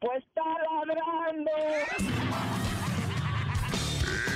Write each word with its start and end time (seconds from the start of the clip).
Pues 0.00 0.22
está 0.22 0.42
ladrando. 0.44 1.50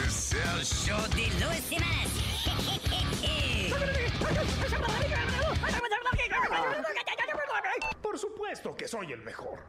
Es 0.05 0.33
el 0.33 0.65
show 0.65 1.01
de 1.11 1.29
Luis 1.45 1.69
Jiménez. 1.69 2.13
Por 8.03 8.19
supuesto 8.19 8.75
que 8.75 8.89
soy 8.89 9.13
el 9.13 9.23
mejor. 9.23 9.61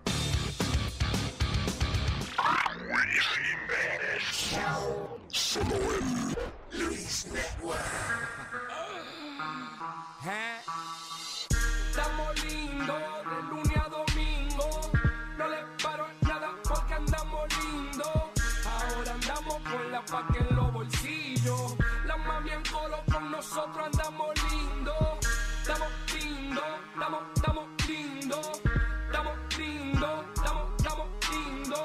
Solo 5.29 5.75
el 5.75 6.79
Luis 6.79 7.27
Network. 7.27 7.79
Estamos 11.91 12.43
lindos 12.45 13.25
de 13.25 13.43
lunes 13.43 14.02
con 20.13 20.21
la 20.21 20.27
paca 20.27 20.39
en 20.39 20.55
los 20.55 20.73
bolsillos. 20.73 21.75
La 22.05 22.17
mami 22.17 22.49
en 22.51 22.63
colo 22.71 22.97
con 23.11 23.31
nosotros 23.31 23.85
andamos 23.85 24.29
lindos. 24.51 24.97
Estamos 25.61 25.87
lindos, 26.13 26.63
estamos, 26.93 27.23
estamos 27.35 27.65
lindos. 27.87 28.61
Estamos 29.05 29.57
lindos, 29.57 30.25
estamos, 30.35 30.71
estamos 30.77 31.07
lindos. 31.31 31.79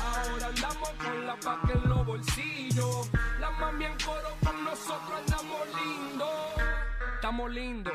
Ahora 0.00 0.46
andamos 0.46 0.90
con 0.90 1.26
la 1.26 1.36
paca 1.36 1.72
en 1.72 1.88
los 1.88 2.06
bolsillos. 2.06 3.10
La 3.40 3.50
mami 3.50 3.84
en 3.84 3.98
coro 4.04 4.30
con 4.44 4.64
nosotros 4.64 5.20
andamos 5.20 5.60
lindos. 5.84 6.28
Estamos 7.14 7.50
lindos. 7.50 7.94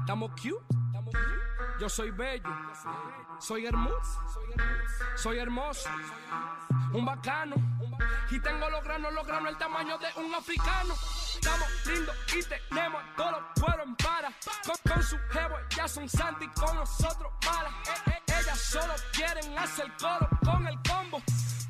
Estamos 0.00 0.30
cute. 0.32 1.49
Yo 1.80 1.88
soy 1.88 2.10
bello. 2.10 2.44
Soy 3.38 3.64
hermoso. 3.64 4.20
Soy 5.16 5.38
hermoso. 5.38 5.88
Un 6.92 7.06
bacano. 7.06 7.56
Y 8.30 8.38
tengo 8.38 8.68
los 8.68 8.84
granos, 8.84 9.14
los 9.14 9.26
granos 9.26 9.48
el 9.48 9.56
tamaño 9.56 9.96
de 9.96 10.08
un 10.20 10.34
africano. 10.34 10.92
Estamos 11.34 11.86
lindos 11.86 12.14
y 12.36 12.42
tenemos 12.42 13.02
todos 13.16 13.32
los 13.32 13.42
cueros 13.64 13.86
en 13.86 13.96
para. 13.96 14.30
Con, 14.66 14.92
con 14.92 15.02
su 15.02 15.16
jevo 15.30 15.56
ya 15.74 15.88
son 15.88 16.06
santi 16.06 16.46
con 16.48 16.76
nosotros 16.76 17.32
malas. 17.46 17.72
Eh, 17.88 18.10
eh, 18.10 18.40
ellas 18.40 18.60
solo 18.60 18.92
quieren 19.14 19.58
hacer 19.58 19.90
coro 19.98 20.28
con 20.44 20.66
el 20.66 20.78
combo. 20.86 21.22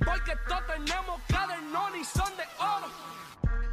Porque 0.05 0.35
todos 0.49 0.67
tenemos 0.67 1.21
cadernón 1.29 1.97
y 1.97 2.05
son 2.05 2.37
de 2.37 2.45
oro. 2.59 2.89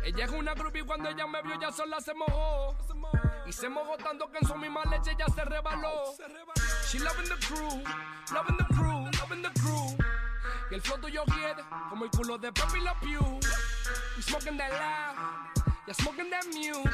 Ella 0.08 0.24
es 0.24 0.32
una 0.32 0.54
groupie 0.54 0.86
cuando 0.86 1.10
ella 1.10 1.28
me 1.28 1.42
vio 1.42 1.60
ya 1.60 1.70
sola 1.70 2.00
se 2.00 2.14
mojó. 2.14 2.74
Y 3.46 3.52
se 3.52 3.68
mojó 3.68 3.98
tanto 3.98 4.32
que 4.32 4.38
en 4.38 4.48
su 4.48 4.56
misma 4.56 4.82
leche 4.86 5.14
ya 5.20 5.26
se 5.28 5.44
rebaló. 5.44 6.16
She 6.90 7.00
loving 7.00 7.28
the 7.28 7.36
crew, 7.46 7.84
loving 8.34 8.56
the 8.56 8.64
crew, 8.74 9.10
loving 9.20 9.42
the 9.42 9.52
crew. 9.60 9.98
Y 10.72 10.76
el 10.76 10.82
flow 10.82 10.98
tuyo 11.00 11.26
quiere 11.26 11.62
como 11.90 12.06
el 12.06 12.12
culo 12.12 12.38
de 12.38 12.54
Pepe 12.54 12.80
La 12.80 12.98
Pew. 13.02 13.20
We 14.16 14.24
smoking 14.24 14.58
that 14.58 14.72
loud, 14.72 15.76
ya 15.86 15.94
smoking 15.94 16.30
that 16.30 16.46
mute. 16.54 16.90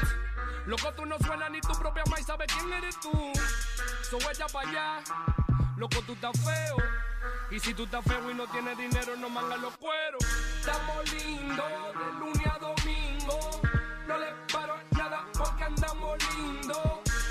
Loco, 0.66 0.92
tú 0.94 1.06
no 1.06 1.16
suena 1.20 1.48
ni 1.48 1.60
tu 1.60 1.72
propia 1.78 2.02
maíz 2.10 2.26
sabe 2.26 2.46
quién 2.46 2.72
eres 2.72 2.98
tú. 2.98 3.12
So 4.10 4.18
ella 4.28 4.46
pa' 4.52 4.62
allá, 4.62 5.04
loco, 5.76 6.02
tú 6.04 6.14
estás 6.14 6.32
feo. 6.40 6.76
Y 7.52 7.60
si 7.60 7.74
tú 7.74 7.84
estás 7.84 8.04
feo 8.04 8.28
y 8.28 8.34
no 8.34 8.48
tienes 8.48 8.76
dinero, 8.76 9.14
no 9.16 9.30
mangas 9.30 9.60
los 9.60 9.76
cueros. 9.76 10.24
Estamos 10.58 11.12
lindos 11.12 11.94
de 11.94 12.12
lunes. 12.18 12.44
No 14.06 14.18
le 14.18 14.26
paro 14.52 14.74
nada 14.90 15.24
porque 15.36 15.64
andamos 15.64 16.18
lindos. 16.36 16.76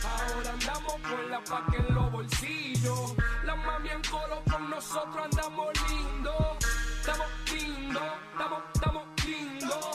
Ahora 0.03 0.49
andamos 0.51 0.93
con 1.09 1.29
la 1.29 1.43
paca 1.43 1.77
en 1.77 1.95
los 1.95 2.11
bolsillos. 2.11 3.13
La 3.43 3.55
mami 3.55 3.89
en 3.89 4.01
coro 4.03 4.41
con 4.49 4.69
nosotros 4.69 5.17
andamos 5.23 5.67
lindos. 5.89 6.57
Estamos 6.99 7.27
lindos, 7.51 8.03
estamos, 8.31 8.63
estamos 8.73 9.03
lindos. 9.25 9.85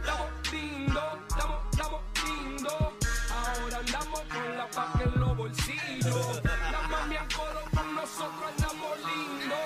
Estamos 0.00 0.52
lindos, 0.52 1.04
estamos, 1.28 1.58
estamos 1.72 2.00
lindos. 2.24 2.82
Ahora 3.30 3.78
andamos 3.78 4.20
con 4.20 4.56
la 4.56 4.66
paca 4.70 5.02
en 5.04 5.20
los 5.20 5.36
bolsillos. 5.36 6.42
La 6.72 6.80
mami 6.88 7.16
en 7.16 7.28
coro 7.36 7.60
con 7.74 7.94
nosotros 7.94 8.44
andamos 8.56 8.98
lindos. 8.98 9.58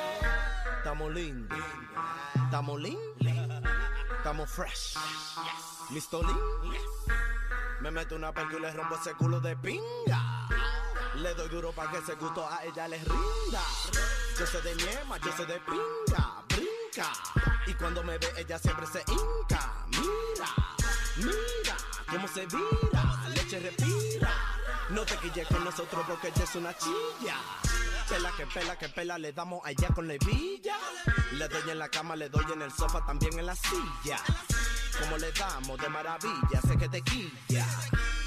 Estamos 0.78 1.12
lindos. 1.14 1.59
Estamos 2.44 2.80
lindos. 2.80 3.22
Estamos 4.22 4.49
fresh. 4.50 4.94
¿Listo, 5.91 6.22
Lin? 6.22 6.38
Me 7.81 7.91
meto 7.91 8.15
una 8.15 8.33
perca 8.33 8.56
y 8.56 8.60
le 8.60 8.71
rompo 8.71 8.94
ese 8.94 9.15
culo 9.15 9.41
de 9.41 9.56
pinga. 9.56 10.49
Le 11.16 11.34
doy 11.34 11.49
duro 11.49 11.72
para 11.72 11.91
que 11.91 11.99
ese 11.99 12.15
gusto 12.15 12.49
a 12.49 12.62
ella 12.65 12.87
les 12.87 13.03
rinda. 13.03 13.62
Yo 14.38 14.47
soy 14.47 14.62
de 14.62 14.77
niema, 14.77 15.19
yo 15.19 15.33
soy 15.37 15.47
de 15.47 15.60
pinga. 15.62 16.41
Brinca. 16.49 17.12
Y 17.66 17.75
cuando 17.75 18.05
me 18.05 18.16
ve, 18.19 18.33
ella 18.37 18.60
siempre 18.60 18.87
se 18.87 19.00
hinca. 19.10 19.72
Mira, 19.88 20.47
mira 21.16 21.76
cómo 22.08 22.28
se 22.28 22.46
vira. 22.46 23.28
Leche 23.34 23.58
respira. 23.60 24.30
No 24.90 25.04
te 25.04 25.16
quilles 25.16 25.46
con 25.48 25.64
nosotros 25.64 26.04
porque 26.06 26.28
ella 26.28 26.44
es 26.44 26.54
una 26.54 26.76
chilla. 26.76 27.36
Pela 28.08 28.30
que 28.36 28.46
pela 28.46 28.76
que 28.76 28.88
pela, 28.88 29.18
le 29.18 29.32
damos 29.32 29.60
allá 29.64 29.88
con 29.94 30.06
la 30.06 30.14
hebilla. 30.14 30.76
Le 31.32 31.48
doy 31.48 31.70
en 31.70 31.78
la 31.78 31.88
cama, 31.88 32.14
le 32.16 32.28
doy 32.28 32.44
en 32.52 32.62
el 32.62 32.72
sofá, 32.72 33.04
también 33.06 33.38
en 33.38 33.46
la 33.46 33.56
silla. 33.56 34.18
Como 35.00 35.16
le 35.16 35.32
damos 35.32 35.78
de 35.78 35.88
maravilla, 35.88 36.60
sé 36.66 36.76
que 36.76 36.88
te 36.88 37.00
quilla. 37.02 37.66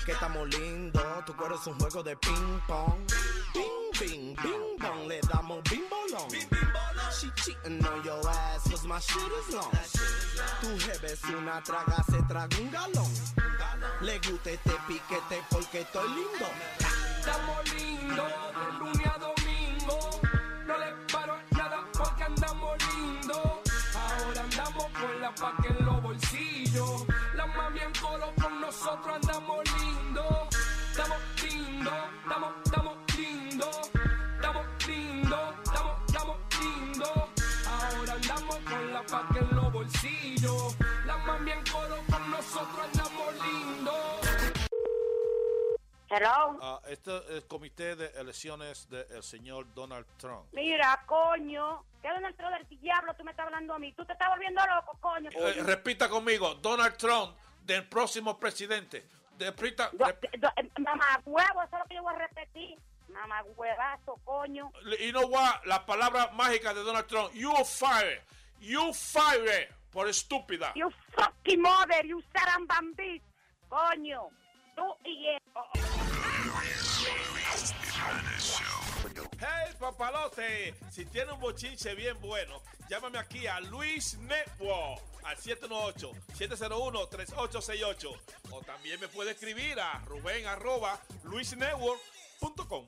Que 0.06 0.14
estamos 0.14 0.48
lindos, 0.50 1.26
tu 1.26 1.36
cuero 1.36 1.56
es 1.60 1.68
un 1.68 1.78
juego 1.80 2.02
de 2.04 2.16
ping 2.18 2.60
pong. 2.68 3.06
Bing, 3.54 3.92
bing, 4.00 4.36
bing 4.36 4.78
bong, 4.80 5.08
le 5.08 5.20
damos 5.32 5.62
bing 5.70 5.84
bolón. 5.90 6.30
She 7.12 7.30
cheating 7.36 7.86
on 7.86 8.04
your 8.04 8.28
ass, 8.28 8.64
cause 8.88 9.10
my. 9.10 9.26
Tu 10.62 10.78
jefe 10.80 11.14
es 11.14 11.24
una 11.24 11.62
traga, 11.64 12.04
se 12.10 12.22
traga 12.24 12.58
un 12.60 12.72
galón. 12.72 13.12
Le 14.02 14.20
gusta 14.20 14.52
este 14.52 14.72
piquete 14.88 15.44
porque 15.50 15.82
estoy 15.82 16.08
lindo. 16.10 16.48
Estamos 17.20 17.74
lindos 17.74 18.32
de 18.54 18.80
lunes 18.80 19.08
a 19.08 19.18
domingo. 19.18 20.22
No 20.68 20.78
le 20.78 20.92
paro 21.12 21.38
nada 21.52 21.84
porque 21.94 22.24
andamos 22.24 22.78
lindos. 22.96 23.42
Ahora 23.96 24.42
andamos 24.42 24.86
con 24.86 25.22
la 25.22 25.36
paca 25.36 25.68
en 25.68 25.86
los 25.86 26.02
bolsillos. 26.02 27.06
La 27.36 27.46
mami 27.48 27.80
en 27.80 27.94
coro 28.00 28.34
con 28.42 28.62
nosotros 28.62 29.16
andamos 29.16 29.64
lindos. 29.80 30.48
Estamos 30.92 31.18
lindos, 31.44 31.94
estamos, 32.24 32.54
con 39.16 39.28
la 39.28 39.28
paca 39.28 39.40
en 39.40 39.56
los 39.56 39.72
bolsillos. 39.74 40.76
La 41.06 41.18
mami 41.18 41.52
en 41.52 41.64
coro 41.66 41.98
con 42.10 42.32
nosotros 42.32 42.80
andamos 42.86 43.34
lindos. 43.46 43.96
Hello. 46.10 46.58
Ah, 46.62 46.80
este 46.88 47.18
es 47.18 47.24
el 47.30 47.48
comité 47.48 47.96
de 47.96 48.08
elecciones 48.20 48.88
del 48.90 49.24
señor 49.24 49.74
Donald 49.74 50.06
Trump. 50.18 50.46
Mira, 50.54 51.04
coño. 51.06 51.84
¿Qué 52.02 52.10
Donald 52.10 52.36
Trump 52.38 52.54
del 52.54 52.80
diablo 52.80 53.14
tú 53.16 53.24
me 53.24 53.32
estás 53.32 53.48
hablando 53.48 53.74
a 53.74 53.80
mí? 53.80 53.92
Tú 53.94 54.06
te 54.06 54.14
estás 54.14 54.30
volviendo 54.30 54.62
loco, 54.68 54.98
coño. 55.02 55.30
Eh, 55.34 55.64
repita 55.64 56.08
conmigo, 56.08 56.54
Donald 56.56 56.96
Trump, 56.98 57.36
del 57.64 57.88
próximo 57.90 58.38
presidente. 58.40 59.06
Rep- 59.40 60.40
yo- 60.40 60.48
eh, 60.56 60.70
mamá 60.80 61.20
huevo, 61.26 61.64
eso 61.64 61.76
es 61.76 61.80
lo 61.82 61.86
que 61.90 61.96
yo 61.96 62.04
voy 62.04 62.14
a 62.14 62.18
repetir. 62.20 62.80
Mamá 63.10 63.44
huevazo, 63.56 64.18
coño. 64.24 64.72
y 65.00 65.12
no 65.12 65.30
va 65.30 65.60
la 65.66 65.86
palabra 65.86 66.30
mágica 66.34 66.74
de 66.74 66.82
Donald 66.84 67.08
Trump. 67.08 67.34
You 67.34 67.52
fire, 67.66 68.22
you 68.60 68.94
fire, 68.94 69.70
por 69.92 70.08
estúpida. 70.08 70.72
You 70.76 70.92
fucking 71.16 71.62
mother, 71.62 72.06
you 72.06 72.22
son 72.36 72.68
bambit. 72.68 73.24
Coño. 73.70 74.30
Tú 74.76 74.84
y 75.06 75.28
él. 75.28 75.40
Hey, 79.40 79.74
papalote, 79.80 80.76
si 80.92 81.06
tiene 81.06 81.32
un 81.34 81.40
bochinche 81.40 81.94
bien 81.96 82.20
bueno, 82.22 82.62
llámame 82.90 83.18
aquí 83.20 83.48
a 83.48 83.60
Luis 83.62 84.18
Network 84.20 85.02
al 85.24 85.38
718-701-3868. 85.38 88.20
O 88.52 88.62
también 88.62 89.00
me 89.00 89.08
puede 89.08 89.32
escribir 89.32 89.80
a 89.80 90.00
Rubén 90.06 90.46
arroba 90.48 91.00
luisnetwork.com. 91.24 92.86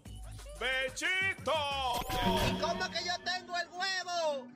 ¡Bechito! 0.59 1.53
¿Cómo 2.59 2.91
que 2.91 3.05
yo 3.05 3.13
tengo 3.23 3.55
el 3.57 3.69
huevo? 3.69 4.47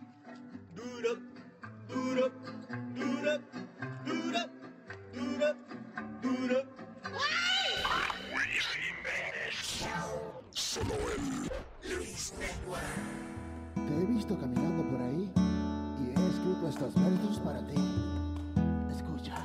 duro, 0.81 1.17
duro, 1.87 2.31
duro, 2.95 3.39
duro, 4.05 4.41
duro, 5.13 5.55
duro. 6.21 6.63
Solo 10.53 10.93
él. 10.93 11.97
Luis 11.97 12.33
Te 13.75 13.93
he 13.93 14.05
visto 14.05 14.39
caminando 14.39 14.83
por 14.89 15.01
ahí 15.01 15.31
y 15.99 16.09
he 16.09 16.27
escrito 16.29 16.67
estos 16.69 16.95
versos 16.95 17.39
para 17.39 17.65
ti. 17.67 17.75
Escucha. 18.91 19.35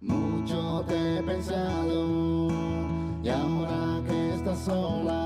Mucho 0.00 0.84
te 0.88 1.18
he 1.18 1.22
pensado 1.22 2.48
y 3.22 3.28
ahora 3.28 4.02
que 4.06 4.34
estás 4.34 4.58
sola 4.60 5.23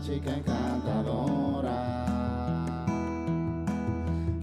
chica 0.00 0.30
encantadora, 0.36 1.76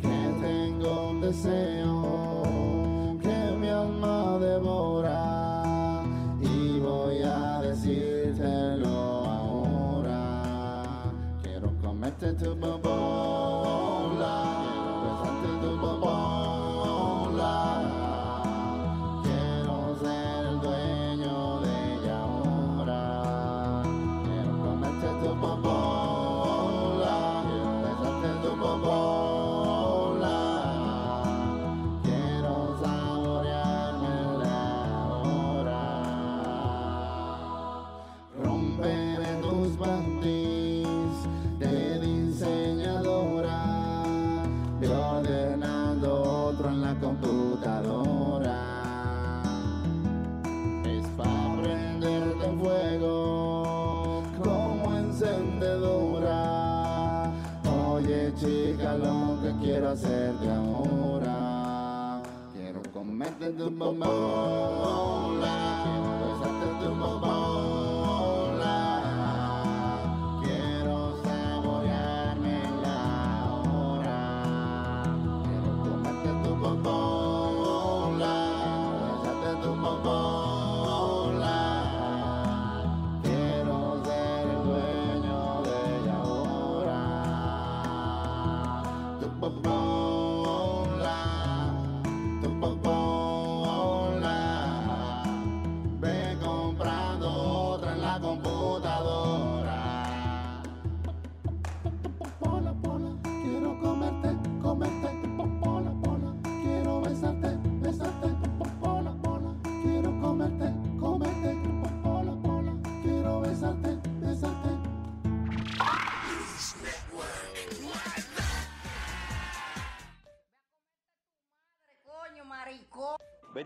que 0.02 0.18
tengo 0.42 1.10
un 1.10 1.22
deseo 1.22 3.18
que 3.22 3.58
mi 3.58 3.70
alma 3.70 4.38
devora 4.40 6.04
y 6.42 6.80
voy 6.80 7.22
a 7.24 7.62
decírtelo 7.62 8.88
ahora. 9.26 11.12
Quiero 11.42 11.74
comerte 11.82 12.34
tu 12.34 12.56
bobola, 12.56 13.29
comerte 63.50 63.64
tu 63.64 63.72
bobola, 63.72 64.06
quiero 64.06 65.09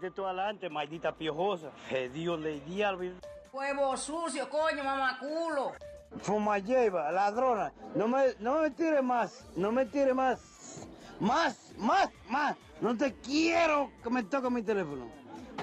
Vete 0.04 0.16
tú 0.16 0.26
adelante, 0.26 0.70
maldita 0.70 1.16
piojosa. 1.16 1.72
Dios 2.14 2.38
le 2.38 2.60
diablo. 2.60 3.14
Huevo 3.54 3.96
sucio, 3.96 4.50
coño, 4.50 4.84
mamaculo. 4.84 5.72
Fuma 6.20 6.60
lleva, 6.60 7.10
ladrona. 7.10 7.72
No 7.96 8.10
me, 8.10 8.34
no 8.40 8.60
me 8.60 8.72
tire 8.72 9.02
más. 9.02 9.46
No 9.56 9.72
me 9.72 9.86
tire 9.86 10.14
más. 10.14 10.86
Más, 11.22 11.72
más, 11.78 12.10
más. 12.28 12.58
No 12.82 12.98
te 12.98 13.14
quiero 13.14 13.92
que 14.04 14.10
me 14.10 14.24
toque 14.24 14.50
mi 14.50 14.62
teléfono. 14.62 15.08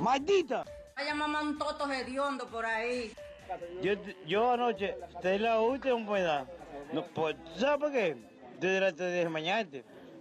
Maldita. 0.01 0.65
Vaya 0.97 1.15
mamá 1.15 1.43
un 1.43 1.59
toto 1.59 1.93
hediondo 1.93 2.49
por 2.49 2.65
ahí. 2.65 3.13
Yo, 3.83 3.93
yo 4.27 4.53
anoche 4.53 4.97
te 5.21 5.39
la 5.39 5.61
última 5.61 6.07
pueda. 6.07 6.47
No, 6.95 7.05
pues, 7.09 7.37
¿Sabes 7.59 7.79
por 7.79 7.93
qué? 7.93 8.17
Desde 8.59 8.91
dije 8.91 9.29
mañana. 9.29 9.69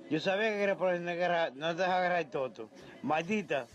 Yo 0.10 0.20
sabía 0.20 0.50
que 0.50 0.62
era 0.62 0.76
por 0.76 0.92
no 1.00 1.06
te 1.06 1.14
dejas 1.14 1.80
agarrar 1.80 2.20
el 2.20 2.30
toto. 2.30 2.70
Maldita. 3.02 3.66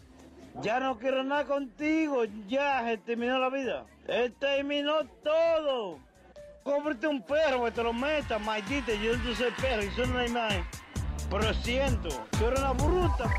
Ya 0.63 0.81
no 0.81 0.99
quiero 0.99 1.23
nada 1.25 1.45
contigo. 1.45 2.25
Ya 2.47 2.85
se 2.85 2.99
terminó 2.99 3.39
la 3.39 3.51
vida. 3.51 3.87
Se 4.07 4.31
terminó 4.31 5.05
todo. 5.23 5.99
Cómprate 6.63 7.07
un 7.07 7.23
perro 7.23 7.65
que 7.65 7.71
te 7.73 7.83
lo 7.83 7.93
metas, 7.93 8.41
maldita. 8.41 8.93
Yo 8.95 9.17
no 9.17 9.35
soy 9.35 9.51
perro 9.61 9.83
y 9.83 9.91
soy 9.91 10.09
una 10.09 10.27
imagen. 10.27 10.65
Pero 11.31 11.55
siento, 11.55 12.09
tú 12.39 12.47
eres 12.47 12.61
una 12.61 12.73
bruta. 12.73 13.31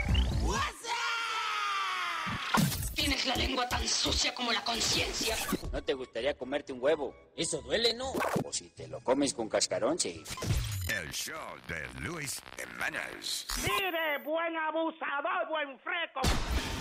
Tienes 2.94 3.26
la 3.26 3.36
lengua 3.36 3.68
tan 3.70 3.88
sucia 3.88 4.34
como 4.34 4.52
la 4.52 4.64
conciencia. 4.64 5.36
¿No 5.72 5.84
te 5.84 5.94
gustaría 5.94 6.36
comerte 6.36 6.74
un 6.74 6.82
huevo? 6.82 7.16
Eso 7.36 7.62
duele, 7.62 7.94
¿no? 7.94 8.12
O 8.44 8.52
si 8.52 8.70
te 8.70 8.88
lo 8.88 9.00
comes 9.02 9.34
con 9.34 9.48
cascarón, 9.50 10.00
sí. 10.00 10.24
El 11.02 11.12
show 11.12 11.36
de 11.68 11.86
Luis 12.00 12.42
Jiménez. 12.56 13.48
Mire, 13.64 14.18
buen 14.24 14.56
abusador, 14.56 15.46
buen 15.50 15.78
freco. 15.80 16.22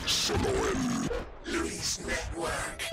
Solo 0.06 0.48
en 0.68 1.52
Luis 1.52 1.98
Network. 1.98 2.84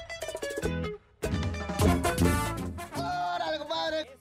¡Órale, 2.96 3.60
compadre! 3.60 4.18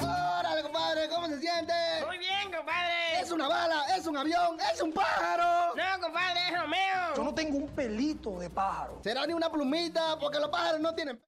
¡Órale, 0.00 0.62
compadre! 0.62 1.08
¿Cómo 1.10 1.26
se 1.26 1.40
siente? 1.40 1.74
Muy 2.06 2.16
bien, 2.16 2.50
compadre. 2.50 3.20
Es 3.20 3.30
una 3.30 3.46
bala, 3.46 3.84
es 3.94 4.06
un 4.06 4.16
avión, 4.16 4.58
es 4.72 4.80
un 4.80 4.90
pájaro. 4.90 5.74
No, 5.76 6.00
compadre, 6.00 6.40
es 6.48 6.60
Romeo. 6.60 7.14
Yo 7.14 7.24
no 7.24 7.34
tengo 7.34 7.58
un 7.58 7.68
pelito 7.74 8.38
de 8.38 8.48
pájaro. 8.48 9.00
Será 9.04 9.26
ni 9.26 9.34
una 9.34 9.50
plumita, 9.52 10.18
porque 10.18 10.38
los 10.38 10.48
pájaros 10.48 10.80
no 10.80 10.94
tienen. 10.94 11.20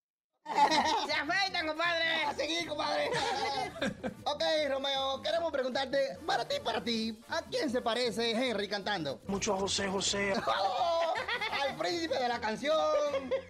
Se 1.07 1.12
afeitan, 1.12 1.67
compadre. 1.67 2.25
A 2.25 2.35
seguir, 2.35 2.69
compadre. 2.69 3.11
ok, 4.25 4.43
Romeo, 4.69 5.21
queremos 5.23 5.50
preguntarte, 5.53 6.19
para 6.25 6.47
ti, 6.47 6.57
para 6.62 6.83
ti, 6.83 7.19
¿a 7.29 7.43
quién 7.43 7.71
se 7.71 7.81
parece 7.81 8.31
Henry 8.31 8.69
cantando? 8.69 9.21
Mucho 9.26 9.55
a 9.55 9.59
José 9.59 9.88
José. 9.88 10.35
Oh, 10.49 11.15
al 11.62 11.76
príncipe 11.76 12.19
de 12.19 12.29
la 12.29 12.38
canción. 12.38 12.76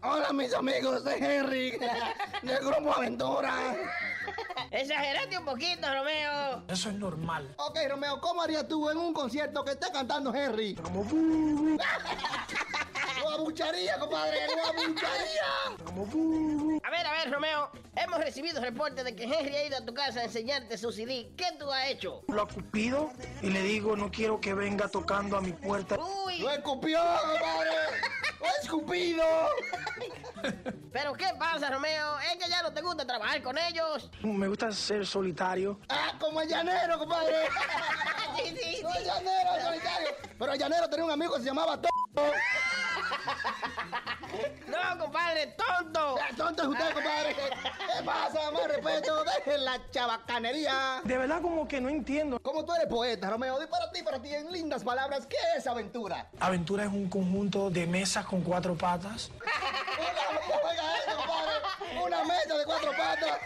Hola, 0.03 0.33
mis 0.33 0.55
amigos 0.55 1.05
de 1.05 1.17
Henry, 1.17 1.73
del 2.43 2.59
grupo 2.61 2.93
Aventura. 2.95 3.77
Exageraste 4.71 5.39
un 5.39 5.45
poquito, 5.45 5.87
Romeo. 5.93 6.63
Eso 6.69 6.89
es 6.91 6.95
normal. 6.95 7.53
Ok, 7.59 7.79
Romeo, 7.89 8.21
¿cómo 8.21 8.43
harías 8.43 8.69
tú 8.69 8.89
en 8.91 8.99
un 8.99 9.13
concierto 9.13 9.65
que 9.65 9.73
esté 9.73 9.91
cantando 9.93 10.33
Henry? 10.35 10.75
Como 10.77 11.05
Lo 13.21 13.31
abucharía, 13.31 13.99
compadre, 13.99 14.39
lo 14.55 14.67
abucharía. 14.67 15.47
A 16.87 16.91
ver, 16.91 17.05
a 17.05 17.11
ver, 17.11 17.33
Romeo. 17.33 17.69
Hemos 17.97 18.21
recibido 18.21 18.61
reportes 18.61 19.05
de 19.05 19.17
que 19.17 19.25
Henry 19.25 19.57
ha 19.57 19.67
ido 19.67 19.77
a 19.77 19.85
tu 19.85 19.93
casa 19.93 20.21
a 20.21 20.25
enseñarte 20.25 20.79
su 20.79 20.93
CD. 20.93 21.33
¿Qué 21.37 21.47
tú 21.59 21.69
has 21.73 21.89
hecho? 21.89 22.23
Lo 22.29 22.43
acupido 22.43 23.11
y 23.43 23.51
le 23.51 23.61
digo, 23.63 23.97
no 23.97 24.09
quiero 24.09 24.41
que 24.41 24.55
venga 24.55 24.87
tocando 24.87 25.37
a 25.37 25.41
mi 25.41 25.53
puerta. 25.53 25.99
Uy. 25.99 26.39
Lo 26.39 26.51
escupió, 26.53 27.01
compadre. 27.01 27.71
Lo 28.39 28.47
ha 28.47 28.51
escupido. 28.63 29.25
Pero 30.93 31.15
¿qué 31.15 31.27
pasa, 31.37 31.71
Romeo? 31.71 32.21
¿Es 32.21 32.37
que 32.37 32.49
ya 32.49 32.63
no 32.63 32.73
te 32.73 32.83
gusta 32.83 33.05
trabajar 33.05 33.43
con 33.43 33.59
ellos? 33.59 34.09
Me 34.23 34.47
gusta 34.47 34.71
ser 34.71 35.05
solitario. 35.05 35.81
Ah, 35.89 36.13
como 36.21 36.41
el 36.41 36.49
llanero, 36.49 37.01
compadre. 37.01 37.35
sí, 38.37 38.57
sí, 38.63 38.81
No, 38.85 38.95
el 38.95 39.05
llanero, 39.05 39.57
el 39.57 39.63
solitario. 39.63 40.09
Pero 40.39 40.53
el 40.53 40.59
llanero 40.61 40.89
tenía 40.89 41.05
un 41.05 41.11
amigo 41.11 41.35
que 41.35 41.41
se 41.41 41.47
llamaba 41.47 41.81
T. 41.81 41.89
No, 44.67 44.99
compadre, 44.99 45.55
tonto. 45.57 46.17
Tonto 46.37 46.63
es 46.63 46.69
usted, 46.77 46.95
compadre. 46.95 47.35
¿Qué 47.35 48.03
pasa? 48.05 48.51
Más 48.51 48.69
respeto. 48.69 49.25
Dejen 49.25 49.65
la 49.65 49.81
chabacanería. 49.91 51.01
De 51.05 51.19
verdad 51.19 51.41
como 51.41 51.67
que 51.67 51.81
no 51.81 51.89
entiendo. 51.89 52.39
Como 52.41 52.65
tú 52.65 52.75
eres 52.75 52.89
poeta, 52.89 53.31
Romeo, 53.31 53.59
di 53.59 53.67
para 53.67 53.91
ti, 53.91 54.03
para 54.03 54.21
ti, 54.21 54.35
en 54.35 54.53
lindas 54.53 54.85
palabras, 54.85 55.27
¿qué 55.27 55.37
es 55.57 55.67
aventura? 55.67 56.29
Aventura 56.41 56.85
es 56.85 56.91
un 56.91 57.09
conjunto 57.09 57.71
de 57.71 57.87
mesas 57.87 58.25
con 58.27 58.43
cuatro 58.43 58.77
patas. 58.77 59.31
mesa 62.27 62.59
de 62.59 62.65
cuatro 62.65 62.91
patas. 62.91 63.39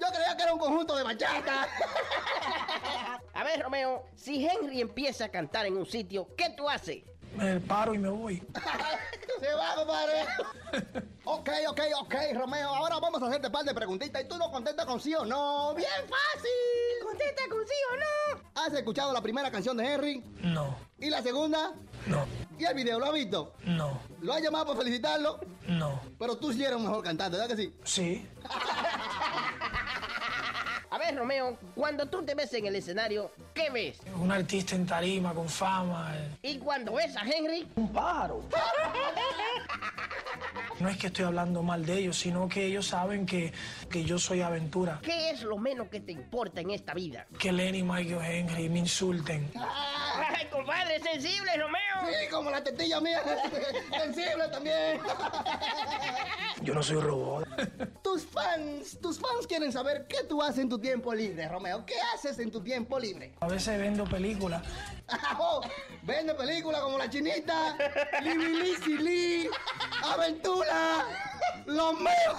Yo 0.00 0.06
creía 0.08 0.36
que 0.36 0.42
era 0.42 0.52
un 0.52 0.58
conjunto 0.58 0.96
de 0.96 1.02
bachata. 1.02 1.68
A 3.34 3.44
ver, 3.44 3.62
Romeo, 3.62 4.06
si 4.14 4.46
Henry 4.46 4.80
empieza 4.80 5.26
a 5.26 5.28
cantar 5.28 5.66
en 5.66 5.76
un 5.76 5.86
sitio, 5.86 6.28
¿qué 6.36 6.50
tú 6.56 6.68
haces? 6.68 7.04
Me 7.36 7.60
paro 7.60 7.94
y 7.94 7.98
me 7.98 8.08
voy. 8.08 8.42
Se 9.40 9.54
va, 9.54 9.74
compadre. 9.74 10.24
Ok, 11.26 11.50
ok, 11.68 11.80
ok, 12.00 12.14
Romeo. 12.34 12.68
Ahora 12.74 12.98
vamos 12.98 13.22
a 13.22 13.26
hacerte 13.26 13.46
un 13.48 13.52
par 13.52 13.64
de 13.64 13.74
preguntitas 13.74 14.22
y 14.22 14.28
tú 14.28 14.36
no 14.38 14.50
contestas 14.50 14.86
con 14.86 15.00
sí 15.00 15.14
o 15.14 15.24
no. 15.24 15.74
¡Bien 15.74 15.88
fácil! 16.08 16.50
Contesta 17.02 17.42
con 17.50 17.66
sí 17.66 17.74
o 17.92 17.96
no. 17.96 18.40
¿Has 18.62 18.72
escuchado 18.72 19.12
la 19.12 19.20
primera 19.20 19.50
canción 19.50 19.76
de 19.76 19.84
Henry? 19.92 20.24
No, 20.40 20.74
¿Y 20.98 21.10
la 21.10 21.22
segunda? 21.22 21.72
no, 22.06 22.24
¿Y 22.58 22.64
el 22.64 22.74
video? 22.74 22.98
¿Lo 22.98 23.06
has 23.06 23.12
visto? 23.12 23.52
no, 23.64 24.00
¿Lo 24.22 24.32
has 24.32 24.40
llamado 24.42 24.66
para 24.66 24.78
felicitarlo? 24.78 25.40
no. 25.68 26.00
Pero 26.18 26.36
tú 26.38 26.52
sí 26.52 26.62
eres 26.64 26.76
un 26.76 26.84
mejor 26.84 27.02
cantante, 27.04 27.36
¿verdad 27.36 27.54
que 27.54 27.62
sí? 27.62 27.74
Sí. 27.84 28.26
A 30.88 30.98
ver, 30.98 31.16
Romeo, 31.16 31.58
cuando 31.74 32.06
tú 32.06 32.22
te 32.24 32.34
ves 32.34 32.54
en 32.54 32.66
el 32.66 32.76
escenario, 32.76 33.30
¿qué 33.52 33.68
ves? 33.70 33.98
Un 34.18 34.32
artista 34.32 34.74
en 34.76 34.86
tarima 34.86 35.34
con 35.34 35.46
fama. 35.48 36.14
eh. 36.16 36.30
Y 36.42 36.58
cuando 36.58 36.94
ves 36.94 37.14
a 37.16 37.20
Henry, 37.22 37.68
Un 37.76 37.92
pájaro. 37.92 38.42
No 40.80 40.88
es 40.88 40.96
que 40.98 41.06
estoy 41.08 41.24
hablando 41.24 41.62
mal 41.62 41.84
de 41.86 41.98
ellos, 41.98 42.18
sino 42.18 42.48
que 42.48 42.66
ellos 42.66 42.86
saben 42.86 43.24
que, 43.26 43.52
que 43.90 44.04
yo 44.04 44.18
soy 44.18 44.42
aventura. 44.42 45.00
¿qué 45.02 45.30
es 45.30 45.42
lo 45.42 45.56
menos 45.56 45.88
que 45.88 46.00
te 46.00 46.12
importa 46.12 46.60
en 46.60 46.70
esta 46.70 46.92
vida? 46.94 47.26
Que 47.38 47.52
Lenny, 47.52 47.82
Michael 47.82 48.20
Henry 48.22 48.68
me 48.68 48.80
insulten. 48.80 49.50
¡Ay, 49.58 50.46
compadre, 50.50 51.00
sensible, 51.00 51.56
Romeo! 51.56 51.80
Sí, 52.06 52.28
como 52.30 52.50
la 52.50 52.62
tetilla 52.62 53.00
mía. 53.00 53.20
Sensible 53.98 54.48
también. 54.50 55.00
Yo 56.62 56.74
no 56.74 56.82
soy 56.82 57.00
robot. 57.00 57.46
Tus 58.02 58.24
fans, 58.24 58.98
tus 59.00 59.18
fans 59.18 59.46
quieren 59.46 59.72
saber 59.72 60.06
qué 60.08 60.24
tú 60.28 60.42
haces 60.42 60.60
en 60.60 60.68
tu 60.68 60.78
tiempo 60.78 61.14
libre, 61.14 61.48
Romeo. 61.48 61.84
¿Qué 61.84 61.94
haces 62.14 62.38
en 62.38 62.50
tu 62.50 62.62
tiempo 62.62 62.98
libre? 62.98 63.34
A 63.40 63.48
veces 63.48 63.78
vendo 63.78 64.04
películas. 64.04 64.62
Oh, 65.38 65.60
Vende 66.02 66.34
películas 66.34 66.80
como 66.80 66.98
La 66.98 67.10
Chinita, 67.10 67.76
Libili 68.22 68.76
Lee, 68.98 69.50
Aventura, 70.04 71.04
Los 71.66 72.00
Meos. 72.00 72.38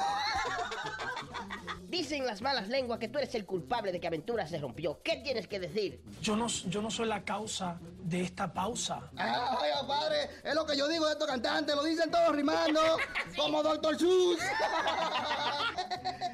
Dicen 1.87 2.25
las 2.25 2.41
malas 2.41 2.67
lenguas 2.67 2.99
que 2.99 3.07
tú 3.07 3.17
eres 3.17 3.33
el 3.35 3.45
culpable 3.45 3.93
de 3.93 4.01
que 4.01 4.07
Aventura 4.07 4.45
se 4.45 4.57
rompió. 4.57 5.01
¿Qué 5.03 5.21
tienes 5.23 5.47
que 5.47 5.57
decir? 5.57 6.01
Yo 6.21 6.35
no, 6.35 6.47
yo 6.47 6.81
no 6.81 6.91
soy 6.91 7.07
la 7.07 7.23
causa 7.23 7.79
de 8.03 8.23
esta 8.23 8.53
pausa. 8.53 9.09
Ay, 9.15 9.71
padre, 9.87 10.29
es 10.43 10.53
lo 10.53 10.65
que 10.65 10.75
yo 10.75 10.85
digo 10.89 11.05
de 11.05 11.13
estos 11.13 11.27
cantantes, 11.27 11.73
lo 11.73 11.85
dicen 11.85 12.11
todos 12.11 12.35
rimando, 12.35 12.81
como 13.37 13.63
Doctor 13.63 13.97
Sus. 13.97 14.37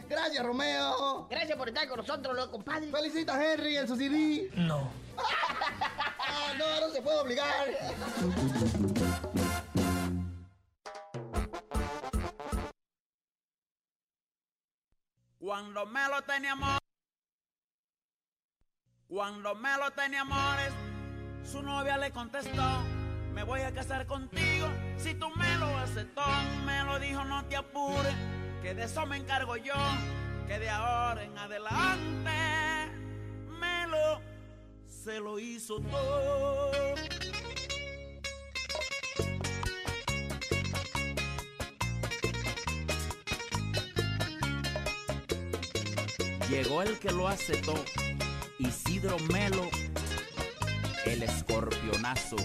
Gracias, 0.09 0.43
Romeo. 0.43 1.27
Gracias 1.29 1.55
por 1.55 1.67
estar 1.67 1.87
con 1.87 1.97
nosotros, 1.97 2.35
los 2.35 2.47
compadres. 2.47 2.89
Felicita 2.91 3.35
a 3.35 3.53
Henry 3.53 3.77
en 3.77 3.87
su 3.87 3.95
CD. 3.95 4.49
No. 4.55 4.89
Ah, 5.17 6.53
no, 6.57 6.87
no 6.87 6.91
se 6.91 7.01
puede 7.01 7.19
obligar. 7.19 7.67
Cuando 15.43 15.85
me 15.85 16.07
lo 16.07 16.21
teníamos, 16.21 16.79
cuando 19.09 19.53
me 19.55 19.77
lo 19.77 19.91
tenía 19.91 20.21
amores, 20.21 20.71
su 21.43 21.61
novia 21.61 21.97
le 21.97 22.11
contestó, 22.11 22.81
me 23.33 23.43
voy 23.43 23.59
a 23.59 23.73
casar 23.73 24.07
contigo, 24.07 24.69
si 24.95 25.13
tú 25.15 25.29
me 25.31 25.57
lo 25.57 25.65
aceptó, 25.79 26.23
me 26.65 26.85
lo 26.85 26.97
dijo, 26.97 27.25
no 27.25 27.43
te 27.43 27.57
apures, 27.57 28.15
que 28.61 28.73
de 28.73 28.85
eso 28.85 29.05
me 29.05 29.17
encargo 29.17 29.57
yo, 29.57 29.75
que 30.47 30.59
de 30.59 30.69
ahora 30.69 31.21
en 31.25 31.37
adelante, 31.37 32.31
me 33.49 33.87
lo, 33.87 34.21
se 34.87 35.19
lo 35.19 35.39
hizo 35.39 35.81
todo. 35.81 36.95
Llegó 46.53 46.83
el 46.83 46.99
que 46.99 47.11
lo 47.11 47.27
aceptó, 47.27 47.73
Isidro 48.59 49.17
Melo, 49.31 49.67
el 51.03 51.23
escorpionazo. 51.23 52.35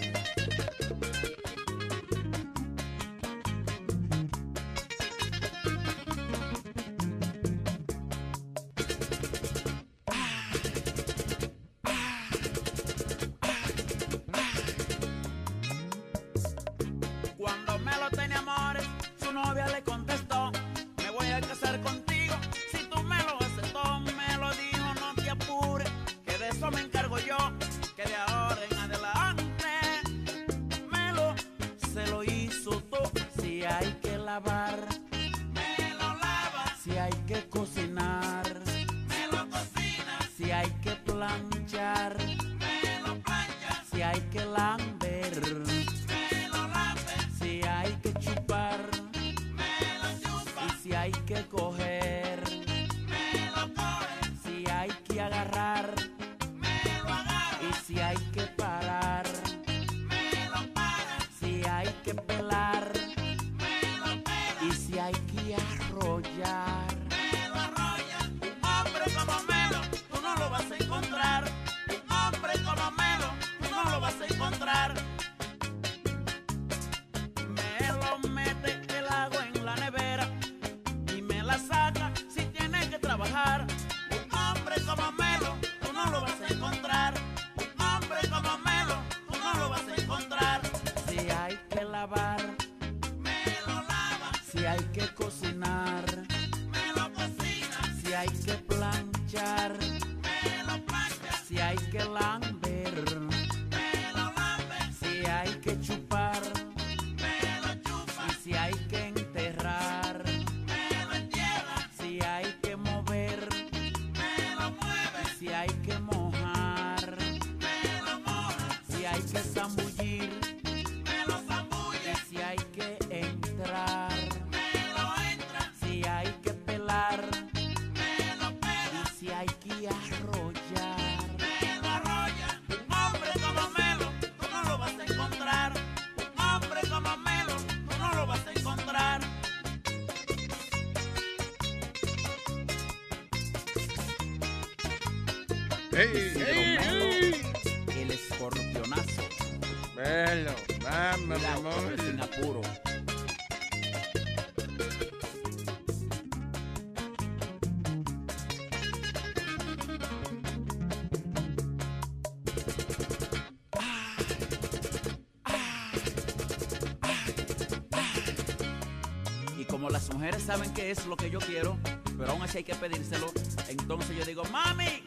Saben 170.49 170.73
qué 170.73 170.91
es 170.91 171.05
lo 171.05 171.15
que 171.15 171.29
yo 171.29 171.41
quiero, 171.41 171.77
pero 172.17 172.31
aún 172.31 172.41
así 172.41 172.57
hay 172.57 172.65
que 172.65 172.75
pedírselo, 172.75 173.31
entonces 173.69 174.17
yo 174.17 174.25
digo, 174.25 174.45
mami, 174.45 175.03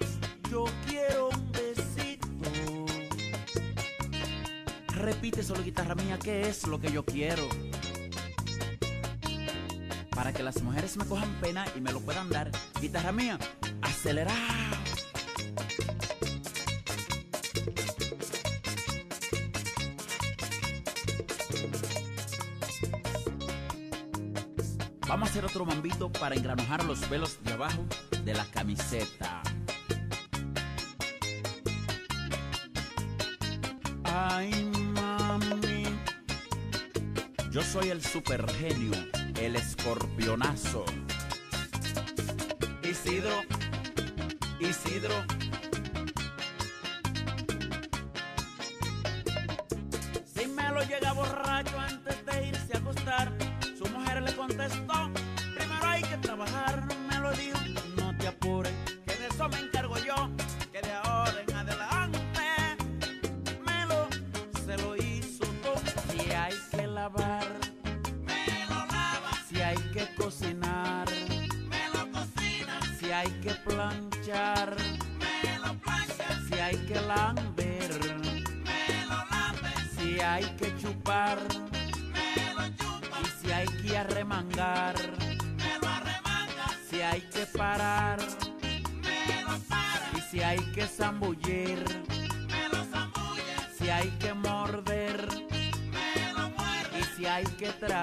yo 0.51 0.65
quiero 0.87 1.29
un 1.29 1.51
besito. 1.51 2.27
Repite 4.93 5.41
solo 5.41 5.63
guitarra 5.63 5.95
mía, 5.95 6.19
¿qué 6.21 6.47
es 6.47 6.67
lo 6.67 6.79
que 6.79 6.91
yo 6.91 7.03
quiero? 7.03 7.49
Para 10.11 10.31
que 10.31 10.43
las 10.43 10.61
mujeres 10.61 10.95
me 10.95 11.05
cojan 11.05 11.33
pena 11.41 11.65
y 11.75 11.81
me 11.81 11.91
lo 11.91 12.01
puedan 12.01 12.29
dar. 12.29 12.51
Guitarra 12.79 13.11
mía, 13.11 13.39
acelera. 13.81 14.60
Otro 25.61 25.75
mambito 25.75 26.11
para 26.11 26.35
engranojar 26.35 26.83
los 26.85 26.99
pelos 27.01 27.37
de 27.43 27.53
abajo 27.53 27.85
de 28.23 28.33
la 28.33 28.45
camiseta. 28.45 29.41
Ay, 34.03 34.71
mami. 34.93 35.83
Yo 37.51 37.61
soy 37.61 37.89
el 37.89 38.03
super 38.03 38.49
genio, 38.53 38.93
el 39.39 39.55
escorpionazo. 39.55 40.85
Isidro, 42.83 43.41
Isidro. 44.59 45.13
Si 50.33 50.47
me 50.47 50.69
lo 50.71 50.81
llega 50.83 51.13
borracho 51.13 51.79
antes 51.79 52.25
de 52.25 52.47
irse 52.47 52.73
a 52.73 52.77
acostar, 52.77 53.31
su 53.77 53.85
mujer 53.91 54.21
le 54.23 54.35
contestó, 54.35 55.11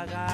Gaga. 0.06 0.27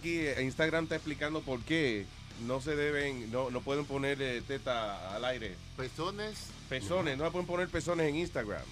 Aquí, 0.00 0.26
Instagram 0.42 0.84
está 0.84 0.96
explicando 0.96 1.40
por 1.42 1.60
qué 1.60 2.06
no 2.46 2.60
se 2.60 2.74
deben, 2.74 3.30
no, 3.30 3.50
no 3.50 3.60
pueden 3.60 3.84
poner 3.84 4.20
eh, 4.20 4.42
teta 4.46 5.14
al 5.14 5.24
aire. 5.26 5.54
Pezones. 5.76 6.46
Pezones, 6.68 7.18
no 7.18 7.30
pueden 7.30 7.46
poner 7.46 7.68
pezones 7.68 8.08
en 8.08 8.16
Instagram. 8.16 8.62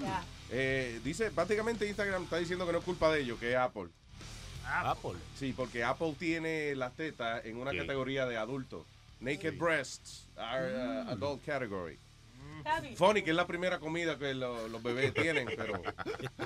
Ya. 0.00 0.24
Eh, 0.50 1.00
dice, 1.04 1.30
prácticamente 1.30 1.86
Instagram 1.86 2.24
está 2.24 2.38
diciendo 2.38 2.66
que 2.66 2.72
no 2.72 2.78
es 2.78 2.84
culpa 2.84 3.12
de 3.12 3.20
ellos, 3.20 3.38
que 3.38 3.50
es 3.50 3.56
Apple. 3.56 3.88
Apple. 4.64 5.18
Sí, 5.38 5.52
porque 5.56 5.82
Apple 5.84 6.14
tiene 6.18 6.74
las 6.76 6.94
tetas 6.94 7.44
en 7.44 7.56
una 7.58 7.72
Sí. 7.72 7.78
categoría 7.78 8.26
de 8.26 8.36
adultos. 8.36 8.86
Naked 9.20 9.58
breasts 9.58 10.26
are 10.36 10.72
uh, 10.74 11.04
Mm. 11.04 11.08
adult 11.10 11.44
category. 11.44 11.98
Funny, 12.96 13.22
que 13.22 13.30
es 13.30 13.36
la 13.36 13.46
primera 13.46 13.78
comida 13.78 14.18
que 14.18 14.34
lo- 14.34 14.68
los 14.68 14.82
bebés 14.82 15.12
tienen, 15.14 15.48
pero 15.56 15.80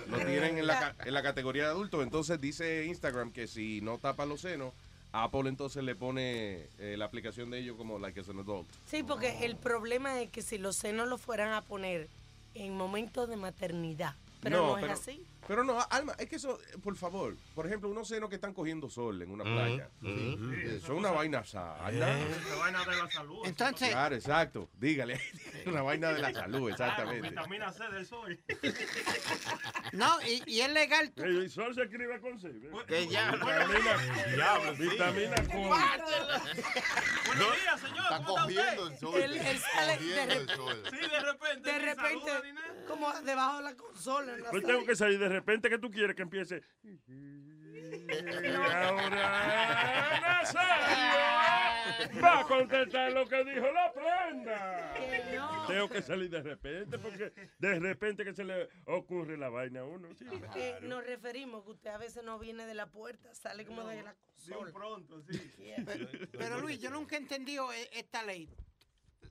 lo 0.08 0.16
tienen 0.18 0.58
en 0.58 0.66
la, 0.66 0.78
ca- 0.78 1.04
en 1.04 1.14
la 1.14 1.22
categoría 1.22 1.64
de 1.64 1.70
adultos. 1.70 2.02
Entonces 2.02 2.40
dice 2.40 2.84
Instagram 2.86 3.32
que 3.32 3.46
si 3.46 3.80
no 3.80 3.98
tapa 3.98 4.26
los 4.26 4.40
senos, 4.40 4.72
Apple 5.12 5.48
entonces 5.48 5.82
le 5.82 5.94
pone 5.94 6.66
eh, 6.78 6.96
la 6.98 7.06
aplicación 7.06 7.50
de 7.50 7.58
ellos 7.60 7.76
como 7.76 7.98
like 7.98 8.20
as 8.20 8.28
an 8.28 8.38
adult. 8.40 8.68
Sí, 8.86 9.02
porque 9.02 9.44
el 9.46 9.56
problema 9.56 10.20
es 10.20 10.30
que 10.30 10.42
si 10.42 10.58
los 10.58 10.76
senos 10.76 11.08
los 11.08 11.20
fueran 11.20 11.52
a 11.52 11.62
poner 11.62 12.08
en 12.54 12.76
momentos 12.76 13.28
de 13.28 13.36
maternidad, 13.36 14.14
pero 14.42 14.58
no, 14.66 14.78
es 14.78 14.90
así. 14.90 15.22
Pero 15.48 15.62
no, 15.64 15.78
Alma, 15.90 16.14
es 16.18 16.28
que 16.28 16.36
eso, 16.36 16.58
eh, 16.60 16.78
por 16.82 16.96
favor, 16.96 17.36
por 17.54 17.66
ejemplo, 17.66 17.88
unos 17.88 18.08
senos 18.08 18.28
que 18.28 18.34
están 18.34 18.52
cogiendo 18.52 18.90
sol 18.90 19.22
en 19.22 19.30
una 19.30 19.44
Mm, 19.44 19.54
playa. 19.54 19.90
mm. 20.00 20.06
Sí, 20.54 20.60
Eso 20.64 20.76
es 20.76 20.88
una 20.90 21.10
vaina 21.12 21.44
sana. 21.44 21.90
La 21.90 22.56
vaina 22.58 22.84
de 22.84 22.96
la 22.96 23.10
salud. 23.10 23.38
Entonces, 23.44 23.90
Claro, 23.90 24.16
exacto. 24.16 24.68
Dígale. 24.74 25.20
una 25.66 25.82
vaina 25.82 26.12
de 26.12 26.20
la 26.20 26.32
salud, 26.32 26.70
exactamente. 26.70 27.28
Vitamina 27.30 27.72
C 27.72 27.88
del 27.90 28.06
sol. 28.06 28.38
no, 29.92 30.20
y, 30.22 30.42
y 30.46 30.60
es 30.60 30.72
legal. 30.72 31.12
tú- 31.12 31.22
El 31.22 31.50
sol 31.50 31.74
se 31.74 31.82
escribe 31.82 32.20
con 32.20 32.38
C. 32.40 32.50
Que 32.86 33.06
ya. 33.06 33.30
Vitamina, 33.32 34.58
vitamina 34.78 35.36
con. 35.36 35.68
Buenos 37.26 37.56
días, 37.62 37.80
señor. 37.80 37.98
Está 38.02 38.16
¿Cómo 38.24 38.28
está 38.30 38.42
cogiendo 38.42 38.86
el 38.88 38.98
sol. 38.98 39.14
De 39.14 39.26
cogiendo 39.26 40.32
el 40.34 40.48
sol. 40.50 40.82
Sí, 40.90 40.96
de 40.96 41.20
repente. 41.20 41.72
De 41.72 41.78
repente, 41.78 42.30
saluda 42.30 42.42
como 42.86 43.12
debajo 43.22 43.56
de 43.58 43.62
la 43.64 43.74
consola. 43.76 44.32
en 44.34 44.42
la 44.42 44.50
Pues 44.50 44.62
sala. 44.62 44.74
tengo 44.74 44.86
que 44.86 44.96
salir 44.96 45.18
de 45.18 45.28
repente 45.36 45.70
que 45.70 45.78
tú 45.78 45.90
quieres 45.90 46.16
que 46.16 46.22
empiece. 46.22 46.62
Y 47.86 48.54
ahora 48.54 50.18
Nazario 50.20 52.22
va 52.22 52.40
a 52.40 52.46
contestar 52.46 53.12
lo 53.12 53.26
que 53.28 53.44
dijo 53.44 53.70
la 53.70 53.92
prenda. 53.92 54.94
Que 54.94 55.36
no. 55.36 55.66
Tengo 55.66 55.88
que 55.88 56.02
salir 56.02 56.30
de 56.30 56.42
repente 56.42 56.98
porque 56.98 57.32
de 57.58 57.78
repente 57.78 58.24
que 58.24 58.34
se 58.34 58.44
le 58.44 58.68
ocurre 58.86 59.36
la 59.36 59.48
vaina 59.50 59.80
a 59.80 59.84
uno. 59.84 60.08
sí. 60.14 60.24
Eh, 60.56 60.78
nos 60.82 61.04
referimos 61.04 61.64
que 61.64 61.70
usted 61.70 61.90
a 61.90 61.98
veces 61.98 62.24
no 62.24 62.38
viene 62.38 62.66
de 62.66 62.74
la 62.74 62.86
puerta, 62.90 63.34
sale 63.34 63.64
como 63.64 63.84
de 63.84 64.02
la 64.02 64.14
De 64.46 64.52
un 64.52 64.64
consola. 64.64 64.72
pronto, 64.72 65.22
sí. 65.22 65.52
Pero, 65.84 66.08
pero, 66.32 66.60
Luis, 66.60 66.80
yo 66.80 66.90
nunca 66.90 67.16
he 67.16 67.18
entendido 67.18 67.72
eh, 67.72 67.88
esta 67.92 68.22
ley. 68.22 68.48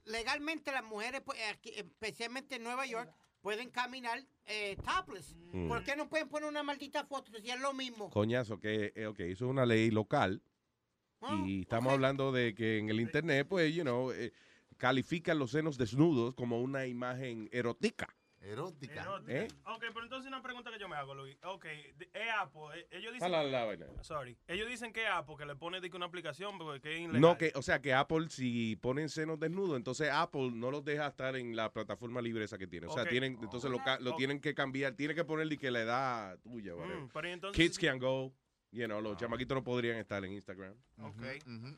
Legalmente 0.06 0.72
las 0.72 0.84
mujeres, 0.84 1.22
pues, 1.22 1.39
aquí, 1.52 1.72
especialmente 1.76 2.56
en 2.56 2.63
Nueva 2.63 2.86
York, 2.86 3.12
pueden 3.45 3.69
caminar 3.69 4.19
eh, 4.47 4.75
topless. 4.77 5.36
Mm. 5.53 5.67
¿Por 5.67 5.84
qué 5.84 5.95
no 5.95 6.10
pueden 6.10 6.27
poner 6.27 6.49
una 6.49 6.63
maldita 6.63 7.05
foto 7.05 7.31
si 7.39 7.51
es 7.51 7.60
lo 7.60 7.73
mismo? 7.73 8.10
Coñazo, 8.10 8.60
que, 8.60 8.91
eh, 8.95 9.05
ok, 9.05 9.19
eso 9.19 9.45
es 9.45 9.51
una 9.51 9.67
ley 9.67 9.91
local. 9.91 10.41
Ah, 11.21 11.43
y 11.45 11.62
estamos 11.62 11.93
hablando 11.93 12.31
de 12.31 12.55
que 12.55 12.79
en 12.79 12.89
el 12.89 12.99
internet, 12.99 13.45
pues, 13.47 13.71
you 13.71 13.84
know, 13.84 14.12
eh, 14.12 14.34
califican 14.77 15.38
los 15.38 15.51
senos 15.51 15.77
desnudos 15.77 16.34
como 16.34 16.60
una 16.60 16.88
imagen 16.88 17.47
erótica. 17.51 18.15
Erótica. 18.45 19.01
Erótica. 19.01 19.34
¿Eh? 19.34 19.47
Ok, 19.65 19.84
pero 19.93 20.03
entonces 20.03 20.27
una 20.27 20.41
pregunta 20.41 20.71
que 20.71 20.79
yo 20.79 20.88
me 20.88 20.95
hago, 20.95 21.13
Luis. 21.15 21.38
Ok, 21.43 21.65
es 21.65 22.29
Apple. 22.39 22.62
eh, 22.79 22.88
Ellos 22.91 23.13
dicen. 23.13 23.31
La. 23.31 24.03
Sorry. 24.03 24.38
Ellos 24.47 24.67
dicen 24.67 24.93
que 24.93 25.03
es 25.03 25.10
Apple, 25.10 25.36
que 25.38 25.45
le 25.45 25.55
pone 25.55 25.81
de 25.81 25.89
que 25.89 25.97
una 25.97 26.05
aplicación, 26.05 26.58
porque 26.58 26.93
es 26.93 26.99
ilegal. 27.01 27.21
No, 27.21 27.38
que, 27.38 27.51
o 27.55 27.62
sea, 27.62 27.81
que 27.81 27.93
Apple, 27.93 28.29
si 28.29 28.75
ponen 28.75 29.10
senos 29.10 29.39
desnudos, 29.39 29.77
entonces 29.77 30.10
Apple 30.12 30.51
no 30.53 30.71
los 30.71 30.84
deja 30.86 31.08
estar 31.08 31.36
en 31.36 31.55
la 31.55 31.71
plataforma 31.73 32.21
libre 32.21 32.43
esa 32.43 32.58
que 32.58 32.67
tiene. 32.67 32.88
O 32.88 32.91
sea, 32.91 33.05
tienen, 33.05 33.38
entonces 33.41 33.69
lo, 33.71 33.84
ca- 33.84 33.99
lo 33.99 34.12
Ok. 34.12 34.17
tienen 34.17 34.39
que 34.39 34.53
cambiar, 34.53 34.93
tienen 34.93 35.15
que 35.15 35.23
ponerle 35.25 35.58
que 35.58 35.71
la 35.71 35.81
edad 35.81 36.39
tuya. 36.39 36.73
Mm, 36.75 37.10
pero 37.13 37.27
entonces- 37.27 37.58
Kids 37.58 37.79
can 37.79 37.97
go, 37.99 38.34
you 38.71 38.86
know, 38.86 39.01
los 39.01 39.17
chamaquitos 39.17 39.55
no 39.55 39.63
podrían 39.63 39.97
estar 39.97 40.23
en 40.23 40.34
Instagram. 40.34 40.75
Ok. 41.01 41.21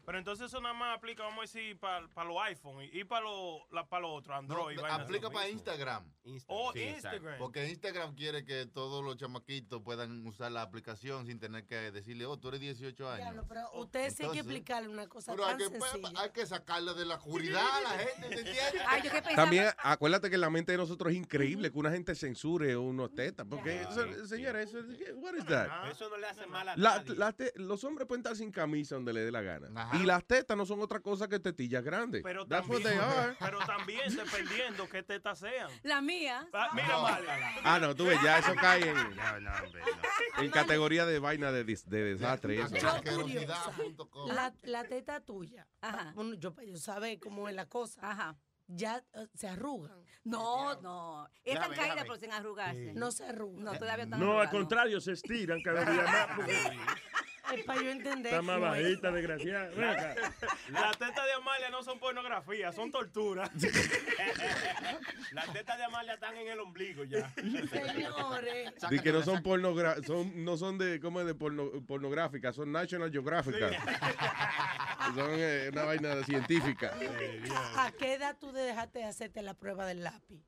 Pero 0.06 0.18
entonces 0.20 0.46
eso 0.48 0.62
nada 0.62 0.76
más 0.76 0.96
aplica, 0.98 1.24
vamos 1.24 1.40
a 1.40 1.42
decir, 1.42 1.78
para 1.80 2.02
los 2.02 2.38
iPhone 2.44 2.84
y, 2.92 3.04
para 3.04 3.26
los 3.26 3.62
para 3.90 4.02
los 4.02 4.12
otros, 4.20 4.38
Android. 4.38 4.76
No, 4.78 4.86
aplica 4.86 5.30
para 5.32 5.50
Instagram. 5.50 6.04
Oh, 6.46 6.72
Sí. 6.74 6.82
Instagram. 6.84 7.38
Porque 7.40 7.68
Instagram 7.68 8.14
quiere 8.16 8.46
que 8.46 8.66
todos 8.68 9.04
los 9.04 9.18
chamaquitos 9.18 9.82
puedan 9.82 10.26
usar 10.28 10.52
la 10.52 10.62
aplicación 10.62 11.26
sin 11.26 11.40
tener 11.40 11.66
que 11.66 11.92
decirle, 11.92 12.26
oh, 12.26 12.38
tú 12.38 12.50
eres 12.50 12.60
18 12.60 13.10
años. 13.10 13.18
Diablo, 13.26 13.46
pero 13.48 13.72
ustedes 13.74 14.14
sí 14.16 14.24
hay 14.24 14.32
que 14.32 14.40
explicarle 14.40 14.90
una 14.90 15.08
cosa 15.08 15.32
Pero 15.32 15.46
hay 15.46 15.58
tan 15.58 15.72
que, 15.74 15.80
sencilla. 15.82 16.22
hay 16.22 16.30
que 16.32 16.46
sacarle 16.46 16.94
de 16.94 17.06
la 17.06 17.16
oscuridad 17.16 17.66
a 17.66 17.82
la 17.82 17.90
gente, 17.90 18.30
¿te 18.30 18.36
entiendes? 18.40 18.82
Ay, 18.88 19.02
yo 19.04 19.10
que 19.12 19.22
pensaba- 19.22 19.36
También 19.36 19.68
acuérdate 19.80 20.30
que 20.30 20.38
la 20.38 20.50
mente 20.50 20.74
de 20.74 20.78
nosotros 20.78 21.12
es 21.12 21.18
increíble 21.18 21.72
que 21.72 21.78
una 21.80 21.92
gente 21.92 22.14
censure 22.14 22.78
unos 22.78 23.14
tetas. 23.16 23.48
Porque, 23.50 23.82
eso- 23.82 24.28
señora, 24.28 24.62
eso, 24.62 24.78
what 25.16 25.34
is 25.36 25.46
that? 25.46 25.90
Eso 25.90 26.08
no 26.10 26.18
le 26.18 26.28
hace 26.28 26.46
mal 26.46 26.68
a 26.70 26.76
La- 26.78 26.98
nadie. 26.98 27.16
la 27.16 27.32
te- 27.34 27.54
los 27.56 27.84
hombres 27.84 28.08
pueden 28.08 28.20
estar 28.22 28.36
sin 28.36 28.52
camisa 28.52 28.96
donde 29.08 29.20
le 29.20 29.26
dé 29.26 29.32
la 29.32 29.42
gana. 29.42 29.90
Y 29.94 30.04
las 30.06 30.24
tetas 30.26 30.58
no 30.58 30.66
son 30.66 30.82
otra 30.82 31.00
cosa 31.00 31.28
que 31.28 31.40
tetillas 31.40 31.84
grandes. 31.84 32.22
Pero 32.24 32.46
That's 32.46 32.68
también, 32.68 33.00
pero 33.40 33.60
también 33.60 34.16
dependiendo 34.16 34.88
qué 34.90 35.04
tetas 35.04 35.40
sean. 35.40 35.70
La 35.84 36.02
mía. 36.02 36.48
Ah, 36.54 36.70
mira, 36.74 37.00
Mario. 37.00 37.30
Ah, 37.64 37.80
no, 37.80 37.96
tú 37.96 38.06
ves, 38.06 38.20
ya 38.22 38.40
eso 38.40 38.54
cae 38.56 38.90
en, 38.90 38.98
en 40.44 40.52
categoría 40.52 41.06
de 41.06 41.20
vaina 41.20 41.52
de, 41.52 41.66
dis- 41.66 41.86
de 41.86 42.04
desastre. 42.04 42.62
eso. 42.62 42.76
Yo 42.76 43.18
curiosa, 43.22 43.72
la, 44.28 44.54
la 44.64 44.84
teta 44.84 45.22
tuya, 45.22 45.68
bueno, 46.14 46.34
yo 46.36 46.54
para 46.54 46.68
yo 46.68 46.78
saber 46.78 47.20
cómo 47.20 47.48
es 47.48 47.56
la 47.56 47.66
cosa, 47.68 48.36
ya 48.68 49.04
eh, 49.14 49.28
se 49.34 49.48
arrugan. 49.48 50.04
No, 50.26 50.80
no. 50.82 51.30
Están 51.46 51.72
caídas, 51.74 52.02
pero 52.04 52.18
sin 52.18 52.32
arrugarse. 52.34 52.94
No 52.94 53.12
se 53.12 53.26
arrugan. 53.26 53.64
No, 53.64 53.78
todavía 53.78 54.04
están 54.04 54.20
No, 54.20 54.40
al 54.40 54.50
contrario, 54.50 55.00
se 55.00 55.14
estiran 55.14 55.62
cada 55.62 55.86
día 55.90 56.04
más 56.04 56.28
porque 56.36 56.58
Es 57.54 57.64
para 57.66 57.82
yo 57.82 57.92
entender. 57.92 58.34
está 58.34 58.42
más 58.42 58.60
bajita, 58.60 59.12
desgraciada. 59.12 59.70
Las 60.70 60.98
tetas 60.98 61.26
de 61.26 61.34
Amalia 61.34 61.70
no 61.70 61.84
son 61.84 62.00
pornografía, 62.00 62.72
son 62.72 62.92
tortura. 62.92 63.50
Las 65.32 65.54
tetas 65.54 65.78
de 65.78 65.84
Amalia 65.84 66.14
están 66.14 66.36
en 66.38 66.48
el 66.48 66.60
ombligo 66.60 67.04
ya. 67.04 67.30
Señores. 67.36 68.74
Di 68.90 69.00
que 69.00 69.12
no 69.12 69.24
son 69.24 69.42
pornogra 69.44 69.96
son, 70.04 70.44
no 70.44 70.58
son 70.58 70.78
de, 70.78 71.00
¿cómo 71.00 71.22
es 71.22 71.28
de 71.28 71.36
porno, 71.36 71.72
pornográficas, 71.88 72.56
son 72.56 72.72
National 72.72 73.12
Geographic. 73.12 73.56
Son 75.16 75.30
eh, 75.32 75.70
una 75.72 75.86
vaina 75.86 76.22
científica. 76.26 76.94
¿A, 77.56 77.86
a 77.86 77.92
qué 77.94 78.16
edad 78.16 78.36
tú 78.38 78.52
dejaste 78.52 79.00
de 79.00 79.06
hacerte 79.06 79.42
la 79.42 79.54
prueba 79.54 79.86
del 79.86 80.04
lápiz? 80.04 80.44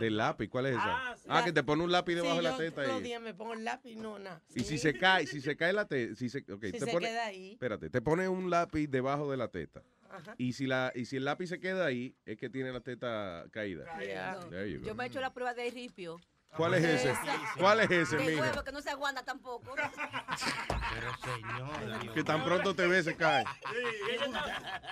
Del 0.00 0.16
lápiz, 0.16 0.48
¿cuál 0.48 0.66
es 0.66 0.72
esa? 0.72 0.82
Ah, 1.10 1.16
Ah, 1.28 1.44
que 1.44 1.52
te 1.52 1.62
pone 1.62 1.82
un 1.84 1.90
lápiz 1.92 2.14
debajo 2.14 2.32
Sí, 2.32 2.36
de 2.38 2.42
la 2.42 2.50
yo 2.52 2.56
teta. 2.58 2.74
Todos 2.82 2.88
los 2.94 3.00
Y, 3.00 3.04
días 3.04 3.22
me 3.22 3.34
pongo 3.34 3.52
el 3.54 3.64
lápiz, 3.64 3.96
no, 3.96 4.18
nada. 4.18 4.42
y 4.54 4.60
si 4.64 4.78
se 4.78 4.96
cae, 4.98 5.26
si 5.26 5.40
se 5.40 5.56
cae 5.56 5.72
la 5.72 5.86
teta, 5.86 6.14
si 6.16 6.28
se, 6.28 6.38
ok, 6.38 6.64
Si 6.64 6.72
te 6.72 6.80
se 6.80 6.86
pone, 6.92 7.08
queda 7.08 7.26
ahí. 7.26 7.52
Espérate, 7.52 7.90
te 7.90 8.00
pone 8.02 8.28
un 8.28 8.50
lápiz 8.50 8.86
debajo 8.88 9.30
de 9.30 9.36
la 9.36 9.48
teta. 9.48 9.82
Ajá. 10.10 10.34
Y 10.38 10.52
si, 10.52 10.66
la, 10.66 10.92
y 10.94 11.06
si 11.06 11.16
el 11.16 11.24
lápiz 11.24 11.46
se 11.48 11.58
queda 11.58 11.86
ahí, 11.86 12.14
es 12.26 12.36
que 12.36 12.50
tiene 12.50 12.70
la 12.72 12.80
teta 12.80 13.44
caída. 13.50 13.84
No. 13.84 14.48
There 14.50 14.70
you 14.70 14.80
go. 14.80 14.86
Yo 14.86 14.94
me 14.94 15.04
he 15.04 15.06
hecho 15.06 15.20
la 15.20 15.32
prueba 15.32 15.54
de 15.54 15.70
ripio. 15.70 16.20
¿Cuál 16.56 16.74
es 16.74 16.84
ese? 16.84 17.14
¿Cuál 17.58 17.80
es 17.80 17.90
ese, 17.90 18.16
mija? 18.18 18.42
huevo, 18.42 18.62
que 18.62 18.72
no 18.72 18.80
se 18.82 18.90
aguanta 18.90 19.22
tampoco. 19.24 19.74
Pero 20.94 21.12
señor. 21.24 22.12
Que 22.14 22.22
tan 22.24 22.44
pronto 22.44 22.74
te 22.74 22.86
ve, 22.86 23.02
se 23.02 23.16
cae. 23.16 23.44
Sí, 23.44 24.10
ella, 24.12 24.24
es 24.26 24.32
tan, 24.32 24.44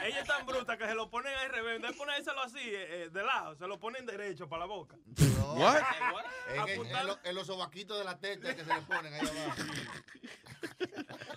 ella 0.05 0.21
es 0.21 0.27
tan 0.27 0.47
bruta 0.47 0.79
que 0.79 0.87
se 0.87 0.95
lo 0.95 1.11
ponen 1.11 1.35
al 1.37 1.51
revés. 1.51 1.77
En 1.77 1.83
vez 1.83 1.91
de 1.93 1.97
ponérselo 1.99 2.41
así, 2.43 2.59
eh, 2.61 3.05
eh, 3.05 3.11
de 3.13 3.23
lado, 3.23 3.55
se 3.57 3.67
lo 3.67 3.79
ponen 3.79 4.07
derecho 4.07 4.49
para 4.49 4.61
la 4.61 4.67
boca. 4.67 4.97
What? 5.55 5.83
En, 6.55 6.69
en- 6.69 6.87
en 6.97 7.07
lo- 7.07 7.19
en 7.23 7.35
los 7.35 7.47
sobaquitos 7.47 7.99
de 7.99 8.05
la 8.05 8.19
teta 8.19 8.55
que 8.55 8.65
se 8.65 8.75
le 8.75 8.81
ponen 8.83 9.13
ahí 9.15 9.21
abajo. 9.21 9.63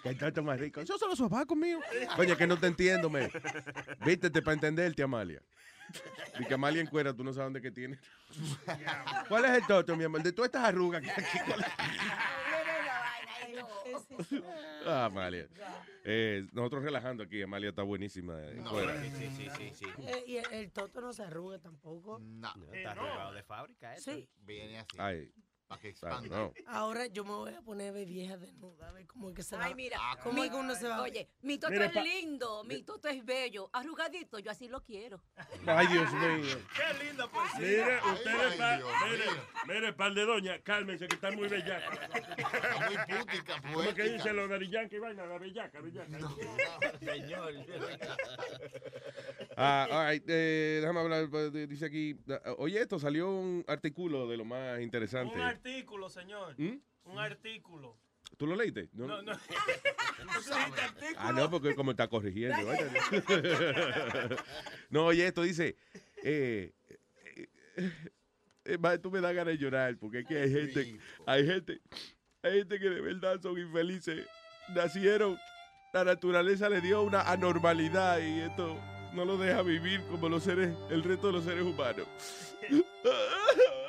Que 0.04 0.10
el 0.10 0.18
tato 0.18 0.44
más 0.44 0.60
rico. 0.60 0.82
Yo 0.84 0.98
solo 0.98 1.16
sobacos 1.16 1.58
mío. 1.58 1.80
Coño, 2.16 2.38
que 2.38 2.48
no 2.48 2.58
te 2.58 2.68
entiendo, 2.68 3.10
me. 3.10 3.30
Vístete 4.06 4.42
para 4.42 4.54
entenderte, 4.54 5.04
Amalia. 5.04 5.42
Y 6.40 6.46
que 6.46 6.54
Amalia 6.54 6.82
en 6.82 6.88
cuera, 6.88 7.14
tú 7.14 7.24
no 7.24 7.32
sabes 7.34 7.46
dónde 7.48 7.62
que 7.62 7.72
tiene. 7.72 8.00
¿Cuál 9.28 9.46
es 9.46 9.52
el 9.52 9.68
toto, 9.68 9.96
mi 9.96 10.04
amor? 10.04 10.24
De 10.24 10.32
todas 10.32 10.48
estas 10.50 10.66
arrugas 10.66 11.02
que 11.02 11.12
aquí. 11.12 11.38
Ah, 14.86 15.06
Amalia. 15.06 15.48
Eh, 16.04 16.46
nosotros 16.52 16.84
relajando 16.84 17.24
aquí. 17.24 17.42
Amalia 17.42 17.70
está 17.70 17.84
buenísima 17.84 18.40
en 18.50 18.64
cuera. 18.64 19.02
Sí, 19.02 19.30
sí, 19.36 19.48
sí, 19.58 19.72
sí. 19.74 19.86
Eh, 20.00 20.24
y 20.28 20.38
el, 20.38 20.46
el 20.52 20.72
toto 20.72 21.02
no 21.02 21.14
se 21.14 21.24
arruga 21.24 21.60
tampoco. 21.60 22.20
No. 22.20 22.52
Está 22.72 22.92
arreglado 22.92 23.34
de 23.34 23.44
fábrica 23.44 23.96
eso. 23.96 24.12
Sí. 24.12 24.28
Viene 24.42 24.80
así. 24.80 24.98
Ay. 25.00 25.32
Para 25.68 25.82
que 25.82 25.90
expanda. 25.90 26.52
Ahora 26.68 27.08
yo 27.08 27.24
me 27.24 27.32
voy 27.32 27.54
a 27.54 27.62
poner 27.62 27.94
ver 27.94 28.06
vieja 28.08 28.38
desnuda, 28.38 28.90
a 28.90 28.92
ver 28.92 29.08
cómo 29.08 29.30
es 29.30 29.36
que 29.36 29.44
se 29.44 29.56
va. 29.56 29.66
Ay, 29.66 29.76
mira. 29.76 29.98
Conmigo 30.22 30.58
uno 30.60 30.76
se 30.76 30.88
va. 30.88 31.02
Oye, 31.02 31.30
mi 31.42 31.58
toto 31.58 31.72
Mire, 31.72 31.86
es 31.86 31.96
lindo, 31.96 32.64
mi 32.66 32.84
toto 32.84 33.08
es 33.08 33.24
bello, 33.26 33.70
arrugadito, 33.74 34.40
yo 34.40 34.52
así 34.52 34.68
lo 34.68 34.84
quiero. 34.84 35.24
Ay, 35.66 35.88
Dios 35.88 36.12
mío. 36.14 36.58
Qué 36.76 37.04
linda 37.06 37.28
pues. 37.28 37.54
Mire, 37.60 37.98
ustedes, 38.14 38.56
pa- 38.56 38.78
mire, 39.10 39.26
mire, 39.68 39.94
par 39.94 40.14
de 40.14 40.26
doña, 40.26 40.60
cálmense 40.62 41.08
que 41.08 41.16
están 41.16 41.36
muy 41.36 41.48
bellacas. 41.48 41.98
Está 42.38 42.90
muy 42.90 43.18
pútica, 43.18 43.62
¿Cómo 43.62 43.78
que 43.80 43.84
poética. 43.86 44.04
dicen 44.04 44.36
los 44.36 44.50
Daddy 44.50 44.70
Yankee? 44.70 45.00
Vaina, 45.00 45.26
la 45.26 45.38
bellaca, 45.40 45.80
bellaca. 45.82 46.20
Señor. 47.00 47.54
Ah, 49.56 49.88
all 49.92 50.10
right, 50.12 50.24
eh, 50.28 50.80
déjame 50.82 51.00
hablar. 51.00 51.30
eh, 51.32 51.68
Dice 51.68 51.86
aquí. 51.86 52.16
ah, 52.30 52.54
Oye, 52.58 52.82
esto 52.82 52.98
salió 53.00 53.30
un 53.30 53.64
artículo 53.68 54.28
de 54.28 54.38
lo 54.38 54.46
más 54.46 54.82
interesante. 54.82 55.38
Un 55.54 55.58
artículo, 55.58 56.10
señor. 56.10 56.56
¿Mm? 56.58 56.80
Un 57.06 57.20
artículo. 57.20 57.98
¿Tú 58.38 58.48
lo 58.48 58.56
leíste? 58.56 58.90
No. 58.94 59.06
No, 59.06 59.22
no. 59.22 59.34
¿Tú 59.38 60.54
dijiste 60.54 60.82
artículo? 60.82 61.18
Ah, 61.18 61.32
no, 61.32 61.50
porque 61.50 61.76
como 61.76 61.92
está 61.92 62.08
corrigiendo. 62.08 62.58
vaya. 62.66 62.92
no, 64.90 65.06
oye, 65.06 65.28
esto 65.28 65.44
dice. 65.44 65.76
Eh, 66.24 66.74
eh, 67.76 67.92
eh, 68.66 68.78
ma, 68.80 68.98
tú 68.98 69.12
me 69.12 69.22
das 69.22 69.36
ganas 69.36 69.54
de 69.54 69.58
llorar 69.58 69.98
porque 69.98 70.20
es 70.20 70.26
que 70.26 70.38
hay 70.38 70.52
gente, 70.52 71.00
hay 71.26 71.46
gente, 71.46 71.82
hay 72.42 72.54
gente 72.60 72.80
que 72.80 72.90
de 72.90 73.02
verdad 73.02 73.40
son 73.42 73.60
infelices. 73.60 74.26
Nacieron, 74.70 75.38
la 75.94 76.04
naturaleza 76.04 76.70
le 76.70 76.82
dio 76.82 77.04
una 77.04 77.22
anormalidad 77.22 78.20
y 78.20 78.40
esto 78.40 78.80
no 79.14 79.26
lo 79.26 79.38
deja 79.38 79.62
vivir 79.62 80.02
como 80.10 80.30
los 80.30 80.44
seres, 80.44 80.76
el 80.90 81.04
resto 81.04 81.28
de 81.28 81.34
los 81.34 81.44
seres 81.44 81.64
humanos. 81.64 82.08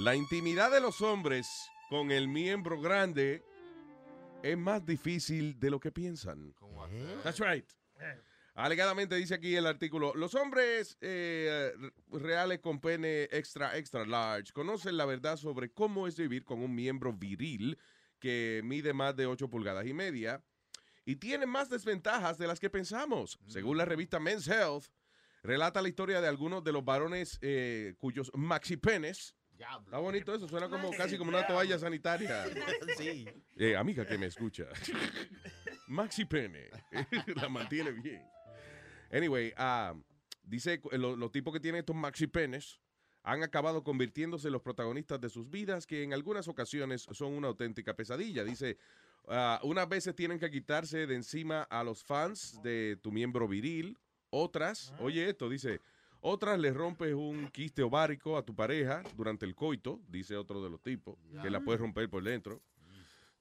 La 0.00 0.14
intimidad 0.14 0.70
de 0.70 0.80
los 0.80 1.02
hombres 1.02 1.70
con 1.90 2.10
el 2.10 2.26
miembro 2.26 2.80
grande 2.80 3.44
es 4.42 4.56
más 4.56 4.86
difícil 4.86 5.60
de 5.60 5.68
lo 5.68 5.78
que 5.78 5.92
piensan. 5.92 6.54
That's 7.22 7.38
right. 7.38 7.66
Alegadamente 8.54 9.14
dice 9.16 9.34
aquí 9.34 9.54
el 9.54 9.66
artículo, 9.66 10.14
los 10.14 10.34
hombres 10.34 10.96
eh, 11.02 11.74
reales 12.12 12.60
con 12.60 12.80
pene 12.80 13.24
extra, 13.24 13.76
extra 13.76 14.06
large 14.06 14.54
conocen 14.54 14.96
la 14.96 15.04
verdad 15.04 15.36
sobre 15.36 15.70
cómo 15.70 16.06
es 16.06 16.16
vivir 16.16 16.46
con 16.46 16.62
un 16.62 16.74
miembro 16.74 17.12
viril 17.12 17.76
que 18.18 18.62
mide 18.64 18.94
más 18.94 19.14
de 19.16 19.26
8 19.26 19.50
pulgadas 19.50 19.86
y 19.86 19.92
media 19.92 20.42
y 21.04 21.16
tiene 21.16 21.44
más 21.44 21.68
desventajas 21.68 22.38
de 22.38 22.46
las 22.46 22.58
que 22.58 22.70
pensamos. 22.70 23.38
Según 23.48 23.76
la 23.76 23.84
revista 23.84 24.18
Men's 24.18 24.48
Health, 24.48 24.86
relata 25.42 25.82
la 25.82 25.90
historia 25.90 26.22
de 26.22 26.28
algunos 26.28 26.64
de 26.64 26.72
los 26.72 26.86
varones 26.86 27.38
eh, 27.42 27.96
cuyos 27.98 28.30
maxipenes 28.34 29.34
Está 29.84 29.98
bonito 29.98 30.34
eso, 30.34 30.48
suena 30.48 30.68
como 30.68 30.90
casi 30.92 31.18
como 31.18 31.30
una 31.30 31.46
toalla 31.46 31.78
sanitaria. 31.78 32.44
Sí. 32.96 33.26
Eh, 33.56 33.76
amiga 33.76 34.06
que 34.06 34.18
me 34.18 34.26
escucha. 34.26 34.66
Maxi 35.88 36.24
Pene. 36.24 36.70
La 37.36 37.48
mantiene 37.48 37.90
bien. 37.92 38.22
Anyway, 39.12 39.52
ah, 39.56 39.94
dice 40.44 40.80
eh, 40.90 40.98
lo- 40.98 41.16
los 41.16 41.30
tipos 41.32 41.52
que 41.52 41.60
tienen 41.60 41.80
estos 41.80 41.96
maxi 41.96 42.26
penes 42.26 42.80
han 43.22 43.42
acabado 43.42 43.82
convirtiéndose 43.82 44.48
en 44.48 44.52
los 44.52 44.62
protagonistas 44.62 45.20
de 45.20 45.28
sus 45.28 45.50
vidas, 45.50 45.86
que 45.86 46.02
en 46.04 46.14
algunas 46.14 46.48
ocasiones 46.48 47.06
son 47.10 47.34
una 47.34 47.48
auténtica 47.48 47.94
pesadilla. 47.94 48.44
Dice, 48.44 48.78
ah, 49.28 49.60
unas 49.64 49.88
veces 49.88 50.14
tienen 50.14 50.38
que 50.38 50.50
quitarse 50.50 51.06
de 51.06 51.14
encima 51.16 51.62
a 51.64 51.82
los 51.84 52.02
fans 52.04 52.60
de 52.62 52.98
tu 53.02 53.10
miembro 53.12 53.46
viril, 53.48 53.98
otras, 54.30 54.94
oye 55.00 55.28
esto, 55.28 55.48
dice, 55.48 55.80
otras 56.20 56.58
le 56.58 56.72
rompes 56.72 57.14
un 57.14 57.48
quiste 57.48 57.82
ovárico 57.82 58.36
a 58.36 58.42
tu 58.44 58.54
pareja 58.54 59.02
durante 59.16 59.46
el 59.46 59.54
coito, 59.54 60.00
dice 60.08 60.36
otro 60.36 60.62
de 60.62 60.70
los 60.70 60.80
tipos, 60.82 61.16
que 61.42 61.50
la 61.50 61.60
puedes 61.60 61.80
romper 61.80 62.08
por 62.10 62.22
dentro. 62.22 62.62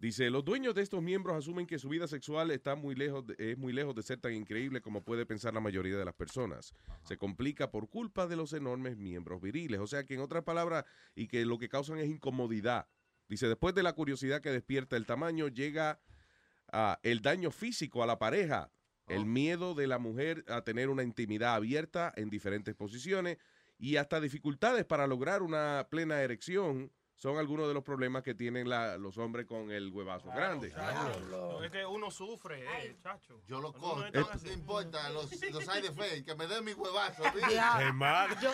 Dice, 0.02 0.30
los 0.30 0.46
dueños 0.46 0.74
de 0.76 0.82
estos 0.82 1.02
miembros 1.02 1.36
asumen 1.36 1.68
que 1.68 1.78
su 1.78 1.89
vida 1.89 2.08
sexual 2.08 2.52
está 2.52 2.76
muy 2.76 2.96
lejos 2.96 3.28
de- 3.28 3.36
es 3.38 3.58
muy 3.58 3.74
lejos 3.74 3.94
de 3.96 4.02
ser 4.02 4.18
tan 4.18 4.34
increíble 4.34 4.80
como 4.80 5.04
puede 5.04 5.26
pensar 5.26 5.54
la 5.54 5.60
mayoría 5.60 5.98
de 5.98 6.06
las 6.06 6.13
personas. 6.13 6.74
Se 7.04 7.18
complica 7.18 7.70
por 7.70 7.89
culpa 7.89 8.26
de 8.26 8.38
los 8.38 8.54
enormes 8.54 8.96
miembros 8.96 9.42
viriles. 9.42 9.82
O 9.82 9.88
sea 9.88 10.06
que 10.06 10.13
en 10.13 10.22
otras 10.22 10.46
palabras, 10.46 10.86
y 11.15 11.28
que 11.28 11.44
lo 11.46 11.58
que 11.58 11.68
causan 11.68 11.98
es 11.98 12.08
incomodidad. 12.08 12.88
Dice, 13.28 13.50
después 13.50 13.76
de 13.76 13.84
la 13.84 13.92
curiosidad 13.92 14.39
que 14.42 14.52
despierta 14.52 14.96
el 14.96 15.06
tamaño, 15.06 15.50
llega 15.50 16.00
ah, 16.72 16.98
el 17.04 17.22
daño 17.22 17.52
físico 17.52 18.02
a 18.02 18.08
la 18.08 18.18
pareja, 18.20 18.72
el 19.10 19.26
miedo 19.26 19.74
de 19.76 19.88
la 19.88 19.98
mujer 20.00 20.45
a 20.48 20.62
tener 20.63 20.89
una 20.89 21.04
intimidad 21.04 21.56
abierta 21.56 22.13
en 22.15 22.30
diferentes 22.30 22.76
posiciones 22.76 23.38
y 23.78 23.95
hasta 23.98 24.19
dificultades 24.22 24.86
para 24.86 25.08
lograr 25.08 25.41
una 25.41 25.88
plena 25.89 26.22
erección 26.22 26.91
son 27.15 27.38
algunos 27.38 27.67
de 27.67 27.74
los 27.74 27.84
problemas 27.84 28.24
que 28.24 28.34
tienen 28.34 28.69
la- 28.69 28.98
los 28.98 29.17
hombres 29.17 29.45
con 29.45 29.72
el 29.72 29.91
huevazo 29.91 30.30
grande. 30.32 30.74
No, 31.30 31.62
Es 31.62 31.69
que 31.69 31.86
uno 31.86 32.10
sufre, 32.12 32.63
eh, 32.63 32.95
chacho. 33.04 33.41
Yo 33.45 33.60
lo 33.60 33.74
cojo. 33.74 34.06
No 34.13 34.26
te 34.39 34.54
importa 34.54 35.10
los, 35.10 35.30
los 35.52 35.65
side 35.65 35.88
effects, 35.89 36.24
que 36.24 36.36
me 36.36 36.48
den 36.48 36.63
mi 36.63 36.72
huevazo. 36.72 37.24
Ya. 37.52 37.93
Yo, 38.41 38.54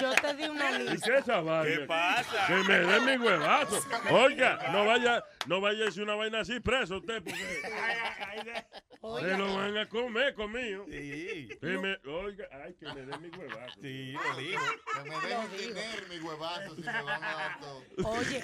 yo 0.00 0.12
te 0.20 0.34
di 0.34 0.48
una 0.48 0.72
¿Y 0.80 0.88
lista. 0.88 1.06
qué 1.06 1.14
es 1.18 1.22
esa 1.22 1.40
vaina? 1.40 1.76
¿Qué 1.78 1.86
pasa? 1.86 2.46
Que 2.48 2.54
me 2.64 2.78
den 2.80 3.04
mi 3.20 3.24
huevazo. 3.24 3.80
Oiga, 4.10 4.58
no 4.72 4.84
vaya, 4.86 5.24
no 5.46 5.60
vaya 5.60 5.82
a 5.82 5.86
decir 5.86 6.02
una 6.02 6.16
vaina 6.16 6.40
así 6.40 6.58
preso 6.58 6.96
usted, 6.96 7.22
porque 7.22 8.64
se 9.00 9.36
lo 9.38 9.54
van 9.54 9.76
a 9.78 9.88
comer 9.88 10.34
conmigo. 10.34 10.84
Sí. 10.86 11.48
Que 11.60 11.78
me- 11.78 11.96
oiga, 12.10 12.46
ay, 12.52 12.74
que 12.74 12.86
me 12.92 13.06
den 13.06 13.22
mi 13.22 13.28
huevazo. 13.28 13.80
Sí, 13.80 14.12
lo 14.12 14.36
dijo. 14.36 14.62
Que 14.94 15.08
me 15.10 15.16
dejen 15.16 15.74
tener 15.74 16.08
mi 16.08 16.18
huevazo 16.26 16.74
si 16.76 16.80
me 16.82 17.02
van 17.02 17.24
a 17.24 17.34
dar 17.34 17.60
todo. 17.60 17.82
Oye, 18.10 18.42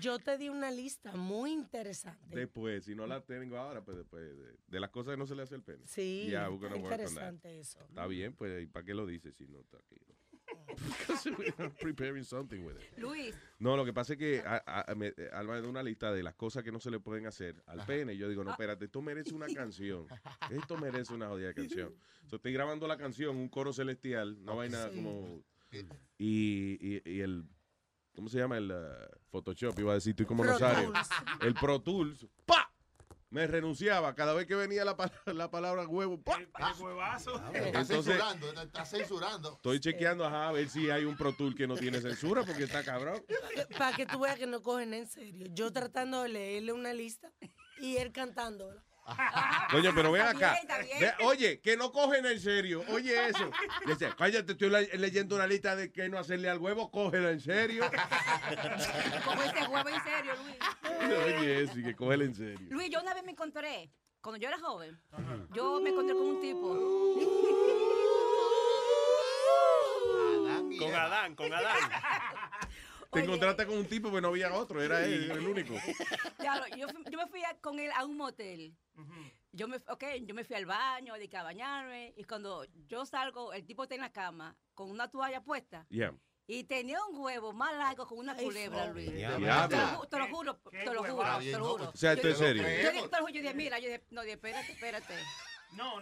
yo 0.00 0.18
te 0.18 0.38
di 0.38 0.48
una 0.48 0.70
lista 0.70 1.12
muy 1.12 1.52
interesante. 1.52 2.34
Después, 2.34 2.84
si 2.84 2.94
no 2.94 3.06
la 3.06 3.20
tengo 3.20 3.56
ahora, 3.58 3.82
pues 3.84 3.96
después 3.98 4.22
de, 4.36 4.56
de 4.66 4.80
las 4.80 4.90
cosas 4.90 5.12
que 5.12 5.18
no 5.18 5.26
se 5.26 5.34
le 5.34 5.42
hace 5.42 5.54
el 5.54 5.62
pene. 5.62 5.86
Sí, 5.86 6.26
Yeah, 6.28 6.48
interesante 6.50 7.60
eso. 7.60 7.78
Está 7.88 8.06
bien, 8.06 8.34
pues, 8.34 8.62
¿y 8.62 8.66
para 8.66 8.84
qué 8.84 8.94
lo 8.94 9.06
dices 9.06 9.34
si 9.36 9.46
no 9.46 9.60
está 9.60 9.78
aquí? 9.78 9.96
Because 10.66 11.30
we're 11.30 11.70
preparing 11.80 12.24
something 12.24 12.64
with 12.64 12.76
it. 12.76 12.98
Luis, 12.98 13.34
No, 13.58 13.76
lo 13.76 13.84
que 13.84 13.92
pasa 13.92 14.14
es 14.14 14.18
que 14.18 14.40
a- 14.44 14.84
a- 14.88 14.94
me- 14.94 15.12
eh, 15.16 15.30
Alma 15.32 15.54
me 15.54 15.62
da 15.62 15.68
una 15.68 15.82
lista 15.82 16.12
de 16.12 16.22
las 16.22 16.34
cosas 16.34 16.62
que 16.64 16.72
no 16.72 16.80
se 16.80 16.90
le 16.90 16.98
pueden 17.00 17.26
hacer 17.26 17.62
al 17.66 17.84
pene. 17.86 18.14
Y 18.14 18.18
yo 18.18 18.28
digo, 18.28 18.42
no, 18.44 18.50
espérate, 18.50 18.86
esto 18.86 19.02
merece 19.02 19.34
una 19.34 19.46
canción. 19.54 20.06
Esto 20.50 20.76
merece 20.76 21.14
una 21.14 21.28
jodida 21.28 21.52
canción. 21.54 21.94
So, 22.28 22.36
estoy 22.36 22.52
grabando 22.52 22.86
la 22.88 22.96
canción, 22.96 23.36
un 23.36 23.48
coro 23.48 23.72
celestial, 23.72 24.42
no 24.44 24.60
hay 24.60 24.70
nada 24.70 24.88
Sí. 24.90 24.96
como... 24.96 25.42
Y, 26.18 26.78
y, 26.80 27.02
y 27.04 27.20
el... 27.20 27.44
¿Cómo 28.14 28.28
se 28.28 28.38
llama? 28.38 28.56
El 28.58 28.70
uh, 28.70 29.18
Photoshop, 29.30 29.78
iba 29.78 29.92
a 29.92 29.94
decir, 29.96 30.10
estoy 30.12 30.24
como 30.26 30.42
Pro 30.42 30.52
Rosario. 30.52 30.92
Tools. 30.92 31.08
El 31.42 31.54
Pro 31.54 31.80
Tools. 31.82 32.26
¡Pa! 32.46 32.71
Me 33.32 33.46
renunciaba 33.46 34.14
cada 34.14 34.34
vez 34.34 34.46
que 34.46 34.54
venía 34.54 34.84
la, 34.84 34.94
la 35.26 35.50
palabra 35.50 35.86
huevo. 35.88 36.22
El 36.36 36.82
huevazo. 36.82 37.34
Está 37.54 37.58
Entonces- 37.66 38.04
censurando, 38.04 38.52
está 38.62 38.84
censurando. 38.84 39.54
Estoy 39.54 39.80
chequeando 39.80 40.26
ajá, 40.26 40.48
a 40.48 40.52
ver 40.52 40.68
si 40.68 40.90
hay 40.90 41.06
un 41.06 41.16
Pro 41.16 41.32
Tool 41.34 41.54
que 41.54 41.66
no 41.66 41.74
tiene 41.74 42.00
censura 42.02 42.42
porque 42.44 42.64
está 42.64 42.84
cabrón. 42.84 43.24
Para 43.78 43.96
que 43.96 44.04
tú 44.04 44.20
veas 44.20 44.38
que 44.38 44.46
no 44.46 44.62
cogen 44.62 44.92
en 44.92 45.06
serio. 45.08 45.46
Yo 45.52 45.72
tratando 45.72 46.22
de 46.22 46.28
leerle 46.28 46.72
una 46.74 46.92
lista 46.92 47.32
y 47.80 47.96
él 47.96 48.12
cantándola. 48.12 48.84
Coño, 49.70 49.92
pero 49.94 50.12
ven 50.12 50.22
acá. 50.22 50.56
Ve- 51.00 51.14
oye, 51.24 51.60
que 51.60 51.76
no 51.76 51.90
cogen 51.90 52.24
en 52.26 52.38
serio. 52.40 52.84
Oye 52.88 53.28
eso. 53.28 53.50
Dice, 53.86 54.10
cállate, 54.16 54.52
estoy 54.52 54.70
le- 54.70 54.96
leyendo 54.98 55.34
una 55.36 55.46
lista 55.46 55.74
de 55.74 55.90
que 55.90 56.08
no 56.08 56.18
hacerle 56.18 56.48
al 56.48 56.58
huevo, 56.58 56.90
cógela 56.90 57.30
en 57.30 57.40
serio. 57.40 57.84
como 59.24 59.42
ese 59.42 59.66
huevo 59.66 59.88
en 59.88 60.02
serio, 60.04 60.32
Luis. 60.42 60.56
Oye 61.24 61.62
eso, 61.62 61.78
y 61.78 61.82
que 61.82 61.96
cógela 61.96 62.24
en 62.24 62.34
serio. 62.34 62.66
Luis, 62.70 62.90
yo 62.90 63.00
una 63.00 63.12
vez 63.14 63.24
me 63.24 63.32
encontré, 63.32 63.90
cuando 64.20 64.38
yo 64.38 64.48
era 64.48 64.58
joven, 64.60 65.00
yo 65.52 65.80
me 65.80 65.90
encontré 65.90 66.14
con 66.14 66.26
un 66.26 66.40
tipo. 66.40 66.68
Con 70.78 70.94
Adán, 70.94 71.34
con 71.36 71.52
Adán. 71.52 71.76
Te 73.12 73.20
encontraste 73.20 73.66
con 73.66 73.76
un 73.76 73.86
tipo, 73.86 74.08
pero 74.08 74.22
no 74.22 74.28
había 74.28 74.52
otro, 74.54 74.82
era 74.82 75.04
él, 75.04 75.30
el 75.30 75.46
único. 75.46 75.74
Claro, 76.38 76.64
yo, 76.76 76.88
fui- 76.88 77.04
yo 77.10 77.18
me 77.18 77.26
fui 77.26 77.44
a- 77.44 77.56
con 77.60 77.78
él 77.78 77.90
a 77.94 78.04
un 78.06 78.16
motel. 78.16 78.74
Yo 79.52 79.68
me, 79.68 79.76
okay, 79.88 80.24
yo 80.24 80.34
me 80.34 80.44
fui 80.44 80.56
al 80.56 80.64
baño, 80.64 81.12
dediqué 81.14 81.36
a 81.36 81.42
bañarme, 81.42 82.14
y 82.16 82.24
cuando 82.24 82.64
yo 82.86 83.04
salgo, 83.04 83.52
el 83.52 83.66
tipo 83.66 83.82
está 83.82 83.94
en 83.94 84.00
la 84.00 84.10
cama 84.12 84.56
con 84.74 84.90
una 84.90 85.10
toalla 85.10 85.42
puesta. 85.42 85.84
Yeah. 85.90 86.14
Y 86.46 86.64
tenía 86.64 86.98
un 87.04 87.18
huevo 87.18 87.52
más 87.52 87.74
largo 87.76 88.06
con 88.06 88.18
una 88.18 88.34
culebra, 88.34 88.86
Luis. 88.88 89.10
Te 89.10 89.20
lo, 89.20 89.28
ju- 89.28 90.08
te 90.08 90.18
lo 90.18 90.28
juro, 90.28 90.56
te 90.70 90.84
lo 90.86 91.04
juro, 91.04 91.38
te 91.38 91.50
lo 91.52 91.64
juro. 91.66 91.88
O 91.90 91.96
sea, 91.96 92.14
esto 92.14 92.28
es 92.28 92.38
serio. 92.38 92.62
Yo 92.62 92.68
dije, 92.92 93.08
te 93.08 93.16
lo 93.16 93.22
juro, 93.26 93.28
yo 93.28 93.42
dije, 93.42 93.54
mira, 93.54 93.78
yo 93.78 93.88
dije, 93.88 94.02
no, 94.10 94.22
dije, 94.22 94.34
espérate, 94.34 94.72
espérate. 94.72 95.14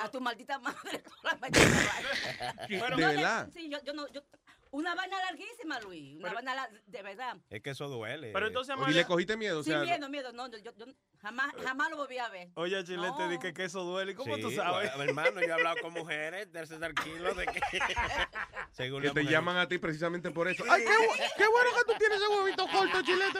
A 0.00 0.08
tu 0.10 0.20
maldita 0.20 0.58
madre. 0.60 0.98
tú 1.04 1.10
la 1.24 1.34
maldita 1.36 1.68
madre. 1.68 2.68
¿De 2.68 2.78
no, 2.78 2.96
verdad? 2.96 3.50
Sí, 3.52 3.68
yo, 3.68 3.78
yo 3.84 3.92
no, 3.94 4.06
yo, 4.08 4.22
una 4.70 4.94
vaina 4.94 5.18
larguísima, 5.20 5.80
Luis. 5.80 6.16
Una 6.16 6.32
vaina 6.32 6.54
lar- 6.54 6.82
de 6.86 7.02
verdad. 7.02 7.36
Es 7.50 7.62
que 7.62 7.70
eso 7.70 7.88
duele. 7.88 8.32
Pero 8.32 8.46
entonces, 8.46 8.74
¿Y 8.88 8.92
le 8.92 9.04
cogiste 9.04 9.36
miedo? 9.36 9.60
O 9.60 9.62
Sin 9.62 9.72
sea, 9.72 9.82
miedo, 9.82 10.08
miedo, 10.08 10.32
no, 10.32 10.48
yo, 10.50 10.58
yo 10.76 10.86
jamás, 11.20 11.52
jamás 11.62 11.90
lo 11.90 11.96
volví 11.96 12.18
a 12.18 12.28
ver. 12.28 12.48
Oye, 12.54 12.82
Chilete, 12.84 13.28
di 13.28 13.38
que, 13.38 13.52
que 13.52 13.64
eso 13.64 13.82
duele. 13.84 14.12
¿Y 14.12 14.14
¿Cómo 14.14 14.36
Sí, 14.36 14.42
tú 14.42 14.50
sabes? 14.52 14.90
bueno, 14.96 15.10
hermano, 15.10 15.40
yo 15.40 15.46
he 15.46 15.52
hablado 15.52 15.76
con 15.82 15.92
mujeres 15.92 16.52
de 16.52 16.66
tranquilo 16.66 17.34
de 17.34 17.46
que. 17.46 17.60
según 18.72 19.02
que 19.02 19.08
te 19.10 19.20
mujer- 19.20 19.32
llaman 19.32 19.56
a 19.56 19.66
ti 19.68 19.78
precisamente 19.78 20.30
por 20.30 20.48
eso. 20.48 20.64
¡Ay, 20.68 20.82
qué, 20.84 20.90
qué 21.36 21.48
bueno 21.48 21.70
que 21.76 21.92
tú 21.92 21.98
tienes 21.98 22.18
ese 22.20 22.28
huevito 22.28 22.66
corto, 22.68 23.02
chilete! 23.02 23.38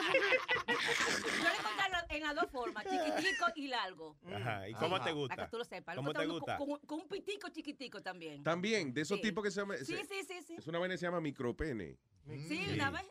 Yo 0.67 1.43
le 1.43 1.85
en 1.85 1.91
la- 1.91 2.05
en 2.09 2.23
las 2.23 2.35
dos 2.35 2.51
formas, 2.51 2.83
chiquitico 2.83 3.45
y 3.55 3.67
largo. 3.67 4.17
Ajá, 4.33 4.67
¿y 4.69 4.73
cómo 4.73 4.97
Sí, 4.97 5.03
te 5.05 5.11
gusta? 5.13 5.35
Para 5.35 5.47
que 5.47 5.51
tú 5.51 5.57
lo 5.57 5.63
sepas. 5.65 5.95
¿Cómo 5.95 6.13
te 6.13 6.25
gusta? 6.25 6.57
Con, 6.57 6.67
con- 6.67 6.79
con 6.79 6.99
un 7.01 7.07
pitico 7.07 7.49
chiquitico 7.49 8.01
también. 8.01 8.43
También, 8.43 8.93
de 8.93 9.01
esos 9.01 9.17
Sí. 9.17 9.23
tipos 9.23 9.43
que 9.43 9.51
se 9.51 9.61
llama... 9.61 9.75
Sí, 9.77 9.95
sí, 10.09 10.23
sí, 10.27 10.41
sí. 10.45 10.55
Es 10.57 10.67
una 10.67 10.79
vaina 10.79 10.93
que 10.95 10.97
se 10.99 11.05
llama 11.05 11.20
micropene. 11.21 11.97
Sí, 12.47 12.67
una 12.73 12.91
vez. 12.91 13.05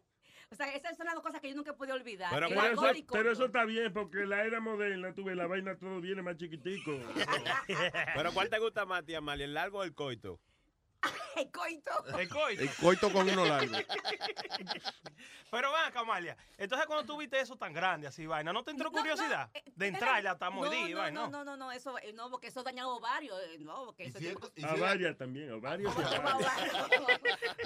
O 0.53 0.57
sea, 0.57 0.67
esas 0.75 0.97
son 0.97 1.07
las 1.07 1.15
dos 1.15 1.23
cosas 1.23 1.41
que 1.41 1.49
yo 1.49 1.55
nunca 1.55 1.71
he 1.71 1.75
podido 1.75 1.95
olvidar. 1.95 2.31
Pero, 2.33 3.31
eso 3.31 3.45
está 3.45 3.65
bien, 3.65 3.93
porque 3.93 4.27
la 4.27 4.45
era 4.45 4.61
moderna, 4.61 5.15
tuve 5.15 5.37
la 5.37 5.47
vaina 5.47 5.77
todo 5.79 6.01
viene 6.01 6.23
más 6.23 6.37
chiquitico. 6.37 6.99
Pero 8.17 8.33
¿cuál 8.33 8.51
te 8.51 8.59
gusta 8.59 8.85
más, 8.85 9.05
tía 9.05 9.21
Mali, 9.21 9.45
el 9.45 9.55
largo 9.55 9.79
o 9.79 9.85
el 9.85 9.95
coito? 9.95 10.41
El 11.37 11.51
coito. 11.51 11.91
El 12.19 12.29
coito. 12.29 12.63
El 12.63 12.71
coito 12.75 13.13
con 13.13 13.29
uno 13.29 13.45
largo. 13.45 13.75
Pero 15.51 15.73
ven 15.73 15.81
acá, 15.85 16.01
Amalia. 16.01 16.37
Entonces, 16.57 16.87
cuando 16.87 17.05
tú 17.13 17.19
viste 17.19 17.41
eso 17.41 17.57
tan 17.57 17.73
grande, 17.73 18.07
así, 18.07 18.25
vaina, 18.27 18.53
¿no 18.53 18.63
te 18.63 18.71
entró 18.71 18.91
curiosidad? 18.93 19.51
de 19.75 19.87
entrar 19.89 20.23
y 20.23 20.27
hasta 20.27 20.47
No, 20.47 20.53
mordir, 20.57 20.95
no, 20.95 20.99
vaina, 21.01 21.21
no, 21.23 21.29
no, 21.29 21.45
no, 21.45 21.57
no, 21.57 21.73
eso, 21.73 21.99
eh, 21.99 22.13
no, 22.13 22.31
porque 22.31 22.49
eso 22.49 22.63
daña 22.63 22.87
ovarios, 22.87 23.37
eh, 23.49 23.59
no, 23.59 23.87
porque 23.87 24.05
eso 24.05 24.19
A 24.65 24.75
varias 24.77 25.17
también, 25.17 25.51
a 25.51 25.57
varios. 25.57 25.93
y 25.97 26.15
a 26.15 26.21
varias. 26.21 26.53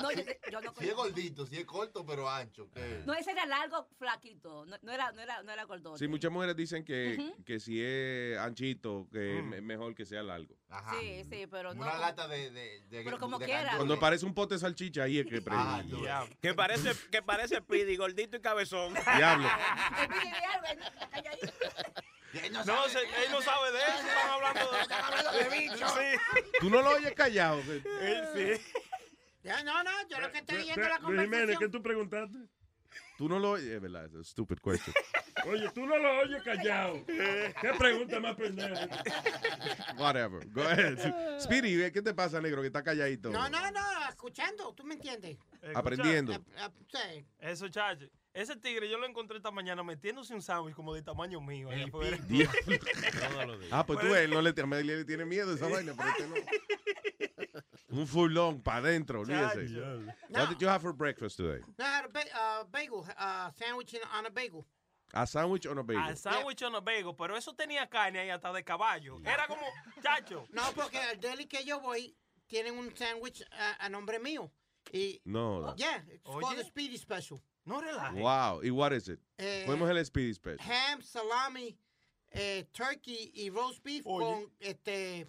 No, 0.00 0.10
yo, 0.12 0.22
yo 0.50 0.60
no 0.60 0.74
Si 0.78 0.88
es 0.88 0.94
gordito, 0.94 1.46
si 1.46 1.56
es 1.58 1.64
corto 1.66 2.06
pero 2.06 2.28
ancho. 2.28 2.70
¿qué? 2.72 3.02
No, 3.04 3.12
ese 3.14 3.32
era 3.32 3.44
largo, 3.44 3.86
flaquito, 3.98 4.64
no, 4.64 4.76
no 4.82 4.92
era, 4.92 5.12
no 5.12 5.20
era, 5.20 5.42
no 5.42 5.52
era 5.52 5.64
gordote. 5.64 5.98
Sí, 5.98 6.08
muchas 6.08 6.30
mujeres 6.30 6.56
dicen 6.56 6.84
que, 6.84 7.34
que 7.44 7.60
si 7.60 7.82
es 7.82 8.38
anchito, 8.38 9.08
que 9.12 9.38
es 9.40 9.62
mejor 9.62 9.94
que 9.94 10.06
sea 10.06 10.22
largo. 10.22 10.54
Sí, 10.98 11.24
sí, 11.30 11.46
pero 11.50 11.74
no. 11.74 11.82
Una 11.82 11.98
lata 11.98 12.26
de, 12.26 12.50
de, 12.50 12.80
de 12.88 13.04
Pero 13.04 13.18
como 13.18 13.38
de 13.38 13.46
quiera. 13.56 13.76
Cuando 13.76 13.98
parece 14.00 14.24
un 14.26 14.34
pote 14.34 14.54
de 14.54 14.60
salchicha, 14.60 15.02
ahí 15.04 15.18
es 15.18 15.26
que 15.26 15.40
prende. 15.42 15.96
Que 16.40 16.54
parece, 16.54 16.92
que 17.10 17.22
parece 17.22 17.60
Pidi, 17.62 17.96
gordito 17.96 18.36
y 18.36 18.40
cabezón. 18.40 18.94
Diablo. 19.16 19.48
No, 22.66 22.88
se- 22.88 22.98
él 22.98 23.30
no 23.30 23.40
sabe 23.42 23.70
de 23.70 23.78
eso, 23.78 24.08
están 24.08 24.30
hablando 24.30 24.70
de, 24.72 25.44
de 25.44 25.58
bicho. 25.58 25.88
Sí. 25.88 26.40
Tú 26.60 26.68
no 26.70 26.82
lo 26.82 26.90
oyes 26.90 27.12
callado. 27.14 27.60
Él 27.60 28.24
sí. 28.34 28.80
No, 29.64 29.84
no, 29.84 29.90
yo 30.08 30.18
lo 30.20 30.32
que 30.32 30.38
estoy 30.38 30.62
viendo 30.64 30.88
la 30.88 30.96
Jiménez, 30.96 31.20
¿qué 31.20 31.36
conversación. 31.36 31.70
tú 31.70 31.82
preguntaste? 31.82 32.38
Tú 33.16 33.28
no 33.28 33.38
lo 33.38 33.52
oyes. 33.52 33.68
Es 33.68 33.80
verdad, 33.80 34.06
es 34.06 34.14
a 34.14 34.24
stupid 34.24 34.58
question. 34.58 34.94
Oye, 35.46 35.70
tú 35.74 35.84
no 35.84 35.98
lo 35.98 36.20
oyes 36.20 36.42
callado. 36.42 37.04
¿Qué 37.06 37.70
pregunta 37.78 38.18
más 38.20 38.34
pendeja? 38.34 38.88
Whatever. 39.98 40.46
Go 40.50 40.62
ahead. 40.62 41.38
Speedy, 41.40 41.90
¿qué 41.92 42.00
te 42.00 42.14
pasa, 42.14 42.40
negro? 42.40 42.62
Que 42.62 42.68
está 42.68 42.82
calladito. 42.82 43.30
No, 43.30 43.48
no, 43.50 43.70
no, 43.70 44.08
escuchando, 44.08 44.72
¿tú 44.74 44.84
me 44.84 44.94
entiendes? 44.94 45.36
Aprendiendo. 45.74 46.32
Eh, 46.32 46.40
eh, 46.56 46.68
sí. 46.88 47.26
Eso, 47.40 47.68
chacho. 47.68 48.06
Ese 48.34 48.56
tigre 48.56 48.90
yo 48.90 48.98
lo 48.98 49.06
encontré 49.06 49.36
esta 49.36 49.52
mañana 49.52 49.84
metiéndose 49.84 50.34
un 50.34 50.42
sándwich 50.42 50.74
como 50.74 50.92
de 50.92 51.02
tamaño 51.02 51.40
mío. 51.40 51.70
ahí. 51.70 51.84
Ah, 53.70 53.86
pues 53.86 54.00
tú 54.00 54.12
él 54.14 54.30
no 54.30 54.42
le, 54.42 54.50
a 54.50 54.82
le 54.82 55.04
tiene 55.04 55.24
miedo 55.24 55.52
a 55.52 55.54
esa 55.54 55.68
vaina, 55.70 55.92
pero 55.96 56.08
este 56.08 56.26
no. 56.26 56.34
Un 57.96 58.06
full 58.06 58.30
long 58.32 58.60
para 58.60 58.78
adentro, 58.78 59.20
olvídese. 59.20 59.68
What 60.30 60.48
did 60.48 60.60
you 60.60 60.68
have 60.68 60.82
for 60.82 60.92
breakfast 60.92 61.36
today? 61.36 61.60
No, 61.78 61.84
I 61.84 61.88
had 61.88 62.04
a 62.06 62.08
ba- 62.08 62.34
uh, 62.34 62.64
bagel, 62.70 63.06
uh, 63.18 63.50
sandwich 63.56 63.94
on 64.16 64.26
a 64.26 64.30
bagel. 64.30 64.66
A 65.12 65.26
sandwich 65.26 65.66
on 65.66 65.78
a 65.78 65.82
bagel. 65.84 66.02
A 66.02 66.16
sándwich 66.16 66.62
on 66.64 66.74
a 66.74 66.80
bagel, 66.80 67.14
pero 67.16 67.36
eso 67.36 67.52
tenía 67.52 67.88
carne 67.88 68.18
ahí 68.18 68.30
hasta 68.30 68.52
de 68.52 68.62
caballo. 68.64 69.20
Era 69.24 69.46
como, 69.46 69.62
chacho. 70.02 70.46
No, 70.52 70.62
porque 70.74 70.98
el 71.12 71.20
deli 71.20 71.46
que 71.46 71.64
yo 71.64 71.80
voy 71.80 72.14
tienen 72.48 72.76
un 72.76 72.90
sándwich 72.96 73.42
a, 73.52 73.86
a 73.86 73.88
nombre 73.88 74.18
mío. 74.18 74.50
Y, 74.92 75.20
No. 75.24 75.74
yeah, 75.76 76.02
it's 76.12 76.20
Oye. 76.26 76.40
called 76.42 76.58
the 76.58 76.64
Speedy 76.64 76.96
Special. 76.96 77.40
No 77.64 77.80
relajes. 77.80 78.20
Wow. 78.20 78.60
¿Y 78.62 78.70
what 78.70 78.92
is 78.92 79.08
it? 79.08 79.18
Eh, 79.38 79.64
el 79.66 80.04
Speedy 80.04 80.34
Special. 80.34 80.58
Ham, 80.60 81.00
salami, 81.00 81.76
eh, 82.32 82.64
turkey 82.74 83.30
y 83.34 83.48
roast 83.50 83.82
beef 83.82 84.04
con 84.04 84.50
este 84.60 85.26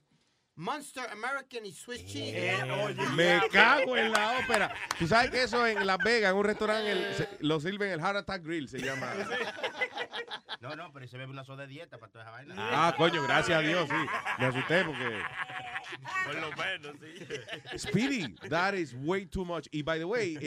Munster 0.57 1.05
American 1.11 1.65
y 1.65 1.73
Swiss 1.73 2.05
cheese. 2.05 2.33
Eh, 2.35 2.95
Me 3.15 3.41
cago 3.51 3.97
en 3.97 4.11
la 4.11 4.39
ópera. 4.39 4.73
Tú 4.97 5.05
sabes 5.07 5.29
que 5.31 5.43
eso 5.43 5.65
en 5.67 5.85
Las 5.85 5.97
Vegas, 5.97 6.31
en 6.31 6.37
un 6.37 6.45
restaurante, 6.45 6.91
el- 6.91 7.13
se- 7.15 7.29
lo 7.41 7.59
sirven 7.59 7.91
el 7.91 7.99
Heart 7.99 8.17
Attack 8.17 8.43
Grill, 8.43 8.67
se 8.69 8.79
llama. 8.79 9.11
No, 10.61 10.75
no, 10.75 10.91
pero 10.93 11.07
se 11.07 11.17
bebe 11.17 11.29
una 11.29 11.43
soda 11.43 11.63
de 11.63 11.73
dieta 11.73 11.99
para 11.99 12.11
toda 12.11 12.23
esa 12.23 12.31
vaina. 12.31 12.55
Ah, 12.57 12.93
coño, 12.97 13.21
gracias 13.23 13.59
a 13.59 13.61
Dios, 13.61 13.87
sí. 13.87 13.95
Me 14.39 14.45
asusté 14.45 14.83
porque. 14.83 15.21
Por 16.25 16.35
lo 16.35 16.49
menos, 16.55 16.95
sí. 17.69 17.77
Speedy, 17.77 18.33
that 18.49 18.73
is 18.73 18.95
way 18.97 19.27
too 19.27 19.45
much. 19.45 19.67
Y 19.71 19.83
by 19.83 19.99
the 19.99 20.05
way, 20.05 20.37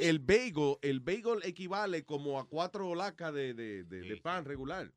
el, 0.00 0.18
bagel, 0.18 0.78
el 0.82 0.98
bagel 1.00 1.40
equivale 1.44 2.04
como 2.04 2.40
a 2.40 2.48
cuatro 2.48 2.92
lacas 2.96 3.32
de, 3.32 3.54
de, 3.54 3.84
de, 3.84 4.00
de 4.00 4.16
pan 4.16 4.44
regular. 4.44 4.90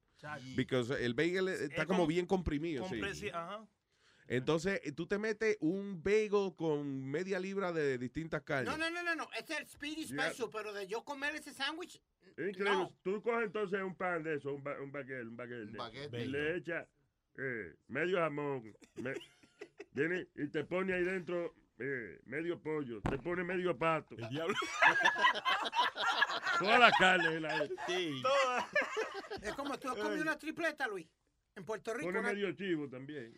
Because 0.55 0.91
el 1.03 1.13
bagel 1.13 1.49
está 1.49 1.81
Es 1.81 1.85
como 1.85 1.99
como- 1.99 2.07
bien 2.07 2.25
comprimido. 2.25 2.87
sí. 2.89 3.29
Ajá. 3.31 3.63
Entonces, 4.27 4.79
eh, 4.83 4.91
tú 4.91 5.07
te 5.07 5.17
metes 5.17 5.57
un 5.59 6.01
bagel 6.01 6.53
con 6.55 7.09
media 7.09 7.39
libra 7.39 7.71
de 7.71 7.97
distintas 7.97 8.41
carnes. 8.43 8.71
No, 8.71 8.77
no, 8.77 8.89
no, 8.89 9.03
no, 9.03 9.15
no. 9.15 9.27
Este 9.37 9.53
es 9.53 9.59
el 9.59 9.67
Speedy 9.67 10.05
Yeah. 10.05 10.29
Special, 10.31 10.49
pero 10.51 10.73
de 10.73 10.87
yo 10.87 11.03
comer 11.03 11.35
ese 11.35 11.53
sándwich. 11.53 12.01
Increíble. 12.37 12.71
No. 12.71 12.93
Tú 13.03 13.21
coges 13.21 13.45
entonces 13.45 13.81
un 13.81 13.95
pan 13.95 14.23
de 14.23 14.35
eso, 14.35 14.53
un, 14.53 14.63
ba 14.63 14.75
un 14.81 14.91
baguette, 14.91 15.25
un 15.27 15.35
baguette. 15.35 15.71
baguette. 15.75 16.13
y 16.13 16.27
le 16.27 16.57
echas 16.57 16.87
eh, 17.37 17.75
medio 17.87 18.17
jamón. 18.19 18.73
me- 18.95 19.13
viene 19.93 20.27
y 20.35 20.47
te 20.47 20.63
pone 20.63 20.93
ahí 20.93 21.03
dentro 21.03 21.53
eh, 21.79 22.19
medio 22.25 22.59
pollo. 22.61 23.01
Te 23.01 23.17
pone 23.17 23.43
medio 23.43 23.77
pato. 23.77 24.15
Toda 26.59 26.79
la 26.79 26.91
carne. 26.91 27.39
La, 27.39 27.63
Es 29.41 29.53
como 29.55 29.77
tú 29.79 29.89
comes 29.89 30.21
una 30.21 30.37
tripleta, 30.37 30.87
Luis. 30.87 31.07
En 31.55 31.65
Puerto 31.65 31.93
Rico. 31.93 32.07
pone 32.07 32.19
una- 32.19 32.31
medio 32.33 32.51
chivo 32.53 32.87
también. 32.89 33.35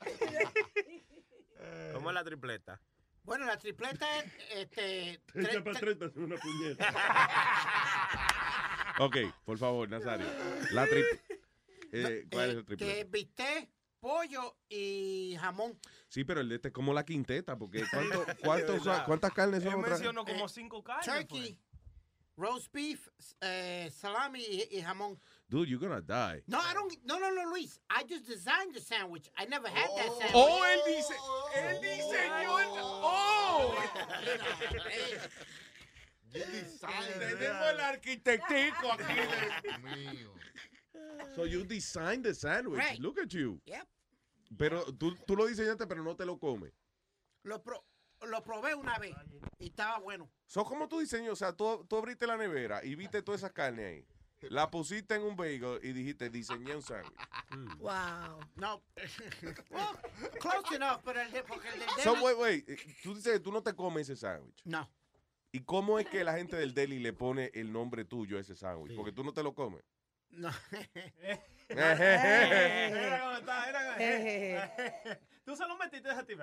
¿Cómo 1.93 2.09
es 2.09 2.13
la 2.13 2.23
tripleta? 2.23 2.79
Bueno, 3.23 3.45
la 3.45 3.57
tripleta 3.57 4.05
es. 4.19 4.25
Este, 4.55 5.21
Te 5.33 5.41
echa 5.41 5.51
tre- 5.59 5.63
para 5.63 5.79
tre- 5.79 5.91
atrás 5.91 5.95
y 5.95 5.99
te 5.99 6.05
hace 6.05 6.19
una 6.19 6.35
puñeta. 6.37 6.93
Ok, 8.99 9.17
por 9.43 9.57
favor, 9.57 9.89
Nazario. 9.89 10.27
La 10.71 10.85
trip. 10.85 11.03
eh, 11.91 12.27
¿Cuál 12.31 12.49
es 12.51 12.55
el 12.57 12.65
que 12.65 12.75
triple? 12.77 12.99
es 13.01 13.09
bistec, 13.09 13.69
pollo 13.99 14.55
y 14.69 15.35
jamón. 15.39 15.79
Sí, 16.09 16.23
pero 16.23 16.41
el 16.41 16.49
de 16.49 16.55
este 16.55 16.67
es 16.67 16.73
como 16.75 16.93
la 16.93 17.03
quinteta, 17.03 17.57
porque 17.57 17.83
¿cuánto, 17.91 18.23
cuántos 18.43 18.87
¿cuántas 19.07 19.33
carnes 19.33 19.63
son 19.63 19.73
Él 19.73 19.79
mencionó 19.89 20.23
como 20.23 20.45
Eh, 20.45 20.49
cinco 20.49 20.83
carnes. 20.83 21.07
Turkey, 21.07 21.59
roast 22.37 22.71
beef, 22.73 23.07
eh, 23.41 23.89
salami 23.91 24.39
y, 24.41 24.67
y 24.77 24.81
jamón. 24.81 25.17
Dude, 25.49 25.69
you're 25.69 25.79
gonna 25.79 26.01
die. 26.01 26.41
No, 26.47 26.59
I 26.59 26.73
don't. 26.73 26.91
No, 27.05 27.19
no, 27.19 27.29
no, 27.29 27.49
Luis. 27.51 27.79
I 27.89 28.03
just 28.03 28.25
designed 28.27 28.73
the 28.73 28.81
sandwich. 28.81 29.29
I 29.37 29.45
never 29.45 29.67
had 29.67 29.89
that 29.95 30.07
sandwich. 30.07 30.31
Oh, 30.33 30.63
él 30.65 30.81
dice, 30.87 31.13
él 31.55 31.81
diseñó 31.81 32.59
el. 32.59 32.69
¡Oh! 32.81 33.75
Tenemos 36.33 37.69
el 37.69 37.79
arquitectico 37.79 38.91
aquí. 38.91 40.25
So 41.35 41.45
you 41.45 41.63
designed 41.63 42.23
the 42.23 42.33
sandwich. 42.33 42.79
Right. 42.79 42.99
Look 42.99 43.19
at 43.19 43.31
you. 43.33 43.59
Yep. 43.65 43.87
Pero 44.57 44.83
tú, 44.93 45.15
tú 45.27 45.35
lo 45.35 45.45
diseñaste, 45.47 45.87
pero 45.87 46.03
no 46.03 46.15
te 46.15 46.25
lo 46.25 46.37
comes. 46.37 46.71
Lo, 47.43 47.61
pro- 47.61 47.83
lo 48.27 48.41
probé 48.43 48.73
una 48.75 48.97
vez 48.99 49.15
y 49.59 49.67
estaba 49.67 49.99
bueno. 49.99 50.29
So, 50.53 50.63
¿Cómo 50.63 50.87
tú 50.87 50.99
diseñas? 50.99 51.31
O 51.31 51.35
sea, 51.35 51.51
tú, 51.51 51.83
tú 51.89 51.97
abriste 51.97 52.27
la 52.27 52.37
nevera 52.37 52.85
y 52.85 52.93
viste 52.93 53.23
toda 53.23 53.35
esa 53.35 53.49
carne 53.51 53.85
ahí. 53.85 54.05
La 54.51 54.69
pusiste 54.69 55.15
en 55.15 55.23
un 55.23 55.35
bagel 55.35 55.79
y 55.81 55.93
dijiste, 55.93 56.29
diseñé 56.29 56.75
un 56.75 56.83
sándwich. 56.83 57.11
Wow. 57.79 58.39
No. 58.57 58.83
well, 59.71 59.97
close 60.39 60.75
enough, 60.75 61.01
pero 61.03 61.21
el 61.21 61.31
de, 61.31 61.41
porque 61.43 61.69
el 61.69 61.79
del 61.79 61.89
So, 62.03 62.13
deli- 62.13 62.21
wait, 62.23 62.37
wait. 62.37 62.69
eh, 62.69 62.77
Tú 63.01 63.15
dices 63.15 63.33
que 63.33 63.39
tú 63.39 63.51
no 63.51 63.63
te 63.63 63.73
comes 63.73 64.07
ese 64.07 64.15
sándwich. 64.15 64.61
No. 64.65 64.87
¿Y 65.51 65.61
cómo 65.63 65.97
es 65.97 66.07
que 66.07 66.23
la 66.23 66.33
gente 66.37 66.55
del 66.55 66.75
deli 66.75 66.99
le 66.99 67.13
pone 67.13 67.49
el 67.55 67.71
nombre 67.73 68.05
tuyo 68.05 68.37
a 68.37 68.41
ese 68.41 68.55
sándwich? 68.55 68.95
Porque 68.95 69.11
tú 69.11 69.23
no 69.23 69.33
te 69.33 69.41
lo 69.41 69.55
comes. 69.55 69.81
No. 70.29 70.49
Era 71.69 73.21
como 73.21 73.37
está, 73.37 73.69
era 73.69 74.69
como- 75.07 75.19
Tú 75.45 75.55
se 75.55 75.67
lo 75.67 75.77
metiste 75.77 76.09
a 76.09 76.23
ti. 76.23 76.35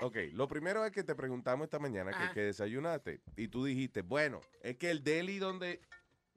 Ok, 0.00 0.16
lo 0.32 0.46
primero 0.46 0.84
es 0.84 0.92
que 0.92 1.02
te 1.02 1.14
preguntamos 1.14 1.64
esta 1.64 1.78
mañana 1.78 2.30
que, 2.32 2.40
desayunaste 2.40 3.20
y 3.36 3.48
tú 3.48 3.64
dijiste, 3.64 4.02
bueno, 4.02 4.40
es 4.62 4.76
que 4.76 4.90
el 4.90 5.02
deli 5.02 5.38
donde... 5.38 5.80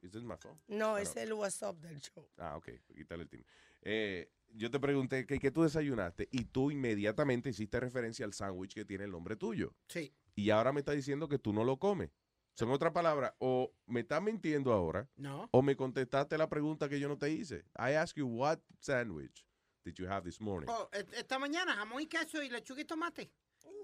¿Is 0.00 0.10
this 0.10 0.24
my 0.24 0.34
phone? 0.36 0.60
No, 0.66 0.96
Ah, 0.96 1.02
es 1.02 1.14
el 1.14 1.32
WhatsApp 1.32 1.76
del 1.76 2.00
show. 2.00 2.28
Ah, 2.38 2.56
ok, 2.56 2.70
quítale 2.92 3.22
el 3.22 3.28
timbre. 3.28 3.48
Eh, 3.82 4.32
yo 4.48 4.68
te 4.68 4.80
pregunté 4.80 5.26
que, 5.26 5.38
que 5.38 5.52
tú 5.52 5.62
desayunaste 5.62 6.28
y 6.32 6.46
tú 6.46 6.72
inmediatamente 6.72 7.50
hiciste 7.50 7.78
referencia 7.78 8.24
al 8.26 8.32
sándwich 8.32 8.74
que 8.74 8.84
tiene 8.84 9.04
el 9.04 9.12
nombre 9.12 9.36
tuyo. 9.36 9.76
Sí. 9.88 10.12
Y 10.34 10.50
ahora 10.50 10.72
me 10.72 10.80
estás 10.80 10.96
diciendo 10.96 11.28
que 11.28 11.38
tú 11.38 11.52
no 11.52 11.62
lo 11.62 11.78
comes. 11.78 12.10
Son 12.54 12.68
otras 12.70 12.92
palabras, 12.92 13.32
o 13.38 13.72
me 13.86 14.00
estás 14.00 14.20
mintiendo 14.20 14.72
ahora, 14.72 15.08
No. 15.16 15.48
o 15.52 15.62
me 15.62 15.74
contestaste 15.76 16.36
la 16.36 16.48
pregunta 16.48 16.88
que 16.88 16.98
yo 17.00 17.08
no 17.08 17.16
te 17.16 17.30
hice. 17.30 17.64
I 17.78 17.92
asked 17.94 18.16
you, 18.16 18.26
what 18.26 18.58
sandwich 18.80 19.46
did 19.84 19.94
you 19.94 20.06
have 20.06 20.22
this 20.28 20.38
morning? 20.40 20.66
Oh, 20.68 20.88
e- 20.92 21.06
esta 21.16 21.38
mañana 21.38 21.74
jamón 21.76 22.02
y 22.02 22.06
queso 22.06 22.42
y 22.42 22.50
lechuga 22.50 22.82
y 22.82 22.84
tomate. 22.84 23.30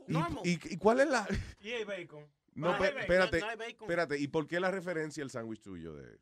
¿Y, 0.07 0.13
Normal. 0.13 0.43
y, 0.45 0.75
y 0.75 0.77
cuál 0.79 1.01
es 1.01 1.09
la...? 1.09 1.27
Y 1.61 1.73
hay 1.73 1.85
bacon. 1.85 2.27
No, 2.55 2.73
No 2.73 2.79
pe- 2.79 2.85
hay 2.87 2.91
bacon, 2.93 3.01
espérate, 3.03 3.41
no 3.41 3.47
hay 3.49 3.57
bacon. 3.57 3.83
espérate. 3.83 4.19
¿Y 4.19 4.29
por 4.29 4.47
qué 4.47 4.59
la 4.61 4.71
referencia 4.71 5.23
al 5.23 5.31
sándwich 5.31 5.61
tuyo 5.63 5.95
de, 5.95 6.19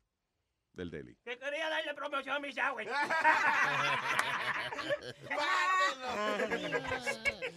del 0.73 0.91
deli? 0.91 1.15
Que 1.23 1.37
quería 1.37 1.69
darle 1.69 1.93
promoción 1.93 2.35
a 2.35 2.39
mi 2.39 2.51
sándwich. 2.51 2.87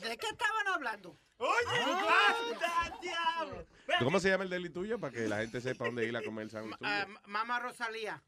¿De 0.01 0.17
qué 0.17 0.27
estaban 0.27 0.69
hablando? 0.75 1.17
Oye, 1.39 1.83
anda, 1.83 2.99
diablo. 3.01 3.67
¿Cómo 3.99 4.21
se 4.21 4.29
llama 4.31 4.45
el 4.45 4.51
deli 4.51 4.71
tuyo? 4.71 4.99
Para 4.99 5.13
que 5.13 5.29
la 5.29 5.39
gente 5.41 5.61
sepa 5.61 5.85
dónde 5.87 6.07
ir 6.07 6.17
a 6.17 6.23
comer 6.23 6.45
el 6.45 6.51
sándwich 6.51 6.77
tuyo. 6.79 6.91
Ah, 6.91 7.07
Mama 7.27 7.59
Rosalía. 7.61 8.23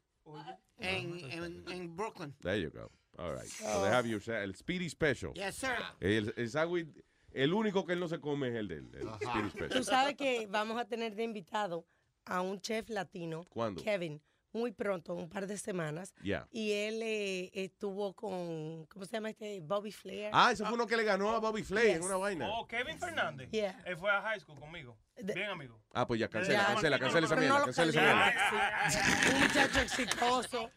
En, 0.77 1.19
en, 1.31 1.63
en 1.69 1.95
Brooklyn. 1.95 2.33
There 2.41 2.59
you 2.61 2.69
go. 2.69 2.89
All 3.17 3.33
right. 3.35 3.45
So 3.47 3.83
they 3.83 3.91
have 3.91 4.07
your, 4.07 4.21
el 4.33 4.55
Speedy 4.55 4.89
Special. 4.89 5.33
Yes, 5.33 5.55
sir. 5.55 5.75
El, 5.99 6.33
el 6.37 6.49
sándwich, 6.49 6.87
el 7.33 7.53
único 7.53 7.85
que 7.85 7.93
él 7.93 7.99
no 7.99 8.07
se 8.07 8.19
come 8.19 8.49
es 8.49 8.55
el 8.55 8.67
del 8.67 8.89
el 8.93 9.69
Tú 9.69 9.83
sabes 9.83 10.15
que 10.15 10.47
vamos 10.47 10.79
a 10.79 10.85
tener 10.85 11.15
de 11.15 11.23
invitado 11.23 11.85
a 12.25 12.41
un 12.41 12.59
chef 12.61 12.89
latino, 12.89 13.43
¿Cuándo? 13.49 13.81
Kevin, 13.83 14.21
muy 14.53 14.71
pronto, 14.71 15.15
un 15.15 15.27
par 15.29 15.47
de 15.47 15.57
semanas. 15.57 16.13
Ya. 16.23 16.47
Y 16.51 16.71
él 16.71 17.01
eh, 17.01 17.49
estuvo 17.53 18.13
con, 18.13 18.85
¿cómo 18.85 19.03
se 19.05 19.13
llama 19.13 19.31
este? 19.31 19.59
Bobby 19.61 19.91
Flair. 19.91 20.29
Ah, 20.31 20.51
ese 20.51 20.63
fue 20.63 20.73
uno 20.75 20.85
que 20.85 20.95
le 20.95 21.03
ganó 21.03 21.31
a 21.31 21.39
Bobby 21.39 21.63
Flay 21.63 21.87
en 21.89 21.97
Yes. 21.97 22.05
una 22.05 22.17
vaina. 22.17 22.47
Oh, 22.49 22.67
Kevin 22.67 22.97
Fernández. 22.99 23.49
Yeah. 23.51 23.81
Él 23.85 23.97
fue 23.97 24.11
a 24.11 24.21
high 24.21 24.39
school 24.39 24.59
conmigo. 24.59 24.95
Bien 25.21 25.49
amigo. 25.49 25.81
Ah, 25.93 26.05
pues 26.07 26.19
ya, 26.19 26.27
cancela, 26.29 26.59
Ya. 26.59 26.67
cancela, 26.67 26.99
cancela 26.99 27.25
esa 27.25 27.35
mierda, 27.35 27.65
cancela 27.65 27.89
esa 27.91 28.01
mierda. 28.01 29.33
Un 29.33 29.41
muchacho 29.41 29.79
exitoso. 29.79 30.71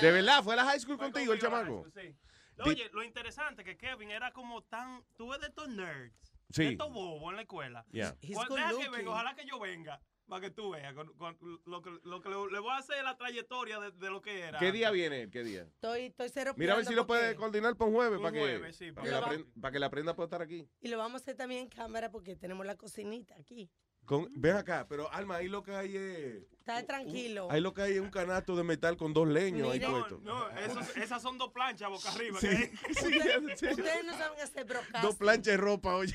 De 0.00 0.10
verdad, 0.10 0.42
fue 0.42 0.54
a 0.54 0.56
la 0.56 0.64
high 0.64 0.80
school 0.80 0.96
Fue 0.96 1.06
contigo 1.12 1.32
el 1.34 1.40
chamaco. 1.40 1.84
school, 1.86 1.92
sí. 1.94 2.16
Oye, 2.62 2.88
lo 2.92 3.02
interesante 3.02 3.62
es 3.62 3.66
que 3.68 3.76
Kevin 3.76 4.10
era 4.10 4.32
como 4.32 4.62
tan. 4.62 5.04
Tú 5.16 5.28
ves 5.28 5.40
de 5.40 5.48
estos 5.48 5.68
nerds. 5.68 6.14
Sí. 6.50 6.64
De 6.64 6.68
estos 6.70 6.92
bobos 6.92 7.30
en 7.30 7.36
la 7.36 7.42
escuela. 7.42 7.84
Yeah. 7.90 8.16
He's 8.20 8.34
Pues 8.36 8.48
good 8.48 8.56
deja 8.56 8.70
que 8.78 8.88
venga, 8.90 9.10
ojalá 9.10 9.34
que 9.34 9.44
yo 9.46 9.58
venga. 9.58 10.00
Para 10.26 10.40
que 10.40 10.50
tú 10.50 10.70
veas 10.70 10.94
con- 10.94 11.12
con 11.18 11.36
lo 11.66 11.82
que, 11.82 11.90
lo 12.04 12.22
que 12.22 12.30
le, 12.30 12.36
le 12.50 12.58
voy 12.58 12.70
a 12.70 12.78
hacer 12.78 13.04
la 13.04 13.14
trayectoria 13.14 13.78
de, 13.78 13.90
de 13.92 14.08
lo 14.10 14.22
que 14.22 14.40
era. 14.40 14.58
¿Qué 14.58 14.72
día 14.72 14.90
viene? 14.90 15.28
¿Qué 15.30 15.44
día? 15.44 15.64
Estoy, 15.64 16.06
estoy 16.06 16.30
cero 16.30 16.54
Mira 16.56 16.72
a 16.72 16.76
ver 16.76 16.86
si 16.86 16.94
lo 16.94 17.06
puede 17.06 17.34
coordinar 17.36 17.76
para 17.76 17.88
un 17.90 17.94
jueves, 17.94 18.18
para 18.20 18.32
que, 18.32 18.72
sí, 18.72 18.90
para, 18.90 19.04
que 19.04 19.10
la 19.10 19.16
lo 19.16 19.22
va- 19.22 19.28
prenda, 19.28 19.50
para 19.60 19.72
que 19.72 19.78
la 19.80 19.90
prenda 19.90 20.14
pueda 20.16 20.24
estar 20.26 20.40
aquí. 20.40 20.66
Y 20.80 20.88
lo 20.88 20.96
vamos 20.96 21.20
a 21.20 21.24
hacer 21.24 21.36
también 21.36 21.64
en 21.64 21.68
cámara 21.68 22.10
porque 22.10 22.36
tenemos 22.36 22.64
la 22.64 22.74
cocinita 22.74 23.34
aquí. 23.38 23.70
Con, 24.04 24.28
ven 24.36 24.56
acá, 24.56 24.86
pero 24.88 25.10
Alma, 25.12 25.36
ahí 25.36 25.48
lo 25.48 25.62
que 25.62 25.74
hay 25.74 25.96
es... 25.96 26.42
Está 26.58 26.82
tranquilo. 26.86 27.48
Ahí 27.50 27.60
lo 27.60 27.74
que 27.74 27.82
hay 27.82 27.92
es 27.94 28.00
un 28.00 28.10
canasto 28.10 28.56
de 28.56 28.62
metal 28.64 28.96
con 28.96 29.12
dos 29.12 29.28
leños 29.28 29.70
ahí 29.70 29.78
Mire. 29.80 29.90
puestos. 29.90 30.22
No, 30.22 30.48
esos- 30.50 30.96
esas 30.96 31.20
son 31.22 31.36
dos 31.38 31.52
planchas 31.52 31.90
boca 31.90 32.10
arriba. 32.10 32.38
Sí, 32.40 32.48
que- 32.48 32.70
sí, 32.94 33.56
sí. 33.56 33.66
Ustedes 33.66 34.04
no 34.04 34.16
saben 34.16 34.40
hacer 34.40 34.64
broadcast. 34.64 35.04
Dos 35.04 35.16
planchas 35.16 35.44
de 35.52 35.56
ropa, 35.58 35.94
oye. 35.96 36.14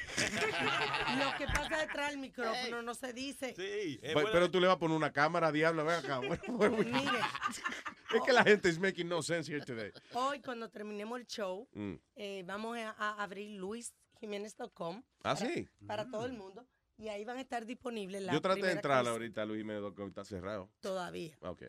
Lo 1.20 1.38
que 1.38 1.46
pasa 1.46 1.78
detrás 1.78 2.10
del 2.12 2.20
micrófono 2.20 2.82
no 2.82 2.94
se 2.96 3.14
dice. 3.14 3.54
Sí. 3.56 4.00
eh, 4.02 4.14
Pe- 4.16 4.26
Pero 4.32 4.50
tú 4.50 4.60
le 4.60 4.68
vas 4.68 4.76
a 4.76 4.80
poner 4.80 4.98
una 4.98 5.12
cámara, 5.14 5.52
diablo, 5.52 5.86
ven 5.86 5.96
acá. 5.98 6.20
Bueno, 6.28 6.42
bueno, 6.48 6.78
Mire, 6.78 6.96
es 8.16 8.22
que 8.26 8.34
la 8.34 8.44
gente 8.44 8.70
is 8.70 8.80
making 8.80 9.08
no 9.08 9.22
sense 9.22 9.52
here 9.52 9.64
today. 9.64 9.92
hoy 10.14 10.42
cuando 10.42 10.70
terminemos 10.70 11.20
el 11.20 11.28
show, 11.28 11.68
Mm. 11.74 11.94
eh, 12.16 12.44
vamos 12.48 12.76
a, 12.78 12.90
a 12.92 13.22
abrir 13.24 13.52
luisjiménez.com. 13.60 15.04
¿Ah, 15.20 15.22
para- 15.22 15.36
sí? 15.36 15.68
Para 15.86 16.10
todo 16.10 16.26
el 16.26 16.34
mundo. 16.34 16.66
Y 17.00 17.08
ahí 17.08 17.24
van 17.24 17.38
a 17.38 17.42
estar 17.42 17.66
disponibles 17.66 18.22
las 18.22 18.34
Yo 18.34 18.42
traté 18.42 18.66
de 18.66 18.74
entrar 18.74 19.08
ahorita, 19.08 19.46
Luis 19.46 19.62
Jiménez, 19.62 19.94
que 19.96 20.06
está 20.06 20.26
cerrado. 20.26 20.70
Todavía. 20.82 21.38
Ok. 21.40 21.64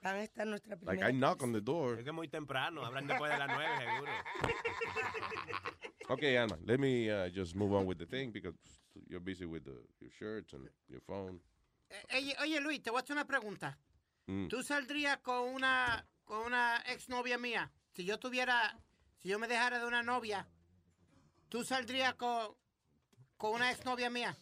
Van 0.00 0.16
a 0.16 0.22
estar 0.22 0.46
nuestras 0.46 0.80
Like, 0.82 1.00
primeras 1.00 1.10
I 1.10 1.16
knock 1.16 1.42
on 1.42 1.52
the 1.52 1.60
door. 1.60 1.98
Es 1.98 2.04
que 2.04 2.10
es 2.10 2.14
muy 2.14 2.28
temprano, 2.28 2.82
hablan 2.84 3.06
después 3.06 3.30
de 3.30 3.38
las 3.38 3.48
nueve, 3.48 3.76
seguro. 3.78 4.12
Okay, 6.08 6.36
Alma, 6.36 6.58
let 6.64 6.78
me 6.78 7.10
uh, 7.10 7.30
just 7.30 7.54
move 7.54 7.74
on 7.74 7.86
with 7.86 7.98
the 7.98 8.06
thing 8.06 8.30
because 8.30 8.54
you're 9.06 9.22
busy 9.22 9.46
with 9.46 9.64
the, 9.64 9.76
your 10.00 10.10
shirts 10.10 10.52
and 10.54 10.68
your 10.88 11.00
phone. 11.00 11.40
Eh, 11.90 12.16
Oye, 12.16 12.36
oye, 12.42 12.60
Luis, 12.60 12.82
te 12.82 12.90
voy 12.90 12.98
a 12.98 13.02
hacer 13.02 13.16
una 13.16 13.26
pregunta. 13.26 13.78
Mm. 14.26 14.48
¿Tú 14.48 14.62
saldrías 14.62 15.18
con 15.18 15.48
una, 15.54 16.06
con 16.24 16.40
una 16.40 16.82
exnovia 16.86 17.38
mía? 17.38 17.70
Si 17.94 18.04
yo 18.04 18.18
tuviera, 18.18 18.78
si 19.18 19.28
yo 19.28 19.38
me 19.38 19.46
dejara 19.46 19.78
de 19.78 19.86
una 19.86 20.02
novia, 20.02 20.46
¿tú 21.48 21.64
saldrías 21.64 22.14
con, 22.14 22.54
con 23.36 23.52
una 23.52 23.70
exnovia 23.70 24.10
mía? 24.10 24.36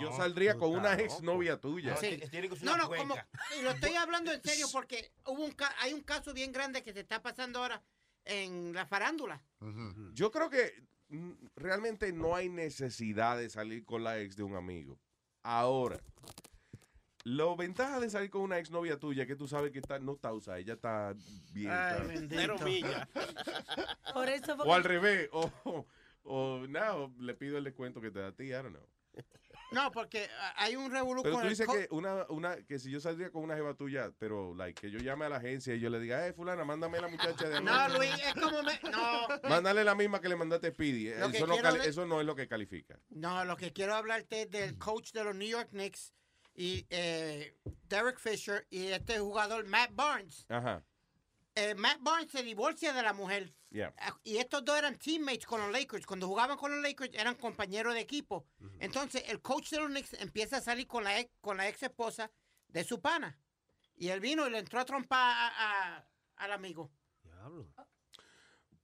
Yo 0.00 0.12
saldría 0.16 0.52
con 0.58 0.70
una 0.70 0.94
exnovia 1.04 1.60
tuya. 1.60 1.94
Sí. 2.00 2.20
No, 2.64 2.76
no, 2.76 2.88
como, 2.98 3.14
lo 3.62 3.70
estoy 3.70 3.94
hablando 3.94 4.32
en 4.32 4.42
serio 4.42 4.66
porque 4.72 5.12
hubo 5.26 5.44
un 5.44 5.52
ca- 5.52 5.74
hay 5.80 5.92
un 5.92 6.02
caso 6.02 6.32
bien 6.34 6.52
grande 6.52 6.82
que 6.82 6.92
se 6.92 7.00
está 7.00 7.22
pasando 7.22 7.60
ahora 7.60 7.82
en 8.24 8.72
la 8.74 8.86
farándula. 8.86 9.40
Yo 10.14 10.30
creo 10.30 10.50
que 10.50 10.84
mm, 11.08 11.32
realmente 11.56 12.12
no 12.12 12.34
hay 12.36 12.48
necesidad 12.48 13.38
de 13.38 13.48
salir 13.50 13.84
con 13.84 14.04
la 14.04 14.18
ex 14.20 14.36
de 14.36 14.42
un 14.42 14.54
amigo. 14.56 14.98
Ahora, 15.42 15.98
la 17.24 17.54
ventaja 17.56 18.00
de 18.00 18.10
salir 18.10 18.30
con 18.30 18.42
una 18.42 18.58
ex 18.58 18.70
novia 18.70 18.98
tuya 18.98 19.22
es 19.22 19.28
que 19.28 19.36
tú 19.36 19.46
sabes 19.48 19.70
que 19.72 19.78
está, 19.78 19.98
no 19.98 20.12
está 20.14 20.32
usada, 20.32 20.58
ella 20.58 20.74
está 20.74 21.14
bien. 21.52 21.70
Ay, 21.70 22.16
está-. 22.82 23.08
Por 24.12 24.28
eso 24.28 24.54
O 24.54 24.74
al 24.74 24.84
revés, 24.84 25.28
o, 25.32 25.50
o, 25.64 25.86
o, 26.24 26.66
no, 26.68 27.14
le 27.18 27.34
pido 27.34 27.58
el 27.58 27.64
descuento 27.64 28.00
que 28.00 28.10
te 28.10 28.20
da 28.20 28.28
a 28.28 28.32
ti, 28.32 28.44
I 28.44 28.50
don't 28.52 28.70
know. 28.70 28.86
No, 29.70 29.92
porque 29.92 30.28
ah, 30.40 30.54
hay 30.56 30.76
un 30.76 30.90
revolú 30.90 31.22
Pero 31.22 31.40
tú 31.40 31.48
dices 31.48 31.66
que 31.66 31.88
una, 31.90 32.24
una, 32.28 32.56
que 32.64 32.78
si 32.78 32.90
yo 32.90 33.00
saldría 33.00 33.30
con 33.30 33.42
una 33.42 33.54
jeva 33.54 33.74
tuya, 33.74 34.12
pero 34.18 34.54
like, 34.54 34.80
que 34.80 34.90
yo 34.90 34.98
llame 34.98 35.26
a 35.26 35.28
la 35.28 35.36
agencia 35.36 35.74
y 35.74 35.80
yo 35.80 35.90
le 35.90 36.00
diga, 36.00 36.26
eh, 36.26 36.32
fulana, 36.32 36.64
mándame 36.64 37.00
la 37.00 37.08
muchacha 37.08 37.48
de 37.48 37.60
No, 37.60 37.72
anoche". 37.72 37.98
Luis, 37.98 38.26
es 38.26 38.34
como 38.34 38.62
me... 38.62 38.80
No, 38.90 39.48
Mándale 39.48 39.84
la 39.84 39.94
misma 39.94 40.20
que 40.20 40.28
le 40.28 40.36
mandaste 40.36 40.68
a 40.68 40.70
Speedy. 40.70 41.10
No, 41.18 41.30
quiero 41.30 41.82
eso 41.82 42.06
no 42.06 42.20
es 42.20 42.26
lo 42.26 42.34
que 42.34 42.48
califica. 42.48 42.98
no, 43.10 43.44
lo 43.44 43.56
que 43.56 43.72
quiero 43.72 43.94
hablarte 43.94 44.42
es 44.42 44.50
del 44.50 44.78
coach 44.78 45.12
de 45.12 45.24
los 45.24 45.34
New 45.34 45.48
York 45.48 45.68
Knicks 45.70 46.14
y 46.54 46.86
eh, 46.90 47.56
Derek 47.88 48.18
Fisher 48.18 48.66
y 48.70 48.88
este 48.88 49.18
jugador 49.18 49.64
Matt 49.66 49.90
Barnes. 49.94 50.46
Ajá. 50.48 50.82
Eh, 51.60 51.74
Matt 51.74 51.98
Barnes 52.00 52.30
se 52.30 52.42
divorcia 52.44 52.92
de 52.92 53.02
la 53.02 53.12
mujer. 53.12 53.52
Yeah. 53.70 53.92
Ah, 53.98 54.16
Y 54.22 54.36
estos 54.38 54.64
dos 54.64 54.78
eran 54.78 54.96
teammates 54.96 55.44
con 55.44 55.60
los 55.60 55.72
Lakers. 55.72 56.06
Cuando 56.06 56.28
jugaban 56.28 56.56
con 56.56 56.70
los 56.70 56.80
Lakers 56.82 57.10
eran 57.14 57.34
compañeros 57.34 57.94
de 57.94 58.00
equipo. 58.00 58.46
Entonces 58.78 59.24
el 59.26 59.40
coach 59.42 59.70
de 59.70 59.78
los 59.78 59.88
Knicks 59.88 60.12
empieza 60.14 60.58
a 60.58 60.60
salir 60.60 60.86
con 60.86 61.02
la 61.04 61.18
ex, 61.18 61.32
con 61.40 61.56
la 61.56 61.68
ex 61.68 61.82
esposa 61.82 62.30
de 62.68 62.84
su 62.84 63.00
pana. 63.00 63.38
Y 63.96 64.08
él 64.10 64.20
vino 64.20 64.46
y 64.46 64.50
le 64.50 64.58
entró 64.58 64.78
a 64.78 64.84
trompar 64.84 65.18
a- 65.36 65.96
a- 65.96 66.08
al 66.36 66.52
amigo. 66.52 66.92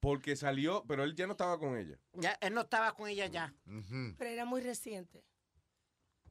Porque 0.00 0.36
salió, 0.36 0.84
pero 0.86 1.04
él 1.04 1.14
ya 1.14 1.26
no 1.26 1.32
estaba 1.32 1.58
con 1.58 1.76
ella. 1.78 1.98
Ya, 2.12 2.32
él 2.40 2.52
no 2.54 2.62
estaba 2.62 2.92
con 2.94 3.08
ella 3.08 3.26
ya. 3.26 3.54
Pero 4.18 4.30
era 4.30 4.44
muy 4.44 4.60
reciente. 4.60 5.24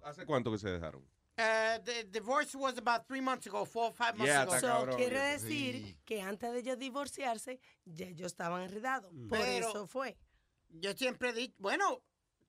¿Hace 0.02 0.26
cuánto 0.26 0.52
que 0.52 0.58
se 0.58 0.70
dejaron? 0.70 1.08
Uh, 1.36 1.80
the 1.84 2.04
divorce 2.12 2.54
was 2.56 2.78
about 2.78 3.08
three 3.08 3.22
months 3.22 3.48
ago, 3.48 3.66
four 3.66 3.86
or 3.88 3.92
five 3.92 4.16
months 4.16 4.32
Yeah, 4.32 4.44
ago. 4.44 4.54
So, 4.60 4.68
cabrón, 4.68 4.98
quiere 4.98 5.20
decir 5.20 5.98
que 6.06 6.22
antes 6.22 6.52
de 6.52 6.60
ellos 6.60 6.78
divorciarse, 6.78 7.60
ya 7.86 8.06
ellos 8.06 8.28
estaban 8.32 8.62
enredados. 8.64 9.12
Por 9.28 9.40
Pero- 9.40 9.70
eso 9.70 9.88
fue. 9.88 10.16
Yo 10.70 10.94
siempre 10.94 11.30
he 11.30 11.34
dicho, 11.34 11.56
bueno, 11.58 12.04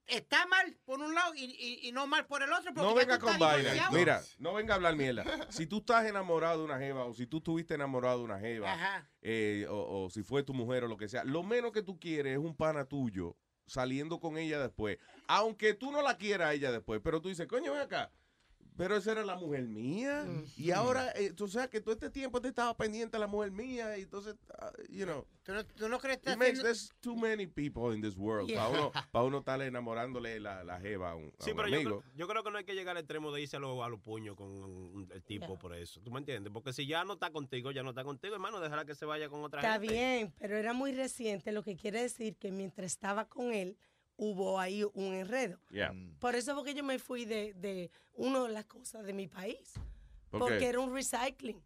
está 0.07 0.47
mal 0.47 0.77
por 0.85 1.01
un 1.01 1.15
lado 1.15 1.35
y, 1.35 1.45
y- 1.45 1.89
y 1.89 1.93
no 1.93 2.07
mal 2.07 2.27
por 2.27 2.43
el 2.43 2.53
otro. 2.53 2.75
porque 2.75 2.83
No 2.89 2.95
venga 2.95 3.19
con 3.19 3.39
vaina. 3.39 3.89
Mira, 3.91 4.23
no 4.39 4.53
venga 4.53 4.75
a 4.75 4.77
hablar 4.77 4.97
mierda. 4.97 5.25
Si 5.51 5.67
tú 5.67 5.79
estás 5.79 6.05
enamorado 6.07 6.59
de 6.59 6.65
una 6.67 6.79
jeva 6.79 7.07
o 7.07 7.15
si 7.15 7.27
tú 7.27 7.39
estuviste 7.39 7.73
enamorado 7.75 8.19
de 8.19 8.25
una 8.25 8.39
jeva 8.39 8.71
Ajá. 8.71 9.09
eh, 9.23 9.67
o, 9.71 10.05
o 10.05 10.11
si 10.11 10.23
fue 10.23 10.43
tu 10.43 10.53
mujer 10.53 10.85
o 10.85 10.89
lo 10.89 10.99
que 10.99 11.09
sea, 11.09 11.25
lo 11.25 11.43
menos 11.43 11.73
que 11.73 11.83
tú 11.83 11.99
quieres 11.99 12.35
es 12.35 12.39
un 12.39 12.55
pana 12.55 12.85
tuyo 12.85 13.35
saliendo 13.67 14.21
con 14.21 14.37
ella 14.37 14.59
después. 14.61 14.99
Aunque 15.27 15.73
tú 15.73 15.91
no 15.91 16.03
la 16.03 16.19
quieras 16.19 16.49
a 16.49 16.53
ella 16.53 16.71
después, 16.71 17.01
pero 17.03 17.23
tú 17.23 17.31
dices, 17.31 17.47
coño, 17.47 17.73
ven 17.73 17.81
acá. 17.81 18.11
Pero 18.77 18.97
esa 18.97 19.13
era 19.13 19.25
la 19.25 19.37
mujer 19.37 19.63
mía. 19.69 20.27
Y 20.57 20.73
ahora, 20.73 21.13
eh, 21.15 21.33
tú 21.33 21.47
sabes 21.47 21.69
que 21.71 21.81
todo 21.81 21.95
este 21.95 22.11
tiempo 22.11 22.41
te 22.41 22.49
estaba 22.49 22.77
pendiente 22.77 23.17
de 23.17 23.21
la 23.21 23.29
mujer 23.29 23.53
mía. 23.53 23.97
Y 23.97 24.03
entonces, 24.03 24.35
ah, 24.59 24.73
you 24.89 25.05
know. 25.05 25.25
¿Tú 25.45 25.53
no, 25.53 25.65
tú 25.65 25.89
no 25.89 25.99
crees 26.01 26.19
que 26.19 26.33
It 26.33 26.39
makes, 26.39 26.61
there's 26.63 26.91
too 27.01 27.15
many 27.15 27.47
people 27.47 27.95
in 27.95 28.01
this 28.01 28.17
world. 28.17 28.49
Yeah. 28.49 28.65
Para 28.67 28.71
uno, 28.81 28.93
pa' 29.13 29.23
uno 29.23 29.39
estar 29.39 29.61
enamorándole 29.63 30.41
la, 30.41 30.65
la 30.65 30.81
jeva 30.81 31.11
a 31.11 31.15
un, 31.15 31.33
a 31.39 31.45
Sí, 31.45 31.51
un 31.51 31.57
pero 31.57 31.69
yo 31.69 31.75
amigo. 31.77 32.01
creo, 32.01 32.13
yo 32.17 32.27
creo 32.29 32.43
que 32.43 32.51
no 32.51 32.59
hay 32.59 32.65
que 32.65 32.75
llegar 32.75 32.97
al 32.97 33.03
extremo 33.03 33.31
de 33.31 33.43
irse 33.43 33.57
a 33.57 33.61
los 33.61 33.81
a 33.85 33.89
los 33.89 34.01
puños 34.01 34.35
con 34.37 34.49
un- 34.49 35.09
el 35.13 35.23
tipo 35.23 35.57
por 35.59 35.75
eso. 35.77 36.01
¿Tú 36.01 36.11
me 36.11 36.19
entiendes? 36.19 36.51
Porque 36.53 36.73
si 36.73 36.87
ya 36.87 37.05
no 37.05 37.13
está 37.13 37.31
contigo, 37.31 37.71
ya 37.71 37.83
no 37.83 37.91
está 37.91 38.03
contigo, 38.05 38.35
hermano, 38.35 38.59
déjala 38.59 38.85
que 38.87 38.95
se 38.95 39.05
vaya 39.05 39.29
con 39.29 39.45
otra 39.45 39.61
Está 39.61 39.75
gente. 39.79 39.93
bien, 39.93 40.33
pero 40.39 40.57
era 40.57 40.73
muy 40.73 40.93
reciente, 40.93 41.53
lo 41.53 41.63
que 41.63 41.77
quiere 41.77 42.01
decir 42.03 42.37
que 42.37 42.51
mientras 42.51 42.87
estaba 42.91 43.27
con 43.29 43.53
él, 43.53 43.77
hubo 44.17 44.59
ahí 44.61 44.85
un 44.95 45.15
enredo. 45.15 45.59
Yeah. 45.71 45.93
Por 46.19 46.35
eso 46.35 46.55
porque 46.55 46.75
yo 46.75 46.85
me 46.85 46.99
fui 46.99 47.25
de, 47.25 47.55
de 47.55 47.91
una 48.15 48.43
de 48.43 48.51
las 48.51 48.65
cosas 48.67 49.05
de 49.05 49.13
mi 49.13 49.27
país. 49.29 49.73
¿Por 50.31 50.41
porque 50.41 50.67
era 50.67 50.81
un 50.81 50.93
recycling. 50.95 51.63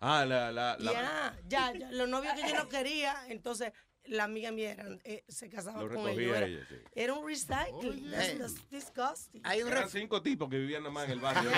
Ah, 0.00 0.24
la, 0.24 0.50
la, 0.50 0.76
la- 0.78 0.92
Ya, 0.92 1.38
ya, 1.46 1.72
ya, 1.78 1.90
los 1.92 2.08
novios 2.08 2.34
que 2.34 2.48
yo 2.48 2.56
no 2.56 2.68
quería, 2.68 3.14
entonces 3.28 3.72
la 4.04 4.24
amiga 4.24 4.50
mía 4.50 4.76
eh, 5.04 5.24
se 5.28 5.48
casaba 5.50 5.82
Lo 5.82 5.88
con 5.94 6.08
ellos. 6.08 6.36
Era, 6.36 6.46
ella, 6.46 6.66
sí. 6.68 6.76
era 6.94 7.12
un 7.14 7.26
recycling. 7.26 8.10
That's 8.10 8.68
disgusting. 8.70 9.42
Eran 9.44 9.88
cinco 9.90 10.22
tipos 10.22 10.48
que 10.48 10.58
vivían 10.58 10.82
nada 10.82 10.92
más 10.92 11.04
en 11.04 11.12
el 11.12 11.20
barrio. 11.20 11.50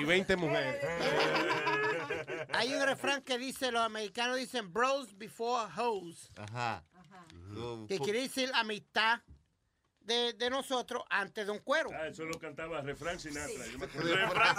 y 0.00 0.04
20 0.04 0.36
mujeres. 0.36 0.84
Hay 2.54 2.74
un 2.74 2.82
refrán 2.82 3.22
que 3.22 3.38
dice, 3.38 3.70
los 3.70 3.82
americanos 3.82 4.36
dicen 4.36 4.72
bros 4.72 5.16
before 5.16 5.70
hoes. 5.76 6.30
Ajá. 6.36 6.84
Que 7.88 7.98
quiere 7.98 8.22
decir 8.22 8.50
amistad 8.54 9.20
de, 10.04 10.32
de 10.34 10.50
nosotros 10.50 11.02
antes 11.10 11.46
de 11.46 11.52
un 11.52 11.58
cuero. 11.60 11.90
Ah, 11.94 12.08
eso 12.08 12.24
lo 12.24 12.38
cantaba 12.38 12.80
Refrán 12.82 13.18
Sinatra. 13.20 13.66
Yo 13.70 13.78
me 13.78 13.86
acuerdo. 13.86 14.16
Refrán 14.16 14.56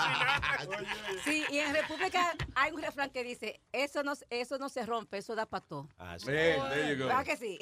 Sí, 1.23 1.45
y 1.49 1.59
en 1.59 1.73
República 1.73 2.33
hay 2.55 2.71
un 2.71 2.81
refrán 2.81 3.09
que 3.09 3.23
dice, 3.23 3.61
eso 3.71 4.03
no, 4.03 4.13
eso 4.29 4.57
no 4.57 4.69
se 4.69 4.85
rompe, 4.85 5.17
eso 5.17 5.35
da 5.35 5.45
para 5.45 5.65
todo. 5.65 5.89
Ah, 5.97 6.15
sí. 6.17 6.27
Eh, 6.29 6.61
there 6.69 6.91
you 6.95 7.03
go. 7.03 7.07
¿Verdad 7.07 7.25
que 7.25 7.37
sí? 7.37 7.59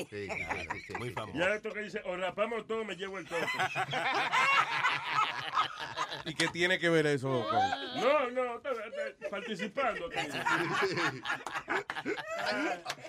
Muy 0.99 1.09
famoso. 1.11 1.37
Ya 1.39 1.55
esto 1.55 1.71
que 1.71 1.81
dice, 1.81 2.01
o 2.05 2.15
rapamos 2.17 2.67
todo, 2.67 2.83
me 2.85 2.95
llevo 2.95 3.17
el 3.17 3.27
toque. 3.27 3.45
¿Y 6.25 6.35
qué 6.35 6.47
tiene 6.49 6.77
que 6.79 6.89
ver 6.89 7.05
eso 7.07 7.45
con.? 7.49 8.01
No, 8.01 8.29
no, 8.31 8.57
está- 8.57 8.71
está 8.71 9.29
participando. 9.29 10.09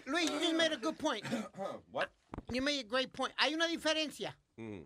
Luis, 0.07 0.31
you 0.31 0.39
just 0.39 0.55
made 0.55 0.73
a 0.73 0.77
good 0.77 0.97
point. 0.99 1.25
What? 1.91 2.09
You 2.51 2.63
made 2.63 2.81
a 2.81 2.89
great 2.89 3.13
point. 3.13 3.33
Hay 3.39 3.55
una 3.55 3.67
diferencia. 3.67 4.37
Mm. 4.57 4.83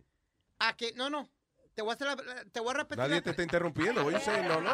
A 0.58 0.76
que, 0.76 0.92
no, 0.94 1.10
no. 1.10 1.28
Te 1.74 1.82
voy 1.82 1.90
a, 1.90 1.94
hacer 1.94 2.06
la- 2.06 2.44
te 2.46 2.60
voy 2.60 2.70
a 2.70 2.74
repetir. 2.78 2.96
Nadie 2.98 3.16
la- 3.16 3.20
te 3.22 3.30
está 3.30 3.42
interrumpiendo. 3.42 4.02
What 4.04 4.12
you 4.14 4.20
saying? 4.20 4.48
No, 4.48 4.60
no. 4.62 4.72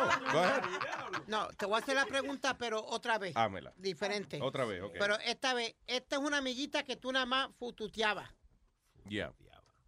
No, 1.27 1.49
te 1.49 1.67
voy 1.67 1.75
a 1.77 1.79
hacer 1.79 1.97
la 1.97 2.07
pregunta, 2.07 2.57
pero 2.57 2.85
otra 2.85 3.19
vez. 3.19 3.37
Hámela. 3.37 3.73
Diferente. 3.77 4.39
Otra 4.41 4.65
vez, 4.65 4.83
ok. 4.83 4.95
Pero 4.99 5.19
esta 5.21 5.55
vez, 5.55 5.75
esta 5.87 6.17
es 6.17 6.23
una 6.23 6.39
amiguita 6.39 6.85
que 6.85 6.97
tú 6.97 7.11
nada 7.13 7.27
más 7.27 7.49
fututeabas. 7.57 8.31
Yeah. 9.09 9.33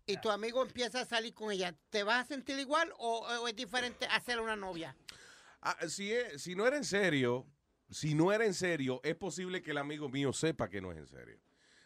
Y 0.07 0.17
tu 0.19 0.31
amigo 0.31 0.61
empieza 0.63 1.01
a 1.01 1.05
salir 1.07 1.33
con 1.35 1.51
ella. 1.53 1.75
¿Te 1.91 2.03
vas 2.03 2.25
a 2.25 2.29
sentir 2.29 2.59
igual 2.59 2.93
o, 2.99 3.21
o 3.21 3.49
es 3.49 3.55
diferente 3.57 4.07
hacerle 4.07 4.43
una 4.43 4.57
novia? 4.57 4.97
Ah, 5.63 5.77
si, 5.89 6.13
es- 6.13 6.43
si 6.43 6.55
no 6.57 6.67
era 6.67 6.77
en 6.77 6.85
serio, 6.85 7.47
si 7.91 8.15
no 8.15 8.33
era 8.33 8.45
en 8.45 8.55
serio, 8.55 9.01
es 9.05 9.15
posible 9.15 9.63
que 9.63 9.71
el 9.71 9.79
amigo 9.79 10.09
mío 10.09 10.33
sepa 10.33 10.69
que 10.69 10.81
no 10.81 10.91
es 10.93 10.99
en 10.99 11.07
serio. 11.07 11.39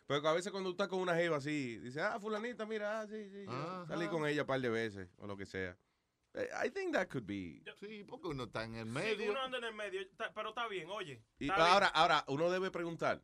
Pero 0.09 0.27
a 0.27 0.33
veces 0.33 0.51
cuando 0.51 0.71
tú 0.71 0.73
estás 0.73 0.89
con 0.89 1.01
una 1.01 1.15
jeva 1.15 1.37
así, 1.37 1.77
dice, 1.79 2.01
ah, 2.01 2.19
fulanita, 2.19 2.65
mira, 2.65 3.01
ah, 3.03 3.07
sí, 3.07 3.29
sí, 3.31 3.45
Ajá. 3.47 3.85
salí 3.87 4.09
con 4.09 4.27
ella 4.27 4.41
un 4.43 4.47
par 4.47 4.59
de 4.61 4.71
veces, 4.71 5.09
o 5.19 5.27
lo 5.27 5.37
que 5.37 5.45
sea. 5.45 5.77
Eh, 6.33 6.49
I 6.65 6.71
think 6.71 6.95
that 6.95 7.09
could 7.09 7.27
be... 7.27 7.63
Sí, 7.79 8.05
porque 8.09 8.29
uno 8.29 8.45
está 8.45 8.65
en 8.65 8.77
el 8.77 8.87
Sí, 8.87 8.91
medio. 8.93 9.31
uno 9.31 9.41
anda 9.43 9.59
en 9.59 9.65
el 9.65 9.75
medio, 9.75 10.01
pero 10.35 10.49
está 10.49 10.67
bien, 10.67 10.89
oye. 10.89 11.23
Y 11.39 11.45
bien. 11.45 11.53
ahora, 11.61 11.89
ahora, 11.89 12.25
uno 12.29 12.51
debe 12.51 12.71
preguntar. 12.71 13.23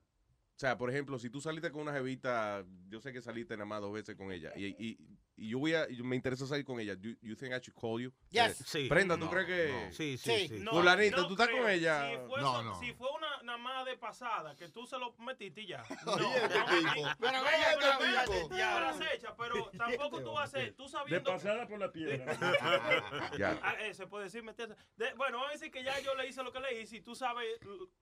O 0.57 0.59
sea, 0.59 0.79
por 0.79 0.89
ejemplo, 0.89 1.19
si 1.19 1.31
tú 1.31 1.41
saliste 1.41 1.71
con 1.73 1.83
una 1.83 1.93
jevita, 1.93 2.65
yo 2.89 3.01
sé 3.01 3.13
que 3.13 3.21
saliste 3.21 3.55
nada 3.57 3.67
más 3.67 3.81
dos 3.81 3.93
veces 3.93 4.15
con 4.15 4.31
ella, 4.31 4.53
y, 4.55 4.67
y, 4.67 4.97
y 5.37 5.49
yo 5.49 5.59
voy 5.59 5.75
a, 5.75 5.91
y 5.91 6.01
me 6.05 6.15
interesa 6.15 6.47
salir 6.47 6.65
con 6.65 6.79
ella, 6.79 6.95
you, 6.95 7.17
you 7.23 7.35
think 7.35 7.53
I 7.53 7.59
should 7.59 7.75
call 7.75 8.01
you? 8.01 8.13
Yes. 8.31 8.61
Eh, 8.61 8.65
Sí. 8.65 8.89
Brenda, 8.89 9.17
¿tú 9.17 9.25
No, 9.25 9.31
crees 9.33 9.47
que...? 9.49 9.73
no. 9.87 9.93
Sí, 9.93 10.17
sí, 10.17 10.47
sí. 10.49 10.59
No, 10.61 10.81
no 10.81 11.27
¿tú 11.27 11.33
estás 11.33 11.49
creo. 11.49 11.63
con 11.63 11.71
ella? 11.71 12.09
Si 12.09 12.29
fue, 12.29 12.41
No, 12.41 12.63
no. 12.63 12.79
si 12.79 12.93
fue 12.93 13.09
una 13.11 13.43
nada 13.43 13.59
más 13.59 13.85
de 13.85 13.97
pasada, 13.99 14.55
que 14.57 14.69
tú 14.69 14.87
se 14.87 14.97
lo 14.97 15.13
metiste 15.17 15.63
y 15.63 15.67
ya. 15.67 15.83
No, 16.07 16.13
Oye, 16.15 16.37
este 16.37 16.59
no, 16.59 16.65
tipo. 16.67 17.07
no, 17.07 17.13
Pero 17.19 17.33
no, 17.33 17.49
espérate, 17.49 18.43
tipo. 18.43 18.57
ya, 18.57 18.75
pero 18.75 18.89
acecha, 18.89 19.37
pero 19.39 19.71
tampoco 19.77 20.23
tú 20.23 20.33
vas 20.33 20.55
a 20.55 20.59
ser, 20.59 20.73
tú 20.75 20.85
De 20.85 20.89
sabiendo... 20.89 21.31
pasada 21.33 21.67
por 21.67 21.81
la 21.81 21.91
piedra. 21.91 22.25
Ya. 23.39 23.59
Ah, 23.63 23.75
eh, 23.81 23.93
se 23.93 24.07
puede 24.07 24.25
decir, 24.27 24.43
¿me 24.45 24.51
entiendes? 24.53 24.79
De- 24.97 25.13
bueno, 25.15 25.39
vamos 25.39 25.51
a 25.51 25.53
decir 25.55 25.73
que 25.73 25.83
ya 25.83 25.99
yo 26.01 26.15
le 26.15 26.29
hice 26.29 26.43
lo 26.45 26.53
que 26.53 26.61
le 26.61 26.81
hice 26.81 26.99
y 26.99 27.01
tú 27.01 27.17
sabes 27.17 27.49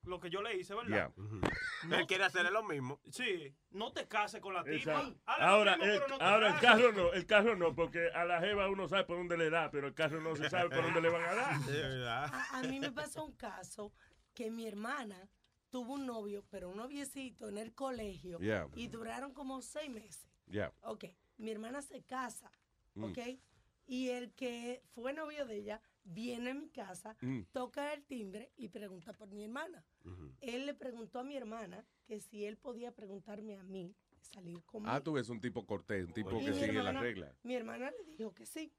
lo 0.02 0.20
que 0.20 0.28
yo 0.28 0.42
le 0.42 0.54
hice, 0.58 0.74
¿verdad? 0.74 1.10
Ya. 1.88 1.96
Él 1.98 2.06
quiere 2.06 2.24
hacerle 2.42 2.60
lo 2.60 2.62
mismo. 2.68 3.00
Sí, 3.10 3.54
no 3.70 3.92
te 3.92 4.06
cases 4.08 4.40
con 4.40 4.54
la 4.54 4.62
tipa. 4.64 5.02
Lo 5.02 5.14
Ahora, 5.26 5.76
mismo, 5.76 5.92
el, 5.92 6.00
no 6.08 6.18
carro 6.18 6.92
no, 6.92 7.12
el 7.12 7.26
carro 7.26 7.56
no, 7.56 7.74
porque 7.74 8.08
a 8.14 8.24
la 8.24 8.40
jeva 8.40 8.68
uno 8.68 8.88
sabe 8.88 9.04
por 9.04 9.16
dónde 9.16 9.36
le 9.36 9.50
da, 9.50 9.70
pero 9.70 9.86
el 9.88 9.94
carro 9.94 10.20
no 10.20 10.34
se 10.36 10.48
sabe 10.50 10.68
por 10.70 10.82
dónde 10.82 11.00
le 11.00 11.08
van 11.10 11.22
a 11.24 11.34
dar. 11.34 11.52
A, 12.32 12.58
a 12.58 12.62
mí 12.64 12.78
me 12.80 12.90
pasó 12.92 13.24
un 13.24 13.32
caso 13.36 13.92
que 14.34 14.50
mi 14.50 14.66
hermana 14.66 15.28
tuvo 15.70 15.94
un 15.94 16.06
novio, 16.06 16.44
pero 16.50 16.68
un 16.70 16.76
noviecito 16.76 17.48
en 17.48 17.58
el 17.58 17.74
colegio, 17.74 18.38
Yeah. 18.40 18.68
y 18.74 18.88
duraron 18.88 19.32
como 19.32 19.62
seis 19.62 19.88
meses. 19.90 20.28
Ya. 20.46 20.72
Ok, 20.82 21.04
mi 21.38 21.50
hermana 21.50 21.80
se 21.82 22.02
casa, 22.02 22.50
Mm. 22.94 23.04
ok, 23.04 23.18
y 23.86 24.08
el 24.10 24.32
que 24.34 24.82
fue 24.94 25.12
novio 25.14 25.46
de 25.46 25.56
ella 25.56 25.80
viene 26.04 26.50
a 26.50 26.54
mi 26.54 26.68
casa, 26.68 27.16
Mm. 27.22 27.42
toca 27.52 27.92
el 27.94 28.04
timbre 28.04 28.52
y 28.56 28.68
pregunta 28.68 29.12
por 29.14 29.28
mi 29.30 29.44
hermana. 29.44 29.82
Él 30.40 30.66
le 30.66 30.74
preguntó 30.74 31.18
a 31.20 31.24
mi 31.24 31.36
hermana 31.36 31.84
que 32.06 32.20
si 32.20 32.44
él 32.44 32.56
podía 32.56 32.92
preguntarme 32.92 33.56
a 33.56 33.62
mí 33.62 33.94
salir 34.20 34.62
conmigo. 34.64 34.92
Ah, 34.92 35.00
tú 35.00 35.12
ves 35.12 35.28
un 35.28 35.40
tipo 35.40 35.66
cortés, 35.66 36.06
un 36.06 36.12
tipo 36.12 36.40
Y 36.40 36.44
que 36.44 36.54
sigue 36.54 36.82
las 36.82 36.98
reglas. 37.00 37.34
Mi 37.42 37.54
hermana 37.54 37.90
le 37.90 38.04
dijo 38.16 38.32
que 38.34 38.46
sí. 38.46 38.72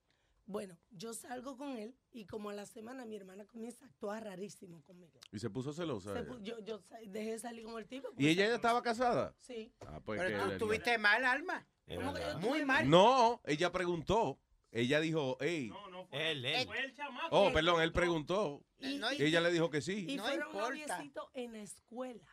Bueno, 0.45 0.77
yo 0.91 1.13
salgo 1.13 1.55
con 1.55 1.77
él 1.77 1.95
y 2.11 2.25
como 2.25 2.49
a 2.49 2.53
la 2.53 2.65
semana 2.65 3.05
mi 3.05 3.15
hermana 3.15 3.45
comienza 3.45 3.85
a 3.85 3.87
actuar 3.87 4.25
rarísimo 4.25 4.81
conmigo. 4.83 5.19
Y 5.31 5.39
se 5.39 5.49
puso 5.49 5.71
celosa. 5.71 6.13
Se 6.13 6.19
ella. 6.19 6.29
pu- 6.29 6.41
yo, 6.65 6.81
dejé 7.07 7.31
de 7.31 7.39
salir 7.39 7.63
con 7.63 7.77
el 7.77 7.87
tipo. 7.87 8.09
¿Y 8.17 8.27
ella 8.27 8.47
ya 8.47 8.55
estaba 8.55 8.81
casada? 8.81 9.33
Sí. 9.39 9.71
Ah, 9.79 10.01
pues 10.03 10.19
Pero 10.21 10.51
tú 10.53 10.65
tuviste 10.65 10.97
mal, 10.97 11.23
Alma. 11.23 11.65
¿Cómo 11.87 12.13
que 12.13 12.21
yo 12.21 12.39
Muy 12.39 12.65
mal. 12.65 12.89
No, 12.89 13.41
ella 13.45 13.71
preguntó. 13.71 14.37
Ella 14.75 14.99
dijo, 14.99 15.37
hey. 15.39 15.71
Él, 16.11 16.43
él. 16.45 16.65
Fue 16.65 16.79
el 16.83 16.93
chamaco. 16.95 17.27
Oh, 17.31 17.53
perdón, 17.53 17.81
él 17.81 17.91
preguntó. 17.93 18.65
Y- 18.79 18.99
Y 19.19 19.23
ella 19.23 19.39
le 19.39 19.51
dijo 19.51 19.69
que 19.69 19.81
sí. 19.81 20.05
Y 20.09 20.15
No 20.17 20.23
fueron 20.23 20.47
importa. 20.47 20.69
noviecitos 20.69 21.29
en 21.33 21.53
la 21.53 21.59
escuela. 21.61 22.27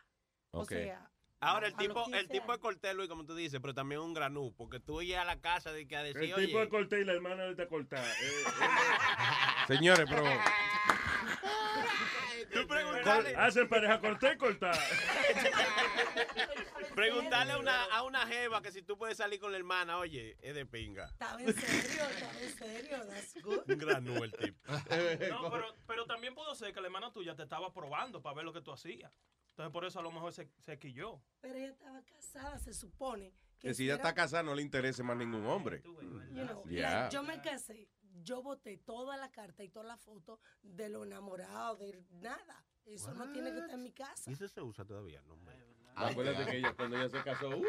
O 0.51 0.61
Ok. 0.63 0.69
sea, 0.69 1.07
Ahora, 1.43 1.67
el 1.67 1.75
tipo, 1.75 2.03
15 2.03 2.19
el 2.19 2.27
tipo 2.29 2.53
es 2.53 2.59
cortés, 2.59 2.93
Luis, 2.93 3.09
como 3.09 3.25
tú 3.25 3.33
dices, 3.33 3.59
pero 3.61 3.73
también 3.73 4.01
un 4.01 4.13
granú, 4.13 4.53
porque 4.55 4.79
tú 4.79 5.01
llegas 5.01 5.23
a 5.23 5.25
la 5.25 5.39
casa 5.41 5.71
de 5.71 5.87
que 5.87 5.95
a 5.95 6.03
decir, 6.03 6.23
El 6.25 6.33
oye, 6.35 6.45
tipo 6.47 6.59
de 6.59 6.69
corté 6.69 7.01
y 7.01 7.03
la 7.05 7.13
hermana 7.13 7.45
de 7.45 7.55
te 7.55 7.67
cortar. 7.67 8.03
Eh, 8.21 9.67
Señores, 9.67 10.05
pero 10.09 10.23
preguntarle, 13.03 13.35
Hacen 13.35 13.69
pareja 13.69 13.99
corté 13.99 14.33
y 14.33 14.37
cortar. 14.37 14.75
preguntarle 16.95 17.53
a 17.53 17.57
una, 17.59 17.83
a 17.85 18.03
una 18.03 18.27
jeva 18.27 18.61
que 18.61 18.71
si 18.71 18.81
tú 18.81 18.97
puedes 18.97 19.17
salir 19.17 19.39
con 19.39 19.51
la 19.51 19.57
hermana, 19.57 19.97
oye, 19.97 20.37
es 20.41 20.55
de 20.55 20.65
pinga. 20.65 21.05
estaba 21.05 21.41
en 21.41 21.53
serio, 21.53 22.03
estaba 22.09 22.39
en 22.41 22.57
serio. 22.57 23.05
That's 23.07 23.41
good. 23.43 23.61
Un 23.69 23.77
granú 23.77 24.23
el 24.23 24.31
tipo. 24.33 24.59
No, 25.29 25.49
pero, 25.51 25.75
pero 25.87 26.05
también 26.05 26.35
pudo 26.35 26.53
ser 26.55 26.73
que 26.73 26.81
la 26.81 26.87
hermana 26.87 27.11
tuya 27.11 27.35
te 27.35 27.43
estaba 27.43 27.73
probando 27.73 28.21
para 28.21 28.35
ver 28.35 28.45
lo 28.45 28.53
que 28.53 28.61
tú 28.61 28.71
hacías. 28.71 29.11
Entonces 29.49 29.71
por 29.71 29.85
eso 29.85 29.99
a 29.99 30.03
lo 30.03 30.11
mejor 30.11 30.33
se, 30.33 30.49
se 30.59 30.77
quilló. 30.79 31.21
Pero 31.41 31.55
ella 31.57 31.69
estaba 31.69 32.01
casada, 32.03 32.57
se 32.59 32.73
supone. 32.73 33.33
Que, 33.59 33.69
que 33.69 33.73
si 33.73 33.83
ella 33.83 33.93
era- 33.95 34.03
está 34.03 34.15
casada 34.15 34.43
no 34.43 34.55
le 34.55 34.61
interese 34.61 35.03
más 35.03 35.17
ningún 35.17 35.45
hombre. 35.45 35.81
You 35.83 36.45
know, 36.45 36.63
Yeah. 36.67 37.01
like, 37.03 37.13
yo 37.15 37.23
me 37.23 37.41
casé, 37.41 37.89
yo 38.23 38.41
boté 38.41 38.77
toda 38.77 39.17
la 39.17 39.29
carta 39.31 39.63
y 39.63 39.69
toda 39.69 39.85
la 39.85 39.97
foto 39.97 40.39
de 40.63 40.89
lo 40.89 41.03
enamorado, 41.03 41.75
de 41.77 42.03
nada. 42.11 42.65
Eso 42.85 43.13
no 43.13 43.31
tiene 43.31 43.51
que 43.51 43.59
estar 43.59 43.75
en 43.75 43.83
mi 43.83 43.91
casa. 43.91 44.29
¿Y 44.29 44.33
eso 44.33 44.47
se 44.47 44.61
usa 44.61 44.83
todavía? 44.85 45.21
No, 45.27 45.33
hombre. 45.33 45.55
Acuérdate 45.93 46.45
que 46.49 46.57
ella, 46.57 46.73
cuando 46.73 46.97
ella 46.97 47.09
se 47.09 47.21
casó, 47.21 47.49
uh, 47.49 47.65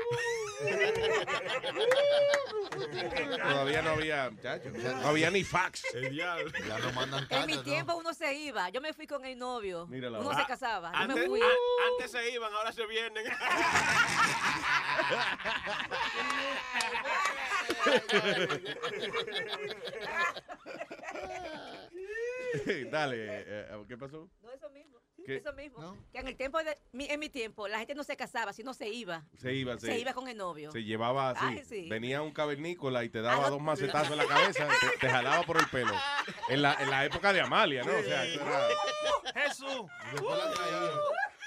todavía 3.37 3.83
no 3.83 3.91
había, 3.91 4.31
no 4.31 5.09
había 5.09 5.31
ni 5.31 5.43
fax. 5.45 5.83
El 5.95 6.11
diablo. 6.11 6.51
Ya 6.67 6.79
no 6.79 6.93
mandan 6.93 7.27
En 7.31 7.47
mi 7.47 7.59
tiempo 7.59 7.95
uno 7.97 8.15
se 8.15 8.33
iba. 8.35 8.69
Yo 8.71 8.81
me 8.81 8.93
fui 8.95 9.07
con 9.09 9.25
el 9.25 9.37
novio. 9.39 9.87
Mírala. 9.89 10.21
Uno 10.21 10.31
Ah, 10.31 10.37
se 10.41 10.47
casaba. 10.47 10.93
Yo 10.93 10.99
Antes, 10.99 11.17
me 11.17 11.27
fui. 11.27 11.41
a- 11.43 11.47
antes 11.93 12.11
se 12.13 12.31
iban, 12.31 12.53
ahora 12.55 12.73
se 12.73 12.87
vienen. 12.87 13.25
Dale, 22.91 23.17
eh, 23.29 23.85
¿qué 23.89 23.97
pasó? 23.97 24.29
No, 24.43 24.51
eso 24.53 24.69
mismo. 24.71 24.99
¿Qué? 25.25 25.37
Eso 25.37 25.53
mismo. 25.53 25.81
¿No? 25.81 25.97
Que 26.11 26.19
en 26.19 26.27
el 26.27 26.37
tiempo 26.37 26.59
de 26.65 26.77
mi- 26.91 27.07
en 27.09 27.21
mi 27.21 27.29
tiempo 27.29 27.69
la 27.69 27.79
gente 27.79 27.95
no 27.95 28.03
se 28.03 28.17
casaba, 28.17 28.53
sino 28.53 28.75
se 28.75 28.89
iba. 28.89 29.25
Se 29.37 29.55
iba, 29.55 29.79
Se 29.79 29.97
iba 29.97 30.13
con 30.15 30.27
el 30.27 30.37
novio. 30.37 30.73
Se 30.73 30.83
llevaba 30.83 31.31
así. 31.31 31.45
Ay, 31.47 31.63
sí. 31.65 31.89
Venía 31.89 32.23
un 32.23 32.33
cavernícola 32.33 33.05
y 33.05 33.09
te 33.09 33.23
daba 33.23 33.47
Ah, 33.47 33.51
dos 33.51 33.61
macetazos 33.61 34.11
en 34.11 34.17
la 34.17 34.27
cabeza, 34.27 34.67
te, 34.81 34.99
te 34.99 35.09
jalaba 35.09 35.45
por 35.45 35.59
el 35.59 35.69
pelo. 35.69 35.93
En 36.49 36.61
la, 36.61 36.75
en 36.75 36.91
la 36.91 37.05
época 37.05 37.33
de 37.33 37.41
Amalia, 37.41 37.85
¿no? 37.85 37.93
O 37.97 38.03
sea, 38.03 38.25
era- 38.27 38.69
Jesús. 39.47 39.87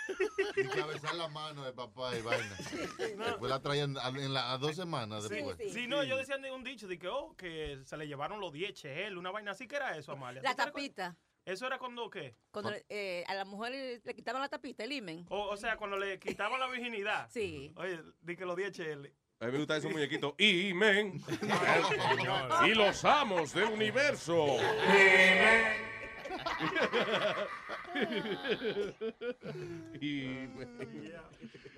La. 0.55 0.63
Y 0.63 0.67
cabezar 0.67 1.15
la 1.15 1.27
mano 1.27 1.63
de 1.63 1.73
papá 1.73 2.17
y 2.17 2.21
vaina. 2.21 2.55
Después 2.97 3.49
la 3.49 3.61
traían 3.61 3.97
a, 3.97 4.09
en 4.09 4.33
la, 4.33 4.53
a 4.53 4.57
dos 4.57 4.75
semanas 4.75 5.29
después. 5.29 5.57
Sí, 5.73 5.87
no, 5.87 6.03
yo 6.03 6.17
decía 6.17 6.37
un 6.53 6.63
dicho 6.63 6.87
de 6.87 6.97
que, 6.97 7.07
oh, 7.07 7.35
que 7.35 7.79
se 7.83 7.97
le 7.97 8.07
llevaron 8.07 8.39
los 8.39 8.53
10 8.53 8.85
él, 8.85 9.17
una 9.17 9.31
vaina 9.31 9.51
así 9.51 9.67
que 9.67 9.75
era 9.75 9.97
eso, 9.97 10.13
Amalia. 10.13 10.41
La 10.41 10.55
tapita. 10.55 11.17
¿Eso 11.45 11.67
era 11.67 11.77
cuando 11.77 12.09
qué? 12.09 12.35
Cuando 12.49 12.71
eh, 12.89 13.23
a 13.27 13.35
la 13.35 13.45
mujer 13.45 14.01
le, 14.03 14.15
quitaban 14.15 14.41
la 14.41 14.49
tapita, 14.49 14.83
el 14.83 14.91
imen. 14.91 15.25
O, 15.29 15.49
o 15.49 15.57
sea, 15.57 15.77
cuando 15.77 15.95
le 15.95 16.19
quitaban 16.19 16.59
la 16.59 16.67
virginidad. 16.67 17.29
Sí. 17.29 17.71
Oye, 17.75 18.01
di 18.21 18.35
que 18.35 18.45
los 18.45 18.55
10 18.55 18.79
él. 18.79 19.13
A 19.39 19.47
mí 19.47 19.51
me 19.51 19.57
gustan 19.59 19.77
esos 19.77 19.91
muñequitos. 19.91 20.33
Y 20.37 20.73
men. 20.73 21.21
y 22.65 22.73
los 22.73 23.05
amos 23.05 23.53
del 23.53 23.65
universo. 23.65 24.45
y 30.01 30.47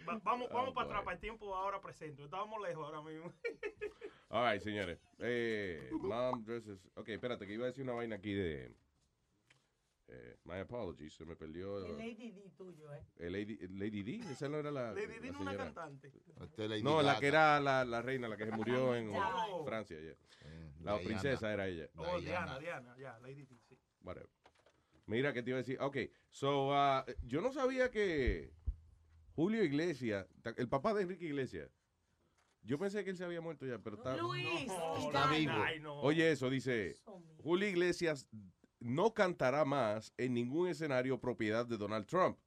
Va- 0.08 0.20
vamos 0.24 0.24
vamos 0.24 0.48
Oh, 0.70 0.74
para 0.74 0.74
boy. 0.74 0.84
atrás, 0.86 1.04
para 1.04 1.16
el 1.16 1.22
tiempo 1.22 1.56
ahora 1.56 1.82
presente. 1.82 2.24
Estábamos 2.24 2.62
lejos 2.68 2.86
ahora 2.86 3.02
mismo. 3.02 3.34
All 4.30 4.52
right, 4.52 4.62
señores. 4.62 5.00
Eh, 5.20 5.90
mom 5.92 6.44
dresses. 6.44 6.80
Ok, 6.96 7.10
espérate, 7.10 7.46
que 7.46 7.54
iba 7.54 7.66
a 7.66 7.68
decir 7.68 7.84
una 7.84 7.94
vaina 7.94 8.16
aquí 8.18 8.34
de. 8.34 8.74
Eh, 10.10 10.38
my 10.46 10.60
apologies, 10.60 11.14
se 11.14 11.26
me 11.26 11.36
perdió. 11.36 11.86
El 11.86 11.98
Lady 11.98 12.32
D 12.32 12.50
tuyo, 12.58 12.94
¿eh? 12.94 13.04
Eh, 13.18 13.30
Lady, 13.30 13.58
Lady 13.68 14.04
D, 14.04 14.32
esa 14.32 14.48
no 14.48 14.58
era 14.58 14.72
la. 14.72 14.94
Lady 14.94 15.08
la 15.08 15.20
D 15.20 15.32
no 15.32 15.42
una 15.42 15.58
cantante. 15.58 16.12
No, 16.82 17.02
la 17.02 17.20
que 17.20 17.28
era 17.28 17.60
la, 17.60 17.84
la 17.84 18.02
reina, 18.02 18.30
la 18.30 18.38
que 18.38 18.46
se 18.46 18.52
murió 18.52 18.96
en 18.96 19.12
Oh. 19.14 19.66
Francia. 19.66 20.00
yeah. 20.00 20.16
La 20.80 20.94
Diana. 20.94 21.04
princesa 21.04 21.52
era 21.54 21.68
ella. 21.68 21.90
Oh, 21.98 22.20
Diana, 22.20 22.58
Diana, 22.60 22.96
ya, 22.98 23.20
Lady 23.20 23.44
D, 23.44 23.58
sí. 23.68 23.78
Whatever. 24.02 24.30
Mira, 25.08 25.34
que 25.34 25.42
te 25.42 25.50
iba 25.50 25.58
a 25.58 25.62
decir. 25.62 25.80
Ok, 25.82 25.98
so, 26.30 26.70
uh, 26.70 27.04
yo 27.24 27.42
no 27.42 27.52
sabía 27.52 27.90
que 27.90 28.54
Julio 29.36 29.64
Iglesias, 29.64 30.28
el 30.58 30.68
papá 30.68 30.94
de 30.94 31.04
Enrique 31.04 31.26
Iglesias, 31.26 31.72
yo 32.62 32.78
pensé 32.78 33.04
que 33.04 33.12
él 33.12 33.18
se 33.18 33.24
había 33.24 33.40
muerto 33.40 33.66
ya, 33.66 33.80
pero 33.80 33.96
está, 33.96 34.18
Luis, 34.18 34.70
Está 35.00 35.32
vivo. 35.32 35.54
Ay, 35.54 35.80
no. 35.80 36.02
Oye, 36.02 36.32
eso 36.32 36.50
dice, 36.50 36.98
Julio 37.42 37.70
Iglesias 37.70 38.28
no 38.80 39.14
cantará 39.14 39.64
más 39.64 40.14
en 40.18 40.34
ningún 40.34 40.68
escenario 40.68 41.20
propiedad 41.20 41.66
de 41.66 41.78
Donald 41.78 42.06
Trump. 42.06 42.38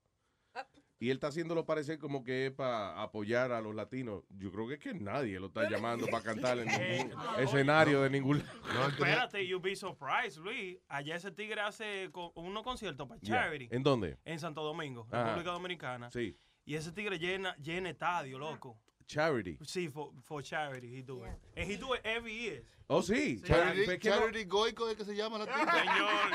Y 1.02 1.08
él 1.08 1.16
está 1.16 1.28
haciéndolo 1.28 1.64
parecer 1.64 1.98
como 1.98 2.22
que 2.22 2.46
es 2.46 2.52
para 2.52 3.00
apoyar 3.02 3.52
a 3.52 3.60
los 3.62 3.74
latinos. 3.74 4.22
Yo 4.36 4.52
creo 4.52 4.68
que 4.68 4.74
es 4.74 4.80
que 4.80 4.92
nadie 4.92 5.40
lo 5.40 5.46
está 5.46 5.68
llamando 5.68 6.06
para 6.08 6.22
cantar 6.22 6.58
en 6.58 6.66
ningún 6.68 7.10
no, 7.16 7.38
escenario 7.38 8.02
de 8.02 8.10
ningún 8.10 8.42
tenía- 8.42 8.86
Espérate, 8.88 9.46
you'll 9.46 9.62
be 9.62 9.74
surprised, 9.74 10.36
Luis. 10.42 10.76
Allá 10.88 11.16
ese 11.16 11.30
tigre 11.32 11.62
hace 11.62 12.10
co- 12.12 12.32
unos 12.36 12.62
conciertos 12.62 13.08
para 13.08 13.18
charity. 13.22 13.68
¿En 13.70 13.82
dónde? 13.82 14.18
En 14.26 14.38
Santo 14.38 14.62
Domingo, 14.62 15.06
Ajá. 15.10 15.24
República 15.24 15.52
Dominicana. 15.52 16.10
Sí. 16.10 16.36
Y 16.66 16.74
ese 16.74 16.92
tigre 16.92 17.18
llena, 17.18 17.56
llena 17.56 17.88
estadio, 17.88 18.38
loco. 18.38 18.78
Charity. 19.14 19.58
Sí, 19.66 19.88
for, 19.92 20.12
for 20.22 20.40
charity, 20.40 20.86
he 20.88 21.02
do 21.02 21.24
it. 21.24 21.32
And 21.56 21.68
he 21.68 21.76
do 21.76 21.94
it 21.94 22.00
every 22.04 22.32
year. 22.32 22.62
Oh, 22.88 23.02
sí. 23.02 23.42
Charity, 23.44 23.84
Pues 23.84 23.98
que 23.98 24.08
no- 24.10 24.18
Charity 24.20 24.44
Goico 24.44 24.88
es 24.88 24.94
que 24.96 25.04
se 25.04 25.14
llama 25.16 25.38
la 25.38 25.46
tipa. 25.46 25.82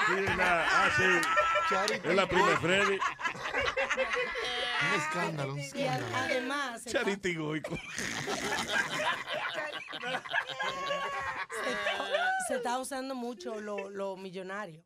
Sí, 0.08 0.26
la- 0.38 0.66
ah, 0.68 0.90
sí. 0.98 1.22
Charity 1.70 2.08
Es 2.10 2.16
la 2.16 2.28
prima 2.28 2.50
de 2.50 2.58
Freddy. 2.58 3.00
Un 4.82 4.94
escándalo, 5.00 5.54
un 5.54 5.60
Y 5.60 5.64
escándalo. 5.64 6.06
además, 6.16 6.82
se 6.84 6.90
está, 6.90 7.00
Charity 7.04 7.36
Goico. 7.36 7.78
se 7.78 7.82
está- 11.72 12.32
se 12.48 12.56
está 12.58 12.78
usando 12.80 13.16
mucho 13.16 13.60
lo, 13.62 13.90
lo 13.90 14.18
millonario, 14.18 14.84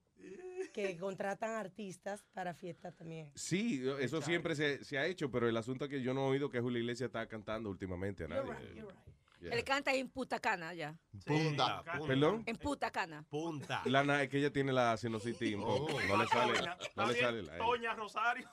que 0.72 0.98
contratan 0.98 1.52
artistas 1.52 2.24
para 2.34 2.54
fiestas 2.54 2.96
también. 2.96 3.32
Sí, 3.36 3.84
eso 4.00 4.22
siempre 4.22 4.56
se, 4.56 4.84
se 4.84 4.98
ha 4.98 5.06
hecho, 5.06 5.30
pero 5.32 5.48
el 5.50 5.58
asunto 5.58 5.86
es 5.86 5.90
que 5.92 6.02
yo 6.02 6.14
no 6.14 6.26
he 6.26 6.30
oído 6.32 6.50
que 6.50 6.60
Julio 6.60 6.80
Iglesias 6.80 7.08
está 7.08 7.28
cantando 7.28 7.70
últimamente 7.70 8.24
a 8.24 8.28
You're 8.28 8.44
nadie. 8.44 8.66
right, 8.68 8.76
you're 8.78 8.92
right. 8.94 9.00
Yeah. 9.42 9.54
Él 9.56 9.64
canta 9.64 9.94
en 9.94 10.10
Punta 10.10 10.38
Cana 10.38 10.74
ya. 10.74 10.94
Punta. 11.26 11.82
¿Perdón? 12.06 12.44
En 12.46 12.58
Punta 12.58 12.92
Cana. 12.92 13.24
Punta. 13.30 13.82
Lana, 13.86 14.22
es 14.22 14.28
que 14.28 14.38
ella 14.38 14.52
tiene 14.52 14.74
la 14.74 14.98
sinusitis 14.98 15.56
un 15.56 15.62
poco. 15.62 15.94
Oh. 15.96 16.02
No 16.10 16.18
le 16.18 16.28
sale, 16.28 16.54
Está 16.56 16.78
no 16.98 17.06
le 17.08 17.20
sale 17.22 17.44
la- 17.44 17.58
Toña 17.58 17.94
Rosario. 17.94 18.50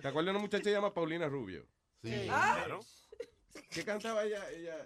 ¿Te 0.00 0.06
acuerdas 0.08 0.26
de 0.26 0.30
una 0.30 0.38
muchacha 0.38 0.58
que 0.62 0.68
se 0.70 0.72
llama 0.76 0.94
Paulina 0.94 1.28
Rubio? 1.28 1.66
Sí. 2.02 2.12
Claro. 2.26 2.80
¿Qué 3.70 3.84
cantaba 3.84 4.24
ella? 4.24 4.42
ella 4.50 4.76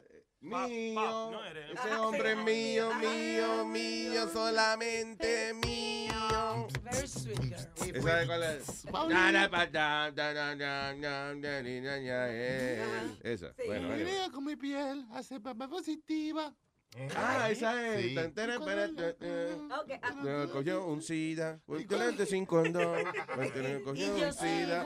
Pa- 0.51 0.69
mío, 0.69 0.95
pa- 0.95 1.31
no 1.33 1.45
eres- 1.45 1.71
ese 1.73 1.91
Ah, 1.91 2.03
hombre 2.03 2.35
sí. 2.37 2.43
mío, 2.43 2.95
mío, 2.95 3.65
mío, 3.67 4.29
solamente 4.29 5.53
mío. 5.55 6.69
Very 6.83 7.09
sweet 7.09 7.41
girl. 7.41 7.97
¿Esa 7.97 8.17
de 8.19 8.27
cuál 8.27 8.43
es? 8.45 8.85
Na, 9.09 9.33
na, 9.33 9.51
pa, 9.51 9.67
da, 9.67 10.11
da, 10.13 10.33
da, 10.33 10.55
da, 10.55 10.95
da, 10.95 11.35
da, 11.35 11.63
di, 11.63 11.81
da, 11.81 11.99
ya. 11.99 12.29
Esa, 13.25 13.53
bueno. 13.67 13.89
Mira 13.89 14.31
con 14.33 14.45
mi 14.45 14.55
piel 14.57 15.05
hace 15.13 15.41
papá 15.41 15.67
positiva. 15.69 16.55
Ah, 17.17 17.49
esa 17.51 17.95
es. 17.95 18.03
Sí. 18.07 18.15
Tan, 18.15 18.33
tan, 18.33 18.49
tan, 18.65 18.97
tan, 18.97 19.17
tan. 19.17 19.73
Ok, 19.73 19.91
ah, 20.03 20.47
Cogió 20.53 20.87
un 20.87 21.03
sida, 21.03 21.61
lente 21.69 22.27
sin 22.27 22.47
condón, 22.47 23.05
cogió 23.85 23.95
Y 23.95 24.11
un 24.11 24.17
yo 24.19 24.33
sida. 24.33 24.85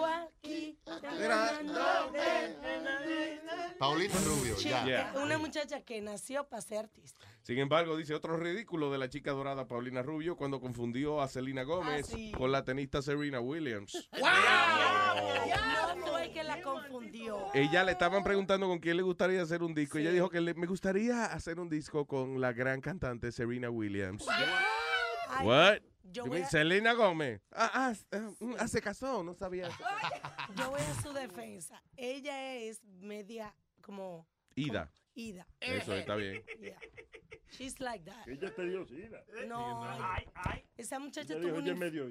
Paulina 3.79 4.15
Rubio, 4.25 4.57
ya. 4.59 4.85
Yeah. 4.85 5.13
Una 5.23 5.39
muchacha 5.39 5.81
que 5.81 6.01
nació 6.01 6.49
para 6.49 6.63
ser 6.63 6.79
artista. 6.81 7.27
Sin 7.43 7.59
embargo, 7.59 7.97
dice 7.97 8.15
otro 8.15 8.37
ridículo 8.37 8.93
de 8.93 8.99
la 8.99 9.09
chica 9.09 9.33
dorada 9.33 9.67
Paulina 9.67 10.03
Rubio 10.03 10.37
cuando 10.37 10.61
confundió 10.61 11.21
a 11.21 11.29
Selena 11.29 11.65
Gómez 11.65 12.07
Ah, 12.09 12.13
sí. 12.15 12.33
con 12.33 12.53
la 12.53 12.65
tenista 12.65 13.03
Serena 13.03 13.41
Williams. 13.41 14.09
Fue 14.13 14.29
que 16.33 16.43
la 16.43 16.61
confundió. 16.63 17.47
Ella 17.55 17.85
le 17.85 17.93
estaban 17.93 18.23
preguntando 18.25 18.67
con 18.69 18.79
quién 18.79 18.97
le 18.97 19.03
gustaría 19.03 19.43
hacer 19.43 19.63
un 19.63 19.75
disco. 19.75 19.99
Ella 19.99 20.11
dijo 20.13 20.29
que 20.31 20.41
le- 20.41 20.55
me 20.55 20.67
gustaría 20.67 21.27
hacer 21.27 21.59
un 21.61 21.69
disco 21.69 22.07
con 22.07 22.41
la 22.41 22.53
gran 22.53 22.81
cantante 22.81 23.31
Serena 23.33 23.71
Williams. 23.71 24.27
What? 25.43 25.79
yo 26.05 26.25
You 26.25 26.29
voy 26.31 26.39
mean 26.41 26.45
a- 26.45 26.51
Selena 26.51 26.93
Gómez. 26.93 27.41
Ah, 27.53 27.71
ah, 27.73 27.93
ah, 28.13 28.31
mm, 28.41 28.55
ah, 28.59 28.69
se 28.69 28.81
casó, 28.83 29.23
no 29.23 29.35
sabía. 29.35 29.69
eso. 29.69 29.77
Yo 30.57 30.71
voy 30.71 30.81
a 30.81 31.03
su 31.03 31.13
defensa. 31.13 31.83
Ella 31.97 32.55
es 32.55 32.83
media 32.85 33.55
como 33.81 34.27
Ida. 34.55 34.91
Ida. 35.15 35.47
Eso 35.61 35.95
está 35.95 36.17
bien. 36.17 36.43
Yeah. 36.61 36.79
She's 37.51 37.79
like 37.81 38.05
that. 38.05 38.27
Ella 38.27 38.55
te 38.55 38.65
dio 38.65 38.87
sida. 38.87 39.25
No, 39.47 39.85
esa 40.77 40.99
muchacha 40.99 41.35
Ella 41.35 41.43
tuvo 41.43 41.59
una, 41.59 41.75
medio, 41.75 42.07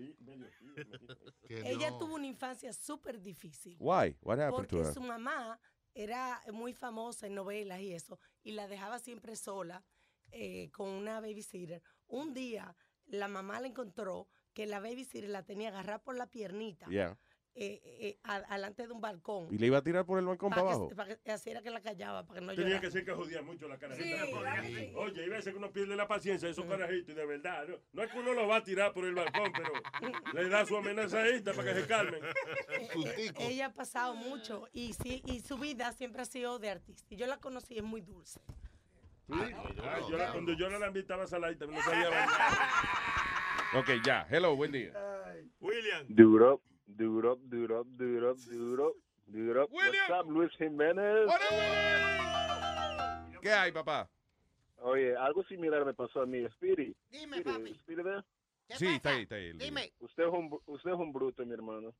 ella 1.49 1.97
tuvo 1.97 2.15
una 2.15 2.27
infancia 2.27 2.71
súper 2.73 3.19
difícil. 3.19 3.75
Why? 3.79 4.15
What 4.21 4.39
happened 4.39 4.67
to 4.67 4.77
Porque 4.77 4.87
her? 4.87 4.93
su 4.93 5.01
mamá 5.01 5.59
era 5.93 6.41
muy 6.53 6.73
famosa 6.73 7.27
en 7.27 7.35
novelas 7.35 7.81
y 7.81 7.93
eso, 7.93 8.19
y 8.43 8.51
la 8.51 8.67
dejaba 8.67 8.99
siempre 8.99 9.35
sola 9.35 9.83
eh, 10.31 10.69
con 10.71 10.89
una 10.89 11.19
babysitter. 11.19 11.81
Un 12.07 12.33
día 12.33 12.75
la 13.07 13.27
mamá 13.27 13.59
le 13.61 13.67
encontró 13.69 14.27
que 14.53 14.67
la 14.67 14.79
babysitter 14.79 15.29
la 15.29 15.43
tenía 15.43 15.69
agarrada 15.69 16.03
por 16.03 16.15
la 16.15 16.27
piernita 16.27 16.87
Yeah. 16.89 17.17
Eh, 17.53 17.81
eh, 17.83 18.17
a- 18.23 18.35
alante 18.53 18.87
de 18.87 18.93
un 18.93 19.01
balcón. 19.01 19.47
¿Y 19.53 19.57
le 19.57 19.67
iba 19.67 19.77
a 19.77 19.81
tirar 19.83 20.05
por 20.05 20.17
el 20.19 20.25
balcón 20.25 20.49
para 20.51 20.61
Para 20.63 20.75
abajo? 20.75 20.95
para 20.95 21.15
que 21.17 21.31
así 21.31 21.49
era 21.49 21.61
que 21.61 21.69
la 21.69 21.81
callaba, 21.81 22.25
para 22.25 22.39
que 22.39 22.45
no 22.45 22.51
Tenía 22.53 22.65
llorara. 22.69 22.81
que 22.81 22.91
ser 22.91 23.03
que 23.05 23.11
jodía 23.11 23.41
mucho 23.41 23.67
la 23.67 23.77
carajita. 23.77 24.25
Sí. 24.25 24.91
Oye, 24.95 25.21
hay 25.23 25.29
veces 25.29 25.51
que 25.53 25.57
uno 25.59 25.71
pierde 25.71 25.95
la 25.95 26.07
paciencia 26.07 26.47
de 26.47 26.53
esos 26.53 26.65
carajitos 26.65 27.09
y 27.09 27.13
de 27.13 27.25
verdad. 27.25 27.67
No, 27.67 27.75
no 27.93 28.03
es 28.03 28.11
que 28.11 28.19
uno 28.19 28.33
lo 28.33 28.47
va 28.47 28.57
a 28.57 28.63
tirar 28.63 28.93
por 28.93 29.05
el 29.05 29.13
balcón, 29.15 29.51
pero 29.51 29.73
le 30.33 30.49
da 30.49 30.65
su 30.65 30.77
amenazadita 30.77 31.53
para 31.53 31.73
que 31.73 31.81
se 31.81 31.87
calmen. 31.87 32.21
Ella 33.39 33.65
ha 33.67 33.73
pasado 33.73 34.15
mucho 34.15 34.67
y 34.73 34.93
sí 34.93 35.21
y 35.25 35.41
su 35.41 35.57
vida 35.57 35.91
siempre 35.91 36.21
ha 36.21 36.25
sido 36.25 36.57
de 36.59 36.69
artista. 36.69 37.13
Y 37.13 37.17
yo 37.17 37.27
la 37.27 37.37
conocí, 37.37 37.77
es 37.77 37.83
muy 37.83 38.01
dulce. 38.01 38.39
Ah, 39.29 39.99
yo 40.09 40.17
la- 40.17 40.31
cuando 40.31 40.53
yo 40.53 40.69
no 40.69 40.77
la 40.79 40.87
invitaba 40.87 41.23
a 41.23 41.27
salir, 41.27 41.57
también 41.57 41.79
no 41.79 41.85
sabía 41.89 42.09
bailar. 42.09 42.27
Ok, 43.75 43.89
ya. 44.05 44.27
Hello, 44.29 44.55
buen 44.55 44.71
día. 44.71 44.91
William. 45.59 46.05
Do 46.09 46.61
do 46.97 47.19
it 47.19 47.25
up, 47.25 47.39
do 47.49 47.63
it 47.65 47.71
up. 47.71 47.87
What's 49.71 50.09
up, 50.09 50.27
Luis 50.27 50.51
Jiménez? 50.57 51.29
¿Qué 53.41 53.51
hay, 53.51 53.71
papá? 53.71 54.09
Oye, 54.83 55.15
algo 55.15 55.43
similar 55.43 55.85
me 55.85 55.93
pasó 55.93 56.21
a 56.21 56.25
mí. 56.25 56.45
Speedy. 56.55 56.93
Dime, 57.09 57.39
Speedy, 57.39 57.57
papi. 57.57 57.75
Speedy 57.75 58.03
there? 58.03 58.23
Sí, 58.77 58.87
está 58.87 59.09
ahí, 59.11 59.23
está 59.23 59.35
ahí. 59.35 59.53
Dime. 59.53 59.93
Usted 59.99 60.23
es 60.23 60.29
un, 60.29 60.49
usted 60.65 60.91
es 60.91 60.97
un 60.97 61.13
bruto, 61.13 61.45
mi 61.45 61.53
hermano. 61.53 61.93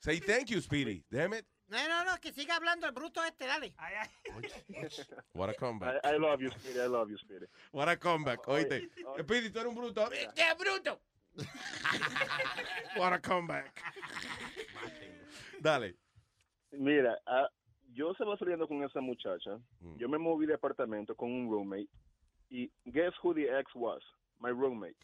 Say 0.00 0.20
thank 0.20 0.46
you, 0.46 0.60
Speedy. 0.60 1.04
Damn 1.10 1.34
it. 1.34 1.46
No, 1.68 1.78
no, 1.88 2.04
no, 2.04 2.16
que 2.20 2.32
siga 2.32 2.56
hablando 2.56 2.86
el 2.86 2.92
bruto 2.92 3.22
este, 3.24 3.46
dale. 3.46 3.74
What 5.34 5.50
a 5.50 5.54
comeback. 5.54 6.04
I, 6.04 6.14
I 6.14 6.18
love 6.18 6.40
you, 6.40 6.50
Speedy. 6.50 6.80
I 6.80 6.86
love 6.86 7.10
you, 7.10 7.18
Speedy. 7.18 7.46
What 7.72 7.88
a 7.88 7.96
comeback. 7.96 8.46
Oíste. 8.48 8.88
Speedy, 9.20 9.50
tú 9.50 9.60
eres 9.60 9.68
un 9.68 9.74
bruto. 9.74 10.08
¡Qué 10.10 10.54
bruto! 10.58 11.00
What 12.96 13.12
a 13.12 13.18
comeback. 13.18 13.80
Dale. 15.62 15.94
Mira, 16.72 17.16
ah, 17.26 17.48
yo 17.94 18.12
estaba 18.12 18.36
saliendo 18.38 18.66
con 18.66 18.82
esa 18.84 19.00
muchacha. 19.00 19.58
Mm. 19.80 19.96
Yo 19.98 20.08
me 20.08 20.18
moví 20.18 20.46
de 20.46 20.54
apartamento 20.54 21.14
con 21.14 21.30
un 21.30 21.50
roommate. 21.50 21.88
Y 22.50 22.70
guess 22.86 23.12
who 23.22 23.34
the 23.34 23.48
ex 23.48 23.74
was? 23.74 24.00
My 24.40 24.50
roommate. 24.50 24.96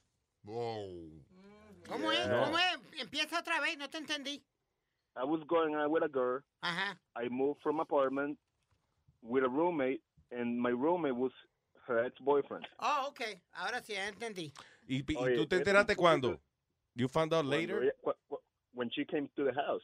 ¿Cómo 0.44 2.12
es? 2.12 2.28
¿Cómo 2.28 2.58
es? 2.58 3.00
Empieza 3.00 3.38
otra 3.38 3.60
vez, 3.60 3.76
no 3.78 3.88
te 3.88 3.98
entendí. 3.98 4.42
I 5.16 5.24
was 5.24 5.40
going 5.46 5.74
out 5.74 5.90
with 5.90 6.02
a 6.02 6.08
girl. 6.08 6.40
Ajá. 6.62 6.98
I 7.16 7.28
moved 7.28 7.60
from 7.62 7.80
apartment 7.80 8.38
with 9.22 9.44
a 9.44 9.48
roommate, 9.48 10.00
and 10.30 10.58
my 10.60 10.70
roommate 10.70 11.14
was 11.14 11.32
her 11.86 12.04
ex-boyfriend. 12.04 12.66
Oh, 12.80 13.06
ok. 13.08 13.40
Ahora 13.52 13.82
sí, 13.82 13.94
ya 13.94 14.08
entendí. 14.08 14.52
¿Y, 14.86 14.98
y 15.12 15.16
Oye, 15.16 15.36
tú 15.36 15.46
te 15.46 15.56
un 15.56 15.60
enteraste 15.60 15.96
cuándo? 15.96 16.40
You 16.94 17.08
found 17.08 17.32
out 17.34 17.44
later? 17.46 17.82
ella- 17.82 17.94
cu- 18.02 18.14
cu- 18.28 18.40
when 18.72 18.88
she 18.90 19.04
came 19.06 19.28
to 19.34 19.44
the 19.44 19.52
house. 19.52 19.82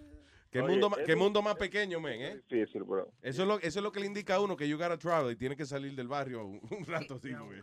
¿Qué, 0.50 0.60
Oye, 0.60 0.68
mundo, 0.68 0.90
qué 1.06 1.14
mundo 1.14 1.42
más 1.42 1.54
pequeño, 1.54 2.00
men, 2.00 2.20
¿eh? 2.22 2.40
Difícil, 2.48 2.82
bro. 2.82 3.12
Eso 3.22 3.42
es, 3.42 3.48
lo, 3.48 3.58
eso 3.60 3.78
es 3.78 3.82
lo 3.84 3.92
que 3.92 4.00
le 4.00 4.06
indica 4.06 4.34
a 4.34 4.40
uno 4.40 4.56
que 4.56 4.68
you 4.68 4.76
gotta 4.76 4.98
travel 4.98 5.30
y 5.30 5.36
tiene 5.36 5.54
que 5.56 5.64
salir 5.64 5.94
del 5.94 6.08
barrio 6.08 6.44
un, 6.44 6.60
un 6.70 6.84
rato 6.86 7.14
así. 7.14 7.32
güey. 7.32 7.60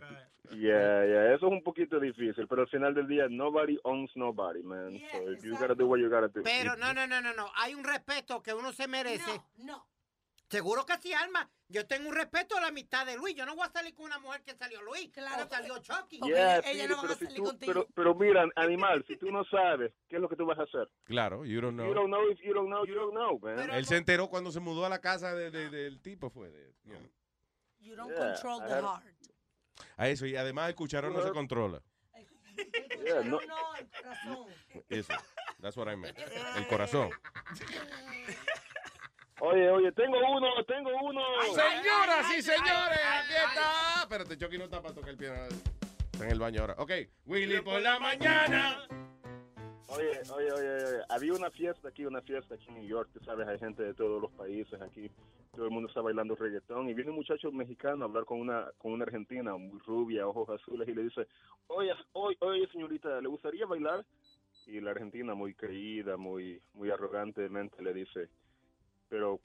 Yeah, 0.52 1.04
yeah, 1.04 1.34
eso 1.34 1.46
es 1.48 1.52
un 1.52 1.62
poquito 1.62 2.00
difícil, 2.00 2.46
pero 2.48 2.62
al 2.62 2.68
final 2.68 2.94
del 2.94 3.06
día, 3.06 3.26
nobody 3.28 3.78
owns 3.84 4.10
nobody, 4.16 4.62
man. 4.62 4.98
so 5.12 5.30
if 5.32 5.44
you 5.44 5.52
gotta 5.58 5.74
do 5.74 5.86
what 5.86 5.98
you 5.98 6.08
gotta 6.08 6.28
do. 6.28 6.42
Pero 6.42 6.76
no, 6.76 6.94
no, 6.94 7.06
no, 7.06 7.20
no, 7.20 7.34
no. 7.34 7.50
Hay 7.56 7.74
un 7.74 7.84
respeto 7.84 8.42
que 8.42 8.54
uno 8.54 8.72
se 8.72 8.88
merece. 8.88 9.38
No, 9.58 9.86
Seguro 10.50 10.86
que 10.86 10.96
sí, 10.98 11.12
Alma. 11.12 11.48
Yo 11.68 11.86
tengo 11.86 12.08
un 12.08 12.14
respeto 12.14 12.56
a 12.56 12.60
la 12.62 12.70
mitad 12.70 13.04
de 13.04 13.16
Luis. 13.16 13.34
Yo 13.36 13.44
no 13.44 13.54
voy 13.54 13.66
a 13.66 13.70
salir 13.70 13.94
con 13.94 14.06
una 14.06 14.18
mujer 14.18 14.42
que 14.42 14.54
salió 14.56 14.80
Luis. 14.82 15.10
Claro. 15.12 15.44
O 15.44 15.48
salió 15.48 15.78
Chucky. 15.78 16.20
Yeah, 16.24 16.62
Speedy, 16.62 16.86
pero, 16.88 17.14
si 17.14 17.26
tú- 17.34 17.58
pero, 17.60 17.86
pero 17.94 18.14
mira, 18.14 18.46
animal, 18.56 19.04
si 19.06 19.16
tú 19.18 19.30
no 19.30 19.44
sabes, 19.44 19.92
¿qué 20.08 20.16
es 20.16 20.22
lo 20.22 20.28
que 20.28 20.36
tú 20.36 20.46
vas 20.46 20.58
a 20.58 20.62
hacer? 20.62 20.88
Claro, 21.04 21.44
you 21.44 21.60
don't 21.60 21.76
You 21.78 21.84
know. 21.84 21.94
don't 21.94 22.08
know 22.10 22.30
if 22.30 22.40
you 22.42 22.54
don't 22.54 22.68
know, 22.68 22.86
you 22.86 22.94
don't 22.94 23.12
know, 23.14 23.38
man. 23.40 23.70
Él 23.70 23.84
se 23.84 23.96
enteró 23.98 24.28
cuando 24.30 24.50
se 24.50 24.60
mudó 24.60 24.86
a 24.86 24.88
la 24.88 25.00
casa 25.00 25.34
de- 25.34 25.50
de- 25.50 25.68
del 25.68 26.00
tipo, 26.00 26.30
fue. 26.30 26.50
de- 26.50 26.72
you 26.84 26.92
know. 26.94 27.10
You 27.80 27.94
don't 27.96 28.10
Yeah, 28.10 28.32
control 28.32 28.60
the 28.66 28.80
heart. 28.80 29.04
A 29.98 30.08
eso, 30.08 30.24
y 30.26 30.34
además 30.36 30.70
el 30.70 30.74
cucharón 30.74 31.12
no 31.12 31.22
se 31.22 31.30
controla. 31.30 31.82
Yeah, 33.04 33.20
no. 33.22 33.38
No, 33.46 33.74
el 33.76 33.88
corazón. 33.90 34.46
Eso. 34.88 35.12
That's 35.60 35.76
what 35.76 35.92
I 35.92 35.96
meant. 35.96 36.18
El 36.56 36.66
corazón. 36.68 37.10
Oye, 39.40 39.70
oye, 39.70 39.92
tengo 39.92 40.16
uno, 40.18 40.48
tengo 40.66 40.90
uno. 41.02 41.20
Señoras 41.42 42.26
y 42.36 42.42
señores, 42.42 42.98
aquí 43.06 43.34
está. 43.34 44.02
Espérate, 44.02 44.36
Chucky 44.36 44.58
no 44.58 44.64
está 44.64 44.82
para 44.82 44.94
tocar 44.94 45.10
el 45.10 45.16
piano. 45.16 45.42
Está 46.12 46.24
en 46.24 46.32
el 46.32 46.38
baño 46.40 46.60
ahora. 46.62 46.74
Ok, 46.78 46.90
Willy 47.26 47.60
por 47.60 47.80
la 47.80 48.00
mañana. 48.00 48.86
Oye, 49.90 50.20
oye, 50.34 50.52
oye, 50.52 50.72
oye, 50.72 51.02
había 51.08 51.32
una 51.32 51.50
fiesta 51.50 51.88
aquí, 51.88 52.04
una 52.04 52.20
fiesta 52.20 52.56
aquí 52.56 52.66
en 52.68 52.74
New 52.74 52.86
York, 52.86 53.08
tú 53.12 53.24
sabes, 53.24 53.48
hay 53.48 53.58
gente 53.58 53.82
de 53.82 53.94
todos 53.94 54.20
los 54.20 54.30
países 54.32 54.78
aquí, 54.82 55.10
todo 55.54 55.64
el 55.64 55.70
mundo 55.70 55.88
está 55.88 56.02
bailando 56.02 56.36
reggaetón 56.36 56.90
y 56.90 56.94
viene 56.94 57.10
un 57.10 57.16
muchacho 57.16 57.50
mexicano 57.52 58.04
a 58.04 58.08
hablar 58.08 58.26
con 58.26 58.38
una 58.38 58.70
con 58.76 58.92
una 58.92 59.04
argentina 59.04 59.56
muy 59.56 59.78
rubia, 59.86 60.26
ojos 60.26 60.50
azules 60.50 60.86
y 60.88 60.94
le 60.94 61.04
dice, 61.04 61.26
oye, 61.68 61.94
oye, 62.12 62.36
oye 62.40 62.68
señorita, 62.70 63.18
¿le 63.22 63.28
gustaría 63.28 63.64
bailar? 63.64 64.04
Y 64.66 64.78
la 64.80 64.90
argentina 64.90 65.34
muy 65.34 65.54
creída, 65.54 66.18
muy 66.18 66.60
muy 66.74 66.90
arrogantemente 66.90 67.82
le 67.82 67.94
dice, 67.94 68.28
pero 69.08 69.40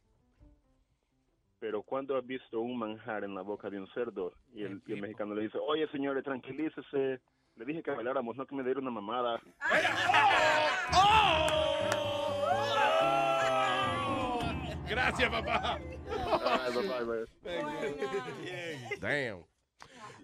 pero 1.60 1.82
¿cuándo 1.82 2.18
has 2.18 2.26
visto 2.26 2.60
un 2.60 2.78
manjar 2.78 3.24
en 3.24 3.34
la 3.36 3.42
boca 3.42 3.70
de 3.70 3.80
un 3.80 3.88
cerdo? 3.94 4.34
Y 4.54 4.64
el, 4.64 4.82
y 4.86 4.94
el 4.94 5.02
mexicano 5.02 5.34
le 5.34 5.44
dice, 5.44 5.58
oye 5.58 5.88
señores, 5.90 6.24
tranquilícese, 6.24 7.22
le 7.56 7.66
dije 7.66 7.82
que 7.82 7.92
bailáramos, 7.92 8.36
no 8.36 8.46
que 8.46 8.56
me 8.56 8.64
diera 8.64 8.82
una 8.82 8.92
mamada. 8.92 9.42
Gracias, 14.90 15.30
papá. 15.30 15.80
Ay, 15.80 16.74
bye, 16.74 16.88
bye, 16.88 17.26
bye. 17.42 19.00
Damn. 19.00 19.46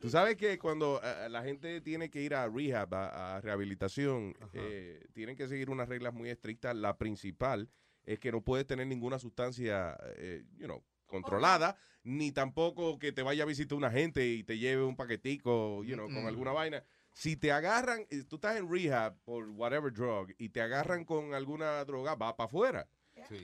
Tú 0.02 0.10
sabes 0.10 0.36
que 0.38 0.58
cuando 0.60 1.02
eh, 1.04 1.28
la 1.30 1.42
gente 1.44 1.82
tiene 1.82 2.10
que 2.10 2.22
ir 2.22 2.36
a 2.36 2.48
rehab, 2.48 2.94
a, 2.94 3.38
a 3.38 3.42
rehabilitación, 3.42 4.36
eh, 4.54 5.06
tienen 5.14 5.36
que 5.36 5.48
seguir 5.48 5.70
unas 5.70 5.90
reglas 5.90 6.14
muy 6.14 6.30
estrictas. 6.30 6.76
La 6.76 6.98
principal 6.98 7.70
es 8.10 8.20
que 8.20 8.32
no 8.32 8.42
puedes 8.42 8.66
tener 8.66 8.88
ninguna 8.88 9.20
sustancia, 9.20 9.96
eh, 10.18 10.44
you 10.58 10.66
know, 10.66 10.84
controlada, 11.06 11.78
ni 12.04 12.32
tampoco 12.32 12.98
que 12.98 13.12
te 13.12 13.22
vaya 13.22 13.44
a 13.44 13.46
visitar 13.46 13.78
una 13.78 13.92
gente 13.92 14.26
y 14.28 14.44
te 14.44 14.58
lleve 14.58 14.84
un 14.84 14.96
paquetico, 14.96 15.84
you 15.84 15.94
know, 15.94 16.08
con 16.08 16.26
alguna 16.26 16.52
vaina. 16.52 16.84
Si 17.14 17.36
te 17.36 17.52
agarran, 17.52 18.08
eh, 18.10 18.24
tú 18.28 18.38
estás 18.38 18.58
en 18.58 18.72
rehab 18.72 19.16
por 19.24 19.48
whatever 19.50 19.94
drug 19.94 20.34
y 20.40 20.50
te 20.50 20.60
agarran 20.60 21.06
con 21.06 21.36
alguna 21.36 21.86
droga, 21.86 22.16
va 22.16 22.36
para 22.36 22.48
afuera. 22.48 22.88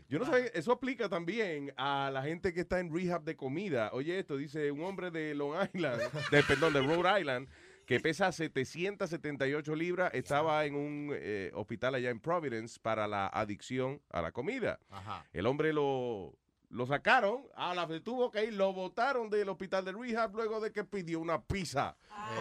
Yo 0.08 0.20
no 0.20 0.26
sé, 0.26 0.52
eso 0.56 0.72
aplica 0.72 1.10
también 1.10 1.74
a 1.76 2.10
la 2.12 2.24
gente 2.24 2.54
que 2.54 2.62
está 2.62 2.80
en 2.80 2.92
rehab 2.92 3.24
de 3.24 3.36
comida. 3.36 3.92
Oye, 3.94 4.18
esto 4.18 4.38
dice 4.38 4.72
un 4.72 4.84
hombre 4.84 5.12
de 5.12 5.36
Long 5.36 5.56
Island, 5.74 6.02
de, 6.32 6.44
perdón, 6.44 6.74
de 6.74 6.82
Rhode 6.82 7.20
Island, 7.20 7.50
que 7.86 8.00
pesa 8.00 8.32
778 8.32 9.76
libras, 9.76 10.12
estaba 10.14 10.66
en 10.66 10.76
un 10.76 11.12
eh, 11.14 11.52
hospital 11.54 11.96
allá 11.96 12.10
en 12.10 12.20
Providence 12.20 12.80
para 12.82 13.08
la 13.08 13.28
adicción 13.28 14.02
a 14.10 14.22
la 14.22 14.32
comida. 14.32 14.80
Ajá. 14.90 15.26
El 15.34 15.46
hombre 15.46 15.72
lo, 15.72 16.34
lo 16.70 16.88
sacaron, 16.88 17.44
a 17.56 17.76
la 17.76 17.88
tuvo 18.02 18.32
que 18.32 18.46
ir, 18.46 18.54
lo 18.54 18.74
botaron 18.74 19.30
del 19.30 19.50
hospital 19.50 19.86
de 19.86 19.92
rehab 19.92 20.34
luego 20.36 20.60
de 20.60 20.72
que 20.72 20.84
pidió 20.84 21.20
una 21.20 21.42
pizza. 21.44 21.96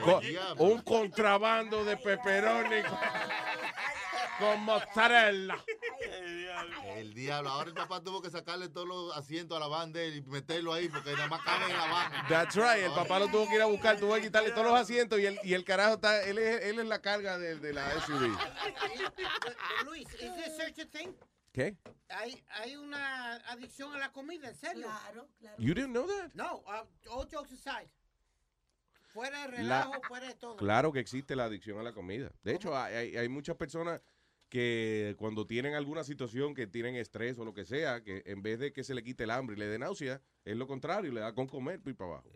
con- 0.04 0.24
un 0.58 0.80
contrabando 0.82 1.84
de 1.84 1.96
pepperoni 1.98 2.82
con, 2.82 2.98
con 4.38 4.64
mozzarella. 4.64 5.56
El 6.96 7.14
diablo. 7.14 7.50
Ahora 7.50 7.68
el 7.68 7.74
papá 7.74 8.02
tuvo 8.02 8.20
que 8.22 8.30
sacarle 8.30 8.68
todos 8.68 8.86
los 8.86 9.16
asientos 9.16 9.56
a 9.56 9.60
la 9.60 9.66
él 10.06 10.16
y 10.16 10.22
meterlo 10.22 10.72
ahí 10.72 10.88
porque 10.88 11.12
nada 11.12 11.28
más 11.28 11.42
cabe 11.42 11.64
en 11.70 11.76
la 11.76 11.86
van. 11.86 12.28
That's 12.28 12.54
right. 12.56 12.84
El 12.84 12.92
papá 12.92 13.18
lo 13.18 13.28
tuvo 13.28 13.48
que 13.48 13.54
ir 13.56 13.62
a 13.62 13.66
buscar, 13.66 13.98
tuvo 13.98 14.14
que 14.14 14.22
quitarle 14.22 14.50
todos 14.50 14.66
los 14.66 14.78
asientos 14.80 15.18
y 15.20 15.26
el, 15.26 15.38
y 15.42 15.54
el 15.54 15.64
carajo 15.64 15.94
está, 15.94 16.22
él 16.24 16.38
es, 16.38 16.64
él 16.64 16.78
es 16.78 16.86
la 16.86 17.00
carga 17.02 17.38
de, 17.38 17.56
de 17.58 17.72
la 17.72 17.90
SUV. 18.00 18.36
Luis, 19.84 20.08
¿is 20.14 20.34
this 20.36 20.56
such 20.56 20.78
a 20.78 20.86
thing? 20.86 21.12
¿Qué? 21.52 21.76
Hay, 22.08 22.42
hay 22.60 22.76
una 22.76 23.36
adicción 23.48 23.94
a 23.94 23.98
la 23.98 24.10
comida, 24.12 24.48
¿en 24.48 24.56
serio? 24.56 24.86
Claro, 24.86 25.28
claro. 25.38 25.56
You 25.58 25.74
didn't 25.74 25.92
know 25.92 26.06
that? 26.06 26.30
No, 26.34 26.64
uh, 26.66 26.84
all 27.10 27.26
jokes 27.30 27.52
aside. 27.52 27.88
Fuera 29.12 29.46
de 29.46 29.62
La- 29.62 29.84
relajo, 29.84 30.02
fuera 30.08 30.26
de 30.26 30.34
todo. 30.34 30.56
Claro 30.56 30.92
que 30.92 30.98
existe 30.98 31.36
la 31.36 31.44
adicción 31.44 31.78
a 31.78 31.84
la 31.84 31.92
comida. 31.92 32.32
De 32.42 32.54
hecho, 32.54 32.76
hay, 32.76 32.94
hay- 32.96 33.16
hay 33.16 33.28
muchas 33.28 33.56
personas 33.56 34.02
que 34.58 35.16
cuando 35.18 35.48
tienen 35.48 35.74
alguna 35.74 36.04
situación, 36.04 36.54
que 36.54 36.68
tienen 36.68 36.94
estrés 36.94 37.36
o 37.40 37.44
lo 37.44 37.52
que 37.52 37.64
sea, 37.64 38.04
que 38.04 38.22
en 38.24 38.40
vez 38.40 38.60
de 38.60 38.72
que 38.72 38.84
se 38.84 38.94
le 38.94 39.02
quite 39.02 39.24
el 39.24 39.32
hambre 39.32 39.56
y 39.56 39.58
le 39.58 39.66
dé 39.66 39.80
náusea, 39.80 40.22
es 40.44 40.56
lo 40.56 40.68
contrario, 40.68 41.10
le 41.10 41.20
da 41.20 41.34
con 41.34 41.48
comer 41.48 41.80
y 41.84 41.92
para 41.92 42.10
abajo. 42.12 42.30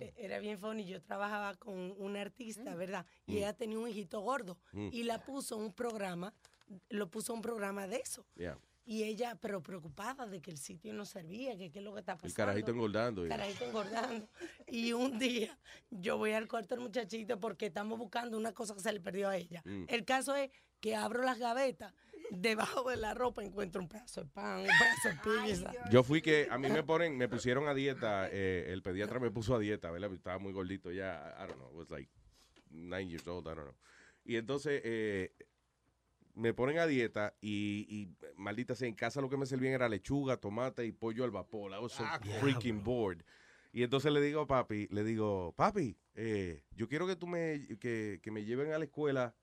E- 0.00 0.14
Era 0.16 0.38
bien 0.38 0.58
funny. 0.58 0.86
Yo 0.86 1.02
trabajaba 1.02 1.54
con 1.56 1.92
una 1.98 2.22
artista, 2.22 2.74
¿verdad? 2.74 3.04
Y 3.26 3.32
Mm. 3.32 3.36
ella 3.36 3.52
tenía 3.52 3.78
un 3.78 3.88
hijito 3.88 4.20
gordo. 4.20 4.58
Mm. 4.72 4.88
Y 4.90 5.02
la 5.02 5.22
puso 5.22 5.58
un 5.58 5.74
programa, 5.74 6.32
lo 6.88 7.10
puso 7.10 7.32
en 7.34 7.36
un 7.38 7.42
programa 7.42 7.86
de 7.86 7.96
eso. 7.96 8.24
Yeah. 8.34 8.58
Y 8.88 9.02
ella, 9.02 9.36
pero 9.40 9.62
preocupada 9.62 10.26
de 10.26 10.40
que 10.40 10.50
el 10.50 10.58
sitio 10.58 10.94
no 10.94 11.04
servía, 11.04 11.58
que 11.58 11.70
qué 11.72 11.80
es 11.80 11.84
lo 11.84 11.92
que 11.92 12.00
está 12.00 12.14
pasando. 12.14 12.28
El 12.28 12.34
carajito 12.34 12.70
engordando. 12.70 13.26
y- 13.26 13.28
Carajito 13.28 13.64
engordando. 13.66 14.28
Y 14.68 14.92
un 14.94 15.18
día 15.18 15.58
yo 15.90 16.16
voy 16.16 16.32
al 16.32 16.46
cuarto 16.48 16.74
del 16.74 16.84
muchachito 16.84 17.38
porque 17.38 17.66
estamos 17.66 17.98
buscando 17.98 18.38
una 18.38 18.52
cosa 18.52 18.74
que 18.74 18.80
se 18.80 18.92
le 18.92 19.00
perdió 19.00 19.28
a 19.28 19.36
ella. 19.36 19.60
Mm. 19.66 19.84
El 19.88 20.04
caso 20.06 20.34
es 20.36 20.50
que 20.80 20.94
abro 20.94 21.22
las 21.22 21.38
gavetas, 21.38 21.92
debajo 22.30 22.90
de 22.90 22.96
la 22.96 23.14
ropa 23.14 23.42
encuentro 23.42 23.80
un 23.80 23.88
pedazo 23.88 24.22
de 24.22 24.28
pan, 24.28 24.60
un 24.60 24.66
pedazo 24.66 25.08
de 25.08 25.46
pizza. 25.46 25.72
Yo 25.90 26.02
fui 26.02 26.22
que 26.22 26.48
a 26.50 26.58
mí 26.58 26.68
me 26.68 26.82
ponen, 26.82 27.16
me 27.16 27.28
pusieron 27.28 27.68
a 27.68 27.74
dieta, 27.74 28.28
eh, 28.30 28.66
el 28.68 28.82
pediatra 28.82 29.18
me 29.20 29.30
puso 29.30 29.54
a 29.54 29.58
dieta, 29.58 29.90
¿verdad? 29.90 30.12
Estaba 30.12 30.38
muy 30.38 30.52
gordito 30.52 30.90
ya, 30.90 31.34
I 31.38 31.46
don't 31.46 31.58
know, 31.58 31.70
was 31.72 31.90
like 31.90 32.10
nine 32.70 33.08
years 33.08 33.26
old, 33.26 33.46
I 33.46 33.54
don't 33.54 33.68
know. 33.68 33.76
Y 34.24 34.36
entonces 34.36 34.80
eh, 34.84 35.32
me 36.34 36.52
ponen 36.52 36.78
a 36.78 36.86
dieta 36.86 37.34
y, 37.40 37.86
y, 37.88 38.16
maldita 38.36 38.74
sea, 38.74 38.88
en 38.88 38.94
casa 38.94 39.20
lo 39.20 39.30
que 39.30 39.36
me 39.36 39.46
servían 39.46 39.74
era 39.74 39.88
lechuga, 39.88 40.36
tomate 40.36 40.84
y 40.84 40.92
pollo 40.92 41.24
al 41.24 41.30
vapor. 41.30 41.72
I 41.72 41.78
was 41.78 41.92
so 41.92 42.04
Ah, 42.04 42.18
freaking 42.40 42.82
bored. 42.82 43.22
Y 43.72 43.82
entonces 43.82 44.10
le 44.12 44.20
digo 44.20 44.40
a 44.40 44.46
papi, 44.46 44.88
le 44.90 45.04
digo, 45.04 45.52
papi, 45.56 45.96
eh, 46.14 46.62
yo 46.74 46.88
quiero 46.88 47.06
que 47.06 47.14
tú 47.14 47.26
me, 47.26 47.66
que, 47.78 48.20
que 48.22 48.30
me 48.30 48.44
lleven 48.44 48.72
a 48.72 48.78
la 48.78 48.84
escuela 48.84 49.34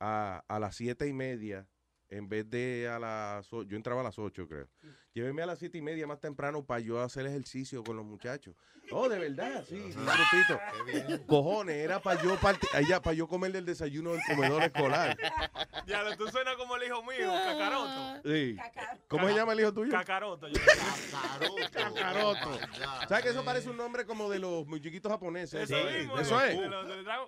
a, 0.00 0.44
a 0.48 0.58
las 0.58 0.76
siete 0.76 1.06
y 1.06 1.12
media 1.12 1.68
en 2.08 2.28
vez 2.28 2.48
de 2.48 2.88
a 2.88 2.98
las 2.98 3.48
yo 3.50 3.76
entraba 3.76 4.00
a 4.00 4.04
las 4.04 4.18
8 4.18 4.46
creo. 4.48 4.68
Lléveme 5.14 5.42
a 5.42 5.46
las 5.46 5.60
siete 5.60 5.78
y 5.78 5.80
media 5.80 6.08
más 6.08 6.18
temprano 6.18 6.64
para 6.66 6.80
yo 6.80 7.00
hacer 7.00 7.24
ejercicio 7.24 7.84
con 7.84 7.96
los 7.96 8.04
muchachos. 8.04 8.56
Oh, 8.90 9.08
de 9.08 9.16
verdad, 9.20 9.64
sí, 9.64 9.80
sí, 9.92 9.98
grupito. 9.98 11.24
Cojones, 11.26 11.76
era 11.76 12.00
para 12.02 12.20
yo 12.20 12.34
parti- 12.40 12.66
allá 12.74 13.00
para 13.00 13.14
yo 13.14 13.28
comer 13.28 13.52
del 13.52 13.64
desayuno 13.64 14.10
del 14.10 14.20
comedor 14.26 14.64
escolar. 14.64 15.16
Ya, 15.86 16.16
tú 16.16 16.26
suenas 16.28 16.56
como 16.56 16.74
el 16.76 16.82
hijo 16.82 17.00
mío, 17.04 17.30
Cacaroto. 17.32 18.22
Sí. 18.28 18.56
¿Cómo 19.06 19.28
se 19.28 19.34
llama 19.36 19.52
el 19.52 19.60
hijo 19.60 19.72
tuyo? 19.72 19.92
Cacaroto. 19.92 20.48
yo- 20.48 20.60
Cacaroto. 21.72 22.58
¿Sabes 23.08 23.22
que 23.24 23.30
eso 23.30 23.44
parece 23.44 23.70
un 23.70 23.76
nombre 23.76 24.04
como 24.04 24.28
de 24.28 24.40
los 24.40 24.66
muñequitos 24.66 25.12
japoneses? 25.12 25.70
Eso 25.70 25.90
mismo. 25.90 26.18
Eso 26.18 26.36
de- 26.40 26.54
es. 26.54 26.60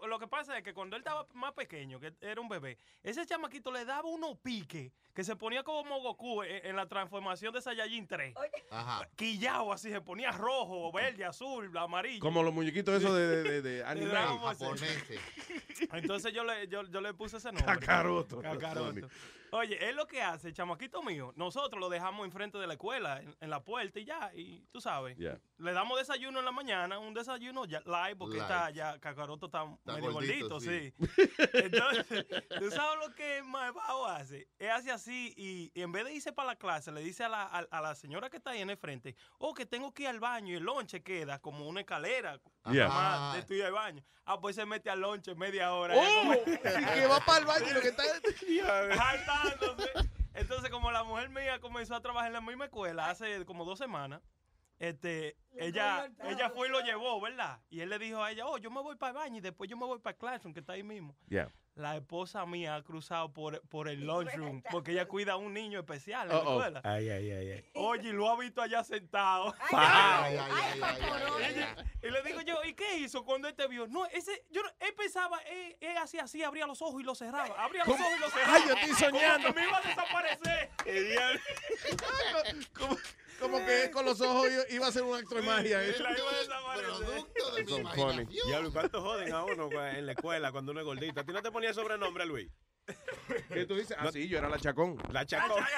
lo- 0.09 0.19
que 0.19 0.27
pasa 0.27 0.59
es 0.59 0.65
que 0.65 0.75
cuando 0.75 0.97
él 0.97 1.03
estaba 1.03 1.25
más 1.35 1.53
pequeño, 1.53 2.01
que 2.01 2.13
era 2.21 2.41
un 2.41 2.49
bebé, 2.49 2.79
ese 3.05 3.25
chamaquito 3.27 3.71
le 3.71 3.85
daba 3.85 4.09
unos 4.09 4.37
piques 4.39 4.91
que 5.17 5.25
se 5.25 5.35
ponía 5.35 5.63
como 5.65 5.99
Goku 6.03 6.43
en, 6.43 6.67
en 6.67 6.77
la 6.77 6.87
transformación 6.87 7.53
de 7.55 7.63
Saiyajin 7.63 8.07
3. 8.07 8.35
Ajá. 8.71 9.09
Quillao 9.17 9.73
así, 9.73 9.91
se 9.91 10.01
ponía 10.03 10.31
rojo, 10.31 10.93
verde, 10.93 11.25
azul, 11.25 11.75
amarillo. 11.77 12.21
Como 12.21 12.43
los 12.43 12.53
muñequitos 12.53 12.95
esos 13.03 13.17
de, 13.17 13.27
de, 13.27 13.43
de- 13.43 13.63
de 13.63 13.85
anime. 13.87 14.13
Z. 14.55 14.77
Entonces 15.93 16.33
yo 16.33 16.45
le, 16.45 16.69
yo, 16.69 16.83
yo 16.85 17.01
le 17.01 17.15
puse 17.15 17.39
ese 17.39 17.51
nombre. 17.53 17.65
Cacaroto. 17.79 18.41
Cacaroto. 18.41 19.09
Oye, 19.53 19.89
es 19.89 19.95
lo 19.95 20.07
que 20.07 20.21
hace, 20.21 20.53
chamaquito 20.53 21.03
mío. 21.03 21.33
Nosotros 21.37 21.81
lo 21.81 21.89
dejamos 21.89 22.27
enfrente 22.27 22.59
de 22.59 22.67
la 22.67 22.75
escuela, 22.75 23.23
en, 23.23 23.35
en 23.41 23.49
la 23.49 23.63
puerta 23.63 23.99
y 24.01 24.05
ya. 24.05 24.31
Y 24.35 24.67
tú 24.73 24.81
sabes. 24.81 25.17
Yeah. 25.17 25.39
Le 25.59 25.73
damos 25.73 25.99
desayuno 25.99 26.41
en 26.41 26.45
la 26.45 26.53
mañana, 26.53 26.99
un 26.99 27.15
desayuno 27.15 27.65
ya 27.65 27.81
live, 27.87 28.17
porque 28.17 28.39
está 28.39 28.71
ya, 28.71 28.99
Cacaroto 28.99 29.47
está, 29.47 29.65
medio 29.85 30.13
gordito, 30.13 30.49
gordito, 30.49 30.61
sí. 30.61 30.93
sí. 30.99 31.31
Entonces, 31.55 32.07
tú 32.59 32.71
sabes 32.71 33.09
lo 33.09 33.15
que 33.15 33.43
Maebao 33.45 34.05
hace. 34.07 34.49
Él 34.59 34.71
hace 34.71 34.91
así 34.91 35.06
y, 35.13 35.71
y 35.75 35.83
en 35.83 35.93
vez 35.93 36.05
de 36.05 36.15
irse 36.15 36.33
para 36.33 36.49
la 36.49 36.57
clase, 36.57 36.93
le 36.93 37.03
dice 37.03 37.25
a 37.25 37.29
la, 37.29 37.43
a, 37.43 37.59
a 37.59 37.81
la 37.81 37.95
señora 37.95 38.31
que 38.31 38.39
está 38.39 38.51
ahí 38.51 38.61
en 38.61 38.71
el 38.71 38.77
frente, 38.77 39.15
oh, 39.39 39.55
que 39.55 39.67
tengo 39.67 39.93
que 39.93 40.05
ir 40.05 40.09
al 40.09 40.21
baño 40.21 40.53
y 40.53 40.57
el 40.57 40.65
lonche 40.65 41.03
queda 41.03 41.41
como 41.41 41.69
una 41.69 41.81
escalera. 41.81 42.41
Yeah. 42.71 42.89
Más 42.89 43.47
de 43.47 43.65
al 43.65 43.73
baño. 43.73 44.03
Ah, 44.25 44.41
pues 44.41 44.57
se 44.57 44.67
mete 44.67 44.91
al 44.91 45.01
lonche 45.01 45.35
media 45.35 45.73
hora. 45.73 45.95
¡Oh! 45.97 46.35
Y 46.47 46.59
que 46.59 47.07
va 47.07 47.21
para 47.21 47.39
el 47.39 47.47
baño 47.47 47.67
y 47.71 47.75
lo 47.75 47.81
que 47.81 47.89
está... 47.89 48.03
Entonces, 50.35 50.71
como 50.71 50.91
la 50.91 51.03
mujer 51.03 51.31
mía 51.31 51.61
comenzó 51.61 51.95
a 51.95 52.01
trabajar 52.01 52.29
en 52.29 52.35
la 52.35 52.41
misma 52.41 52.67
escuela 52.67 53.09
hace 53.09 53.45
como 53.47 53.65
dos 53.65 53.79
semanas, 53.79 54.21
este, 54.79 55.37
ella, 55.59 56.09
ella 56.25 56.51
fue 56.51 56.69
y 56.69 56.71
lo 56.71 56.81
llevó, 56.81 57.21
¿verdad? 57.21 57.61
Y 57.71 57.81
él 57.81 57.89
le 57.91 57.99
dijo 57.99 58.23
a 58.23 58.31
ella, 58.31 58.47
oh, 58.47 58.59
yo 58.59 58.71
me 58.71 58.81
voy 58.83 58.97
para 58.97 59.11
el 59.11 59.17
baño 59.17 59.39
y 59.39 59.41
después 59.41 59.69
yo 59.71 59.77
me 59.77 59.87
voy 59.87 59.99
para 59.99 60.13
el 60.15 60.19
classroom, 60.19 60.53
que 60.55 60.61
está 60.61 60.75
ahí 60.75 60.83
mismo. 60.83 61.17
Yeah. 61.29 61.51
La 61.75 61.95
esposa 61.95 62.47
mía 62.47 62.75
ha 62.77 62.83
cruzado 62.83 63.31
por, 63.35 63.61
por 63.69 63.87
el 63.89 64.07
lunchroom 64.07 64.63
porque 64.71 64.93
ella 64.93 65.07
cuida 65.07 65.35
a 65.35 65.37
un 65.37 65.53
niño 65.53 65.79
especial 65.81 66.31
en 66.31 66.37
la 66.37 66.43
Uh-oh. 66.43 66.59
escuela. 66.63 66.81
Ay, 66.85 67.11
ay, 67.11 67.31
ay, 67.31 67.51
ay. 67.51 67.65
Oye, 67.75 68.09
y 68.09 68.13
lo 68.13 68.31
ha 68.31 68.39
visto 68.39 68.63
allá 68.63 68.83
sentado. 68.83 69.55
Ay, 69.61 69.69
ay, 69.79 70.37
ay, 70.39 70.81
ay, 70.83 70.83
ay, 70.83 71.55
Ella- 71.55 71.77
y 72.03 72.11
le 72.11 72.23
digo 72.23 72.41
yo, 72.41 72.65
¿y 72.65 72.73
qué 72.73 72.97
hizo 72.97 73.27
cuando 73.27 73.47
él 73.49 73.55
te 73.55 73.67
vio? 73.69 73.87
No, 73.89 74.07
ese, 74.07 74.47
yo, 74.51 74.63
no- 74.63 74.71
él 74.81 74.95
pensaba, 74.97 75.39
él, 75.41 75.77
él 75.81 75.99
hacía 75.99 76.23
así, 76.23 76.43
abría 76.43 76.67
los 76.67 76.81
ojos 76.81 77.03
y 77.03 77.05
los 77.05 77.19
cerraba. 77.19 77.55
Abría 77.63 77.85
los 77.85 77.95
ojos 78.01 78.13
y 78.17 78.21
los 78.21 78.33
cerraba. 78.33 78.55
Ay, 78.55 78.63
yo 78.69 78.75
estoy 78.75 78.89
Como 79.11 79.21
soñando. 79.21 79.49
que 79.49 79.55
me 79.61 79.67
iba 79.67 79.77
a 79.77 79.83
desaparecer. 79.83 80.71
como, 83.41 83.59
que 83.65 83.91
con 83.91 84.05
los 84.05 84.21
ojos 84.21 84.49
iba- 84.71 84.87
a 84.87 84.89
hacer 84.89 85.03
un 85.03 85.17
acto 85.17 85.35
de 85.35 85.43
magia. 85.43 85.83
¿eh? 85.85 85.95
Él 85.97 86.03
la 86.03 86.19
iba 86.19 86.31
a 86.31 86.39
desaparecer. 86.39 87.07
Producto 87.07 87.55
de 87.57 87.65
mi 87.65 87.77
imaginación. 87.77 88.29
Diablo, 88.47 88.73
¿cuánto 88.73 89.03
joden 89.03 89.33
a 89.33 89.45
uno 89.45 89.71
en 89.89 90.07
la 90.07 90.13
escuela 90.13 90.53
cuando 90.53 90.73
uno 90.73 90.81
es 90.81 90.87
gordito? 90.87 91.21
¿A 91.21 91.25
ti 91.25 91.33
no 91.33 91.43
te 91.43 91.51
ponía 91.51 91.73
sobrenombre, 91.75 92.27
Luis? 92.27 92.49
¿Qué 93.49 93.67
tú 93.67 93.75
dices? 93.75 93.97
Ah, 93.99 94.11
sí, 94.13 94.29
yo 94.29 94.39
era 94.39 94.49
la 94.49 94.59
chacón. 94.61 94.97
La 95.11 95.27
chacón. 95.27 95.63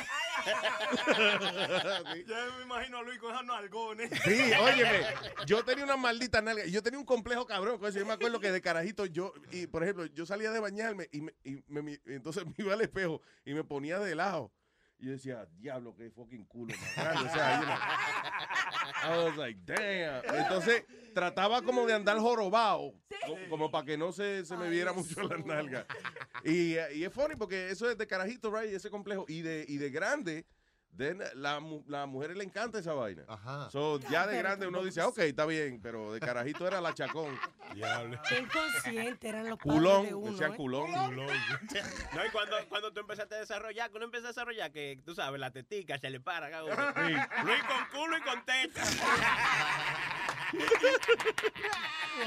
Ya 2.27 2.47
me 2.57 2.63
imagino 2.65 2.99
a 2.99 3.03
Luis 3.03 3.19
con 3.19 3.33
esos 3.35 3.45
nalgones. 3.45 4.11
Sí, 4.25 4.51
óyeme, 4.61 5.05
yo 5.47 5.65
tenía 5.65 5.85
una 5.85 5.97
maldita 5.97 6.41
nalga. 6.41 6.65
Yo 6.67 6.83
tenía 6.83 6.99
un 6.99 7.05
complejo 7.05 7.47
cabrón 7.47 7.79
con 7.79 7.89
eso. 7.89 7.99
Yo 7.99 8.07
me 8.07 8.13
acuerdo 8.13 8.41
que 8.41 8.51
de 8.53 8.61
carajito 8.61 9.07
yo, 9.07 9.33
y 9.51 9.67
por 9.67 9.83
ejemplo, 9.83 10.07
yo 10.07 10.27
salía 10.27 10.51
de 10.51 10.61
bañarme 10.61 11.09
y, 11.13 11.21
me, 11.23 11.35
y 11.45 11.63
me- 11.67 11.83
me- 11.83 12.01
entonces 12.07 12.45
me 12.47 12.55
iba 12.59 12.75
al 12.75 12.81
espejo 12.81 13.21
y 13.45 13.53
me 13.55 13.65
ponía 13.65 13.99
de 13.99 14.15
lado. 14.15 14.53
Y 15.01 15.07
yo 15.07 15.13
decía, 15.13 15.47
diablo, 15.59 15.95
qué 15.97 16.11
fucking 16.11 16.45
culo 16.47 16.75
más 16.77 16.97
grande. 16.97 17.29
O 17.31 17.33
sea, 17.33 17.61
you 17.61 17.67
know, 17.67 17.77
I 19.05 19.25
was 19.25 19.37
like, 19.37 19.61
damn. 19.65 20.23
Entonces 20.37 20.85
trataba 21.15 21.63
como 21.63 21.87
de 21.87 21.95
andar 21.95 22.19
jorobado, 22.19 22.93
co- 23.27 23.39
como, 23.49 23.71
para 23.71 23.85
que 23.85 23.97
no 23.97 24.11
se, 24.13 24.45
se 24.45 24.57
me 24.57 24.69
viera 24.69 24.93
mucho 24.93 25.23
la 25.23 25.37
nalga. 25.39 25.87
Y, 26.45 26.75
eh, 26.75 26.97
y 26.97 27.05
es 27.05 27.13
funny 27.13 27.37
porque 27.37 27.71
eso 27.71 27.89
es 27.89 27.97
de 27.97 28.07
carajito, 28.07 28.51
right, 28.51 28.73
ese 28.73 28.91
complejo. 28.91 29.25
Y 29.29 29.43
de, 29.43 29.65
y 29.69 29.77
de 29.79 29.91
grande, 29.91 30.47
then, 30.97 31.23
la, 31.35 31.61
mu- 31.61 31.83
la 31.87 32.07
mujeres 32.07 32.37
le 32.37 32.45
encanta 32.45 32.79
esa 32.79 32.93
vaina. 32.93 33.23
Ajá. 33.29 33.71
So, 33.71 34.01
ya 34.11 34.27
de 34.27 34.37
grande 34.39 34.67
uno 34.67 34.83
dice, 34.83 35.03
ok, 35.03 35.19
está 35.19 35.47
bien, 35.47 35.81
pero 35.81 36.13
de 36.13 36.21
carajito 36.21 36.67
era 36.67 36.81
la 36.81 36.93
chacón. 36.95 37.39
Diablo. 37.75 38.21
Qué 38.29 38.39
inconsciente 38.41 39.29
eran 39.29 39.49
los 39.51 39.59
padres 39.59 39.75
de 39.75 39.79
Culón, 39.81 40.15
uno, 40.15 40.31
decían 40.33 40.53
¿eh? 40.53 40.57
culón. 40.57 40.91
No, 42.15 42.25
y 42.27 42.31
cuando, 42.33 42.57
cuando 42.69 42.93
tú 42.93 43.01
empezaste 43.01 43.35
a 43.37 43.39
desarrollar, 43.39 43.91
que 43.91 43.97
uno 43.97 44.07
empieza 44.07 44.27
a 44.27 44.31
desarrollar, 44.31 44.73
que 44.73 45.01
tú 45.05 45.15
sabes, 45.15 45.39
la 45.39 45.51
tetica 45.53 45.99
se 45.99 46.11
le 46.11 46.21
para. 46.21 46.49
Luis 46.63 47.63
con 47.65 48.01
culo 48.01 48.17
y 48.17 48.21
con 48.23 48.45
teta. 48.45 48.83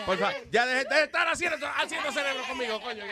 Por 0.06 0.18
favor, 0.18 0.34
ya 0.52 0.66
deje 0.66 0.86
de 0.90 1.04
estar 1.04 1.28
haciendo, 1.28 1.68
haciendo 1.68 2.12
cerebro 2.12 2.44
conmigo, 2.48 2.82
coño. 2.82 3.04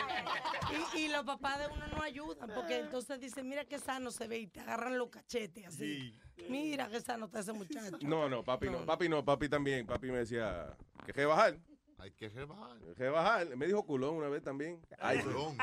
Y, 0.94 1.00
y 1.00 1.08
los 1.08 1.24
papás 1.24 1.58
de 1.60 1.66
uno 1.68 1.86
no 1.88 2.02
ayudan, 2.02 2.50
porque 2.54 2.78
entonces 2.78 3.20
dicen, 3.20 3.48
mira 3.48 3.64
qué 3.64 3.78
sano 3.78 4.10
se 4.10 4.26
ve 4.28 4.38
y 4.38 4.46
te 4.46 4.60
agarran 4.60 4.96
los 4.96 5.10
cachetes 5.10 5.66
así. 5.66 6.14
Mira 6.48 6.88
qué 6.88 7.00
sano 7.00 7.26
está 7.26 7.40
ese 7.40 7.52
muchacho. 7.52 7.98
No, 8.02 8.28
no, 8.28 8.42
papi 8.42 8.70
no, 8.70 8.84
papi 8.86 9.08
no, 9.08 9.24
papi 9.24 9.48
también. 9.48 9.86
Papi 9.86 10.08
me 10.10 10.18
decía, 10.18 10.76
que 11.04 11.12
que 11.12 11.24
bajar. 11.24 11.58
Hay 12.00 12.12
que 12.12 12.28
rebajar. 12.30 12.78
Que 12.96 13.08
bajar. 13.08 13.56
Me 13.56 13.66
dijo 13.66 13.84
culón 13.84 14.14
una 14.16 14.28
vez 14.28 14.42
también. 14.42 14.80
Ay, 14.98 15.20
Culón. 15.20 15.56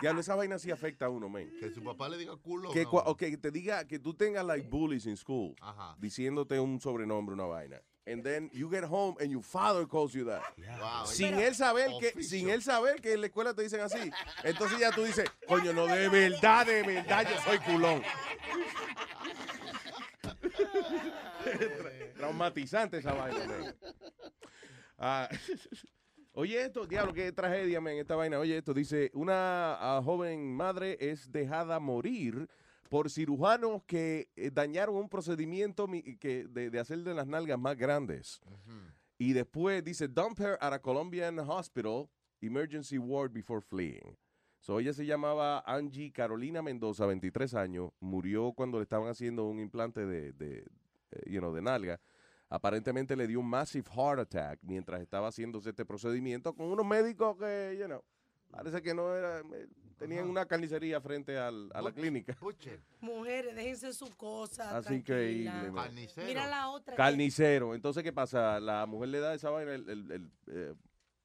Diablo, 0.00 0.20
esa 0.20 0.34
vaina 0.34 0.58
sí 0.58 0.70
afecta 0.70 1.06
a 1.06 1.08
uno, 1.10 1.28
man. 1.28 1.50
Que 1.60 1.70
su 1.70 1.82
papá 1.82 2.08
le 2.08 2.16
diga 2.16 2.34
culo. 2.36 2.70
Que, 2.72 2.84
no. 2.84 3.16
que 3.16 3.36
te 3.36 3.50
diga 3.50 3.86
que 3.86 3.98
tú 3.98 4.14
tengas 4.14 4.44
like 4.46 4.66
bullies 4.68 5.06
in 5.06 5.16
school 5.16 5.54
Ajá. 5.60 5.94
diciéndote 5.98 6.58
un 6.58 6.80
sobrenombre, 6.80 7.34
una 7.34 7.44
vaina. 7.44 7.82
And 8.06 8.22
then 8.22 8.50
you 8.52 8.68
get 8.68 8.84
home 8.84 9.16
and 9.20 9.30
your 9.30 9.42
father 9.42 9.86
calls 9.86 10.14
you 10.14 10.24
that. 10.24 10.42
Wow. 10.80 11.04
Sin 11.06 11.34
él 11.34 11.54
saber 11.54 11.88
que 12.00 12.22
sin 12.22 12.50
él 12.50 12.62
saber 12.62 13.00
que 13.00 13.14
en 13.14 13.20
la 13.20 13.28
escuela 13.28 13.54
te 13.54 13.62
dicen 13.62 13.80
así. 13.80 14.10
Entonces 14.42 14.78
ya 14.78 14.90
tú 14.90 15.04
dices, 15.04 15.24
"Coño, 15.48 15.72
no 15.72 15.86
de 15.86 16.08
verdad, 16.08 16.66
de 16.66 16.82
verdad 16.82 17.26
yo 17.28 17.40
soy 17.42 17.58
culón." 17.60 18.02
Traumatizante 22.16 22.98
esa 22.98 23.12
vaina. 23.12 23.74
Ah, 24.98 25.28
oye 26.32 26.62
esto, 26.62 26.86
diablo, 26.86 27.12
qué 27.12 27.32
tragedia, 27.32 27.80
man, 27.80 27.94
esta 27.94 28.16
vaina. 28.16 28.38
Oye 28.38 28.58
esto, 28.58 28.74
dice, 28.74 29.10
una 29.14 29.74
ah, 29.80 30.02
joven 30.02 30.54
madre 30.54 30.98
es 31.00 31.32
dejada 31.32 31.80
morir 31.80 32.48
por 32.94 33.10
cirujanos 33.10 33.82
que 33.88 34.28
eh, 34.36 34.52
dañaron 34.52 34.94
un 34.94 35.08
procedimiento 35.08 35.88
mi- 35.88 36.16
que 36.16 36.44
de, 36.46 36.70
de 36.70 36.78
hacer 36.78 37.02
de 37.02 37.12
las 37.12 37.26
nalgas 37.26 37.58
más 37.58 37.76
grandes. 37.76 38.40
Y 39.18 39.32
después 39.32 39.82
dice, 39.82 40.06
dump 40.06 40.38
her 40.38 40.56
at 40.60 40.72
a 40.72 40.78
Colombian 40.80 41.40
hospital, 41.40 42.08
emergency 42.40 42.96
ward 42.96 43.32
before 43.32 43.60
fleeing. 43.60 44.16
So 44.60 44.78
ella 44.78 44.92
se 44.92 45.04
llamaba 45.04 45.64
Angie 45.66 46.12
Carolina 46.12 46.62
Mendoza, 46.62 47.04
23 47.06 47.54
años, 47.54 47.90
murió 47.98 48.52
cuando 48.52 48.78
le 48.78 48.84
estaban 48.84 49.08
haciendo 49.08 49.44
un 49.48 49.58
implante 49.58 50.06
de, 50.06 50.32
de, 50.32 50.58
eh, 51.10 51.22
you 51.26 51.40
know, 51.40 51.52
de 51.52 51.62
nalga. 51.62 52.00
Aparentemente 52.48 53.16
le 53.16 53.26
dio 53.26 53.40
un 53.40 53.48
massive 53.50 53.90
heart 53.90 54.20
attack 54.20 54.60
mientras 54.62 55.00
estaba 55.00 55.26
haciéndose 55.28 55.70
este 55.70 55.84
procedimiento 55.84 56.54
con 56.54 56.66
unos 56.66 56.86
médicos 56.86 57.36
que, 57.38 57.76
you 57.76 57.86
know, 57.86 58.04
parece 58.52 58.80
que 58.82 58.94
no 58.94 59.12
era, 59.16 59.42
eh, 59.94 59.96
tenían 59.98 60.28
una 60.28 60.46
carnicería 60.46 61.00
frente 61.00 61.38
al- 61.38 61.70
a 61.74 61.80
la 61.82 61.92
clínica. 61.92 62.36
Mujeres, 63.00 63.54
déjense 63.54 63.92
su 63.92 64.08
cosa. 64.16 64.76
Así 64.76 64.94
increíble. 64.94 65.50
Mira 66.26 66.46
la 66.46 66.68
otra. 66.68 66.92
que- 66.94 66.96
Carnicero. 66.96 67.74
Entonces, 67.74 68.02
¿qué 68.02 68.12
pasa? 68.12 68.60
La 68.60 68.86
mujer 68.86 69.08
le 69.10 69.20
da 69.20 69.34
esa 69.34 69.50
vaina, 69.50 69.74
el, 69.74 69.88
el- 69.88 70.10
el, 70.12 70.30
eh, 70.48 70.74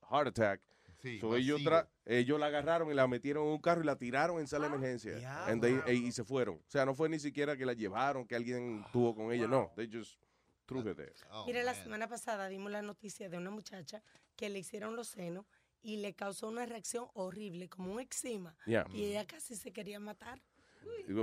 heart 0.09 0.27
attack. 0.27 0.61
Sí, 1.01 1.17
So, 1.21 1.37
ellos, 1.37 1.61
ellos 2.05 2.37
la 2.39 2.47
agarraron 2.47 2.91
y 2.91 2.93
la 2.93 3.07
metieron 3.07 3.45
en 3.45 3.51
un 3.53 3.61
carro 3.61 3.81
y 3.81 3.85
la 3.85 3.95
tiraron 3.95 4.37
en 4.39 4.47
sala 4.47 4.67
de 4.67 4.75
emergencia. 4.75 5.17
And 5.47 5.61
they- 5.61 5.79
e- 5.87 5.93
y 5.95 6.11
se 6.11 6.25
fueron. 6.25 6.55
O 6.57 6.69
sea, 6.69 6.85
no 6.85 6.93
fue 6.93 7.07
ni 7.07 7.19
siquiera 7.19 7.55
que 7.55 7.65
la 7.65 7.71
llevaron, 7.73 8.27
que 8.27 8.35
alguien 8.35 8.83
tuvo 8.91 9.15
con 9.15 9.31
ella. 9.31 9.47
No, 9.47 9.71
they 9.77 9.89
just 9.89 10.19
threw 10.65 10.81
her 10.81 10.93
there. 10.95 11.13
Mira, 11.47 11.63
la 11.63 11.73
semana 11.73 12.07
pasada 12.09 12.49
dimos 12.49 12.69
la 12.69 12.81
noticia 12.81 13.29
de 13.29 13.37
una 13.37 13.49
muchacha 13.49 14.03
que 14.35 14.49
le 14.49 14.59
hicieron 14.59 14.97
los 14.97 15.07
senos 15.07 15.45
y 15.81 15.97
le 15.97 16.13
causó 16.13 16.47
una 16.47 16.65
reacción 16.65 17.07
horrible, 17.13 17.69
como 17.69 17.93
un 17.93 17.99
eczema. 17.99 18.55
Yeah. 18.65 18.85
Y 18.93 19.05
ella 19.05 19.25
casi 19.25 19.55
se 19.55 19.71
quería 19.71 19.99
matar. 19.99 20.41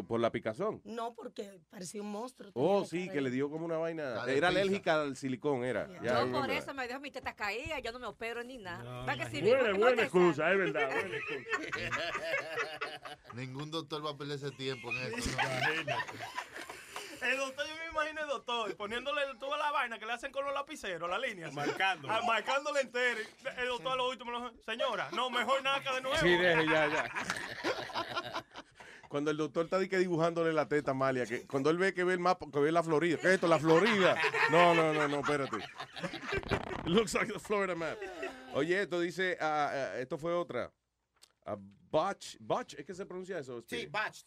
Por 0.06 0.20
la 0.20 0.30
picazón. 0.32 0.80
No, 0.84 1.14
porque 1.14 1.60
parecía 1.70 2.02
un 2.02 2.10
monstruo. 2.10 2.50
Oh, 2.54 2.84
sí, 2.84 3.08
que 3.08 3.20
le 3.20 3.30
dio 3.30 3.48
como 3.48 3.64
una 3.64 3.78
vaina. 3.78 4.14
Era 4.26 4.26
pizza. 4.26 4.48
alérgica 4.48 5.00
al 5.00 5.16
silicón, 5.16 5.64
era. 5.64 5.88
Ya, 6.02 6.22
I 6.22 6.26
Yo 6.26 6.32
por 6.32 6.50
eso 6.50 6.74
me 6.74 6.88
dejo 6.88 7.00
mis 7.00 7.12
tetas 7.12 7.34
caídas, 7.34 7.80
yo 7.82 7.92
no 7.92 8.00
me 8.00 8.06
opero 8.06 8.42
ni 8.42 8.58
nada. 8.58 9.06
¿Para 9.06 9.24
que 9.24 9.30
si 9.30 9.40
Buena, 9.42 9.68
no- 9.68 9.72
no 9.72 9.78
buena 9.78 10.02
excusa, 10.02 10.52
es 10.52 10.58
verdad, 10.58 10.90
buena 10.90 11.16
excusa. 11.16 11.40
Ningún 13.34 13.70
doctor 13.70 14.04
va 14.04 14.10
a 14.10 14.16
perder 14.16 14.36
ese 14.36 14.50
tiempo 14.50 14.90
en 14.90 15.14
eso. 15.14 15.30
El 17.22 17.36
doctor, 17.38 17.66
yo 17.66 17.74
me 17.76 17.86
imagino 17.90 18.22
el 18.22 18.28
doctor 18.28 18.76
poniéndole 18.76 19.22
toda 19.38 19.58
la 19.58 19.70
vaina 19.70 19.98
que 19.98 20.06
le 20.06 20.12
hacen 20.12 20.32
con 20.32 20.44
los 20.44 20.54
lapiceros, 20.54 21.08
la 21.08 21.18
línea. 21.18 21.50
Marcando. 21.50 22.08
Ah, 22.10 22.20
marcándole 22.26 22.80
entero. 22.80 23.20
El 23.56 23.68
doctor 23.68 23.92
a 23.92 23.96
lo 23.96 24.08
último 24.08 24.32
dijo, 24.32 24.52
señora, 24.64 25.08
no, 25.12 25.30
mejor 25.30 25.62
naca 25.62 25.94
de 25.94 26.00
nuevo. 26.00 26.18
Sí, 26.18 26.28
deje, 26.28 26.66
ya, 26.66 26.86
ya. 26.88 27.10
Cuando 29.08 29.30
el 29.30 29.36
doctor 29.36 29.64
está 29.64 29.78
di 29.78 29.88
que 29.88 29.98
dibujándole 29.98 30.52
la 30.52 30.68
teta 30.68 30.90
a 30.90 30.94
Amalia, 30.94 31.26
que 31.26 31.46
cuando 31.46 31.70
él 31.70 31.78
ve 31.78 31.94
que 31.94 32.04
ve 32.04 32.14
el 32.14 32.18
mapa, 32.18 32.46
que 32.52 32.58
ve 32.58 32.72
la 32.72 32.82
Florida, 32.82 33.16
¿qué 33.20 33.28
es 33.28 33.34
esto? 33.34 33.46
La 33.46 33.58
Florida. 33.58 34.16
No, 34.50 34.74
no, 34.74 34.92
no, 34.92 35.06
no, 35.06 35.20
espérate. 35.20 35.58
It 36.84 36.86
looks 36.86 37.14
like 37.14 37.32
the 37.32 37.38
Florida 37.38 37.74
map. 37.74 37.96
Oye, 38.52 38.82
esto 38.82 39.00
dice, 39.00 39.38
ah, 39.40 39.70
ah, 39.72 39.98
esto 39.98 40.18
fue 40.18 40.34
otra. 40.34 40.72
A 41.44 41.56
botch, 41.56 42.36
botch, 42.40 42.74
¿es 42.74 42.84
que 42.84 42.94
se 42.94 43.06
pronuncia 43.06 43.38
eso? 43.38 43.62
Sí, 43.68 43.86
botched. 43.86 44.26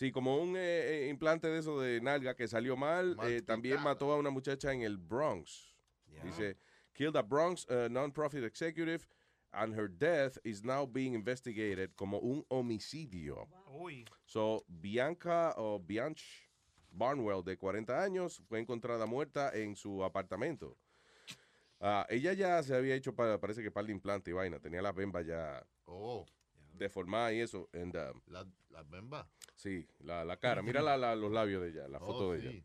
Sí, 0.00 0.10
como 0.12 0.38
un 0.38 0.56
eh, 0.56 1.04
eh, 1.04 1.08
implante 1.10 1.46
de 1.48 1.58
eso 1.58 1.78
de 1.78 2.00
nalga 2.00 2.34
que 2.34 2.48
salió 2.48 2.74
mal. 2.74 3.18
eh, 3.24 3.42
también 3.42 3.82
mató 3.82 4.10
a 4.10 4.16
una 4.16 4.30
muchacha 4.30 4.72
en 4.72 4.80
el 4.80 4.96
Bronx. 4.96 5.76
Dice, 6.24 6.56
killed 6.94 7.16
a 7.16 7.22
Bronx 7.22 7.66
uh, 7.68 7.86
non-profit 7.90 8.42
executive 8.44 9.06
and 9.52 9.74
her 9.78 9.88
death 9.90 10.38
is 10.42 10.64
now 10.64 10.86
being 10.86 11.12
investigated 11.12 11.90
como 11.96 12.18
un 12.18 12.46
homicidio. 12.48 13.46
Uy. 13.68 14.06
So, 14.24 14.64
Bianca 14.68 15.52
o 15.58 15.78
Bianch 15.78 16.48
Barnwell, 16.90 17.44
de 17.44 17.58
40 17.58 18.02
años, 18.02 18.40
fue 18.48 18.58
encontrada 18.58 19.04
muerta 19.04 19.50
en 19.54 19.76
su 19.76 20.02
apartamento. 20.02 20.78
Ah, 21.78 22.06
ella 22.08 22.32
ya 22.32 22.62
se 22.62 22.74
había 22.74 22.94
hecho, 22.94 23.14
pa- 23.14 23.38
parece 23.38 23.62
que 23.62 23.70
par 23.70 23.84
de 23.84 23.92
implante 23.92 24.30
y 24.30 24.32
vaina. 24.32 24.58
Tenía 24.60 24.80
la 24.80 24.92
bemba 24.92 25.20
ya 25.20 25.62
Oh. 25.84 26.24
Deformada 26.84 27.32
y 27.32 27.40
eso. 27.40 27.68
And, 27.72 27.94
um, 27.96 28.20
La, 28.26 28.46
la 28.70 28.82
bemba. 28.82 29.28
Sí, 29.54 29.86
la, 30.00 30.24
la 30.24 30.36
cara. 30.38 30.62
Mira 30.62 30.82
la- 30.82 30.96
la- 30.96 31.14
los 31.14 31.30
labios 31.30 31.62
de 31.62 31.68
ella, 31.70 31.88
la 31.88 31.98
Oh, 31.98 32.06
foto 32.06 32.32
de 32.32 32.40
sí. 32.40 32.46
ella. 32.48 32.64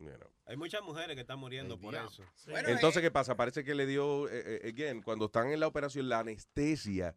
You 0.00 0.10
know. 0.10 0.28
Hay 0.46 0.56
muchas 0.56 0.82
mujeres 0.82 1.14
que 1.14 1.20
están 1.22 1.38
muriendo 1.38 1.78
por 1.78 1.94
eso. 1.94 2.24
Entonces, 2.66 3.00
¿qué 3.00 3.10
pasa? 3.10 3.36
Parece 3.36 3.64
que 3.64 3.74
le 3.74 3.86
dio, 3.86 4.28
eh, 4.28 4.60
eh, 4.64 4.68
again, 4.68 5.00
cuando 5.02 5.26
están 5.26 5.50
en 5.50 5.60
la 5.60 5.66
operación, 5.68 6.08
la 6.08 6.18
anestesia 6.18 7.14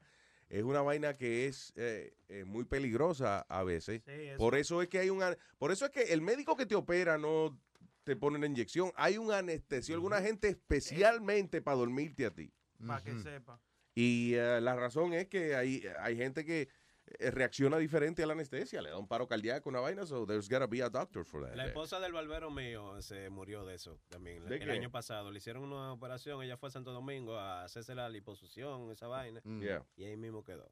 es 0.47 0.63
una 0.63 0.81
vaina 0.81 1.15
que 1.15 1.47
es 1.47 1.73
eh, 1.75 2.13
eh, 2.29 2.45
muy 2.45 2.63
peligrosa 2.65 3.41
a 3.49 3.63
veces. 3.63 4.03
Sí, 4.05 4.11
eso. 4.11 4.37
Por 4.37 4.55
eso 4.55 4.81
es 4.81 4.87
que 4.87 4.99
hay 4.99 5.09
un, 5.09 5.21
an- 5.23 5.37
por 5.57 5.71
eso 5.71 5.85
es 5.85 5.91
que 5.91 6.13
el 6.13 6.21
médico 6.21 6.55
que 6.55 6.65
te 6.67 6.75
opera 6.75 7.17
no 7.17 7.59
te 8.03 8.15
pone 8.15 8.39
la 8.39 8.45
inyección. 8.45 8.91
Hay 8.95 9.17
un 9.17 9.31
anestesio, 9.31 9.95
alguna 9.95 10.21
gente 10.21 10.47
especialmente 10.49 11.61
para 11.61 11.77
dormirte 11.77 12.25
a 12.27 12.31
ti. 12.33 12.53
Para 12.85 13.03
que 13.03 13.15
sepa. 13.15 13.59
Y 13.99 14.35
eh, 14.35 14.61
la 14.61 14.75
razón 14.75 15.13
es 15.13 15.27
que 15.27 15.55
hay, 15.55 15.83
hay 15.99 16.15
gente 16.15 16.45
que 16.45 16.69
eh, 17.17 17.31
reacciona 17.31 17.79
diferente 17.79 18.21
a 18.21 18.27
la 18.27 18.33
anestesia, 18.33 18.79
le 18.79 18.91
da 18.91 18.97
un 18.99 19.07
paro 19.07 19.27
cardíaco, 19.27 19.69
una 19.69 19.79
vaina, 19.79 20.05
so 20.05 20.23
there's 20.27 20.47
gotta 20.47 20.67
be 20.67 20.83
a 20.83 20.89
doctor 20.89 21.25
for 21.25 21.43
that. 21.43 21.55
La 21.55 21.65
esposa 21.65 21.99
del 21.99 22.13
barbero 22.13 22.51
mío 22.51 23.01
se 23.01 23.31
murió 23.31 23.65
de 23.65 23.73
eso 23.73 23.99
también. 24.07 24.45
¿De 24.45 24.57
el 24.57 24.65
qué? 24.65 24.71
año 24.71 24.91
pasado 24.91 25.31
le 25.31 25.39
hicieron 25.39 25.63
una 25.63 25.93
operación. 25.93 26.43
Ella 26.43 26.57
fue 26.57 26.69
a 26.69 26.71
Santo 26.73 26.91
Domingo 26.91 27.37
a 27.37 27.63
hacerse 27.63 27.95
la 27.95 28.07
liposucción, 28.07 28.91
esa 28.91 29.07
vaina. 29.07 29.41
Yeah. 29.43 29.83
Y 29.95 30.03
ahí 30.03 30.15
mismo 30.15 30.43
quedó. 30.43 30.71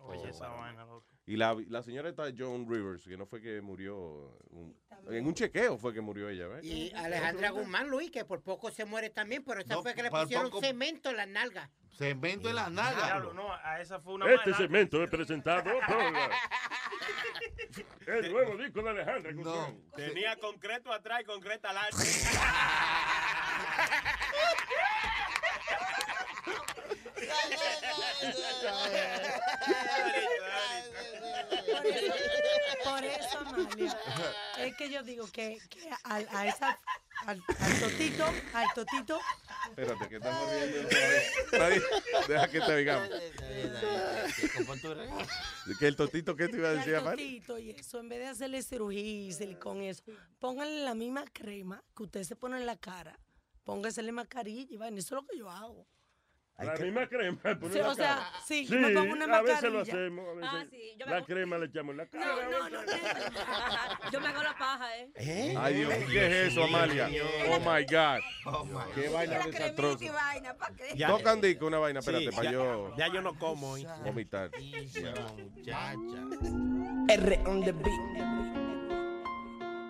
Oye, 0.00 0.28
esa 0.30 0.48
vaina, 0.48 0.84
loco. 0.84 1.06
Y 1.26 1.36
la, 1.36 1.56
la 1.68 1.82
señora 1.82 2.08
está 2.08 2.24
Joan 2.36 2.68
Rivers, 2.68 3.04
que 3.04 3.16
no 3.16 3.26
fue 3.26 3.40
que 3.40 3.60
murió, 3.60 3.96
un- 4.50 4.76
en 5.10 5.26
un 5.26 5.34
chequeo 5.34 5.76
fue 5.78 5.92
que 5.92 6.00
murió 6.00 6.28
ella, 6.28 6.46
¿ves? 6.48 6.64
Y 6.64 6.92
Alejandra 6.94 7.50
Guzmán, 7.50 7.88
Luis, 7.88 8.10
que 8.10 8.24
por 8.24 8.42
poco 8.42 8.70
se 8.70 8.84
muere 8.84 9.10
también, 9.10 9.44
pero 9.44 9.60
esa 9.60 9.74
No, 9.74 9.82
fue 9.82 9.94
que 9.94 10.02
le 10.04 10.10
pusieron 10.10 10.50
poco- 10.50 10.60
cemento 10.60 11.10
en 11.10 11.16
las 11.16 11.28
nalgas. 11.28 11.68
Cemento 11.90 12.48
en 12.50 12.56
las 12.56 12.70
nalgas. 12.70 13.06
Diablo, 13.06 13.32
no, 13.34 13.52
a 13.52 13.80
esa 13.80 13.98
fue 14.00 14.14
una 14.14 14.30
Este 14.32 14.50
mala- 14.50 14.56
segmento 14.62 15.02
es 15.02 15.10
presentado 15.10 15.64
por 15.64 15.82
el 18.14 18.32
nuevo 18.32 18.56
disco 18.56 18.82
de 18.82 18.90
Alejandra 18.90 19.32
Guzmán. 19.32 19.80
Tenía 19.96 20.36
concreto 20.36 20.92
atrás 20.92 21.22
y 21.22 21.24
concreto 21.24 21.66
adelante. 21.68 21.96
Por 32.84 33.04
eso, 33.04 33.38
Amalia, 33.38 33.98
es 34.58 34.76
que 34.76 34.90
yo 34.90 35.02
digo 35.02 35.26
que, 35.32 35.58
que 35.68 35.90
al- 36.04 36.28
a, 36.30 36.46
esa, 36.46 36.78
al, 37.26 37.42
al 37.60 37.80
totito, 37.80 38.24
al 38.54 38.66
totito, 38.74 39.20
Espérate, 39.70 40.08
que 40.08 40.16
estamos 40.16 40.50
riendo 40.50 40.88
Deja 42.28 42.48
que 42.48 42.60
te 42.60 42.76
digamos. 42.76 43.08
Que 45.78 45.86
el 45.88 45.96
totito, 45.96 46.36
¿qué 46.36 46.48
te 46.48 46.56
iba 46.56 46.68
a 46.68 46.72
decir, 46.72 46.96
Amar? 46.96 47.12
totito 47.16 47.58
y 47.58 47.70
eso, 47.70 47.98
en 48.00 48.08
vez 48.08 48.20
de 48.20 48.26
hacerle 48.28 48.62
cirugía 48.62 49.00
y 49.00 49.32
silicón 49.32 49.82
eso, 49.82 50.02
pónganle 50.38 50.84
la 50.84 50.94
misma 50.94 51.24
crema 51.32 51.82
que 51.96 52.04
usted 52.04 52.22
se 52.22 52.36
pone 52.36 52.56
en 52.58 52.66
la 52.66 52.76
cara. 52.76 53.18
Póngasele 53.64 54.12
mascarilla 54.12 54.72
y 54.72 54.76
vaina, 54.76 54.98
eso 54.98 55.16
es 55.16 55.22
lo 55.22 55.26
que 55.28 55.36
yo 55.38 55.50
hago. 55.50 55.86
La 56.58 56.74
misma 56.76 57.06
crema. 57.06 57.38
Sí, 57.70 57.78
la 57.78 57.88
o 57.90 57.94
sea, 57.94 58.08
cara. 58.16 58.32
sí, 58.46 58.64
yo 58.66 58.78
me 58.78 58.90
pongo 58.90 59.12
una 59.12 59.36
a 59.36 59.42
veces 59.42 59.70
lo 59.70 59.80
hacemos. 59.80 60.26
A 60.26 60.32
veces 60.32 60.50
Ah, 60.54 60.64
sí, 60.70 60.94
yo 60.98 61.04
me 61.06 61.12
la 61.12 61.18
pongo- 61.18 61.26
crema 61.26 61.58
le 61.58 61.66
echamos 61.66 61.90
en 61.92 61.96
la 61.98 62.06
cara. 62.06 62.26
No, 62.26 62.42
no, 62.50 62.70
no, 62.70 62.82
no. 62.82 64.10
Yo 64.10 64.20
me 64.20 64.26
hago 64.28 64.42
la 64.42 64.56
paja, 64.58 64.96
¿eh? 64.96 65.54
Ay, 65.58 65.74
Dios, 65.74 65.92
¿qué 66.10 66.26
es 66.26 66.52
eso, 66.52 66.64
Amalia? 66.64 67.10
Oh, 67.50 67.58
my 67.60 67.84
God. 67.84 68.20
Qué 68.94 69.08
vaina 69.10 69.34
Cremita 69.38 69.48
y 69.48 69.50
desastrosa. 69.52 70.12
vaina, 70.12 70.54
¿para 70.54 70.74
qué? 70.76 70.96
Ya. 70.96 71.08
Tocan 71.08 71.40
disco, 71.42 71.66
una 71.66 71.78
vaina, 71.78 72.00
espérate, 72.00 72.30
Sí, 72.30 72.36
para 72.36 72.50
yo 72.50 72.94
Ya 72.96 73.08
yo 73.12 73.20
no 73.20 73.38
como 73.38 73.72
hoy. 73.72 73.86
vomitar. 74.04 74.50
R 77.08 77.40
on 77.46 77.62
the 77.64 77.72
beat. 77.72 78.16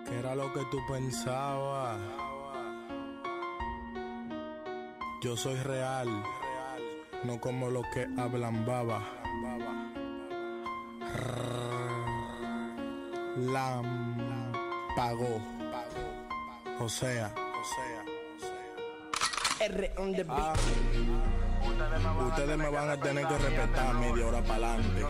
¿Qué 0.09 0.19
era 0.19 0.35
lo 0.35 0.51
que 0.53 0.59
tú 0.69 0.79
pensabas? 0.91 1.97
Yo 5.23 5.35
soy 5.35 5.55
real, 5.63 6.07
no 7.23 7.39
como 7.39 7.69
los 7.69 7.85
que 7.93 8.07
hablan 8.17 8.65
baba. 8.65 9.03
Lam 13.37 14.51
pagó. 14.95 15.41
O 16.79 16.89
sea, 16.89 17.33
R 19.59 19.91
on 19.97 20.11
the 20.13 20.23
beat. 20.23 20.37
Ah. 20.39 20.53
Ustedes 22.27 22.57
me 22.57 22.69
van 22.69 22.89
a 22.89 22.97
tener 22.97 23.27
que 23.27 23.37
respetar 23.37 23.93
media 23.95 24.27
hora 24.27 24.41
para 24.43 24.73
adelante. 24.73 25.05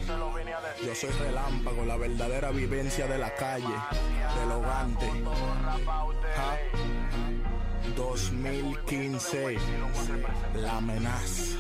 Yo 0.85 0.95
soy 0.95 1.09
relámpago, 1.11 1.85
la 1.85 1.97
verdadera 1.97 2.51
vivencia 2.51 3.07
de 3.07 3.17
la 3.17 3.33
calle, 3.35 3.75
del 4.39 4.51
hogante. 4.51 5.11
Ja. 6.35 6.57
2015, 7.95 9.57
la 10.55 10.77
amenaza. 10.77 11.57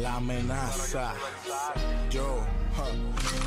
La 0.00 0.16
amenaza. 0.16 1.14
Yo. 2.10 2.44
ja, 2.76 3.21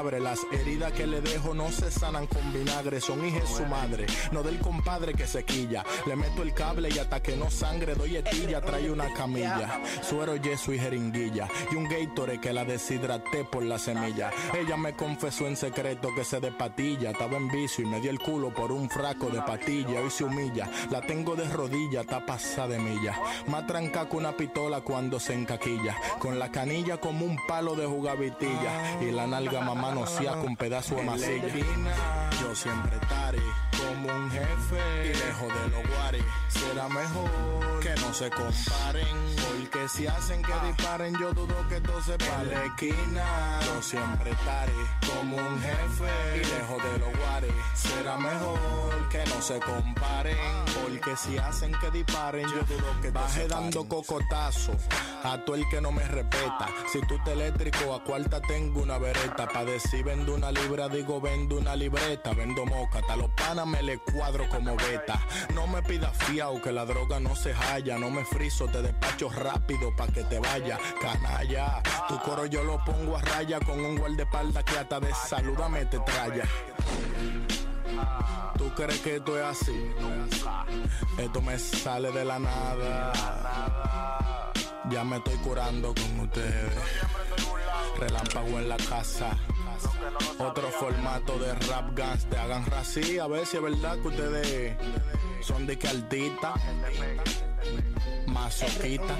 abre. 0.00 0.20
Las 0.20 0.40
heridas 0.50 0.92
que 0.92 1.06
le 1.06 1.20
dejo 1.20 1.54
no 1.54 1.70
se 1.70 1.90
sanan 1.90 2.26
con 2.26 2.52
vinagre, 2.52 3.00
son 3.00 3.24
hijas 3.24 3.48
su 3.48 3.64
madre. 3.66 4.06
No 4.32 4.42
del 4.42 4.58
compadre 4.58 5.12
que 5.14 5.26
se 5.26 5.44
quilla. 5.44 5.84
Le 6.06 6.16
meto 6.16 6.42
el 6.42 6.54
cable 6.54 6.88
y 6.90 6.98
hasta 6.98 7.22
que 7.22 7.36
no 7.36 7.50
sangre 7.50 7.94
doy 7.94 8.16
etilla, 8.16 8.60
trae 8.60 8.90
una 8.90 9.12
camilla. 9.12 9.80
Suero, 10.02 10.36
yeso 10.36 10.72
y 10.72 10.78
jeringuilla. 10.78 11.48
Y 11.70 11.76
un 11.76 11.84
Gatorade 11.84 12.40
que 12.40 12.52
la 12.52 12.64
deshidraté 12.64 13.44
por 13.44 13.62
la 13.62 13.78
semilla. 13.78 14.30
Ella 14.58 14.76
me 14.76 14.94
confesó 14.94 15.46
en 15.46 15.56
secreto 15.56 16.08
que 16.14 16.24
se 16.24 16.40
de 16.40 16.50
patilla. 16.52 17.10
Estaba 17.10 17.36
en 17.36 17.48
vicio 17.48 17.84
y 17.84 17.88
me 17.88 18.00
dio 18.00 18.10
el 18.10 18.18
culo 18.18 18.52
por 18.52 18.72
un 18.72 18.88
fraco 18.88 19.28
de 19.28 19.42
patilla. 19.42 20.00
Hoy 20.00 20.10
se 20.10 20.24
humilla. 20.24 20.68
La 20.90 21.00
tengo 21.00 21.36
de 21.36 21.48
rodilla, 21.48 22.00
está 22.00 22.24
pasada 22.24 22.68
de 22.68 22.78
milla. 22.78 23.18
Más 23.46 23.66
tranca 23.66 24.08
que 24.08 24.16
una 24.16 24.36
pistola 24.36 24.80
cuando 24.80 25.20
se 25.20 25.34
encaquilla. 25.34 25.94
Con 26.18 26.38
la 26.38 26.50
canilla 26.50 26.98
como 26.98 27.26
un 27.26 27.36
palo 27.46 27.74
de 27.74 27.86
jugavitilla. 27.86 29.00
Y 29.00 29.10
la 29.10 29.26
nalga 29.26 29.60
mamá 29.60 29.89
no 29.94 30.06
sea 30.06 30.32
con 30.32 30.56
pedazo 30.56 30.96
de 30.96 31.02
masilla. 31.02 32.30
Yo 32.40 32.54
siempre 32.54 32.96
estaré 32.96 33.40
como 33.78 34.14
un 34.14 34.30
jefe. 34.30 35.06
Y 35.06 35.14
lejos 35.14 35.48
de 35.48 35.68
los 35.70 35.96
guares. 35.96 36.24
Será 36.48 36.88
mejor 36.88 37.80
que 37.80 37.94
no 38.00 38.14
se 38.14 38.30
comparen. 38.30 39.06
Porque 39.48 39.88
si 39.88 40.06
hacen 40.06 40.42
que 40.42 40.52
disparen, 40.66 41.16
yo 41.18 41.32
dudo 41.32 41.54
que 41.68 41.80
todo 41.80 42.02
se 42.02 42.18
pare. 42.18 42.50
la 42.50 42.64
esquina. 42.64 43.60
Yo 43.66 43.82
siempre 43.82 44.30
estaré 44.30 44.72
como 45.06 45.36
un 45.36 45.60
jefe. 45.60 46.36
Y 46.36 46.44
lejos 46.44 46.82
de 46.82 46.98
los 46.98 47.18
guares. 47.18 47.52
Será 47.74 48.16
mejor 48.16 49.08
que 49.10 49.24
no 49.26 49.42
se 49.42 49.60
comparen. 49.60 50.36
Porque 50.82 51.16
si 51.16 51.38
hacen 51.38 51.72
que 51.80 51.90
disparen, 51.90 52.46
yo 52.48 52.62
dudo 52.64 53.00
que 53.00 53.10
Baje 53.10 53.48
dando 53.48 53.86
cocotazo 53.88 54.72
a 55.22 55.38
todo 55.44 55.56
el 55.56 55.68
que 55.68 55.80
no 55.80 55.92
me 55.92 56.04
respeta. 56.04 56.68
Si 56.92 57.00
tú 57.06 57.18
te 57.24 57.32
eléctrico, 57.32 57.94
a 57.94 58.02
cuarta 58.04 58.40
tengo 58.40 58.82
una 58.82 58.98
vereta. 58.98 59.48
Pa' 59.48 59.64
decir 59.72 60.04
vendo 60.04 60.34
una 60.34 60.50
libra, 60.50 60.88
digo 60.88 61.20
vendo 61.20 61.56
una 61.56 61.76
libreta. 61.76 62.32
Vendo 62.32 62.64
moca, 62.66 62.98
hasta 62.98 63.16
los 63.16 63.30
panas 63.30 63.66
me 63.66 63.82
le 63.82 63.98
cuadro 63.98 64.48
como 64.48 64.76
beta. 64.76 65.20
No 65.54 65.66
me 65.66 65.82
pidas 65.82 66.16
fiao 66.24 66.60
que 66.60 66.72
la 66.72 66.84
droga 66.84 67.20
no 67.20 67.34
se 67.36 67.52
halla. 67.52 67.98
No 67.98 68.10
me 68.10 68.24
friso, 68.24 68.66
te 68.66 68.82
despacho 68.82 69.30
rápido 69.30 69.94
pa' 69.96 70.08
que 70.08 70.24
te 70.24 70.38
vaya. 70.38 70.78
Canalla, 71.00 71.82
tu 72.08 72.18
coro 72.20 72.46
yo 72.46 72.62
lo 72.64 72.84
pongo 72.84 73.16
a 73.16 73.22
raya 73.22 73.60
con 73.60 73.80
un 73.80 73.96
guardaespaldas 73.96 74.64
que 74.64 74.78
hasta 74.78 75.00
de 75.00 75.12
saludame 75.14 75.84
te 75.86 75.98
traya. 76.00 76.44
¿Tú 78.56 78.72
crees 78.74 79.00
que 79.00 79.16
esto 79.16 79.38
es 79.38 79.44
así? 79.44 79.90
Esto 81.18 81.40
me 81.40 81.58
sale 81.58 82.12
de 82.12 82.24
la 82.24 82.38
nada. 82.38 83.12
Ya 84.90 85.04
me 85.04 85.16
estoy 85.16 85.36
curando 85.36 85.94
con 85.94 86.20
ustedes. 86.20 86.72
Relámpago 87.98 88.58
en 88.58 88.68
la 88.68 88.76
casa. 88.76 89.36
Otro 90.38 90.68
formato 90.70 91.38
de 91.38 91.54
rap 91.54 91.94
gangsta. 91.94 92.42
Hagan 92.42 92.66
rací, 92.66 93.18
a 93.18 93.26
ver 93.26 93.46
si 93.46 93.56
es 93.56 93.62
verdad 93.62 93.98
que 94.00 94.08
ustedes 94.08 94.76
son 95.42 95.66
de 95.66 95.78
que 95.78 95.88
altita. 95.88 96.54
Masoquita. 98.26 99.16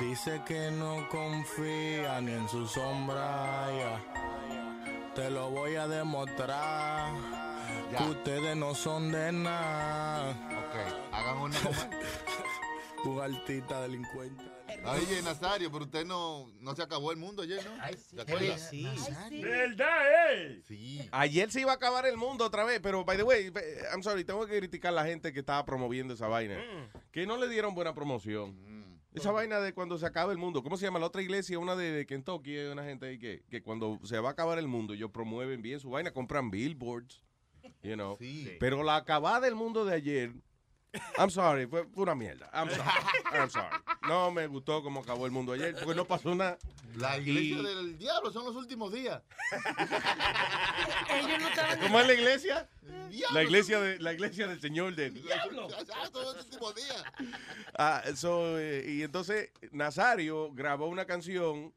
Dice 0.00 0.40
que 0.46 0.70
no 0.70 1.08
confía 1.08 2.20
ni 2.20 2.32
en 2.32 2.48
su 2.48 2.66
sombra. 2.66 3.66
ya. 3.78 4.18
Te 5.14 5.30
lo 5.30 5.50
voy 5.50 5.76
a 5.76 5.88
demostrar. 5.88 7.12
Que 7.96 8.04
ustedes 8.04 8.56
no 8.56 8.74
son 8.74 9.10
de 9.10 9.32
nada. 9.32 10.30
Ok, 10.30 11.12
hagan 11.12 11.38
una. 11.38 11.56
Un 13.04 13.20
altita 13.20 13.80
delincuente. 13.82 14.42
Oye, 14.84 15.22
Nazario, 15.22 15.70
pero 15.70 15.84
usted 15.84 16.04
no, 16.04 16.50
no 16.60 16.74
se 16.74 16.82
acabó 16.82 17.10
el 17.10 17.16
mundo 17.16 17.42
ayer, 17.42 17.64
¿no? 17.64 17.70
¿Se 17.96 18.20
acuerda? 18.20 18.54
Oye, 18.54 18.58
sí. 18.58 18.86
¿Verdad, 19.40 20.34
eh? 20.34 20.62
Sí. 20.66 21.08
Ayer 21.10 21.50
se 21.50 21.60
iba 21.60 21.72
a 21.72 21.76
acabar 21.76 22.06
el 22.06 22.16
mundo 22.16 22.44
otra 22.44 22.64
vez, 22.64 22.80
pero 22.82 23.04
by 23.04 23.16
the 23.16 23.22
way, 23.22 23.46
eh, 23.46 23.82
I'm 23.92 24.02
sorry, 24.02 24.24
tengo 24.24 24.46
que 24.46 24.58
criticar 24.58 24.92
a 24.92 24.96
la 24.96 25.04
gente 25.06 25.32
que 25.32 25.40
estaba 25.40 25.64
promoviendo 25.64 26.14
esa 26.14 26.28
vaina. 26.28 26.58
Que 27.10 27.26
no 27.26 27.36
le 27.36 27.48
dieron 27.48 27.74
buena 27.74 27.94
promoción. 27.94 28.56
Esa 29.14 29.32
vaina 29.32 29.58
de 29.58 29.72
cuando 29.72 29.96
se 29.98 30.06
acaba 30.06 30.30
el 30.32 30.38
mundo. 30.38 30.62
¿Cómo 30.62 30.76
se 30.76 30.84
llama 30.84 30.98
la 30.98 31.06
otra 31.06 31.22
iglesia? 31.22 31.58
Una 31.58 31.74
de, 31.76 31.90
de 31.90 32.06
Kentucky, 32.06 32.56
hay 32.56 32.66
una 32.66 32.84
gente 32.84 33.06
ahí 33.06 33.18
que, 33.18 33.42
que 33.48 33.62
cuando 33.62 33.98
se 34.04 34.18
va 34.20 34.28
a 34.28 34.32
acabar 34.32 34.58
el 34.58 34.68
mundo, 34.68 34.94
ellos 34.94 35.10
promueven 35.10 35.62
bien 35.62 35.80
su 35.80 35.90
vaina, 35.90 36.12
compran 36.12 36.50
billboards, 36.50 37.22
you 37.82 37.94
know. 37.94 38.18
Pero 38.60 38.82
la 38.82 38.96
acabada 38.96 39.40
del 39.40 39.54
mundo 39.54 39.84
de 39.84 39.94
ayer, 39.94 40.32
I'm 41.18 41.30
sorry, 41.30 41.66
fue, 41.66 41.86
una 41.96 42.14
mierda. 42.14 42.48
I'm 42.52 42.68
sorry, 42.70 42.90
I'm 43.32 43.50
sorry. 43.50 43.68
No 44.06 44.30
me 44.30 44.46
gustó 44.46 44.82
cómo 44.82 45.00
acabó 45.00 45.26
el 45.26 45.32
mundo 45.32 45.52
ayer, 45.52 45.74
porque 45.74 45.94
no 45.94 46.04
pasó 46.04 46.34
nada. 46.34 46.58
La 46.96 47.18
iglesia 47.18 47.58
Y- 47.58 47.62
del 47.62 47.98
diablo 47.98 48.32
son 48.32 48.46
los 48.46 48.56
últimos 48.56 48.92
días. 48.92 49.22
Ellos 51.10 51.40
no 51.40 51.48
estaban. 51.48 51.80
¿Cómo 51.80 52.00
es 52.00 52.06
la 52.06 52.14
iglesia? 52.14 52.68
Diablo. 53.10 53.34
La 53.34 53.42
iglesia, 53.42 53.80
de, 53.80 53.98
la 53.98 54.12
iglesia 54.12 54.46
del 54.46 54.60
Señor 54.60 54.94
de... 54.94 55.10
Son 56.12 56.24
los 56.24 56.44
últimos 56.44 56.74
días. 56.74 57.04
Ah, 57.76 58.02
so, 58.14 58.58
eh, 58.58 58.84
y 58.86 59.02
entonces 59.02 59.50
Nazario 59.72 60.50
grabó 60.52 60.86
una 60.86 61.04
canción 61.04 61.72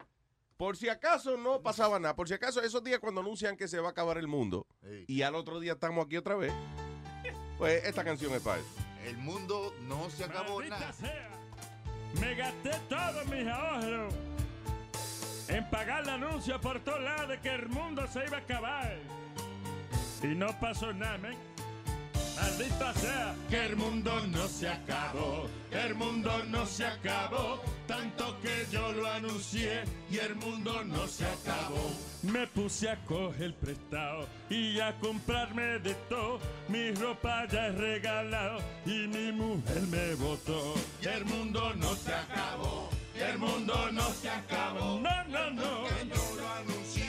por 0.57 0.77
si 0.77 0.89
acaso 0.89 1.37
no 1.37 1.61
pasaba 1.61 1.99
nada, 1.99 2.15
por 2.15 2.27
si 2.27 2.33
acaso 2.33 2.61
esos 2.61 2.83
días 2.83 2.99
cuando 2.99 3.21
anuncian 3.21 3.57
que 3.57 3.67
se 3.67 3.79
va 3.79 3.87
a 3.89 3.91
acabar 3.91 4.17
el 4.17 4.27
mundo 4.27 4.67
y 5.07 5.23
al 5.23 5.33
otro 5.35 5.59
día 5.59 5.73
estamos 5.73 6.05
aquí 6.05 6.17
otra 6.17 6.35
vez, 6.35 6.53
pues 7.57 7.83
esta 7.83 8.03
canción 8.03 8.31
es 8.33 8.41
para 8.41 8.59
eso. 8.59 8.90
El 9.05 9.17
mundo 9.17 9.73
no 9.87 10.09
se 10.09 10.23
acabó 10.25 10.55
Maldita 10.55 10.79
nada. 10.79 10.93
sea. 10.93 11.29
Me 12.19 12.35
gasté 12.35 12.71
todos 12.89 13.25
mis 13.27 13.47
ahorros 13.47 14.13
en 15.47 15.69
pagar 15.69 16.03
el 16.03 16.09
anuncio 16.09 16.59
por 16.61 16.79
todos 16.79 17.01
lados 17.01 17.29
de 17.29 17.39
que 17.39 17.49
el 17.49 17.67
mundo 17.69 18.05
se 18.07 18.25
iba 18.25 18.37
a 18.37 18.39
acabar. 18.41 18.97
Y 20.23 20.27
no 20.27 20.47
pasó 20.59 20.93
nada, 20.93 21.17
men. 21.17 21.35
Maldita 22.35 22.93
sea. 22.93 23.35
Que 23.49 23.65
el 23.65 23.75
mundo 23.75 24.11
no 24.27 24.47
se 24.47 24.69
acabó. 24.69 25.47
Que 25.69 25.81
el 25.87 25.95
mundo 25.95 26.31
no 26.49 26.65
se 26.65 26.85
acabó. 26.85 27.61
Tanto 27.87 28.39
que 28.41 28.65
yo 28.71 28.91
lo 28.93 29.07
anuncié 29.07 29.83
y 30.09 30.17
el 30.17 30.35
mundo 30.35 30.83
no 30.85 31.07
se 31.07 31.25
acabó. 31.25 31.91
Me 32.23 32.47
puse 32.47 32.89
a 32.89 32.97
coger 33.05 33.53
prestado 33.55 34.27
y 34.49 34.79
a 34.79 34.97
comprarme 34.99 35.79
de 35.79 35.95
todo. 36.09 36.39
Mi 36.69 36.91
ropa 36.91 37.45
ya 37.47 37.67
es 37.67 37.75
regalado 37.77 38.59
y 38.85 39.07
mi 39.07 39.31
mujer 39.31 39.81
me 39.89 40.15
votó. 40.15 40.75
Y 41.01 41.07
el 41.07 41.25
mundo 41.25 41.73
no 41.75 41.95
se 41.95 42.13
acabó. 42.13 42.89
Y 43.15 43.21
el 43.21 43.37
mundo 43.37 43.91
no 43.91 44.09
se 44.13 44.29
acabó. 44.29 44.99
No, 44.99 45.23
no, 45.25 45.51
no. 45.51 45.87
Yo 45.87 46.35
lo 46.37 46.49
anuncié 46.53 47.00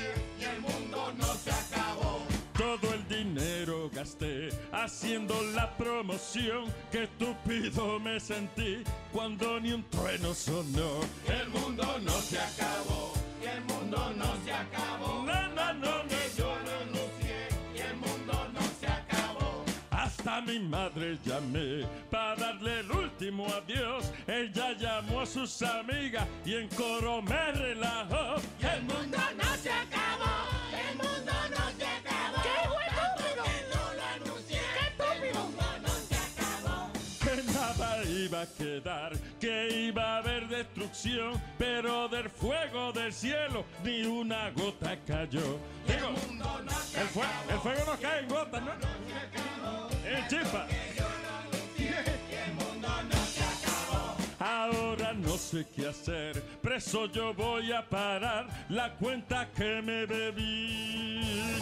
gasté 3.95 4.49
haciendo 4.73 5.41
la 5.55 5.71
promoción. 5.77 6.65
Qué 6.91 7.05
estúpido 7.05 8.01
me 8.01 8.19
sentí 8.19 8.83
cuando 9.13 9.61
ni 9.61 9.73
un 9.73 9.85
trueno 9.85 10.35
sonó. 10.35 11.01
El 11.29 11.49
mundo 11.49 11.85
no 12.01 12.13
se 12.13 12.39
acabó, 12.39 13.13
y 13.41 13.47
el 13.47 13.61
mundo 13.65 14.13
no 14.17 14.45
se 14.45 14.53
acabó. 14.53 15.23
No, 15.25 15.49
no, 15.49 15.75
no, 15.75 16.03
no. 16.05 16.13
Yo 16.37 16.47
lo 16.47 16.73
anuncié 16.81 17.49
y 17.77 17.79
el 17.81 17.97
mundo 17.97 18.49
no 18.53 18.61
se 18.81 18.87
acabó. 18.87 19.65
Hasta 19.91 20.41
mi 20.41 20.59
madre 20.59 21.19
llamé 21.25 21.87
para 22.11 22.37
darle 22.37 22.81
el 22.81 22.91
último 22.91 23.47
adiós. 23.47 24.11
Ella 24.27 24.73
llamó 24.73 25.21
a 25.21 25.27
sus 25.27 25.63
amigas 25.63 26.27
y 26.45 26.55
en 26.55 26.69
coro 26.69 27.23
me 27.23 27.53
relajó. 27.53 28.41
Y 28.61 28.65
el 28.65 28.83
mundo 28.83 29.19
no 29.37 29.57
se 29.63 29.71
acabó, 29.71 30.52
iba 38.33 38.43
a 38.43 38.47
quedar, 38.47 39.13
que 39.39 39.69
iba 39.89 40.03
a 40.15 40.17
haber 40.17 40.49
destrucción, 40.49 41.39
pero 41.59 42.09
del 42.09 42.31
fuego 42.31 42.91
del 42.93 43.13
cielo 43.13 43.63
ni 43.85 44.05
una 44.05 44.51
gota 44.53 44.97
cayó. 45.07 45.59
Digo, 45.87 46.09
el, 46.97 47.07
fue- 47.09 47.27
el 47.51 47.59
fuego 47.61 47.85
no 47.93 48.01
cae 48.01 48.21
en 48.21 48.29
gotas, 48.29 48.63
¿no? 48.63 48.73
En 50.09 50.29
chispa. 50.29 50.67
Ahora 54.41 55.13
no 55.13 55.37
sé 55.37 55.67
qué 55.77 55.89
hacer, 55.89 56.43
preso 56.63 57.07
yo 57.07 57.35
voy 57.35 57.71
a 57.73 57.87
parar 57.87 58.47
la 58.71 58.95
cuenta 58.95 59.51
que 59.55 59.83
me 59.83 60.07
bebí. 60.07 61.61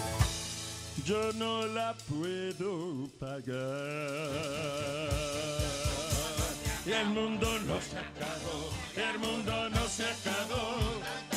Yo 1.04 1.32
no 1.32 1.66
la 1.66 1.94
puedo 2.08 3.08
pagar. 3.18 3.50
El 6.92 7.06
mundo 7.06 7.46
no 7.66 7.80
se 7.80 7.98
acabó, 7.98 8.68
el 8.96 9.18
mundo 9.20 9.70
no 9.70 9.88
se 9.88 10.04
acabó. 10.04 11.29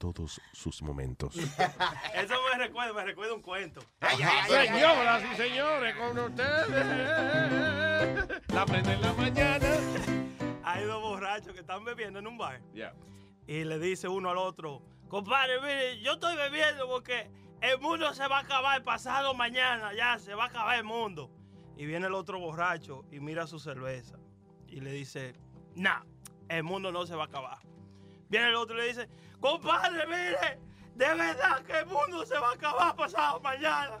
Todos 0.00 0.40
sus 0.52 0.82
momentos. 0.82 1.36
Eso 2.14 2.34
me 2.50 2.58
recuerda, 2.58 2.94
me 2.94 3.04
recuerda 3.04 3.34
un 3.34 3.42
cuento. 3.42 3.82
Señoras 4.48 5.22
y 5.30 5.36
señores, 5.36 5.94
con 5.94 6.18
ustedes. 6.18 6.70
La 8.48 8.64
prende 8.64 8.94
en 8.94 9.02
la 9.02 9.12
mañana. 9.12 9.76
Hay 10.64 10.84
dos 10.84 11.02
borrachos 11.02 11.52
que 11.52 11.60
están 11.60 11.84
bebiendo 11.84 12.18
en 12.18 12.26
un 12.26 12.38
bar. 12.38 12.62
Ya. 12.72 12.94
Y 13.46 13.64
le 13.64 13.78
dice 13.78 14.08
uno 14.08 14.30
al 14.30 14.38
otro, 14.38 14.82
compadre, 15.08 15.60
mire, 15.60 16.00
yo 16.00 16.14
estoy 16.14 16.34
bebiendo 16.34 16.88
porque 16.88 17.30
el 17.60 17.78
mundo 17.78 18.14
se 18.14 18.26
va 18.26 18.38
a 18.38 18.40
acabar 18.40 18.82
pasado 18.82 19.34
mañana, 19.34 19.92
ya 19.92 20.18
se 20.18 20.34
va 20.34 20.44
a 20.44 20.46
acabar 20.46 20.78
el 20.78 20.84
mundo. 20.84 21.30
Y 21.76 21.84
viene 21.84 22.06
el 22.06 22.14
otro 22.14 22.40
borracho 22.40 23.04
y 23.10 23.20
mira 23.20 23.46
su 23.46 23.58
cerveza 23.58 24.18
y 24.66 24.80
le 24.80 24.92
dice, 24.92 25.34
nah, 25.74 26.04
el 26.48 26.62
mundo 26.62 26.90
no 26.90 27.04
se 27.04 27.14
va 27.14 27.24
a 27.24 27.26
acabar. 27.26 27.58
Viene 28.30 28.48
el 28.48 28.54
otro 28.54 28.76
y 28.76 28.80
le 28.80 28.86
dice, 28.86 29.08
compadre, 29.40 30.06
mire, 30.06 30.60
de 30.94 31.14
verdad 31.14 31.62
que 31.64 31.78
el 31.78 31.86
mundo 31.86 32.24
se 32.26 32.38
va 32.38 32.50
a 32.50 32.54
acabar 32.54 32.94
pasado 32.94 33.40
mañana. 33.40 33.98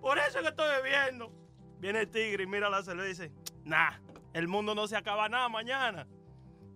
Por 0.00 0.18
eso 0.18 0.38
es 0.38 0.42
que 0.42 0.48
estoy 0.48 0.82
bebiendo. 0.82 1.32
Viene 1.78 2.00
el 2.00 2.10
tigre 2.10 2.44
y 2.44 2.46
mira 2.46 2.68
la 2.68 2.82
cerveza 2.82 3.24
y 3.24 3.28
dice, 3.28 3.32
nah, 3.64 3.92
el 4.32 4.48
mundo 4.48 4.74
no 4.74 4.86
se 4.86 4.96
acaba 4.96 5.28
nada 5.28 5.48
mañana. 5.48 6.06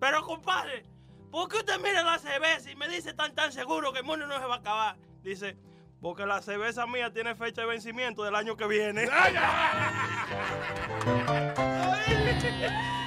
Pero 0.01 0.23
compadre, 0.23 0.85
¿por 1.31 1.49
qué 1.49 1.59
usted 1.59 1.79
mira 1.81 2.03
la 2.03 2.19
cerveza 2.19 2.71
y 2.71 2.77
me 2.77 2.89
dice 2.89 3.15
tan 3.15 3.35
tan 3.35 3.53
seguro 3.53 3.93
que 3.93 4.01
el 4.01 4.05
mundo 4.05 4.27
no 4.27 4.39
se 4.39 4.47
va 4.47 4.57
a 4.57 4.59
acabar? 4.59 4.97
Dice, 5.23 5.57
porque 6.01 6.27
la 6.27 6.43
cerveza 6.43 6.87
mía 6.87 7.13
tiene 7.13 7.35
fecha 7.35 7.63
de 7.63 7.67
vencimiento 7.67 8.25
del 8.25 8.35
año 8.35 8.57
que 8.57 8.67
viene. 8.67 9.09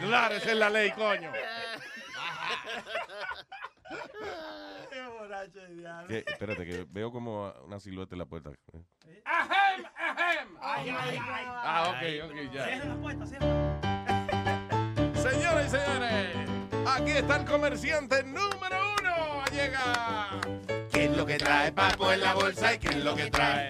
Claro, 0.00 0.34
esa 0.36 0.50
es 0.50 0.56
la 0.56 0.70
ley, 0.70 0.90
coño. 0.92 1.30
Qué 4.90 5.02
borracho 5.06 5.60
de 5.60 5.74
diablo. 5.76 6.08
Que- 6.08 6.24
espérate, 6.26 6.66
que 6.66 6.86
veo 6.88 7.12
como 7.12 7.52
una 7.64 7.78
silueta 7.80 8.14
en 8.14 8.18
la 8.20 8.24
puerta. 8.26 8.50
¡Ajem! 9.24 9.84
¡Ajem! 9.96 10.48
¡Ay, 10.60 10.88
ay, 10.98 11.20
ay! 11.22 11.44
Ah, 11.46 11.84
ok, 11.90 12.30
ok, 12.30 12.52
ya. 12.52 12.64
Cierra 12.66 12.84
la 12.86 12.94
puerta, 12.96 13.26
cierra. 13.26 13.46
Señoras 15.30 15.66
y 15.66 15.70
señores, 15.70 16.36
aquí 16.86 17.10
está 17.10 17.36
el 17.36 17.44
comerciante 17.44 18.22
número 18.24 18.94
uno. 19.00 19.44
Llega. 19.52 20.30
¿Qué 20.90 21.04
es 21.04 21.16
lo 21.16 21.26
que 21.26 21.36
trae 21.38 21.72
Papo 21.72 22.12
en 22.12 22.20
la 22.20 22.34
bolsa 22.34 22.74
y 22.74 22.78
qué 22.78 22.88
es 22.88 23.04
lo 23.04 23.14
que 23.14 23.30
trae? 23.30 23.68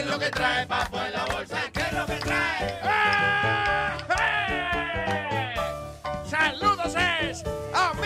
¿Qué 0.00 0.06
es 0.06 0.12
lo 0.12 0.18
que 0.18 0.30
trae 0.30 0.66
Papo 0.66 0.98
en 0.98 1.12
la 1.12 1.26
bolsa 1.26 1.58
qué 1.74 1.80
es 1.82 1.92
lo 1.92 2.06
que 2.06 2.14
trae? 2.14 2.80
¡Ah! 2.82 3.98
¡Eh! 4.18 5.54
Saludos 6.24 6.94
es, 6.96 7.44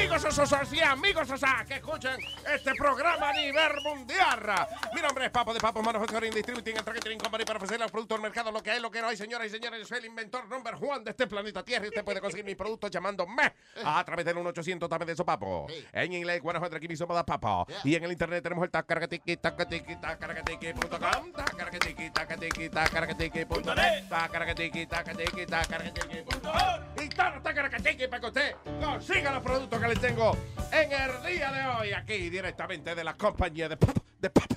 amigos 0.05 0.39
osos 0.39 0.73
y 0.75 0.81
amigos 0.83 1.31
osas 1.31 1.65
que 1.67 1.77
escuchen 1.77 2.19
este 2.55 2.75
programa 2.75 3.31
a 3.31 3.33
nivel 3.33 3.73
mundial. 3.83 4.69
Mi 4.95 5.01
nombre 5.01 5.25
es 5.25 5.31
Papo 5.31 5.55
de 5.55 5.61
Papo 5.61 5.83
Manufacturing 5.83 6.31
Distributing 6.31 6.77
and 6.77 6.85
Tracking 6.85 7.19
Company 7.19 7.45
para 7.47 7.57
ofrecer 7.57 7.81
los 7.81 7.91
productos 7.91 8.17
al 8.17 8.23
mercado, 8.23 8.53
lo 8.53 8.63
que 8.63 8.71
hay, 8.71 8.81
lo 8.81 8.91
que 8.91 9.01
no 9.01 9.09
hay, 9.09 9.17
señoras 9.17 9.47
y 9.47 9.51
señores. 9.51 9.81
Yo 9.81 9.87
soy 9.87 9.99
el 10.01 10.05
inventor 10.05 10.47
number 10.47 10.75
one 10.75 11.05
de 11.05 11.11
este 11.13 11.27
planeta 11.27 11.65
Tierra 11.65 11.87
y 11.87 11.89
usted 11.89 12.05
puede 12.05 12.21
conseguir 12.21 12.45
mis 12.45 12.55
productos 12.55 12.91
llamándome 12.91 13.55
a 13.83 14.05
través 14.05 14.27
del 14.27 14.35
1800 14.35 14.91
también 14.91 15.07
de 15.07 15.13
eso, 15.15 15.25
Papo. 15.25 15.69
En 15.91 16.13
inglés, 16.13 16.43
Guanajuato, 16.43 16.77
aquí 16.77 16.87
mismo 16.87 17.07
da 17.15 17.25
Papo. 17.25 17.67
Y 17.83 17.95
en 17.95 18.05
el 18.05 18.13
internet 18.13 18.43
tenemos 18.43 18.63
el 18.65 18.71
tacaracatiqui, 18.71 19.39
tacatiqui, 19.39 19.97
tacaracatiqui.com, 19.97 21.33
tacaracatiqui, 21.33 22.11
tacatiqui, 22.11 22.69
tacaracatiqui.net, 22.69 24.09
tacaracatiqui, 24.11 24.87
tacatiqui, 24.87 25.47
tacaracatiqui.com. 25.47 27.03
Y 27.03 27.09
todo 27.09 27.41
tacaracatiqui 27.43 28.07
para 28.07 28.21
que 28.21 28.27
usted 28.27 28.55
consiga 28.83 29.33
los 29.33 29.43
productos 29.43 29.81
que 29.81 29.94
les 29.95 30.01
tengo 30.01 30.37
en 30.73 30.93
el 30.93 31.23
día 31.23 31.53
de 31.53 31.67
hoy 31.67 31.93
aquí 31.93 32.29
directamente 32.29 32.97
de 32.97 33.05
la 33.05 33.15
compañía 33.15 33.69
de 33.69 33.77
Papo. 33.77 34.05
De 34.19 34.29
Papo. 34.29 34.57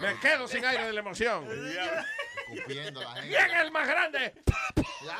Me 0.00 0.20
quedo 0.20 0.46
sin 0.46 0.64
aire 0.64 0.86
de 0.86 0.92
la 0.92 1.00
emoción. 1.00 1.48
Escupiendo 2.52 3.02
la 3.02 3.14
gente. 3.14 3.28
¿Quién 3.28 3.50
es 3.50 3.62
el 3.62 3.72
más 3.72 3.88
grande? 3.88 4.34
Ya, 4.46 5.18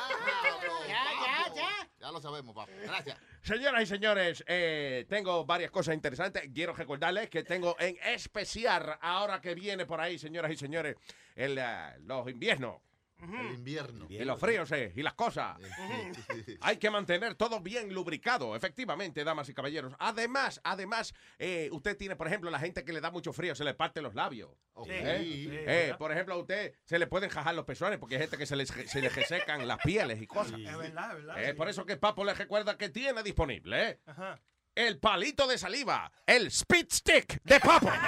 ya, 0.87 0.87
ya, 0.87 1.55
ya. 1.55 1.89
Ya 1.99 2.11
lo 2.11 2.21
sabemos, 2.21 2.55
papá. 2.55 2.71
Gracias. 2.83 3.17
Señoras 3.41 3.83
y 3.83 3.85
señores, 3.85 4.43
eh, 4.47 5.05
tengo 5.09 5.43
varias 5.45 5.71
cosas 5.71 5.95
interesantes. 5.95 6.49
Quiero 6.53 6.73
recordarles 6.73 7.29
que 7.29 7.43
tengo 7.43 7.75
en 7.79 7.97
especial, 8.05 8.97
ahora 9.01 9.41
que 9.41 9.55
viene 9.55 9.85
por 9.85 9.99
ahí, 9.99 10.17
señoras 10.17 10.51
y 10.51 10.55
señores, 10.55 10.95
el, 11.35 11.57
eh, 11.57 11.97
los 12.03 12.29
inviernos. 12.29 12.77
El 13.23 13.53
invierno. 13.53 14.05
Y 14.09 14.19
los 14.19 14.39
fríos 14.39 14.71
eh, 14.71 14.91
y 14.95 15.01
las 15.01 15.13
cosas. 15.13 15.57
Hay 16.61 16.77
que 16.77 16.89
mantener 16.89 17.35
todo 17.35 17.59
bien 17.59 17.93
lubricado, 17.93 18.55
efectivamente, 18.55 19.23
damas 19.23 19.49
y 19.49 19.53
caballeros. 19.53 19.93
Además, 19.99 20.61
además, 20.63 21.13
eh, 21.39 21.69
usted 21.71 21.97
tiene, 21.97 22.15
por 22.15 22.27
ejemplo, 22.27 22.49
la 22.49 22.59
gente 22.59 22.83
que 22.83 22.93
le 22.93 23.01
da 23.01 23.11
mucho 23.11 23.33
frío, 23.33 23.55
se 23.55 23.63
le 23.63 23.73
parte 23.73 24.01
los 24.01 24.15
labios. 24.15 24.51
¿Eh? 24.87 25.19
Sí, 25.23 25.49
Eh, 25.51 25.95
por 25.97 26.11
ejemplo, 26.11 26.35
a 26.35 26.37
usted 26.37 26.73
se 26.85 26.99
le 26.99 27.07
pueden 27.07 27.29
jajar 27.29 27.55
los 27.55 27.65
pezones 27.65 27.99
porque 27.99 28.15
hay 28.15 28.21
gente 28.21 28.37
que 28.37 28.45
se 28.45 28.55
le, 28.55 28.65
se 28.65 29.01
le 29.01 29.09
resecan 29.09 29.67
las 29.67 29.79
pieles 29.79 30.21
y 30.21 30.27
cosas. 30.27 30.59
Es 30.59 30.77
verdad, 30.77 31.11
es 31.11 31.25
verdad. 31.25 31.43
Eh, 31.43 31.53
por 31.53 31.69
eso 31.69 31.85
que 31.85 31.97
Papo 31.97 32.23
le 32.25 32.33
recuerda 32.33 32.77
que 32.77 32.89
tiene 32.89 33.23
disponible 33.23 33.89
¿eh? 33.89 33.99
Ajá. 34.05 34.39
el 34.75 34.99
palito 34.99 35.47
de 35.47 35.57
saliva, 35.57 36.11
el 36.25 36.51
Spit 36.51 36.91
Stick 36.91 37.41
de 37.43 37.59
Papo. 37.59 37.91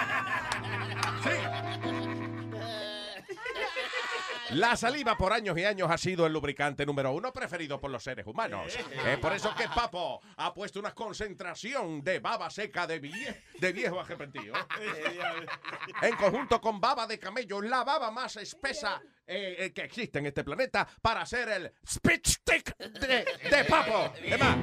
La 4.51 4.75
saliva 4.77 5.17
por 5.17 5.33
años 5.33 5.57
y 5.57 5.65
años 5.65 5.89
ha 5.89 5.97
sido 5.97 6.25
el 6.25 6.33
lubricante 6.33 6.85
número 6.85 7.11
uno 7.11 7.33
preferido 7.33 7.79
por 7.79 7.89
los 7.91 8.03
seres 8.03 8.25
humanos. 8.27 8.73
Es 9.07 9.17
por 9.17 9.33
eso 9.33 9.53
que 9.55 9.67
Papo 9.69 10.21
ha 10.37 10.53
puesto 10.53 10.79
una 10.79 10.93
concentración 10.93 12.03
de 12.03 12.19
baba 12.19 12.49
seca 12.49 12.85
de, 12.85 13.01
vie- 13.01 13.35
de 13.59 13.71
viejo 13.73 13.99
arrepentido. 13.99 14.53
En 16.01 16.15
conjunto 16.15 16.59
con 16.61 16.79
baba 16.79 17.07
de 17.07 17.17
camello, 17.19 17.61
la 17.61 17.83
baba 17.83 18.11
más 18.11 18.35
espesa 18.37 19.01
eh, 19.25 19.55
eh, 19.59 19.73
que 19.73 19.81
existe 19.83 20.19
en 20.19 20.25
este 20.27 20.43
planeta 20.43 20.87
para 21.01 21.21
hacer 21.21 21.49
el 21.49 21.71
Spit 21.87 22.25
Stick 22.27 22.77
de, 22.77 23.25
de 23.49 23.63
Papo. 23.65 24.13
Es 24.21 24.39
más, 24.39 24.57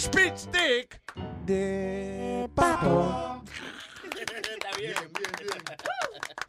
Spit 0.00 0.36
Stick 0.36 1.00
de 1.44 2.48
Papo. 2.54 3.44
bien, 4.86 5.12
bien, 5.12 5.32
bien. 5.38 5.76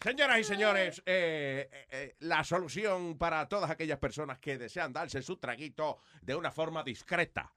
Señoras 0.03 0.37
y 0.37 0.43
señores, 0.43 1.01
eh, 1.05 1.69
eh, 1.71 1.87
eh, 1.89 2.15
la 2.19 2.43
solución 2.43 3.17
para 3.17 3.47
todas 3.47 3.71
aquellas 3.71 3.99
personas 3.99 4.37
que 4.37 4.57
desean 4.57 4.91
darse 4.91 5.21
su 5.21 5.37
traguito 5.37 5.99
de 6.21 6.35
una 6.35 6.51
forma 6.51 6.83
discreta. 6.83 7.53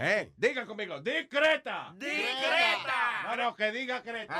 ¿Eh? 0.00 0.32
Digan 0.36 0.66
conmigo, 0.66 1.00
discreta. 1.00 1.94
¡Discreta! 1.96 3.22
No, 3.28 3.36
no, 3.36 3.54
que 3.54 3.70
diga 3.70 4.02
creta. 4.02 4.34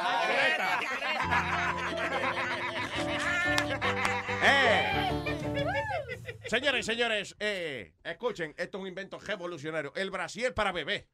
Eh. 4.43 5.34
Señores 6.47 6.81
y 6.87 6.91
señores, 6.91 7.37
eh, 7.41 7.95
escuchen, 8.05 8.55
esto 8.57 8.79
es 8.79 8.83
un 8.83 8.87
invento 8.89 9.19
revolucionario. 9.19 9.93
El 9.97 10.11
brasier 10.11 10.53
para 10.55 10.73
bebé. 10.73 11.09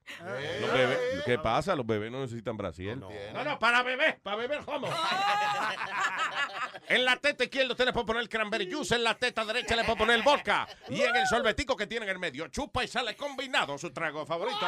Los 0.60 0.70
bebés- 0.70 1.24
¿Qué 1.24 1.38
pasa? 1.38 1.76
Los 1.76 1.86
bebés 1.86 2.10
no 2.10 2.20
necesitan 2.20 2.56
brasier. 2.56 2.98
No, 2.98 3.08
no, 3.44 3.58
para 3.58 3.82
bebé, 3.82 4.18
para 4.22 4.36
beber 4.36 4.60
homo. 4.66 4.88
En 6.88 7.04
la 7.04 7.16
teta 7.16 7.44
izquierda 7.44 7.70
usted 7.72 7.84
le 7.84 7.92
puede 7.92 8.06
poner 8.06 8.28
cranberry 8.28 8.68
juice, 8.70 8.96
en 8.96 9.04
la 9.04 9.14
teta 9.14 9.44
derecha 9.44 9.76
le 9.76 9.84
puede 9.84 9.98
poner 9.98 10.22
vodka. 10.22 10.66
Y 10.88 11.00
en 11.02 11.14
el 11.14 11.26
sorbetico 11.28 11.76
que 11.76 11.86
tiene 11.86 12.04
en 12.06 12.10
el 12.10 12.18
medio, 12.18 12.48
chupa 12.48 12.82
y 12.82 12.88
sale 12.88 13.14
combinado 13.14 13.78
su 13.78 13.92
trago 13.92 14.26
favorito. 14.26 14.58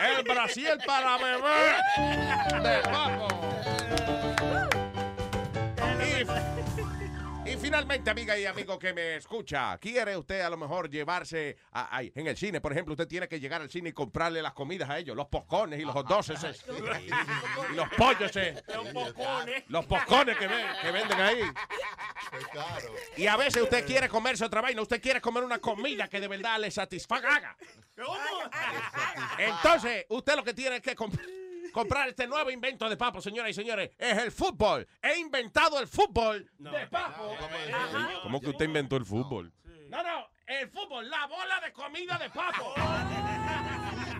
El 0.00 0.22
brasier 0.24 0.78
para 0.86 1.18
de 2.62 2.82
y 6.20 6.55
finalmente, 7.66 8.10
amiga 8.10 8.38
y 8.38 8.46
amigo 8.46 8.78
que 8.78 8.92
me 8.94 9.16
escucha, 9.16 9.76
¿quiere 9.78 10.16
usted 10.16 10.40
a 10.42 10.48
lo 10.50 10.56
mejor 10.56 10.88
llevarse 10.88 11.56
a- 11.72 12.00
en 12.02 12.26
el 12.28 12.36
cine? 12.36 12.60
Por 12.60 12.70
ejemplo, 12.70 12.92
usted 12.94 13.08
tiene 13.08 13.26
que 13.26 13.40
llegar 13.40 13.60
al 13.60 13.68
cine 13.68 13.88
y 13.88 13.92
comprarle 13.92 14.40
las 14.40 14.52
comidas 14.52 14.88
a 14.88 14.98
ellos, 14.98 15.16
los 15.16 15.26
poscones 15.26 15.80
y 15.80 15.82
los 15.84 15.92
hot 15.92 16.06
dogs 16.06 16.30
ese, 16.30 16.52
y 17.72 17.74
los 17.74 17.88
pollos 17.96 18.30
Los 18.68 18.88
pocones. 18.92 19.64
los 19.68 19.84
poscones 19.86 20.36
que, 20.36 20.46
ven- 20.46 20.66
que 20.80 20.90
venden 20.92 21.20
ahí. 21.20 21.40
Y 23.16 23.26
a 23.26 23.36
veces 23.36 23.60
usted 23.62 23.84
quiere 23.84 24.08
comerse 24.08 24.44
otra 24.44 24.60
vaina, 24.60 24.80
usted 24.80 25.00
quiere 25.02 25.20
comer 25.20 25.42
una 25.42 25.58
comida 25.58 26.08
que 26.08 26.20
de 26.20 26.28
verdad 26.28 26.60
le 26.60 26.70
satisfaga. 26.70 27.56
Entonces, 29.38 30.06
usted 30.10 30.36
lo 30.36 30.44
que 30.44 30.54
tiene 30.54 30.76
es 30.76 30.82
que 30.82 30.94
comp- 30.94 31.20
comprar 31.76 32.08
este 32.08 32.26
nuevo 32.26 32.50
invento 32.50 32.88
de 32.88 32.96
papo, 32.96 33.20
señoras 33.20 33.50
y 33.50 33.54
señores, 33.54 33.90
es 33.98 34.16
el 34.16 34.32
fútbol. 34.32 34.88
He 35.02 35.18
inventado 35.18 35.78
el 35.78 35.86
fútbol 35.86 36.50
de 36.58 36.86
papo. 36.86 37.36
¿Cómo 38.22 38.40
que 38.40 38.48
usted 38.48 38.64
inventó 38.64 38.96
el 38.96 39.04
fútbol? 39.04 39.52
No, 39.90 40.02
no, 40.02 40.26
el 40.46 40.70
fútbol, 40.70 41.10
la 41.10 41.26
bola 41.26 41.60
de 41.60 41.72
comida 41.72 42.16
de 42.18 42.30
papo. 42.30 42.72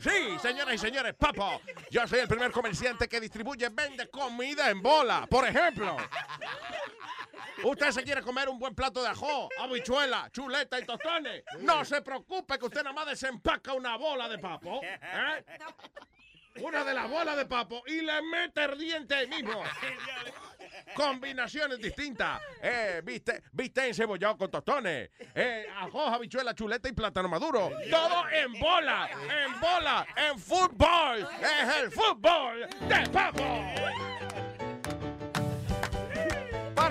Sí, 0.00 0.38
señoras 0.40 0.74
y 0.74 0.78
señores, 0.78 1.14
papo. 1.14 1.60
Yo 1.90 2.06
soy 2.06 2.20
el 2.20 2.28
primer 2.28 2.50
comerciante 2.50 3.08
que 3.08 3.20
distribuye, 3.20 3.68
vende 3.68 4.08
comida 4.08 4.70
en 4.70 4.80
bola. 4.80 5.26
Por 5.28 5.46
ejemplo, 5.46 5.96
usted 7.64 7.90
se 7.90 8.02
quiere 8.02 8.22
comer 8.22 8.48
un 8.48 8.58
buen 8.58 8.74
plato 8.74 9.02
de 9.02 9.08
ajo, 9.08 9.48
habichuela, 9.58 10.28
chuleta 10.32 10.78
y 10.78 10.84
tostones. 10.84 11.42
No 11.60 11.84
se 11.84 12.02
preocupe 12.02 12.58
que 12.58 12.66
usted 12.66 12.82
nada 12.82 12.94
más 12.94 13.06
desempaca 13.06 13.74
una 13.74 13.96
bola 13.96 14.28
de 14.28 14.38
papo. 14.38 14.80
¿eh? 14.82 15.44
Una 16.62 16.84
de 16.84 16.94
las 16.94 17.08
bolas 17.08 17.36
de 17.36 17.46
papo 17.46 17.82
y 17.86 18.00
le 18.00 18.20
mete 18.22 18.64
el 18.64 18.78
diente 18.78 19.14
ahí 19.14 19.26
mismo. 19.28 19.62
Combinaciones 20.94 21.78
distintas. 21.78 22.40
Eh, 22.60 23.00
viste, 23.04 23.42
viste 23.52 23.86
encebollado 23.86 24.36
con 24.36 24.50
tostones. 24.50 25.10
Eh, 25.34 25.66
ajo, 25.76 26.06
habichuela, 26.06 26.54
chuleta 26.54 26.88
y 26.88 26.92
plátano 26.92 27.28
maduro. 27.28 27.70
Todo 27.90 28.28
en 28.30 28.58
bola, 28.58 29.08
en 29.10 29.60
bola, 29.60 30.06
en 30.16 30.38
fútbol. 30.38 31.28
Es 31.40 31.76
el 31.76 31.90
fútbol 31.92 32.68
de 32.88 33.08
papo. 33.10 34.07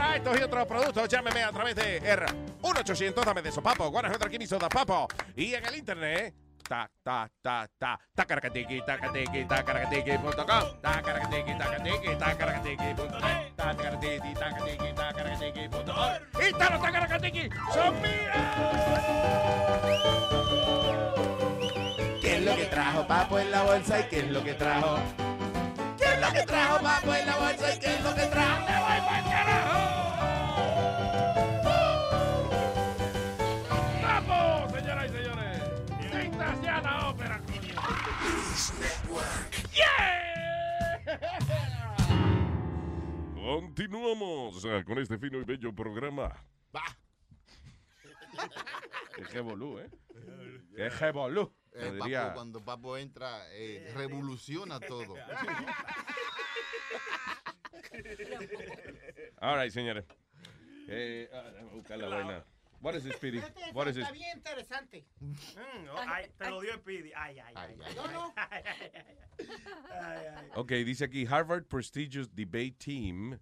Para 0.07 0.17
estos 0.19 0.39
y 0.39 0.43
otros 0.43 0.65
productos, 0.65 1.09
llámeme 1.09 1.43
a 1.43 1.51
través 1.51 1.75
de 1.75 1.97
R 1.97 2.25
1-800, 2.61 3.25
dame 3.25 3.41
de 3.41 3.49
eso, 3.49 3.61
papo. 3.61 3.89
Guarajo 3.89 4.17
Traquini 4.17 4.47
Soda, 4.47 4.69
papo. 4.69 5.05
Y 5.35 5.53
en 5.53 5.65
el 5.65 5.75
internet, 5.75 6.33
ta, 6.65 6.89
ta, 7.03 7.29
ta, 7.41 7.67
ta, 7.77 7.99
tacaracatiqui, 8.15 8.85
tacatiqui, 8.85 9.43
tacaracatiqui.com, 9.43 10.81
tacaracatiqui, 10.81 11.57
tacatiqui, 11.57 12.15
tacaracatiqui.com, 12.15 13.55
tacaracatiqui, 13.57 14.33
tacatiqui, 14.33 14.93
tacaracatiqui.com. 14.95 16.47
Y 16.47 16.51
todos 16.53 16.71
los 16.71 16.81
tacaracatiqui 16.81 17.49
son 17.73 18.01
míos. 18.01 18.37
¿Qué 22.21 22.37
es 22.37 22.45
lo 22.45 22.55
que 22.55 22.65
trajo 22.67 23.07
Papo 23.07 23.39
en 23.39 23.51
la 23.51 23.63
bolsa 23.63 23.99
y 23.99 24.03
qué 24.03 24.19
es 24.19 24.31
lo 24.31 24.41
que 24.41 24.53
trajo? 24.53 24.99
¿Qué 25.97 26.05
es 26.05 26.21
lo 26.21 26.31
que 26.31 26.43
trajo 26.43 26.81
Papo 26.81 27.13
en 27.13 27.25
la 27.25 27.35
bolsa 27.35 27.73
y 27.75 27.79
qué 27.79 27.93
es 27.93 28.01
lo 28.01 28.15
que 28.15 28.25
trajo? 28.27 28.86
Continuamos 43.35 44.65
ah, 44.65 44.83
con 44.85 44.99
este 44.99 45.17
fino 45.17 45.39
y 45.39 45.45
bello 45.45 45.73
programa. 45.73 46.35
¡Qué 49.15 49.23
revolú, 49.23 49.79
eh! 49.79 49.89
¡Qué 50.75 50.89
revolú! 50.89 51.53
Eh, 51.73 51.97
Papo, 51.97 52.33
cuando 52.33 52.63
Papo 52.63 52.97
entra, 52.97 53.43
eh, 53.51 53.91
revoluciona 53.95 54.79
todo. 54.79 55.15
All 59.39 59.57
right, 59.57 59.71
señores. 59.71 60.05
Eh, 60.87 61.29
ah, 61.33 61.51
déjame 61.51 61.71
buscar 61.71 61.97
la 61.99 62.07
vaina. 62.07 62.45
What 62.81 62.95
is 62.95 63.03
this, 63.03 63.15
Speedy? 63.15 63.39
Este 63.39 63.73
What 63.73 63.87
is 63.87 63.95
this? 63.95 64.05
está 64.05 64.13
bien 64.13 64.37
interesante. 64.37 65.03
Mm, 65.19 65.85
no, 65.85 65.93
ay, 65.97 66.27
te 66.39 66.49
lo 66.49 66.61
dio 66.61 66.77
Pidi. 66.77 67.11
Ay, 67.15 67.39
ay, 67.39 67.53
ay. 67.55 67.75
No, 67.95 68.05
no. 68.07 68.33
Ok, 70.55 70.69
dice 70.85 71.03
aquí 71.05 71.25
Harvard 71.25 71.67
prestigious 71.67 72.27
debate 72.27 72.77
team, 72.79 73.39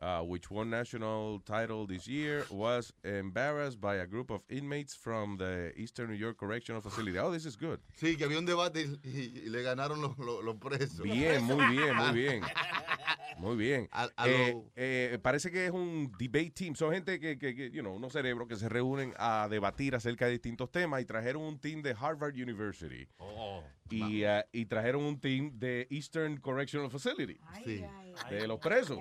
uh, 0.00 0.20
which 0.22 0.50
won 0.50 0.68
national 0.70 1.40
title 1.44 1.86
this 1.86 2.06
year, 2.06 2.44
was 2.50 2.92
embarrassed 3.04 3.80
by 3.80 3.96
a 3.96 4.06
group 4.06 4.30
of 4.30 4.42
inmates 4.48 4.94
from 4.94 5.36
the 5.38 5.72
Eastern 5.76 6.08
New 6.10 6.16
York 6.16 6.36
Correctional 6.36 6.82
Facility. 6.82 7.18
Oh, 7.18 7.30
this 7.30 7.46
is 7.46 7.56
good. 7.56 7.78
Sí, 7.94 8.16
que 8.16 8.24
había 8.26 8.38
un 8.38 8.46
debate 8.46 8.82
y, 9.02 9.08
y- 9.08 9.42
y 9.46 9.48
le 9.48 9.62
ganaron 9.62 10.00
los, 10.02 10.16
los- 10.18 10.44
los 10.44 10.56
presos. 10.56 11.00
Bien, 11.02 11.42
muy 11.44 11.64
bien, 11.76 11.96
muy 11.96 12.12
bien. 12.12 12.42
Muy 13.38 13.56
bien. 13.56 13.88
a 13.92 14.08
Eh, 14.26 14.52
lo- 14.54 14.64
eh, 14.76 15.18
parece 15.22 15.50
que 15.50 15.66
es 15.66 15.70
un 15.70 16.10
debate 16.18 16.50
team. 16.50 16.74
Son 16.74 16.90
gente 16.92 17.20
que, 17.20 17.38
que, 17.38 17.54
que, 17.54 17.70
you 17.70 17.82
know, 17.82 17.94
unos 17.94 18.12
cerebros 18.12 18.48
que 18.48 18.56
se 18.56 18.68
reúnen 18.68 19.12
a 19.18 19.46
debatir 19.50 19.94
acerca 19.94 20.24
de 20.26 20.32
distintos 20.32 20.70
temas 20.70 21.02
y 21.02 21.04
trajeron 21.04 21.42
un 21.42 21.58
team 21.58 21.82
de 21.82 21.94
Harvard 21.98 22.32
University. 22.34 23.06
y, 23.90 24.24
uh, 24.24 24.42
y 24.52 24.64
trajeron 24.66 25.04
un 25.04 25.20
team 25.20 25.52
de 25.58 25.86
Eastern 25.90 26.38
Correctional 26.38 26.90
Facility. 26.90 27.38
Sí. 27.64 27.84
De 28.30 28.46
los 28.48 28.58
presos. 28.58 28.98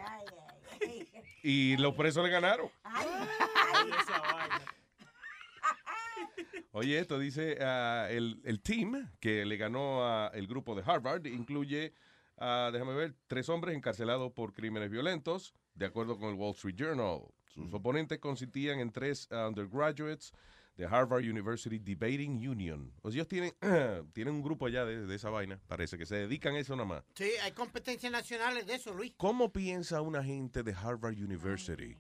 Y 1.47 1.77
los 1.77 1.93
presos 1.93 2.23
le 2.23 2.31
ganaron. 2.31 2.71
Oye, 6.71 6.97
esto 6.97 7.19
dice 7.19 7.59
ah, 7.61 8.07
el, 8.09 8.41
el 8.45 8.63
team 8.63 9.11
que 9.19 9.45
le 9.45 9.55
ganó 9.55 10.03
a 10.03 10.31
el 10.33 10.47
grupo 10.47 10.73
de 10.73 10.81
Harvard 10.83 11.23
incluye, 11.27 11.93
ah, 12.39 12.71
déjame 12.73 12.95
ver, 12.95 13.13
tres 13.27 13.47
hombres 13.49 13.75
encarcelados 13.75 14.31
por 14.31 14.53
crímenes 14.53 14.89
violentos, 14.89 15.53
de 15.75 15.85
acuerdo 15.85 16.17
con 16.17 16.29
el 16.29 16.35
Wall 16.35 16.55
Street 16.55 16.75
Journal. 16.75 17.19
Sus 17.45 17.71
oponentes 17.71 18.17
consistían 18.17 18.79
en 18.79 18.91
tres 18.91 19.27
ah, 19.31 19.47
undergraduates 19.47 20.33
de 20.75 20.85
Harvard 20.85 21.23
University 21.23 21.79
Debating 21.79 22.47
Union. 22.47 22.91
O 23.01 23.09
sea, 23.09 23.19
ellos 23.19 23.27
tienen, 23.27 23.53
tienen 24.13 24.35
un 24.35 24.41
grupo 24.41 24.65
allá 24.65 24.85
de, 24.85 25.05
de 25.05 25.15
esa 25.15 25.29
vaina, 25.29 25.59
parece 25.67 25.97
que 25.97 26.05
se 26.05 26.15
dedican 26.15 26.55
a 26.55 26.59
eso 26.59 26.75
nada 26.75 26.87
más. 26.87 27.03
Sí, 27.15 27.29
hay 27.43 27.51
competencias 27.53 28.11
nacionales 28.11 28.65
de 28.67 28.75
eso, 28.75 28.93
Luis. 28.93 29.13
¿Cómo 29.17 29.51
piensa 29.51 30.01
una 30.01 30.23
gente 30.23 30.63
de 30.63 30.73
Harvard 30.73 31.15
University 31.15 31.97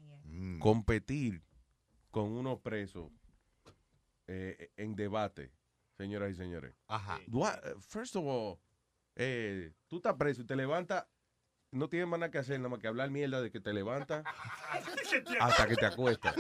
competir 0.59 1.41
con 2.11 2.31
unos 2.31 2.59
presos 2.59 3.11
eh, 4.27 4.71
en 4.75 4.95
debate, 4.95 5.51
señoras 5.97 6.31
y 6.31 6.35
señores? 6.35 6.75
Ajá. 6.87 7.19
First 7.79 8.15
of 8.17 8.25
all, 8.25 8.59
eh, 9.15 9.71
tú 9.87 9.97
estás 9.97 10.15
preso 10.15 10.41
y 10.41 10.45
te 10.45 10.55
levantas, 10.55 11.05
no 11.75 11.89
tienes 11.89 12.07
más 12.07 12.19
nada 12.19 12.31
que 12.31 12.37
hacer, 12.37 12.57
nada 12.59 12.69
más 12.69 12.79
que 12.79 12.87
hablar 12.87 13.09
mierda 13.11 13.41
de 13.41 13.51
que 13.51 13.59
te 13.59 13.73
levantas 13.73 14.23
hasta 15.39 15.67
que 15.67 15.75
te 15.75 15.85
acuestas. 15.85 16.35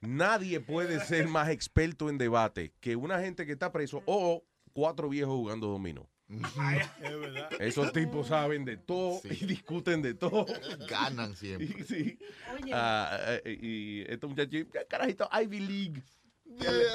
Nadie 0.00 0.60
puede 0.60 1.00
ser 1.00 1.28
más 1.28 1.48
experto 1.48 2.08
en 2.08 2.18
debate 2.18 2.72
que 2.80 2.96
una 2.96 3.20
gente 3.20 3.46
que 3.46 3.52
está 3.52 3.72
preso 3.72 4.02
o 4.06 4.44
cuatro 4.72 5.08
viejos 5.08 5.34
jugando 5.34 5.66
dominó. 5.66 6.08
Es 6.28 7.20
verdad. 7.20 7.50
Esos 7.58 7.92
tipos 7.92 8.28
saben 8.28 8.64
de 8.64 8.76
todo 8.76 9.20
y 9.24 9.46
discuten 9.46 10.02
de 10.02 10.14
todo. 10.14 10.46
Ganan 10.88 11.34
siempre. 11.34 11.66
Y, 11.66 11.84
sí. 11.84 12.18
Oye. 12.54 12.72
Ah, 12.74 13.18
eh, 13.44 13.58
y 13.60 14.00
estos 14.12 14.30
muchachos, 14.30 14.66
carajito, 14.88 15.28
Ivy 15.32 15.60
League. 15.60 16.02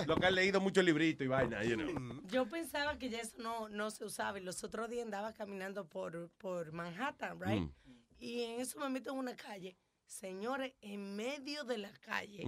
Lo 0.08 0.16
que 0.16 0.26
han 0.26 0.36
leído 0.36 0.60
mucho 0.60 0.82
librito 0.82 1.24
y 1.24 1.28
vaina, 1.28 1.64
you 1.64 1.76
know. 1.76 2.22
Yo 2.26 2.46
pensaba 2.48 2.98
que 2.98 3.10
ya 3.10 3.20
eso 3.20 3.38
no, 3.38 3.70
no 3.70 3.92
se 3.92 4.04
usaba. 4.04 4.40
Y 4.40 4.44
los 4.44 4.64
otros 4.64 4.90
días 4.90 5.06
andaba 5.06 5.34
caminando 5.34 5.88
por, 5.88 6.30
por 6.38 6.72
Manhattan, 6.72 7.40
right? 7.40 7.62
Mm. 7.62 7.74
Y 8.20 8.42
en 8.42 8.62
eso 8.62 8.80
me 8.80 8.90
meto 8.90 9.12
en 9.12 9.18
una 9.18 9.36
calle. 9.36 9.78
Señores, 10.06 10.74
en 10.82 11.16
medio 11.16 11.64
de 11.64 11.78
la 11.78 11.92
calle, 12.00 12.44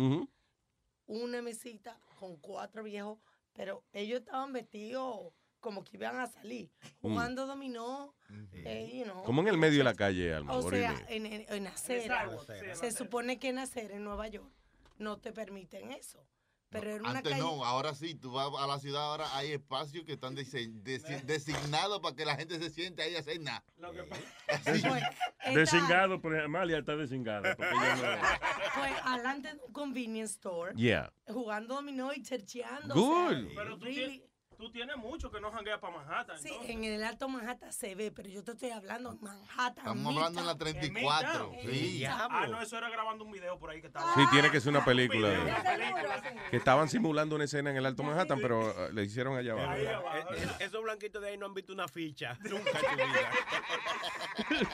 una 1.05 1.41
mesita 1.41 1.99
con 2.19 2.37
cuatro 2.37 2.83
viejos, 2.83 3.19
pero 3.53 3.83
ellos 3.93 4.19
estaban 4.19 4.51
vestidos 4.53 5.33
como 5.59 5.83
que 5.83 5.97
iban 5.97 6.19
a 6.19 6.27
salir, 6.27 6.69
jugando 7.01 7.47
dominó, 7.47 8.13
eh, 8.53 8.91
you 8.93 9.03
know. 9.03 9.23
Como 9.23 9.41
en 9.41 9.47
el 9.47 9.57
medio 9.57 9.79
de 9.79 9.83
la 9.83 9.95
calle, 9.95 10.33
Alma. 10.33 10.53
O 10.53 10.69
sea, 10.69 10.95
en, 11.09 11.25
en, 11.25 11.45
en 11.49 11.67
acera. 11.67 12.29
Se 12.73 12.91
supone 12.91 13.39
que 13.39 13.49
en 13.49 13.59
acera 13.59 13.95
en 13.95 14.03
Nueva 14.03 14.27
York 14.27 14.51
no 14.97 15.17
te 15.17 15.31
permiten 15.31 15.91
eso. 15.91 16.23
Pero 16.69 16.89
era 16.91 16.99
una 17.03 17.09
Antes 17.19 17.31
calle. 17.31 17.43
no, 17.43 17.63
ahora 17.63 17.93
sí, 17.93 18.15
tú 18.15 18.31
vas 18.33 18.49
a 18.59 18.67
la 18.67 18.79
ciudad, 18.79 19.01
ahora 19.03 19.33
hay 19.37 19.51
espacios 19.53 20.03
que 20.03 20.13
están 20.13 20.35
designados 21.25 21.99
para 22.01 22.15
que 22.15 22.25
la 22.25 22.35
gente 22.35 22.59
se 22.59 22.69
siente 22.69 23.01
ahí 23.01 23.15
a 23.15 23.19
hacer 23.19 23.39
nada. 23.41 23.63
Desingado, 25.53 26.19
por 26.21 26.37
Amalia 26.39 26.79
está 26.79 26.95
desingada. 26.95 27.55
Porque 27.55 27.71
ella 27.73 27.95
no- 28.17 28.79
Pues 28.79 28.93
adelante 29.03 29.53
de 29.53 29.59
un 29.65 29.73
convenience 29.73 30.33
store. 30.33 30.73
Yeah. 30.75 31.11
Jugando 31.27 31.75
dominó 31.75 32.13
y 32.13 32.21
chercheando. 32.23 32.93
Good. 32.93 33.53
Pero 33.55 33.77
tú, 33.77 33.85
really- 33.85 33.95
tienes, 34.19 34.29
tú 34.57 34.71
tienes 34.71 34.95
mucho 34.97 35.29
que 35.31 35.39
no 35.39 35.51
jangueas 35.51 35.79
para 35.79 35.97
Manhattan. 35.97 36.39
Sí, 36.39 36.47
entonces. 36.49 36.69
en 36.75 36.83
el 36.83 37.03
Alto 37.03 37.27
Manhattan 37.29 37.71
se 37.73 37.95
ve, 37.95 38.11
pero 38.11 38.29
yo 38.29 38.43
te 38.43 38.51
estoy 38.51 38.71
hablando 38.71 39.11
en 39.11 39.21
Manhattan. 39.21 39.77
Estamos 39.85 40.15
hablando 40.15 40.39
en 40.41 40.47
la 40.47 40.57
34. 40.57 41.51
Midtown. 41.51 41.73
Sí. 41.73 42.05
Ah, 42.07 42.47
no, 42.49 42.61
eso 42.61 42.77
era 42.77 42.89
grabando 42.89 43.23
un 43.25 43.31
video 43.31 43.57
por 43.59 43.69
ahí 43.69 43.81
que 43.81 43.87
estaba. 43.87 44.13
Sí, 44.15 44.21
tiene 44.31 44.49
que 44.51 44.59
ser 44.61 44.69
una 44.71 44.83
película. 44.85 45.27
Un 45.29 45.33
video, 45.33 45.45
de- 45.45 45.51
una 45.51 45.63
película. 45.63 46.21
Que 46.51 46.57
estaban 46.57 46.89
simulando 46.89 47.35
una 47.35 47.45
escena 47.45 47.69
en 47.71 47.77
el 47.77 47.85
Alto 47.85 48.03
Manhattan, 48.03 48.39
pero 48.41 48.87
eh, 48.87 48.93
le 48.93 49.03
hicieron 49.03 49.37
allá 49.37 49.53
abajo. 49.53 49.73
Eh, 49.75 49.89
eh, 50.37 50.47
Esos 50.59 50.81
blanquitos 50.83 51.21
de 51.21 51.29
ahí 51.29 51.37
no 51.37 51.45
han 51.47 51.53
visto 51.53 51.73
una 51.73 51.87
ficha 51.87 52.37
nunca 52.43 52.69
en 52.71 52.79
su 52.79 52.95
vida. 52.95 53.31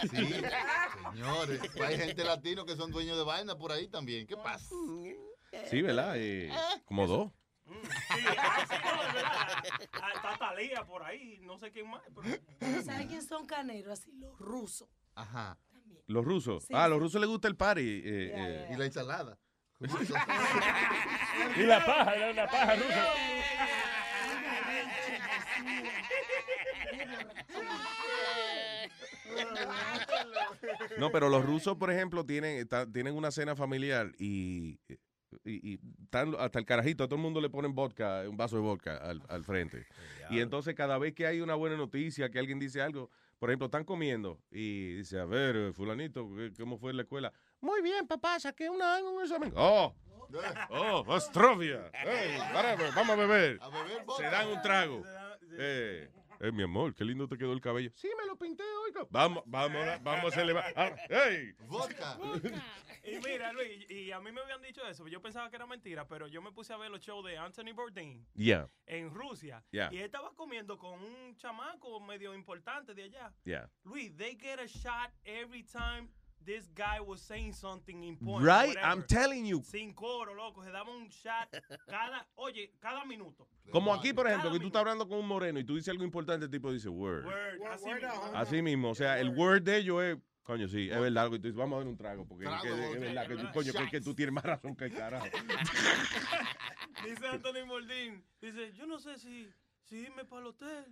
Sí, 0.01 0.41
señores. 1.11 1.61
Hay 1.85 1.97
gente 1.97 2.23
latino 2.23 2.65
que 2.65 2.75
son 2.75 2.91
dueños 2.91 3.17
de 3.17 3.23
vaina 3.23 3.57
por 3.57 3.71
ahí 3.71 3.87
también. 3.87 4.27
¿Qué 4.27 4.37
pasa? 4.37 4.73
Sí, 5.69 5.81
¿verdad? 5.81 6.13
Eh, 6.17 6.51
como 6.85 7.07
dos. 7.07 7.31
Ah, 8.37 8.65
sí, 8.69 8.75
no, 8.83 9.01
de 9.07 9.13
verdad. 9.13 9.63
Ah, 9.93 10.11
Está 10.15 10.37
Talía 10.37 10.85
por 10.85 11.03
ahí, 11.03 11.39
no 11.41 11.57
sé 11.57 11.71
quién 11.71 11.89
más. 11.89 12.01
pero- 12.59 12.83
¿Sabes 12.83 13.07
quién 13.07 13.21
son 13.23 13.45
caneros? 13.45 13.99
Así, 13.99 14.11
los 14.13 14.37
rusos. 14.39 14.87
Ajá. 15.15 15.57
Los 16.07 16.25
rusos. 16.25 16.63
Sí, 16.65 16.73
ah, 16.75 16.85
a 16.85 16.87
los 16.87 16.99
rusos 16.99 17.19
les 17.21 17.29
gusta 17.29 17.47
el 17.47 17.55
party. 17.55 17.81
eh, 17.81 18.31
eh. 18.33 18.69
Y 18.73 18.77
la 18.77 18.85
ensalada. 18.85 19.37
Y 21.57 21.63
la 21.63 21.83
paja, 21.85 22.15
la, 22.15 22.33
la 22.33 22.47
paja 22.47 22.75
rusa. 22.75 23.13
No, 30.97 31.11
pero 31.11 31.29
los 31.29 31.45
rusos, 31.45 31.77
por 31.77 31.91
ejemplo, 31.91 32.25
tienen, 32.25 32.67
tienen 32.91 33.15
una 33.15 33.31
cena 33.31 33.55
familiar 33.55 34.11
y, 34.19 34.79
y, 35.45 35.73
y 35.73 35.79
hasta 36.37 36.59
el 36.59 36.65
carajito, 36.65 37.03
a 37.03 37.07
todo 37.07 37.15
el 37.15 37.21
mundo 37.21 37.39
le 37.41 37.49
ponen 37.49 37.73
vodka, 37.73 38.23
un 38.29 38.37
vaso 38.37 38.55
de 38.55 38.61
vodka 38.61 38.97
al, 38.97 39.21
al 39.29 39.43
frente. 39.43 39.85
Y 40.29 40.39
entonces 40.39 40.75
cada 40.75 40.97
vez 40.97 41.13
que 41.13 41.25
hay 41.27 41.41
una 41.41 41.55
buena 41.55 41.77
noticia, 41.77 42.29
que 42.29 42.39
alguien 42.39 42.59
dice 42.59 42.81
algo, 42.81 43.09
por 43.39 43.49
ejemplo, 43.49 43.65
están 43.65 43.83
comiendo 43.83 44.39
y 44.51 44.95
dice, 44.97 45.19
a 45.19 45.25
ver, 45.25 45.55
eh, 45.55 45.73
fulanito, 45.73 46.29
¿qué- 46.35 46.51
¿cómo 46.59 46.77
fue 46.77 46.91
en 46.91 46.97
la 46.97 47.03
escuela? 47.03 47.33
Muy 47.59 47.81
bien, 47.81 48.07
papá, 48.07 48.39
saqué 48.39 48.69
una, 48.69 49.03
un 49.03 49.21
examen. 49.23 49.51
Oh, 49.55 49.93
oh, 50.69 51.13
Astrovia. 51.13 51.89
Hey, 51.93 52.37
vamos 52.95 53.09
a 53.11 53.15
beber. 53.15 53.59
Se 54.17 54.23
dan 54.23 54.47
un 54.47 54.61
trago. 54.61 55.03
Eh, 55.57 56.09
eh, 56.41 56.51
mi 56.51 56.63
amor, 56.63 56.93
qué 56.95 57.05
lindo 57.05 57.27
te 57.27 57.37
quedó 57.37 57.53
el 57.53 57.61
cabello. 57.61 57.91
Sí, 57.95 58.09
me 58.17 58.25
lo 58.25 58.35
pinté 58.37 58.63
hoy. 58.63 58.91
Vamos, 59.09 59.43
vamos, 59.45 59.81
vamos 60.03 60.33
a 60.33 60.35
celebrar. 60.35 60.73
Ah, 60.75 60.95
hey. 61.09 61.53
Vodka. 61.67 62.17
Y 63.03 63.17
mira, 63.17 63.51
Luis, 63.51 63.89
y 63.89 64.11
a 64.11 64.19
mí 64.19 64.31
me 64.31 64.41
habían 64.41 64.61
dicho 64.61 64.85
eso, 64.87 65.07
yo 65.07 65.19
pensaba 65.23 65.49
que 65.49 65.55
era 65.55 65.65
mentira, 65.65 66.07
pero 66.07 66.27
yo 66.27 66.39
me 66.39 66.51
puse 66.51 66.71
a 66.71 66.77
ver 66.77 66.91
los 66.91 67.01
shows 67.01 67.25
de 67.25 67.35
Anthony 67.35 67.73
Bourdain 67.73 68.23
Yeah, 68.35 68.69
en 68.85 69.09
Rusia. 69.09 69.63
Yeah. 69.71 69.89
Y 69.91 69.97
él 69.97 70.03
estaba 70.05 70.31
comiendo 70.35 70.77
con 70.77 71.01
un 71.01 71.35
chamaco 71.35 71.99
medio 71.99 72.35
importante 72.35 72.93
de 72.93 73.03
allá. 73.05 73.33
yeah. 73.43 73.67
Luis, 73.85 74.15
they 74.17 74.37
get 74.39 74.59
a 74.59 74.67
shot 74.67 75.11
every 75.25 75.63
time 75.63 76.09
this 76.45 76.67
guy 76.75 76.99
was 76.99 77.21
saying 77.21 77.53
something 77.53 78.03
important. 78.03 78.45
Right, 78.47 78.69
whatever. 78.69 78.87
I'm 78.87 79.03
telling 79.03 79.45
you. 79.45 79.61
Sin 79.63 79.93
coro, 79.93 80.33
loco, 80.33 80.63
se 80.63 80.69
daba 80.71 80.89
un 80.91 81.07
shot 81.09 81.49
cada, 81.87 82.27
oye, 82.35 82.71
cada 82.79 83.05
minuto. 83.05 83.47
Como 83.71 83.93
aquí, 83.93 84.13
por 84.13 84.27
ejemplo, 84.27 84.51
que 84.51 84.59
tú 84.59 84.67
estás 84.67 84.81
hablando 84.81 85.07
con 85.07 85.19
un 85.19 85.27
moreno 85.27 85.59
y 85.59 85.63
tú 85.63 85.75
dices 85.75 85.89
algo 85.89 86.03
importante, 86.03 86.45
el 86.45 86.51
tipo 86.51 86.71
dice 86.71 86.89
word. 86.89 87.25
Word, 87.25 87.61
así 87.71 87.85
mismo. 87.93 88.31
Así 88.33 88.61
mismo, 88.61 88.89
o 88.89 88.95
sea, 88.95 89.19
el 89.19 89.29
word 89.29 89.61
de 89.63 89.77
ellos 89.77 90.03
es, 90.03 90.17
coño, 90.43 90.67
sí, 90.67 90.89
es 90.89 90.99
verdad, 90.99 91.27
y 91.27 91.37
tú 91.39 91.47
dices, 91.47 91.55
vamos 91.55 91.75
a 91.75 91.79
dar 91.79 91.87
un 91.87 91.97
trago, 91.97 92.25
porque 92.27 92.45
Trago, 92.45 92.61
que- 92.63 92.91
es 92.93 92.99
verdad 92.99 93.27
que 93.27 93.35
tú, 93.37 93.47
coño, 93.53 93.73
que, 93.73 93.89
que 93.89 94.01
tú 94.01 94.13
tienes 94.15 94.33
más 94.33 94.43
razón 94.43 94.75
que 94.75 94.85
el 94.85 94.93
carajo. 94.93 95.25
Dice 97.05 97.27
Anthony 97.27 97.65
Bourdain, 97.67 98.23
dice, 98.41 98.73
yo 98.73 98.85
no 98.85 98.99
sé 98.99 99.17
si, 99.17 99.49
si 99.83 99.97
irme 100.01 100.23
para 100.25 100.41
el 100.41 100.47
hotel 100.49 100.85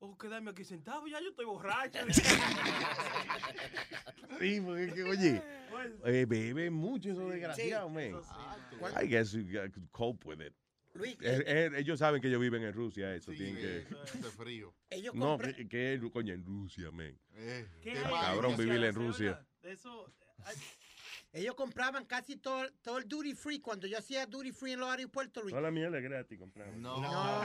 o 0.00 0.16
quedarme 0.16 0.50
aquí 0.50 0.64
sentado, 0.64 1.06
ya 1.06 1.20
yo 1.20 1.30
estoy 1.30 1.44
borracho. 1.44 1.98
Sí, 4.38 4.60
porque 4.60 4.84
es 4.84 4.92
que, 4.92 5.02
oye, 5.04 5.42
eh, 6.04 6.26
bebe 6.28 6.68
mucho 6.70 7.10
esos 7.10 7.30
desgraciados, 7.30 7.90
man. 7.90 8.12
I 9.02 9.06
guess 9.06 9.32
you 9.32 9.46
cope 9.92 10.26
with 10.28 10.40
it. 10.42 10.52
Luis, 10.94 11.16
Eh, 11.22 11.42
eh, 11.46 11.70
ellos 11.76 11.98
saben 11.98 12.20
que 12.20 12.28
ellos 12.28 12.40
viven 12.40 12.62
en 12.62 12.72
Rusia, 12.72 13.14
eso, 13.14 13.32
tienen 13.32 13.56
que... 13.56 13.86
Hace 14.02 14.22
frío. 14.30 14.74
Ellos 14.90 15.14
No, 15.14 15.38
compran- 15.38 15.54
que, 15.54 15.68
que, 15.68 16.10
coño, 16.12 16.34
en 16.34 16.44
Rusia, 16.44 16.90
man. 16.90 17.18
Eh, 17.34 17.66
¿Qué 17.82 17.92
qué 17.92 17.98
hay? 17.98 18.04
Cabrón, 18.12 18.56
vivir 18.56 18.82
en 18.84 18.94
Rusia. 18.94 19.46
Eso, 19.62 20.10
Ellos 21.32 21.54
compraban 21.54 22.06
casi 22.06 22.36
todo, 22.36 22.64
todo 22.82 22.98
el 22.98 23.06
duty 23.08 23.34
free. 23.34 23.60
Cuando 23.60 23.86
yo 23.86 23.98
hacía 23.98 24.24
duty 24.26 24.52
free 24.52 24.72
en 24.72 24.80
los 24.80 24.88
aeropuertos, 24.88 25.42
Luis. 25.42 25.52
Toda 25.52 25.62
la 25.62 25.70
mierda 25.70 25.98
es 25.98 26.04
gratis 26.04 26.38
comprar. 26.38 26.68
No, 26.76 26.94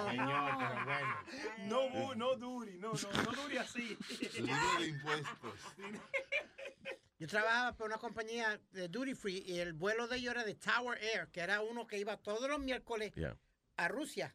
señor, 0.09 0.51
pero 0.57 0.85
bueno. 0.85 1.15
no, 1.67 1.89
bu- 1.89 2.15
no 2.15 2.35
duri, 2.37 2.77
no, 2.77 2.93
no, 2.93 3.23
no 3.23 3.31
duri 3.43 3.57
así. 3.57 3.97
Libre 4.39 4.55
de 4.79 4.87
impuestos. 4.87 5.53
Yo 7.19 7.27
trabajaba 7.27 7.75
por 7.75 7.85
una 7.87 7.97
compañía 7.97 8.59
de 8.71 8.87
duty 8.87 9.13
free 9.13 9.43
y 9.45 9.59
el 9.59 9.73
vuelo 9.73 10.07
de 10.07 10.17
ellos 10.17 10.31
era 10.33 10.43
de 10.43 10.55
Tower 10.55 10.97
Air, 11.03 11.27
que 11.29 11.41
era 11.41 11.61
uno 11.61 11.85
que 11.85 11.99
iba 11.99 12.17
todos 12.17 12.49
los 12.49 12.59
miércoles 12.59 13.11
Yeah. 13.15 13.37
a 13.77 13.87
Rusia. 13.89 14.33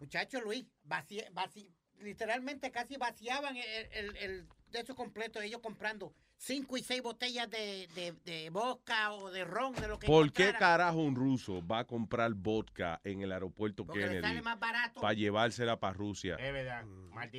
Muchacho 0.00 0.40
Luis, 0.40 0.64
vaci- 0.88 1.28
vaci- 1.32 1.70
literalmente 1.98 2.70
casi 2.70 2.96
vaciaban 2.96 3.56
el, 3.56 3.88
el- 3.92 4.16
el 4.16 4.48
de 4.70 4.80
eso 4.80 4.94
completo, 4.94 5.40
ellos 5.40 5.60
comprando 5.60 6.14
cinco 6.44 6.76
y 6.76 6.82
seis 6.82 7.02
botellas 7.02 7.48
de, 7.50 7.88
de, 7.94 8.12
de 8.24 8.50
vodka 8.50 9.12
o 9.12 9.30
de 9.30 9.44
ron, 9.44 9.72
de 9.74 9.88
lo 9.88 9.98
que 9.98 10.06
¿Por 10.06 10.30
qué 10.32 10.52
carajo 10.52 10.98
un 10.98 11.14
ruso 11.14 11.66
va 11.66 11.80
a 11.80 11.84
comprar 11.86 12.32
vodka 12.34 13.00
en 13.02 13.22
el 13.22 13.32
aeropuerto 13.32 13.86
Porque 13.86 14.00
le 14.00 14.06
Kennedy 14.06 14.22
sale 14.22 14.42
más 14.42 14.60
barato. 14.60 15.00
para 15.00 15.14
llevársela 15.14 15.80
para 15.80 15.94
Rusia? 15.94 16.36
Es 16.38 16.52
verdad. 16.52 16.84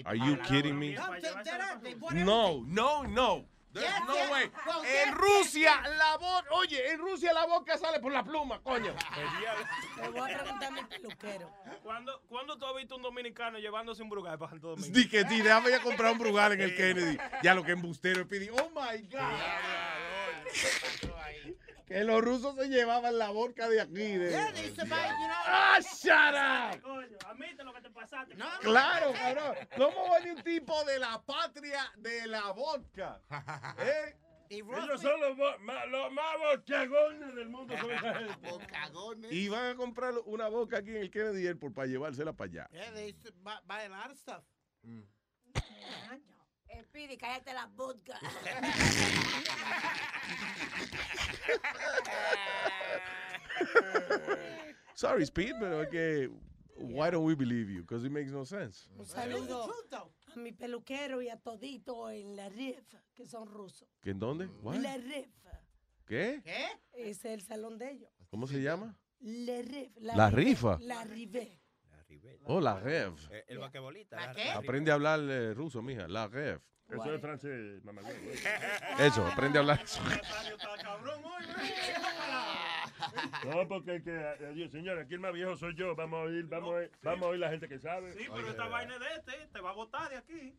Are 0.06 0.18
you 0.18 0.38
kidding 0.48 0.78
me? 0.78 0.96
No, 2.24 2.64
No, 2.66 3.04
no, 3.04 3.46
Yes, 3.82 3.94
no 4.08 4.14
yes. 4.16 4.32
way. 4.32 4.52
Well, 4.66 4.84
En 4.86 5.10
yes, 5.10 5.16
Rusia, 5.16 5.82
la 5.98 6.18
vodka, 6.18 6.50
oye, 6.52 6.92
en 6.92 7.00
Rusia 7.00 7.34
la 7.34 7.46
vodka 7.46 7.78
sale 7.78 8.00
por 8.00 8.12
la 8.12 8.24
pluma, 8.24 8.62
coño. 8.62 8.96
Le 10.02 10.10
voy 10.10 10.20
a 10.20 10.38
preguntar 10.38 10.68
a 10.68 10.72
mi 10.72 10.84
peluquero. 10.84 11.52
¿Cuándo, 11.84 12.22
¿Cuándo 12.30 12.58
tú 12.58 12.66
has 12.66 12.76
visto 12.76 12.96
un 12.96 13.02
dominicano 13.02 13.60
llevándose 13.60 14.02
un 14.02 14.10
brugal 14.10 14.38
para 14.38 14.52
Santo 14.52 14.70
Domingo? 14.70 14.94
Di 14.94 15.08
que 15.10 15.26
ti, 15.26 15.42
déjame 15.42 15.70
ya 15.72 15.82
comprar 15.82 16.12
un 16.12 16.20
Brugal 16.20 16.54
en 16.54 16.62
el 16.62 16.76
Kennedy. 16.76 17.18
Ya 17.44 17.54
lo 17.54 17.64
que 17.64 17.74
embustero 17.74 18.28
pedir. 18.28 18.52
Oh 18.52 18.70
my 18.70 19.02
God. 19.04 19.22
Que 21.86 22.04
los 22.04 22.22
rusos 22.24 22.56
se 22.56 22.68
llevaban 22.68 23.18
la 23.18 23.30
vodka 23.30 23.70
de 23.70 23.80
aquí. 23.82 24.18
De... 24.18 24.32
Yeah, 24.32 24.52
they 24.54 24.66
used 24.66 24.76
to 24.78 24.86
buy, 24.86 24.96
you 25.08 25.28
know- 25.28 25.46
¡Ah, 25.46 25.80
shut 25.80 26.34
up! 26.76 26.82
Coño, 26.82 27.18
admite 27.28 27.64
lo 27.64 27.74
que 27.74 27.82
te 27.82 27.90
pasaste. 27.92 28.36
No, 28.36 28.46
no. 28.52 28.60
Claro, 28.62 29.14
cabrón. 29.14 29.56
¿Cómo 29.78 30.10
va 30.10 30.18
un 30.36 30.44
tipo 30.44 30.84
de 30.86 30.98
la 31.00 31.22
patria 31.22 31.92
de 31.98 32.26
la 32.28 32.52
vodka? 32.52 33.22
¿Eh? 33.80 34.16
Y 34.50 34.60
Ellos 34.60 35.02
son 35.02 35.20
los, 35.22 35.36
bo- 35.38 35.58
ma- 35.60 35.86
los 35.86 36.12
más 36.12 36.38
bochagones 36.40 37.34
del 37.36 37.50
mundo. 37.50 37.76
son 37.78 37.92
esa 37.92 38.14
gente. 38.16 38.50
Bocagones. 38.50 39.32
Y 39.32 39.50
van 39.50 39.66
a 39.72 39.76
comprar 39.76 40.14
una 40.26 40.48
vodka 40.50 40.78
aquí 40.78 40.90
en 40.92 40.98
el 40.98 41.10
Kennedy 41.12 41.48
Airport 41.48 41.74
para 41.74 41.88
llevársela 41.88 42.34
para 42.34 42.50
allá. 42.52 42.70
Yeah, 42.72 42.92
they 42.94 43.10
used 43.12 43.24
to 43.26 43.32
buy, 43.44 43.54
buy 43.68 43.82
a 43.86 43.90
lot 43.90 44.12
of 44.12 44.18
stuff. 44.18 44.44
Speedy, 46.84 47.18
cállate 47.18 47.54
la 47.54 47.68
vodka. 47.68 48.20
Sorry, 54.96 55.24
Speed, 55.24 55.54
pero 55.60 55.84
es 55.84 55.90
que... 55.90 56.30
Why 56.78 57.10
don't 57.10 57.26
we 57.26 57.36
believe 57.36 57.70
you? 57.70 57.84
Because 57.84 58.06
it 58.06 58.12
makes 58.12 58.32
no 58.32 58.44
sense. 58.44 58.90
Un 58.98 59.06
saludo 59.06 59.72
a 59.94 60.36
mi 60.36 60.52
peluquero 60.52 61.22
y 61.22 61.30
a 61.30 61.38
todito 61.38 62.10
en 62.10 62.36
la 62.36 62.50
RIF, 62.50 62.84
que 63.14 63.26
son 63.26 63.48
rusos. 63.48 63.88
¿Que 64.02 64.10
en 64.10 64.20
dónde? 64.20 64.48
What? 64.62 64.76
La 64.76 64.98
RIF. 64.98 65.30
¿Qué? 66.06 66.42
¿Qué? 66.44 66.66
Ese 66.94 67.12
es 67.12 67.26
el 67.26 67.42
salón 67.42 67.78
de 67.78 67.92
ellos. 67.92 68.12
¿Cómo 68.30 68.46
se 68.46 68.62
llama? 68.62 68.98
Le 69.22 69.64
Rev. 69.64 69.92
La 70.02 70.30
rifa. 70.30 70.78
La 70.82 71.04
Rive. 71.04 71.60
Oh, 72.46 72.62
la 72.62 72.80
rev. 72.80 73.14
Eh, 73.32 73.46
El 73.48 73.60
vaquebolita. 73.60 74.16
¿La 74.16 74.28
la 74.28 74.34
qué? 74.34 74.50
Aprende 74.52 74.92
a 74.92 74.96
hablar 74.96 75.20
eh, 75.22 75.54
ruso, 75.54 75.82
mija. 75.82 76.08
La 76.08 76.28
rev. 76.28 76.62
Eso 76.90 77.14
es 77.16 77.22
francés, 77.22 77.84
mamá. 77.84 78.02
Eso, 79.00 79.26
aprende 79.26 79.58
a 79.58 79.62
hablar 79.62 79.82
eso. 79.84 80.02
No, 83.46 83.68
porque 83.68 84.02
que, 84.02 84.16
eh, 84.40 84.70
señor, 84.70 84.98
aquí 85.00 85.16
el 85.16 85.20
más 85.20 85.34
viejo 85.34 85.56
soy 85.56 85.76
yo. 85.76 85.96
Vamos 85.96 86.20
a 86.20 86.24
oír, 86.24 86.46
vamos 86.46 86.74
a 86.74 86.78
oír, 86.78 86.92
vamos 87.04 87.26
a 87.26 87.30
oír 87.30 87.40
la 87.40 87.50
gente 87.50 87.68
que 87.68 87.80
sabe. 87.80 88.14
Sí, 88.14 88.26
pero 88.34 88.48
esta 88.50 88.68
vaina 88.68 88.94
es 88.96 89.00
de 89.00 89.06
este, 89.16 89.48
te 89.48 89.62
va 89.62 89.72
a 89.72 89.74
botar 89.74 90.10
de 90.10 90.18
aquí. 90.18 90.58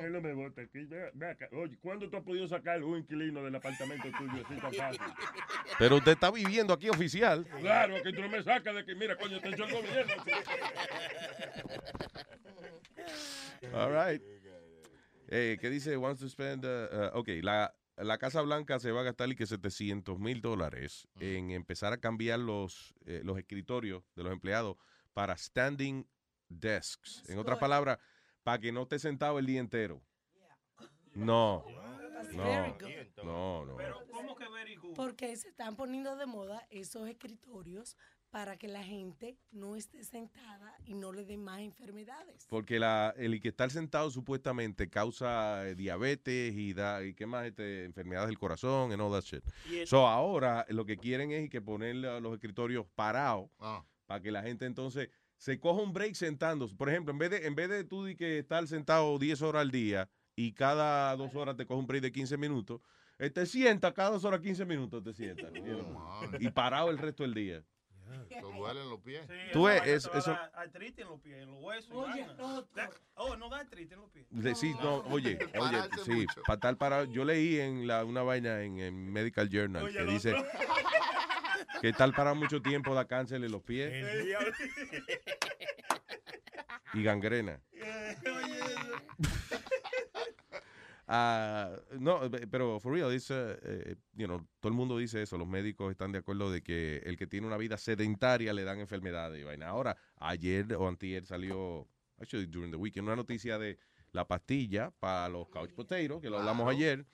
Él 0.00 0.12
no 0.12 0.20
me 0.20 0.32
vota 0.34 0.62
aquí. 0.62 0.84
Ve- 0.84 1.10
ve 1.14 1.30
acá. 1.30 1.48
Oye, 1.52 1.76
¿cuándo 1.80 2.08
tú 2.08 2.16
has 2.16 2.22
podido 2.22 2.46
sacar 2.48 2.82
un 2.82 2.98
inquilino 2.98 3.42
del 3.42 3.54
apartamento 3.54 4.08
tuyo 4.18 4.44
así 4.46 4.60
tan 4.60 4.72
fácil? 4.72 5.00
Pero 5.78 5.96
usted 5.96 6.12
está 6.12 6.30
viviendo 6.30 6.72
aquí 6.72 6.88
oficial. 6.88 7.46
Claro, 7.60 7.94
que 8.02 8.12
tú 8.12 8.20
no 8.20 8.28
me 8.28 8.42
sacas 8.42 8.74
de 8.74 8.84
que, 8.84 8.94
mira, 8.94 9.16
coño, 9.16 9.40
te 9.40 9.48
echó 9.48 9.64
el 9.64 9.72
gobierno. 9.72 10.12
All 13.72 13.90
right. 13.92 14.22
Eh, 15.28 15.56
¿Qué 15.60 15.70
dice? 15.70 15.96
Wants 15.96 16.20
to 16.20 16.28
spend. 16.28 16.64
uh, 16.64 16.68
uh, 17.14 17.18
ok, 17.18 17.28
la, 17.42 17.74
la 17.96 18.18
Casa 18.18 18.40
Blanca 18.42 18.78
se 18.78 18.92
va 18.92 19.00
a 19.00 19.04
gastar 19.04 19.28
y 19.30 19.36
que 19.36 19.46
700 19.46 20.18
mil 20.18 20.40
dólares 20.40 21.08
en 21.18 21.50
empezar 21.50 21.92
a 21.92 21.96
cambiar 21.98 22.38
los, 22.40 22.94
eh, 23.06 23.22
los 23.24 23.38
escritorios 23.38 24.04
de 24.14 24.22
los 24.22 24.32
empleados 24.32 24.76
para 25.12 25.36
standing 25.36 26.06
desks. 26.48 27.22
En 27.28 27.38
otras 27.38 27.58
palabras, 27.58 27.98
para 28.44 28.60
que 28.60 28.70
no 28.70 28.82
esté 28.82 28.98
sentado 29.00 29.38
el 29.40 29.46
día 29.46 29.58
entero. 29.58 30.00
No. 31.14 31.64
No. 32.32 32.76
No, 33.24 33.64
no. 33.66 33.76
¿Cómo 34.12 34.34
que 34.36 34.48
very 34.48 34.76
good? 34.76 34.94
Porque 34.94 35.34
se 35.36 35.48
están 35.48 35.76
poniendo 35.76 36.16
de 36.16 36.26
moda 36.26 36.66
esos 36.70 37.08
escritorios 37.08 37.96
para 38.30 38.56
que 38.56 38.66
la 38.66 38.82
gente 38.82 39.38
no 39.52 39.76
esté 39.76 40.02
sentada 40.02 40.76
y 40.84 40.94
no 40.94 41.12
le 41.12 41.24
den 41.24 41.44
más 41.44 41.60
enfermedades. 41.60 42.46
Porque 42.48 42.80
la, 42.80 43.14
el 43.16 43.40
que 43.40 43.48
estar 43.48 43.70
sentado 43.70 44.10
supuestamente 44.10 44.90
causa 44.90 45.68
eh, 45.68 45.74
diabetes 45.76 46.52
y 46.54 46.72
da 46.74 47.04
y 47.04 47.14
qué 47.14 47.26
más 47.26 47.46
este, 47.46 47.84
enfermedades 47.84 48.28
del 48.28 48.38
corazón 48.38 48.90
and 48.92 49.00
all 49.00 49.12
that 49.12 49.22
shit. 49.22 49.44
El- 49.70 49.86
So 49.86 50.08
ahora 50.08 50.66
lo 50.70 50.84
que 50.84 50.96
quieren 50.96 51.30
es 51.30 51.48
que 51.48 51.60
poner 51.62 51.94
la- 51.96 52.18
los 52.20 52.34
escritorios 52.34 52.86
parados 52.96 53.48
para 54.06 54.20
que 54.20 54.32
la 54.32 54.42
gente 54.42 54.66
entonces 54.66 55.10
se 55.44 55.60
coja 55.60 55.82
un 55.82 55.92
break 55.92 56.14
sentándose. 56.14 56.74
Por 56.74 56.88
ejemplo, 56.88 57.12
en 57.12 57.18
vez 57.18 57.30
de 57.30 57.46
en 57.46 57.54
vez 57.54 57.68
de 57.68 57.84
tú 57.84 58.06
di 58.06 58.16
que 58.16 58.38
estar 58.38 58.66
sentado 58.66 59.18
10 59.18 59.42
horas 59.42 59.60
al 59.60 59.70
día 59.70 60.08
y 60.34 60.52
cada 60.52 61.14
dos 61.16 61.34
horas 61.34 61.54
te 61.54 61.66
coge 61.66 61.80
un 61.80 61.86
break 61.86 62.02
de 62.02 62.12
15 62.12 62.38
minutos, 62.38 62.80
eh, 63.18 63.28
te 63.28 63.44
sientas 63.44 63.92
cada 63.92 64.08
dos 64.12 64.24
horas 64.24 64.40
15 64.40 64.64
minutos 64.64 65.04
te 65.04 65.12
sientas. 65.12 65.52
you 65.52 65.60
know, 65.62 66.30
y 66.40 66.48
parado 66.50 66.88
el 66.88 66.96
resto 66.96 67.24
del 67.24 67.34
día. 67.34 67.62
Te 68.28 68.40
duelen 68.40 68.88
los 68.88 69.00
pies. 69.00 69.20
Tú 69.52 69.64
ves, 69.64 69.80
vaina 69.80 69.94
eso- 70.18 70.38
artritis 70.54 70.98
en 71.00 71.08
los 71.08 71.20
pies, 71.20 71.42
en 71.42 71.50
los 71.50 71.62
huesos. 71.62 72.06
Da- 72.74 72.90
Oh, 73.16 73.36
no 73.36 73.50
da 73.50 73.58
artritis 73.60 73.92
en 73.92 74.00
los 74.00 74.10
pies. 74.10 74.26
De- 74.30 74.54
sí, 74.54 74.72
no, 74.82 74.96
oye, 75.10 75.38
oye, 75.60 75.78
sí, 76.06 76.24
para 76.46 76.54
estar 76.54 76.76
parado. 76.78 77.04
Yo 77.04 77.22
leí 77.24 77.58
en 77.60 77.86
la, 77.86 78.02
una 78.06 78.22
vaina 78.22 78.62
en, 78.62 78.78
en 78.80 79.12
Medical 79.12 79.50
Journal 79.50 79.84
Oye, 79.84 79.98
que 79.98 80.04
dice 80.04 80.34
que 81.80 81.88
estar 81.88 82.10
parado 82.14 82.36
mucho 82.36 82.60
tiempo 82.60 82.94
da 82.94 83.06
cáncer 83.06 83.42
en 83.42 83.52
los 83.52 83.62
pies 83.62 83.92
y 86.94 87.02
gangrena. 87.02 87.60
Ah, 91.06 91.70
no, 91.98 92.30
pero 92.50 92.80
for 92.80 92.94
real, 92.94 93.12
it's, 93.12 93.30
uh, 93.30 93.56
eh, 93.62 93.96
you 94.14 94.26
know, 94.26 94.38
todo 94.58 94.70
el 94.70 94.76
mundo 94.76 94.96
dice 94.96 95.20
eso. 95.22 95.36
Los 95.36 95.46
médicos 95.46 95.90
están 95.90 96.12
de 96.12 96.18
acuerdo 96.18 96.50
de 96.50 96.62
que 96.62 97.02
el 97.04 97.18
que 97.18 97.26
tiene 97.26 97.46
una 97.46 97.58
vida 97.58 97.76
sedentaria 97.76 98.54
le 98.54 98.64
dan 98.64 98.80
enfermedades 98.80 99.38
y 99.40 99.44
vaina. 99.44 99.68
Ahora, 99.68 99.96
ayer 100.16 100.72
o 100.74 100.88
antier 100.88 101.26
salió, 101.26 101.86
actually 102.18 102.46
during 102.46 102.70
the 102.70 102.78
weekend, 102.78 103.06
una 103.06 103.16
noticia 103.16 103.58
de 103.58 103.78
la 104.12 104.26
pastilla 104.26 104.92
para 104.98 105.28
los 105.28 105.48
couch 105.48 105.72
potatoes, 105.74 106.22
que 106.22 106.30
lo 106.30 106.38
hablamos 106.38 106.70
ayer. 106.70 107.04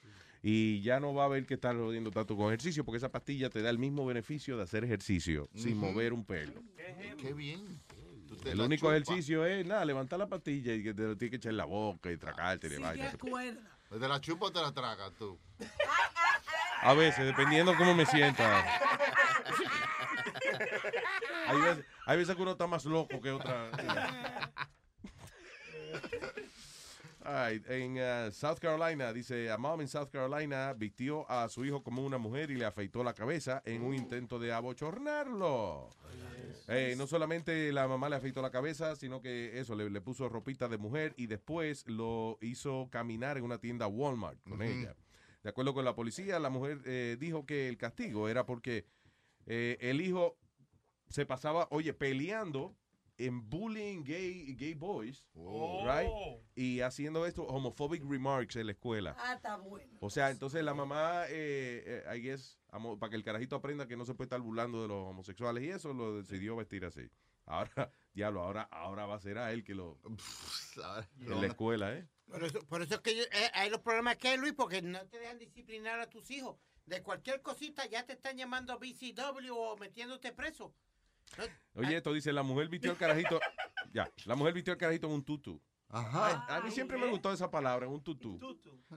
Y 0.42 0.80
ya 0.80 1.00
no 1.00 1.12
va 1.12 1.24
a 1.24 1.26
haber 1.26 1.44
que 1.44 1.54
estar 1.54 1.76
jodiendo 1.76 2.10
tanto 2.10 2.36
con 2.36 2.46
ejercicio, 2.46 2.84
porque 2.84 2.96
esa 2.96 3.10
pastilla 3.10 3.50
te 3.50 3.60
da 3.60 3.70
el 3.70 3.78
mismo 3.78 4.06
beneficio 4.06 4.56
de 4.56 4.62
hacer 4.62 4.84
ejercicio 4.84 5.48
sin 5.54 5.76
mover 5.76 6.12
un 6.12 6.24
pelo. 6.24 6.62
Qué 7.18 7.34
bien. 7.34 7.80
El 8.44 8.60
único 8.60 8.86
chupas. 8.86 9.02
ejercicio 9.02 9.44
es, 9.44 9.66
nada, 9.66 9.84
levantar 9.84 10.18
la 10.18 10.28
pastilla 10.28 10.72
y 10.72 10.82
que 10.82 10.94
te 10.94 11.02
lo 11.02 11.16
tienes 11.16 11.30
que 11.30 11.36
echar 11.36 11.50
en 11.50 11.58
la 11.58 11.64
boca 11.66 12.10
y 12.10 12.16
tragarte. 12.16 12.68
y 12.68 12.78
vaina. 12.78 13.12
¿Te 13.90 14.08
la 14.08 14.20
chupas 14.20 14.50
o 14.50 14.52
te 14.52 14.60
la 14.60 14.72
tragas 14.72 15.12
tú? 15.18 15.38
A 16.80 16.94
veces, 16.94 17.26
dependiendo 17.26 17.76
cómo 17.76 17.94
me 17.94 18.06
sienta. 18.06 18.64
Hay 21.46 21.60
veces, 21.60 21.84
hay 22.06 22.16
veces 22.16 22.36
que 22.36 22.42
uno 22.42 22.52
está 22.52 22.68
más 22.68 22.84
loco 22.84 23.20
que 23.20 23.30
otra. 23.32 23.70
En 27.68 27.96
uh, 27.96 28.32
South 28.32 28.58
Carolina, 28.58 29.12
dice, 29.12 29.50
a 29.50 29.56
mom 29.56 29.80
en 29.80 29.88
South 29.88 30.10
Carolina 30.10 30.72
vistió 30.72 31.30
a 31.30 31.48
su 31.48 31.64
hijo 31.64 31.82
como 31.82 32.04
una 32.04 32.18
mujer 32.18 32.50
y 32.50 32.56
le 32.56 32.64
afeitó 32.64 33.04
la 33.04 33.14
cabeza 33.14 33.62
en 33.64 33.82
un 33.82 33.94
intento 33.94 34.38
de 34.38 34.52
abochornarlo. 34.52 35.88
Eh, 36.68 36.94
no 36.96 37.06
solamente 37.06 37.72
la 37.72 37.88
mamá 37.88 38.08
le 38.08 38.16
afeitó 38.16 38.42
la 38.42 38.50
cabeza, 38.50 38.96
sino 38.96 39.20
que 39.20 39.58
eso, 39.58 39.74
le, 39.74 39.90
le 39.90 40.00
puso 40.00 40.28
ropita 40.28 40.68
de 40.68 40.78
mujer 40.78 41.14
y 41.16 41.26
después 41.26 41.86
lo 41.88 42.38
hizo 42.40 42.88
caminar 42.90 43.36
en 43.38 43.44
una 43.44 43.58
tienda 43.58 43.86
Walmart 43.86 44.40
con 44.48 44.62
ella. 44.62 44.94
De 45.42 45.50
acuerdo 45.50 45.72
con 45.72 45.84
la 45.84 45.94
policía, 45.94 46.38
la 46.38 46.50
mujer 46.50 46.80
eh, 46.84 47.16
dijo 47.18 47.46
que 47.46 47.68
el 47.68 47.76
castigo 47.76 48.28
era 48.28 48.44
porque 48.44 48.84
eh, 49.46 49.78
el 49.80 50.00
hijo 50.00 50.36
se 51.08 51.26
pasaba, 51.26 51.66
oye, 51.70 51.92
peleando 51.94 52.76
en 53.26 53.48
bullying 53.48 54.02
gay, 54.04 54.54
gay 54.54 54.74
boys, 54.74 55.24
right? 55.34 56.10
Y 56.54 56.80
haciendo 56.80 57.26
esto, 57.26 57.42
homophobic 57.44 58.02
remarks 58.08 58.56
en 58.56 58.66
la 58.66 58.72
escuela. 58.72 59.14
Ah, 59.18 59.34
está 59.34 59.56
bueno. 59.56 59.98
O 60.00 60.10
sea, 60.10 60.30
entonces 60.30 60.62
la 60.64 60.74
mamá, 60.74 61.24
eh, 61.28 62.02
eh, 62.06 62.16
I 62.16 62.20
guess, 62.20 62.58
para 62.98 63.10
que 63.10 63.16
el 63.16 63.22
carajito 63.24 63.56
aprenda 63.56 63.86
que 63.86 63.96
no 63.96 64.04
se 64.04 64.14
puede 64.14 64.26
estar 64.26 64.40
burlando 64.40 64.82
de 64.82 64.88
los 64.88 65.08
homosexuales 65.08 65.62
y 65.64 65.70
eso, 65.70 65.92
lo 65.92 66.16
decidió 66.16 66.56
vestir 66.56 66.84
así. 66.84 67.02
Ahora, 67.46 67.90
diablo, 68.14 68.42
ahora, 68.42 68.62
ahora 68.70 69.06
va 69.06 69.16
a 69.16 69.20
ser 69.20 69.38
a 69.38 69.52
él 69.52 69.64
que 69.64 69.74
lo... 69.74 69.98
en 71.20 71.40
la 71.40 71.46
escuela, 71.46 71.92
¿eh? 71.94 72.06
Por 72.26 72.44
eso, 72.44 72.60
por 72.66 72.82
eso 72.82 72.94
es 72.94 73.00
que 73.00 73.16
yo- 73.16 73.24
eh, 73.24 73.50
hay 73.54 73.70
los 73.70 73.80
problemas 73.80 74.16
que 74.16 74.28
hay, 74.28 74.38
Luis, 74.38 74.52
porque 74.54 74.82
no 74.82 75.04
te 75.08 75.18
dejan 75.18 75.38
disciplinar 75.38 75.98
a 76.00 76.08
tus 76.08 76.30
hijos. 76.30 76.56
De 76.86 77.02
cualquier 77.02 77.42
cosita 77.42 77.86
ya 77.86 78.04
te 78.06 78.12
están 78.14 78.36
llamando 78.36 78.78
BCW 78.78 79.52
o 79.52 79.76
metiéndote 79.76 80.32
preso. 80.32 80.72
Oye, 81.74 81.96
esto 81.96 82.12
dice, 82.12 82.32
la 82.32 82.42
mujer 82.42 82.68
vistió 82.68 82.90
al 82.90 82.96
carajito... 82.96 83.40
ya, 83.92 84.10
la 84.26 84.34
mujer 84.34 84.54
vistió 84.54 84.72
al 84.72 84.78
carajito 84.78 85.06
en 85.06 85.14
un 85.14 85.24
tutú. 85.24 85.60
Ajá. 85.92 86.44
A, 86.48 86.56
a 86.56 86.60
mí 86.60 86.70
siempre 86.70 86.96
me 86.96 87.08
gustó 87.08 87.32
esa 87.32 87.50
palabra, 87.50 87.88
un 87.88 88.00
tutú. 88.00 88.38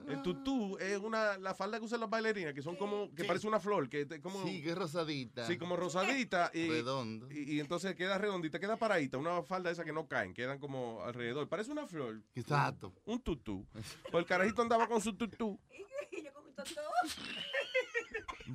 El 0.07 0.21
tutú 0.21 0.77
es 0.77 0.99
una, 0.99 1.39
la 1.39 1.55
falda 1.55 1.79
que 1.79 1.85
usan 1.85 1.99
las 1.99 2.09
bailarinas, 2.09 2.53
que 2.53 2.61
son 2.61 2.75
como, 2.75 3.11
que 3.15 3.25
parece 3.25 3.47
una 3.47 3.59
flor, 3.59 3.89
que 3.89 4.07
como... 4.21 4.43
Sí, 4.43 4.61
que 4.61 4.69
es 4.69 4.77
rosadita. 4.77 5.47
Sí, 5.47 5.57
como 5.57 5.75
rosadita. 5.75 6.51
Y, 6.53 6.67
Redondo. 6.69 7.31
Y, 7.31 7.55
y 7.55 7.59
entonces 7.59 7.95
queda 7.95 8.19
redondita, 8.19 8.59
queda 8.59 8.77
paradita. 8.77 9.17
Una 9.17 9.41
falda 9.41 9.71
esa 9.71 9.83
que 9.83 9.91
no 9.93 10.07
caen, 10.07 10.35
quedan 10.35 10.59
como 10.59 11.01
alrededor. 11.03 11.49
Parece 11.49 11.71
una 11.71 11.87
flor. 11.87 12.21
Exacto. 12.35 12.93
Un 13.05 13.19
tutú. 13.21 13.65
Pues 13.71 14.21
el 14.21 14.25
carajito 14.25 14.61
andaba 14.61 14.87
con 14.87 15.01
su 15.01 15.13
tutú, 15.13 15.59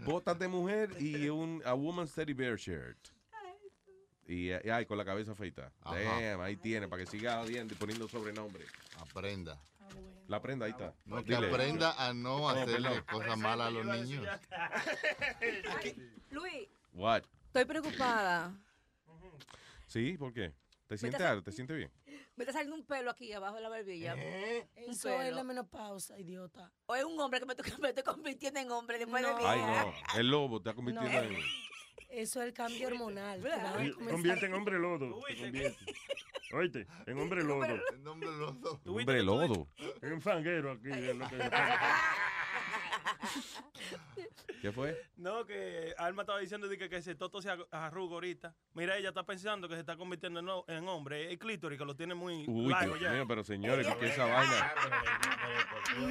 botas 0.05 0.39
de 0.39 0.49
mujer 0.49 0.91
y 1.01 1.29
un 1.29 1.63
a 1.65 1.75
woman's 1.75 2.13
teddy 2.15 2.33
bear 2.33 2.57
shirt. 2.57 2.99
Y, 4.29 4.51
y 4.51 4.71
ay, 4.71 4.85
con 4.87 4.99
la 4.99 5.05
cabeza 5.05 5.35
feita. 5.35 5.73
Damn, 5.85 6.41
ahí 6.43 6.57
tiene, 6.57 6.87
para 6.87 7.03
que 7.03 7.11
siga 7.11 7.41
odiando 7.41 7.73
y 7.75 7.77
poniendo 7.77 8.07
sobrenombre. 8.09 8.65
Aprenda. 8.99 9.59
La 10.29 10.43
prenda, 10.43 10.67
ahí 10.67 10.73
está. 10.73 10.95
No, 11.07 11.25
que 11.25 11.35
Dile. 11.35 11.49
aprenda 11.49 11.95
a 11.97 12.13
no 12.13 12.51
hacerle 12.51 13.03
cosas 13.07 13.39
malas 13.39 13.69
a 13.69 13.71
los 13.71 13.87
niños. 13.87 14.27
Luis, 16.31 16.69
What? 16.93 17.23
estoy 17.47 17.65
preocupada. 17.65 18.53
Sí, 19.87 20.19
¿por 20.19 20.35
qué? 20.35 20.53
¿Te 20.87 20.99
sientes 20.99 21.21
algo? 21.23 21.43
¿Te 21.43 21.53
sientes 21.53 21.77
bien? 21.77 21.91
Me 22.37 22.45
está 22.45 22.53
saliendo 22.53 22.77
un 22.77 22.85
pelo 22.85 23.11
aquí 23.11 23.33
abajo 23.33 23.57
de 23.57 23.63
la 23.63 23.69
barbilla. 23.71 24.15
Un 24.15 24.91
Eso 24.91 25.21
es 25.23 25.33
la 25.35 25.43
menopausa, 25.43 26.19
idiota. 26.19 26.71
O 26.87 26.95
es 26.95 27.05
un 27.05 27.19
hombre 27.19 27.41
que 27.41 27.47
me 27.47 27.55
estoy, 27.89 28.03
convirtiendo 28.05 28.61
en 28.61 28.71
hombre 28.71 28.99
después 28.99 29.23
de 29.23 29.29
No. 29.31 29.39
mi 29.39 29.45
Ay, 29.45 29.61
no. 29.61 30.19
El 30.21 30.29
lobo 30.29 30.61
te 30.61 30.69
está 30.69 30.77
convirtiendo 30.77 31.11
No. 31.11 31.19
en... 31.37 31.43
Eso 32.11 32.41
es 32.41 32.49
el 32.49 32.55
cambio 32.55 32.89
hormonal. 32.89 33.41
comenzar- 33.41 33.95
Convierte 34.11 34.47
en 34.47 34.55
hombre 34.55 34.79
lodo. 34.79 35.21
te 35.27 35.37
convierte. 35.37 35.85
Oíste, 36.53 36.87
en 37.07 37.19
hombre 37.19 37.45
lodo. 37.45 37.67
En 37.95 38.07
hombre 38.07 38.29
lodo. 38.31 38.81
Hombre 38.87 39.23
lodo. 39.23 39.69
En 40.01 40.13
un 40.15 40.23
fanguero 40.23 40.73
aquí. 40.73 40.89
es 40.91 41.17
lo 41.17 41.29
que- 41.29 41.39
¿Qué 44.63 44.73
fue? 44.73 45.01
No, 45.17 45.47
que 45.47 45.95
Alma 45.99 46.23
estaba 46.23 46.41
diciendo 46.41 46.69
que, 46.69 46.89
que 46.89 46.97
ese 46.97 47.15
toto 47.15 47.41
se 47.41 47.49
arruga 47.71 48.15
ahorita. 48.15 48.55
Mira, 48.75 48.97
ella 48.97 49.11
está 49.11 49.25
pensando 49.25 49.69
que 49.69 49.75
se 49.75 49.81
está 49.81 49.97
convirtiendo 49.97 50.41
en, 50.41 50.49
ho- 50.49 50.65
en 50.67 50.89
hombre. 50.89 51.31
El 51.31 51.39
clítoris 51.39 51.79
que 51.79 51.85
lo 51.85 51.95
tiene 51.95 52.15
muy 52.15 52.45
Uy, 52.49 52.71
largo 52.71 52.95
Dios 52.97 53.09
ya. 53.09 53.13
mío, 53.13 53.25
pero 53.29 53.45
señores, 53.45 53.87
¿qué 54.01 54.07
es 54.07 54.13
esa 54.13 54.25
vaina? 54.27 54.75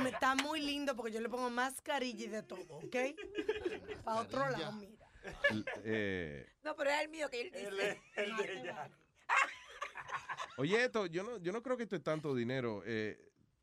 Está 0.08 0.36
muy 0.36 0.62
lindo 0.62 0.96
porque 0.96 1.12
yo 1.12 1.20
le 1.20 1.28
pongo 1.30 1.50
mascarilla 1.50 2.26
y 2.26 2.30
de 2.30 2.44
todo, 2.44 2.62
¿ok? 2.70 2.96
Para 4.06 4.22
otro 4.22 4.40
lado, 4.50 4.72
mira. 4.74 5.07
Eh, 5.84 6.46
No, 6.64 6.76
pero 6.76 6.90
es 6.90 7.02
el 7.02 7.10
mío 7.10 7.30
que 7.30 7.42
él 7.42 7.52
dice. 7.52 8.02
El 8.16 8.36
de 8.38 8.60
ella. 8.62 8.90
oye, 10.58 10.84
esto, 10.86 11.06
yo 11.06 11.24
no, 11.24 11.38
yo 11.38 11.52
no 11.52 11.62
creo 11.62 11.78
que 11.78 11.84
esto 11.84 11.96
es 11.96 12.04
tanto 12.04 12.34
dinero. 12.36 12.82
Eh, 12.86 13.18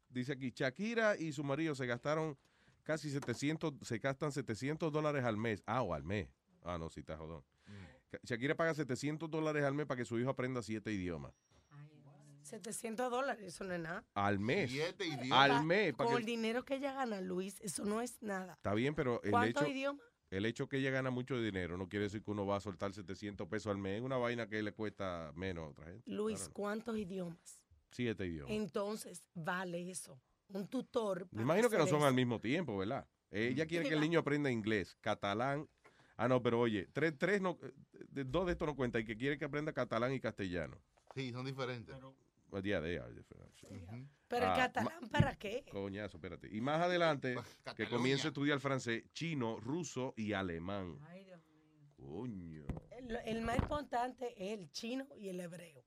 dice 0.09 0.33
aquí, 0.33 0.51
Shakira 0.55 1.17
y 1.17 1.33
su 1.33 1.43
marido 1.45 1.75
se 1.75 1.87
gastaron 1.87 2.39
casi 2.83 3.11
700, 3.11 3.75
se 3.83 3.99
gastan 3.99 4.33
700 4.33 4.93
dólares 4.93 5.25
al 5.25 5.37
mes. 5.37 5.63
Ah, 5.67 5.83
o 5.83 5.95
al 5.95 6.05
mes. 6.05 6.29
Ah, 6.63 6.79
no, 6.79 6.89
sí, 6.91 7.01
está 7.01 7.17
jodón. 7.17 7.45
Ca- 8.11 8.19
Shakira 8.23 8.55
paga 8.55 8.75
700 8.75 9.31
dólares 9.31 9.65
al 9.65 9.75
mes 9.75 9.87
para 9.87 9.99
que 9.99 10.05
su 10.05 10.19
hijo 10.19 10.31
aprenda 10.31 10.63
siete 10.63 10.93
idiomas. 10.93 11.33
700 12.43 13.11
dólares, 13.11 13.43
eso 13.43 13.65
no 13.65 13.73
es 13.75 13.81
nada. 13.81 14.05
Al 14.15 14.39
mes. 14.39 14.71
Siete 14.71 15.07
idiomas. 15.07 15.51
Al 15.51 15.65
mes. 15.65 15.95
Con 15.95 16.09
que- 16.09 16.15
el 16.17 16.25
dinero 16.27 16.63
que 16.65 16.75
ella 16.75 16.93
gana, 16.93 17.21
Luis, 17.23 17.59
eso 17.63 17.85
no 17.87 18.03
es 18.03 18.21
nada. 18.23 18.53
Está 18.53 18.75
bien, 18.75 18.95
pero 18.95 19.21
el 19.23 19.31
¿Cuántos 19.31 19.63
hecho, 19.63 19.73
idiomas? 19.73 20.05
El 20.37 20.47
hecho 20.47 20.69
que 20.69 20.79
ella 20.79 20.91
gana 20.91 21.11
mucho 21.11 21.41
dinero 21.41 21.77
no 21.77 21.89
quiere 21.89 22.05
decir 22.05 22.23
que 22.23 22.31
uno 22.33 22.45
va 22.45 22.57
a 22.57 22.61
soltar 22.61 22.93
700 22.93 23.47
pesos 23.49 23.71
al 23.71 23.79
mes. 23.79 23.99
Es 23.99 24.03
una 24.03 24.17
vaina 24.17 24.49
que 24.49 24.63
le 24.63 24.73
cuesta 24.73 25.33
menos 25.37 25.65
a 25.65 25.69
otra 25.69 25.87
gente. 25.87 26.11
Luis, 26.11 26.39
Claro, 26.39 26.53
¿cuántos 26.55 26.99
idiomas? 26.99 27.61
Siete 27.93 28.27
idiomas. 28.27 28.51
Entonces, 28.51 29.23
vale 29.35 29.89
eso. 29.89 30.21
Un 30.49 30.67
tutor. 30.67 31.29
Me 31.31 31.43
imagino 31.43 31.71
que 31.71 31.79
no 31.79 31.87
son 31.87 31.99
eso. 31.99 32.07
al 32.07 32.15
mismo 32.15 32.41
tiempo, 32.41 32.77
¿verdad? 32.77 33.07
Ella 33.31 33.67
quiere 33.67 33.89
que 33.89 33.95
el 33.95 34.01
niño 34.11 34.19
aprenda 34.19 34.51
inglés, 34.51 34.97
catalán. 35.01 35.69
Ah, 36.17 36.27
no, 36.29 36.43
pero 36.43 36.61
oye, 36.61 36.89
tres, 36.93 37.15
tres 37.17 37.41
no, 37.41 37.59
eh, 37.63 37.73
dos 38.27 38.47
de 38.47 38.53
estos 38.53 38.67
no 38.67 38.75
cuentan 38.77 39.03
y 39.03 39.05
que 39.05 39.17
quiere 39.17 39.39
que 39.39 39.45
aprenda 39.45 39.73
catalán 39.73 40.13
y 40.13 40.21
castellano. 40.21 40.77
Sí, 41.15 41.31
son 41.33 41.47
diferentes. 41.47 41.95
Well, 42.55 42.63
yeah, 42.63 42.81
they 42.81 42.97
are 42.99 43.13
different. 43.13 43.53
Pero 44.29 44.47
el 44.47 44.53
Ah, 44.53 44.55
catalán, 44.57 45.09
¿para 45.11 45.35
qué? 45.35 45.65
Coñazo, 45.73 46.19
espérate. 46.19 46.49
Y 46.55 46.61
más 46.61 46.81
adelante, 46.81 47.35
que 47.77 47.89
comience 47.89 48.29
a 48.29 48.31
estudiar 48.31 48.61
francés, 48.61 49.03
chino, 49.13 49.59
ruso 49.59 50.15
y 50.17 50.35
alemán. 50.35 51.01
Coño. 51.97 52.65
El, 52.93 53.17
el 53.25 53.41
más 53.43 53.59
importante 53.59 54.33
es 54.37 54.57
el 54.59 54.71
chino 54.71 55.09
y 55.17 55.31
el 55.31 55.41
hebreo. 55.41 55.85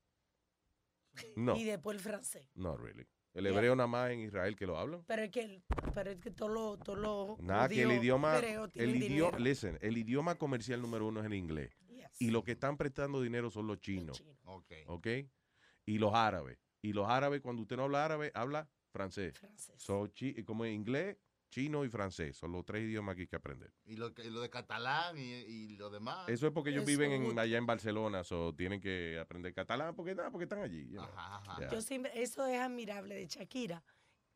No. 1.37 1.55
Y 1.55 1.63
después 1.63 1.95
el 1.95 2.03
francés. 2.03 2.49
No, 2.53 2.75
really. 2.75 3.07
El 3.33 3.45
hebreo 3.45 3.75
nada 3.75 3.87
más 3.87 4.11
en 4.11 4.19
Israel 4.19 4.55
que 4.57 4.65
lo 4.65 4.77
hablan. 4.77 5.03
Pero 5.05 5.21
es 5.21 5.29
que, 5.31 5.41
el- 5.41 5.63
pero 5.93 6.11
es 6.11 6.19
que 6.19 6.31
todos 6.31 6.51
los 6.51 6.79
todo 6.79 6.95
lo 6.97 7.37
Nada, 7.39 7.69
que 7.69 7.83
el 7.83 7.91
idioma, 7.93 8.39
el 8.39 8.95
idioma, 8.95 9.39
listen, 9.39 9.77
el 9.81 9.97
idioma 9.97 10.35
comercial 10.35 10.81
número 10.81 11.07
uno 11.07 11.21
es 11.21 11.27
el 11.27 11.33
inglés. 11.35 11.71
Y 12.19 12.31
los 12.31 12.43
que 12.43 12.53
están 12.53 12.75
prestando 12.77 13.21
dinero 13.21 13.49
son 13.51 13.67
los 13.67 13.79
chinos. 13.79 14.21
Ok. 14.43 14.71
¿Ok? 14.87 15.07
Y 15.87 15.97
los 15.97 16.13
árabes. 16.13 16.59
Y 16.83 16.93
los 16.93 17.07
árabes, 17.09 17.41
cuando 17.41 17.61
usted 17.63 17.77
no 17.77 17.83
habla 17.85 18.05
árabe, 18.05 18.31
habla 18.35 18.69
francés. 18.91 19.33
So, 19.77 20.07
chi- 20.07 20.43
como 20.43 20.65
en 20.65 20.73
inglés, 20.73 21.17
chino 21.49 21.85
y 21.85 21.89
francés. 21.89 22.35
Son 22.37 22.51
los 22.51 22.65
tres 22.65 22.83
idiomas 22.83 23.15
que 23.15 23.21
hay 23.21 23.27
que 23.27 23.35
aprender. 23.37 23.73
Y 23.85 23.95
lo, 23.95 24.13
que- 24.13 24.25
y 24.25 24.29
lo 24.29 24.41
de 24.41 24.49
catalán 24.49 25.17
y, 25.17 25.21
y 25.33 25.77
lo 25.77 25.89
demás. 25.89 26.27
Eso 26.27 26.45
es 26.47 26.53
porque 26.53 26.71
ellos 26.71 26.83
Eso 26.83 26.91
viven 26.99 27.23
en, 27.23 27.39
allá 27.39 27.57
en 27.57 27.65
Barcelona, 27.65 28.23
so 28.25 28.53
tienen 28.53 28.81
que 28.81 29.17
aprender 29.17 29.53
catalán 29.53 29.95
porque 29.95 30.13
nada, 30.13 30.29
porque 30.29 30.43
están 30.43 30.59
allí. 30.61 30.87
you 30.89 30.99
know. 30.99 31.07
Yeah. 31.59 31.69
Yo 31.71 31.81
siempre, 31.81 32.11
eso 32.21 32.45
es 32.45 32.59
admirable 32.59 33.15
de 33.15 33.27
Shakira. 33.27 33.81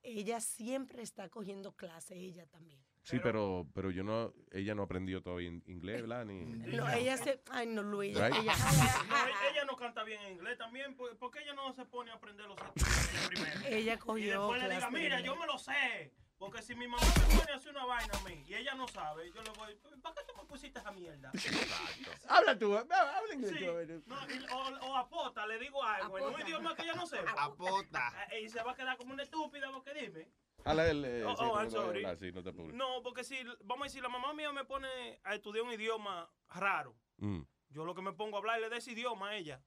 Ella 0.04 0.40
siempre 0.40 1.04
está 1.04 1.28
cogiendo 1.30 1.74
clase, 1.76 2.16
ella 2.16 2.48
también. 2.48 2.82
Sí, 3.04 3.20
pero, 3.20 3.66
pero 3.74 3.90
yo 3.90 4.04
no, 4.04 4.32
ella 4.52 4.76
no 4.76 4.84
aprendió 4.84 5.22
todavía 5.24 5.48
in- 5.50 5.64
inglés, 5.66 6.02
¿verdad? 6.02 6.24
Ni, 6.26 6.44
No, 6.46 6.88
ella 6.92 7.18
se, 7.18 7.42
ay 7.50 7.66
no, 7.68 7.82
Luis, 7.82 8.16
Right. 8.18 8.36
ella, 8.36 8.54
No, 9.10 9.50
ella 9.52 9.66
no 9.66 9.76
canta 9.76 10.04
bien 10.04 10.22
en 10.22 10.34
inglés 10.34 10.58
también. 10.58 10.96
¿Por, 10.96 11.18
por 11.18 11.32
qué 11.32 11.40
ella 11.40 11.54
no 11.54 11.74
se 11.74 11.84
pone 11.86 12.12
a 12.12 12.16
aprender 12.16 12.46
los 12.48 12.58
primero? 13.28 13.60
Ella 13.68 13.94
Y 13.94 13.98
cogió 13.98 14.40
después 14.42 14.64
le 14.64 14.76
diga, 14.76 14.90
mira, 14.92 15.06
inglés". 15.20 15.24
yo 15.24 15.36
me 15.36 15.46
lo 15.48 15.58
sé. 15.58 16.14
Porque 16.38 16.62
si 16.64 16.74
mi 16.74 16.88
mamá 16.88 17.04
me 17.30 17.36
pone 17.38 17.52
a 17.52 17.56
hacer 17.56 17.72
una 17.72 17.86
vaina 17.86 18.14
a 18.18 18.28
mí 18.28 18.44
y 18.48 18.56
ella 18.56 18.74
no 18.74 18.88
sabe, 18.88 19.32
yo 19.32 19.44
le 19.44 19.52
voy, 19.52 19.76
¿para 20.02 20.16
qué 20.16 20.22
tú 20.28 20.34
me 20.36 20.44
pusiste 20.46 20.80
esa 20.80 20.92
mierda? 20.92 21.32
Habla 22.28 22.58
tú, 22.58 22.76
habla 22.76 23.34
inglés. 23.34 23.54
Sí. 23.60 24.02
No, 24.08 24.16
y- 24.28 24.46
o, 24.52 24.88
o 24.88 24.96
apota, 24.96 25.46
le 25.46 25.60
digo 25.60 25.84
algo 25.84 26.18
en 26.18 26.34
un 26.34 26.42
idioma 26.42 26.76
que 26.76 26.82
ella 26.84 26.94
no 26.96 27.06
sepa. 27.06 27.32
Apota. 27.44 28.12
Y 28.42 28.50
se 28.50 28.62
va 28.64 28.72
a 28.72 28.76
quedar 28.76 28.98
como 28.98 29.14
una 29.14 29.22
estúpida 29.24 29.70
porque 29.72 29.94
dime. 29.94 30.28
Habla 30.66 30.90
el, 30.90 31.06
eh, 31.06 31.26
Oh, 31.26 31.36
sí, 31.36 31.44
oh, 31.44 31.64
no, 31.64 32.16
sí, 32.16 32.32
no 32.32 32.44
te 32.44 32.50
apures. 32.50 32.76
No, 32.76 33.02
porque 33.04 33.24
si, 33.24 33.38
vamos 33.64 33.82
a 33.82 33.84
decir, 33.86 34.02
la 34.02 34.10
mamá 34.10 34.34
mía 34.34 34.52
me 34.52 34.66
pone 34.66 35.20
a 35.24 35.36
estudiar 35.36 35.64
un 35.64 35.72
idioma 35.72 36.30
raro. 36.50 36.96
Mm. 37.18 37.42
Yo 37.70 37.86
lo 37.86 37.96
que 37.96 38.02
me 38.02 38.14
pongo 38.14 38.38
a 38.38 38.40
hablarle 38.40 38.70
de 38.70 38.78
ese 38.78 38.92
idioma 38.92 39.30
a 39.30 39.36
ella. 39.36 39.62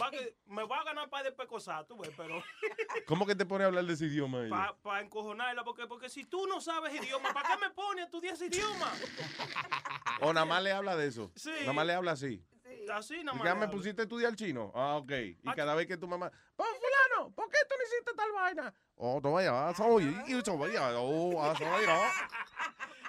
Va 0.00 0.10
que 0.10 0.36
me 0.46 0.64
va 0.64 0.80
a 0.80 0.84
ganar 0.84 1.08
para 1.08 1.24
de 1.24 1.32
pecosar, 1.32 1.86
tú 1.86 1.96
ves, 1.96 2.10
pero 2.16 2.42
¿Cómo 3.06 3.24
que 3.24 3.36
te 3.36 3.46
pone 3.46 3.64
a 3.64 3.68
hablar 3.68 3.84
de 3.84 3.94
ese 3.94 4.06
idioma? 4.06 4.44
ella? 4.44 4.76
para 4.82 5.00
encojonarla, 5.00 5.62
porque, 5.62 5.86
porque 5.86 6.08
si 6.08 6.24
tú 6.24 6.46
no 6.46 6.60
sabes 6.60 6.94
idioma, 6.94 7.32
¿para 7.32 7.50
qué 7.50 7.56
me 7.60 7.70
pones 7.70 8.02
a 8.02 8.06
estudiar 8.06 8.34
ese 8.34 8.46
idioma? 8.46 8.92
O 10.22 10.32
nada 10.32 10.46
más 10.46 10.62
le 10.62 10.72
habla 10.72 10.96
de 10.96 11.08
eso. 11.08 11.30
Sí. 11.36 11.50
Nada 11.60 11.74
más 11.74 11.86
le 11.86 11.92
habla 11.92 12.12
así. 12.12 12.42
Así 12.92 13.22
nada 13.24 13.36
¿Y 13.36 13.38
más. 13.38 13.42
qué 13.42 13.54
le 13.54 13.66
me 13.66 13.68
pusiste 13.68 14.02
a 14.02 14.04
estudiar 14.04 14.34
chino? 14.34 14.72
Ah, 14.74 14.96
ok. 14.96 15.12
Y 15.12 15.52
cada 15.54 15.74
vez 15.74 15.86
que 15.86 15.96
tu 15.96 16.06
mamá, 16.06 16.30
pues 16.54 16.68
fulano, 16.70 17.30
¿por 17.34 17.48
qué 17.48 17.58
tú 17.68 17.74
no 17.76 17.84
hiciste 17.84 18.12
tal 18.16 18.32
vaina? 18.32 18.74
Oh, 18.96 19.20
vaya, 19.20 19.74
soy, 19.74 20.04
y 20.04 20.34
oh, 20.34 21.42
ah, 21.42 21.54
no. 21.86 22.02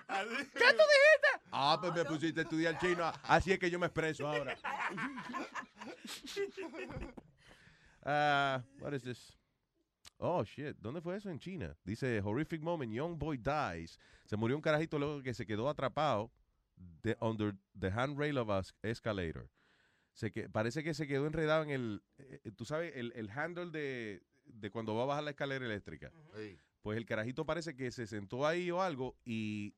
¿Qué 0.08 0.74
tú 0.74 0.84
dijiste? 0.84 1.28
Ah, 1.52 1.78
pues 1.80 1.94
me 1.94 2.06
pusiste 2.06 2.42
a 2.42 2.44
estudiar 2.44 2.78
chino. 2.80 3.12
Así 3.24 3.52
es 3.52 3.60
que 3.60 3.70
yo 3.70 3.80
me 3.80 3.88
expreso 3.88 4.28
ahora. 4.28 4.58
Ah, 8.10 8.64
what 8.80 8.94
is 8.94 9.04
this? 9.04 9.38
Oh, 10.18 10.42
shit. 10.42 10.78
¿Dónde 10.80 11.02
fue 11.02 11.18
eso? 11.18 11.30
En 11.30 11.40
China. 11.40 11.76
Dice, 11.84 12.22
horrific 12.22 12.62
moment, 12.62 12.94
young 12.94 13.18
boy 13.20 13.38
dies. 13.38 14.00
Se 14.26 14.38
murió 14.38 14.56
un 14.56 14.62
carajito 14.62 14.98
luego 14.98 15.22
que 15.22 15.34
se 15.34 15.46
quedó 15.46 15.68
atrapado 15.68 16.32
de, 17.04 17.18
under 17.20 17.54
the 17.78 17.92
handrail 17.92 18.38
of 18.38 18.50
a 18.50 18.64
escalator. 18.82 19.50
Se 20.18 20.32
que, 20.32 20.50
parece 20.50 20.84
que 20.84 20.96
se 20.96 21.06
quedó 21.06 21.28
enredado 21.28 21.62
en 21.62 21.70
el, 21.70 22.04
eh, 22.18 22.42
eh, 22.44 22.52
tú 22.52 22.66
sabes, 22.66 22.92
el, 22.96 23.14
el 23.16 23.30
handle 23.30 23.70
de, 23.70 24.24
de 24.46 24.72
cuando 24.72 24.96
va 24.96 25.04
a 25.04 25.06
bajar 25.06 25.24
la 25.24 25.30
escalera 25.30 25.64
eléctrica. 25.64 26.12
Pues 26.82 26.98
el 26.98 27.06
carajito 27.06 27.46
parece 27.46 27.76
que 27.76 27.92
se 27.92 28.08
sentó 28.08 28.48
ahí 28.48 28.72
o 28.72 28.82
algo 28.82 29.16
y, 29.24 29.76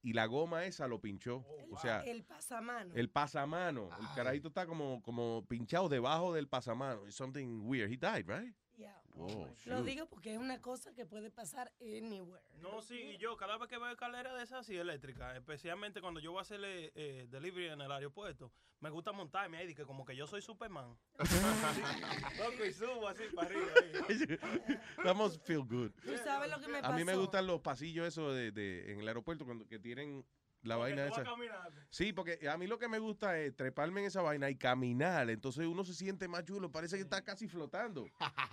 y 0.00 0.14
la 0.14 0.24
goma 0.24 0.64
esa 0.64 0.88
lo 0.88 1.02
pinchó. 1.02 1.44
o 1.70 1.78
sea, 1.78 2.00
el 2.00 2.24
pasamano. 2.24 2.94
el 2.94 3.10
pasamano. 3.10 3.90
El 4.00 4.06
carajito 4.14 4.48
está 4.48 4.66
como, 4.66 5.02
como 5.02 5.44
pinchado 5.50 5.90
debajo 5.90 6.32
del 6.32 6.48
pasamano. 6.48 7.04
It's 7.04 7.16
something 7.16 7.60
weird. 7.66 7.92
He 7.92 7.98
died, 7.98 8.26
right? 8.26 8.54
Oh, 9.16 9.48
Lo 9.66 9.82
digo 9.84 10.06
porque 10.06 10.32
es 10.32 10.38
una 10.38 10.60
cosa 10.60 10.92
que 10.92 11.06
puede 11.06 11.30
pasar 11.30 11.72
anywhere. 11.80 12.42
No, 12.60 12.82
sí, 12.82 12.96
y 12.96 13.16
yo 13.18 13.36
cada 13.36 13.56
vez 13.58 13.68
que 13.68 13.78
veo 13.78 13.88
escalera 13.90 14.34
de 14.34 14.42
esas 14.42 14.60
así 14.60 14.76
eléctricas, 14.76 15.36
especialmente 15.36 16.00
cuando 16.00 16.18
yo 16.18 16.32
voy 16.32 16.40
a 16.40 16.42
hacerle 16.42 16.90
eh, 16.96 17.28
delivery 17.30 17.68
en 17.68 17.80
el 17.80 17.92
aeropuerto, 17.92 18.50
me 18.80 18.90
gusta 18.90 19.12
montarme 19.12 19.58
ahí, 19.58 19.72
que 19.72 19.84
como 19.86 20.04
que 20.04 20.16
yo 20.16 20.26
soy 20.26 20.42
Superman. 20.42 20.96
Loco, 22.38 22.64
y 22.64 22.72
subo 22.72 23.06
así 23.08 23.22
para 23.34 23.48
arriba. 23.48 23.66
ahí. 24.08 24.38
That 25.04 25.14
must 25.14 25.40
feel 25.46 25.62
good. 25.64 25.92
¿Tú 26.04 26.16
sabes 26.22 26.50
lo 26.50 26.60
que 26.60 26.68
me 26.68 26.78
A 26.78 26.90
mí 26.92 27.04
me 27.04 27.12
pasó? 27.12 27.20
gustan 27.20 27.46
los 27.46 27.60
pasillos 27.60 28.06
esos 28.08 28.34
de, 28.34 28.50
de- 28.50 28.92
en 28.92 29.00
el 29.00 29.08
aeropuerto 29.08 29.44
cuando 29.44 29.66
que 29.66 29.78
tienen 29.78 30.24
la 30.64 30.76
Porque 30.76 30.94
vaina 30.94 31.06
esa. 31.06 31.24
Sí, 31.90 32.12
porque 32.12 32.48
a 32.48 32.56
mí 32.56 32.66
lo 32.66 32.78
que 32.78 32.88
me 32.88 32.98
gusta 32.98 33.38
es 33.38 33.54
treparme 33.54 34.00
en 34.00 34.06
esa 34.06 34.22
vaina 34.22 34.50
y 34.50 34.56
caminar. 34.56 35.30
Entonces 35.30 35.66
uno 35.66 35.84
se 35.84 35.94
siente 35.94 36.26
más 36.28 36.44
chulo, 36.44 36.70
parece 36.72 36.96
que 36.96 37.02
está 37.02 37.22
casi 37.22 37.46
flotando. 37.48 38.06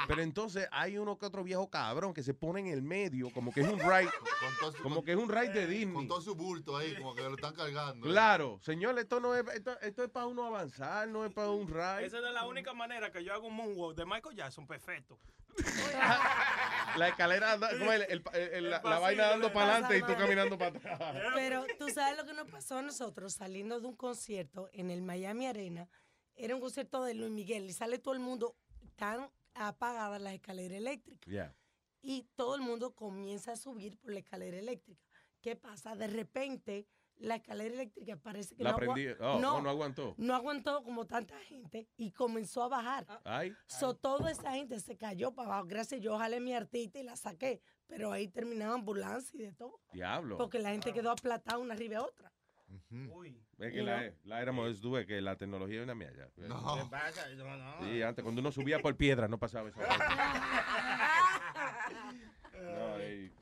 Pero 0.07 0.21
entonces 0.21 0.67
hay 0.71 0.97
uno 0.97 1.17
que 1.17 1.25
otro 1.25 1.43
viejo 1.43 1.69
cabrón 1.69 2.13
que 2.13 2.23
se 2.23 2.33
pone 2.33 2.59
en 2.59 2.67
el 2.67 2.81
medio, 2.81 3.29
como 3.31 3.51
que 3.53 3.61
es 3.61 3.67
un 3.67 3.79
ride, 3.79 4.09
Con 4.11 4.49
todo 4.59 4.71
su- 4.73 4.83
como 4.83 5.03
que 5.03 5.11
es 5.13 5.17
un 5.17 5.29
ride 5.29 5.53
de 5.53 5.67
Disney. 5.67 5.93
Con 5.93 6.07
todo 6.07 6.21
su 6.21 6.35
bulto 6.35 6.77
ahí, 6.77 6.95
como 6.97 7.15
que 7.15 7.21
lo 7.23 7.35
están 7.35 7.53
cargando. 7.53 8.05
Claro, 8.07 8.59
señor, 8.61 8.97
esto 8.99 9.19
no 9.19 9.33
es, 9.35 9.43
esto, 9.55 9.79
esto 9.81 10.03
es 10.03 10.09
para 10.09 10.25
uno 10.27 10.45
avanzar, 10.45 11.07
no 11.07 11.25
es 11.25 11.31
para 11.33 11.49
un 11.49 11.67
ride. 11.67 12.05
Esa 12.05 12.17
es 12.17 12.33
la 12.33 12.45
única 12.45 12.73
manera 12.73 13.11
que 13.11 13.23
yo 13.23 13.33
hago 13.33 13.47
un 13.47 13.55
moonwalk 13.55 13.95
de 13.97 14.05
Michael 14.05 14.35
Jackson, 14.35 14.67
perfecto. 14.67 15.17
La 16.97 17.07
escalera, 17.07 17.55
la, 17.55 18.99
vaina 18.99 19.27
dando 19.27 19.53
para 19.53 19.77
adelante 19.77 19.97
y 19.97 20.01
tú 20.01 20.17
caminando 20.17 20.57
para 20.57 20.77
atrás. 20.77 20.99
Pero 21.35 21.65
tú 21.79 21.89
sabes 21.89 22.17
lo 22.17 22.25
que 22.25 22.33
nos 22.33 22.49
pasó 22.49 22.79
a 22.79 22.81
nosotros 22.81 23.33
saliendo 23.33 23.79
de 23.79 23.87
un 23.87 23.95
concierto 23.95 24.69
en 24.73 24.91
el 24.91 25.01
Miami 25.01 25.47
Arena. 25.47 25.87
Era 26.35 26.53
un 26.53 26.61
concierto 26.61 27.03
de 27.03 27.13
Luis 27.13 27.31
Miguel 27.31 27.65
y 27.65 27.73
sale 27.73 27.97
todo 27.97 28.13
el 28.13 28.19
mundo 28.19 28.57
tan 28.97 29.29
apagada 29.53 30.19
la 30.19 30.33
escalera 30.33 30.75
eléctrica. 30.75 31.29
Yeah. 31.29 31.55
Y 32.01 32.27
todo 32.35 32.55
el 32.55 32.61
mundo 32.61 32.93
comienza 32.93 33.53
a 33.53 33.55
subir 33.55 33.97
por 33.97 34.11
la 34.11 34.19
escalera 34.19 34.57
eléctrica. 34.57 35.01
¿Qué 35.39 35.55
pasa? 35.55 35.95
De 35.95 36.07
repente 36.07 36.87
la 37.21 37.35
escalera 37.35 37.73
eléctrica 37.73 38.15
parece 38.17 38.55
que 38.55 38.63
La 38.63 38.71
no, 38.71 38.77
agua- 38.77 38.93
prendí. 38.93 39.13
Oh, 39.19 39.39
no, 39.39 39.61
no 39.61 39.69
aguantó. 39.69 40.15
no 40.17 40.33
aguantó 40.35 40.83
como 40.83 41.05
tanta 41.05 41.37
gente 41.39 41.87
y 41.97 42.11
comenzó 42.11 42.63
a 42.63 42.67
bajar. 42.67 43.05
Ay. 43.23 43.53
So, 43.67 43.95
toda 43.95 44.31
esa 44.31 44.51
gente 44.53 44.79
se 44.79 44.97
cayó 44.97 45.33
para 45.33 45.49
abajo. 45.49 45.67
Gracias, 45.67 46.01
yo 46.01 46.17
jalé 46.17 46.39
mi 46.39 46.53
artista 46.53 46.99
y 46.99 47.03
la 47.03 47.15
saqué. 47.15 47.61
Pero 47.87 48.11
ahí 48.11 48.27
terminaba 48.27 48.73
ambulancia 48.75 49.37
y 49.39 49.43
de 49.43 49.53
todo. 49.53 49.79
Diablo. 49.93 50.37
Porque 50.37 50.59
la 50.59 50.69
gente 50.71 50.93
quedó 50.93 51.11
aplatada 51.11 51.57
una 51.57 51.73
arriba 51.73 51.95
de 51.95 51.99
otra. 51.99 52.31
Es 53.59 53.73
que 53.73 53.81
la, 53.83 54.13
la 54.23 54.41
éramos 54.41 54.79
due 54.79 55.05
que 55.05 55.19
la 55.19 55.35
tecnología 55.35 55.79
es 55.79 55.83
una 55.83 55.93
mierda. 55.93 56.29
No. 56.37 56.75
¿Qué 56.77 56.85
pasa? 56.89 57.27
No, 57.35 57.57
no. 57.57 57.83
Sí, 57.83 58.01
antes 58.01 58.23
cuando 58.23 58.39
uno 58.39 58.49
subía 58.51 58.79
por 58.79 58.95
piedra 58.95 59.27
no 59.27 59.37
pasaba 59.37 59.67
eso. 59.69 59.77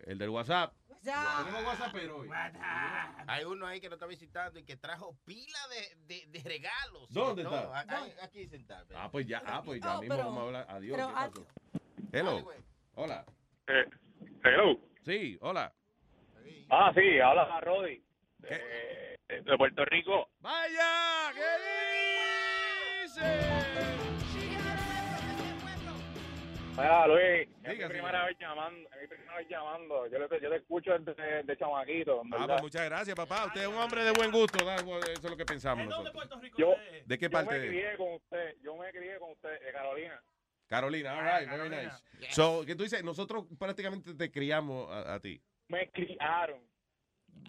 el 0.06 0.18
del 0.18 0.30
WhatsApp. 0.30 0.74
Tenemos 1.04 1.64
WhatsApp 1.66 1.96
hoy. 2.16 2.30
Hay 3.28 3.44
uno 3.44 3.66
ahí 3.66 3.82
que 3.82 3.90
nos 3.90 3.98
está 3.98 4.06
visitando 4.08 4.58
y 4.60 4.64
que 4.64 4.78
trajo 4.78 5.18
pila 5.26 5.58
de, 5.70 5.96
de, 6.16 6.26
de 6.28 6.40
regalos. 6.48 7.10
¿Dónde 7.10 7.44
No, 7.44 7.54
está? 7.56 7.82
Aquí 8.24 8.48
sentado. 8.48 8.88
Ah, 8.96 9.10
pues 9.12 9.28
ya, 9.28 9.44
ah, 9.46 9.62
pues 9.64 9.82
ya 9.82 9.98
Oh, 9.98 10.02
mismo 10.02 10.16
pero- 10.16 10.28
vamos 10.30 10.40
a 10.40 10.44
hablar. 10.46 10.66
Adiós. 10.70 10.96
pero 10.96 11.08
¿qué 11.10 11.14
a- 11.14 11.30
pasó? 11.30 11.46
Hello. 12.14 12.50
Hola. 12.96 13.26
hello. 14.46 14.80
Sí, 15.04 15.38
hola. 15.42 15.74
Ah, 16.70 16.92
sí, 16.96 17.20
habla 17.20 17.60
Rodi. 17.62 18.04
De, 18.40 19.18
de 19.42 19.58
Puerto 19.58 19.86
Rico. 19.86 20.30
¡Vaya! 20.40 21.32
¿Qué 21.34 21.42
Mira, 26.76 27.06
Luis, 27.08 27.48
es 27.64 27.78
mi 27.78 27.86
primera 27.88 28.26
vez 28.26 28.36
llamando, 28.40 28.90
es 28.96 29.02
mi 29.02 29.08
primera 29.08 29.36
vez 29.38 29.48
llamando. 29.48 30.08
Yo, 30.08 30.18
le- 30.18 30.42
yo 30.42 30.50
te 30.50 30.56
escucho 30.56 30.98
desde 30.98 31.44
de 31.44 31.58
chamaquito, 31.58 32.22
en 32.26 32.34
Ah, 32.34 32.48
pues 32.48 32.62
muchas 32.64 32.86
gracias, 32.86 33.16
papá. 33.16 33.46
Usted 33.46 33.62
es 33.62 33.68
un 33.68 33.76
hombre 33.76 34.04
de 34.04 34.12
buen 34.12 34.32
gusto. 34.32 34.58
Eso 34.58 35.00
es 35.06 35.24
lo 35.24 35.38
que 35.38 35.46
pensamos 35.46 35.86
nosotros. 35.86 36.14
Yo, 36.58 36.74
¿De 37.06 37.18
qué 37.20 37.26
yo 37.26 37.32
parte 37.32 37.54
me 37.54 37.60
de- 37.60 37.68
crié 37.68 37.96
con 37.96 38.14
usted, 38.14 38.56
yo 38.64 38.76
me 38.76 38.90
crié 38.92 39.20
con 39.20 39.32
usted, 39.32 39.60
de 39.64 39.72
Carolina. 39.72 40.20
Carolina, 40.66 41.14
all 41.14 41.24
right, 41.42 41.50
very 41.50 41.70
nice. 41.70 42.04
So, 42.32 42.66
que 42.66 42.76
tú 42.76 42.82
dices, 42.84 43.04
nosotros 43.04 43.46
prácticamente 43.60 44.16
te 44.16 44.32
criamos 44.32 44.90
a, 44.90 45.14
a 45.14 45.20
ti. 45.20 45.40
Me 45.74 45.90
criaron. 45.90 46.60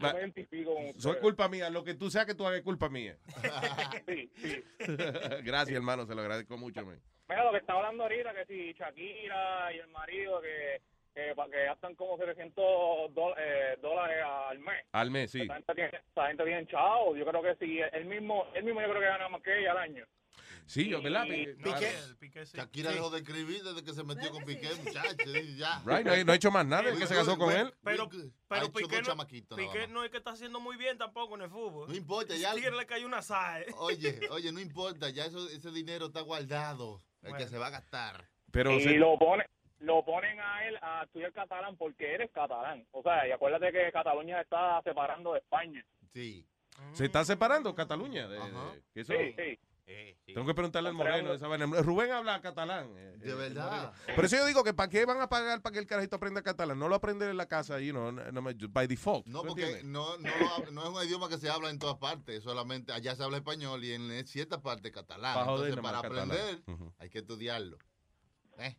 Yo 0.01 0.13
me 0.13 0.19
identifico 0.21 0.75
con 0.75 1.01
Soy 1.01 1.19
culpa 1.21 1.49
mía. 1.49 1.71
Lo 1.71 1.85
que 1.85 1.95
tú 1.95 2.11
seas 2.11 2.27
que 2.27 2.35
tú 2.35 2.47
hagas 2.47 2.59
es 2.59 2.65
culpa 2.65 2.89
mía. 2.89 3.17
Sí, 4.09 4.31
sí. 4.37 4.65
Gracias, 5.45 5.77
hermano. 5.77 6.07
Se 6.07 6.15
lo 6.15 6.23
agradezco 6.23 6.57
mucho, 6.57 6.85
man. 6.85 7.01
Mira, 7.29 7.45
lo 7.45 7.53
que 7.53 7.59
estaba 7.59 7.81
hablando 7.81 8.03
ahorita, 8.05 8.35
que 8.35 8.45
si 8.47 8.73
Shakira 8.73 9.73
y 9.73 9.79
el 9.79 9.89
marido 9.89 10.41
que, 10.43 10.81
que, 11.15 11.33
gastan 11.65 11.95
como 11.95 12.19
700 12.19 12.65
dol- 13.15 13.35
eh, 13.39 13.79
dólares 13.81 14.23
al 14.27 14.59
mes. 14.59 14.85
Al 14.93 15.11
mes, 15.11 15.31
sí. 15.31 15.43
Esa 15.43 15.55
gente 15.55 15.75
tiene, 15.75 15.91
esa 16.11 16.27
gente 16.27 16.45
tiene 16.45 16.67
chao. 16.67 17.17
Yo 17.17 17.25
creo 17.25 17.43
que 17.43 17.55
sí, 17.57 17.81
él 17.93 18.05
mismo, 18.07 18.47
él 18.55 18.65
mismo 18.65 18.81
yo 18.83 18.89
creo 18.89 19.01
que 19.01 19.07
gana 19.07 19.29
más 19.29 19.43
que 19.43 19.59
ella 19.59 19.71
al 19.73 19.79
año. 19.79 20.05
Sí, 20.67 20.89
yo, 20.89 21.03
¿verdad? 21.03 21.25
Piqué. 22.19 22.45
Shakira 22.47 22.91
dejó 22.93 23.11
de 23.11 23.19
escribir 23.19 23.63
desde 23.63 23.85
que 23.85 23.93
se 23.93 24.03
metió 24.03 24.31
con 24.31 24.45
Piqué, 24.45 24.69
muchacho. 24.85 25.31
y 25.39 25.57
Ya. 25.57 25.83
Right, 25.85 26.07
no, 26.07 26.13
ha- 26.13 26.25
no 26.25 26.33
ha 26.33 26.35
hecho 26.37 26.51
más 26.51 26.65
nada 26.67 26.83
desde 26.85 26.99
que 27.01 27.07
se 27.07 27.15
casó 27.15 27.37
con 27.39 27.53
él. 27.53 27.73
Pero, 27.83 28.09
pero 28.49 28.73
Piqué, 28.73 28.97
dos 29.03 29.17
no, 29.17 29.27
Piqué 29.57 29.89
no 29.89 30.05
es 30.05 30.11
que 30.11 30.17
está 30.19 30.31
haciendo 30.31 30.61
muy 30.61 30.77
bien 30.77 30.97
tampoco 30.97 31.35
en 31.37 31.43
el 31.43 31.51
fútbol. 31.51 31.89
No 31.89 31.95
importa, 31.95 32.35
ya. 32.37 32.55
Le 32.55 32.87
cayó 32.87 33.07
una 33.07 33.21
sae. 33.23 33.67
Oye, 33.79 34.19
oye, 34.31 34.53
no 34.53 34.61
importa, 34.61 35.11
ya 35.11 35.27
eso, 35.27 35.49
ese 35.51 35.71
dinero 35.71 36.07
está 36.07 36.21
guardado. 36.23 37.03
El 37.23 37.37
que 37.37 37.47
se 37.47 37.59
va 37.59 37.67
a 37.69 37.71
gastar. 37.71 38.25
Pero 38.51 38.73
y 38.73 38.81
se- 38.83 38.99
lo 38.99 39.19
pone 39.19 39.45
lo 39.81 40.03
ponen 40.03 40.41
a 40.41 40.67
él 40.67 40.79
a 40.81 41.03
estudiar 41.05 41.31
catalán 41.33 41.77
porque 41.77 42.15
eres 42.15 42.31
catalán. 42.31 42.87
O 42.93 43.03
sea, 43.03 43.29
y 43.29 43.33
acuérdate 43.33 43.71
que 43.71 43.93
Cataluña 43.93 44.41
está 44.41 44.81
separando 44.83 45.35
de 45.35 45.41
España. 45.41 45.85
Sí. 46.15 46.47
se 46.93 47.05
está 47.05 47.23
separando 47.25 47.75
Cataluña. 47.75 48.27
de- 48.29 48.39
de- 48.39 48.83
que 48.95 49.01
eso- 49.03 49.13
Sí, 49.13 49.35
sí. 49.37 49.59
Tengo 49.87 50.47
que 50.47 50.55
preguntarle 50.55 50.89
al 50.89 50.95
Moreno. 50.95 51.35
esa 51.35 51.47
vaina. 51.47 51.67
Rubén 51.67 52.11
habla 52.11 52.41
catalán. 52.41 52.95
eh, 52.97 53.15
De 53.19 53.31
eh, 53.33 53.35
verdad. 53.35 53.93
Por 54.17 54.25
eso 54.25 54.37
yo 54.37 54.47
digo 54.47 54.65
que 54.65 54.73
¿para 54.73 54.89
qué 54.89 55.05
van 55.05 55.21
a 55.21 55.29
pagar 55.29 55.61
para 55.61 55.75
que 55.75 55.79
el 55.79 55.87
carajito 55.87 56.17
aprenda 56.17 56.43
catalán? 56.43 56.79
No 56.79 56.89
lo 56.89 56.95
aprende 56.95 57.29
en 57.29 57.37
la 57.37 57.47
casa, 57.47 57.79
you 57.81 57.93
know, 57.93 58.11
no- 58.11 58.33
no- 58.33 58.43
by 58.71 58.87
default. 58.87 59.27
No, 59.27 59.43
¿tú 59.43 59.49
porque 59.49 59.83
no, 59.85 60.17
no, 60.19 60.31
lo 60.65 60.71
no 60.73 60.83
es 60.85 60.89
un 60.89 61.07
idioma 61.09 61.29
que 61.29 61.37
se 61.37 61.51
habla 61.51 61.69
en 61.71 61.79
todas 61.79 61.99
partes, 61.99 62.43
solamente 62.43 62.93
allá 62.93 63.15
se 63.15 63.23
habla 63.23 63.37
español 63.37 63.85
y 63.85 63.93
en 63.93 64.27
cierta 64.27 64.63
parte 64.63 64.91
catalán. 64.91 65.35
Pa' 65.35 65.45
joder 65.45 65.69
Entonces, 65.71 65.83
para 65.83 65.99
aprender 65.99 66.63
hay 66.99 67.11
que 67.11 67.19
estudiarlo. 67.19 67.77
¿Eh? 68.59 68.77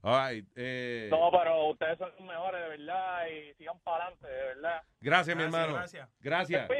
All 0.00 0.30
right, 0.32 0.48
eh, 0.54 1.08
No, 1.10 1.28
pero 1.30 1.70
ustedes 1.70 1.98
son 1.98 2.10
los 2.12 2.20
mejores, 2.26 2.62
de 2.62 2.68
verdad, 2.68 3.26
y 3.26 3.54
sigan 3.54 3.78
para 3.80 4.04
adelante, 4.06 4.26
de 4.28 4.42
verdad. 4.44 4.82
gracias, 5.00 5.36
mi 5.36 5.42
hermano. 5.42 5.74
gracias. 5.74 6.08
Gracias. 6.20 6.70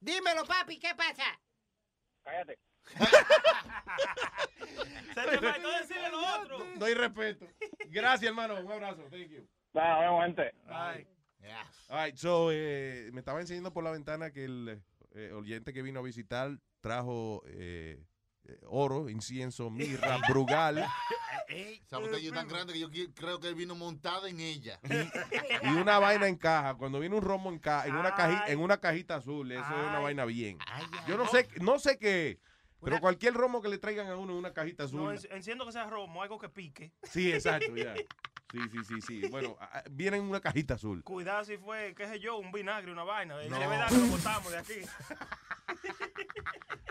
Dímelo, 0.00 0.44
papi, 0.46 0.78
¿qué 0.78 0.94
pasa? 0.96 1.24
Cállate. 2.24 2.58
Se 5.14 5.22
te 5.22 5.38
faltó 5.38 5.70
decirle 5.78 6.10
lo 6.10 6.40
otro. 6.40 6.58
No 6.76 6.86
hay 6.86 6.94
respeto. 6.94 7.46
Gracias, 7.88 8.28
hermano. 8.28 8.60
Un 8.60 8.70
abrazo. 8.70 9.02
Thank 9.10 9.28
you. 9.28 9.46
Vemos, 9.72 10.24
gente. 10.24 10.54
Ay. 10.66 11.06
All 11.88 12.04
right, 12.04 12.16
so, 12.16 12.50
eh, 12.52 13.10
me 13.12 13.20
estaba 13.20 13.40
enseñando 13.40 13.72
por 13.72 13.82
la 13.82 13.90
ventana 13.90 14.30
que 14.30 14.44
el 14.44 14.82
eh, 15.14 15.32
oyente 15.32 15.72
que 15.72 15.82
vino 15.82 16.00
a 16.00 16.02
visitar 16.02 16.50
trajo 16.80 17.42
eh, 17.46 18.04
oro, 18.68 19.08
incienso, 19.08 19.70
mirra, 19.70 20.18
brugal 20.28 20.78
Esa 21.48 21.98
botella 21.98 22.28
es 22.28 22.32
tan 22.32 22.46
grande 22.46 22.72
que 22.72 22.78
yo 22.78 22.88
creo 23.14 23.40
que 23.40 23.48
él 23.48 23.56
vino 23.56 23.74
montada 23.74 24.28
en 24.28 24.38
ella. 24.38 24.78
y 25.62 25.66
una 25.68 25.98
vaina 25.98 26.28
en 26.28 26.36
caja. 26.36 26.74
Cuando 26.76 27.00
viene 27.00 27.16
un 27.16 27.22
romo 27.22 27.50
en, 27.50 27.58
ca 27.58 27.86
en, 27.86 27.96
una, 27.96 28.14
caji- 28.14 28.44
en 28.46 28.60
una 28.60 28.78
cajita 28.78 29.16
azul, 29.16 29.50
eso 29.50 29.60
es 29.62 29.88
una 29.88 29.98
vaina 29.98 30.24
bien. 30.24 30.58
Yo 31.08 31.16
no 31.16 31.26
sé, 31.26 31.48
no 31.60 31.80
sé 31.80 31.98
qué, 31.98 32.38
pero 32.80 33.00
cualquier 33.00 33.34
romo 33.34 33.60
que 33.60 33.68
le 33.68 33.78
traigan 33.78 34.06
a 34.06 34.16
uno 34.16 34.32
en 34.32 34.38
una 34.38 34.52
cajita 34.52 34.84
azul. 34.84 35.02
No, 35.02 35.12
en- 35.12 35.18
enciendo 35.32 35.66
que 35.66 35.72
sea 35.72 35.90
romo, 35.90 36.22
algo 36.22 36.38
que 36.38 36.48
pique. 36.48 36.92
Sí, 37.02 37.32
exacto, 37.32 37.74
ya. 37.76 37.94
Sí, 38.52 38.58
sí, 38.72 38.78
sí, 38.82 39.00
sí. 39.00 39.28
Bueno, 39.28 39.56
viene 39.92 40.16
en 40.16 40.24
una 40.24 40.40
cajita 40.40 40.74
azul. 40.74 41.04
Cuidado 41.04 41.44
si 41.44 41.56
fue, 41.56 41.94
qué 41.96 42.08
sé 42.08 42.18
yo, 42.18 42.36
un 42.36 42.50
vinagre, 42.50 42.90
una 42.90 43.04
vaina. 43.04 43.34
No. 43.34 43.40
Es 43.42 43.48
verdad 43.48 43.88
que 43.88 43.94
lo 43.96 44.06
botamos 44.06 44.50
de 44.50 44.58
aquí. 44.58 44.74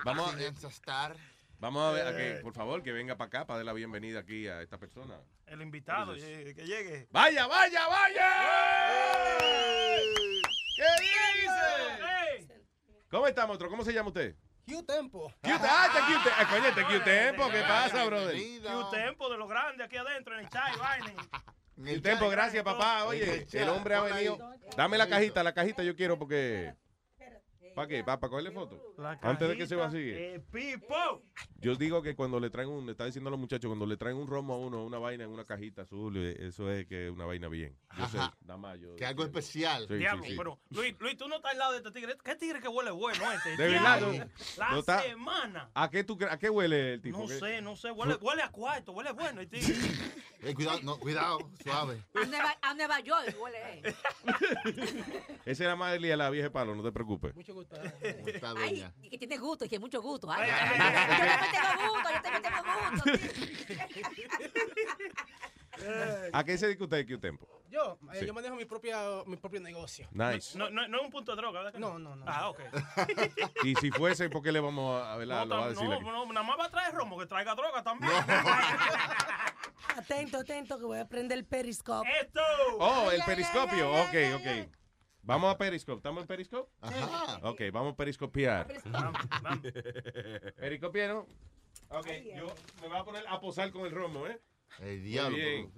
Vamos 0.05 0.33
a, 0.33 0.67
estar. 0.69 1.17
Vamos 1.59 1.83
a 1.83 1.91
ver, 1.91 2.07
a 2.07 2.15
que, 2.15 2.39
por 2.41 2.53
favor, 2.53 2.81
que 2.83 2.91
venga 2.91 3.15
para 3.17 3.27
acá 3.27 3.45
para 3.45 3.57
dar 3.57 3.65
la 3.65 3.73
bienvenida 3.73 4.19
aquí 4.19 4.47
a 4.47 4.61
esta 4.61 4.77
persona. 4.77 5.19
El 5.45 5.61
invitado, 5.61 6.13
Entonces- 6.13 6.47
eh, 6.47 6.53
que 6.55 6.65
llegue. 6.65 7.07
¡Vaya, 7.11 7.47
vaya, 7.47 7.87
vaya! 7.87 8.29
¿Qué 10.75 10.85
dice? 11.01 12.61
¿Cómo 13.09 13.27
estamos, 13.27 13.55
otro? 13.55 13.69
¿Cómo 13.69 13.83
se 13.83 13.93
llama 13.93 14.09
usted? 14.09 14.35
Q 14.67 14.83
Tempo. 14.83 15.33
Q- 15.41 15.49
ah, 15.51 15.87
está 15.87 16.05
Q- 16.05 16.31
ah, 16.37 16.47
coño, 16.49 16.65
está 16.67 16.87
Q 16.87 17.03
Tempo, 17.03 17.49
¿qué 17.49 17.61
pasa, 17.61 18.05
brother? 18.05 18.35
Un 18.35 18.91
tempo 18.91 19.29
de 19.29 19.37
los 19.37 19.49
grandes 19.49 19.85
aquí 19.87 19.97
adentro 19.97 20.35
en 20.35 20.41
el 20.41 20.49
chat, 20.49 20.77
vaina. 20.77 21.13
El 21.85 22.01
tiempo, 22.01 22.29
gracias, 22.29 22.63
papá. 22.63 23.05
Oye, 23.05 23.47
el 23.51 23.69
hombre 23.69 23.95
ha 23.95 24.01
venido. 24.01 24.37
Dame 24.77 24.97
la 24.97 25.07
cajita, 25.07 25.43
la 25.43 25.53
cajita 25.53 25.81
yo 25.83 25.95
quiero 25.95 26.19
porque. 26.19 26.73
¿Para 27.79 27.87
qué? 27.87 28.03
¿Para, 28.03 28.19
cogerle 28.19 28.51
foto? 28.51 28.77
Antes 29.21 29.47
de 29.47 29.55
que 29.55 29.65
se 29.65 29.73
vacíe. 29.77 30.35
Eh, 30.35 30.39
Pipo. 30.51 31.23
Yo 31.61 31.75
digo 31.75 32.01
que 32.01 32.13
cuando 32.13 32.37
le 32.37 32.49
traen 32.49 32.67
un, 32.67 32.85
le 32.85 32.91
está 32.91 33.05
diciendo 33.05 33.29
a 33.29 33.31
los 33.31 33.39
muchachos, 33.39 33.69
cuando 33.69 33.85
le 33.85 33.95
traen 33.95 34.17
un 34.17 34.27
romo 34.27 34.53
a 34.53 34.57
uno, 34.57 34.83
una 34.83 34.99
vaina 34.99 35.23
en 35.23 35.29
una 35.29 35.45
cajita 35.45 35.83
azul, 35.83 36.17
eh, 36.17 36.35
eso 36.45 36.69
es 36.69 36.85
que 36.87 37.05
es 37.07 37.11
una 37.13 37.23
vaina 37.23 37.47
bien. 37.47 37.77
Yo 37.97 38.05
sé, 38.09 38.17
Ajá. 38.17 38.35
nada 38.41 38.57
más 38.57 38.77
yo. 38.81 38.97
Que 38.97 39.05
algo 39.05 39.23
especial. 39.23 39.83
Sí, 39.83 39.93
sí, 39.93 39.99
Diablo, 39.99 40.23
sí. 40.25 40.35
pero 40.37 40.59
Luis, 40.71 40.93
Luis, 40.99 41.15
tú 41.15 41.29
no 41.29 41.37
estás 41.37 41.53
al 41.53 41.57
lado 41.57 41.71
de 41.71 41.77
este 41.77 41.91
tigre. 41.91 42.17
¿Qué 42.21 42.35
tigre 42.35 42.59
que 42.59 42.67
huele 42.67 42.91
bueno 42.91 43.31
este? 43.31 43.55
De 43.55 43.69
verdad. 43.69 44.29
La 44.57 44.71
No 44.71 44.79
está- 44.79 45.01
semana. 45.01 45.71
¿A 45.73 45.89
qué, 45.89 46.03
tú, 46.03 46.17
¿A 46.29 46.37
qué 46.37 46.49
huele 46.49 46.95
el 46.95 47.01
tipo? 47.01 47.17
No 47.19 47.27
¿Qué? 47.27 47.39
sé, 47.39 47.61
no 47.61 47.77
sé. 47.77 47.91
Huele, 47.91 48.15
huele 48.15 48.41
a 48.41 48.51
cuarto, 48.51 48.91
huele 48.91 49.13
bueno 49.13 49.39
el 49.39 49.47
tigre. 49.47 49.73
Eh, 50.41 50.53
cuidado, 50.53 50.79
no, 50.83 50.97
cuidado, 50.97 51.37
suave. 51.61 52.01
A 52.15 52.25
Nueva, 52.25 52.57
a 52.61 52.73
Nueva 52.73 53.01
York 53.01 53.35
huele. 53.41 53.57
eh. 53.83 53.93
Esa 55.45 55.65
era 55.65 55.75
más 55.75 55.99
de 55.99 56.15
la 56.15 56.29
vieja 56.29 56.49
palo, 56.49 56.73
no 56.75 56.81
te 56.81 56.93
preocupes. 56.93 57.35
Mucho 57.35 57.53
gusto. 57.53 57.68
Está 58.01 58.49
doña. 58.49 58.93
que 59.09 59.17
tiene 59.17 59.37
gusto, 59.37 59.65
y 59.65 59.69
que 59.69 59.79
mucho 59.79 60.01
gusto. 60.01 60.31
Ay, 60.31 60.49
ay, 60.49 60.79
ay, 60.79 60.79
ay, 60.81 61.29
yo 61.29 61.37
también 61.37 61.51
tengo 61.51 61.91
gusto, 61.93 62.09
yo 62.13 62.21
también 62.21 62.43
tengo 62.43 62.59
gusto. 62.91 63.03
¿A 66.33 66.43
qué 66.43 66.57
se 66.57 66.65
dedica 66.67 66.83
usted, 66.83 67.07
Q 67.07 67.19
Tempo? 67.19 67.47
Yo, 67.69 67.99
eh, 68.11 68.19
Sí. 68.19 68.25
yo 68.25 68.33
manejo 68.33 68.55
mi, 68.55 68.65
propia, 68.65 68.97
mi 69.27 69.37
propio 69.37 69.61
negocio. 69.61 70.07
Nice. 70.11 70.57
No, 70.57 70.69
no, 70.69 70.87
no 70.87 70.97
es 70.97 71.03
un 71.05 71.11
punto 71.11 71.33
de 71.35 71.37
droga, 71.41 71.61
¿verdad? 71.61 71.79
No, 71.79 71.99
no, 71.99 72.15
no. 72.15 72.25
Ah, 72.27 72.49
ok. 72.49 72.59
Y 73.63 73.75
si 73.75 73.91
fuese, 73.91 74.29
¿por 74.29 74.41
qué 74.41 74.51
le 74.51 74.59
vamos 74.59 75.01
a, 75.01 75.13
a 75.13 75.17
ver? 75.17 75.27
No, 75.27 75.45
lo 75.45 75.55
va 75.57 75.65
a 75.67 75.69
no, 75.69 75.93
aquí? 75.93 76.03
no, 76.03 76.25
nada 76.25 76.43
más 76.43 76.59
va 76.59 76.65
a 76.65 76.69
traer 76.71 76.93
romo, 76.93 77.17
que 77.19 77.27
traiga 77.27 77.53
droga 77.55 77.83
también. 77.83 78.11
Atento, 79.95 80.37
atento, 80.39 80.77
que 80.79 80.85
voy 80.85 80.99
a 80.99 81.07
prender 81.07 81.37
el 81.37 81.45
periscope. 81.45 82.07
¡Esto! 82.21 82.41
Oh, 82.79 83.11
el 83.11 83.21
periscopio. 83.23 83.91
Ok, 83.91 84.15
ok. 84.35 84.78
Vamos 85.29 85.53
a 85.53 85.57
Periscope. 85.59 85.97
¿Estamos 85.97 86.21
en 86.21 86.27
Periscope? 86.27 86.71
Ajá. 86.81 87.37
Ok, 87.43 87.61
vamos 87.71 87.93
a 87.93 87.95
periscopiar. 87.95 88.65
Periscopiero. 90.57 91.27
Ok, 91.89 92.07
yo 92.35 92.47
me 92.81 92.87
voy 92.87 92.97
a 92.97 93.03
poner 93.03 93.23
a 93.27 93.39
posar 93.39 93.69
con 93.71 93.85
el 93.85 93.91
romo, 93.91 94.25
¿eh? 94.25 94.41
El 94.79 95.03
diablo. 95.03 95.37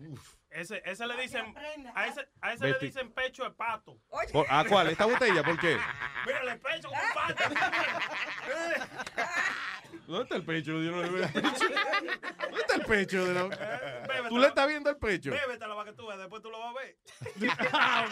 uf. 0.10 0.36
Ese, 0.50 0.82
ese 0.86 1.06
le 1.06 1.22
dicen, 1.22 1.54
a 1.94 2.08
ese, 2.08 2.30
a 2.40 2.54
ese 2.54 2.68
le 2.70 2.80
dicen 2.80 3.12
pecho 3.12 3.44
de 3.44 3.52
pato. 3.52 4.00
¿Por- 4.32 4.46
¿A 4.50 4.64
cuál? 4.64 4.88
¿Esta 4.88 5.06
botella? 5.06 5.44
¿Por 5.44 5.60
qué? 5.60 5.78
Mira, 6.26 6.54
el 6.54 6.60
pecho 6.62 6.88
con 6.88 6.98
pato. 7.14 7.44
¿Dónde 10.12 10.24
está 10.24 10.36
el 10.36 10.44
pecho? 10.44 10.72
Yo 10.74 10.92
no 10.92 11.02
le 11.02 11.10
veo 11.10 11.24
el 11.24 11.32
pecho. 11.32 11.48
¿Dónde 11.48 12.60
está 12.60 12.76
el 12.76 12.82
pecho? 12.82 13.26
De 13.26 13.34
la... 13.34 13.44
Bébetela. 13.48 14.30
¿Tú 14.30 14.38
le 14.38 14.48
estás 14.48 14.68
viendo 14.68 14.90
el 14.90 14.98
pecho? 14.98 15.32
Bébetela 15.32 15.76
para 15.76 15.90
que 15.90 15.96
tú 15.96 16.06
veas, 16.06 16.20
después 16.20 16.42
tú 16.42 16.50
lo 16.50 16.60
vas 16.60 16.76
a 16.76 16.80
ver. 16.80 16.98
Ah. 17.74 18.06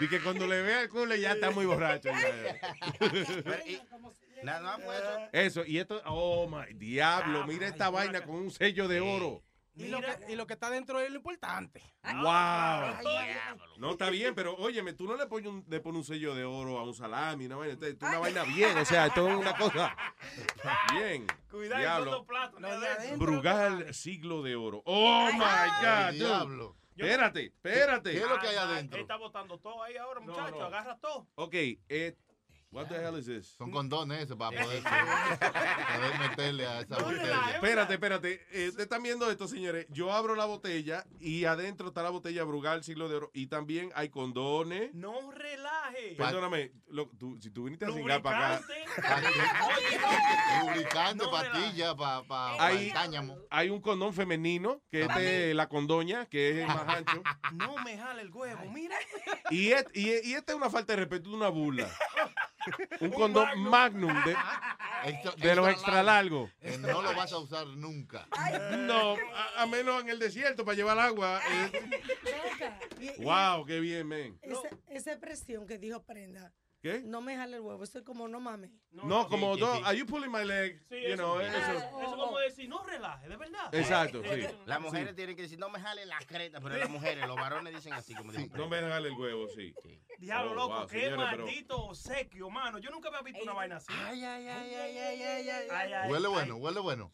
Y 0.00 0.08
que 0.08 0.20
cuando 0.20 0.46
le 0.46 0.60
vea 0.62 0.82
el 0.82 0.88
culo 0.88 1.14
ya 1.14 1.32
está 1.32 1.50
muy 1.50 1.64
borracho. 1.64 2.10
ya, 2.10 2.60
ya. 2.60 2.60
Nada 4.42 4.60
más 4.60 4.84
fue 4.84 4.96
eso. 4.96 5.28
Eso, 5.32 5.64
y 5.66 5.78
esto, 5.78 6.02
oh 6.04 6.46
my 6.46 6.74
diablo, 6.74 7.46
mira 7.46 7.66
esta 7.66 7.88
vaina 7.88 8.20
con 8.22 8.36
un 8.36 8.50
sello 8.50 8.86
de 8.86 9.00
oro. 9.00 9.42
Y 9.78 9.88
lo, 9.88 10.00
que, 10.00 10.32
y 10.32 10.36
lo 10.36 10.46
que 10.46 10.54
está 10.54 10.70
dentro 10.70 10.98
es 11.00 11.10
lo 11.10 11.16
importante. 11.16 11.82
Wow. 12.02 12.22
No 13.78 13.90
está 13.90 14.08
bien, 14.10 14.34
pero 14.34 14.56
óyeme, 14.56 14.94
tú 14.94 15.06
no 15.06 15.16
le 15.16 15.26
pones 15.26 15.46
un, 15.48 15.64
le 15.68 15.80
pones 15.80 15.98
un 15.98 16.04
sello 16.04 16.34
de 16.34 16.44
oro 16.44 16.78
a 16.78 16.84
un 16.84 16.94
salami, 16.94 17.46
una 17.46 17.56
vaina, 17.56 17.74
esto 17.74 17.86
es 17.86 17.96
una 18.00 18.18
vaina 18.18 18.44
bien, 18.44 18.76
o 18.78 18.84
sea, 18.84 19.06
esto 19.06 19.28
es 19.28 19.34
una 19.36 19.54
cosa 19.58 19.94
bien. 20.92 21.26
Cuidado 21.50 21.80
Diablo. 21.80 22.04
con 22.10 22.18
los 22.18 22.26
platos. 22.26 22.60
Lo 22.60 22.80
de 22.80 22.86
adentro. 22.88 23.18
Brugal 23.18 23.94
siglo 23.94 24.42
de 24.42 24.56
oro. 24.56 24.82
Oh 24.86 25.28
my 25.32 25.38
God, 25.38 26.12
diablo. 26.14 26.76
Espérate, 26.96 27.44
espérate. 27.46 28.12
¿Qué 28.12 28.18
es 28.20 28.28
lo 28.28 28.38
que 28.40 28.46
hay 28.48 28.56
Ah, 28.56 28.62
adentro? 28.62 28.96
Él 28.96 29.02
está 29.02 29.16
botando 29.16 29.58
todo 29.58 29.82
ahí 29.82 29.98
ahora, 29.98 30.20
muchacho. 30.20 30.52
no. 30.58 30.64
Agarra 30.64 30.96
todo. 30.98 31.28
Ok, 31.34 31.52
eh, 31.54 32.16
what 32.70 32.86
the 32.88 32.94
hell 32.96 33.16
is 33.18 33.26
this? 33.26 33.54
Son 33.56 33.70
condones 33.70 34.22
esos 34.24 34.36
para 34.36 34.60
poder, 34.62 34.82
poder 34.82 36.18
meterle 36.28 36.66
a 36.66 36.80
esa 36.80 36.96
botella. 36.98 37.50
Espérate, 37.54 37.94
espérate. 37.94 38.32
Eh, 38.52 38.68
Ustedes 38.68 38.84
están 38.84 39.02
viendo 39.02 39.30
esto, 39.30 39.48
señores. 39.48 39.86
Yo 39.90 40.12
abro 40.12 40.34
la 40.34 40.44
botella 40.44 41.04
y 41.20 41.44
adentro 41.44 41.88
está 41.88 42.02
la 42.02 42.10
botella 42.10 42.44
Brugal 42.44 42.84
siglo 42.84 43.08
de 43.08 43.16
oro. 43.16 43.30
Y 43.34 43.46
también 43.46 43.90
hay 43.94 44.08
condones. 44.10 44.92
No 44.94 45.30
relaje. 45.32 46.14
Perdóname, 46.16 46.72
lo- 46.88 47.08
tú- 47.18 47.38
si 47.40 47.50
tú 47.50 47.64
viniste 47.64 47.86
a 47.86 47.90
cingar 47.92 48.20
para 48.22 48.56
acá. 48.56 48.66
Lubricante, 50.62 51.24
No, 51.24 51.30
pastilla 51.30 51.94
para 51.96 52.22
pa, 52.22 52.56
pa 52.56 52.66
Hay, 52.66 52.88
el 52.88 52.92
cáñamo. 52.92 53.38
hay 53.50 53.70
un 53.70 53.80
condón 53.80 54.12
femenino, 54.12 54.80
que 54.90 55.02
es 55.02 55.14
de 55.14 55.54
la 55.54 55.68
condoña, 55.68 56.26
que 56.26 56.50
es 56.50 56.56
el 56.58 56.66
más 56.66 56.88
ancho. 56.88 57.22
No 57.52 57.76
me 57.84 57.96
jale 57.96 58.22
el 58.22 58.30
huevo, 58.30 58.64
mira. 58.72 58.96
Y, 59.50 59.72
et- 59.72 59.90
y, 59.94 60.08
y 60.28 60.34
esta 60.34 60.52
es 60.52 60.56
una 60.58 60.70
falta 60.70 60.92
de 60.92 60.98
respeto, 61.00 61.30
una 61.30 61.48
burla. 61.48 61.88
Un 63.00 63.10
condón 63.10 63.60
magnum 63.62 64.12
de, 64.24 64.32
Extra- 65.04 65.32
de 65.36 65.54
los 65.54 65.68
extra 65.68 66.02
largos. 66.02 66.50
Eh, 66.60 66.78
no 66.78 67.00
lo 67.02 67.14
vas 67.14 67.32
a 67.32 67.38
usar 67.38 67.66
nunca. 67.66 68.26
No, 68.78 69.14
a, 69.34 69.62
a 69.62 69.66
menos 69.66 70.02
en 70.02 70.08
el 70.08 70.18
desierto 70.18 70.64
para 70.64 70.76
llevar 70.76 70.98
agua. 70.98 71.40
eh. 71.48 71.70
Venga, 72.24 72.80
y- 73.00 73.20
y 73.20 73.24
Wow, 73.24 73.64
qué 73.66 73.78
bien, 73.80 74.08
men. 74.08 74.38
Esa, 74.42 74.68
esa 74.88 75.10
expresión 75.12 75.66
que 75.66 75.78
dijo 75.78 76.02
Prenda, 76.02 76.52
¿Qué? 76.82 77.00
no 77.04 77.20
me 77.20 77.34
jale 77.36 77.56
el 77.56 77.62
huevo, 77.62 77.82
eso 77.82 77.98
es 77.98 78.04
como 78.04 78.28
no 78.28 78.38
mames. 78.38 78.70
No, 78.92 79.26
como 79.28 79.56
sí. 79.56 79.62
Are 79.84 79.96
you 79.98 80.06
pulling 80.06 80.30
my 80.30 80.44
leg? 80.44 80.78
Sí, 80.88 80.94
you 81.02 81.08
eso, 81.14 81.16
know, 81.16 81.40
eso, 81.40 81.56
eso. 81.56 82.00
eso 82.02 82.16
como 82.16 82.38
decir, 82.38 82.68
no 82.68 82.82
relaje, 82.84 83.28
de 83.28 83.36
verdad. 83.36 83.74
Exacto, 83.74 84.22
sí. 84.22 84.42
Las 84.66 84.80
mujeres 84.80 85.14
tienen 85.14 85.34
que 85.36 85.42
decir, 85.42 85.58
no 85.58 85.68
me 85.68 85.80
jalen 85.80 86.08
las 86.08 86.24
cretas, 86.26 86.60
pero 86.62 86.76
las 86.76 86.88
mujeres, 86.90 87.26
los 87.26 87.36
varones 87.36 87.74
dicen 87.74 87.92
así, 87.92 88.14
como 88.14 88.30
dijo 88.32 88.56
No 88.56 88.68
me 88.68 88.80
jale 88.80 89.08
el 89.08 89.14
huevo, 89.14 89.48
sí. 89.48 89.74
Diablo, 90.18 90.52
Oh, 90.52 90.54
loco, 90.54 90.74
wow, 90.78 90.86
qué 90.86 91.00
señores, 91.00 91.26
pero- 91.30 91.44
maldito 91.44 91.76
obsequio, 91.78 92.50
mano. 92.50 92.78
Yo 92.78 92.90
nunca 92.90 93.08
había 93.08 93.22
visto 93.22 93.42
una 93.42 93.52
vaina 93.52 93.76
así. 93.76 93.92
Ay, 93.92 94.24
ay, 94.24 94.46
ay, 94.48 94.74
ay, 94.74 94.96
ay, 94.98 95.22
ay, 95.22 95.48
ay. 95.50 95.68
Ay, 95.70 95.92
ay, 95.92 96.10
Huele 96.10 96.26
ay. 96.28 96.32
bueno, 96.32 96.56
huele 96.56 96.80
bueno. 96.80 97.12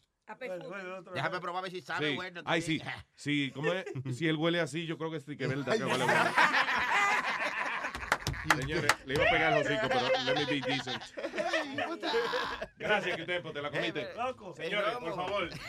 Déjame 1.13 1.39
probar 1.41 1.59
a 1.59 1.61
ver 1.63 1.71
si 1.71 1.81
sabe 1.81 2.11
Sí. 2.11 2.15
bueno. 2.15 2.41
Ay, 2.45 2.61
sí. 2.61 2.81
Sí, 3.15 3.51
¿cómo 3.53 3.73
es? 3.73 3.83
Si 4.17 4.27
él 4.27 4.37
huele 4.37 4.61
así, 4.61 4.85
yo 4.85 4.97
creo 4.97 5.11
que 5.11 5.19
sí 5.19 5.35
que 5.35 5.43
es 5.43 5.49
verdad 5.49 5.75
que 5.77 5.83
huele 5.83 6.05
bueno. 6.05 6.29
Señores, 8.59 8.91
le 9.05 9.13
iba 9.13 9.23
a 9.25 9.29
pegar 9.31 9.53
el 9.53 9.61
hocico, 9.65 9.87
pero 9.87 10.07
let 10.25 10.35
me 10.35 10.45
be 10.45 10.61
decent. 10.61 11.03
Gracias, 12.77 13.17
que 13.17 13.25
te 13.25 13.61
la 13.61 13.69
comiste. 13.71 14.07
Loco, 14.15 14.53
Señores, 14.55 14.97
por 14.97 15.15
favor. 15.15 15.49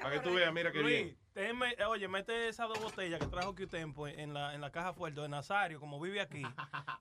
Para 0.00 0.10
que 0.16 0.20
tú 0.20 0.34
veas, 0.34 0.52
mira 0.52 0.70
qué 0.70 0.80
Luis, 0.80 1.02
bien. 1.04 1.16
déjeme- 1.34 1.86
oye, 1.86 2.08
mete 2.08 2.48
esas 2.48 2.68
dos 2.68 2.78
botellas 2.82 3.18
que 3.20 3.26
trajo 3.26 3.54
Q-Tempo 3.54 4.06
en 4.06 4.34
la, 4.34 4.54
en 4.54 4.60
la 4.60 4.70
caja 4.70 4.92
fuerte 4.92 5.20
de 5.22 5.28
Nazario, 5.30 5.80
como 5.80 5.98
vive 5.98 6.20
aquí. 6.20 6.42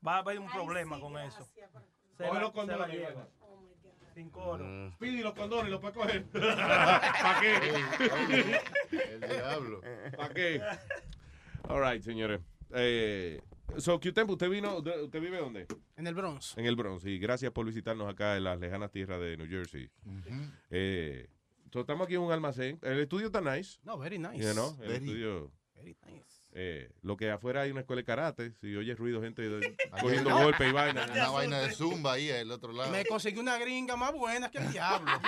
Va 0.08 0.16
a 0.16 0.18
haber 0.20 0.40
un 0.40 0.50
problema 0.50 0.98
con 1.02 1.18
eso. 1.18 1.44
Se 2.18 2.24
Coge 2.26 2.34
la- 2.36 2.40
los 2.40 2.52
se 2.52 2.58
la 2.58 2.78
condones, 2.78 2.90
lleva. 2.92 3.28
Sin 4.14 4.30
coro. 4.30 4.94
Pidi 5.00 5.22
los 5.22 5.34
condones, 5.34 5.70
los 5.72 5.82
puedes 5.82 5.98
coger. 5.98 6.24
¿Para 6.32 7.40
qué? 7.42 8.62
El 8.92 9.20
diablo. 9.22 9.82
¿Para 10.16 10.34
qué? 10.34 10.62
All 11.68 11.82
right, 11.82 12.02
señores. 12.04 12.40
Eh, 12.76 13.42
so, 13.78 14.00
Q-Tempo, 14.00 14.34
¿usted 14.34 14.50
vino? 14.50 14.78
¿Usted 14.78 15.22
vive 15.22 15.38
dónde? 15.38 15.68
En 15.96 16.08
el 16.08 16.14
Bronx. 16.16 16.58
En 16.58 16.66
el 16.66 16.76
Bronx, 16.76 17.06
y 17.06 17.18
gracias 17.20 17.52
por 17.52 17.66
visitarnos 17.66 18.10
acá 18.10 18.38
en 18.38 18.44
las 18.46 18.60
lejanas 18.60 18.92
tierras 18.92 19.20
de 19.20 19.38
New 19.38 19.48
Jersey. 19.48 19.90
Eh, 20.70 21.28
so, 21.72 21.82
estamos 21.82 22.06
aquí 22.06 22.16
en 22.16 22.22
un 22.22 22.32
almacén. 22.32 22.80
El 22.82 23.00
estudio 23.00 23.28
está 23.28 23.42
nice. 23.42 23.80
No, 23.84 23.98
very 23.98 24.18
nice. 24.20 24.38
You 24.44 24.54
know, 24.54 24.78
el 24.82 24.88
Very- 24.90 25.06
estudio. 25.06 25.52
very 25.76 25.96
nice. 26.06 26.33
Eh, 26.56 26.92
lo 27.02 27.18
que 27.18 27.30
afuera 27.32 27.62
hay 27.62 27.72
una 27.72 27.82
escuela 27.82 28.02
de 28.02 28.06
karate. 28.06 28.52
Si 28.62 28.76
oyes 28.76 28.98
ruido, 28.98 29.22
gente 29.22 29.42
de- 29.42 29.76
cogiendo 30.02 30.30
golpes 30.36 30.70
y 30.70 30.72
vaina. 30.72 31.06
Una 31.12 31.30
vaina 31.30 31.60
de 31.62 31.72
zumba 31.74 32.14
ahí 32.14 32.30
al 32.32 32.52
otro 32.52 32.72
lado. 32.72 32.92
Me 32.92 33.06
conseguí 33.06 33.40
una 33.40 33.58
gringa 33.58 33.96
más 33.96 34.14
buena 34.14 34.50
que 34.52 34.60
el 34.60 34.72
diablo. 34.72 35.12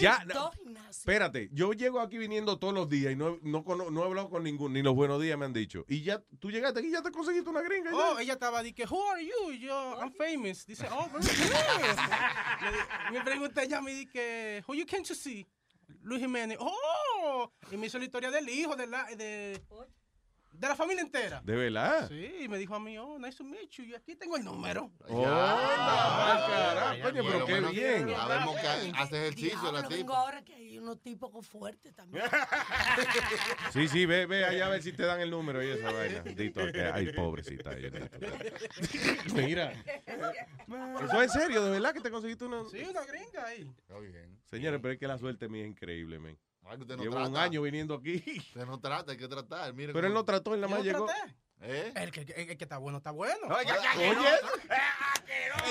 Ya, 0.00 0.24
no, 0.24 0.50
espérate, 0.88 1.50
yo 1.52 1.72
llego 1.72 2.00
aquí 2.00 2.16
viniendo 2.16 2.58
todos 2.58 2.72
los 2.72 2.88
días 2.88 3.12
y 3.12 3.16
no, 3.16 3.38
no, 3.42 3.62
no 3.90 4.02
he 4.02 4.06
hablado 4.06 4.30
con 4.30 4.42
ninguno, 4.44 4.72
ni 4.74 4.82
los 4.82 4.94
buenos 4.94 5.20
días 5.20 5.36
me 5.38 5.44
han 5.44 5.52
dicho. 5.52 5.84
Y 5.88 6.02
ya, 6.02 6.22
tú 6.38 6.50
llegaste 6.50 6.78
aquí 6.80 6.88
y 6.88 6.92
ya 6.92 7.02
te 7.02 7.10
conseguiste 7.10 7.50
una 7.50 7.60
gringa. 7.60 7.90
ya. 7.90 7.96
Oh, 7.96 8.18
ella 8.18 8.32
estaba 8.34 8.62
de 8.62 8.72
que, 8.74 8.84
who 8.86 9.10
are 9.10 9.22
you? 9.24 9.52
Y 9.52 9.58
yo, 9.60 9.98
I'm 10.00 10.12
famous. 10.12 10.64
Dice, 10.66 10.86
oh, 10.90 11.08
very 11.12 11.26
good. 11.26 11.92
Le- 12.62 13.10
me 13.18 13.24
pregunté 13.24 13.64
ella, 13.64 13.80
me 13.82 13.92
dije, 13.92 14.62
who 14.66 14.74
you 14.74 14.86
came 14.86 15.02
to 15.02 15.14
see? 15.14 15.46
Luis 16.02 16.20
Jiménez. 16.20 16.56
Oh, 16.60 17.50
y 17.70 17.76
me 17.76 17.86
hizo 17.88 17.98
la 17.98 18.04
historia 18.04 18.30
del 18.30 18.48
hijo, 18.48 18.74
de 18.76 18.86
la, 18.86 19.04
de, 19.16 19.60
de 20.52 20.66
la 20.68 20.74
familia 20.74 21.02
entera. 21.02 21.40
¿De 21.44 21.54
verdad? 21.54 22.08
Sí, 22.08 22.30
y 22.40 22.48
me 22.48 22.58
dijo 22.58 22.74
a 22.74 22.80
mí, 22.80 22.98
oh, 22.98 23.18
nice 23.18 23.36
to 23.38 23.44
meet 23.44 23.70
you. 23.70 23.84
Y 23.84 23.94
aquí 23.94 24.16
tengo 24.16 24.36
el 24.36 24.44
número. 24.44 24.90
Oh, 25.08 25.22
carajo, 25.22 27.02
por 27.02 27.12
pero 27.12 27.46
qué 27.46 27.60
bien. 27.70 28.08
Sabemos 28.10 28.56
que 28.60 28.66
hace 28.66 29.16
ejercicio 29.28 29.72
la 29.72 29.86
tipa. 29.86 30.18
ahora 30.18 30.42
que 30.44 30.54
hay 30.54 30.78
unos 30.78 31.00
tipos 31.00 31.30
con 31.30 31.42
fuerte 31.42 31.92
también. 31.92 32.24
Sí, 33.72 33.86
sí, 33.86 34.06
ve, 34.06 34.26
ve 34.26 34.44
allá 34.44 34.66
a 34.66 34.68
ver 34.70 34.82
si 34.82 34.92
te 34.92 35.04
dan 35.04 35.20
el 35.20 35.30
número 35.30 35.62
y 35.62 35.68
esa 35.70 35.92
vaina. 35.92 36.20
Dito, 36.22 36.60
que- 36.72 36.82
ay, 36.82 37.12
pobrecita. 37.12 37.70
Mira, 39.34 39.72
eso 41.04 41.22
es 41.22 41.32
serio, 41.32 41.62
de 41.64 41.70
verdad 41.70 41.92
que 41.92 42.00
te 42.00 42.10
conseguiste 42.10 42.44
una. 42.44 42.64
Sí, 42.68 42.82
una 42.88 43.04
gringa 43.04 43.46
ahí. 43.46 43.70
Está 43.78 43.98
bien. 43.98 44.38
Señores, 44.50 44.80
pero 44.82 44.94
es 44.94 44.98
que 44.98 45.06
la 45.06 45.18
suerte 45.18 45.48
mía 45.48 45.62
es 45.62 45.68
increíble, 45.70 46.18
men. 46.18 46.38
Ay, 46.68 46.76
que 46.76 46.82
usted 46.82 46.96
no 46.96 47.02
Llevo 47.02 47.16
un 47.16 47.24
trata. 47.32 47.42
año 47.42 47.62
viniendo 47.62 47.94
aquí. 47.94 48.22
Usted 48.38 48.66
no 48.66 48.78
trata, 48.78 49.12
hay 49.12 49.18
que 49.18 49.26
tratar. 49.28 49.72
Mire 49.72 49.92
Pero 49.92 50.06
él 50.06 50.12
cómo- 50.12 50.20
no 50.20 50.24
trató, 50.24 50.54
él 50.54 50.60
nada 50.60 50.74
más 50.74 50.84
llegó. 50.84 51.06
traté. 51.06 51.34
¿Eh? 51.60 51.92
El 51.96 52.12
que, 52.12 52.20
el, 52.20 52.56
que 52.56 52.64
está 52.64 52.78
bueno, 52.78 52.98
está 52.98 53.10
bueno. 53.10 53.34
Oye, 53.48 53.54
Oye, 53.56 53.68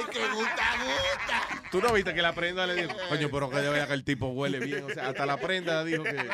el 0.01 0.09
que 0.09 0.27
gusta, 0.33 0.65
gusta. 0.83 1.69
tú 1.71 1.81
no 1.81 1.93
viste 1.93 2.13
que 2.13 2.21
la 2.21 2.35
prenda 2.35 2.67
le 2.67 2.75
dijo, 2.75 2.91
coño, 3.07 3.29
pero 3.31 3.49
que 3.49 3.55
de 3.57 3.69
verdad 3.69 3.87
que 3.87 3.93
el 3.93 4.03
tipo 4.03 4.27
huele 4.27 4.59
bien. 4.59 4.83
O 4.83 4.89
sea, 4.89 5.07
hasta 5.09 5.25
la 5.25 5.37
prenda 5.37 5.85
dijo 5.85 6.03
que. 6.03 6.29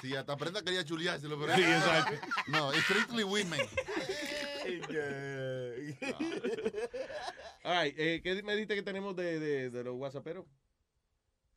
Sí, 0.00 0.16
hasta 0.16 0.36
prenda 0.38 0.62
quería 0.62 0.82
chuleárselo, 0.84 1.38
pero. 1.38 1.54
Sí, 1.56 1.62
exacto. 1.62 2.26
No, 2.46 2.72
strictly 2.72 3.24
women. 3.24 3.60
Right, 7.64 7.94
eh, 7.98 8.20
¿qué 8.22 8.42
me 8.42 8.52
dijiste 8.54 8.74
que 8.76 8.82
tenemos 8.82 9.14
de, 9.16 9.38
de, 9.40 9.70
de 9.70 9.84
los 9.84 9.94
whatsapperos? 9.96 10.46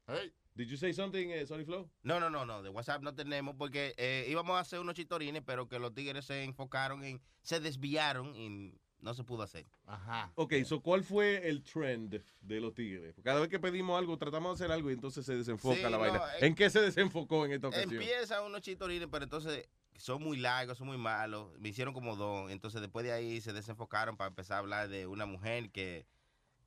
Hey. 0.07 0.33
Did 0.59 0.67
you 0.67 0.75
say 0.75 0.91
something, 0.91 1.29
eh, 1.29 1.45
Sorry 1.45 1.63
Flow? 1.63 1.89
No, 2.03 2.19
no, 2.19 2.29
no, 2.29 2.45
no, 2.45 2.61
de 2.61 2.67
WhatsApp 2.67 3.01
no 3.01 3.15
tenemos 3.15 3.55
porque 3.55 3.93
eh, 3.95 4.25
íbamos 4.27 4.57
a 4.57 4.59
hacer 4.59 4.81
unos 4.81 4.93
chitorines, 4.93 5.41
pero 5.45 5.69
que 5.69 5.79
los 5.79 5.93
tigres 5.93 6.25
se 6.25 6.43
enfocaron 6.43 7.01
en, 7.05 7.21
se 7.41 7.61
desviaron 7.61 8.35
y 8.35 8.73
no 8.99 9.13
se 9.13 9.23
pudo 9.23 9.43
hacer. 9.43 9.65
Ajá. 9.85 10.33
Ok, 10.35 10.55
so, 10.65 10.81
¿cuál 10.81 11.05
fue 11.05 11.47
el 11.47 11.63
trend 11.63 12.21
de 12.41 12.59
los 12.59 12.73
tigres? 12.73 13.15
Cada 13.23 13.39
vez 13.39 13.47
que 13.47 13.57
pedimos 13.57 13.97
algo, 13.97 14.17
tratamos 14.17 14.59
de 14.59 14.65
hacer 14.65 14.73
algo 14.73 14.89
y 14.89 14.95
entonces 14.95 15.25
se 15.25 15.33
desenfoca 15.37 15.77
Sí, 15.77 15.81
la 15.83 15.91
no, 15.91 15.99
vaina. 15.99 16.17
eh, 16.17 16.47
¿En 16.47 16.55
qué 16.55 16.69
se 16.69 16.81
desenfocó 16.81 17.45
en 17.45 17.53
esta 17.53 17.69
ocasión? 17.69 17.93
Empiezan 17.93 18.43
unos 18.43 18.59
chitorines, 18.59 19.07
pero 19.09 19.23
entonces 19.23 19.65
son 19.95 20.21
muy 20.21 20.35
largos, 20.35 20.77
son 20.77 20.87
muy 20.87 20.97
malos. 20.97 21.57
Me 21.57 21.69
hicieron 21.69 21.93
como 21.93 22.17
dos. 22.17 22.51
Entonces 22.51 22.81
después 22.81 23.05
de 23.05 23.13
ahí 23.13 23.39
se 23.39 23.53
desenfocaron 23.53 24.17
para 24.17 24.27
empezar 24.27 24.57
a 24.57 24.59
hablar 24.59 24.89
de 24.89 25.07
una 25.07 25.25
mujer 25.25 25.71
que, 25.71 26.05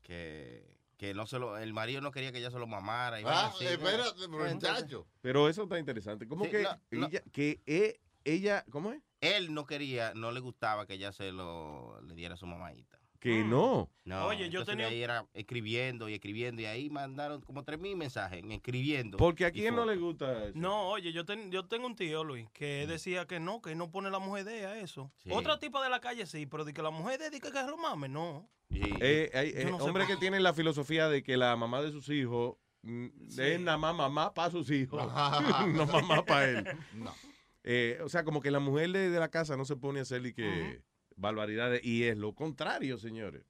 que, 0.01 0.67
que 1.03 1.15
no 1.15 1.27
se 1.27 1.41
lo, 1.41 1.59
el 1.59 1.73
marido 1.73 2.01
no 2.01 2.13
quería 2.13 2.31
que 2.31 2.39
ella 2.39 2.53
se 2.53 2.61
lo 2.61 2.69
mamara. 2.69 3.21
Y 3.21 3.25
Ah, 3.27 3.47
así, 3.47 3.65
¿no? 3.65 3.71
espérate, 3.71 4.29
muchacho. 4.29 5.05
Pero 5.21 5.49
eso 5.49 5.65
está 5.65 5.77
interesante. 5.77 6.29
¿Cómo 6.29 6.45
Sí, 6.45 6.53
que 6.53 6.63
no, 6.63 6.79
no. 6.93 7.07
ella, 7.09 7.23
que 7.33 7.61
e- 7.67 7.99
ella, 8.23 8.65
¿cómo 8.71 8.93
es? 8.93 9.03
Él 9.21 9.53
no 9.53 9.67
quería, 9.67 10.13
no 10.15 10.31
le 10.31 10.39
gustaba 10.39 10.87
que 10.87 10.95
ella 10.95 11.11
se 11.11 11.33
lo 11.33 12.01
le 12.03 12.15
diera 12.15 12.35
a 12.35 12.37
su 12.37 12.47
mamadita. 12.47 12.92
Que 13.23 13.45
no. 13.45 13.89
No, 14.05 14.27
Oye, 14.27 14.51
yo 14.51 14.61
entonces 14.63 14.73
tenía- 14.73 14.89
ahí 14.89 15.01
era 15.01 15.25
escribiendo 15.33 16.09
y 16.09 16.15
escribiendo 16.15 16.61
y 16.61 16.65
ahí 16.65 16.91
mandaron 16.91 17.41
como 17.41 17.63
3.000 17.65 17.95
mensajes 17.97 18.41
en 18.41 18.51
escribiendo. 18.51 19.17
Porque 19.17 19.47
a 19.47 19.53
quién 19.53 19.77
no 19.77 19.87
le 19.87 19.97
gusta 19.97 20.47
eso. 20.47 20.59
No, 20.59 20.89
oye, 20.89 21.13
yo, 21.13 21.25
ten- 21.25 21.53
yo 21.53 21.65
tengo 21.67 21.87
un 21.87 21.95
tío, 21.95 22.25
Luis, 22.25 22.49
que 22.53 22.85
decía 22.89 23.29
que 23.29 23.39
no, 23.39 23.63
que 23.63 23.77
no 23.77 23.93
pone 23.93 24.11
la 24.11 24.19
mujer 24.19 24.45
de 24.45 24.67
a 24.67 24.77
eso. 24.81 25.13
Sí. 25.19 25.29
Otra 25.33 25.61
tipa 25.61 25.83
de 25.85 25.89
la 25.89 26.01
calle 26.01 26.27
sí, 26.27 26.47
pero 26.47 26.65
de 26.65 26.73
que 26.75 26.83
la 26.83 26.91
mujer 26.91 27.21
de 27.21 27.31
que, 27.31 27.41
que 27.53 27.63
lo 27.63 27.77
mame, 27.77 28.09
no. 28.09 28.51
Eh, 28.71 29.31
hay 29.35 29.53
Yo 29.53 29.59
eh, 29.61 29.65
no 29.71 29.79
sé 29.79 29.85
hombres 29.85 30.07
por 30.09 30.17
que 30.17 30.21
tienen 30.21 30.43
la 30.43 30.53
filosofía 30.53 31.09
de 31.09 31.23
que 31.23 31.37
la 31.37 31.55
mamá 31.55 31.81
de 31.81 31.93
sus 31.93 32.09
hijos 32.09 32.57
mm, 32.83 33.07
es 33.39 33.61
nada 33.61 33.79
más 33.79 33.95
mamá 33.95 34.35
para 34.35 34.51
sus 34.51 34.69
hijos, 34.73 35.01
no 35.77 35.87
mamá 35.87 36.25
para 36.25 36.49
él. 36.51 36.65
No. 36.95 37.15
Eh, 37.63 38.01
o 38.03 38.09
sea, 38.09 38.25
como 38.25 38.41
que 38.41 38.51
la 38.51 38.59
mujer 38.59 38.91
de, 38.91 39.11
de 39.11 39.21
la 39.21 39.29
casa 39.29 39.57
no 39.57 39.65
se 39.65 39.77
pone 39.77 40.01
a 40.01 40.03
hacer 40.03 40.27
y 40.27 40.33
que 40.35 40.83
barbaridades. 41.17 41.85
Y 41.85 42.05
es 42.05 42.17
lo 42.17 42.35
contrario, 42.35 42.99
señores. 42.99 43.45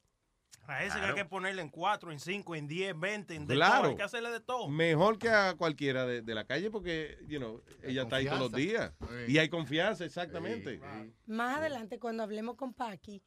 A 0.68 0.84
ese 0.84 0.98
que 1.00 1.06
hay 1.06 1.14
que 1.14 1.24
ponerle 1.24 1.60
en 1.60 1.70
cuatro, 1.70 2.12
en 2.12 2.20
cinco, 2.20 2.54
en 2.54 2.68
diez, 2.68 2.96
veinte, 2.98 3.34
en 3.34 3.46
de 3.48 3.54
Claro. 3.54 3.80
todo. 3.82 3.90
Hay 3.90 3.96
que 3.96 4.02
hacerle 4.04 4.30
de 4.30 4.40
todo. 4.40 4.68
Mejor 4.68 5.18
que 5.18 5.28
a 5.28 5.54
cualquiera 5.56 6.06
de, 6.06 6.22
de 6.22 6.34
la 6.36 6.44
calle 6.44 6.70
porque, 6.70 7.18
you 7.26 7.38
know, 7.40 7.62
ella 7.82 8.02
está 8.02 8.16
ahí 8.16 8.26
todos 8.26 8.38
los 8.38 8.52
días. 8.52 8.92
Y 9.26 9.38
hay 9.38 9.48
confianza, 9.48 10.04
exactamente. 10.04 10.80
Más 11.26 11.56
adelante, 11.58 11.98
cuando 11.98 12.22
hablemos 12.22 12.54
con 12.54 12.72
Paqui, 12.74 13.20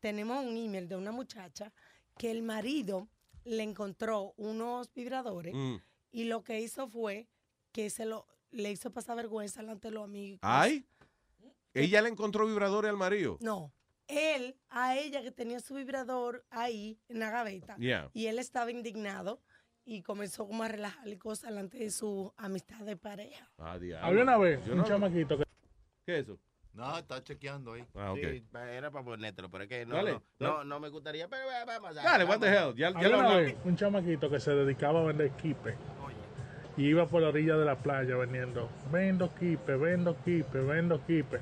tenemos 0.00 0.44
un 0.44 0.56
email 0.58 0.86
de 0.86 0.96
una 0.96 1.10
muchacha 1.10 1.72
que 2.18 2.30
el 2.30 2.42
marido 2.42 3.08
le 3.44 3.62
encontró 3.62 4.34
unos 4.36 4.92
vibradores 4.92 5.54
Mm. 5.54 5.76
y 6.12 6.24
lo 6.24 6.44
que 6.44 6.60
hizo 6.60 6.86
fue 6.88 7.28
que 7.72 7.88
se 7.90 8.04
lo 8.04 8.26
le 8.50 8.70
hizo 8.70 8.92
pasar 8.92 9.16
vergüenza 9.16 9.62
delante 9.62 9.88
de 9.88 9.94
los 9.94 10.04
amigos. 10.04 10.38
Ay, 10.42 10.86
ella 11.74 12.02
le 12.02 12.08
encontró 12.08 12.46
vibradores 12.46 12.90
al 12.90 12.96
marido. 12.96 13.38
No, 13.40 13.72
él 14.08 14.56
a 14.70 14.96
ella 14.96 15.22
que 15.22 15.30
tenía 15.30 15.60
su 15.60 15.74
vibrador 15.74 16.44
ahí 16.50 16.98
en 17.08 17.18
la 17.20 17.30
gaveta 17.30 17.76
Yeah. 17.78 18.10
y 18.12 18.26
él 18.26 18.38
estaba 18.38 18.70
indignado 18.70 19.40
y 19.84 20.02
comenzó 20.02 20.46
como 20.46 20.62
a 20.62 20.68
relajar 20.68 21.16
cosas 21.18 21.50
delante 21.50 21.78
de 21.78 21.90
su 21.90 22.32
amistad 22.36 22.80
de 22.84 22.96
pareja. 22.96 23.50
Ah, 23.58 23.78
diablo. 23.78 24.06
Había 24.06 24.22
una 24.22 24.36
vez 24.38 24.64
Yo 24.64 24.72
un 24.72 24.78
no- 24.78 24.84
chamaquito 24.84 25.36
que 25.38 25.44
¿Qué 26.06 26.18
es 26.18 26.24
eso? 26.24 26.38
No, 26.74 26.98
está 26.98 27.22
chequeando 27.22 27.74
ahí. 27.74 27.86
Ah, 27.94 28.12
ok. 28.12 28.18
Sí, 28.18 28.44
era 28.52 28.90
para 28.90 29.04
ponértelo, 29.04 29.48
pero 29.50 29.62
es 29.64 29.70
que 29.70 29.86
no, 29.86 29.94
Dale, 29.94 30.12
no, 30.12 30.22
dale. 30.40 30.52
no, 30.54 30.64
no 30.64 30.80
me 30.80 30.88
gustaría, 30.88 31.28
pero 31.28 31.44
eh, 31.44 31.64
vamos 31.66 31.96
a 31.96 32.02
Dale, 32.02 32.24
what 32.24 32.40
the 32.40 32.48
hell. 32.48 32.74
Ya, 32.74 32.90
ya 32.90 32.96
Había 32.98 33.08
lo 33.10 33.18
una 33.20 33.36
vez 33.36 33.56
un 33.64 33.76
chamaquito 33.76 34.28
que 34.28 34.40
se 34.40 34.50
dedicaba 34.52 35.00
a 35.00 35.04
vender 35.04 35.30
kipe. 35.32 35.76
Y 36.76 36.88
iba 36.88 37.06
por 37.06 37.22
la 37.22 37.28
orilla 37.28 37.56
de 37.56 37.64
la 37.64 37.76
playa 37.78 38.16
vendiendo, 38.16 38.68
vendo 38.90 39.32
kipe, 39.36 39.76
vendo 39.76 40.16
kipe, 40.24 40.58
vendo 40.58 41.00
kipe. 41.06 41.38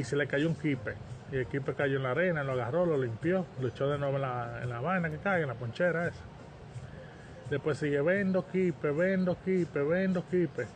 Y 0.00 0.04
se 0.04 0.16
le 0.16 0.26
cayó 0.26 0.48
un 0.48 0.54
kipe. 0.54 0.94
Y 1.30 1.36
el 1.36 1.46
kipe 1.46 1.74
cayó 1.74 1.98
en 1.98 2.04
la 2.04 2.12
arena, 2.12 2.42
lo 2.42 2.52
agarró, 2.52 2.86
lo 2.86 2.96
limpió, 2.96 3.44
lo 3.60 3.68
echó 3.68 3.86
de 3.86 3.98
nuevo 3.98 4.16
en 4.16 4.22
la, 4.22 4.60
en 4.62 4.70
la 4.70 4.80
vaina 4.80 5.10
que 5.10 5.18
cae, 5.18 5.42
en 5.42 5.48
la 5.48 5.54
ponchera 5.54 6.08
esa. 6.08 6.22
Después 7.50 7.76
sigue, 7.76 8.00
vendo 8.00 8.46
kipe, 8.50 8.92
vendo 8.92 9.36
kipe, 9.44 9.82
vendo 9.82 10.24
kipe. 10.26 10.66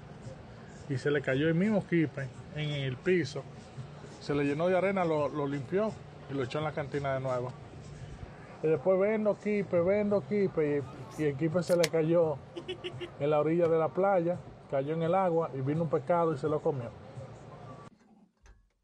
Y 0.90 0.98
se 0.98 1.10
le 1.10 1.22
cayó 1.22 1.48
el 1.48 1.54
mismo 1.54 1.86
kipe 1.86 2.28
en 2.54 2.68
el 2.68 2.98
piso. 2.98 3.42
Se 4.20 4.34
le 4.34 4.44
llenó 4.44 4.68
de 4.68 4.76
arena, 4.76 5.06
lo, 5.06 5.28
lo 5.30 5.48
limpió 5.48 5.90
y 6.30 6.34
lo 6.34 6.42
echó 6.42 6.58
en 6.58 6.64
la 6.64 6.72
cantina 6.72 7.14
de 7.14 7.20
nuevo. 7.20 7.50
Y 8.62 8.66
después 8.66 9.00
vendo 9.00 9.38
kipe, 9.42 9.80
vendo 9.80 10.20
kipe 10.28 10.82
y, 11.18 11.22
y 11.22 11.26
el 11.28 11.36
kipe 11.36 11.62
se 11.62 11.78
le 11.78 11.88
cayó 11.88 12.36
en 13.20 13.30
la 13.30 13.40
orilla 13.40 13.68
de 13.68 13.78
la 13.78 13.88
playa, 13.88 14.36
cayó 14.70 14.92
en 14.92 15.02
el 15.02 15.14
agua 15.14 15.50
y 15.54 15.62
vino 15.62 15.84
un 15.84 15.88
pescado 15.88 16.34
y 16.34 16.36
se 16.36 16.46
lo 16.46 16.60
comió. 16.60 16.90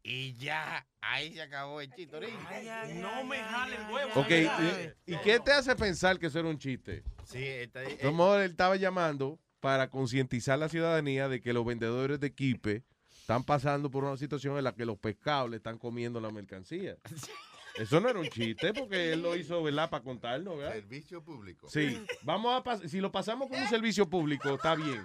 Y 0.03 0.33
ya, 0.33 0.87
ahí 0.99 1.33
se 1.33 1.41
acabó 1.41 1.79
el 1.81 1.91
chitorín. 1.93 2.33
No 2.95 3.23
me 3.23 3.37
jale 3.37 3.75
el 3.75 3.93
huevo. 3.93 4.11
Ok, 4.15 4.31
¿y, 5.05 5.13
y 5.13 5.17
qué 5.17 5.39
te 5.39 5.51
hace 5.51 5.75
pensar 5.75 6.17
que 6.17 6.27
eso 6.27 6.39
era 6.39 6.47
un 6.49 6.57
chiste? 6.57 7.03
Sí, 7.25 7.43
está 7.43 7.81
ahí. 7.81 7.97
Como 8.01 8.33
él 8.35 8.51
estaba 8.51 8.75
llamando 8.77 9.39
para 9.59 9.89
concientizar 9.89 10.55
a 10.55 10.57
la 10.57 10.69
ciudadanía 10.69 11.29
de 11.29 11.39
que 11.39 11.53
los 11.53 11.65
vendedores 11.65 12.19
de 12.19 12.33
quipe 12.33 12.83
están 13.19 13.43
pasando 13.43 13.91
por 13.91 14.03
una 14.03 14.17
situación 14.17 14.57
en 14.57 14.63
la 14.63 14.73
que 14.73 14.85
los 14.85 14.97
pescados 14.97 15.49
le 15.51 15.57
están 15.57 15.77
comiendo 15.77 16.19
la 16.19 16.31
mercancía. 16.31 16.97
Eso 17.77 17.99
no 17.99 18.09
era 18.09 18.19
un 18.19 18.27
chiste 18.27 18.73
porque 18.73 19.13
él 19.13 19.21
lo 19.21 19.35
hizo, 19.35 19.61
¿verdad? 19.63 19.89
Para 19.89 20.03
contarnos, 20.03 20.57
¿verdad? 20.57 20.73
Servicio 20.73 21.23
público. 21.23 21.67
Sí, 21.69 22.01
vamos 22.23 22.53
a 22.59 22.63
pas- 22.63 22.87
si 22.87 22.99
lo 22.99 23.11
pasamos 23.11 23.47
como 23.49 23.61
un 23.61 23.69
servicio 23.69 24.09
público, 24.09 24.55
está 24.55 24.75
bien. 24.75 25.01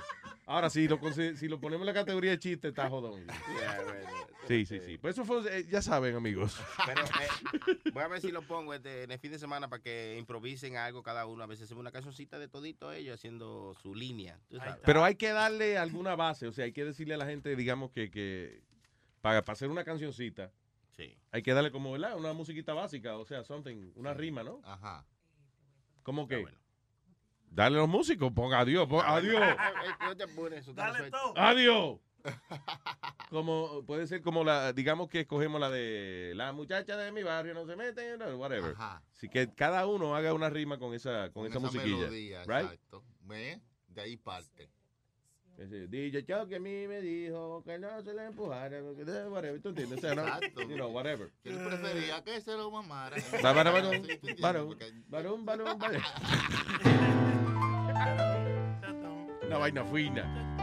Ahora, 0.47 0.71
si 0.71 0.87
lo, 0.87 0.99
si 1.37 1.49
lo 1.49 1.59
ponemos 1.61 1.83
en 1.83 1.87
la 1.87 1.95
categoría 1.95 2.31
de 2.33 2.39
chiste, 2.39 2.69
está 2.69 2.89
jodón. 2.89 3.27
Bueno, 3.57 4.17
Sí, 4.47 4.65
sí, 4.65 4.79
sí. 4.79 4.97
Pues 4.97 5.17
eso 5.17 5.25
fue, 5.25 5.41
eh, 5.59 5.67
ya 5.69 5.83
saben, 5.83 6.15
amigos. 6.15 6.57
Pero 6.87 7.03
eh, 7.03 7.91
voy 7.93 8.03
a 8.05 8.07
ver 8.07 8.21
si 8.21 8.31
lo 8.31 8.43
pongo 8.43 8.75
este, 8.75 9.03
en 9.03 9.11
el 9.11 9.19
fin 9.19 9.33
de 9.33 9.41
semana 9.41 9.69
para 9.69 9.83
que 9.83 10.17
improvisen 10.19 10.77
algo 10.77 11.03
cada 11.03 11.27
uno. 11.27 11.43
A 11.43 11.47
veces 11.49 11.65
hacemos 11.65 11.81
una 11.81 11.91
cancioncita 11.91 12.39
de 12.39 12.47
todito 12.47 12.93
ellos 12.93 13.15
haciendo 13.17 13.75
su 13.83 13.93
línea. 13.97 14.39
tú 14.49 14.59
sabes. 14.59 14.77
Pero 14.85 15.03
hay 15.03 15.17
que 15.17 15.31
darle 15.33 15.79
alguna 15.79 16.15
base, 16.15 16.47
o 16.47 16.53
sea, 16.53 16.65
hay 16.65 16.73
que 16.73 16.85
decirle 16.85 17.15
a 17.15 17.17
la 17.17 17.27
gente, 17.27 17.57
digamos, 17.57 17.91
que, 17.91 18.09
que 18.09 18.63
para, 19.21 19.43
para 19.43 19.55
hacer 19.55 19.69
una 19.69 19.83
cancioncita, 19.83 20.53
Sí. 20.97 21.17
hay 21.31 21.43
que 21.43 21.53
darle 21.53 21.71
como, 21.71 21.93
¿verdad? 21.93 22.17
Una 22.17 22.33
musiquita 22.33 22.73
básica, 22.73 23.17
o 23.19 23.25
sea, 23.27 23.45
something, 23.45 23.93
una 23.97 24.15
rima, 24.15 24.43
¿no? 24.43 24.61
Ajá. 24.65 25.07
¿Cómo 26.03 26.27
que? 26.27 26.45
Dale 27.51 27.77
a 27.77 27.81
los 27.81 27.89
músicos, 27.89 28.33
ponga 28.33 28.61
adiós, 28.61 28.87
pon- 28.89 29.05
adiós, 29.07 29.41
No 30.01 30.17
te 30.17 30.25
apures, 30.25 30.61
eso 30.61 30.71
está 30.71 30.91
resuelto. 30.91 31.35
adiós. 31.37 31.99
Como, 33.31 33.85
puede 33.87 34.07
ser 34.07 34.21
como 34.23 34.45
la, 34.45 34.73
digamos 34.73 35.09
que 35.09 35.21
escogemos 35.21 35.61
la 35.61 35.69
de 35.71 36.33
la 36.37 36.53
muchacha 36.53 36.97
de 36.97 37.11
mi 37.13 37.23
barrio 37.23 37.55
no 37.55 37.67
se 37.67 37.77
mete, 37.77 38.17
whatever. 38.35 38.73
Ajá. 38.73 39.03
Así 39.13 39.29
que 39.29 39.53
cada 39.55 39.87
uno 39.87 40.15
haga 40.15 40.33
una 40.33 40.49
rima 40.49 40.79
con 40.79 40.95
esa, 40.95 41.31
con, 41.31 41.47
esa, 41.47 41.59
musiquilla. 41.59 41.97
melodía, 41.97 42.43
right? 42.45 42.65
exacto. 42.65 43.05
¿Ve? 43.23 43.61
De 43.89 44.01
ahí 44.01 44.17
parte. 44.17 44.71
Ese, 45.59 45.87
DJ 45.89 46.25
que 46.25 46.35
a 46.57 46.61
mí 46.61 46.87
me 46.87 47.01
dijo 47.01 47.63
que 47.65 47.79
no 47.79 48.03
se 48.03 48.13
le 48.13 48.27
empujara, 48.27 48.79
porque, 48.83 49.11
eh, 49.11 49.27
whatever, 49.27 49.63
¿tú 49.63 49.71
entiendes? 49.71 49.99
O 49.99 50.01
sea, 50.03 50.15
no, 50.15 50.27
Exacto. 50.27 50.63
you 50.63 50.75
know, 50.77 50.91
whatever. 50.91 51.31
Que 51.43 51.49
él 51.49 51.59
prefería 51.67 52.23
que 52.23 52.41
se 52.43 52.53
lo 52.53 52.71
mamara. 52.71 53.17
Va, 53.43 53.53
varón, 53.55 54.07
varón, 54.39 54.77
varón, 55.09 55.47
varón, 55.47 55.79
varón. 55.79 56.03
Una 59.47 59.59
vaina 59.59 59.85
fina. 59.85 60.57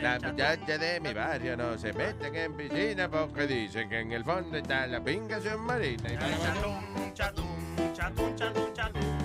La 0.00 0.18
muchacha 0.18 0.78
de 0.78 1.00
mi 1.00 1.12
barrio 1.12 1.56
no 1.56 1.78
se 1.78 1.92
meten 1.92 2.34
en 2.34 2.56
piscina 2.56 3.08
porque 3.08 3.46
dicen 3.46 3.88
que 3.88 4.00
en 4.00 4.12
el 4.12 4.24
fondo 4.24 4.56
está 4.56 4.86
la 4.86 5.02
pinga 5.02 5.40
submarina. 5.40 6.12
Y 6.12 6.16
para 6.16 6.36
Chatum, 6.38 7.14
chatum, 7.14 7.94
chatum, 7.94 8.36
chatum, 8.36 8.72
chatum, 8.74 9.17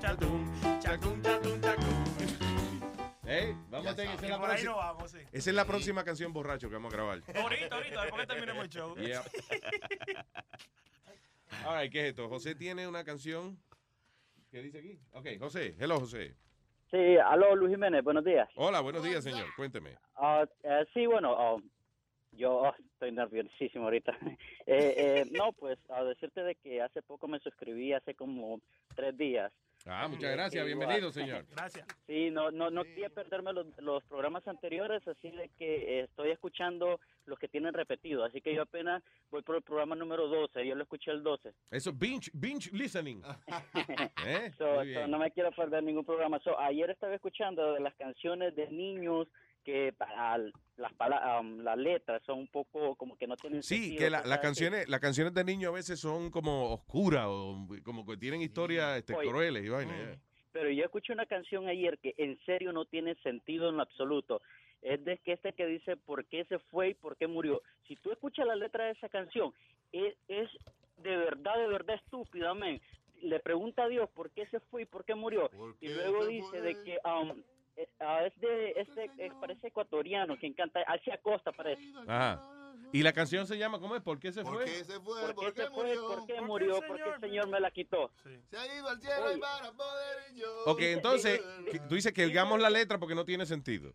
chatum, 0.00 1.22
chatum, 1.22 1.60
chatum. 1.60 1.94
¿Eh? 3.26 3.54
Vamos 3.70 3.86
a 3.88 3.96
tener 3.96 4.14
esa 4.14 4.24
es 4.24 4.30
la 4.30 4.38
Por 4.38 4.50
ahí 4.50 4.56
próxima. 4.56 4.72
no 4.72 4.76
vamos, 4.76 5.10
sí. 5.10 5.18
Esa 5.32 5.50
es 5.50 5.56
la 5.56 5.64
próxima 5.64 6.04
canción 6.04 6.32
borracho 6.32 6.68
que 6.68 6.74
vamos 6.74 6.92
a 6.92 6.96
grabar. 6.96 7.22
Ahorita, 7.34 7.74
ahorita, 7.74 8.02
después 8.02 8.20
que 8.20 8.26
terminemos 8.26 8.64
el 8.64 8.70
show. 8.70 8.96
Yeah. 8.96 9.22
All 11.66 11.80
right, 11.80 11.90
¿qué 11.90 12.00
es 12.00 12.06
esto? 12.08 12.28
José 12.28 12.54
tiene 12.54 12.86
una 12.86 13.04
canción. 13.04 13.58
¿Qué 14.50 14.62
dice 14.62 14.78
aquí? 14.78 14.98
Ok, 15.12 15.26
José. 15.38 15.74
Hello, 15.78 16.00
José. 16.00 16.34
Sí, 16.90 17.16
aló 17.16 17.56
Luis 17.56 17.72
Jiménez, 17.72 18.04
buenos 18.04 18.24
días. 18.24 18.48
Hola, 18.54 18.80
buenos 18.80 19.02
días, 19.02 19.24
señor. 19.24 19.46
Cuénteme. 19.56 19.96
Ah, 20.16 20.44
eh, 20.62 20.84
sí, 20.92 21.06
bueno, 21.06 21.34
ah, 21.36 21.56
yo 22.32 22.52
oh, 22.52 22.74
estoy 23.04 23.12
nerviosísimo 23.12 23.84
ahorita. 23.84 24.16
Eh, 24.66 24.94
eh, 24.96 25.24
no, 25.32 25.52
pues 25.52 25.78
a 25.90 26.02
decirte 26.04 26.42
de 26.42 26.54
que 26.54 26.80
hace 26.80 27.02
poco 27.02 27.28
me 27.28 27.38
suscribí, 27.40 27.92
hace 27.92 28.14
como 28.14 28.60
tres 28.96 29.14
días. 29.16 29.52
Ah, 29.84 30.08
muchas 30.08 30.32
gracias. 30.32 30.62
eh, 30.62 30.66
Bienvenido, 30.66 31.10
igual. 31.10 31.12
señor. 31.12 31.46
Gracias. 31.54 31.86
Sí, 32.06 32.30
no, 32.30 32.50
no, 32.50 32.70
no 32.70 32.84
quería 32.84 33.10
perderme 33.10 33.52
los, 33.52 33.66
los 33.82 34.02
programas 34.04 34.48
anteriores, 34.48 35.06
así 35.06 35.30
de 35.30 35.50
que 35.58 35.98
eh, 35.98 36.04
estoy 36.04 36.30
escuchando 36.30 36.98
los 37.26 37.38
que 37.38 37.48
tienen 37.48 37.74
repetido. 37.74 38.24
Así 38.24 38.40
que 38.40 38.54
yo 38.54 38.62
apenas 38.62 39.02
voy 39.30 39.42
por 39.42 39.56
el 39.56 39.62
programa 39.62 39.94
número 39.94 40.26
12, 40.28 40.66
yo 40.66 40.74
lo 40.74 40.84
escuché 40.84 41.10
el 41.10 41.22
12. 41.22 41.52
Eso, 41.70 41.92
binge, 41.92 42.30
binge 42.32 42.70
listening. 42.72 43.20
¿Eh? 44.26 44.50
So, 44.56 44.82
so, 44.82 45.06
no 45.06 45.18
me 45.18 45.30
quiero 45.30 45.52
perder 45.52 45.82
ningún 45.82 46.06
programa. 46.06 46.40
So, 46.40 46.58
ayer 46.58 46.88
estaba 46.88 47.14
escuchando 47.14 47.74
de 47.74 47.80
las 47.80 47.94
canciones 47.96 48.56
de 48.56 48.70
niños 48.70 49.28
que 49.64 49.92
para 49.92 50.38
las 50.76 50.92
um, 51.40 51.60
las 51.60 51.78
letras 51.78 52.22
son 52.24 52.40
un 52.40 52.48
poco 52.48 52.94
como 52.96 53.16
que 53.16 53.26
no 53.26 53.36
tienen 53.36 53.62
Sí, 53.62 53.76
sentido, 53.76 53.98
que 53.98 54.10
la- 54.10 54.22
las 54.24 54.38
canciones, 54.38 54.88
las 54.88 55.00
canciones 55.00 55.32
de 55.34 55.42
niños 55.44 55.70
a 55.72 55.74
veces 55.74 55.98
son 55.98 56.30
como 56.30 56.72
oscuras 56.72 57.24
o 57.28 57.66
como 57.82 58.04
que 58.06 58.16
tienen 58.16 58.42
historias 58.42 58.98
este, 58.98 59.14
Oye. 59.14 59.28
crueles 59.30 59.64
y 59.64 59.68
vainas. 59.68 59.96
yeah. 59.96 60.18
Pero 60.52 60.70
yo 60.70 60.84
escuché 60.84 61.12
una 61.12 61.26
canción 61.26 61.66
ayer 61.66 61.98
que 61.98 62.14
en 62.18 62.38
serio 62.44 62.72
no 62.72 62.84
tiene 62.84 63.14
sentido 63.22 63.70
en 63.70 63.76
lo 63.76 63.82
absoluto. 63.82 64.40
Es 64.82 65.02
de 65.04 65.18
que 65.18 65.32
este 65.32 65.52
que 65.54 65.66
dice 65.66 65.96
por 65.96 66.26
qué 66.26 66.44
se 66.44 66.58
fue 66.58 66.90
y 66.90 66.94
por 66.94 67.16
qué 67.16 67.26
murió. 67.26 67.62
Si 67.88 67.96
tú 67.96 68.12
escuchas 68.12 68.46
la 68.46 68.54
letra 68.54 68.84
de 68.84 68.92
esa 68.92 69.08
canción, 69.08 69.52
es, 69.92 70.14
es 70.28 70.48
de 70.98 71.16
verdad, 71.16 71.56
de 71.58 71.66
verdad 71.68 71.96
estúpida, 71.96 72.52
men. 72.54 72.80
Le 73.22 73.40
pregunta 73.40 73.84
a 73.84 73.88
Dios 73.88 74.10
por 74.10 74.30
qué 74.32 74.46
se 74.48 74.60
fue 74.60 74.82
y 74.82 74.84
por 74.84 75.04
qué 75.06 75.14
murió. 75.14 75.50
Y 75.80 75.88
luego 75.88 76.26
dice 76.26 76.60
de 76.60 76.74
que 76.84 76.98
um, 77.08 77.42
ah, 78.00 78.24
es 78.26 78.38
de, 78.40 78.70
este, 78.76 79.10
es- 79.18 79.34
parece 79.34 79.68
ecuatoriano, 79.68 80.36
quien 80.36 80.52
canta, 80.54 80.80
Alcia 80.86 81.18
Costa 81.18 81.52
parece. 81.52 81.82
Ajá. 82.06 82.40
Y 82.92 83.02
la 83.02 83.12
canción 83.12 83.46
se 83.46 83.58
llama, 83.58 83.80
¿cómo 83.80 83.96
es? 83.96 84.02
¿Por 84.02 84.20
qué 84.20 84.30
se 84.32 84.42
¿Por 84.42 84.54
fue? 84.54 84.64
qué 84.66 84.84
se 84.84 85.00
fue? 85.00 85.32
¿Por 85.34 85.52
qué 85.52 85.62
se 85.62 85.70
fue? 85.70 85.94
¿Por 85.96 86.26
qué 86.26 86.40
murió? 86.40 86.80
¿Por 86.86 86.96
qué 86.96 87.08
el 87.14 87.20
Señor 87.20 87.48
me 87.48 87.58
la 87.58 87.70
quitó? 87.70 88.10
Se 88.50 88.56
ha 88.56 88.66
ido 88.78 88.88
al 88.88 89.00
cielo 89.00 89.36
y 89.36 89.40
para 89.40 89.72
poder 89.72 90.16
y 90.32 90.40
yo. 90.40 90.46
Ok, 90.66 90.80
entonces, 90.82 91.42
tú 91.88 91.94
dices 91.96 92.12
que 92.12 92.26
digamos 92.26 92.60
la 92.60 92.70
letra 92.70 92.98
porque 92.98 93.14
no 93.16 93.24
tiene 93.24 93.46
sentido. 93.46 93.92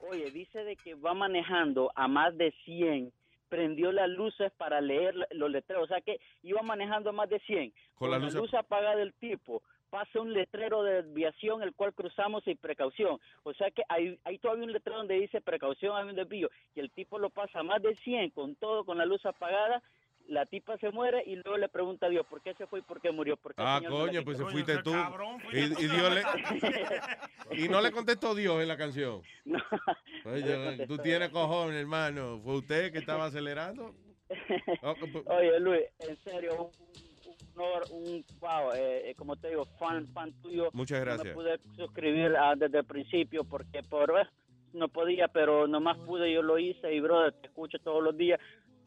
Oye, 0.00 0.30
dice 0.30 0.64
de 0.64 0.76
que 0.76 0.94
va 0.94 1.12
manejando 1.12 1.92
a 1.94 2.08
más 2.08 2.36
de 2.38 2.54
100, 2.64 3.12
prendió 3.50 3.92
las 3.92 4.08
luces 4.08 4.50
para 4.56 4.80
leer 4.80 5.14
los 5.32 5.50
letreros, 5.50 5.84
o 5.84 5.86
sea 5.88 6.00
que 6.00 6.18
iba 6.42 6.62
manejando 6.62 7.10
a 7.10 7.12
más 7.12 7.28
de 7.28 7.40
100. 7.40 7.70
Con 7.70 7.78
Con, 7.96 8.10
la 8.12 8.18
la 8.18 8.24
luz 8.26 8.34
luz 8.34 8.54
apagada 8.54 8.96
del 8.96 9.12
tipo, 9.14 9.62
pasa 9.90 10.20
un 10.20 10.32
letrero 10.32 10.82
de 10.82 11.02
desviación 11.02 11.62
el 11.62 11.74
cual 11.74 11.92
cruzamos 11.94 12.44
sin 12.44 12.56
precaución. 12.56 13.18
O 13.42 13.52
sea 13.54 13.70
que 13.70 13.82
hay, 13.88 14.18
hay 14.24 14.38
todavía 14.38 14.64
un 14.64 14.72
letrero 14.72 14.98
donde 14.98 15.14
dice 15.20 15.40
precaución, 15.40 15.96
hay 15.96 16.08
un 16.08 16.16
desvío, 16.16 16.50
y 16.74 16.80
el 16.80 16.90
tipo 16.90 17.18
lo 17.18 17.30
pasa 17.30 17.62
más 17.62 17.82
de 17.82 17.94
100 17.96 18.30
con 18.30 18.54
todo, 18.56 18.84
con 18.84 18.98
la 18.98 19.06
luz 19.06 19.24
apagada. 19.26 19.82
La 20.26 20.44
tipa 20.44 20.76
se 20.76 20.90
muere 20.90 21.22
y 21.24 21.36
luego 21.36 21.56
le 21.56 21.70
pregunta 21.70 22.04
a 22.04 22.10
Dios 22.10 22.26
por 22.26 22.42
qué 22.42 22.52
se 22.52 22.66
fue 22.66 22.80
y 22.80 22.82
por 22.82 23.00
qué 23.00 23.10
murió. 23.10 23.38
¿Por 23.38 23.54
qué 23.54 23.62
Ah, 23.64 23.80
coño, 23.88 24.22
pues 24.24 24.36
se 24.36 24.44
fuiste 24.44 24.76
tú. 24.82 24.92
Y, 25.54 25.58
y 25.58 25.88
Dios 25.88 26.14
le- 26.14 26.22
y 27.64 27.68
no 27.70 27.80
le 27.80 27.90
contestó 27.90 28.34
Dios 28.34 28.60
en 28.60 28.68
la 28.68 28.76
canción. 28.76 29.22
Oye, 30.26 30.86
tú 30.86 30.98
tienes 30.98 31.30
cojones, 31.30 31.80
hermano. 31.80 32.40
¿Fue 32.44 32.56
usted 32.56 32.92
que 32.92 32.98
estaba 32.98 33.24
acelerando? 33.26 33.94
Pues- 34.82 35.26
Oye, 35.28 35.58
Luis, 35.60 35.84
en 36.00 36.16
serio, 36.18 36.70
honor, 37.58 37.84
un 37.90 38.24
wow, 38.40 38.72
eh, 38.74 39.10
eh, 39.10 39.14
como 39.14 39.36
te 39.36 39.48
digo, 39.48 39.64
fan, 39.78 40.06
fan 40.08 40.32
tuyo. 40.42 40.70
Muchas 40.72 40.98
No 41.00 41.04
gracias. 41.04 41.26
me 41.26 41.34
pude 41.34 41.58
suscribir 41.76 42.36
ah, 42.36 42.54
desde 42.56 42.78
el 42.78 42.84
principio 42.84 43.44
porque 43.44 43.82
por 43.82 44.10
eh, 44.18 44.26
no 44.72 44.88
podía, 44.88 45.28
pero 45.28 45.66
nomás 45.66 45.98
pude, 45.98 46.32
yo 46.32 46.42
lo 46.42 46.58
hice 46.58 46.92
y, 46.94 47.00
brother, 47.00 47.32
te 47.34 47.48
escucho 47.48 47.78
todos 47.78 48.02
los 48.02 48.16
días 48.16 48.38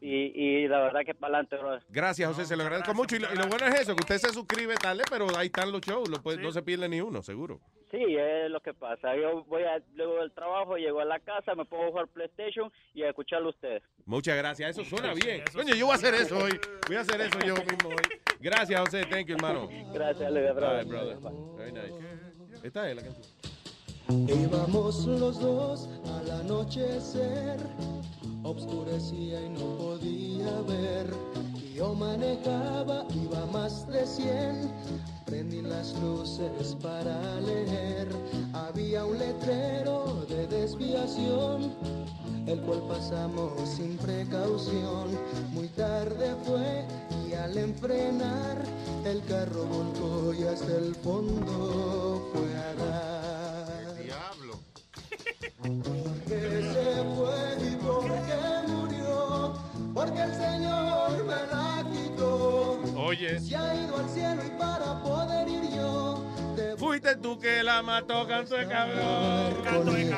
y, 0.04 0.64
y 0.64 0.68
la 0.68 0.80
verdad 0.80 1.00
que 1.06 1.14
para 1.14 1.34
adelante, 1.38 1.56
brother. 1.56 1.82
Gracias, 1.88 2.28
José, 2.28 2.44
se 2.44 2.56
lo 2.56 2.64
agradezco 2.64 2.92
mucho. 2.92 3.14
Y 3.16 3.20
lo, 3.20 3.32
y 3.32 3.36
lo 3.36 3.46
bueno 3.46 3.66
es 3.68 3.80
eso, 3.80 3.94
que 3.94 4.00
usted 4.02 4.18
se 4.18 4.32
suscribe 4.32 4.74
tarde, 4.74 5.04
pero 5.08 5.26
ahí 5.38 5.46
están 5.46 5.70
los 5.70 5.80
shows. 5.80 6.08
lo 6.08 6.20
puede- 6.20 6.42
No 6.42 6.50
se 6.50 6.60
pierde 6.62 6.88
ni 6.88 7.00
uno, 7.00 7.22
seguro. 7.22 7.60
Sí, 7.92 7.98
es 8.18 8.50
lo 8.50 8.60
que 8.60 8.72
pasa. 8.74 9.14
Yo 9.16 9.44
voy 9.44 9.62
a, 9.64 9.80
luego 9.94 10.16
del 10.16 10.32
trabajo, 10.32 10.76
llego 10.76 11.00
a 11.00 11.04
la 11.04 11.20
casa, 11.20 11.54
me 11.54 11.64
pongo 11.66 11.84
a 11.84 11.88
jugar 11.90 12.08
PlayStation 12.08 12.72
y 12.94 13.02
a 13.02 13.10
escucharlo 13.10 13.48
a 13.48 13.50
ustedes. 13.50 13.82
Muchas 14.06 14.36
gracias. 14.36 14.70
Eso 14.70 14.84
suena 14.84 15.14
Sí, 15.14 15.20
bien. 15.26 15.42
eso 15.46 15.58
Coño, 15.58 15.74
yo 15.74 15.86
voy 15.86 15.92
a 15.92 15.96
hacer 15.96 16.14
eso 16.14 16.38
hoy. 16.38 16.58
Voy 16.88 16.96
a 16.96 17.00
hacer 17.00 17.20
eso 17.20 17.38
yo 17.46 17.54
mismo 17.54 17.90
hoy. 17.90 18.18
Gracias, 18.40 18.80
José. 18.80 19.04
Thank 19.06 19.26
you, 19.26 19.34
hermano. 19.36 19.68
Gracias, 19.92 20.32
Luis, 20.32 20.54
brother. 20.54 20.78
Right, 20.84 20.88
brother. 20.88 21.18
Very 21.58 21.72
nice. 21.72 22.66
Esta 22.66 22.90
es 22.90 22.96
la 22.96 23.02
canción. 23.02 23.26
Íbamos 24.28 25.04
los 25.06 25.38
dos 25.40 25.88
al 26.06 26.30
anochecer, 26.40 27.58
obscurecía 28.42 29.40
y 29.44 29.48
no 29.50 29.76
podía 29.76 30.60
ver. 30.62 31.12
Y 31.56 31.74
yo 31.74 31.94
manejaba, 31.94 33.06
iba 33.14 33.46
más 33.46 33.86
de 33.86 34.06
100, 34.06 34.70
prendí 35.26 35.62
las 35.62 35.94
luces 36.00 36.76
para 36.82 37.40
leer. 37.40 38.08
Había 38.52 39.04
un 39.04 39.18
letrero 39.18 40.24
de 40.28 40.46
desviación, 40.46 41.72
el 42.46 42.60
cual 42.62 42.82
pasamos 42.88 43.52
sin 43.68 43.96
precaución. 43.96 45.10
Muy 45.52 45.68
tarde 45.68 46.34
fue 46.44 46.84
y 47.28 47.34
al 47.34 47.56
enfrenar, 47.56 48.62
el 49.04 49.24
carro 49.24 49.64
volcó 49.64 50.34
y 50.34 50.44
hasta 50.44 50.76
el 50.76 50.94
fondo 50.96 52.30
fue 52.32 52.54
a 52.54 52.74
dar. 52.74 53.96
Diablo. 54.02 54.60
me 61.32 61.46
la 61.52 61.84
quitó. 61.92 62.80
Oye. 62.96 63.40
Se 63.40 63.56
ha 63.56 63.74
ido 63.74 63.96
al 63.96 64.08
cielo 64.08 64.42
y 64.46 64.50
para 64.58 65.02
poder 65.02 65.48
ir 65.48 65.70
yo, 65.74 66.24
te 66.56 66.76
Fuiste 66.76 67.16
tú 67.16 67.38
que 67.38 67.62
la 67.62 67.82
mató, 67.82 68.26
canto 68.26 68.54
de 68.56 68.66
cabrón. 68.68 69.62
Canto 69.64 69.92
de 69.92 70.10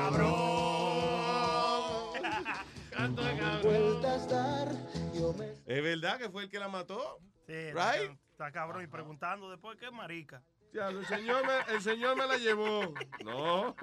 Canto 2.90 3.22
de 3.24 3.36
cabrón. 3.38 3.62
vueltas 3.62 4.28
dar, 4.28 4.68
yo 5.14 5.32
me 5.34 5.46
¿Es 5.66 5.82
verdad 5.82 6.18
que 6.18 6.28
fue 6.30 6.44
el 6.44 6.48
que 6.50 6.58
la 6.58 6.68
mató? 6.68 7.18
Sí, 7.46 7.52
Right? 7.52 8.16
está, 8.30 8.50
cabrón 8.52 8.82
y 8.84 8.86
preguntando 8.86 9.50
después 9.50 9.76
qué 9.78 9.90
marica. 9.90 10.42
Ya, 10.72 10.88
el 10.88 11.06
señor 11.06 11.44
me, 11.46 11.74
el 11.74 11.82
señor 11.82 12.16
me 12.16 12.26
la 12.26 12.36
llevó. 12.36 12.92
No. 13.24 13.74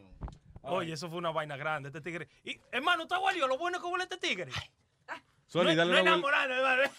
Oye, 0.64 0.94
eso 0.94 1.10
fue 1.10 1.18
una 1.18 1.32
vaina 1.32 1.58
grande, 1.58 1.90
este 1.90 2.02
tigre. 2.02 2.30
Y, 2.44 2.60
hermano, 2.72 3.04
está 3.04 3.18
guario, 3.18 3.48
lo 3.48 3.58
bueno 3.58 3.78
es 3.78 3.84
que 3.84 3.90
huele 3.90 4.04
este 4.04 4.18
tigre. 4.18 4.52
Sony, 4.52 4.60
no, 5.54 5.64
dale 5.64 5.76
no 5.76 6.18
una 6.18 6.44
hermano. 6.44 6.92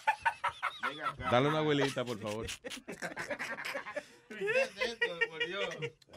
Dale 1.31 1.49
una 1.49 1.59
abuelita, 1.59 2.05
por 2.05 2.19
favor. 2.19 2.47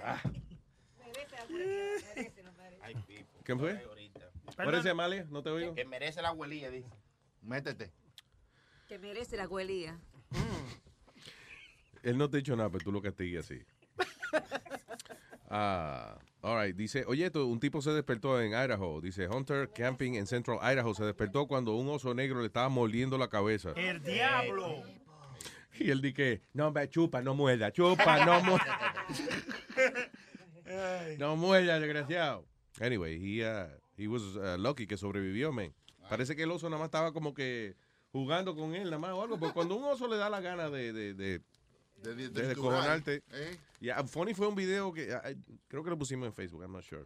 Ah. 0.02 0.22
¿Qué 3.44 3.56
fue? 3.56 3.86
Parece 4.56 4.90
Amalia, 4.90 5.26
no 5.30 5.44
te 5.44 5.50
oigo. 5.50 5.76
Que 5.76 5.86
merece 5.86 6.22
la 6.22 6.30
abuelilla, 6.30 6.70
dice. 6.70 6.90
Métete. 7.42 7.92
Que 8.88 8.98
merece 8.98 9.36
la 9.38 9.44
abuelía. 9.44 10.00
Él 12.04 12.18
no 12.18 12.30
te 12.30 12.38
ha 12.38 12.40
dicho 12.40 12.56
nada, 12.56 12.70
pero 12.70 12.84
tú 12.84 12.92
lo 12.92 13.02
castigues 13.02 13.46
así. 13.46 13.66
Ah, 15.58 16.18
all 16.42 16.58
right. 16.62 16.76
Dice, 16.76 17.06
oye, 17.08 17.32
un 17.34 17.62
tipo 17.62 17.82
se 17.82 17.92
despertó 17.92 18.42
en 18.42 18.52
Idaho. 18.52 19.00
Dice, 19.00 19.30
Hunter 19.30 19.70
Camping 19.74 20.16
en 20.16 20.28
Central 20.28 20.60
Idaho 20.62 20.94
se 20.94 21.06
despertó 21.06 21.48
cuando 21.48 21.76
un 21.76 21.88
oso 21.88 22.14
negro 22.14 22.42
le 22.42 22.48
estaba 22.48 22.68
mordiendo 22.68 23.18
la 23.18 23.30
cabeza. 23.30 23.72
El 23.76 24.04
diablo. 24.04 24.84
Y 25.78 25.92
él 25.92 26.02
dice, 26.02 26.42
no, 26.54 26.72
ve, 26.72 26.90
chupa, 26.90 27.22
no 27.22 27.36
muerda, 27.36 27.70
chupa, 27.70 28.26
no 28.26 28.42
muerda. 28.42 28.94
no 31.20 31.36
muerda, 31.36 31.82
desgraciado. 31.82 32.46
Anyway, 32.80 33.20
he, 33.20 33.44
uh, 33.44 33.68
he 33.98 34.08
was 34.08 34.38
uh, 34.38 34.56
lucky 34.58 34.88
que 34.88 34.96
sobrevivió, 34.96 35.52
man. 35.52 35.74
Parece 36.10 36.34
que 36.34 36.44
el 36.44 36.52
oso 36.52 36.70
nada 36.70 36.80
más 36.80 36.88
estaba 36.88 37.12
como 37.12 37.34
que 37.34 37.76
jugando 38.14 38.56
con 38.56 38.74
él, 38.74 38.86
nada 38.86 39.00
más 39.00 39.12
o 39.12 39.24
algo. 39.24 39.38
Porque 39.38 39.54
cuando 39.54 39.76
un 39.76 39.84
oso 39.84 40.08
le 40.08 40.16
da 40.16 40.30
la 40.30 40.40
gana 40.40 40.70
de, 40.70 40.94
de, 40.94 41.14
de, 41.14 41.42
De, 42.04 42.16
de, 42.16 42.30
de 42.30 42.42
de 42.42 42.48
descojonarte. 42.50 43.24
¿Eh? 43.32 43.58
Yeah, 43.80 44.04
Funny 44.04 44.34
fue 44.34 44.48
un 44.48 44.56
video 44.56 44.94
que 44.94 45.14
ah, 45.14 45.24
creo 45.68 45.84
que 45.84 45.90
lo 45.90 45.98
pusimos 45.98 46.28
en 46.28 46.34
Facebook, 46.34 46.62
I'm 46.62 46.72
not 46.72 46.84
sure. 46.84 47.06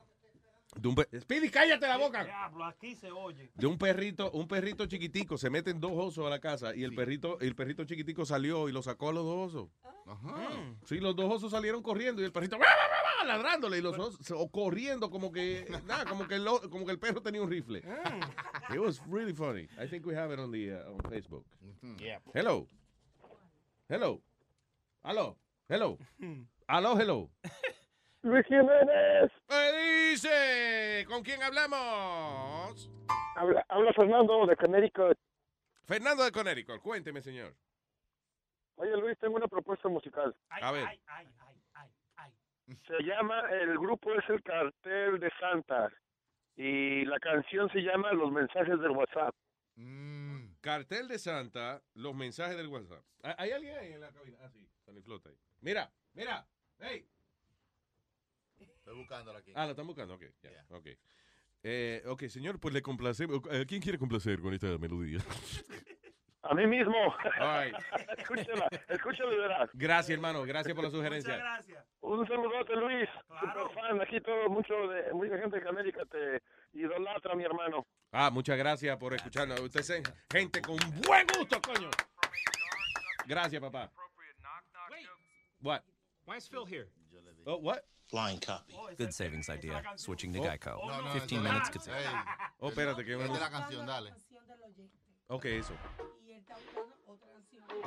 De 0.76 0.88
un 0.88 0.96
Speedy, 1.20 1.50
cállate 1.50 1.88
la 1.88 1.98
boca. 1.98 2.24
Diablo, 2.24 2.64
aquí 2.64 2.96
se 2.96 3.12
oye. 3.12 3.50
De 3.56 3.66
un 3.66 3.78
perrito, 3.78 4.30
un 4.32 4.48
perrito 4.48 4.86
chiquitico, 4.86 5.36
se 5.38 5.50
meten 5.50 5.80
dos 5.80 5.94
osos 5.96 6.28
a 6.28 6.30
la 6.30 6.40
casa 6.40 6.76
y 6.76 6.84
el 6.84 6.94
perrito, 6.94 7.40
el 7.40 7.56
perrito 7.56 7.86
chiquitico 7.86 8.24
salió 8.24 8.70
y 8.70 8.72
lo 8.72 8.84
sacó 8.84 9.10
a 9.10 9.14
los 9.14 9.24
dos 9.26 9.50
osos. 9.50 9.70
Ajá. 10.06 10.76
Sí, 10.86 11.00
los 11.00 11.16
dos 11.16 11.32
osos 11.34 11.52
salieron 11.52 11.82
corriendo 11.82 12.22
y 12.22 12.26
el 12.26 12.32
perrito 12.32 12.58
¡Bah, 12.58 12.66
bah, 12.66 12.88
bah, 12.90 12.98
bah! 13.04 13.26
ladrándole 13.26 13.80
y 13.80 13.82
los 13.82 13.98
osos 13.98 14.32
o 14.32 14.50
corriendo 14.50 15.10
como 15.10 15.32
que 15.32 15.66
nada, 15.88 16.06
como 16.06 16.28
que 16.28 16.36
el, 16.36 16.46
como 16.70 16.86
que 16.86 16.92
el 16.92 17.00
perro 17.00 17.22
tenía 17.22 17.42
un 17.42 17.50
rifle. 17.50 17.80
It 18.72 18.80
was 18.80 19.02
really 19.08 19.34
funny. 19.34 19.68
I 19.78 19.88
think 19.88 20.06
we 20.06 20.16
have 20.16 20.32
it 20.32 20.40
on 20.40 20.52
the 20.52 20.72
uh, 20.72 20.92
on 20.94 21.12
Facebook. 21.12 21.46
Yeah. 21.98 22.20
Hello. 22.34 22.68
Hello. 23.88 24.22
Hello. 25.04 25.38
Hello. 25.70 25.98
Hello, 26.68 26.98
hello. 26.98 27.30
Luis 28.24 28.46
Jiménez. 28.48 29.32
¿Qué 29.48 30.10
dice? 30.12 31.06
¿Con 31.08 31.24
quién 31.24 31.44
hablamos? 31.44 32.90
Habla, 33.36 33.64
habla 33.70 33.94
Fernando 33.94 34.48
de 34.48 34.56
Connecticut. 34.56 35.18
Fernando 35.86 36.24
de 36.24 36.32
Connecticut. 36.32 36.82
Cuénteme, 36.82 37.22
señor. 37.22 37.54
Oye, 38.78 38.98
Luis, 38.98 39.18
tengo 39.20 39.36
una 39.36 39.48
propuesta 39.48 39.90
musical. 39.90 40.36
A 40.50 40.72
ver. 40.72 40.88
Se 42.88 43.04
llama, 43.04 43.42
el 43.52 43.78
grupo 43.78 44.14
es 44.16 44.28
el 44.30 44.42
Cartel 44.42 45.20
de 45.20 45.32
Santa. 45.40 45.92
Y 46.56 47.06
la 47.06 47.20
canción 47.20 47.70
se 47.72 47.80
llama 47.80 48.12
Los 48.14 48.32
mensajes 48.32 48.80
del 48.80 48.92
WhatsApp. 48.92 49.36
Cartel 50.62 51.08
de 51.08 51.20
Santa, 51.20 51.82
los 51.94 52.14
mensajes 52.14 52.58
del 52.58 52.68
WhatsApp. 52.68 53.04
¿Hay 53.24 53.34
hay 53.38 53.52
alguien 53.52 53.78
ahí 53.78 53.94
en 53.94 54.02
la 54.02 54.12
cabina? 54.12 54.38
Ah, 54.42 54.50
sí, 54.50 54.68
Tony 54.90 55.22
ahí. 55.26 55.38
Mira, 55.62 55.92
mira. 56.14 56.48
Hey. 56.80 57.08
Estoy 58.60 58.96
buscándola 58.96 59.40
aquí. 59.40 59.52
Ah, 59.56 59.66
la 59.66 59.72
están 59.72 59.88
buscando, 59.88 60.16
ok. 60.16 60.24
ya, 60.42 60.66
ok. 60.70 60.88
Eh, 61.62 62.04
ok, 62.06 62.24
señor, 62.28 62.60
pues 62.60 62.74
le 62.74 62.82
complacemos. 62.82 63.42
¿A 63.52 63.66
quién 63.66 63.82
quiere 63.82 63.98
complacer 63.98 64.40
con 64.40 64.54
esta 64.54 64.78
melodía? 64.78 65.20
A 66.42 66.56
mí 66.56 66.66
mismo. 66.66 66.96
Right. 67.38 67.76
escúchala, 68.18 68.70
escúchala 68.88 69.34
y 69.34 69.38
verás. 69.38 69.70
Gracias, 69.74 70.10
hermano. 70.10 70.44
Gracias 70.44 70.74
por 70.74 70.86
la 70.86 70.90
sugerencia. 70.90 71.62
Un 72.02 72.26
saludote, 72.28 72.76
Luis. 72.76 73.10
Super 73.40 73.70
fan. 73.76 74.02
Aquí 74.02 74.22
todo, 74.22 74.50
mucho 74.50 74.74
de, 74.88 75.14
mucha 75.14 75.38
gente 75.38 75.60
de 75.60 75.70
América 75.70 76.06
te 76.06 76.42
idolatra, 76.74 77.36
mi 77.36 77.44
hermano. 77.44 77.86
Ah, 78.12 78.30
muchas 78.32 78.58
gracias 78.58 78.96
por 78.98 79.14
escucharnos. 79.14 79.60
Ustedes 79.60 79.88
son 79.88 80.04
gente 80.32 80.62
con 80.62 80.78
buen 81.06 81.28
gusto, 81.38 81.60
coño. 81.62 81.90
Gracias, 83.28 83.62
papá. 83.62 83.92
What? 85.62 85.84
Why 86.26 86.38
is 86.38 86.48
Phil 86.48 86.66
here? 86.66 86.88
Oh, 87.46 87.58
what? 87.58 87.86
Flying 88.10 88.40
copy. 88.40 88.74
Oh, 88.78 88.90
Good 88.98 89.14
savings 89.14 89.50
idea. 89.50 89.82
Switching 89.96 90.34
to 90.34 90.40
Oh. 90.40 90.44
Geico. 90.44 90.80
Oh, 90.82 90.88
no, 90.88 91.02
no, 91.02 91.14
15 91.14 91.38
eso- 91.40 91.44
minutes 91.44 91.70
ah. 91.70 91.72
could 91.72 91.82
save. 91.84 91.96
Ey, 91.96 92.06
Oh, 92.62 92.70
espérate, 92.70 93.06
que 93.06 93.14
Esta 93.14 93.28
yo 93.28 93.40
la 93.40 93.50
canción, 93.50 93.86
dale. 93.86 94.12
Ok, 95.28 95.46
eso. 95.46 95.74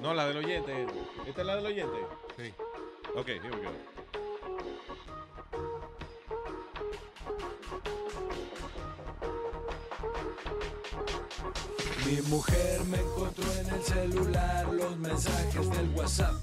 No, 0.00 0.14
la 0.14 0.26
del 0.28 0.38
oyente. 0.38 0.86
¿Esta 1.26 1.40
es 1.40 1.46
la 1.46 1.56
del 1.56 1.66
oyente? 1.66 1.98
Sí. 2.36 2.54
Ok, 3.16 3.26
here 3.28 3.50
we 3.50 3.62
go. 3.62 3.72
Mi 12.12 12.20
mujer 12.28 12.84
me 12.90 12.98
encontró 12.98 13.50
en 13.58 13.70
el 13.70 13.82
celular 13.82 14.70
los 14.70 14.98
mensajes 14.98 15.70
del 15.70 15.88
WhatsApp. 15.94 16.34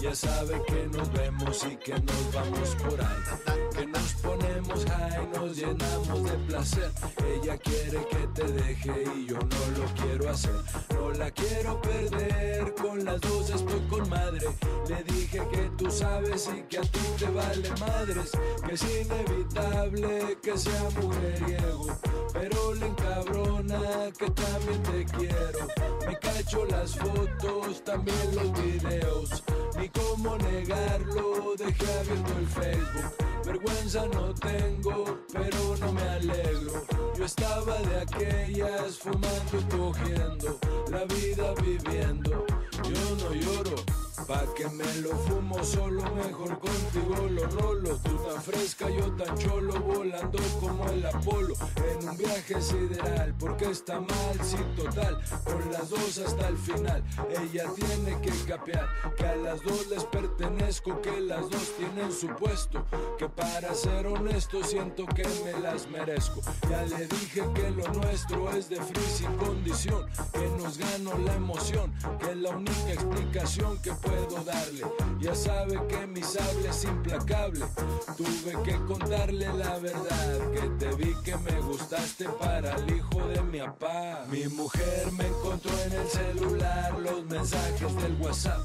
Ya 0.00 0.12
sabe 0.16 0.60
que 0.66 0.88
nos 0.88 1.12
vemos 1.12 1.64
y 1.70 1.76
que 1.76 1.92
nos 1.92 2.34
vamos 2.34 2.74
por 2.82 3.00
ahí. 3.00 3.70
Que 3.72 3.86
nos 3.86 4.14
ponemos 4.14 4.84
high, 4.84 5.28
nos 5.32 5.56
llenamos 5.56 6.24
de 6.24 6.38
placer. 6.48 6.90
Ella 7.36 7.56
quiere 7.56 8.04
que 8.08 8.26
te 8.34 8.52
deje 8.52 9.04
y 9.16 9.26
yo 9.26 9.38
no 9.38 9.78
lo 9.78 9.94
quiero 9.94 10.28
hacer. 10.28 10.60
No 10.94 11.12
la 11.12 11.30
quiero 11.30 11.80
perder, 11.80 12.74
con 12.74 13.04
las 13.04 13.20
dos 13.20 13.50
estoy 13.50 13.80
con 13.88 14.08
madre. 14.08 14.48
Le 14.88 15.04
dije 15.04 15.40
que 15.52 15.70
tú 15.78 15.88
sabes 15.88 16.50
y 16.52 16.62
que 16.64 16.78
a 16.78 16.82
ti 16.82 17.00
te 17.16 17.26
vale 17.26 17.70
madres. 17.78 18.32
Que 18.66 18.74
es 18.74 18.82
inevitable 18.82 20.36
que 20.42 20.58
sea 20.58 20.88
mujeriego. 21.00 21.86
Pero 22.32 22.74
le 22.74 22.86
encabrona 22.86 24.10
que 24.18 24.30
también 24.30 24.82
te 24.82 25.11
quiero. 25.16 25.68
Me 26.06 26.18
cacho 26.18 26.64
las 26.66 26.96
fotos, 26.96 27.82
también 27.84 28.34
los 28.34 28.52
videos. 28.62 29.42
Ni 29.78 29.88
cómo 29.88 30.36
negarlo, 30.38 31.54
dejé 31.56 31.92
abierto 32.00 32.32
el 32.38 32.46
Facebook. 32.46 33.32
Vergüenza 33.44 34.06
no 34.06 34.34
tengo, 34.34 35.18
pero 35.32 35.76
no 35.80 35.92
me 35.92 36.02
alegro. 36.02 36.84
Yo 37.16 37.24
estaba 37.24 37.76
de 37.78 38.00
aquellas 38.00 38.98
fumando 38.98 39.58
y 39.58 39.76
cogiendo, 39.76 40.58
la 40.90 41.04
vida 41.04 41.54
viviendo. 41.62 42.46
Yo 42.84 43.16
no 43.16 43.34
lloro, 43.34 43.76
pa' 44.26 44.44
que 44.54 44.68
me 44.68 44.94
lo 44.96 45.10
fumo 45.10 45.62
solo, 45.64 46.02
mejor 46.14 46.58
contigo 46.58 47.28
lo 47.30 47.46
rolo. 47.46 47.96
Tú 47.98 48.16
tan 48.18 48.42
fresca, 48.42 48.88
yo 48.90 49.10
tan 49.12 49.36
cholo, 49.38 49.80
volando 49.80 50.38
como 50.60 50.84
el 50.88 51.04
Apolo. 51.06 51.54
En 51.76 52.08
un 52.08 52.16
viaje 52.16 52.60
sideral, 52.60 53.34
porque 53.38 53.70
está 53.70 54.00
mal, 54.00 54.40
sí, 54.42 54.56
total. 54.76 55.18
Con 55.44 55.72
las 55.72 55.88
dos 55.88 56.18
hasta 56.18 56.48
el 56.48 56.56
final, 56.56 57.02
ella 57.30 57.64
tiene 57.74 58.20
que 58.20 58.30
capear 58.46 58.88
que 59.16 59.26
a 59.26 59.36
las 59.36 59.62
dos 59.62 59.86
les 59.88 60.04
pertenezco, 60.04 61.00
que 61.00 61.20
las 61.20 61.48
dos 61.50 61.72
tienen 61.76 62.12
su 62.12 62.28
puesto. 62.28 62.84
Que 63.18 63.28
para 63.28 63.74
ser 63.74 64.06
honesto, 64.06 64.62
siento 64.62 65.06
que 65.06 65.26
me 65.44 65.60
las 65.60 65.88
merezco. 65.88 66.40
Ya 66.68 66.82
le 66.84 67.06
dije 67.06 67.42
que 67.54 67.70
lo 67.70 67.88
nuestro 67.94 68.50
es 68.50 68.68
de 68.68 68.76
free 68.76 69.10
sin 69.16 69.32
condición, 69.36 70.06
que 70.32 70.48
nos 70.62 70.78
ganó 70.78 71.16
la 71.18 71.34
emoción, 71.34 71.92
que 72.18 72.30
es 72.30 72.36
la 72.36 72.50
única 72.50 72.92
explicación 72.92 73.80
que 73.82 73.92
puedo 74.12 74.44
darle. 74.44 74.82
Ya 75.20 75.34
sabe 75.34 75.80
que 75.88 76.06
mi 76.06 76.22
sable 76.22 76.68
es 76.68 76.84
implacable. 76.84 77.64
Tuve 78.16 78.62
que 78.64 78.76
contarle 78.86 79.46
la 79.54 79.78
verdad, 79.78 80.50
que 80.52 80.68
te 80.78 80.94
vi 80.96 81.14
que 81.24 81.36
me 81.36 81.60
gustaste 81.60 82.28
para 82.40 82.74
el 82.76 82.96
hijo 82.96 83.26
de 83.28 83.42
mi 83.42 83.58
papá. 83.60 84.24
Mi 84.30 84.46
mujer 84.48 85.12
me 85.12 85.26
encontró 85.26 85.72
en 85.86 85.92
el 85.92 86.08
celular 86.08 86.98
los 86.98 87.24
mensajes 87.24 87.96
del 87.96 88.20
WhatsApp. 88.20 88.60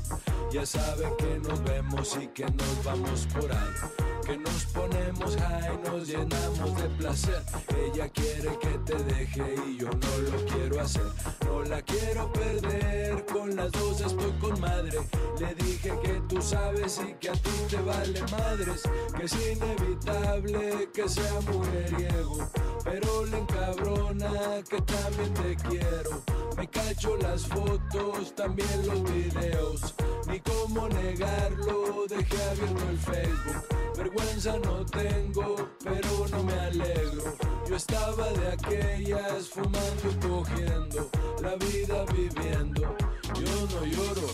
Ya 0.52 0.66
sabe 0.66 1.14
que 1.18 1.40
nos 1.40 1.64
vemos 1.64 2.18
y 2.22 2.28
que 2.28 2.46
nos 2.46 2.84
vamos 2.84 3.28
por 3.34 3.52
ahí. 3.52 4.08
Que 4.26 4.38
nos 4.38 4.66
ponemos 4.66 5.38
high, 5.38 5.80
nos 5.84 6.08
llenamos 6.08 6.82
de 6.82 6.90
placer. 6.98 7.42
Ella 7.86 8.10
quiere 8.10 8.58
que 8.60 8.78
te 8.86 8.96
deje 9.04 9.56
y 9.68 9.78
yo 9.78 9.90
no 9.90 10.18
lo 10.32 10.46
quiero 10.46 10.82
hacer. 10.82 11.08
No 11.46 11.64
la 11.64 11.82
quiero 11.82 12.32
perder, 12.34 13.26
con 13.26 13.56
las 13.56 13.72
dos 13.72 14.02
estoy 14.02 14.32
con 14.40 14.60
madre. 14.60 15.00
Le 15.40 15.54
dije 15.56 15.92
que 16.02 16.22
tú 16.28 16.42
sabes 16.42 17.00
y 17.08 17.14
que 17.16 17.30
a 17.30 17.34
ti 17.34 17.52
te 17.70 17.78
vale 17.78 18.22
madres. 18.32 18.82
Que 19.16 19.26
es 19.26 19.34
inevitable 19.34 20.90
que 20.94 21.08
sea 21.08 21.42
mujeriego. 21.42 22.38
Pero 22.84 23.26
le 23.26 23.38
encabrona 23.38 24.64
que 24.70 24.82
también 24.82 25.34
te 25.34 25.56
quiero. 25.70 26.24
Me 26.58 26.68
cacho 26.68 27.18
las 27.18 27.46
fotos, 27.46 28.36
también 28.36 28.88
los 28.88 29.04
videos. 29.04 29.94
Ni 30.28 30.40
cómo 30.40 30.90
negarlo, 30.90 32.06
dejé 32.10 32.44
abierto 32.44 32.90
el 32.90 32.98
Facebook. 32.98 33.78
Vergüenza 33.96 34.58
no 34.64 34.86
tengo, 34.86 35.70
pero 35.84 36.28
no 36.32 36.44
me 36.44 36.54
alegro. 36.54 37.36
Yo 37.70 37.76
estaba 37.76 38.30
de 38.34 38.48
aquellas 38.54 39.50
fumando 39.50 40.10
y 40.10 40.28
cogiendo, 40.28 41.10
la 41.42 41.56
vida 41.56 42.06
viviendo. 42.14 42.96
Yo 43.36 43.68
no 43.74 43.86
lloro, 43.86 44.28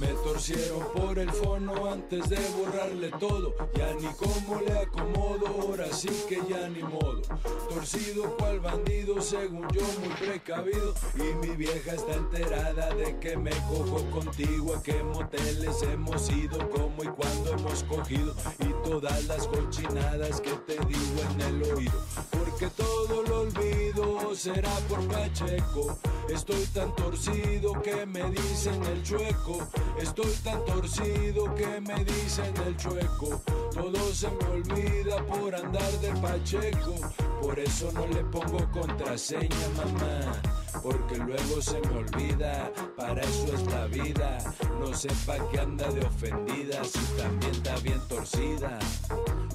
me 0.00 0.08
torcieron 0.08 0.82
por 0.94 1.18
el 1.18 1.30
fono 1.30 1.90
antes 1.90 2.28
de 2.28 2.38
borrarle 2.58 3.10
todo. 3.18 3.54
Ya 3.74 3.94
ni 3.94 4.08
cómo 4.14 4.60
le 4.60 4.78
acomodo, 4.78 5.46
ahora 5.46 5.92
sí 5.92 6.10
que 6.28 6.40
ya 6.48 6.68
ni 6.68 6.82
modo. 6.82 7.22
Torcido 7.68 8.36
cual 8.36 8.60
bandido, 8.60 9.20
según 9.22 9.66
yo 9.70 9.82
muy 10.00 10.14
precavido. 10.14 10.94
Y 11.14 11.46
mi 11.46 11.56
vieja 11.56 11.94
está 11.94 12.14
enterada 12.14 12.94
de 12.94 13.18
que 13.18 13.36
me 13.36 13.52
cojo 13.68 14.04
contigo. 14.10 14.74
A 14.74 14.82
qué 14.82 15.02
moteles 15.02 15.82
hemos 15.82 16.28
ido, 16.30 16.58
cómo 16.70 17.04
y 17.04 17.08
cuándo 17.08 17.52
hemos 17.52 17.82
cogido. 17.84 18.34
Y 18.60 18.88
todas 18.88 19.24
las 19.26 19.46
cochinadas 19.46 20.40
que 20.40 20.52
te 20.66 20.74
digo 20.86 21.20
en 21.32 21.40
el 21.40 21.62
oído. 21.72 22.00
Porque 22.30 22.68
todo 22.76 23.22
lo 23.22 23.40
olvido, 23.40 24.34
será 24.34 24.74
por 24.88 25.06
Pacheco. 25.08 25.98
Estoy 26.28 26.64
tan 26.66 26.94
torcido 26.96 27.80
que 27.82 28.04
me 28.04 28.30
dicen 28.30 28.82
el 28.84 29.02
chueco. 29.02 29.66
Estoy 30.00 30.32
tan 30.44 30.64
torcido 30.64 31.54
que 31.54 31.80
me 31.80 32.04
dicen 32.04 32.52
el 32.66 32.76
chueco. 32.76 33.40
Todo 33.72 34.14
se 34.14 34.28
me 34.30 34.44
olvida 34.46 35.24
por 35.26 35.54
andar 35.54 35.90
de 36.00 36.12
Pacheco. 36.20 36.94
Por 37.40 37.58
eso 37.58 37.90
no 37.92 38.06
le 38.06 38.22
pongo 38.24 38.70
contraseña, 38.72 39.68
mamá. 39.76 40.42
Porque 40.82 41.16
luego 41.16 41.60
se 41.60 41.80
me 41.80 41.98
olvida, 41.98 42.70
para 42.96 43.22
eso 43.22 43.54
es 43.54 43.66
la 43.66 43.86
vida. 43.86 44.38
No 44.78 44.94
sepa 44.94 45.36
que 45.50 45.60
anda 45.60 45.90
de 45.90 46.04
ofendida, 46.04 46.84
si 46.84 47.00
también 47.16 47.52
está 47.52 47.76
bien 47.78 48.00
torcida. 48.08 48.78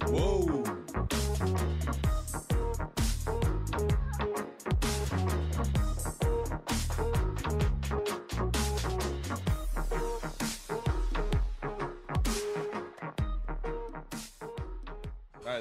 Wow. 0.07 0.64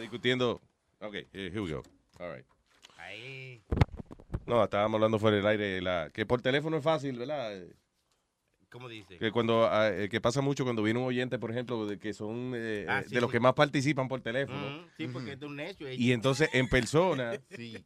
Discutiendo. 0.00 0.60
Ok, 1.00 1.14
eh, 1.14 1.28
here 1.32 1.60
we 1.60 1.70
go. 1.72 1.82
All 2.18 2.34
right. 2.34 2.46
Ahí. 2.98 3.62
No, 4.46 4.62
estábamos 4.64 4.96
hablando 4.98 5.18
fuera 5.18 5.36
del 5.36 5.46
aire. 5.46 5.80
La, 5.80 6.10
que 6.12 6.26
por 6.26 6.42
teléfono 6.42 6.76
es 6.78 6.82
fácil, 6.84 7.16
¿verdad? 7.18 7.62
¿Cómo 8.70 8.88
dice? 8.88 9.18
Que 9.18 9.32
cuando 9.32 9.66
ah, 9.68 9.88
eh, 9.90 10.08
que 10.08 10.20
pasa 10.20 10.40
mucho 10.40 10.62
cuando 10.64 10.82
viene 10.82 11.00
un 11.00 11.06
oyente, 11.06 11.38
por 11.38 11.50
ejemplo, 11.50 11.86
de 11.86 11.98
que 11.98 12.12
son 12.12 12.52
eh, 12.54 12.86
Ah, 12.88 13.02
sí, 13.06 13.14
de 13.14 13.20
los 13.20 13.30
que 13.30 13.40
más 13.40 13.54
participan 13.54 14.06
por 14.08 14.20
teléfono. 14.20 14.78
Ujú, 14.78 14.86
Sí, 14.96 15.08
porque 15.08 15.32
es 15.32 15.42
un 15.42 15.58
eh. 15.58 15.74
Y 15.96 16.12
entonces 16.12 16.48
en 16.52 16.68
persona. 16.68 17.32
Sí. 17.56 17.76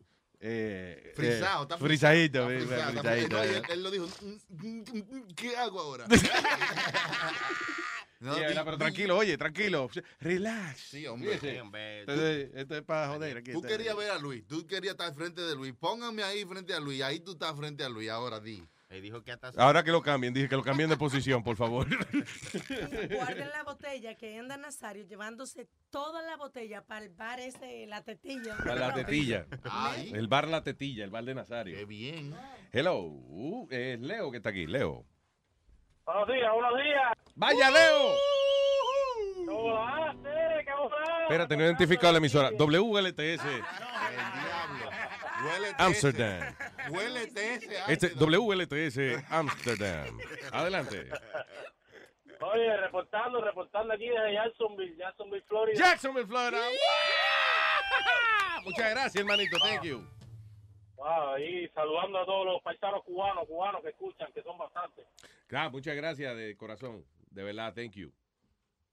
Eh, 0.46 1.12
Frisado, 1.14 1.62
está 1.62 1.78
frisadito, 1.78 2.50
él, 2.50 2.68
lo 3.82 3.90
dijo. 3.90 4.06
"Mm, 4.50 4.82
¿Qué 5.34 5.56
hago 5.56 5.80
ahora? 5.80 6.04
No, 8.24 8.64
pero 8.64 8.78
tranquilo, 8.78 9.16
oye, 9.18 9.36
tranquilo. 9.36 9.88
Relax. 10.20 10.80
Sí, 10.80 11.06
hombre. 11.06 11.30
Fíjese. 11.34 11.54
Sí, 11.54 11.60
hombre. 11.60 12.00
Entonces, 12.00 12.50
esto 12.54 12.76
es 12.76 12.82
para 12.82 13.08
joder. 13.08 13.36
Aquí 13.36 13.52
Tú 13.52 13.58
está. 13.58 13.68
querías 13.68 13.96
ver 13.96 14.10
a 14.10 14.18
Luis, 14.18 14.46
tú 14.46 14.66
querías 14.66 14.92
estar 14.92 15.14
frente 15.14 15.42
de 15.42 15.54
Luis. 15.54 15.74
Póngame 15.78 16.22
ahí 16.22 16.44
frente 16.44 16.72
a 16.72 16.80
Luis, 16.80 17.02
ahí 17.02 17.20
tú 17.20 17.32
estás 17.32 17.54
frente 17.56 17.84
a 17.84 17.88
Luis, 17.88 18.08
ahora 18.08 18.40
di. 18.40 18.62
Él 18.90 19.02
dijo 19.02 19.22
que 19.24 19.32
hasta 19.32 19.50
Ahora 19.56 19.82
que 19.82 19.90
lo 19.90 20.02
cambien, 20.02 20.32
dije 20.32 20.48
que 20.48 20.56
lo 20.56 20.62
cambien 20.62 20.88
de 20.88 20.96
posición, 20.96 21.42
por 21.42 21.56
favor. 21.56 21.86
Guarden 23.10 23.48
la 23.50 23.64
botella 23.64 24.14
que 24.14 24.38
anda 24.38 24.56
Nazario 24.56 25.04
llevándose 25.04 25.68
toda 25.90 26.22
la 26.22 26.36
botella 26.36 26.84
para 26.84 27.04
el 27.04 27.10
bar 27.10 27.40
ese, 27.40 27.86
la 27.86 28.02
tetilla. 28.04 28.56
Para 28.58 28.76
la 28.88 28.94
tetilla. 28.94 29.46
Ay. 29.64 30.12
El 30.14 30.28
bar 30.28 30.46
La 30.48 30.62
Tetilla, 30.62 31.04
el 31.04 31.10
bar 31.10 31.24
de 31.24 31.34
Nazario. 31.34 31.76
Qué 31.76 31.84
bien. 31.86 32.34
Hello. 32.72 33.00
Uh, 33.00 33.66
es 33.70 33.98
Leo 34.00 34.30
que 34.30 34.36
está 34.36 34.50
aquí. 34.50 34.66
Leo. 34.66 35.04
Buenos 36.04 36.28
días, 36.28 36.52
buenos 36.52 36.82
días. 36.82 37.12
¡Vaya, 37.34 37.70
Leo! 37.70 38.14
Espérate, 41.22 41.56
no 41.56 41.62
he 41.62 41.66
identificado 41.66 42.12
la 42.12 42.18
emisora. 42.18 42.50
WLTS. 42.50 43.44
Huele 45.44 45.74
Amsterdam. 45.78 46.54
Ese 46.88 47.82
Este, 47.88 48.08
WLTS 48.16 49.24
Amsterdam. 49.30 50.18
Adelante. 50.52 51.08
Oye, 52.40 52.76
reportando, 52.76 53.40
reportando 53.40 53.94
aquí 53.94 54.06
desde 54.08 54.34
Jacksonville, 54.34 54.96
Jacksonville, 54.96 55.44
Florida. 55.48 55.78
Jacksonville, 55.78 56.26
Florida. 56.26 56.62
Muchas 58.64 58.90
gracias, 58.90 59.16
hermanito. 59.16 59.56
Thank 59.58 59.82
you. 59.84 60.06
Wow, 60.96 61.38
y 61.38 61.68
saludando 61.74 62.18
a 62.20 62.24
todos 62.24 62.46
los 62.46 62.62
paisanos 62.62 63.02
cubanos, 63.04 63.46
cubanos 63.46 63.82
que 63.82 63.88
escuchan, 63.88 64.30
que 64.32 64.42
son 64.42 64.56
bastantes. 64.58 65.04
Ah, 65.52 65.68
muchas 65.68 65.94
gracias 65.96 66.36
de 66.36 66.56
corazón. 66.56 67.04
De 67.30 67.42
verdad, 67.42 67.74
thank 67.74 67.92
you. 67.92 68.12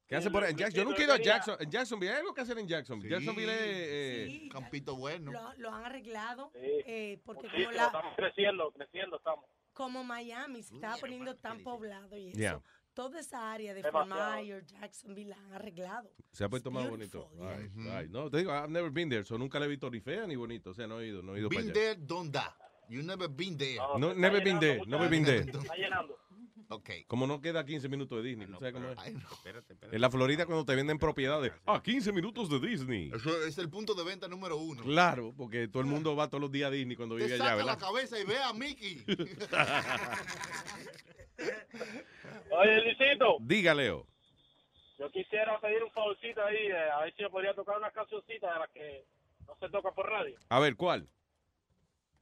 ¿Qué 0.07 0.18
hace 0.18 0.30
por 0.30 0.44
en 0.44 0.57
Jackson? 0.57 0.78
Yo 0.84 0.84
nunca 0.86 1.02
he 1.02 1.06
ido 1.06 1.14
a 1.14 1.18
Jackson. 1.22 1.56
En 1.60 1.72
Jacksonville, 1.72 2.11
¿hay 2.11 2.18
algo 2.19 2.34
que 2.34 2.41
hacer 2.41 2.57
en 2.60 2.68
Jacksonville? 2.68 3.07
Sí. 3.10 3.15
Jacksonville 3.26 3.53
es... 3.53 3.60
eh, 3.64 4.26
Sí. 4.28 4.49
Campito 4.49 4.95
bueno. 4.98 5.32
Lo, 5.32 5.53
lo 5.57 5.72
han 5.73 5.86
arreglado 5.86 6.52
eh, 6.56 7.19
porque 7.23 7.44
como, 7.44 7.52
Muchísimo, 7.53 7.72
la, 7.72 7.86
estamos 7.86 8.15
creciendo, 8.18 8.72
creciendo 8.73 9.18
estamos. 9.18 9.45
como 9.73 10.03
Miami 10.03 10.64
se 10.64 10.76
estaba 10.76 10.98
poniendo 10.98 11.36
tan 11.38 11.64
poblado 11.64 12.18
y 12.18 12.30
eso, 12.30 12.38
Yeah. 12.38 12.61
toda 12.94 13.22
esa 13.22 13.53
área 13.53 13.73
de. 13.73 13.84
Fort 13.84 14.10
Myers, 14.10 14.65
Jacksonville 14.68 15.30
la 15.30 15.38
han 15.38 15.53
arreglado. 15.53 16.11
Se 16.34 16.44
ha 16.44 16.49
puesto 16.49 16.69
más 16.72 16.90
bonito. 16.90 17.32
Ay, 17.41 17.69
ay, 17.91 18.10
No, 18.10 18.30
te 18.30 18.38
digo, 18.40 18.52
I've 18.52 18.68
never 18.69 18.91
been 18.91 19.07
there, 19.10 19.23
so 19.23 19.38
nunca 19.38 19.60
le 19.60 19.68
he 19.68 19.69
visto 19.69 19.90
ni 19.90 20.02
fea 20.02 20.28
ni 20.28 20.36
bonito. 20.36 20.72
O 20.72 20.73
sea, 20.73 20.88
no 20.88 20.99
he 20.99 21.07
ido, 21.07 21.22
no 21.23 21.36
he 21.38 21.40
ido 21.40 21.48
para 21.48 21.61
Been 21.61 21.72
allá. 21.72 21.80
there, 21.80 21.95
don't 22.06 22.34
die. 22.34 22.41
You 22.90 23.02
never 23.02 23.30
been 23.30 23.57
there. 23.57 23.78
No, 23.98 24.14
never 24.14 24.44
been 24.44 24.60
there, 24.60 24.82
never 24.86 25.07
been 25.10 25.23
there. 25.23 25.45
Está 25.49 25.73
llenando. 25.78 26.19
Ok. 26.72 26.89
Como 27.07 27.27
no 27.27 27.41
queda 27.41 27.65
15 27.65 27.89
minutos 27.89 28.22
de 28.23 28.30
Disney, 28.30 28.48
¿tú 28.48 28.53
sabes 28.53 28.73
cómo 28.73 28.89
es? 28.89 28.98
Espérate, 28.98 29.73
espérate. 29.73 29.95
En 29.95 30.02
la 30.02 30.10
Florida 30.10 30.45
cuando 30.45 30.64
te 30.65 30.73
venden 30.76 30.98
propiedades, 30.98 31.52
ah, 31.65 31.81
15 31.84 32.11
minutos 32.14 32.49
de 32.49 32.60
Disney. 32.65 33.11
Eso 33.14 33.43
es 33.45 33.57
el 33.57 33.69
punto 33.69 33.93
de 33.93 34.03
venta 34.06 34.27
número 34.27 34.57
uno. 34.57 34.81
Claro, 34.84 35.34
porque 35.35 35.68
todo 35.68 35.81
el 35.81 35.88
mundo 35.89 36.15
va 36.15 36.27
todos 36.30 36.41
los 36.41 36.52
días 36.52 36.69
a 36.69 36.72
Disney 36.72 36.95
cuando 36.95 37.18
Te 37.18 37.26
vive 37.26 37.38
saca 37.38 37.53
allá, 37.53 37.57
la 37.65 37.73
¿verdad? 37.73 37.80
cabeza 37.88 38.19
y 38.19 38.23
ve 38.23 38.38
a 38.41 38.53
Mickey. 38.53 39.03
Oye, 42.52 42.81
Luisito, 42.84 43.38
Diga, 43.41 43.73
Leo. 43.73 44.06
yo 44.99 45.10
quisiera 45.11 45.60
pedir 45.60 45.84
un 45.84 45.91
favorcito 45.91 46.43
ahí, 46.43 46.68
eh, 46.68 46.89
a 46.91 47.02
ver 47.03 47.14
si 47.15 47.23
me 47.23 47.30
podría 47.30 47.53
tocar 47.53 47.77
una 47.77 47.91
cancioncita 47.91 48.53
de 48.53 48.60
las 48.60 48.69
que 48.69 49.06
no 49.48 49.56
se 49.60 49.69
toca 49.69 49.91
por 49.91 50.07
radio. 50.10 50.38
A 50.49 50.60
ver, 50.60 50.76
¿cuál? 50.76 51.07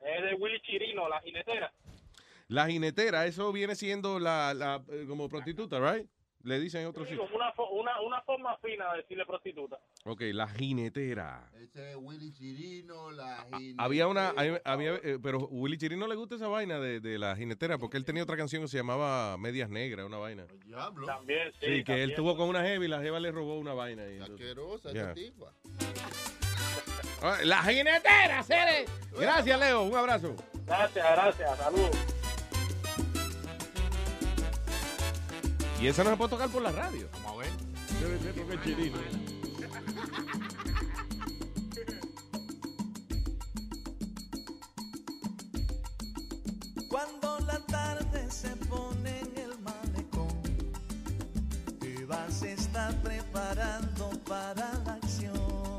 Es 0.01 0.23
de 0.23 0.33
Willy 0.35 0.61
Chirino, 0.61 1.09
La 1.09 1.19
Jinetera. 1.21 1.71
La 2.49 2.67
jinetera, 2.67 3.27
eso 3.27 3.51
viene 3.51 3.75
siendo 3.75 4.17
la, 4.19 4.55
la 4.55 4.81
eh, 4.91 5.05
como 5.07 5.29
prostituta, 5.29 5.79
right? 5.79 6.07
Le 6.41 6.59
dicen 6.59 6.81
en 6.81 6.87
otro 6.87 7.05
Sí, 7.05 7.13
una, 7.15 7.53
una, 7.71 8.01
una 8.01 8.21
forma 8.21 8.57
fina 8.57 8.91
de 8.93 9.01
decirle 9.01 9.23
prostituta. 9.25 9.77
Ok, 10.05 10.21
la 10.31 10.47
jinetera. 10.47 11.51
Ese 11.61 11.91
es 11.91 11.97
Willy 11.99 12.31
Chirino, 12.33 13.11
la 13.11 13.45
Había 13.77 14.07
una, 14.07 14.29
había, 14.29 14.59
había, 14.65 14.95
eh, 15.03 15.19
pero 15.21 15.39
Willy 15.51 15.77
Chirino 15.77 16.07
le 16.07 16.15
gusta 16.15 16.35
esa 16.35 16.47
vaina 16.47 16.79
de, 16.79 16.99
de 17.01 17.19
la 17.19 17.35
jinetera 17.35 17.77
porque 17.77 17.97
él 17.97 18.05
tenía 18.05 18.23
otra 18.23 18.35
canción 18.35 18.63
que 18.63 18.67
se 18.67 18.77
llamaba 18.77 19.37
Medias 19.37 19.69
Negras, 19.69 20.07
una 20.07 20.17
vaina. 20.17 20.47
Diablo. 20.65 21.05
También, 21.05 21.51
sí. 21.59 21.67
Sí, 21.67 21.83
que 21.83 22.01
él 22.01 22.15
tuvo 22.15 22.35
con 22.35 22.49
una 22.49 22.63
jeva 22.63 22.83
y 22.83 22.87
la 22.87 22.99
jeva 23.01 23.19
le 23.19 23.31
robó 23.31 23.59
una 23.59 23.73
vaina. 23.73 24.09
Y 24.09 24.19
Asquerosa 24.21 25.13
tipa. 25.13 25.53
Ah, 27.21 27.37
La 27.43 27.61
jinetera, 27.63 28.41
Cere. 28.43 28.85
Gracias, 29.11 29.59
Leo. 29.59 29.83
Un 29.83 29.95
abrazo. 29.95 30.35
Gracias, 30.65 31.05
gracias. 31.11 31.57
Saludos. 31.59 32.18
Y 35.81 35.87
esa 35.87 36.03
no 36.03 36.09
se 36.09 36.17
puede 36.17 36.29
tocar 36.31 36.49
por 36.49 36.61
la 36.61 36.73
radio. 36.73 37.07
Vamos 37.23 37.31
a 37.31 37.37
ver. 37.37 37.51
Debe 38.01 38.19
ser 38.19 38.33
porque 38.33 38.55
es 38.55 38.63
chirino. 38.63 38.97
Cuando 46.89 47.39
la 47.45 47.59
tarde 47.67 48.29
se 48.29 48.49
pone 48.67 49.19
en 49.21 49.37
el 49.37 49.59
malecón, 49.59 50.27
te 51.79 52.05
vas 52.05 52.43
a 52.43 52.49
estar 52.49 52.93
preparando 53.01 54.09
para 54.27 54.73
la 54.85 54.93
acción, 54.95 55.77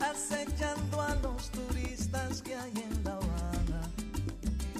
acechando 0.00 1.00
a 1.00 1.14
los 1.16 1.50
turistas 1.50 2.42
que 2.42 2.54
hay 2.54 2.72
en 2.76 3.04
La 3.04 3.12
Habana. 3.12 3.90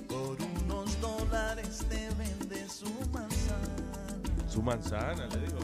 Por 0.06 0.36
unos 0.64 1.00
dólares 1.00 1.82
te 1.88 2.10
vende 2.18 2.68
su 2.68 2.90
manzana. 3.10 3.77
Su 4.58 4.64
manzana, 4.64 5.28
le 5.28 5.38
digo. 5.38 5.58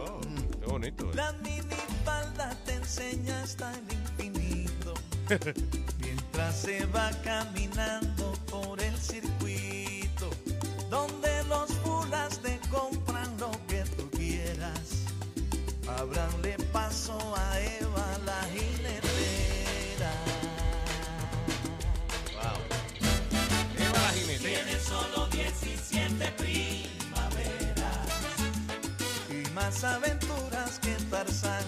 Oh, 0.00 0.20
qué 0.58 0.66
bonito. 0.66 1.04
eh. 1.12 1.14
La 1.14 1.30
minifalda 1.44 2.50
te 2.64 2.74
enseña 2.74 3.40
hasta 3.40 3.72
el 3.72 3.84
infinito. 3.92 4.94
Mientras 6.00 6.56
se 6.56 6.84
va 6.86 7.08
caminando 7.22 8.32
por 8.50 8.82
el 8.82 8.96
circuito, 8.96 10.28
donde 10.90 11.44
los 11.44 11.70
fulas 11.84 12.40
te 12.40 12.58
compran 12.68 13.05
más 29.66 29.82
aventuras 29.82 30.78
que 30.78 30.94
Tarzán. 31.10 31.64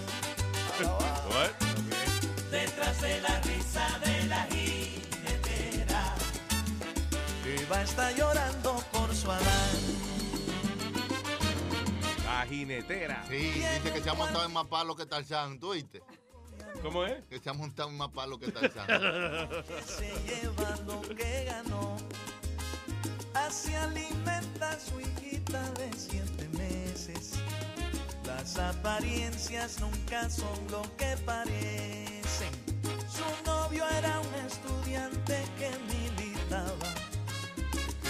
Detrás 2.49 3.01
de 3.01 3.21
la 3.21 3.41
risa 3.41 3.99
de 4.05 4.23
la 4.27 4.43
jinetera, 4.43 6.15
Eva 7.45 7.81
está 7.81 8.11
llorando 8.13 8.81
por 8.93 9.13
su 9.13 9.29
Adán. 9.29 9.79
La 12.23 12.45
jinetera. 12.47 13.25
Sí, 13.27 13.35
dice 13.37 13.93
que 13.93 14.01
se 14.01 14.09
ha 14.09 14.13
montado 14.13 14.45
en 14.45 14.53
más 14.53 14.67
palo 14.67 14.95
que 14.95 15.05
Tarzán, 15.05 15.59
¿tú 15.59 15.71
oíste? 15.71 16.01
¿Cómo 16.81 17.03
es? 17.03 17.21
Que 17.25 17.39
se 17.39 17.49
ha 17.49 17.53
montado 17.53 17.89
en 17.89 17.97
más 17.97 18.09
palo 18.11 18.39
que 18.39 18.49
Tarzán. 18.49 18.87
se 19.85 20.09
lleva 20.23 20.77
lo 20.87 21.01
que 21.01 21.43
ganó. 21.43 21.97
Así 23.33 23.73
alimenta 23.75 24.69
a 24.69 24.79
su 24.79 25.01
hijita 25.01 25.69
de 25.71 25.91
siete 25.97 26.47
meses. 26.57 27.38
Las 28.39 28.57
apariencias 28.57 29.81
nunca 29.81 30.29
son 30.29 30.57
lo 30.71 30.81
que 30.95 31.17
parecen. 31.25 32.49
Su 33.11 33.25
novio 33.45 33.83
era 33.97 34.17
un 34.21 34.33
estudiante 34.47 35.43
que 35.57 35.69
militaba 35.93 36.73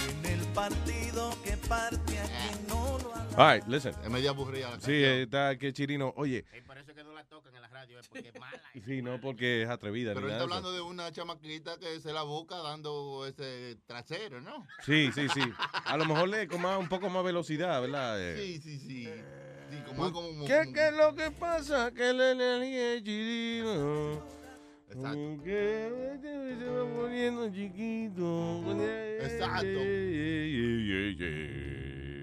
en 0.08 0.26
el 0.32 0.46
partido 0.54 1.34
que 1.42 1.56
parte 1.56 2.18
a 2.20 2.24
quien 2.26 2.66
no 2.68 2.96
lo 3.02 3.12
alaba. 3.12 3.36
All 3.36 3.54
right, 3.58 3.66
listen. 3.68 3.92
Es 4.04 4.08
media 4.08 4.30
aburrida 4.30 4.70
la 4.70 4.80
Sí, 4.80 4.92
eh, 4.92 5.22
está 5.22 5.58
que 5.58 5.72
chirino. 5.72 6.12
Oye, 6.16 6.44
Y 6.56 6.60
por 6.60 6.78
eso 6.78 6.94
que 6.94 7.02
no 7.02 7.12
la 7.12 7.24
tocan 7.24 7.52
en 7.56 7.62
la 7.62 7.68
radio, 7.68 7.98
es 7.98 8.06
porque 8.08 8.28
es 8.28 8.38
mala. 8.40 8.62
sí, 8.86 9.02
no 9.02 9.20
porque 9.20 9.62
es 9.64 9.68
atrevida. 9.68 10.14
Pero 10.14 10.26
ni 10.28 10.32
él 10.32 10.38
nada 10.38 10.44
está 10.44 10.54
de 10.54 10.60
eso. 10.60 10.68
hablando 10.68 10.72
de 10.72 10.80
una 10.92 11.10
chamaquita 11.12 11.76
que 11.78 11.98
se 12.00 12.12
la 12.12 12.22
boca 12.22 12.56
dando 12.58 13.26
ese 13.26 13.78
trasero, 13.84 14.40
¿no? 14.40 14.64
Sí, 14.86 15.10
sí, 15.12 15.28
sí. 15.34 15.42
A 15.84 15.96
lo 15.96 16.04
mejor 16.04 16.28
le 16.28 16.46
con 16.46 16.60
más- 16.62 16.78
un 16.78 16.88
poco 16.88 17.10
más 17.10 17.24
velocidad, 17.24 17.80
¿verdad? 17.82 18.16
Eh, 18.22 18.36
Sí, 18.38 18.60
sí, 18.62 18.78
sí. 18.78 18.88
Sí, 18.88 19.06
es 19.08 19.10
como, 19.24 19.39
¿Qué, 20.46 20.72
¿Qué 20.72 20.88
es 20.88 20.94
lo 20.94 21.14
que 21.14 21.30
pasa? 21.30 21.92
Que 21.92 22.12
la 22.12 22.32
energía 22.32 22.94
es 22.94 23.02
chirino. 23.04 24.14
Exacto. 24.88 25.44
Que 25.44 26.18
se 26.20 26.66
va 26.66 26.94
poniendo 26.94 27.48
chiquito. 27.50 28.64
Exacto. 29.20 29.78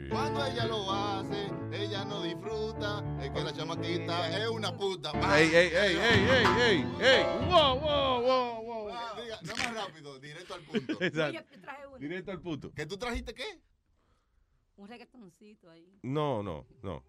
Cuando 0.10 0.46
ella 0.46 0.66
lo 0.66 0.92
hace, 0.92 1.48
ella 1.72 2.04
no 2.06 2.24
disfruta. 2.24 3.04
Es 3.22 3.30
que 3.30 3.44
la 3.44 3.54
chamaquita 3.54 4.38
es 4.38 4.50
una 4.50 4.76
puta. 4.76 5.12
Ey, 5.38 5.48
ey, 5.48 5.68
ey, 5.68 5.98
ey, 5.98 6.30
ey, 6.30 6.46
ey, 6.60 6.86
ey. 7.00 7.24
Wow, 7.48 7.80
wow, 7.80 8.22
wow, 8.22 8.64
wow. 8.64 8.92
Diga, 9.22 9.40
no 9.44 9.56
más 9.56 9.74
rápido, 9.74 10.20
directo 10.20 10.54
al 10.54 10.62
punto. 10.62 10.98
Exacto. 11.02 11.46
Yo 11.52 11.62
traje 11.62 11.88
uno. 11.88 11.98
Directo 11.98 12.32
al 12.32 12.42
punto. 12.42 12.74
¿Que 12.74 12.86
tú 12.86 12.98
trajiste 12.98 13.34
qué? 13.34 13.62
Un 14.76 14.88
reggaetoncito 14.88 15.70
ahí. 15.70 16.00
No, 16.04 16.44
no, 16.44 16.66
no. 16.84 17.04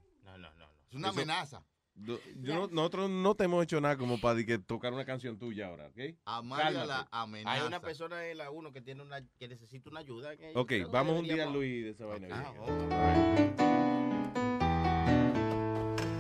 Es 0.91 0.95
una 0.97 1.09
Eso- 1.09 1.19
amenaza. 1.21 1.63
Do- 1.95 2.21
yo 2.37 2.55
no- 2.55 2.69
nosotros 2.69 3.11
no 3.11 3.35
te 3.35 3.43
hemos 3.45 3.61
hecho 3.65 3.81
nada 3.81 3.97
como 3.97 4.21
para 4.21 4.45
que 4.45 4.59
tocar 4.61 4.93
una 4.93 5.05
canción 5.05 5.37
tuya 5.37 5.67
ahora, 5.67 5.89
¿ok? 5.89 6.15
Amalia 6.27 6.65
Cálmate. 6.67 6.87
la 6.87 7.09
amenaza. 7.11 7.53
Hay 7.61 7.67
una 7.67 7.81
persona 7.81 8.25
en 8.27 8.39
la 8.39 8.51
1 8.53 8.73
que 8.73 8.81
tiene 8.81 9.03
una 9.03 9.21
que 9.37 9.49
necesita 9.49 9.91
una 9.91 9.99
ayuda. 10.01 10.37
que 10.37 10.53
Ok, 10.55 10.73
vamos 10.93 11.19
un 11.19 11.25
día, 11.25 11.33
deberíamos- 11.47 11.55
Luis, 11.57 11.85
de 11.85 11.91
esa 11.91 12.07
vaina. 12.07 12.29
Ah, 12.31 12.55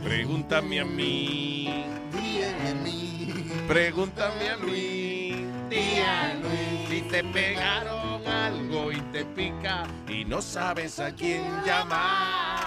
Pregúntame 0.02 0.80
a 0.80 0.84
mí. 0.84 1.84
Dígame 2.12 2.68
a 2.70 2.74
mí. 2.74 3.34
Pregúntame 3.68 4.48
a 4.48 4.56
Luis. 4.56 5.36
Tía 5.68 6.34
Luis. 6.42 6.88
Si 6.88 7.02
te 7.02 7.22
pegaron 7.22 8.26
algo 8.26 8.90
y 8.90 9.00
te 9.12 9.24
pica 9.26 9.86
y 10.08 10.24
no 10.24 10.42
sabes 10.42 10.98
a 10.98 11.14
quién 11.14 11.42
llamar. 11.64 12.57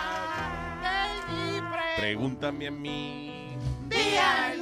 Pregúntame 2.01 2.65
a 2.65 2.71
mí. 2.71 3.55
Tía 3.91 4.55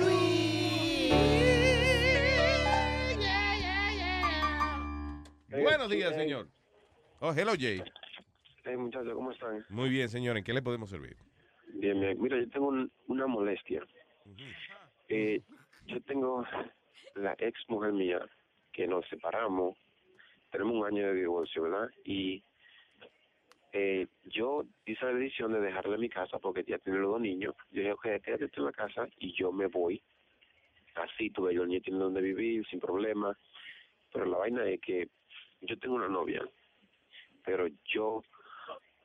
Buenos 5.48 5.90
días, 5.90 6.14
señor. 6.16 6.50
Oh, 7.22 7.32
hello, 7.32 7.54
Jay. 7.58 7.82
Hey, 8.66 8.76
muchachos, 8.76 9.14
¿cómo 9.14 9.32
están? 9.32 9.66
Muy 9.70 9.88
bien, 9.90 10.10
señor. 10.10 10.36
¿En 10.36 10.44
qué 10.44 10.52
le 10.52 10.62
podemos 10.62 10.90
servir? 10.90 11.16
Bien, 11.76 11.98
bien. 11.98 12.22
Mira, 12.22 12.38
yo 12.38 12.50
tengo 12.50 12.68
un- 12.68 12.92
una 13.08 13.26
molestia. 13.26 13.88
Eh, 15.08 15.42
yo 15.86 16.02
tengo 16.02 16.44
la 17.16 17.36
ex 17.38 17.58
mujer 17.70 17.94
mía 17.94 18.20
que 18.74 18.86
nos 18.86 19.08
separamos. 19.08 19.78
Tenemos 20.52 20.74
un 20.76 20.86
año 20.86 21.08
de 21.08 21.14
divorcio, 21.14 21.64
¿verdad? 21.64 21.90
Y 22.04 22.44
eh, 23.72 24.08
yo 24.24 24.64
hice 24.86 25.06
la 25.06 25.14
decisión 25.14 25.54
de 25.54 25.62
dejarla 25.62 25.96
en 25.96 26.02
mi 26.02 26.10
casa 26.10 26.40
porque 26.40 26.64
ya 26.64 26.80
tiene 26.80 27.00
los 27.00 27.12
dos 27.12 27.22
niños. 27.22 27.56
Yo 27.72 27.82
dije, 27.82 27.92
ok, 27.94 28.04
quédate 28.24 28.50
en 28.56 28.66
la 28.66 28.72
casa 28.72 29.08
y 29.20 29.34
yo 29.34 29.52
me 29.52 29.68
voy. 29.68 30.02
Así 30.96 31.30
tuve 31.30 31.54
yo 31.54 31.64
el 31.64 31.70
niño 31.70 31.82
tiene 31.82 32.00
donde 32.00 32.22
vivir 32.22 32.66
sin 32.68 32.80
problema. 32.80 33.38
Pero 34.12 34.26
la 34.26 34.38
vaina 34.38 34.68
es 34.68 34.82
que 34.82 35.08
yo 35.62 35.78
tengo 35.78 35.96
una 35.96 36.08
novia, 36.08 36.42
pero 37.46 37.68
yo 37.86 38.24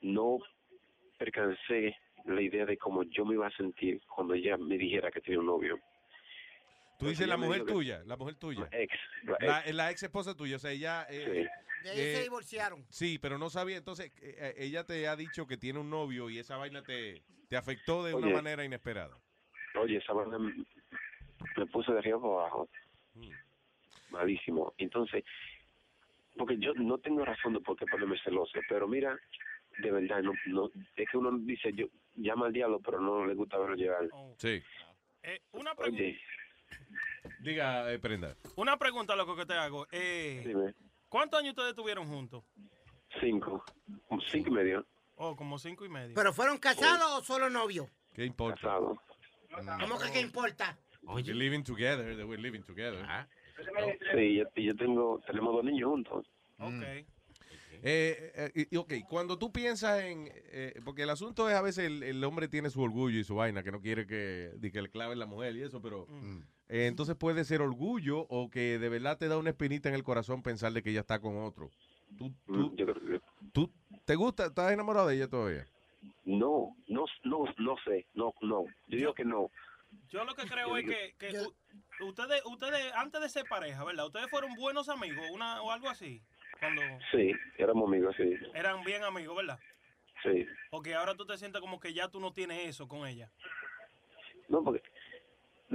no 0.01 0.39
percancé 1.19 1.97
la 2.25 2.41
idea 2.41 2.65
de 2.65 2.79
cómo 2.79 3.03
yo 3.03 3.27
me 3.27 3.35
iba 3.35 3.47
a 3.47 3.57
sentir 3.57 4.01
cuando 4.07 4.35
ella 4.35 4.57
me 4.57 4.79
dijera 4.79 5.11
que 5.11 5.21
tenía 5.21 5.41
un 5.41 5.47
novio. 5.47 5.79
Tú 6.99 7.09
dices 7.09 7.27
la 7.27 7.37
mujer 7.37 7.65
tuya, 7.67 8.03
la 8.07 8.17
mujer 8.17 8.37
tuya. 8.37 8.69
Ex, 8.71 8.95
la 9.25 9.61
ex. 9.61 9.75
la 9.75 9.91
ex 9.91 10.03
esposa 10.05 10.35
tuya, 10.35 10.57
o 10.57 10.59
sea, 10.59 10.71
ella... 10.71 11.07
eh, 11.11 11.49
De 11.85 11.91
ahí 11.91 12.01
eh, 12.01 12.17
se 12.17 12.23
divorciaron. 12.23 12.87
Sí, 12.89 13.19
pero 13.19 13.37
no 13.37 13.51
sabía, 13.51 13.77
entonces 13.77 14.11
eh, 14.23 14.37
eh, 14.39 14.55
ella 14.57 14.85
te 14.85 15.07
ha 15.07 15.15
dicho 15.17 15.47
que 15.47 15.59
tiene 15.59 15.79
un 15.79 15.91
novio 15.91 16.31
y 16.31 16.39
esa 16.39 16.57
vaina 16.57 16.83
te, 16.83 17.23
te 17.49 17.57
afectó 17.59 18.03
de 18.03 18.15
una 18.15 18.27
Oye. 18.27 18.35
manera 18.35 18.65
inesperada. 18.65 19.15
Oye, 19.79 19.99
esa 19.99 20.15
vaina 20.15 20.39
me, 20.39 20.65
me 21.59 21.67
puso 21.67 21.93
de 21.93 21.99
arriba 21.99 22.19
para 22.19 22.33
abajo. 22.33 22.69
Malísimo. 24.09 24.73
Entonces, 24.79 25.25
porque 26.39 26.57
yo 26.59 26.73
no 26.73 26.97
tengo 26.97 27.23
razón 27.23 27.53
de 27.53 27.61
por 27.61 27.77
qué 27.77 27.85
ponerme 27.85 28.19
celoso, 28.25 28.59
pero 28.67 28.89
mira, 28.89 29.19
de 29.79 29.91
verdad, 29.91 30.23
no, 30.23 30.33
no, 30.47 30.71
es 30.97 31.11
que 31.11 31.19
uno 31.19 31.37
dice, 31.39 31.71
yo 31.75 31.87
llama 32.15 32.47
al 32.47 32.55
diablo, 32.55 32.81
pero 32.81 32.99
no 32.99 33.27
le 33.27 33.35
gusta 33.35 33.59
verlo 33.59 33.77
llegar. 33.77 34.09
Sí. 34.39 34.63
Eh, 35.23 35.41
una, 35.53 35.75
pregunta 35.75 36.03
Diga, 37.41 37.93
eh, 37.93 37.99
Prenda. 37.99 38.37
una 38.57 38.79
pregunta, 38.79 39.15
loco, 39.17 39.37
que 39.37 39.45
te 39.45 39.53
hago. 39.55 39.87
Eh, 39.93 40.45
dime, 40.47 40.75
¿Cuántos 41.15 41.39
años 41.39 41.51
ustedes 41.51 41.77
tuvieron 41.77 42.09
juntos? 42.09 42.43
cinco, 43.21 43.65
cinco 44.33 44.49
y 44.49 44.53
medio. 44.53 44.85
Oh, 45.15 45.37
como 45.37 45.61
cinco 45.61 45.85
y 45.85 45.89
medio. 45.89 46.13
¿Pero 46.13 46.33
fueron 46.33 46.59
casados 46.59 47.09
o 47.09 47.23
solo 47.23 47.49
novios? 47.49 47.87
¿Qué 48.13 48.25
importa? 48.25 48.57
Casado. 48.61 49.01
¿Cómo 49.79 49.97
que 50.01 50.11
qué 50.11 50.21
importa? 50.21 50.77
We're 51.03 51.23
living 51.33 51.63
together, 51.63 52.17
that 52.17 52.27
we're 52.27 52.43
living 52.43 52.63
together. 52.65 53.07
Sí, 54.13 54.35
yo, 54.35 54.45
y 54.57 54.65
yo 54.67 54.75
tengo, 54.75 55.21
tenemos 55.25 55.55
dos 55.55 55.65
niños 55.65 55.89
juntos. 55.89 56.27
Ok. 56.59 56.83
Eh, 56.83 57.07
eh, 57.85 58.67
y- 58.73 58.77
ok, 58.77 58.95
cuando 59.09 59.39
tú 59.39 59.53
piensas 59.53 60.03
en... 60.03 60.29
eh, 60.33 60.81
porque 60.85 61.03
el 61.05 61.11
asunto 61.11 61.49
es 61.49 61.55
a 61.55 61.63
veces 61.63 61.85
el, 61.85 62.03
el 62.03 62.25
hombre 62.25 62.49
tiene 62.49 62.71
su 62.71 62.83
orgullo 62.83 63.21
y 63.21 63.25
su 63.25 63.37
vaina, 63.37 63.63
que 63.63 63.71
no 63.71 63.81
quiere 63.81 64.05
que, 64.09 64.51
de 64.57 64.73
que 64.73 64.83
le 64.83 64.91
claven 64.91 65.21
la 65.21 65.27
mujer 65.27 65.55
y 65.55 65.63
eso, 65.63 65.81
pero... 65.81 66.09
eh, 66.69 66.87
entonces 66.87 67.15
puede 67.17 67.45
ser 67.45 67.61
orgullo 67.63 68.21
o 68.29 68.51
que 68.51 68.79
de 68.79 68.89
verdad 68.89 69.19
te 69.19 69.29
da 69.29 69.37
una 69.39 69.51
espinita 69.51 69.89
en 69.89 69.95
el 69.95 70.03
corazón 70.03 70.43
pensar 70.43 70.73
de 70.73 70.83
que 70.83 70.91
ella 70.91 71.01
está 71.01 71.21
con 71.21 71.37
otro. 71.43 71.71
¿Tú, 72.19 72.33
tú, 72.47 72.75
Yo 72.77 72.87
creo 72.87 72.95
que- 72.95 73.21
tú 73.53 73.71
te 74.05 74.15
gusta? 74.15 74.47
¿Estás 74.47 74.73
enamorado 74.73 75.09
de 75.09 75.17
ella 75.17 75.29
todavía? 75.29 75.67
No, 76.25 76.75
no, 76.89 77.05
no, 77.25 77.45
no 77.59 77.77
sé, 77.85 78.07
no, 78.15 78.33
no. 78.43 78.65
Yo 78.89 78.97
digo 78.99 79.15
que 79.15 79.25
no. 79.25 79.51
Yo 80.09 80.25
lo 80.25 80.35
que 80.35 80.47
creo 80.47 80.77
es 80.77 80.85
que, 80.85 81.15
que 81.19 81.41
u- 81.41 82.07
ustedes, 82.09 82.43
ustedes, 82.47 82.93
antes 82.95 83.21
de 83.21 83.29
ser 83.29 83.45
pareja, 83.49 83.85
¿verdad? 83.85 84.07
Ustedes 84.07 84.29
fueron 84.29 84.55
buenos 84.57 84.89
amigos, 84.89 85.25
una 85.33 85.63
o 85.63 85.71
algo 85.71 85.89
así. 85.89 86.21
Cuando 86.61 86.83
Sí, 87.13 87.33
éramos 87.59 87.89
amigos, 87.89 88.15
sí, 88.17 88.35
eran 88.55 88.83
bien 88.85 89.03
amigos, 89.05 89.37
¿verdad? 89.37 89.59
sí. 90.23 90.47
Porque 90.71 90.95
ahora 90.95 91.15
tú 91.15 91.27
te 91.27 91.37
sientes 91.37 91.61
como 91.61 91.79
que 91.79 91.93
ya 91.93 92.09
tú 92.09 92.19
no 92.21 92.33
tienes 92.33 92.67
eso 92.69 92.89
con 92.89 93.07
ella. 93.07 93.31
No, 94.49 94.63
porque 94.63 94.83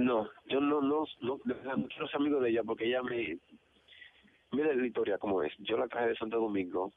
no, 0.00 0.28
yo 0.46 0.60
no, 0.60 0.80
no, 0.80 1.04
no, 1.20 1.40
de 1.44 1.54
no 1.54 1.88
quiero 1.88 2.08
ser 2.08 2.16
amigo 2.16 2.40
de 2.40 2.50
ella 2.50 2.62
porque 2.64 2.86
ella 2.86 3.02
me, 3.02 3.38
mira 4.52 4.74
la 4.74 4.86
historia 4.86 5.18
cómo 5.18 5.42
es. 5.42 5.52
Yo 5.58 5.76
la 5.76 5.88
traje 5.88 6.08
de 6.08 6.16
Santo 6.16 6.38
Domingo, 6.38 6.92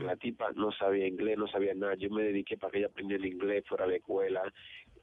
la 0.00 0.16
tipa 0.16 0.50
no 0.52 0.72
sabía 0.72 1.06
inglés, 1.06 1.38
no 1.38 1.46
sabía 1.48 1.74
nada. 1.74 1.94
Yo 1.94 2.10
me 2.10 2.22
dediqué 2.22 2.56
para 2.56 2.70
que 2.70 2.78
ella 2.78 2.88
aprendiera 2.88 3.24
el 3.24 3.32
inglés, 3.32 3.64
fuera 3.66 3.86
la 3.86 3.96
escuela. 3.96 4.42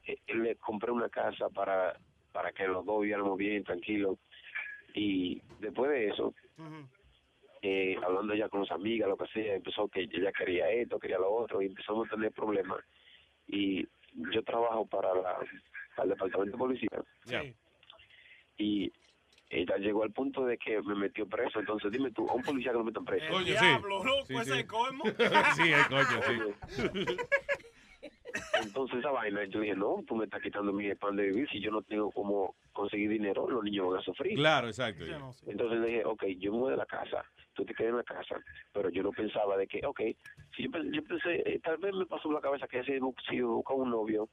Eh, 0.04 0.18
le 0.34 0.56
compré 0.56 0.92
una 0.92 1.08
casa 1.08 1.48
para, 1.48 1.98
para 2.32 2.52
que 2.52 2.66
los 2.66 2.84
dos 2.84 3.00
viviéramos 3.00 3.36
bien, 3.36 3.64
tranquilos. 3.64 4.18
Y 4.94 5.42
después 5.60 5.90
de 5.90 6.08
eso, 6.08 6.32
eh, 7.62 7.96
hablando 8.02 8.34
ya 8.34 8.48
con 8.48 8.60
las 8.60 8.70
amigas, 8.70 9.08
lo 9.08 9.16
que 9.16 9.26
sea, 9.26 9.54
empezó 9.54 9.88
que 9.88 10.02
ella 10.02 10.32
quería 10.32 10.70
esto, 10.70 10.98
quería 10.98 11.18
lo 11.18 11.32
otro, 11.32 11.60
y 11.60 11.66
empezamos 11.66 12.06
a 12.06 12.14
tener 12.14 12.32
problemas. 12.32 12.78
Y 13.46 13.86
yo 14.32 14.42
trabajo 14.42 14.86
para, 14.86 15.14
la, 15.14 15.38
el 16.04 16.10
departamento 16.10 16.56
de 16.56 16.58
policía. 16.58 16.88
Y 18.58 18.90
ella 19.50 19.76
llegó 19.76 20.02
al 20.02 20.12
punto 20.12 20.44
de 20.44 20.56
que 20.58 20.80
me 20.82 20.94
metió 20.94 21.26
preso. 21.26 21.60
Entonces, 21.60 21.90
dime 21.92 22.10
tú, 22.10 22.28
a 22.28 22.34
un 22.34 22.42
policía 22.42 22.72
que 22.72 22.78
lo 22.78 22.84
metan 22.84 23.04
preso. 23.04 23.38
El 23.38 23.44
diablo, 23.44 24.02
loco, 24.04 24.26
ese 24.40 24.40
es 24.40 24.48
el 24.60 24.66
colmo. 24.66 25.04
sí, 25.54 25.72
el 25.72 25.86
coño, 25.86 26.20
sí. 26.26 26.86
Entonces, 28.62 28.98
esa 28.98 29.10
vaina, 29.10 29.44
yo 29.44 29.60
dije, 29.60 29.74
no, 29.76 30.02
tú 30.06 30.16
me 30.16 30.24
estás 30.24 30.42
quitando 30.42 30.72
mi 30.72 30.92
pan 30.94 31.16
de 31.16 31.24
vivir. 31.24 31.48
Si 31.50 31.60
yo 31.60 31.70
no 31.70 31.82
tengo 31.82 32.10
cómo 32.10 32.54
conseguir 32.72 33.08
dinero, 33.10 33.48
los 33.48 33.62
niños 33.62 33.88
van 33.90 34.00
a 34.00 34.02
sufrir. 34.02 34.34
Claro, 34.34 34.66
exacto. 34.68 35.04
Entonces 35.46 35.78
le 35.80 35.86
dije, 35.86 36.04
ok, 36.04 36.24
yo 36.38 36.52
me 36.52 36.58
voy 36.58 36.70
de 36.72 36.76
la 36.76 36.86
casa, 36.86 37.24
tú 37.54 37.64
te 37.64 37.74
quedas 37.74 37.90
en 37.90 37.96
la 37.98 38.02
casa, 38.04 38.36
pero 38.72 38.90
yo 38.90 39.02
no 39.02 39.10
pensaba 39.12 39.56
de 39.56 39.66
que, 39.66 39.80
ok, 39.86 40.00
si 40.54 40.64
yo, 40.64 40.70
pe- 40.70 40.90
yo 40.90 41.04
pensé, 41.04 41.42
eh, 41.48 41.60
tal 41.62 41.78
vez 41.78 41.94
me 41.94 42.06
pasó 42.06 42.24
por 42.24 42.34
la 42.34 42.40
cabeza 42.40 42.66
que 42.66 42.82
si, 42.84 42.92
si 43.28 43.40
busca 43.40 43.74
un 43.74 43.90
novio, 43.90 44.28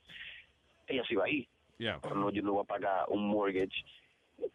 ella 0.87 1.03
se 1.07 1.13
iba 1.13 1.25
a 1.25 1.29
ir. 1.29 1.47
Yeah. 1.77 1.99
Pero 2.01 2.15
no, 2.15 2.29
yo 2.31 2.41
no 2.43 2.53
voy 2.53 2.63
a 2.63 2.67
pagar 2.67 3.05
un 3.09 3.27
mortgage, 3.27 3.83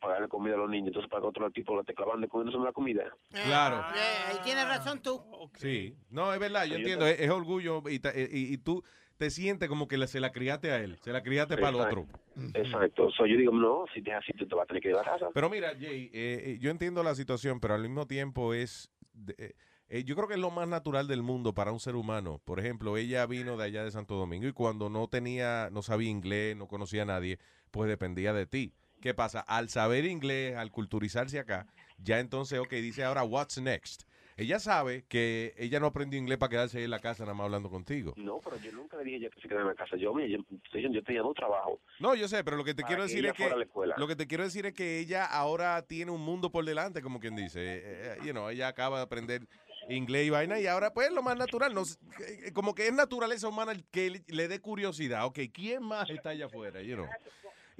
pagarle 0.00 0.28
comida 0.28 0.54
a 0.54 0.58
los 0.58 0.70
niños, 0.70 0.88
entonces 0.88 1.10
para 1.10 1.22
que 1.22 1.28
otro 1.28 1.50
tipo 1.50 1.74
lo 1.74 1.80
esté 1.80 1.94
clavando 1.94 2.28
comiéndose 2.28 2.62
la 2.64 2.72
comida. 2.72 3.04
Claro. 3.30 3.78
Eh, 3.96 4.30
ahí 4.32 4.36
tienes 4.44 4.66
razón 4.66 5.00
tú. 5.02 5.20
Sí. 5.54 5.94
No, 6.10 6.32
es 6.32 6.40
verdad, 6.40 6.64
yo 6.66 6.76
entiendo, 6.76 7.06
es, 7.06 7.20
es 7.20 7.30
orgullo 7.30 7.82
y, 7.88 7.98
ta- 7.98 8.12
y, 8.14 8.26
y 8.30 8.58
tú 8.58 8.82
te 9.16 9.30
sientes 9.30 9.68
como 9.68 9.88
que 9.88 9.96
la- 9.98 10.06
se 10.06 10.20
la 10.20 10.30
criaste 10.30 10.70
a 10.70 10.78
él, 10.80 10.96
se 11.00 11.12
la 11.12 11.22
criaste 11.22 11.56
para 11.56 11.70
el 11.70 11.74
otro. 11.76 12.06
Exacto. 12.54 13.10
So, 13.10 13.26
yo 13.26 13.36
digo, 13.36 13.52
no, 13.52 13.84
si 13.92 14.00
te 14.02 14.10
es 14.10 14.16
así, 14.18 14.32
tú 14.34 14.46
te 14.46 14.54
vas 14.54 14.64
a 14.64 14.66
tener 14.66 14.82
que 14.82 14.90
ir 14.90 14.94
a 14.94 14.98
la 14.98 15.04
casa. 15.04 15.26
Pero 15.34 15.50
mira, 15.50 15.70
Jay, 15.78 16.10
eh, 16.12 16.42
eh, 16.44 16.58
yo 16.60 16.70
entiendo 16.70 17.02
la 17.02 17.14
situación, 17.14 17.58
pero 17.60 17.74
al 17.74 17.82
mismo 17.82 18.06
tiempo 18.06 18.54
es... 18.54 18.90
de- 19.12 19.54
eh, 19.88 19.98
eh, 19.98 20.04
yo 20.04 20.14
creo 20.16 20.28
que 20.28 20.34
es 20.34 20.40
lo 20.40 20.50
más 20.50 20.68
natural 20.68 21.08
del 21.08 21.22
mundo 21.22 21.54
para 21.54 21.72
un 21.72 21.80
ser 21.80 21.96
humano. 21.96 22.40
Por 22.44 22.60
ejemplo, 22.60 22.96
ella 22.96 23.26
vino 23.26 23.56
de 23.56 23.64
allá 23.64 23.84
de 23.84 23.90
Santo 23.90 24.14
Domingo 24.14 24.46
y 24.46 24.52
cuando 24.52 24.88
no 24.90 25.08
tenía, 25.08 25.68
no 25.70 25.82
sabía 25.82 26.10
inglés, 26.10 26.56
no 26.56 26.66
conocía 26.66 27.02
a 27.02 27.06
nadie, 27.06 27.38
pues 27.70 27.88
dependía 27.88 28.32
de 28.32 28.46
ti. 28.46 28.74
¿Qué 29.00 29.14
pasa? 29.14 29.40
Al 29.40 29.68
saber 29.68 30.04
inglés, 30.04 30.56
al 30.56 30.70
culturizarse 30.70 31.38
acá, 31.38 31.66
ya 31.98 32.18
entonces, 32.18 32.58
ok, 32.58 32.70
dice 32.70 33.04
ahora, 33.04 33.22
what's 33.22 33.60
next? 33.60 34.02
Ella 34.38 34.60
sabe 34.60 35.04
que 35.08 35.52
ella 35.58 35.80
no 35.80 35.86
aprendió 35.86 36.16
inglés 36.16 36.38
para 36.38 36.50
quedarse 36.50 36.78
ahí 36.78 36.84
en 36.84 36.90
la 36.90 37.00
casa 37.00 37.24
nada 37.24 37.34
más 37.34 37.46
hablando 37.46 37.70
contigo. 37.70 38.14
No, 38.16 38.38
pero 38.38 38.56
yo 38.58 38.70
nunca 38.70 38.96
le 38.96 39.02
dije 39.02 39.16
ella 39.16 39.30
que 39.30 39.40
se 39.40 39.48
quedara 39.48 39.62
en 39.62 39.68
la 39.70 39.74
casa. 39.74 39.96
Yo, 39.96 40.14
mira, 40.14 40.28
yo, 40.28 40.38
yo, 40.78 40.88
yo 40.90 41.02
tenía 41.02 41.22
dos 41.22 41.34
trabajos. 41.34 41.80
No, 41.98 42.14
yo 42.14 42.28
sé, 42.28 42.44
pero 42.44 42.56
lo 42.56 42.62
que 42.62 42.72
te 42.72 42.84
quiero 42.84 43.02
que 43.02 43.08
decir 43.08 43.26
es 43.26 43.32
que 43.32 43.50
lo 43.96 44.06
que 44.06 44.14
te 44.14 44.28
quiero 44.28 44.44
decir 44.44 44.64
es 44.66 44.74
que 44.74 45.00
ella 45.00 45.24
ahora 45.24 45.82
tiene 45.82 46.12
un 46.12 46.20
mundo 46.20 46.52
por 46.52 46.64
delante, 46.64 47.02
como 47.02 47.18
quien 47.18 47.34
dice. 47.34 47.60
Eh, 47.60 47.82
eh, 47.84 48.16
you 48.24 48.30
know, 48.30 48.48
ella 48.48 48.68
acaba 48.68 48.98
de 48.98 49.02
aprender 49.02 49.48
inglés 49.88 50.26
y 50.26 50.30
vaina, 50.30 50.60
y 50.60 50.66
ahora 50.66 50.92
pues 50.92 51.10
lo 51.12 51.22
más 51.22 51.36
natural, 51.36 51.74
no, 51.74 51.82
eh, 51.82 52.52
como 52.52 52.74
que 52.74 52.86
es 52.86 52.92
naturaleza 52.92 53.48
humana 53.48 53.72
el 53.72 53.84
que 53.90 54.10
le, 54.10 54.22
le 54.28 54.48
dé 54.48 54.60
curiosidad, 54.60 55.24
ok, 55.26 55.38
¿quién 55.52 55.82
más 55.82 56.08
está 56.10 56.30
allá 56.30 56.46
afuera? 56.46 56.82
You 56.82 56.96
know? 56.96 57.06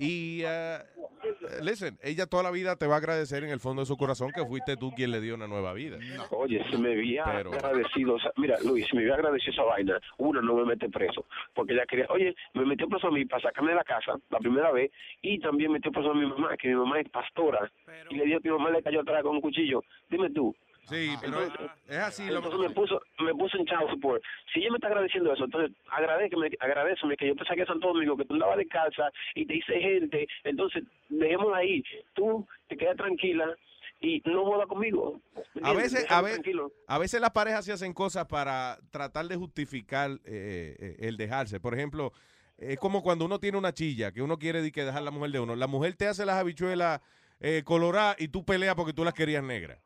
Y, 0.00 0.44
uh, 0.44 1.64
listen, 1.64 1.98
ella 2.04 2.26
toda 2.26 2.44
la 2.44 2.52
vida 2.52 2.76
te 2.76 2.86
va 2.86 2.94
a 2.94 2.98
agradecer 2.98 3.42
en 3.42 3.50
el 3.50 3.58
fondo 3.58 3.82
de 3.82 3.86
su 3.86 3.96
corazón 3.96 4.30
que 4.32 4.46
fuiste 4.46 4.76
tú 4.76 4.92
quien 4.92 5.10
le 5.10 5.20
dio 5.20 5.34
una 5.34 5.48
nueva 5.48 5.72
vida. 5.72 5.98
Oye, 6.30 6.64
se 6.70 6.78
me 6.78 6.92
había 6.92 7.24
Pero- 7.24 7.52
agradecido, 7.52 8.14
o 8.14 8.20
sea, 8.20 8.30
mira, 8.36 8.56
Luis, 8.64 8.86
se 8.86 8.94
me 8.94 9.02
había 9.02 9.14
agradecido 9.14 9.52
esa 9.54 9.64
vaina. 9.64 9.98
Uno, 10.18 10.40
no 10.40 10.54
me 10.54 10.66
mete 10.66 10.88
preso, 10.88 11.26
porque 11.52 11.72
ella 11.72 11.84
quería, 11.86 12.06
oye, 12.10 12.32
me 12.54 12.64
metió 12.64 12.88
preso 12.88 13.08
a 13.08 13.10
mí 13.10 13.24
para 13.24 13.42
sacarme 13.42 13.70
de 13.70 13.76
la 13.76 13.82
casa 13.82 14.14
la 14.30 14.38
primera 14.38 14.70
vez, 14.70 14.92
y 15.20 15.40
también 15.40 15.72
metió 15.72 15.90
preso 15.90 16.12
a 16.12 16.14
mi 16.14 16.26
mamá, 16.26 16.56
que 16.56 16.68
mi 16.68 16.76
mamá 16.76 17.00
es 17.00 17.08
pastora, 17.08 17.68
y 18.08 18.14
le 18.14 18.24
dio 18.26 18.40
que 18.40 18.50
mi 18.52 18.56
mamá 18.56 18.70
le 18.70 18.84
cayó 18.84 19.00
atrás 19.00 19.24
con 19.24 19.34
un 19.34 19.40
cuchillo. 19.40 19.82
Dime 20.08 20.30
tú. 20.30 20.54
Sí, 20.88 21.14
pero 21.20 21.44
es 21.88 21.98
así. 21.98 22.26
Lo, 22.28 22.36
Entonces 22.36 22.60
me 22.60 22.70
puso, 22.70 23.00
me 23.20 23.34
puso 23.34 23.58
en 23.58 23.66
child 23.66 23.90
support. 23.90 24.22
Si 24.52 24.60
ella 24.60 24.70
me 24.70 24.76
está 24.76 24.86
agradeciendo 24.88 25.32
eso, 25.32 25.44
entonces 25.44 25.76
agradeceme, 25.90 26.50
agradeceme 26.60 27.16
que 27.16 27.28
yo 27.28 27.34
te 27.36 27.44
saqué 27.44 27.62
a 27.62 27.66
Santo 27.66 27.88
Domingo, 27.88 28.16
que 28.16 28.24
tú 28.24 28.34
andabas 28.34 28.56
de 28.58 28.66
casa 28.66 29.10
y 29.34 29.44
te 29.46 29.56
hice 29.56 29.78
gente. 29.80 30.26
Entonces, 30.44 30.84
dejémosla 31.08 31.58
ahí. 31.58 31.82
Tú 32.14 32.46
te 32.68 32.76
quedas 32.76 32.96
tranquila 32.96 33.54
y 34.00 34.22
no 34.24 34.44
jodas 34.44 34.66
conmigo. 34.68 35.20
¿Me 35.54 35.68
A 35.68 35.72
veces, 35.74 36.06
a, 36.08 36.22
ve- 36.22 36.30
tranquilo. 36.32 36.72
a 36.86 36.98
veces 36.98 37.20
las 37.20 37.30
parejas 37.30 37.64
se 37.64 37.72
hacen 37.72 37.92
cosas 37.92 38.26
para 38.26 38.78
tratar 38.90 39.26
de 39.26 39.36
justificar 39.36 40.12
eh, 40.24 40.76
eh, 40.78 40.96
el 41.00 41.16
dejarse. 41.16 41.60
Por 41.60 41.74
ejemplo, 41.74 42.12
es 42.56 42.78
como 42.78 43.02
cuando 43.02 43.24
uno 43.24 43.38
tiene 43.40 43.58
una 43.58 43.72
chilla, 43.72 44.12
que 44.12 44.22
uno 44.22 44.38
quiere 44.38 44.70
que 44.72 44.84
dejar 44.84 45.02
la 45.02 45.10
mujer 45.10 45.32
de 45.32 45.40
uno. 45.40 45.54
La 45.56 45.66
mujer 45.66 45.94
te 45.96 46.06
hace 46.06 46.24
las 46.24 46.36
habichuelas 46.36 47.00
eh, 47.40 47.62
coloradas 47.64 48.16
y 48.20 48.28
tú 48.28 48.44
peleas 48.44 48.74
porque 48.74 48.92
tú 48.92 49.04
las 49.04 49.14
querías 49.14 49.42
negras. 49.42 49.78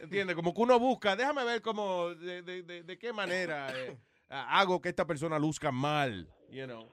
¿Entiendes? 0.00 0.36
Como 0.36 0.54
que 0.54 0.60
uno 0.60 0.78
busca, 0.78 1.16
déjame 1.16 1.44
ver 1.44 1.62
cómo, 1.62 2.10
de, 2.14 2.42
de- 2.42 2.62
de- 2.62 2.82
de 2.84 2.98
qué 2.98 3.12
manera 3.12 3.72
eh, 3.76 3.96
hago 4.28 4.80
que 4.80 4.88
esta 4.88 5.06
persona 5.06 5.38
luzca 5.38 5.72
mal, 5.72 6.28
you 6.50 6.64
know. 6.64 6.86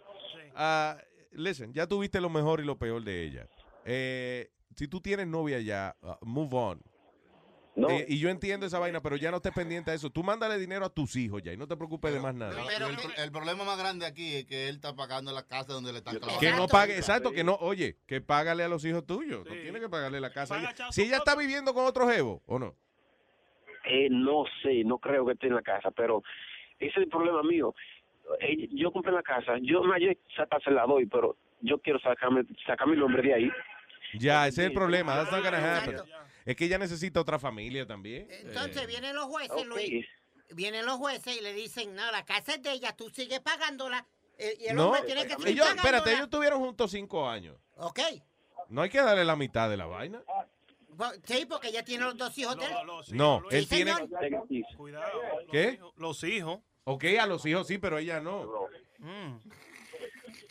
Ah, 0.56 0.98
listen, 1.32 1.74
ya 1.74 1.86
tuviste 1.88 2.19
lo 2.19 2.30
mejor 2.30 2.60
y 2.60 2.64
lo 2.65 2.78
peor 2.80 3.03
de 3.03 3.24
ella. 3.24 3.48
Eh, 3.86 4.49
si 4.76 4.88
tú 4.88 4.99
tienes 5.02 5.28
novia 5.28 5.60
ya, 5.60 5.95
ah, 6.02 6.18
move 6.22 6.56
on. 6.57 6.82
No. 7.76 7.91
Eh, 7.91 8.07
y 8.10 8.18
yo 8.18 8.30
entiendo 8.30 8.65
esa 8.65 8.80
vaina, 8.80 9.02
pero 9.03 9.18
ya 9.18 9.30
no 9.30 9.38
estés 9.38 9.53
pendiente 9.53 9.91
de 9.91 9.98
eso. 9.98 10.10
Tú 10.10 10.24
mándale 10.24 10.57
dinero 10.57 10.84
a 10.84 10.90
tus 10.90 11.15
hijos 11.15 11.44
ya 11.44 11.53
y 11.53 11.57
no 11.57 11.68
te 11.68 11.78
preocupes 11.78 12.11
de 12.11 12.19
más 12.19 12.34
nada. 12.34 12.60
el, 12.60 12.95
pro- 12.98 13.11
el 13.24 13.32
problema 13.32 13.64
más 13.65 13.78
grande 13.78 14.07
aquí 14.07 14.34
es 14.38 14.45
que 14.45 14.68
él 14.68 14.78
está 14.78 14.95
pagando 14.95 15.32
la 15.32 15.44
casa 15.45 15.74
donde 15.74 15.91
le 15.91 15.99
están 15.99 16.18
clavando. 16.18 16.40
Que 16.40 16.52
no 16.53 16.68
pague, 16.68 16.98
exacto, 16.98 17.32
que 17.32 17.44
no, 17.44 17.53
oye, 17.61 17.99
que 18.07 18.19
págale 18.19 18.64
a 18.64 18.68
los 18.68 18.84
hijos 18.84 19.06
tuyos. 19.06 19.45
No 19.45 19.52
tiene 19.52 19.80
que 19.80 19.90
pagarle 19.90 20.19
la 20.19 20.34
casa. 20.34 20.60
Si 20.90 21.03
ella 21.03 21.18
está 21.18 21.36
viviendo 21.36 21.72
con 21.76 21.86
otro 21.86 22.10
jevo, 22.10 22.41
¿o 22.48 22.57
no? 22.57 22.76
Eh, 23.89 24.07
no 24.11 24.43
sé, 24.61 24.84
no 24.84 24.97
creo 24.97 25.26
que 25.26 25.34
esté 25.34 25.47
en 25.47 25.55
la 25.55 25.61
casa, 25.61 25.91
pero 25.91 26.23
ese 26.80 26.89
es 26.91 26.97
el 26.97 27.07
problema 27.07 27.41
mío. 27.43 27.73
Eh, 28.41 28.68
yo 28.73 28.91
compré 28.91 29.11
la 29.14 29.23
casa, 29.23 29.53
yo 29.61 29.81
no 29.84 29.97
yo 29.97 30.11
esa 30.11 30.47
se 30.64 30.72
la 30.72 30.85
doy, 30.85 31.05
pero 31.05 31.38
yo 31.61 31.80
quiero 31.80 31.99
sacarme, 31.99 32.43
sacar 32.65 32.88
mi 32.88 32.97
nombre 32.97 33.22
de 33.23 33.34
ahí. 33.34 33.51
Ya, 34.19 34.47
ese 34.47 34.64
es 34.64 34.68
el 34.69 34.73
problema. 34.73 35.15
That's 35.15 35.31
not 35.31 35.43
gonna 35.43 35.77
happen. 35.77 35.95
Es 36.45 36.55
que 36.55 36.65
ella 36.65 36.77
necesita 36.77 37.19
otra 37.22 37.39
familia 37.39 37.85
también. 37.85 38.27
Entonces 38.30 38.84
Eh, 38.84 38.88
vienen 38.88 39.15
los 39.15 39.26
jueces, 39.26 39.65
Luis. 39.65 40.05
Vienen 40.55 40.85
los 40.85 40.95
jueces 40.95 41.38
y 41.39 41.43
le 41.43 41.53
dicen, 41.53 41.93
no, 41.93 42.09
la 42.11 42.23
casa 42.23 42.53
es 42.55 42.61
de 42.64 42.72
ella, 42.72 42.95
tú 42.95 43.09
sigues 43.09 43.39
pagándola. 43.41 44.05
eh, 44.38 44.53
y 44.59 44.68
el 44.68 44.76
no, 44.76 44.85
hombre 44.88 45.01
tiene 45.03 45.23
que 45.23 45.34
seguir 45.34 45.47
ellos, 45.49 45.65
pagándola. 45.65 45.89
espérate, 45.89 46.09
ellos 46.11 46.23
estuvieron 46.26 46.59
juntos 46.59 46.91
cinco 46.91 47.27
años. 47.30 47.57
Ok. 47.76 47.99
No 48.69 48.81
hay 48.81 48.89
que 48.89 49.01
darle 49.01 49.26
la 49.26 49.35
mitad 49.35 49.69
de 49.69 49.77
la 49.77 49.85
vaina. 49.88 50.22
Sí, 51.26 51.45
porque 51.48 51.69
ella 51.69 51.84
tiene 51.84 52.03
los 52.06 52.18
dos 52.18 52.38
hijos 52.38 52.57
de 52.57 52.65
él. 52.65 52.72
No, 53.14 53.44
él 53.52 53.65
Sí, 53.65 53.76
tiene. 53.76 53.94
Cuidado. 54.76 55.22
¿Qué? 55.52 55.80
Los 55.98 56.24
hijos. 56.24 56.60
Ok, 56.86 57.03
a 57.19 57.26
los 57.26 57.45
hijos 57.45 57.68
sí, 57.68 57.78
pero 57.78 57.98
ella 57.98 58.19
no. 58.22 58.68
Mm. 58.99 59.38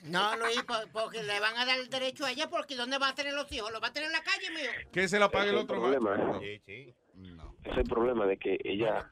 No, 0.05 0.37
Luis, 0.37 0.63
po- 0.63 0.75
porque 0.93 1.23
le 1.23 1.41
van 1.41 1.57
a 1.57 1.65
dar 1.65 1.79
el 1.81 1.89
derecho 1.89 2.25
a 2.25 2.31
ella, 2.31 2.49
porque 2.49 2.77
¿dónde 2.77 2.99
va 2.99 3.09
a 3.09 3.15
tener 3.15 3.35
los 3.35 3.51
hijos? 3.51 3.73
¿Los 3.73 3.83
va 3.83 3.89
a 3.89 3.93
tener 3.93 4.09
en 4.09 4.13
la 4.13 4.23
calle, 4.23 4.51
mío? 4.51 4.71
Que 4.93 5.09
se 5.09 5.19
la 5.19 5.29
pague 5.31 5.51
el 5.51 5.57
otro 5.57 5.81
problema. 5.81 6.17
macho. 6.17 6.41
Ese 6.43 6.95
es 7.65 7.77
el 7.77 7.85
problema 7.85 8.27
de 8.27 8.37
que 8.37 8.59
ella... 8.65 9.11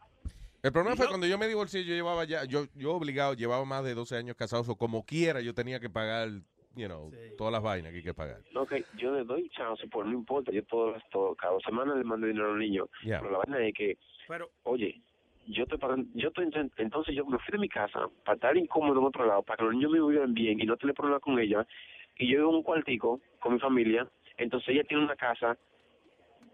El 0.62 0.72
problema 0.72 0.96
fue 0.96 1.08
cuando 1.08 1.26
yo 1.26 1.36
me 1.36 1.46
divorcié, 1.48 1.84
yo 1.84 1.94
llevaba 1.94 2.24
ya, 2.24 2.44
yo, 2.44 2.66
yo 2.74 2.92
obligado, 2.94 3.34
llevaba 3.34 3.64
más 3.66 3.84
de 3.84 3.94
12 3.94 4.16
años 4.16 4.36
casado, 4.36 4.64
o 4.66 4.76
como 4.76 5.04
quiera, 5.04 5.40
yo 5.42 5.52
tenía 5.52 5.78
que 5.80 5.90
pagar, 5.90 6.30
you 6.76 6.86
know, 6.86 7.10
todas 7.36 7.52
las 7.52 7.62
vainas 7.62 7.92
que 7.92 7.98
hay 7.98 8.04
que 8.04 8.14
pagar. 8.14 8.38
No, 8.52 8.66
que 8.66 8.84
yo 8.96 9.14
le 9.14 9.24
doy 9.24 9.48
chance, 9.50 9.86
por 9.88 10.06
no 10.06 10.12
importa, 10.12 10.52
yo 10.52 10.64
todo 10.64 10.96
esto, 10.96 11.34
cada 11.36 11.58
semana 11.60 11.94
le 11.94 12.04
mando 12.04 12.26
dinero 12.26 12.52
al 12.52 12.58
niño. 12.58 12.88
Ya. 13.04 13.20
Pero 13.20 13.32
la 13.32 13.38
vaina 13.38 13.66
es 13.66 13.74
que, 13.74 13.98
Pero, 14.28 14.50
oye, 14.64 15.00
yo 15.46 15.64
estoy 15.64 15.78
pagando, 15.78 16.08
yo 16.14 16.28
estoy, 16.28 16.50
entonces 16.76 17.14
yo 17.14 17.26
me 17.26 17.38
fui 17.38 17.52
de 17.52 17.58
mi 17.58 17.68
casa 17.68 18.08
para 18.24 18.36
estar 18.36 18.56
incómodo 18.56 18.98
en 19.00 19.06
otro 19.06 19.26
lado, 19.26 19.42
para 19.42 19.58
que 19.58 19.64
los 19.64 19.74
niños 19.74 19.92
me 19.92 20.00
vivan 20.00 20.34
bien 20.34 20.60
y 20.60 20.64
no 20.64 20.76
tener 20.76 20.94
problemas 20.94 21.22
con 21.22 21.38
ella. 21.38 21.66
Y 22.16 22.28
yo 22.28 22.38
vivo 22.38 22.50
en 22.50 22.56
un 22.56 22.62
cuartico 22.62 23.20
con 23.40 23.54
mi 23.54 23.58
familia, 23.58 24.08
entonces 24.36 24.68
ella 24.70 24.84
tiene 24.84 25.04
una 25.04 25.16
casa 25.16 25.56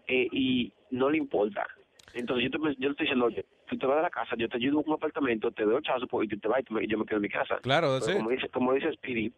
eh, 0.07 0.27
y 0.31 0.73
no 0.91 1.09
le 1.09 1.17
importa. 1.17 1.67
Entonces 2.13 2.49
yo, 2.51 2.51
te, 2.51 2.57
yo 2.57 2.89
le 2.89 2.91
estoy 2.91 3.05
diciendo, 3.05 3.25
oye, 3.25 3.45
tú 3.67 3.77
te 3.77 3.85
vas 3.85 3.97
de 3.97 4.03
la 4.03 4.09
casa, 4.09 4.35
yo 4.37 4.49
te 4.49 4.57
ayudo 4.57 4.83
con 4.83 4.89
un 4.89 4.95
apartamento, 4.95 5.51
te 5.51 5.63
doy 5.63 5.81
chazo 5.81 6.05
y 6.23 6.27
tú 6.27 6.37
te 6.37 6.47
vas 6.47 6.61
y 6.61 6.87
yo 6.87 6.97
me 6.97 7.05
quedo 7.05 7.17
en 7.17 7.21
mi 7.21 7.29
casa. 7.29 7.57
Claro, 7.61 7.97
it. 7.97 8.03
como 8.03 8.29
dice, 8.29 8.49
como 8.49 8.73
dice 8.73 8.91
Speedy, 8.93 9.31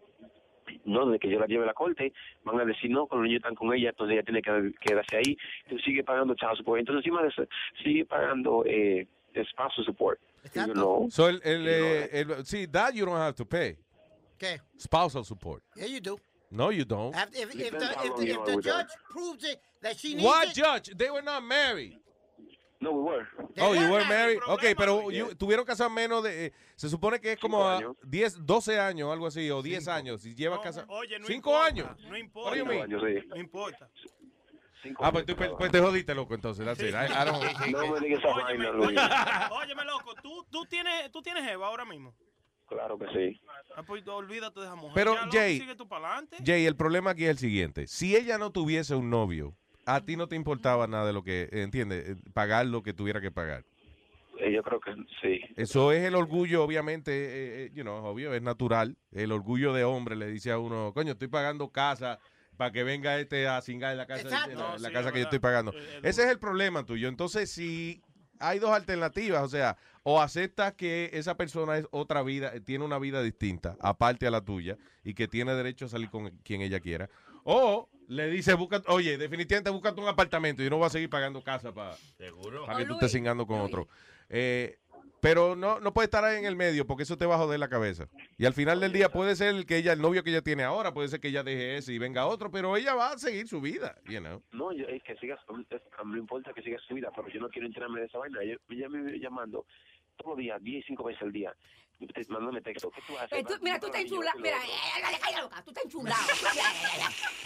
no, 0.85 1.09
de 1.09 1.19
que 1.19 1.29
yo 1.29 1.39
la 1.39 1.47
lleve 1.47 1.63
a 1.63 1.67
la 1.67 1.73
corte, 1.73 2.13
van 2.43 2.59
a 2.59 2.65
decir 2.65 2.89
no, 2.89 3.07
cuando 3.07 3.23
los 3.23 3.29
niños 3.29 3.39
están 3.39 3.55
con 3.55 3.73
ella, 3.73 3.89
entonces 3.89 4.13
ella 4.13 4.23
tiene 4.23 4.41
que 4.41 4.73
quedarse 4.79 5.17
ahí, 5.17 5.37
tú 5.69 5.77
sigue 5.79 6.03
pagando 6.03 6.35
child 6.35 6.57
support. 6.57 6.79
Entonces 6.79 7.05
encima 7.05 7.21
de 7.21 7.29
eso, 7.29 7.43
sigue 7.83 8.05
pagando 8.05 8.63
eh, 8.65 9.07
spousal 9.51 9.85
support. 9.85 10.19
You 10.53 10.73
know. 10.73 11.07
So, 11.09 11.29
el, 11.29 11.41
el, 11.43 11.67
eh, 11.67 12.09
el- 12.11 12.45
sí, 12.45 12.67
that 12.71 12.93
you 12.93 13.05
don't 13.05 13.17
have 13.17 13.35
to 13.35 13.45
pay. 13.45 13.77
¿Qué? 14.37 14.59
Spousal 14.77 15.23
support. 15.23 15.63
Yeah, 15.75 15.85
you 15.85 16.01
do. 16.01 16.19
No, 16.51 16.69
you 16.69 16.85
don't. 16.85 17.15
If, 17.15 17.33
if, 17.33 17.55
if 17.55 17.71
the, 17.71 17.91
if 18.03 18.15
the, 18.15 18.51
the 18.55 18.61
judge 18.61 18.87
proves 19.09 19.43
it, 19.43 19.59
that 19.81 19.97
she 19.97 20.13
needs 20.13 20.23
What 20.23 20.49
it, 20.49 20.53
judge? 20.53 20.91
They 20.95 21.09
were 21.09 21.23
not 21.23 21.43
married. 21.43 21.97
No, 22.83 22.91
we 22.91 23.01
were. 23.11 23.27
Oh, 23.61 23.73
you 23.73 23.91
were 23.91 24.05
married. 24.05 24.39
Ok, 24.47 24.63
pero 24.77 25.09
you- 25.09 25.35
tuvieron 25.35 25.65
casados 25.65 25.91
menos 25.93 26.23
de. 26.23 26.47
eh, 26.47 26.53
se 26.75 26.89
supone 26.89 27.19
que 27.19 27.33
es 27.33 27.39
como 27.39 27.67
a 27.67 27.79
10, 28.03 28.45
12 28.45 28.79
años, 28.79 29.11
algo 29.11 29.27
así, 29.27 29.49
o 29.49 29.61
10 29.61 29.87
años. 29.87 30.25
Y 30.25 30.35
lleva 30.35 30.61
casa. 30.61 30.85
Oye, 30.89 31.17
no 31.19 31.25
5 31.27 31.49
importa, 31.51 31.65
años. 31.65 31.99
No 32.09 32.17
importa. 32.17 32.49
Do 32.51 32.55
you 32.57 32.65
mean? 32.65 32.89
No 33.29 33.37
importa. 33.37 33.89
Ah, 34.99 35.11
pues, 35.13 35.25
tú, 35.25 35.33
pues 35.35 35.71
te 35.71 35.79
jodiste, 35.79 36.13
loco, 36.13 36.33
entonces. 36.35 36.65
That's 36.65 36.81
it. 36.81 36.93
I- 36.93 37.11
I 37.11 37.25
don't- 37.25 37.41
No 37.71 37.87
me 37.93 37.99
digas 38.01 38.19
esa 38.19 38.33
vaina, 38.33 38.71
Luis. 38.71 38.99
Óyeme, 39.51 39.85
loco, 39.85 40.13
¿tú, 40.21 40.45
tú 40.51 40.65
tienes, 40.65 41.09
tú 41.11 41.21
tienes 41.21 41.47
Eva 41.49 41.67
ahora 41.67 41.85
mismo. 41.85 42.13
Claro 42.67 42.97
que 42.97 43.05
sí. 43.13 43.41
Ah, 43.77 43.83
pues 43.83 44.05
olvídate 44.07 44.59
de 44.59 44.65
esa 44.65 44.75
mujer. 44.75 44.91
Pero, 44.95 45.13
Ya, 45.13 45.21
loco, 45.21 45.37
Jay, 45.37 45.59
sigue 45.59 45.75
tú. 45.75 45.87
Jay, 46.45 46.65
el 46.65 46.75
problema 46.75 47.11
aquí 47.11 47.23
es 47.23 47.29
el 47.31 47.37
siguiente. 47.37 47.87
Si 47.87 48.15
ella 48.15 48.37
no 48.37 48.51
tuviese 48.51 48.95
un 48.95 49.09
novio, 49.09 49.55
a 49.85 50.01
ti 50.05 50.15
no 50.15 50.27
te 50.27 50.35
importaba 50.35 50.87
nada 50.87 51.05
de 51.07 51.13
lo 51.13 51.23
que, 51.23 51.49
¿entiendes? 51.51 52.09
Eh, 52.09 52.15
Pagar 52.33 52.65
lo 52.65 52.83
que 52.83 52.93
tuviera 52.93 53.21
que 53.21 53.31
pagar. 53.31 53.63
Eh, 54.39 54.51
yo 54.51 54.63
creo 54.63 54.79
que 54.79 54.93
sí. 55.21 55.41
Eso 55.55 55.91
es 55.91 56.03
el 56.03 56.15
orgullo, 56.15 56.63
obviamente, 56.63 57.11
eh, 57.11 57.65
eh, 57.65 57.71
you 57.73 57.83
know, 57.83 58.03
obvio, 58.03 58.33
es 58.33 58.41
natural. 58.41 58.97
El 59.11 59.31
orgullo 59.31 59.73
de 59.73 59.83
hombre 59.83 60.15
le 60.15 60.27
dice 60.27 60.51
a 60.51 60.59
uno, 60.59 60.91
coño, 60.93 61.13
estoy 61.13 61.27
pagando 61.27 61.69
casa 61.69 62.19
para 62.57 62.71
que 62.71 62.83
venga 62.83 63.19
este 63.19 63.47
a 63.47 63.61
cingar 63.61 63.91
en 63.91 63.97
la 63.97 64.05
casa, 64.05 64.21
en 64.21 64.29
la, 64.29 64.47
No, 64.47 64.77
la 64.77 64.87
sí, 64.89 64.93
casa 64.93 65.07
es 65.09 65.13
que 65.13 65.19
yo 65.19 65.25
estoy 65.25 65.39
pagando. 65.39 65.73
Ese 66.01 66.23
es 66.23 66.29
el 66.29 66.39
problema 66.39 66.85
tuyo. 66.85 67.07
Entonces, 67.07 67.51
si 67.51 68.01
hay 68.39 68.59
dos 68.59 68.71
alternativas, 68.71 69.43
o 69.43 69.47
sea, 69.47 69.77
o 70.03 70.21
aceptas 70.21 70.73
que 70.73 71.09
esa 71.13 71.37
persona 71.37 71.77
es 71.77 71.87
otra 71.91 72.21
vida, 72.23 72.51
tiene 72.65 72.83
una 72.83 72.99
vida 72.99 73.21
distinta, 73.23 73.77
aparte 73.79 74.27
a 74.27 74.31
la 74.31 74.41
tuya, 74.41 74.77
y 75.03 75.13
que 75.13 75.27
tiene 75.27 75.53
derecho 75.53 75.85
a 75.85 75.89
salir 75.89 76.09
con 76.09 76.29
quien 76.43 76.61
ella 76.61 76.79
quiera, 76.79 77.09
o 77.43 77.89
le 78.07 78.27
dice, 78.29 78.53
busca, 78.53 78.81
oye, 78.87 79.17
definitivamente 79.17 79.69
búscate 79.69 80.01
un 80.01 80.07
apartamento 80.07 80.63
y 80.63 80.69
no 80.69 80.79
va 80.79 80.87
a 80.87 80.91
seguir 80.91 81.09
pagando 81.09 81.43
casa 81.43 81.73
para 81.73 81.93
Seguro. 82.17 82.65
que 82.77 82.85
tú 82.85 82.93
estés 82.93 83.11
cingando 83.11 83.45
con 83.45 83.61
otro. 83.61 83.87
Eh, 84.29 84.77
pero 85.23 85.55
no, 85.55 85.79
no 85.79 85.93
puede 85.93 86.07
estar 86.07 86.25
ahí 86.25 86.37
en 86.37 86.45
el 86.45 86.57
medio 86.57 86.85
porque 86.85 87.03
eso 87.03 87.17
te 87.17 87.25
va 87.25 87.35
a 87.35 87.37
joder 87.37 87.57
la 87.57 87.69
cabeza. 87.69 88.09
Y 88.37 88.45
al 88.45 88.51
final 88.53 88.81
del 88.81 88.91
día 88.91 89.07
puede 89.07 89.37
ser 89.37 89.55
el 89.55 89.65
que 89.65 89.77
ella, 89.77 89.93
el 89.93 90.01
novio 90.01 90.21
que 90.21 90.31
ella 90.31 90.41
tiene 90.41 90.63
ahora, 90.63 90.93
puede 90.93 91.07
ser 91.07 91.21
que 91.21 91.29
ella 91.29 91.43
deje 91.43 91.77
ese 91.77 91.93
y 91.93 91.97
venga 91.97 92.25
otro, 92.25 92.51
pero 92.51 92.75
ella 92.75 92.93
va 92.93 93.13
a 93.13 93.17
seguir 93.17 93.47
su 93.47 93.61
vida, 93.61 93.95
you 94.05 94.19
know. 94.19 94.43
No, 94.51 94.73
yo, 94.73 94.85
es 94.85 95.01
que 95.03 95.15
sigas, 95.15 95.39
mí 95.47 95.65
no 96.03 96.17
importa 96.17 96.51
que 96.51 96.61
sigas 96.61 96.81
su 96.81 96.93
vida, 96.93 97.09
pero 97.15 97.29
yo 97.29 97.39
no 97.39 97.47
quiero 97.47 97.67
enterarme 97.67 98.01
de 98.01 98.07
esa 98.07 98.17
vaina. 98.17 98.41
Ella, 98.41 98.57
ella 98.69 98.89
me 98.89 99.01
vive 99.01 99.19
llamando 99.19 99.65
todos 100.17 100.31
los 100.31 100.39
días, 100.39 100.61
10 100.61 100.83
y 100.83 100.87
5 100.87 101.03
veces 101.05 101.21
al 101.21 101.31
día. 101.31 101.55
Te- 102.07 102.25
mándame 102.29 102.61
texto. 102.61 102.89
¿Qué 102.91 103.01
tú 103.07 103.17
haces? 103.17 103.31
Eh, 103.39 103.43
tú- 103.43 103.57
mira, 103.61 103.79
tú 103.79 103.87
estás 103.87 104.01
enchulado. 104.01 104.31
te 104.33 104.37
lo 104.39 104.43
Mira, 104.43 104.57
eh, 104.57 104.69
eh, 104.97 105.01
cállate 105.01 105.31
la 105.35 105.43
boca. 105.43 105.61
Tú 105.63 105.71
estás 105.71 105.85
enchulado. 105.85 106.21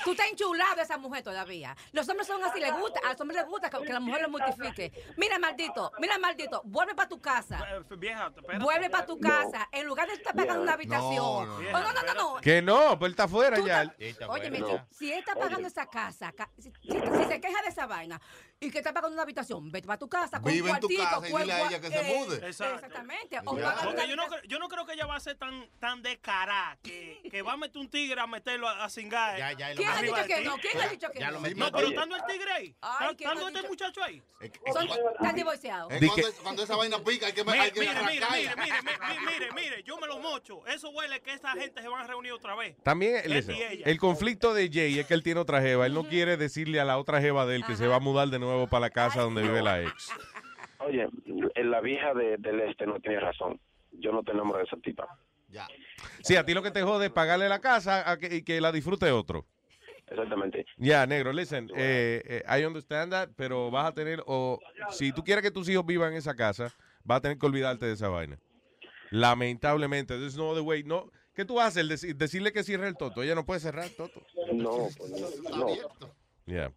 Tú 0.04 0.12
estás 0.12 0.28
enchulado 0.32 0.76
de 0.76 0.82
esa 0.84 0.98
mujer 0.98 1.24
todavía. 1.24 1.76
Los 1.92 2.08
hombres 2.10 2.28
son 2.28 2.44
así, 2.44 2.60
les 2.60 2.74
gusta. 2.74 3.00
A 3.06 3.12
los 3.12 3.22
hombres 3.22 3.42
les 3.42 3.48
gusta 3.50 3.70
que, 3.70 3.80
que 3.86 3.94
la 3.94 4.00
mujer 4.00 4.22
los 4.24 4.32
mortifique. 4.32 4.92
Mira, 5.18 5.40
maldito, 5.40 5.92
mira, 6.00 6.18
maldito. 6.18 6.62
Vuelve 6.66 6.96
para 6.96 7.10
tu 7.10 7.20
casa. 7.22 7.60
Vieja, 7.98 8.28
espérate. 8.36 8.64
Vuelve 8.64 8.90
para 8.90 9.06
tu 9.06 9.20
casa. 9.20 9.68
En 9.72 9.86
lugar 9.86 10.08
de 10.08 10.14
estar 10.14 10.34
pagando 10.36 10.62
una 10.64 10.74
habitación. 10.74 11.16
No, 11.16 11.60
No, 11.60 11.94
no. 11.94 12.04
no, 12.04 12.14
no. 12.36 12.42
Que 12.42 12.62
no, 12.62 12.98
pues 12.98 13.08
él 13.10 13.12
está 13.14 13.24
afuera 13.24 13.60
ya. 13.60 13.94
Oye, 14.30 14.52
si 14.92 15.12
él 15.12 15.20
está 15.20 15.36
pagando 15.36 15.68
esa 15.68 15.86
casa, 15.88 16.32
ca- 16.32 16.50
si, 16.58 16.72
si- 16.82 16.90
si 16.92 17.26
se 17.28 17.42
queja 17.42 17.62
de 17.62 17.70
esa 17.70 17.86
vaina 17.88 18.20
y 18.60 18.72
que 18.72 18.80
está 18.80 18.92
pagando 18.92 19.14
una 19.14 19.22
habitación, 19.22 19.72
vete 19.72 19.86
para 19.86 20.00
tu 20.00 20.10
casa 20.10 20.42
con 20.42 20.52
Vive 20.52 20.70
un 20.70 20.76
en 20.76 20.82
tu 20.82 20.88
cuartito, 20.88 21.22
casa 21.22 21.30
y 21.30 21.42
dile 21.42 21.54
a 21.54 21.68
ella 21.68 21.80
que 21.80 21.90
se 21.90 22.00
eh, 22.00 22.18
mude. 22.18 22.50
Exactamente. 22.50 23.40
O 23.46 23.56
Porque 23.56 24.08
yo 24.08 24.16
no, 24.16 24.24
yo 24.48 24.58
no 24.58 24.68
creo 24.68 24.86
que 24.88 24.94
ella 24.94 25.06
va 25.06 25.16
a 25.16 25.20
ser 25.20 25.36
tan, 25.36 25.70
tan 25.80 26.02
descarada 26.02 26.76
que, 26.82 27.22
que 27.30 27.44
va 27.44 27.54
a 27.54 27.58
meter 27.58 27.78
un 27.80 27.88
tigre 27.88 28.20
a 28.20 28.26
meterlo 28.26 28.68
a, 28.68 28.86
a 28.86 28.90
cingar. 28.90 29.38
Ya, 29.38 29.52
ya, 29.52 29.76
¿Quién 29.76 29.90
ha 29.90 30.02
dicho 30.02 30.26
que 30.26 30.42
no? 30.42 30.58
¿Quién 30.58 30.82
ha 30.82 30.88
dicho 30.88 31.08
que 31.12 31.20
Ya 31.20 31.30
no? 31.30 31.40
No, 31.40 31.72
pero 31.72 31.88
estando 31.88 32.16
el 32.16 32.26
tigre 32.26 32.52
ahí. 32.52 32.76
Ay, 32.82 33.16
¿quién 33.16 33.30
ha 33.30 33.34
Estando 33.34 33.48
este 33.48 33.60
dicho? 33.60 33.70
muchacho 33.70 34.04
ahí. 34.04 34.24
Son, 34.74 34.88
están 34.88 35.36
divorciados. 35.36 35.94
Cuando, 36.42 36.64
esa 36.64 36.76
vaina 36.76 36.98
pica 37.04 37.28
hay 37.28 37.34
que, 37.34 37.44
Mire, 37.44 37.72
mire, 37.76 37.94
mire, 37.94 38.26
mire, 38.32 38.56
mire, 38.56 38.56
mire, 38.56 39.20
mire, 39.26 39.52
mire, 39.54 39.84
yo 39.84 39.98
me 39.98 40.08
lo 40.08 40.18
mocho. 40.18 40.66
Eso 40.66 40.90
huele 40.90 41.22
que 41.22 41.34
esa 41.34 41.52
gente 41.52 41.82
se 41.82 41.88
van 41.88 42.02
a 42.02 42.08
reunir 42.08 42.32
otra 42.32 42.56
vez. 42.56 42.76
También, 42.82 43.22
el 43.24 44.00
conflicto 44.00 44.56
de 44.56 44.70
Jay 44.72 44.98
es 44.98 45.06
que 45.06 45.14
él 45.14 45.22
tiene 45.22 45.40
otra 45.40 45.62
jeva. 45.62 45.86
Él 45.86 45.94
no 45.94 46.08
quiere 46.08 46.38
decirle 46.38 46.80
a 46.80 46.86
la 46.86 46.98
otra 46.98 47.22
jeva 47.22 47.46
de 47.46 47.56
él 47.56 47.66
que 47.66 47.76
se 47.76 47.86
va 47.86 47.98
a 47.98 48.00
mudar 48.00 48.30
de 48.30 48.40
nuevo 48.40 48.47
para 48.70 48.82
la 48.82 48.90
casa 48.90 49.22
donde 49.22 49.42
vive 49.42 49.62
la 49.62 49.82
ex. 49.82 50.12
Oye, 50.80 51.08
la 51.56 51.82
vieja 51.82 52.14
de- 52.14 52.38
del 52.38 52.62
este 52.62 52.86
no 52.86 53.00
tiene 53.00 53.20
razón. 53.20 53.60
Yo 53.94 54.12
no 54.12 54.24
te 54.24 54.32
enamoro 54.32 54.60
de 54.60 54.66
esa 54.66 54.78
tipa. 54.78 55.08
Ya. 55.50 55.68
Sí, 56.22 56.36
a 56.36 56.46
ti 56.46 56.54
lo 56.54 56.62
que 56.62 56.72
te 56.72 56.84
jode 56.84 57.08
es 57.08 57.12
pagarle 57.12 57.50
la 57.50 57.60
casa 57.60 58.10
a 58.10 58.18
que- 58.18 58.36
y 58.36 58.42
que 58.44 58.62
la 58.62 58.72
disfrute 58.72 59.12
otro. 59.12 59.46
Exactamente. 60.10 60.66
Ya, 60.78 61.06
negro, 61.06 61.34
listen, 61.34 61.70
eh, 61.76 62.22
eh, 62.48 62.60
I 62.60 62.64
understand 62.64 63.12
that, 63.12 63.30
pero 63.36 63.70
vas 63.72 63.88
a 63.88 63.94
tener, 63.94 64.24
o 64.26 64.60
si 64.92 65.12
tú 65.12 65.24
quieres 65.24 65.44
que 65.44 65.52
tus 65.52 65.68
hijos 65.68 65.86
vivan 65.86 66.12
en 66.14 66.20
esa 66.20 66.34
casa, 66.36 66.72
vas 67.04 67.18
a 67.18 67.22
tener 67.22 67.38
que 67.38 67.46
olvidarte 67.46 67.86
de 67.88 67.94
esa 67.94 68.08
vaina. 68.08 68.38
Lamentablemente, 69.10 70.18
there's 70.18 70.38
no 70.38 70.50
other 70.50 70.64
way. 70.64 70.84
No, 70.84 71.12
¿Qué 71.34 71.46
tú 71.46 71.60
haces? 71.60 72.18
Decirle 72.18 72.52
que 72.52 72.64
cierre 72.64 72.88
el 72.88 72.98
toto. 72.98 73.22
Ella 73.22 73.36
no 73.36 73.46
puede 73.46 73.60
cerrar 73.60 73.86
el 73.86 73.96
toto. 73.96 74.24
No, 74.54 74.88
pues 74.98 75.12
no. 75.52 75.58
no. 75.58 75.68
Yeah. 76.48 76.72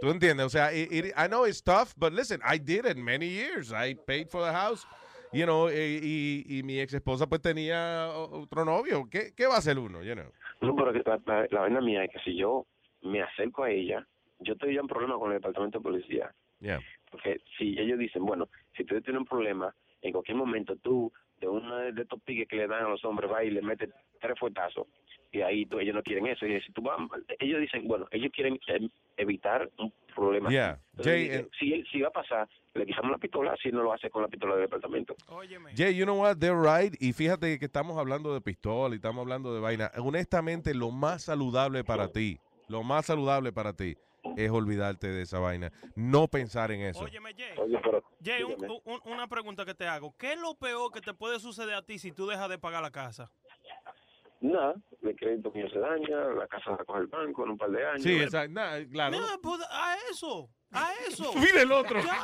¿Tú 0.00 0.10
entiendes? 0.10 0.44
O 0.44 0.50
sea, 0.50 0.72
it- 0.74 0.90
it- 0.92 1.14
I 1.16 1.28
know 1.28 1.46
it's 1.46 1.62
tough, 1.62 1.94
but 1.96 2.12
listen, 2.12 2.40
I 2.44 2.58
did 2.58 2.84
it 2.84 2.96
many 2.96 3.28
years. 3.28 3.72
I 3.72 3.94
paid 3.94 4.28
for 4.28 4.42
the 4.44 4.52
house, 4.52 4.84
you 5.32 5.44
know, 5.44 5.68
eh, 5.68 6.00
y, 6.02 6.44
y 6.48 6.62
mi 6.64 6.80
ex 6.80 6.92
esposa 6.94 7.26
pues 7.28 7.40
tenía 7.40 8.08
otro 8.12 8.64
novio. 8.64 9.08
¿Qué, 9.08 9.32
qué 9.36 9.46
va 9.46 9.54
a 9.54 9.58
hacer 9.58 9.78
uno, 9.78 10.02
you 10.02 10.14
know? 10.14 10.30
No, 10.60 10.74
pero 10.74 10.92
que 10.92 11.02
la, 11.08 11.20
la- 11.26 11.46
la 11.50 11.60
vaina 11.60 11.80
mía 11.80 12.04
es 12.04 12.10
que 12.10 12.18
si 12.20 12.36
yo 12.36 12.66
me 13.02 13.22
acerco 13.22 13.64
a 13.64 13.70
ella, 13.70 14.06
yo 14.40 14.54
ya 14.56 14.80
un 14.82 14.88
problema 14.88 15.16
con 15.16 15.30
el 15.30 15.38
departamento 15.38 15.78
de 15.78 15.82
policía. 15.84 16.34
Yeah. 16.60 16.80
Porque 17.10 17.38
si 17.56 17.78
ellos 17.78 17.98
dicen, 17.98 18.24
bueno, 18.26 18.48
si 18.76 18.84
tú 18.84 19.00
tienes 19.00 19.20
un 19.20 19.26
problema, 19.26 19.72
en 20.02 20.10
cualquier 20.12 20.36
momento 20.36 20.74
tú, 20.76 21.12
de 21.40 21.48
uno 21.48 21.76
de 21.76 22.02
estos 22.02 22.20
piques 22.22 22.48
que 22.48 22.56
le 22.56 22.66
dan 22.66 22.84
a 22.84 22.88
los 22.88 23.04
hombres, 23.04 23.30
va 23.30 23.44
y 23.44 23.50
le 23.50 23.62
metes 23.62 23.90
tres 24.20 24.38
fuetazos. 24.38 24.86
Y 25.32 25.42
ahí 25.42 25.66
tú, 25.66 25.80
ellos 25.80 25.94
no 25.96 26.02
quieren 26.04 26.26
eso. 26.28 26.46
Y 26.46 26.60
si 26.60 26.70
tú 26.72 26.80
vas, 26.82 26.96
ellos 27.40 27.60
dicen, 27.60 27.88
bueno, 27.88 28.06
ellos 28.12 28.30
quieren 28.32 28.58
eh, 28.68 28.88
evitar 29.16 29.68
un 29.78 29.92
problema. 30.14 30.48
Yeah. 30.48 30.78
Entonces, 30.92 31.12
Jay, 31.12 31.22
dicen, 31.24 31.40
eh, 31.46 31.48
si, 31.58 31.72
él- 31.72 31.86
si 31.90 32.00
va 32.02 32.08
a 32.08 32.12
pasar, 32.12 32.48
le 32.74 32.86
quitamos 32.86 33.10
la 33.10 33.18
pistola, 33.18 33.56
si 33.60 33.70
no 33.72 33.82
lo 33.82 33.92
hace 33.92 34.10
con 34.10 34.22
la 34.22 34.28
pistola 34.28 34.54
del 34.54 34.62
departamento. 34.66 35.16
Jay, 35.76 35.96
you 35.96 36.04
know 36.04 36.20
what? 36.20 36.36
They're 36.36 36.54
right. 36.54 36.94
Y 37.00 37.12
fíjate 37.12 37.58
que 37.58 37.64
estamos 37.64 37.98
hablando 37.98 38.32
de 38.32 38.40
pistola 38.40 38.94
y 38.94 38.98
estamos 38.98 39.22
hablando 39.22 39.52
de 39.52 39.60
vaina. 39.60 39.90
Honestamente, 39.98 40.72
lo 40.72 40.92
más 40.92 41.24
saludable 41.24 41.82
para 41.82 42.06
ti, 42.12 42.38
lo 42.68 42.84
más 42.84 43.06
saludable 43.06 43.50
para 43.52 43.72
ti 43.72 43.96
es 44.36 44.50
olvidarte 44.50 45.08
de 45.08 45.22
esa 45.22 45.38
vaina. 45.38 45.70
No 45.94 46.28
pensar 46.28 46.70
en 46.72 46.80
eso. 46.82 47.00
Óyeme, 47.04 47.34
Jay. 47.34 47.56
Oye, 47.58 47.78
pero 47.82 48.02
Jay, 48.22 48.42
un- 48.42 48.54
dígame. 48.56 48.80
un- 48.84 49.00
una 49.12 49.26
pregunta 49.28 49.64
que 49.64 49.74
te 49.74 49.86
hago. 49.86 50.14
¿Qué 50.18 50.32
es 50.32 50.40
lo 50.40 50.54
peor 50.54 50.90
que 50.92 51.00
te 51.00 51.14
puede 51.14 51.38
suceder 51.40 51.74
a 51.74 51.82
ti 51.82 51.98
si 51.98 52.12
tú 52.12 52.26
dejas 52.26 52.48
de 52.48 52.58
pagar 52.58 52.82
la 52.82 52.90
casa? 52.90 53.30
Nada, 54.40 54.74
el 55.00 55.16
crédito 55.16 55.50
mío 55.52 55.66
se 55.70 55.78
daña, 55.78 56.16
la 56.34 56.46
casa 56.46 56.72
la 56.72 56.84
coge 56.84 57.00
el 57.00 57.06
banco 57.06 57.44
en 57.44 57.50
un 57.52 57.56
par 57.58 57.70
de 57.70 57.86
años. 57.86 58.02
Sí, 58.02 58.14
esa- 58.16 58.46
nah, 58.46 58.78
claro. 58.92 59.12
Mira, 59.16 59.38
pues, 59.42 59.60
a 59.70 59.96
eso, 60.10 60.50
a 60.74 60.92
eso. 61.08 61.32
Mira 61.36 61.62
el 61.62 61.72
otro. 61.72 62.02
Ya, 62.02 62.22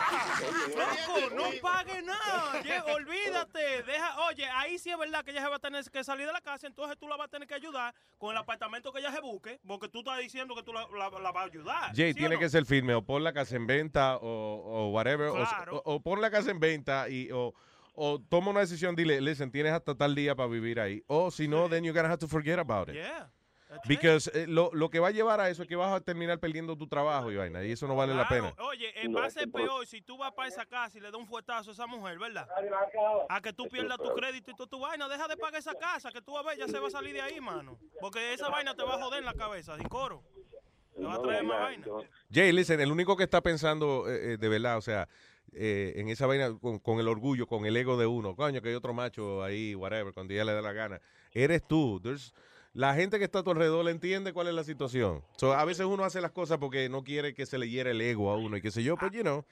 loco, 0.76 1.34
no 1.34 1.44
pague 1.62 2.02
nada. 2.02 2.60
Jay, 2.64 2.80
olvídate. 2.94 3.82
Deja, 3.84 4.20
oye, 4.28 4.46
ahí 4.46 4.78
sí 4.78 4.90
es 4.90 4.98
verdad 4.98 5.24
que 5.24 5.30
ella 5.30 5.42
se 5.42 5.48
va 5.48 5.56
a 5.56 5.60
tener 5.60 5.84
que 5.84 6.04
salir 6.04 6.26
de 6.26 6.32
la 6.32 6.40
casa, 6.40 6.66
entonces 6.66 6.96
tú 6.98 7.08
la 7.08 7.16
vas 7.16 7.26
a 7.26 7.30
tener 7.30 7.46
que 7.48 7.54
ayudar 7.54 7.94
con 8.18 8.32
el 8.32 8.36
apartamento 8.36 8.92
que 8.92 9.00
ella 9.00 9.12
se 9.12 9.20
busque, 9.20 9.60
porque 9.66 9.88
tú 9.88 10.00
estás 10.00 10.18
diciendo 10.18 10.54
que 10.54 10.62
tú 10.62 10.72
la, 10.72 10.86
la- 10.96 11.10
la 11.18 11.32
vas 11.32 11.44
a 11.44 11.46
ayudar. 11.46 11.94
Jay, 11.96 12.12
¿sí 12.12 12.18
o 12.18 12.20
tiene 12.20 12.34
no? 12.34 12.40
que 12.40 12.48
ser 12.48 12.64
firme, 12.66 12.94
o 12.94 13.02
pon 13.02 13.22
la 13.24 13.32
casa 13.32 13.56
en 13.56 13.66
venta, 13.66 14.16
o, 14.16 14.26
o 14.26 14.88
whatever, 14.90 15.28
o- 15.28 15.34
Claro. 15.34 15.82
o, 15.84 15.94
o 15.94 16.00
pon 16.02 16.20
la 16.20 16.30
casa 16.30 16.50
en 16.50 16.60
venta, 16.60 17.08
y, 17.08 17.30
o, 17.32 17.54
o 17.94 18.20
toma 18.28 18.50
una 18.50 18.60
decisión, 18.60 18.94
dile, 18.96 19.20
listen, 19.20 19.50
tienes 19.50 19.72
hasta 19.72 19.94
tal 19.94 20.14
día 20.14 20.34
para 20.34 20.48
vivir 20.48 20.80
ahí. 20.80 21.02
O 21.06 21.30
si 21.30 21.48
no, 21.48 21.68
then 21.68 21.84
you're 21.84 21.94
gonna 21.98 22.08
have 22.12 22.18
to 22.20 22.28
forget 22.28 22.58
about 22.58 22.88
it. 22.88 22.94
Yeah. 22.96 23.30
It. 23.76 23.80
Because 23.86 24.30
eh, 24.34 24.46
lo, 24.46 24.70
lo 24.72 24.90
que 24.90 24.98
va 24.98 25.08
a 25.08 25.10
llevar 25.10 25.40
a 25.40 25.48
eso 25.48 25.62
es 25.62 25.68
que 25.68 25.76
vas 25.76 25.92
a 25.92 26.00
terminar 26.00 26.38
perdiendo 26.38 26.76
tu 26.76 26.86
trabajo 26.86 27.30
y 27.30 27.36
vaina, 27.36 27.64
y 27.64 27.72
eso 27.72 27.86
no 27.86 27.94
vale 27.96 28.14
la 28.14 28.28
pena. 28.28 28.54
Oye, 28.58 28.92
eh, 29.00 29.08
va 29.08 29.26
a 29.26 29.30
ser 29.30 29.50
peor 29.50 29.86
si 29.86 30.00
tú 30.02 30.16
vas 30.18 30.32
para 30.32 30.48
esa 30.48 30.66
casa 30.66 30.98
y 30.98 31.00
le 31.00 31.10
das 31.10 31.20
un 31.20 31.26
fuetazo 31.26 31.70
a 31.70 31.72
esa 31.72 31.86
mujer, 31.86 32.18
¿verdad? 32.18 32.48
A 33.28 33.40
que 33.40 33.52
tú 33.52 33.68
pierdas 33.68 33.98
tu 33.98 34.12
crédito 34.14 34.50
y 34.50 34.54
toda 34.54 34.68
tu 34.68 34.78
vaina. 34.80 35.08
Deja 35.08 35.28
de 35.28 35.36
pagar 35.36 35.60
esa 35.60 35.74
casa, 35.74 36.10
que 36.10 36.20
tú 36.20 36.32
vas 36.32 36.44
a 36.44 36.48
ver, 36.48 36.58
ya 36.58 36.68
se 36.68 36.78
va 36.78 36.88
a 36.88 36.90
salir 36.90 37.14
de 37.14 37.20
ahí, 37.22 37.40
mano. 37.40 37.78
Porque 38.00 38.32
esa 38.34 38.48
vaina 38.48 38.74
te 38.74 38.82
va 38.82 38.94
a 38.94 38.98
joder 39.02 39.20
en 39.20 39.24
la 39.26 39.34
cabeza, 39.34 39.76
sin 39.76 39.88
coro. 39.88 40.22
Te 40.96 41.02
va 41.04 41.14
a 41.14 41.22
traer 41.22 41.44
más 41.44 41.56
ya, 41.58 41.62
vaina. 41.62 41.86
Jay, 42.32 42.52
listen, 42.52 42.80
el 42.80 42.90
único 42.90 43.16
que 43.16 43.24
está 43.24 43.40
pensando 43.40 44.10
eh, 44.10 44.32
eh, 44.32 44.36
de 44.36 44.48
verdad, 44.48 44.76
o 44.76 44.80
sea, 44.82 45.08
eh, 45.52 45.94
en 45.96 46.08
esa 46.08 46.26
vaina 46.26 46.56
con, 46.60 46.78
con 46.78 46.98
el 46.98 47.08
orgullo, 47.08 47.46
con 47.46 47.64
el 47.66 47.76
ego 47.76 47.96
de 47.96 48.06
uno, 48.06 48.34
coño, 48.36 48.60
que 48.60 48.68
hay 48.70 48.74
otro 48.74 48.92
macho 48.92 49.42
ahí, 49.42 49.74
whatever, 49.74 50.12
cuando 50.12 50.34
ella 50.34 50.44
le 50.44 50.52
dé 50.52 50.62
la 50.62 50.72
gana, 50.72 51.00
eres 51.32 51.66
tú. 51.66 52.00
There's- 52.02 52.32
la 52.72 52.94
gente 52.94 53.18
que 53.18 53.24
está 53.24 53.40
a 53.40 53.42
tu 53.42 53.50
alrededor 53.50 53.84
le 53.84 53.90
entiende 53.90 54.32
cuál 54.32 54.46
es 54.48 54.54
la 54.54 54.64
situación. 54.64 55.22
So, 55.36 55.52
a 55.54 55.64
veces 55.64 55.86
uno 55.86 56.04
hace 56.04 56.20
las 56.20 56.30
cosas 56.30 56.58
porque 56.58 56.88
no 56.88 57.02
quiere 57.02 57.34
que 57.34 57.46
se 57.46 57.58
le 57.58 57.68
hiere 57.68 57.90
el 57.90 58.00
ego 58.00 58.30
a 58.30 58.36
uno 58.36 58.56
y 58.56 58.62
qué 58.62 58.70
sé 58.70 58.82
yo, 58.82 58.96
pero 58.96 59.10
you 59.12 59.22
know, 59.22 59.44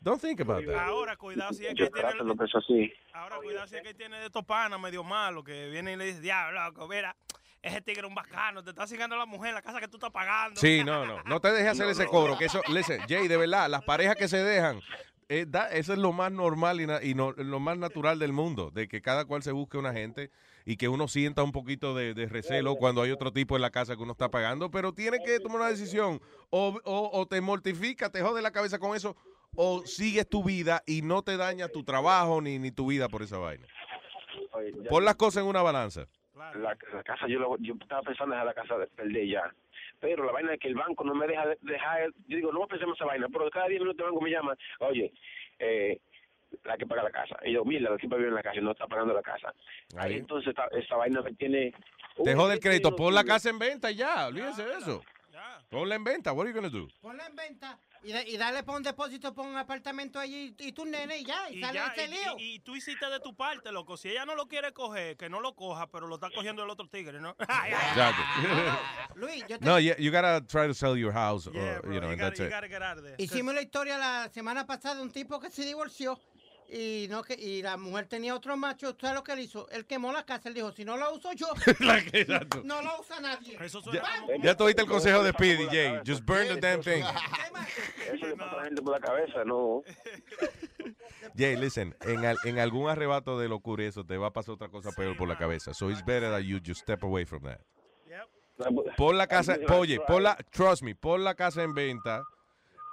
don't 0.00 0.20
think 0.20 0.40
about 0.40 0.64
that. 0.64 0.74
Ahora, 0.88 1.16
cuidado 1.16 1.52
si 1.52 1.66
es 1.66 1.74
que 1.74 1.90
tiene... 1.90 2.08
así. 2.08 2.92
Ahora, 3.12 3.36
cuidado 3.36 3.66
si 3.66 3.76
es 3.76 3.82
que 3.82 3.94
tiene 3.94 4.18
de 4.18 4.26
estos 4.26 4.44
panas 4.44 4.80
medio 4.80 5.04
malos 5.04 5.44
que 5.44 5.68
vienen 5.70 5.94
y 5.94 5.96
le 5.98 6.04
dicen, 6.06 6.22
diablo, 6.22 6.64
loco, 6.64 6.88
mira, 6.88 7.14
ese 7.62 7.80
tigre 7.80 8.02
es 8.02 8.08
un 8.08 8.14
bacano, 8.14 8.62
te 8.62 8.70
está 8.70 8.86
siguiendo 8.86 9.16
la 9.16 9.24
mujer 9.26 9.54
la 9.54 9.62
casa 9.62 9.80
que 9.80 9.88
tú 9.88 9.96
estás 9.96 10.10
pagando. 10.10 10.60
Sí, 10.60 10.82
no, 10.84 11.04
no. 11.06 11.22
No 11.24 11.40
te 11.40 11.50
dejes 11.52 11.70
hacer 11.72 11.86
No, 11.86 11.92
ese 11.92 12.04
no. 12.04 12.10
cobro. 12.10 12.36
Que 12.38 12.46
eso, 12.46 12.60
listen, 12.68 13.00
Jay, 13.08 13.26
de 13.28 13.36
verdad, 13.38 13.68
las 13.70 13.82
parejas 13.84 14.16
que 14.16 14.28
se 14.28 14.36
dejan, 14.42 14.80
eh, 15.28 15.46
da- 15.48 15.70
eso 15.70 15.92
es 15.94 15.98
lo 15.98 16.12
más 16.12 16.30
normal 16.32 16.80
y, 16.82 16.86
na- 16.86 17.02
y 17.02 17.14
no- 17.14 17.32
lo 17.32 17.60
más 17.60 17.78
natural 17.78 18.18
del 18.18 18.32
mundo, 18.34 18.70
de 18.70 18.86
que 18.88 19.00
cada 19.00 19.24
cual 19.24 19.42
se 19.42 19.52
busque 19.52 19.78
una 19.78 19.92
gente 19.94 20.30
y 20.64 20.76
que 20.76 20.88
uno 20.88 21.08
sienta 21.08 21.42
un 21.42 21.52
poquito 21.52 21.94
de, 21.94 22.14
de 22.14 22.26
recelo 22.26 22.76
cuando 22.76 23.02
hay 23.02 23.10
otro 23.10 23.32
tipo 23.32 23.56
en 23.56 23.62
la 23.62 23.70
casa 23.70 23.96
que 23.96 24.02
uno 24.02 24.12
está 24.12 24.30
pagando, 24.30 24.70
pero 24.70 24.92
tiene 24.92 25.18
que 25.24 25.38
tomar 25.40 25.58
una 25.60 25.68
decisión. 25.70 26.20
O, 26.50 26.78
o- 26.84 27.10
o 27.12 27.26
te 27.26 27.40
mortifica, 27.40 28.10
te 28.10 28.22
jode 28.22 28.40
la 28.42 28.50
cabeza 28.50 28.78
con 28.78 28.96
eso, 28.96 29.16
o 29.56 29.82
sigues 29.86 30.28
tu 30.28 30.42
vida 30.42 30.82
y 30.86 31.02
no 31.02 31.22
te 31.22 31.36
daña 31.36 31.68
tu 31.68 31.84
trabajo 31.84 32.40
ni, 32.40 32.58
ni 32.58 32.70
tu 32.70 32.86
vida 32.88 33.08
por 33.08 33.22
esa 33.22 33.38
vaina. 33.38 33.66
Pon 34.88 35.04
las 35.04 35.16
cosas 35.16 35.42
en 35.42 35.48
una 35.48 35.62
balanza. 35.62 36.06
la, 36.34 36.76
la 36.92 37.02
casa 37.04 37.26
yo, 37.28 37.38
lo- 37.38 37.56
yo 37.58 37.74
estaba 37.80 38.02
pensando 38.02 38.34
en 38.34 38.40
dejar 38.40 38.46
la 38.46 38.54
casa 38.54 38.78
de 38.78 38.86
perder 38.88 39.26
ya 39.28 39.54
pero 40.00 40.24
la 40.24 40.32
vaina 40.32 40.52
es 40.54 40.60
que 40.60 40.68
el 40.68 40.74
banco 40.74 41.02
no 41.04 41.14
me 41.14 41.26
deja 41.26 41.46
de- 41.46 41.58
dejar 41.62 42.10
yo 42.26 42.36
digo 42.36 42.52
no 42.52 42.66
pensemos 42.66 42.96
esa 42.96 43.06
vaina 43.06 43.26
pero 43.32 43.48
cada 43.50 43.68
10 43.68 43.80
minutos 43.80 44.00
el 44.00 44.10
banco 44.10 44.20
me 44.20 44.30
llama 44.30 44.56
oye 44.80 45.12
eh, 45.58 46.00
la 46.64 46.76
que 46.76 46.86
paga 46.86 47.02
la 47.02 47.10
casa 47.10 47.36
y 47.44 47.52
yo 47.52 47.64
mira 47.64 47.90
la 47.90 47.96
que 47.98 48.06
vive 48.06 48.28
en 48.28 48.34
la 48.34 48.42
casa 48.42 48.58
y 48.58 48.62
no 48.62 48.72
está 48.72 48.86
pagando 48.86 49.12
la 49.14 49.22
casa 49.22 49.52
ahí 49.96 50.14
entonces 50.14 50.48
esta, 50.50 50.66
esta 50.76 50.96
vaina 50.96 51.22
tiene 51.38 51.72
Te 52.22 52.34
jode 52.34 52.54
el 52.54 52.60
crédito. 52.60 52.94
Pon 52.94 53.14
la 53.14 53.24
casa 53.24 53.50
en 53.50 53.58
venta 53.58 53.90
y 53.90 53.96
ya. 53.96 54.28
Olvídense 54.28 54.64
de 54.64 54.74
eso. 54.78 55.02
Ponla 55.68 55.96
en 55.96 56.04
venta. 56.04 56.32
What 56.32 56.46
are 56.46 56.50
you 56.54 56.54
gonna 56.60 56.68
do? 56.70 56.86
Ponla 57.00 57.26
en 57.26 57.34
venta 57.34 57.76
y, 58.04 58.12
da- 58.12 58.22
y 58.22 58.36
dale 58.36 58.62
para 58.62 58.76
un 58.78 58.84
depósito 58.84 59.34
para 59.34 59.48
un 59.48 59.56
apartamento 59.56 60.20
allí 60.20 60.54
y 60.58 60.70
tu 60.72 60.84
nene 60.84 61.18
y 61.18 61.24
ya, 61.24 61.50
y, 61.50 61.56
Y, 61.56 61.60
sale 61.60 61.74
ya, 61.74 61.86
ese 61.88 62.04
y- 62.04 62.08
lío. 62.10 62.34
y- 62.38 62.54
y 62.54 62.58
tú 62.60 62.76
hiciste 62.76 63.08
de 63.10 63.18
tu 63.18 63.34
parte, 63.34 63.72
loco. 63.72 63.96
Si 63.96 64.08
ella 64.10 64.24
no 64.24 64.36
lo 64.36 64.46
quiere 64.46 64.72
coger, 64.72 65.16
que 65.16 65.28
no 65.28 65.40
lo 65.40 65.54
coja, 65.56 65.88
pero 65.90 66.06
lo 66.06 66.14
está 66.16 66.30
cogiendo 66.30 66.62
el 66.62 66.70
otro 66.70 66.86
tigre, 66.86 67.18
¿no? 67.20 67.30
Exacto. 67.40 68.22
Luis, 69.16 69.44
yo 69.48 69.58
te- 69.58 69.64
No, 69.64 69.80
you, 69.80 69.94
you 69.98 70.12
gotta 70.12 70.40
try 70.46 70.68
to 70.68 70.74
sell 70.74 70.96
your 70.96 71.12
house, 71.12 71.50
Yeah, 71.52 71.78
or, 71.78 71.82
bro, 71.82 71.92
you 71.94 72.00
know, 72.00 72.08
you 72.08 72.12
and 72.12 72.20
gotta- 72.20 72.30
that's 72.30 72.38
you 72.40 72.46
it. 72.46 72.50
gotta 72.50 72.68
get 72.68 72.82
out 72.82 72.98
of 72.98 73.04
there. 73.04 73.16
Hicimos 73.18 73.54
la 73.54 73.62
historia 73.62 73.98
la 73.98 74.28
semana 74.32 74.66
pasada 74.66 74.96
de 74.96 75.02
un 75.02 75.10
tipo 75.10 75.40
que 75.40 75.50
se 75.50 75.64
divorció 75.64 76.18
y 76.68 77.06
no 77.10 77.22
que 77.22 77.34
y 77.34 77.62
la 77.62 77.76
mujer 77.76 78.06
tenía 78.06 78.34
otro 78.34 78.56
macho. 78.56 78.96
¿Sabes 79.00 79.14
lo 79.16 79.22
que 79.24 79.32
él 79.32 79.40
hizo? 79.40 79.68
Él 79.70 79.86
quemó 79.86 80.12
la 80.12 80.24
casa. 80.24 80.48
Él 80.48 80.54
dijo, 80.54 80.72
si 80.72 80.84
no 80.84 80.96
la 80.96 81.10
uso 81.10 81.32
yo, 81.32 81.46
La 81.80 82.02
que- 82.02 82.20
exacto. 82.22 82.62
no 82.64 82.80
la 82.82 82.98
usa 82.98 83.20
nadie. 83.20 83.56
Ya, 83.92 84.02
ya 84.42 84.56
tú 84.56 84.64
oíste 84.64 84.82
el 84.82 84.88
consejo 84.88 85.22
de 85.22 85.30
Speedy, 85.32 85.66
Jay. 85.66 86.00
Just 86.06 86.24
burn 86.24 86.48
the 86.48 86.56
damn 86.60 86.82
thing. 86.82 87.02
eso 88.12 88.26
le 88.26 88.36
pasa 88.36 88.52
a 88.52 88.56
la 88.56 88.64
gente 88.64 88.82
por 88.82 88.92
la 88.92 89.00
cabeza 89.00 89.44
no 89.44 89.82
Jay, 91.36 91.56
listen, 91.56 91.96
en, 92.02 92.24
al- 92.24 92.38
en 92.44 92.58
algún 92.58 92.88
arrebato 92.88 93.38
de 93.38 93.48
locura 93.48 93.82
y 93.84 93.86
eso 93.86 94.04
te 94.04 94.16
va 94.16 94.28
a 94.28 94.32
pasar 94.32 94.54
otra 94.54 94.68
cosa 94.68 94.92
peor 94.92 95.16
por 95.16 95.26
la 95.28 95.36
cabeza. 95.36 95.74
So 95.74 95.90
it's 95.90 96.04
better 96.04 96.30
that 96.30 96.42
you 96.42 96.60
just 96.64 96.80
step 96.82 97.02
away 97.02 97.24
from 97.24 97.42
that. 97.44 97.60
Pon 98.96 99.18
la 99.18 99.26
casa, 99.26 99.56
oye, 99.70 99.98
pon 100.06 100.22
la, 100.22 100.36
trust 100.52 100.82
me, 100.84 100.94
pon 100.94 101.24
la 101.24 101.34
casa 101.34 101.62
en 101.64 101.74
venta 101.74 102.22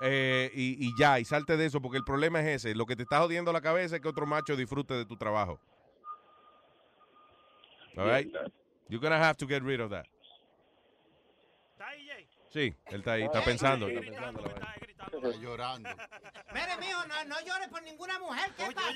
eh, 0.02 0.52
y, 0.54 0.88
y 0.88 0.92
ya, 0.98 1.20
y 1.20 1.26
salte 1.26 1.58
de 1.58 1.66
eso, 1.66 1.82
porque 1.82 1.98
el 1.98 2.04
problema 2.04 2.42
es 2.42 2.64
ese. 2.64 2.76
Lo 2.76 2.86
que 2.86 2.96
te 2.96 3.04
está 3.04 3.20
jodiendo 3.20 3.54
la 3.54 3.62
cabeza 3.62 3.96
es 3.96 4.02
que 4.02 4.08
otro 4.08 4.26
macho 4.26 4.56
disfrute 4.56 4.94
de 4.94 5.06
tu 5.06 5.16
trabajo. 5.16 5.60
All 7.98 8.10
right? 8.10 8.34
You're 8.90 9.02
gonna 9.02 9.24
have 9.24 9.38
to 9.38 9.48
get 9.48 9.64
rid 9.64 9.80
of 9.80 9.92
that. 9.92 10.06
Sí, 12.50 12.76
él 12.88 13.00
está 13.00 13.14
ahí, 13.14 13.24
está 13.24 13.42
pensando. 13.44 13.88
Está 13.88 14.02
pensando 14.02 14.44
vaina. 15.12 15.28
Está 15.30 15.42
llorando. 15.42 15.90
Mire, 16.54 16.78
mijo, 16.80 17.08
no, 17.08 17.26
no 17.26 17.36
llore 17.46 17.68
por 17.70 17.84
ninguna 17.84 18.20
mujer. 18.20 18.52
¿Qué 18.58 18.66
pasa? 18.74 18.90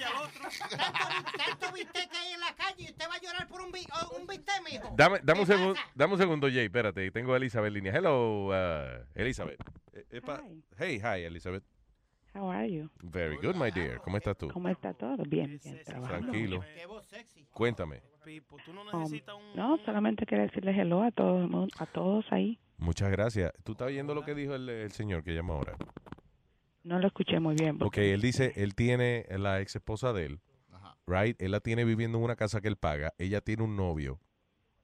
Tanto, 0.70 1.38
tanto 1.38 1.74
bistec 1.74 2.10
que 2.10 2.18
hay 2.18 2.34
en 2.34 2.40
la 2.40 2.56
calle 2.56 2.84
y 2.84 2.86
usted 2.86 3.06
va 3.10 3.16
a 3.16 3.20
llorar 3.22 3.48
por 3.48 3.62
un, 3.62 3.72
oh, 3.72 4.16
un 4.20 4.28
bistec, 4.28 4.62
mijo. 4.70 4.94
Dame, 4.96 5.20
dame, 5.24 5.40
un 5.42 5.46
¿Qué 5.46 5.54
segundo, 5.54 5.80
dame 5.96 6.14
un 6.14 6.20
segundo, 6.20 6.48
Jay, 6.48 6.66
espérate, 6.66 7.12
tengo 7.12 7.34
a 7.34 7.38
Elizabeth 7.38 7.68
en 7.68 7.74
línea. 7.74 7.94
Hello, 7.94 8.48
uh, 8.48 9.06
Elizabeth. 9.14 9.60
Eh, 9.94 10.06
epa- 10.22 10.44
Hey, 10.78 11.00
hi, 11.02 11.24
Elizabeth. 11.24 11.64
How 12.34 12.52
are 12.52 12.70
you? 12.70 12.90
Very 13.02 13.38
good, 13.38 13.56
my 13.56 13.72
dear. 13.72 14.02
¿Cómo 14.02 14.18
estás 14.18 14.38
tú? 14.38 14.50
¿Cómo 14.50 14.68
está 14.68 14.94
todo? 14.94 15.24
Bien, 15.26 15.58
bien, 15.64 15.82
trabajando. 15.86 16.32
Tranquilo. 16.32 16.62
Cuéntame. 17.52 18.02
Um, 18.92 19.56
no, 19.56 19.78
solamente 19.86 20.26
quería 20.26 20.46
decirles 20.46 20.76
hello 20.78 21.04
a 21.04 21.12
todos, 21.12 21.50
a 21.80 21.86
todos 21.86 22.26
ahí. 22.32 22.60
Muchas 22.78 23.10
gracias. 23.12 23.52
¿Tú 23.64 23.72
estás 23.74 23.88
oyendo 23.88 24.14
lo 24.14 24.24
que 24.26 24.36
dijo 24.36 24.56
el, 24.56 24.68
el 24.70 24.92
señor 24.92 25.24
que 25.24 25.34
llama 25.34 25.54
ahora? 25.54 25.76
No 26.84 27.00
lo 27.00 27.08
escuché 27.08 27.40
muy 27.40 27.56
bien. 27.56 27.82
Ok, 27.82 27.98
él 27.98 28.22
dice, 28.22 28.54
él 28.58 28.76
tiene 28.76 29.26
la 29.30 29.60
ex 29.62 29.76
esposa 29.76 30.14
de 30.14 30.26
él, 30.26 30.40
right? 31.08 31.42
Él 31.42 31.52
la 31.52 31.60
tiene 31.62 31.84
viviendo 31.84 32.18
en 32.18 32.24
una 32.24 32.36
casa 32.36 32.62
que 32.62 32.68
él 32.68 32.76
paga. 32.78 33.14
Ella 33.18 33.42
tiene 33.42 33.64
un 33.64 33.76
novio. 33.76 34.20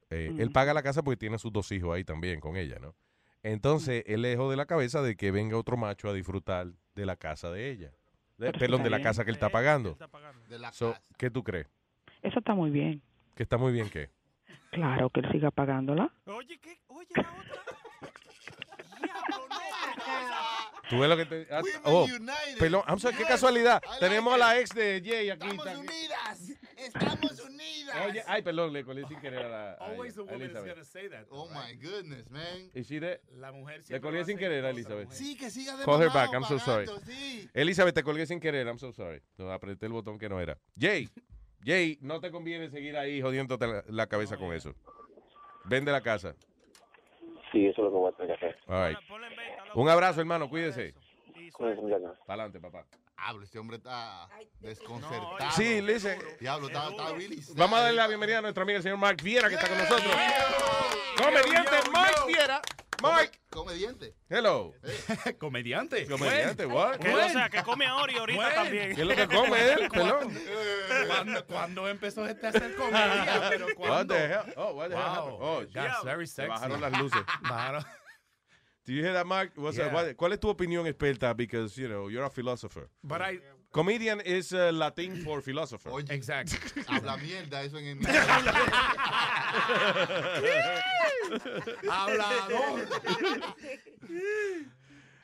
Eh, 0.09 0.33
Él 0.39 0.51
paga 0.51 0.73
la 0.73 0.83
casa 0.83 1.03
porque 1.03 1.15
tiene 1.15 1.35
a 1.35 1.39
sus 1.39 1.53
dos 1.53 1.71
hijos 1.71 1.95
ahí 1.95 2.03
también 2.03 2.41
con 2.41 2.57
ella, 2.57 2.79
¿no? 2.81 2.95
Entonces, 3.43 4.03
él 4.07 4.21
le 4.21 4.27
dejó 4.27 4.51
de 4.51 4.57
la 4.57 4.65
cabeza 4.65 5.01
de 5.01 5.15
que 5.15 5.31
venga 5.31 5.55
otro 5.57 5.77
macho 5.77 6.09
a 6.09 6.13
disfrutar 6.13 6.67
de 6.95 7.05
la 7.05 7.15
casa 7.15 7.49
de 7.49 7.69
ella. 7.71 7.91
De- 8.37 8.51
perdón, 8.51 8.83
de 8.83 8.89
la 8.89 9.01
casa 9.01 9.23
que 9.23 9.29
él 9.31 9.35
está 9.35 9.47
pagando. 9.49 9.97
De 10.49 10.59
la 10.59 10.73
So, 10.73 10.95
¿Qué 11.17 11.29
tú 11.31 11.43
crees? 11.45 11.67
Eso 12.21 12.39
está 12.39 12.53
muy 12.53 12.71
bien. 12.71 13.01
¿Que 13.35 13.43
está 13.43 13.57
muy 13.57 13.71
bien 13.71 13.89
qué? 13.89 14.09
Claro 14.71 15.09
que 15.11 15.21
él 15.21 15.31
siga 15.31 15.49
pagándola. 15.49 16.11
¿Tú 20.91 20.99
ves 20.99 21.09
lo 21.09 21.15
que 21.17 21.25
te... 21.25 21.47
ah, 21.51 21.61
oh, 21.85 22.05
perdón, 22.59 22.83
I'm 22.87 22.99
sorry, 22.99 23.15
qué 23.15 23.23
casualidad. 23.23 23.81
Like 23.81 23.99
Tenemos 24.01 24.33
a 24.33 24.37
la 24.37 24.59
ex 24.59 24.69
de 24.75 25.01
Jay 25.03 25.29
aquí. 25.29 25.47
Estamos 25.47 25.67
aquí. 25.67 25.79
unidas. 25.79 26.49
Estamos 26.75 27.39
unidas. 27.39 27.95
Oye, 28.09 28.23
ay, 28.27 28.41
perdón, 28.41 28.73
le 28.73 28.83
colé 28.83 29.07
sin 29.07 29.19
querer 29.21 29.45
a 29.45 29.49
la... 29.49 29.71
a 29.71 29.85
Always 29.85 30.15
the 30.15 30.21
ella, 30.21 30.31
a 30.31 30.33
woman 30.33 30.41
is 30.41 30.51
Elizabeth. 30.51 30.73
gonna 30.75 30.83
say 30.85 31.07
that. 31.09 31.25
Oh 31.29 31.47
my 31.49 31.73
goodness, 31.75 32.29
man. 32.29 32.69
¿Y 32.75 32.83
si 32.83 32.99
de- 32.99 33.21
La 33.37 33.51
mujer 33.53 33.81
Le 33.87 34.01
colgué 34.01 34.19
a 34.19 34.25
sin 34.25 34.37
querer 34.37 34.65
a 34.65 34.69
Elizabeth. 34.71 35.09
Sí, 35.11 35.37
que 35.37 35.49
siga 35.49 35.77
de 35.77 35.85
Call 35.85 36.01
her 36.01 36.09
back, 36.11 36.33
I'm 36.33 36.43
so 36.43 36.59
sorry. 36.59 36.87
sí. 37.05 37.49
Elizabeth, 37.53 37.95
te 37.95 38.03
colgué 38.03 38.25
sin 38.25 38.41
querer, 38.41 38.67
I'm 38.67 38.77
so 38.77 38.91
sorry. 38.91 39.21
No, 39.37 39.49
apreté 39.51 39.85
el 39.85 39.93
botón 39.93 40.19
que 40.19 40.27
no 40.27 40.41
era. 40.41 40.57
Jay, 40.77 41.07
Jay, 41.63 41.97
no 42.01 42.19
te 42.19 42.31
conviene 42.31 42.69
seguir 42.69 42.97
ahí 42.97 43.21
jodiéndote 43.21 43.65
la, 43.65 43.83
la 43.87 44.07
cabeza 44.07 44.35
con 44.35 44.53
eso. 44.53 44.75
Vende 45.63 45.89
la 45.91 46.01
casa. 46.01 46.35
Sí, 47.53 47.65
eso 47.67 47.81
es 47.81 47.85
lo 47.85 47.91
que 47.91 47.97
voy 47.97 48.11
a 48.11 48.15
tener 48.15 48.39
que 48.39 48.45
hacer. 48.47 48.57
All 48.67 48.89
right. 48.89 48.97
Un 49.75 49.89
abrazo, 49.89 50.19
hermano, 50.19 50.49
cuídese. 50.49 50.93
Adelante, 52.27 52.59
papá. 52.59 52.85
Hablo, 53.17 53.43
este 53.43 53.59
hombre 53.59 53.77
está 53.77 54.27
desconcertado. 54.59 55.51
Sí, 55.51 55.81
listen. 55.81 56.19
Diablo, 56.39 56.67
está, 56.67 56.89
está. 56.89 57.13
Vamos 57.55 57.79
a 57.79 57.83
darle 57.83 57.97
la 57.97 58.07
bienvenida 58.07 58.39
a 58.39 58.41
nuestro 58.41 58.63
amigo 58.63 58.77
el 58.77 58.83
señor 58.83 58.97
Mark 58.97 59.21
Viera, 59.21 59.47
que 59.47 59.55
está 59.55 59.67
con 59.67 59.77
nosotros. 59.77 60.11
Comediante 61.17 61.89
Mark 61.91 62.25
Viera. 62.27 62.61
Mark. 63.01 63.31
Comediante. 63.49 64.13
Hello. 64.29 64.73
Comediante. 65.39 66.05
Comediante, 66.07 66.65
what? 66.67 66.97
Que, 66.97 67.13
o 67.13 67.29
sea, 67.29 67.49
que 67.49 67.63
come 67.63 67.85
ahora 67.85 68.13
y 68.13 68.17
ahorita 68.17 68.53
también. 68.53 68.95
¿Qué 68.95 69.01
es 69.01 69.07
lo 69.07 69.15
que 69.15 69.27
come 69.27 69.71
él? 69.73 69.89
Pelón. 69.91 70.39
¿Cuándo, 71.07 71.45
cuándo 71.47 71.87
empezó 71.89 72.25
este 72.27 72.45
a 72.45 72.49
hacer 72.49 72.75
comedia? 72.75 73.41
Pero 73.49 73.65
What 73.67 73.75
¿cuándo? 73.75 74.13
the 74.13 74.25
hell? 74.25 74.53
Oh, 74.55 74.73
what 74.73 74.89
the 74.89 74.95
Wow. 74.95 75.37
Oh, 75.41 75.65
That's 75.73 76.03
very 76.03 76.27
Se 76.27 76.35
sexy. 76.35 76.49
bajaron 76.49 76.79
las 76.81 76.97
luces. 76.99 77.21
Bajaron. 77.41 77.85
Do 78.91 78.97
you 78.97 79.03
hear 79.03 79.13
that, 79.13 79.25
Mark? 79.25 79.51
What's 79.55 79.77
Yeah. 79.77 79.93
what- 79.93 80.17
¿Cuál 80.17 80.33
es 80.33 80.39
tu 80.41 80.49
opinión 80.49 80.85
experta? 80.85 81.33
Because, 81.33 81.77
you 81.77 81.87
know, 81.87 82.09
you're 82.09 82.25
a 82.25 82.29
philosopher. 82.29 82.89
But 83.01 83.21
I, 83.21 83.39
Comedian 83.71 84.19
is 84.19 84.51
uh, 84.51 84.69
Latin 84.73 85.23
for 85.23 85.41
philosopher. 85.41 85.91
exacto. 86.09 86.57
Habla 86.89 87.15
mierda, 87.15 87.63
eso 87.63 87.77
en 87.77 87.85
el. 87.87 87.99
Hablador. 91.89 92.81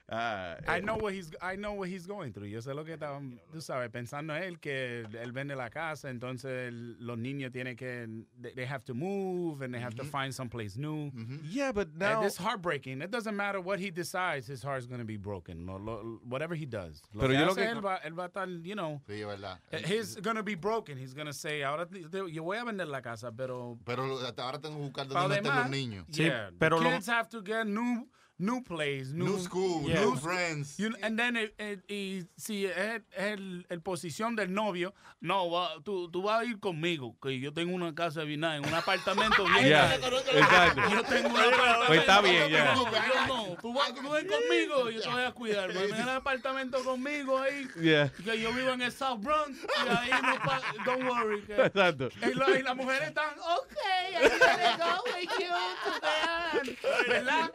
Ah, 0.09 0.55
I 0.65 0.77
eh, 0.77 0.81
know 0.81 0.95
what 0.95 1.13
he's 1.13 1.31
I 1.41 1.57
know 1.57 1.73
what 1.73 1.89
he's 1.89 2.07
going 2.07 2.31
through. 2.31 2.47
Yo 2.47 2.59
sé 2.61 2.73
lo 2.73 2.85
que 2.85 2.93
está, 2.93 3.19
tú 3.51 3.59
sabes, 3.61 3.89
pensando 3.89 4.33
él 4.35 4.57
que 4.61 5.01
él 5.21 5.33
vende 5.33 5.53
la 5.53 5.69
casa, 5.69 6.09
entonces 6.09 6.69
el- 6.69 6.95
los 7.05 7.17
niños 7.17 7.51
tienen 7.51 7.75
que 7.75 8.07
they, 8.41 8.53
they 8.53 8.65
have 8.65 8.85
to 8.85 8.93
move 8.93 9.61
and 9.61 9.73
they 9.73 9.81
have 9.81 9.95
to 9.95 10.05
find 10.05 10.33
someplace 10.33 10.77
new. 10.77 11.11
Yeah, 11.43 11.73
but 11.73 11.89
And 11.89 11.99
now... 11.99 12.23
it's 12.23 12.37
heartbreaking. 12.37 13.01
It 13.01 13.11
doesn't 13.11 13.35
matter 13.35 13.59
what 13.59 13.79
he 13.79 13.91
decides, 13.91 14.47
his 14.47 14.63
heart's 14.63 14.85
going 14.87 14.99
to 15.01 15.05
be 15.05 15.17
broken. 15.17 15.65
Lo- 15.65 15.77
lo- 15.77 16.21
whatever 16.23 16.55
he 16.55 16.65
does. 16.65 17.01
Lo 17.13 17.21
Pero 17.21 17.33
que 17.33 17.39
yo 17.39 17.45
lo 17.47 17.55
que- 17.55 17.63
él 17.65 17.81
va, 17.83 17.97
él 18.05 18.13
va 18.17 18.23
a 18.23 18.27
estar, 18.29 18.47
you 18.63 18.75
know, 18.75 19.01
Sí, 19.09 19.19
es 19.21 19.27
verdad. 19.27 19.59
he's 19.85 20.15
going 20.21 20.37
to 20.37 20.43
be 20.43 20.55
broken. 20.55 20.97
He's 20.97 21.13
going 21.13 21.27
to 21.27 21.33
say, 21.33 21.63
ahora 21.63 21.85
te- 21.85 22.07
te- 22.07 22.31
yo 22.31 22.43
voy 22.43 22.55
a 22.57 22.63
vender 22.63 22.87
la 22.87 23.01
casa, 23.01 23.31
pero 23.35 23.77
Pero 23.85 24.19
hasta 24.25 24.41
ahora 24.43 24.59
tengo 24.61 24.77
que 24.77 24.83
buscar 24.83 25.07
para 25.09 25.21
dónde 25.27 25.41
meter 25.41 25.53
los 25.53 25.69
niños. 25.69 26.05
yeah, 26.11 26.49
pero 26.57 26.77
the 26.79 26.85
lo- 26.85 26.91
kids 26.91 27.07
have 27.09 27.27
to 27.27 27.41
get 27.43 27.65
new 27.67 28.07
new 28.39 28.61
place, 28.63 29.11
new, 29.13 29.25
New 29.25 29.39
school, 29.39 29.83
yeah. 29.89 29.99
new 30.01 30.15
friends. 30.15 30.77
You- 30.77 30.95
and 31.01 31.17
then 31.17 31.35
it- 31.35 31.55
it- 31.59 31.83
y 31.89 32.23
si 32.37 32.65
es 32.65 33.01
el, 33.17 33.65
el 33.69 33.81
posición 33.81 34.35
del 34.35 34.53
novio, 34.53 34.93
no, 35.21 35.49
va, 35.49 35.79
tú, 35.83 36.09
tú 36.11 36.21
vas 36.21 36.41
a 36.41 36.45
ir 36.45 36.59
conmigo, 36.59 37.15
que 37.21 37.39
yo 37.39 37.51
tengo 37.51 37.73
una 37.73 37.95
casa 37.95 38.21
bien 38.23 38.41
nice, 38.41 38.59
un 38.59 38.73
apartamento 38.73 39.43
bien 39.53 39.65
Yeah, 39.67 39.95
exacto. 39.95 40.81
Yo 40.91 41.03
tengo 41.03 41.29
un 41.29 41.35
apartamento. 41.37 41.85
Pues 41.87 41.99
está 41.99 42.21
bien, 42.21 42.49
ya. 42.51 42.75
No, 42.75 42.85
yo 42.91 43.27
no, 43.27 43.57
tú 43.59 43.73
vas 43.73 43.93
tú 43.95 44.09
ven 44.11 44.27
conmigo, 44.27 44.89
yo 44.91 45.01
te 45.01 45.09
voy 45.09 45.23
a 45.23 45.31
cuidar. 45.31 45.73
Ven 45.73 45.93
en 45.95 46.01
el 46.01 46.09
apartamento 46.09 46.83
conmigo 46.83 47.39
ahí. 47.39 47.67
Yeah. 47.81 48.09
Que 48.23 48.39
yo 48.39 48.53
vivo 48.53 48.69
en 48.71 48.81
el 48.83 48.91
South 48.91 49.19
Bronx 49.21 49.57
y 49.59 49.89
ahí 49.89 50.09
no 50.21 50.83
don't 50.85 51.03
worry. 51.09 51.41
que- 51.43 51.55
Exacto. 51.65 52.09
y, 52.21 52.33
la- 52.35 52.59
y 52.59 52.61
las 52.61 52.75
mujeres 52.75 53.07
están, 53.09 53.31
ok, 53.39 53.73
I'm 54.13 54.29
gonna 54.39 54.77
go 54.77 55.03
with 55.15 55.29
you 55.39 55.53
to 55.83 55.99
the 56.01 57.07
¿Verdad? 57.09 57.51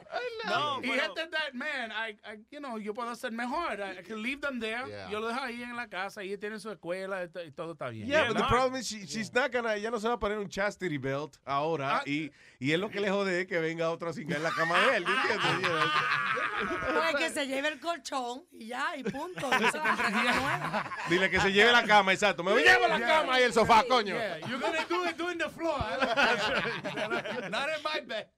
No, 0.46 0.71
y 0.80 0.88
pero- 0.88 1.02
este 1.02 1.26
that 1.30 1.52
man, 1.54 1.90
I, 1.92 2.16
I, 2.24 2.38
you 2.50 2.60
know, 2.60 2.78
yo 2.78 2.94
puedo 2.94 3.10
hacer 3.10 3.32
mejor. 3.32 3.80
I, 3.80 3.98
I 3.98 4.02
can 4.02 4.22
leave 4.22 4.40
them 4.40 4.60
there. 4.60 4.86
Yeah. 4.88 5.10
Yo 5.10 5.20
lo 5.20 5.28
dejo 5.28 5.40
ahí 5.40 5.62
en 5.62 5.76
la 5.76 5.86
casa, 5.88 6.22
ellos 6.22 6.38
tienen 6.38 6.60
su 6.60 6.70
escuela 6.70 7.24
y 7.24 7.28
to- 7.28 7.44
y 7.44 7.50
todo 7.50 7.72
está 7.72 7.88
bien. 7.90 8.06
Yeah, 8.06 8.28
but 8.28 8.34
the 8.36 8.40
Mark. 8.40 8.50
problem 8.50 8.80
is 8.80 8.86
she, 8.88 9.06
she's 9.06 9.32
not 9.34 9.50
gonna, 9.52 9.74
ella 9.74 9.90
no 9.90 9.98
se 9.98 10.08
va 10.08 10.14
a 10.14 10.18
poner 10.18 10.38
un 10.38 10.48
chastity 10.48 10.98
belt 10.98 11.36
ahora 11.44 11.98
Ah. 11.98 12.02
y, 12.06 12.30
y 12.62 12.70
es 12.70 12.78
lo 12.78 12.90
que 12.90 13.00
le 13.00 13.10
jode 13.10 13.40
es 13.40 13.48
que 13.48 13.58
venga 13.58 13.90
otro 13.90 14.10
a 14.10 14.12
cingar 14.12 14.36
en 14.36 14.44
la 14.44 14.52
cama 14.52 14.78
de 14.78 14.98
él, 14.98 15.04
que 17.18 17.30
se 17.30 17.48
lleve 17.48 17.66
el 17.66 17.80
colchón 17.80 18.44
y 18.52 18.68
ya, 18.68 18.96
y 18.96 19.02
punto. 19.02 19.50
Y 19.60 19.64
se 19.64 19.80
compra 19.80 19.96
cama 19.96 20.22
nueva. 20.22 20.90
Dile 21.10 21.28
que 21.28 21.40
se 21.40 21.52
lleve 21.52 21.72
la 21.72 21.84
cama, 21.84 22.12
exacto. 22.12 22.44
Me 22.44 22.54
llevo 22.62 22.86
la 22.86 23.00
cama 23.00 23.40
y 23.40 23.42
el 23.42 23.52
sofá, 23.52 23.82
coño. 23.88 24.14
Yeah, 24.14 24.38
you're 24.46 24.60
gonna 24.60 24.86
do 24.88 25.04
it 25.08 25.16
doing 25.18 25.38
the 25.38 25.48
floor. 25.48 25.76
Not 27.50 27.68
in 27.68 27.82
my 27.82 28.00
bed. 28.06 28.28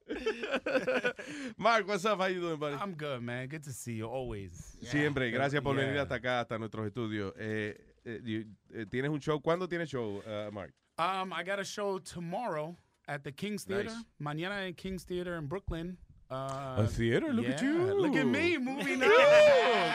Mark, 1.58 1.86
what's 1.86 2.06
up? 2.06 2.18
How 2.18 2.28
you 2.28 2.40
doing, 2.40 2.58
buddy? 2.58 2.76
I'm 2.76 2.94
good, 2.94 3.20
man. 3.20 3.46
Good 3.48 3.64
to 3.64 3.72
see 3.72 3.96
you 3.96 4.06
always. 4.06 4.78
Siempre, 4.84 5.30
gracias 5.32 5.62
por 5.62 5.74
Yeah. 5.74 5.84
venir 5.84 5.98
hasta 6.00 6.14
acá, 6.14 6.40
hasta 6.40 6.58
nuestros 6.58 6.86
estudios. 6.86 7.34
Eh, 7.36 7.76
eh, 8.06 8.46
eh, 8.72 8.86
¿Tienes 8.90 9.10
un 9.10 9.20
show? 9.20 9.38
¿Cuándo 9.42 9.68
tienes 9.68 9.90
show, 9.90 10.22
uh, 10.24 10.50
Mark? 10.50 10.72
Um, 10.96 11.30
I 11.34 11.42
got 11.44 11.58
a 11.58 11.64
show 11.64 11.98
tomorrow 11.98 12.74
at 13.08 13.24
the 13.24 13.32
King's 13.32 13.64
Theater. 13.64 13.90
Nice. 13.90 14.04
Mañana 14.22 14.66
in 14.68 14.74
King's 14.74 15.04
Theater 15.04 15.36
in 15.36 15.46
Brooklyn. 15.46 15.96
Uh, 16.30 16.76
A 16.78 16.86
theater? 16.86 17.32
Look 17.32 17.46
at 17.46 17.60
you. 17.62 17.94
Look 18.00 18.16
at 18.16 18.26
me 18.26 18.56
moving 18.56 19.02
up. 19.02 19.10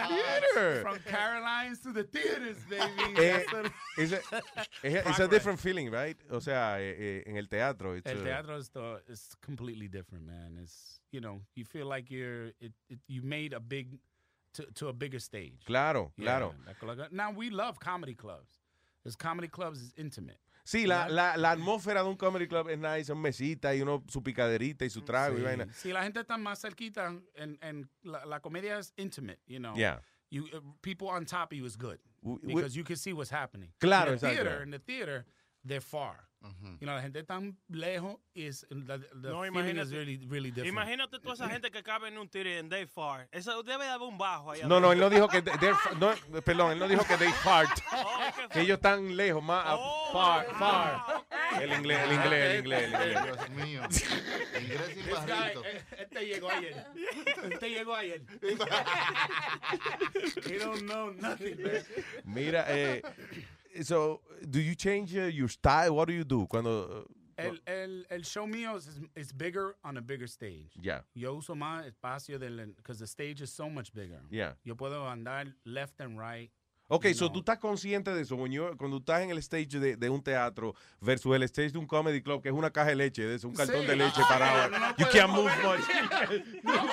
theater. 0.07 0.81
From 0.81 0.99
Carolines 0.99 1.79
to 1.83 1.91
the 1.91 2.03
theaters, 2.03 2.57
baby. 2.69 3.17
Eh, 3.17 3.43
It's 3.97 4.11
a, 4.13 4.13
it's 4.13 4.13
a- 4.13 4.21
it's 4.83 4.95
a 4.95 5.01
Progress. 5.01 5.29
different 5.29 5.59
feeling, 5.59 5.89
right? 5.91 6.15
O 6.31 6.39
sea, 6.39 6.77
eh, 6.79 6.93
eh, 6.99 7.23
en 7.29 7.37
el 7.37 7.45
teatro. 7.47 7.93
it's 7.95 8.07
El 8.09 8.23
teatro 8.23 8.55
is 8.57 8.69
the, 8.69 9.01
it's 9.07 9.35
completely 9.41 9.87
different, 9.87 10.25
man. 10.25 10.59
It's 10.61 10.99
you 11.11 11.19
know 11.19 11.41
you 11.55 11.65
feel 11.65 11.87
like 11.87 12.09
you're 12.11 12.47
it, 12.61 12.73
it 12.89 12.99
you 13.07 13.21
made 13.23 13.53
a 13.53 13.59
big 13.59 13.97
to 14.53 14.65
to 14.75 14.87
a 14.87 14.93
bigger 14.93 15.19
stage. 15.19 15.63
Claro, 15.65 16.11
Yeah, 16.15 16.25
claro. 16.79 17.07
now 17.11 17.31
we 17.31 17.49
love 17.49 17.79
comedy 17.79 18.13
clubs. 18.13 18.53
Because 19.03 19.15
comedy 19.15 19.47
clubs 19.47 19.81
is 19.81 19.93
intimate. 19.97 20.39
Sí, 20.69 20.85
la, 20.85 21.09
la, 21.09 21.35
la 21.35 21.49
atmósfera 21.49 22.03
de 22.03 22.09
un 22.09 22.15
comedy 22.15 22.47
club 22.47 22.69
es 22.69 22.77
nice, 22.77 23.05
son 23.05 23.19
mesitas 23.19 23.75
y 23.75 23.81
uno 23.81 24.03
su 24.07 24.21
picaderita 24.21 24.85
y 24.85 24.89
su 24.91 25.01
trago 25.01 25.35
y 25.39 25.41
vaina. 25.41 25.65
Si 25.73 25.91
la 25.91 26.03
gente 26.03 26.19
está 26.19 26.37
más 26.37 26.61
cerquita, 26.61 27.07
en, 27.33 27.57
en 27.63 27.89
la, 28.03 28.23
la 28.27 28.39
comedia 28.39 28.77
es 28.77 28.93
intimate, 28.95 29.39
you 29.47 29.57
know. 29.57 29.75
Yeah. 29.75 29.99
you 30.29 30.43
uh, 30.53 30.59
people 30.83 31.07
on 31.07 31.25
top 31.25 31.51
of 31.51 31.57
you 31.57 31.65
is 31.65 31.75
good 31.75 31.97
because 32.45 32.75
you 32.75 32.83
can 32.83 32.97
see 32.97 33.13
what's 33.13 33.31
happening. 33.31 33.71
Claro, 33.79 34.13
in 34.13 34.19
the 34.19 34.27
exacto. 34.27 34.35
theater, 34.35 34.63
in 34.63 34.69
the 34.69 34.79
theater, 34.79 35.25
they're 35.65 35.81
far. 35.81 36.28
You 36.41 36.85
know, 36.87 36.95
la 36.95 37.01
gente 37.01 37.21
tan 37.23 37.57
lejos 37.67 38.15
is 38.33 38.65
the, 38.69 38.99
the 38.99 39.29
No, 39.29 39.43
is 39.43 39.51
imagínate- 39.51 39.91
really 39.91 40.25
really 40.27 40.51
different. 40.51 40.73
Imagínate 40.73 41.19
toda 41.19 41.33
esa 41.33 41.49
gente 41.49 41.69
que 41.69 41.83
cabe 41.83 42.07
en 42.07 42.17
un 42.17 42.29
tire 42.29 42.59
en 42.59 42.69
Day 42.69 42.85
Far. 42.85 43.27
Eso 43.31 43.61
debe 43.61 43.83
de 43.83 43.89
haber 43.91 44.07
un 44.07 44.17
bajo 44.17 44.51
ahí. 44.51 44.61
No, 44.65 44.79
no, 44.79 44.93
él 44.93 44.99
no 44.99 45.09
dijo 45.09 45.27
que. 45.27 45.41
they're 45.41 45.75
fa- 45.75 45.91
no, 45.99 46.13
perdón, 46.41 46.71
él 46.71 46.79
no 46.79 46.87
dijo 46.87 47.03
que 47.05 47.17
they 47.17 47.31
fart. 47.43 47.69
que 48.53 48.61
ellos 48.61 48.77
están 48.77 49.17
lejos, 49.17 49.43
más. 49.43 49.65
Oh, 49.67 50.11
far, 50.13 50.45
far. 50.57 51.25
El 51.61 51.73
inglés, 51.73 51.99
el 52.05 52.13
inglés, 52.13 52.51
el 52.51 52.59
inglés, 52.59 52.83
el 52.83 52.93
inglés. 52.93 53.23
Dios 53.25 53.49
mío. 53.49 53.81
Inglés 54.61 54.95
guy, 54.95 55.11
barrito. 55.27 55.65
eh, 55.65 55.83
este 55.97 56.25
llegó 56.25 56.49
ayer. 56.51 56.85
Este 57.51 57.69
llegó 57.69 57.95
ayer. 57.95 58.21
He 60.45 60.57
don't 60.57 60.83
know 60.83 61.11
nothing, 61.11 61.61
man. 61.61 61.83
Mira, 62.23 62.65
eh, 62.69 63.01
so, 63.83 64.21
do 64.49 64.59
you 64.59 64.75
change 64.75 65.15
uh, 65.15 65.21
your 65.23 65.47
style? 65.49 65.95
What 65.95 66.07
do 66.07 66.13
you 66.13 66.23
do? 66.23 66.45
Cuando. 66.47 66.83
uh, 66.83 67.13
El, 67.41 67.57
el, 67.67 68.03
el 68.09 68.23
show 68.23 68.45
mío 68.45 68.75
is, 68.75 68.89
is 69.15 69.31
bigger 69.31 69.73
on 69.85 69.95
a 69.95 70.01
bigger 70.01 70.27
stage. 70.27 70.71
Yeah. 70.81 71.03
Yo 71.15 71.35
uso 71.35 71.55
más 71.55 71.85
espacio 71.89 72.37
because 72.75 72.99
the 72.99 73.07
stage 73.07 73.39
is 73.41 73.49
so 73.49 73.69
much 73.69 73.93
bigger. 73.93 74.19
Yeah. 74.29 74.55
Yo 74.65 74.75
puedo 74.75 75.05
andar 75.09 75.45
left 75.65 76.01
and 76.01 76.19
right. 76.19 76.49
Ok, 76.89 77.13
so 77.13 77.29
tú 77.29 77.39
estás 77.41 77.57
consciente 77.57 78.13
de 78.13 78.21
eso. 78.23 78.35
When 78.35 78.51
you're- 78.51 78.75
cuando 78.75 78.99
estás 78.99 79.21
en 79.21 79.29
el 79.29 79.37
stage 79.37 79.79
de, 79.79 79.95
de 79.95 80.09
un 80.09 80.21
teatro 80.21 80.75
versus 81.01 81.33
el 81.33 81.43
stage 81.43 81.71
de 81.71 81.79
un 81.79 81.85
comedy 81.87 82.19
club, 82.19 82.41
que 82.43 82.49
es 82.49 82.53
una 82.53 82.71
caja 82.71 82.89
de 82.89 82.95
leche, 82.95 83.33
eso, 83.33 83.47
un 83.47 83.53
cartón 83.55 83.83
Sí. 83.83 83.87
de 83.87 83.95
leche 83.95 84.21
parado. 84.27 84.69
no, 84.71 84.77
no 84.79 84.93
you 84.97 85.05
can't 85.05 85.31
move 85.31 85.51
much. 85.63 85.79
no. 86.65 86.89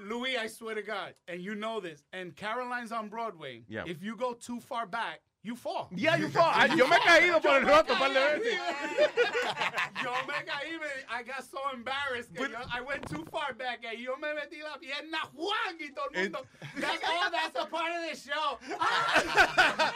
Louis, 0.04 0.36
I 0.36 0.48
swear 0.48 0.74
to 0.74 0.82
God, 0.82 1.14
and 1.28 1.40
you 1.40 1.54
know 1.54 1.80
this, 1.80 2.02
and 2.12 2.34
Caroline's 2.34 2.92
on 2.92 3.08
Broadway. 3.08 3.62
Yeah. 3.68 3.84
If 3.86 4.02
you 4.02 4.16
go 4.16 4.34
too 4.34 4.58
far 4.60 4.84
back, 4.86 5.20
you 5.46 5.54
fall. 5.56 5.88
Yeah, 5.94 6.16
you 6.16 6.28
fall. 6.28 6.50
Ay, 6.52 6.76
yo 6.76 6.86
me 6.88 6.96
he 6.96 7.00
caído 7.00 7.40
por 7.40 7.56
el 7.56 7.64
roto 7.68 7.92
un 7.92 7.98
par 7.98 8.10
de 8.12 8.20
veces. 8.20 8.58
Yo 10.02 10.12
me 10.26 10.34
caí, 10.44 10.72
me- 10.78 11.04
I 11.08 11.22
got 11.22 11.42
so 11.50 11.58
embarrassed 11.72 12.34
que 12.34 12.48
yo, 12.48 12.58
I 12.72 12.80
went 12.82 13.08
too 13.08 13.24
far 13.30 13.54
back 13.54 13.80
and 13.88 13.98
yo 13.98 14.16
me 14.16 14.28
metí 14.28 14.60
la 14.62 14.76
pierna 14.78 15.18
Juan 15.34 15.76
y 15.80 15.88
todo 15.94 16.06
el 16.14 16.22
mundo. 16.22 16.40
That's, 16.78 17.00
oh, 17.04 17.28
that's 17.32 17.56
a 17.56 17.66
part 17.66 17.90
of 17.92 18.10
the 18.10 18.16
show. 18.16 18.58
Ay, 18.80 19.24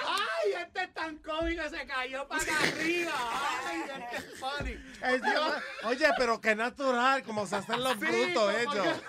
ay, 0.07 0.53
este 0.63 0.83
es 0.83 0.95
tan 0.95 1.17
cómico, 1.19 1.69
se 1.69 1.85
cayó 1.87 2.27
para 2.27 2.41
arriba. 2.43 3.13
Ay, 3.69 3.83
este 3.89 4.17
es 4.17 4.39
funny. 4.41 4.79
Es 5.03 5.23
Dios. 5.23 5.55
Oye, 5.85 6.09
pero 6.17 6.41
qué 6.41 6.55
natural, 6.57 7.23
como 7.23 7.47
se 7.47 7.57
hacen 7.57 7.83
los 7.83 7.95
Sí, 7.95 7.99
brutos 8.07 8.55
ellos. 8.55 9.03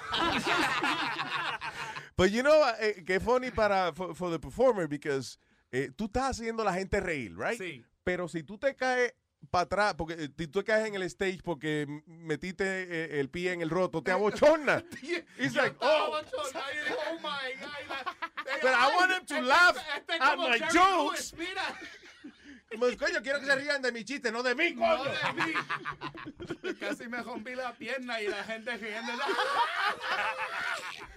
But 2.17 2.31
you 2.31 2.43
know, 2.43 2.63
eh, 2.79 3.03
qué 3.05 3.19
funny 3.19 3.49
para 3.51 3.93
for, 3.93 4.13
for 4.13 4.29
the 4.29 4.39
performer 4.39 4.87
because 4.87 5.37
eh, 5.71 5.91
tú 5.95 6.05
estás 6.05 6.31
haciendo 6.31 6.63
a 6.63 6.65
la 6.65 6.73
gente 6.73 6.99
reír, 6.99 7.37
right? 7.37 7.59
Sí. 7.59 7.83
Pero 8.03 8.27
si 8.27 8.43
tú 8.43 8.57
te 8.57 8.75
caes 8.75 9.13
para 9.49 9.63
atrás, 9.63 9.93
porque 9.95 10.13
eh, 10.13 10.29
si 10.37 10.47
tú 10.47 10.59
te 10.59 10.65
caes 10.65 10.87
en 10.87 10.95
el 10.95 11.03
stage 11.03 11.39
porque 11.43 11.87
metiste 12.05 12.63
eh, 12.65 13.19
el 13.19 13.29
pie 13.29 13.53
en 13.53 13.61
el 13.61 13.69
roto, 13.69 14.03
te 14.03 14.11
abochorna. 14.11 14.83
It's 15.37 15.55
like, 15.55 15.75
oh. 15.81 16.21
oh 16.21 17.19
my 17.21 17.53
God. 17.59 18.05
But 18.61 18.73
I 18.73 18.95
want 18.95 19.11
him 19.11 19.25
to 19.25 19.35
este- 19.35 19.47
laugh 19.47 19.77
este 19.97 20.13
es 20.13 20.21
at 20.21 20.37
my 20.37 20.59
jokes. 20.71 21.33
Mira. 21.37 21.61
Como, 22.71 22.85
Coño, 22.97 23.21
quiero 23.21 23.39
que 23.39 23.45
se 23.45 23.55
rían 23.55 23.81
de 23.81 23.91
mi 23.91 24.03
chiste, 24.05 24.31
no 24.31 24.41
de 24.43 24.55
mí, 24.55 24.73
No 24.73 24.81
coño. 24.97 25.03
de 25.11 25.33
mí. 25.45 26.73
Casi 26.79 27.07
me 27.07 27.21
rompí 27.21 27.53
la 27.55 27.73
pierna 27.73 28.21
y 28.21 28.27
la 28.27 28.43
gente 28.43 28.77
riendo. 28.77 29.11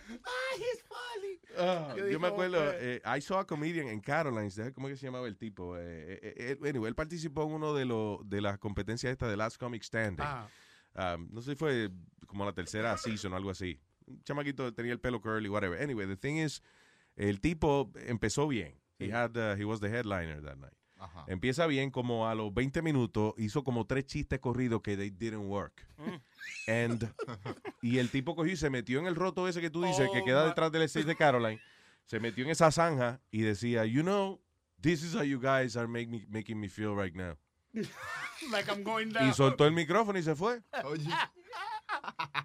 Ay, 0.08 0.58
he's 0.60 0.82
funny. 0.82 1.38
Ah, 1.58 1.94
Yo 2.10 2.18
me 2.20 2.28
acuerdo, 2.28 2.58
"Oh, 2.58 2.72
eh, 2.74 3.00
I 3.04 3.20
saw 3.20 3.38
a 3.38 3.46
comedian 3.46 3.88
en 3.88 4.00
Carolines, 4.00 4.54
¿sabes 4.54 4.72
¿cómo 4.72 4.88
que 4.88 4.96
se 4.96 5.06
llamaba 5.06 5.26
el 5.28 5.36
tipo? 5.36 5.76
Eh, 5.78 6.18
eh, 6.22 6.58
eh, 6.62 6.68
anyway, 6.68 6.88
él 6.88 6.94
participó 6.94 7.44
en 7.44 7.52
uno 7.52 7.74
de, 7.74 7.84
los 7.84 8.28
de 8.28 8.40
las 8.40 8.58
competencias 8.58 9.10
esta 9.12 9.28
de 9.28 9.36
Last 9.36 9.56
Comic 9.58 9.82
Standing. 9.82 10.24
Ah. 10.26 10.48
Um, 10.96 11.28
no 11.32 11.40
sé 11.40 11.52
si 11.52 11.56
fue 11.56 11.90
como 12.26 12.44
la 12.44 12.52
tercera 12.52 12.96
season 12.96 13.32
o 13.32 13.36
algo 13.36 13.50
así. 13.50 13.80
Un 14.06 14.22
chamaquito 14.22 14.72
tenía 14.74 14.92
el 14.92 15.00
pelo 15.00 15.20
curly, 15.20 15.48
whatever. 15.48 15.80
Anyway, 15.82 16.06
the 16.06 16.16
thing 16.16 16.36
is, 16.36 16.62
el 17.16 17.40
tipo 17.40 17.90
empezó 18.06 18.46
bien. 18.46 18.74
He, 18.98 19.10
had, 19.10 19.36
uh, 19.36 19.56
he 19.56 19.64
was 19.64 19.80
the 19.80 19.88
headliner 19.88 20.40
that 20.42 20.56
night. 20.56 20.72
Ajá. 21.04 21.24
Empieza 21.28 21.66
bien, 21.66 21.90
como 21.90 22.28
a 22.28 22.34
los 22.34 22.52
20 22.52 22.82
minutos, 22.82 23.34
hizo 23.38 23.62
como 23.64 23.86
tres 23.86 24.06
chistes 24.06 24.38
corridos 24.40 24.82
que 24.82 24.96
they 24.96 25.10
didn't 25.10 25.46
work. 25.48 25.86
And, 26.66 27.12
y 27.82 27.98
el 27.98 28.10
tipo 28.10 28.34
cogió 28.34 28.52
y 28.52 28.56
se 28.56 28.70
metió 28.70 28.98
en 28.98 29.06
el 29.06 29.14
roto 29.14 29.46
ese 29.48 29.60
que 29.60 29.70
tú 29.70 29.82
dices, 29.84 30.08
que 30.12 30.20
Oh, 30.20 30.24
queda 30.24 30.46
detrás 30.46 30.72
del 30.72 30.82
stage 30.82 31.06
de 31.06 31.16
Caroline. 31.16 31.60
Se 32.06 32.20
metió 32.20 32.44
en 32.44 32.50
esa 32.50 32.70
zanja 32.70 33.20
y 33.30 33.42
decía, 33.42 33.84
you 33.86 34.02
know, 34.02 34.40
this 34.80 35.02
is 35.02 35.14
how 35.14 35.22
you 35.22 35.40
guys 35.40 35.76
are 35.76 35.86
make 35.88 36.08
me- 36.08 36.26
making 36.28 36.58
me 36.60 36.68
feel 36.68 36.94
right 36.94 37.14
now. 37.14 37.36
like 38.52 38.70
I'm 38.70 38.82
going 38.84 39.10
down. 39.12 39.28
Y 39.28 39.32
soltó 39.32 39.66
el 39.66 39.72
micrófono 39.72 40.18
y 40.18 40.22
se 40.22 40.34
fue. 40.34 40.62
Oye. 40.84 41.08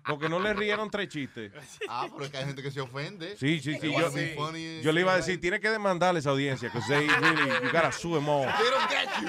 Porque 0.05 0.27
no 0.29 0.39
le 0.39 0.53
rieron 0.53 0.89
tres 0.89 1.09
chistes. 1.09 1.51
Ah, 1.87 2.07
pero 2.11 2.25
es 2.25 2.31
que 2.31 2.37
hay 2.37 2.45
gente 2.45 2.61
que 2.63 2.71
se 2.71 2.81
ofende. 2.81 3.37
Sí, 3.37 3.59
sí, 3.59 3.77
sí. 3.79 3.91
Yo, 3.91 4.09
funny, 4.35 4.81
le 4.81 5.01
iba 5.01 5.13
a 5.13 5.17
decir, 5.17 5.39
tiene 5.39 5.59
que 5.59 5.69
demandar 5.69 6.15
a 6.15 6.19
esa 6.19 6.31
audiencia, 6.31 6.69
because 6.69 6.87
they 6.87 7.07
really, 7.07 7.47
you 7.63 7.71
gotta 7.71 7.91
sue 7.91 8.13
them 8.15 8.27
all. 8.27 8.45
They 8.45 8.69
don't 8.69 8.89
get 8.89 9.21
you. 9.21 9.27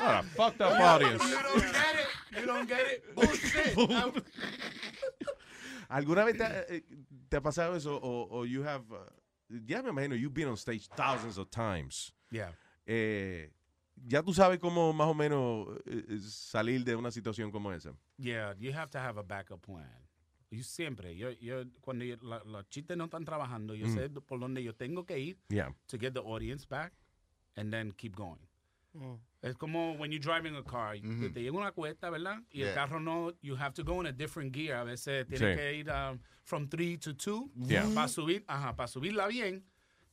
What 0.00 0.14
a 0.14 0.22
fucked 0.36 0.60
up 0.60 0.78
audience. 0.80 1.24
You 1.24 1.36
don't 1.42 1.58
get 1.62 1.94
it. 1.96 2.40
You 2.40 2.46
don't 2.46 2.68
get 2.68 2.86
it. 2.86 3.14
Bullshit. 3.14 4.24
¿Alguna 5.88 6.24
vez 6.24 6.36
te, 6.36 6.44
ha- 6.44 6.64
eh, 6.68 6.82
te 7.28 7.36
ha 7.38 7.40
pasado 7.40 7.74
eso? 7.76 7.96
O, 7.96 8.28
o 8.30 8.44
you 8.44 8.62
have, 8.62 8.84
uh, 8.92 8.98
ya 9.66 9.82
me 9.82 9.90
imagino, 9.90 10.14
you've 10.14 10.34
been 10.34 10.48
on 10.48 10.56
stage 10.56 10.86
thousands 10.88 11.38
of 11.38 11.50
times. 11.50 12.12
Yeah. 12.30 12.50
Eh, 12.86 13.48
ya 14.06 14.22
tú 14.22 14.32
sabes 14.34 14.58
cómo 14.58 14.92
más 14.92 15.08
o 15.08 15.14
menos 15.14 15.68
eh, 15.86 16.04
eh, 16.08 16.18
salir 16.20 16.84
de 16.84 16.94
una 16.96 17.10
situación 17.10 17.50
como 17.50 17.72
esa. 17.72 17.92
Yeah, 18.18 18.54
you 18.58 18.72
have 18.72 18.90
to 18.90 18.98
have 18.98 19.18
a 19.18 19.22
backup 19.22 19.60
plan. 19.64 19.90
You 20.50 20.62
siempre, 20.62 21.14
yo, 21.16 21.30
yo, 21.32 21.64
cuando 21.82 22.04
yo- 22.04 22.16
la- 22.22 22.42
los 22.44 22.68
chistes 22.70 22.96
no 22.96 23.04
están 23.04 23.24
trabajando, 23.24 23.74
yo 23.74 23.86
Mm. 23.86 23.94
sé 23.94 24.08
por 24.10 24.40
dónde 24.40 24.62
yo 24.62 24.74
tengo 24.74 25.04
que 25.04 25.18
ir 25.18 25.38
Yeah. 25.50 25.74
to 25.88 25.98
get 25.98 26.14
the 26.14 26.20
audience 26.20 26.66
back 26.66 26.92
and 27.56 27.70
then 27.70 27.92
keep 27.92 28.14
going. 28.16 28.40
Es 29.42 29.54
como 29.56 29.92
when 29.92 30.10
you're 30.10 30.18
driving 30.18 30.56
a 30.56 30.64
car, 30.64 30.94
que 30.98 31.28
te 31.30 31.40
llega 31.42 31.56
una 31.56 31.70
cuesta, 31.70 32.10
¿verdad? 32.10 32.42
Y 32.50 32.62
el 32.62 32.68
Yeah. 32.68 32.74
carro 32.74 32.98
no, 32.98 33.30
you 33.42 33.54
have 33.56 33.72
to 33.74 33.84
go 33.84 34.00
in 34.00 34.06
a 34.06 34.12
different 34.12 34.52
gear. 34.52 34.76
A 34.78 34.84
veces 34.84 35.26
tienes 35.28 35.54
Sí. 35.54 35.56
que 35.56 35.74
ir 35.78 35.88
um, 35.90 36.18
from 36.42 36.68
three 36.68 36.96
to 36.98 37.14
two. 37.14 37.50
Yeah. 37.54 37.86
Para 37.94 38.08
subir, 38.08 38.42
ajá, 38.48 38.74
para 38.74 38.88
subirla 38.88 39.28
bien, 39.28 39.64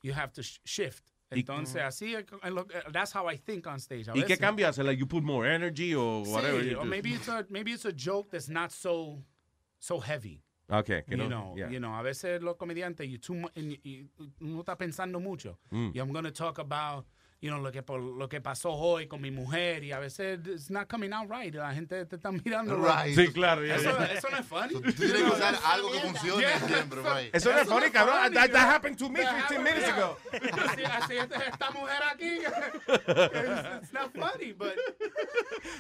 you 0.04 0.14
have 0.14 0.34
to 0.34 0.44
sh- 0.44 0.60
shift. 0.66 1.10
Entonces, 1.32 1.82
así, 1.82 2.14
es 2.16 2.26
co- 2.26 2.40
es 2.44 2.52
lo- 2.52 2.68
eh, 2.74 2.84
that's 2.92 3.12
how 3.16 3.28
I 3.30 3.36
think 3.38 3.66
on 3.68 3.80
stage. 3.80 4.08
A 4.08 4.14
¿Y 4.14 4.22
qué 4.22 4.34
veces- 4.36 4.40
cambia? 4.40 4.70
hace? 4.70 4.84
Like 4.84 5.00
you 5.00 5.08
put 5.08 5.24
more 5.24 5.46
energy 5.48 5.94
or 5.96 6.24
whatever. 6.28 6.62
Sí, 6.64 6.76
or 6.76 6.86
maybe 6.86 7.14
it's 7.14 7.28
a 7.28 7.46
maybe 7.50 7.72
it's 7.72 7.86
a 7.86 7.92
joke 7.92 8.30
that's 8.32 8.48
not 8.50 8.72
so 8.72 9.24
so 9.80 10.00
heavy. 10.00 10.42
Okay, 10.70 11.04
que 11.04 11.16
you 11.16 11.18
no- 11.18 11.28
know, 11.30 11.54
yeah. 11.58 11.70
you 11.70 11.80
know, 11.80 11.94
a 11.94 12.02
veces 12.04 12.42
los 12.42 12.56
comediantes 12.58 13.08
you 13.10 13.18
too 13.20 13.36
much, 13.36 13.52
uno 14.42 14.62
está 14.64 14.76
pensando 14.78 15.20
mucho. 15.20 15.58
Mm. 15.72 15.92
Y 15.96 16.00
I'm 16.00 16.12
going 16.12 16.26
to 16.26 16.32
talk 16.32 16.58
about 16.60 17.06
you 17.46 17.52
know, 17.52 17.60
lo 17.62 17.72
que 17.72 17.84
por- 17.84 18.02
lo 18.02 18.28
que 18.28 18.42
pasó 18.42 18.72
hoy 18.72 19.06
con 19.08 19.22
mi 19.22 19.30
mujer 19.30 19.84
y 19.84 19.92
a 19.92 20.00
veces 20.00 20.40
it's 20.48 20.72
not 20.72 20.88
coming 20.90 21.14
out 21.14 21.30
right. 21.30 21.54
La 21.54 21.72
gente 21.76 22.04
te 22.08 22.16
está 22.16 22.32
mirando. 22.32 22.76
Right. 22.76 23.16
Sí, 23.16 23.32
claro, 23.32 23.64
yeah, 23.64 23.76
Eso, 23.76 23.92
yeah. 23.96 24.06
eso 24.18 24.30
no 24.32 24.38
es 24.38 24.46
funny. 24.48 24.74
Tú 24.74 24.82
tienes 24.94 25.22
que 25.22 25.24
usar 25.30 25.56
algo 25.64 25.92
que 25.92 26.00
funcione 26.00 26.42
Yeah. 26.42 26.60
siempre, 26.68 27.02
right. 27.04 27.36
Eso 27.36 27.52
no 27.52 27.60
es 27.60 27.68
funny, 27.68 27.92
cabrón. 27.92 28.34
That, 28.34 28.52
that 28.52 28.68
happened 28.74 28.98
to 28.98 29.10
me 29.10 29.22
That 29.22 29.36
15 29.36 29.58
happened, 29.58 29.64
minutes 29.64 29.86
yeah. 29.86 29.96
ago. 29.96 30.18
Así, 30.34 30.84
así 30.84 31.18
es 31.18 31.32
esta 31.48 31.72
mujer 31.72 32.02
aquí. 32.12 32.40
it's, 32.88 33.84
it's 33.84 33.94
not 33.94 34.12
funny, 34.14 34.52
but 34.54 34.76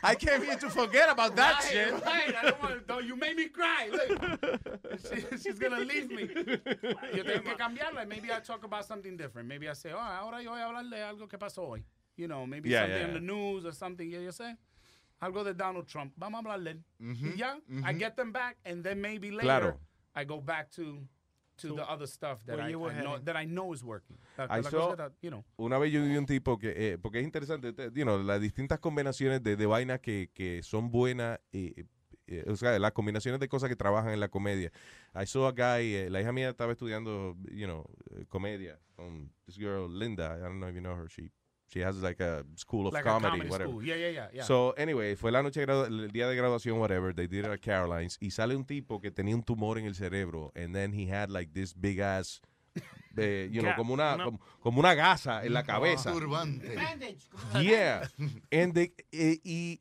I 0.03 0.13
came 0.15 0.43
here 0.43 0.57
to 0.57 0.69
forget 0.69 1.09
about 1.09 1.35
that 1.35 1.55
right, 1.63 1.71
shit. 1.71 1.91
Right, 2.05 2.35
I 2.35 2.41
don't 2.51 2.61
want 2.61 2.87
don't 2.87 3.05
you 3.05 3.15
made 3.15 3.35
me 3.35 3.47
cry. 3.49 3.89
Look. 3.91 4.49
She- 5.01 5.37
she's 5.41 5.57
gonna 5.59 5.79
leave 5.79 6.09
me. 6.11 6.27
Yo 7.15 7.23
tengo 7.23 7.41
que 7.43 7.55
cambiarla. 7.57 8.05
Maybe 8.07 8.31
I 8.31 8.39
talk 8.39 8.63
about 8.63 8.85
something 8.85 9.17
different. 9.17 9.47
Maybe 9.47 9.67
I 9.67 9.73
say, 9.73 9.91
oh, 9.93 9.99
ahora 9.99 10.41
yo 10.43 10.51
voy 10.51 10.59
a 10.61 10.65
hablar 10.67 10.89
de 10.89 11.01
algo 11.01 11.27
que 11.27 11.37
pasó 11.37 11.54
hoy. 11.57 11.85
You 12.17 12.27
know, 12.27 12.45
maybe 12.47 12.69
Yeah, 12.69 12.81
something 12.83 12.97
yeah, 13.01 13.07
in 13.07 13.13
the 13.13 13.19
yeah. 13.19 13.33
news 13.33 13.65
or 13.65 13.73
something. 13.73 14.09
Yo, 14.09 14.21
yo 14.21 14.31
sé. 14.31 14.57
Algo 15.19 15.43
de 15.43 15.53
Donald 15.53 15.85
Trump. 15.87 16.13
Vamos 16.17 16.37
a 16.37 16.41
hablar 16.43 16.63
de 16.63 16.71
él. 16.71 16.83
Mhm, 16.99 17.33
Y 17.33 17.37
ya, 17.37 17.57
I 17.89 17.93
get 17.97 18.15
them 18.15 18.31
back, 18.31 18.57
and 18.65 18.83
then 18.83 19.01
maybe 19.01 19.31
later 19.31 19.43
Claro. 19.43 19.79
I 20.15 20.25
go 20.25 20.39
back 20.41 20.69
to 20.71 21.07
to 21.57 21.73
the 21.73 21.83
other 21.89 22.05
stuff 22.05 22.43
that 22.45 22.59
I, 22.59 22.69
you 22.69 22.85
I 22.85 23.01
know, 23.01 23.17
that 23.17 23.37
I 23.37 23.45
know 23.45 23.73
is 23.73 23.81
working. 23.81 24.17
La- 24.37 24.43
I 24.49 24.59
la 24.61 24.69
saw- 24.69 24.93
that, 24.97 25.13
you 25.21 25.29
know. 25.29 25.45
Una 25.57 25.77
vez 25.79 25.89
yo 25.93 26.01
vi 26.03 26.17
un 26.17 26.25
tipo 26.25 26.57
que, 26.59 26.73
eh, 26.75 26.97
porque 26.97 27.19
es 27.19 27.23
interesante, 27.23 27.71
te- 27.71 27.91
you 27.93 28.03
know, 28.03 28.21
las 28.21 28.41
distintas 28.41 28.79
combinaciones 28.79 29.41
de, 29.41 29.55
de 29.55 29.65
vainas 29.65 30.01
que, 30.01 30.29
que 30.33 30.61
son 30.63 30.91
buenas, 30.91 31.39
eh, 31.53 31.85
eh, 32.27 32.43
o 32.49 32.57
sea, 32.57 32.77
las 32.77 32.91
combinaciones 32.91 33.39
de 33.39 33.47
cosas 33.47 33.69
que 33.69 33.77
trabajan 33.77 34.11
en 34.11 34.19
la 34.19 34.27
comedia. 34.27 34.69
I 35.15 35.25
saw 35.25 35.45
a 35.47 35.51
guy, 35.53 35.95
eh, 35.95 36.09
la 36.09 36.19
hija 36.19 36.33
mía 36.33 36.49
estaba 36.49 36.73
estudiando, 36.73 37.37
you 37.49 37.65
know, 37.67 37.85
eh, 38.11 38.25
comedia 38.27 38.77
con 38.97 39.31
this 39.45 39.55
girl, 39.57 39.87
Linda, 39.89 40.35
I 40.37 40.41
don't 40.41 40.57
know 40.59 40.67
if 40.67 40.75
you 40.75 40.81
know 40.81 40.93
her, 40.97 41.07
she, 41.09 41.31
she 41.67 41.79
has 41.81 42.01
like 42.01 42.19
a 42.21 42.43
school 42.55 42.87
of 42.87 42.93
Like 42.93 43.05
a 43.05 43.09
comedy, 43.09 43.31
comedy 43.31 43.49
whatever. 43.49 43.71
school. 43.71 43.83
Yeah, 43.83 43.95
yeah, 43.95 44.09
yeah, 44.09 44.27
yeah. 44.33 44.43
So, 44.43 44.71
anyway, 44.77 45.15
fue 45.15 45.31
la 45.31 45.41
noche, 45.41 45.63
el 45.63 46.09
día 46.11 46.27
de 46.27 46.35
graduación, 46.35 46.77
whatever, 46.79 47.13
they 47.13 47.27
did 47.27 47.45
it 47.45 47.51
at 47.51 47.61
Caroline's, 47.61 48.17
y 48.21 48.29
sale 48.29 48.55
un 48.55 48.65
tipo 48.65 48.99
que 49.01 49.11
tenía 49.11 49.35
un 49.35 49.43
tumor 49.43 49.77
en 49.77 49.85
el 49.85 49.95
cerebro, 49.95 50.51
and 50.55 50.73
then 50.75 50.93
he 50.93 51.05
had 51.07 51.29
like 51.31 51.53
this 51.53 51.73
big 51.73 51.99
ass 51.99 52.39
eh, 53.17 53.47
you 53.51 53.61
know, 53.61 53.73
como 53.75 53.93
una, 53.93 54.15
una- 54.15 54.23
como, 54.25 54.39
como 54.61 54.79
una 54.79 54.93
gasa 54.93 55.43
en 55.45 55.53
la 55.53 55.63
cabeza. 55.63 56.11
Turbante. 56.11 56.75
Yeah. 57.61 58.05
And 58.51 58.73
the, 58.73 58.91
eh, 59.13 59.39
y 59.43 59.79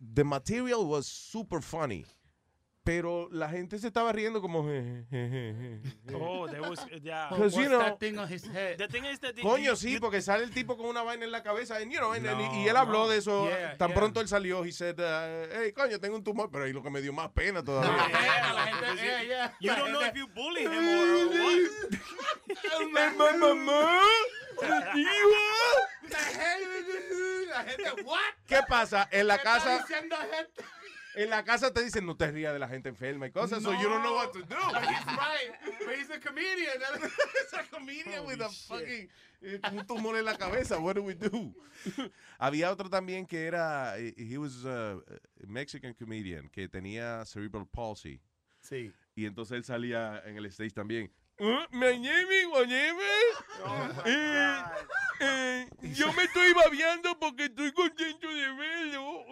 the 0.00 0.24
material 0.24 0.86
was 0.86 1.06
super 1.06 1.60
funny. 1.60 2.06
Pero 2.86 3.28
la 3.32 3.48
gente 3.48 3.80
se 3.80 3.88
estaba 3.88 4.12
riendo 4.12 4.40
como... 4.40 4.60
Oh, 4.60 6.46
there 6.48 6.60
was, 6.60 6.78
yeah. 7.02 7.28
Because, 7.30 7.56
you 7.56 7.68
know, 7.68 7.80
The 7.98 8.86
thing 8.88 9.04
is 9.04 9.18
that 9.18 9.34
the- 9.34 9.42
Coño, 9.42 9.72
you- 9.72 9.76
sí, 9.76 9.94
you- 9.94 10.00
porque 10.00 10.22
sale 10.22 10.44
el 10.44 10.52
tipo 10.52 10.76
con 10.76 10.86
una 10.86 11.02
vaina 11.02 11.24
en 11.24 11.32
la 11.32 11.42
cabeza. 11.42 11.78
And, 11.78 11.90
you 11.90 11.98
know, 11.98 12.12
and- 12.12 12.24
y 12.24 12.68
él 12.68 12.76
habló 12.76 13.06
no. 13.06 13.08
de 13.08 13.16
eso. 13.18 13.48
Yeah, 13.48 13.76
tan 13.76 13.88
yeah. 13.88 13.96
pronto 13.98 14.20
él 14.20 14.28
salió, 14.28 14.64
he 14.64 14.70
said, 14.70 15.00
uh, 15.00 15.48
hey, 15.52 15.72
coño, 15.72 15.98
tengo 15.98 16.14
un 16.14 16.22
tumor. 16.22 16.48
Pero 16.48 16.62
ahí 16.64 16.72
lo 16.72 16.80
que 16.80 16.90
me 16.90 17.00
dio 17.02 17.12
más 17.12 17.28
pena 17.32 17.64
todavía. 17.64 17.90
Because 18.06 19.02
you- 19.02 19.68
You 19.68 19.74
don't 19.74 19.90
know 19.90 20.02
if 20.02 20.14
you 20.14 20.28
bully 20.28 20.62
him 20.62 20.88
or 20.88 21.26
what. 21.34 22.92
¡My 22.92 23.36
mamá! 23.36 23.98
La 27.50 27.64
gente, 27.64 28.02
what? 28.04 28.20
¿Qué 28.46 28.60
pasa? 28.68 29.08
En 29.10 29.26
la 29.26 29.38
¿Qué 29.38 29.42
está 29.48 29.54
casa... 29.58 29.78
diciendo 29.78 30.16
gente? 30.16 30.64
En 31.16 31.30
la 31.30 31.42
casa 31.44 31.72
te 31.72 31.82
dicen, 31.82 32.04
no 32.04 32.16
te 32.16 32.30
rías 32.30 32.52
de 32.52 32.58
la 32.58 32.68
gente 32.68 32.88
enferma 32.90 33.26
y 33.26 33.30
cosas, 33.32 33.62
so 33.62 33.72
you 33.72 33.88
don't 33.88 34.02
know 34.02 34.14
what 34.14 34.30
to 34.32 34.40
do. 34.40 34.54
But 34.72 34.82
he's 34.84 35.06
right. 35.06 35.52
But 35.86 35.96
he's 35.96 36.10
a 36.10 36.20
comedian. 36.20 36.76
He's 37.02 37.52
a 37.58 37.64
comedian 37.70 38.26
with 38.26 38.40
a 38.42 38.50
fucking 38.50 39.08
eh, 39.42 39.60
un 39.72 39.86
tumor 39.86 40.16
en 40.16 40.24
la 40.26 40.36
cabeza. 40.36 40.78
What 40.78 40.96
do 40.96 41.02
we 41.02 41.14
do? 41.14 41.54
Había 42.38 42.70
otro 42.70 42.90
también 42.90 43.26
que 43.26 43.46
era, 43.46 43.98
eh, 43.98 44.14
he 44.16 44.36
was 44.38 44.64
a 44.66 44.98
Mexican 45.46 45.94
comedian 45.94 46.48
que 46.50 46.68
tenía 46.68 47.24
cerebral 47.24 47.66
palsy. 47.66 48.20
Sí. 48.60 48.92
Y 49.14 49.24
entonces 49.26 49.56
él 49.56 49.64
salía 49.64 50.22
en 50.26 50.36
el 50.36 50.46
stage 50.46 50.72
también. 50.72 51.10
"Ah, 51.40 51.66
Me 51.70 51.98
lleve, 51.98 52.46
me 52.48 52.66
lleve. 52.66 53.04
Eh, 54.04 54.62
eh, 55.20 55.66
yo 55.94 56.12
me 56.12 56.24
estoy 56.24 56.52
babeando 56.52 57.18
porque 57.18 57.44
estoy 57.44 57.72
contento 57.72 58.28
de 58.28 58.52
verlo. 58.54 59.24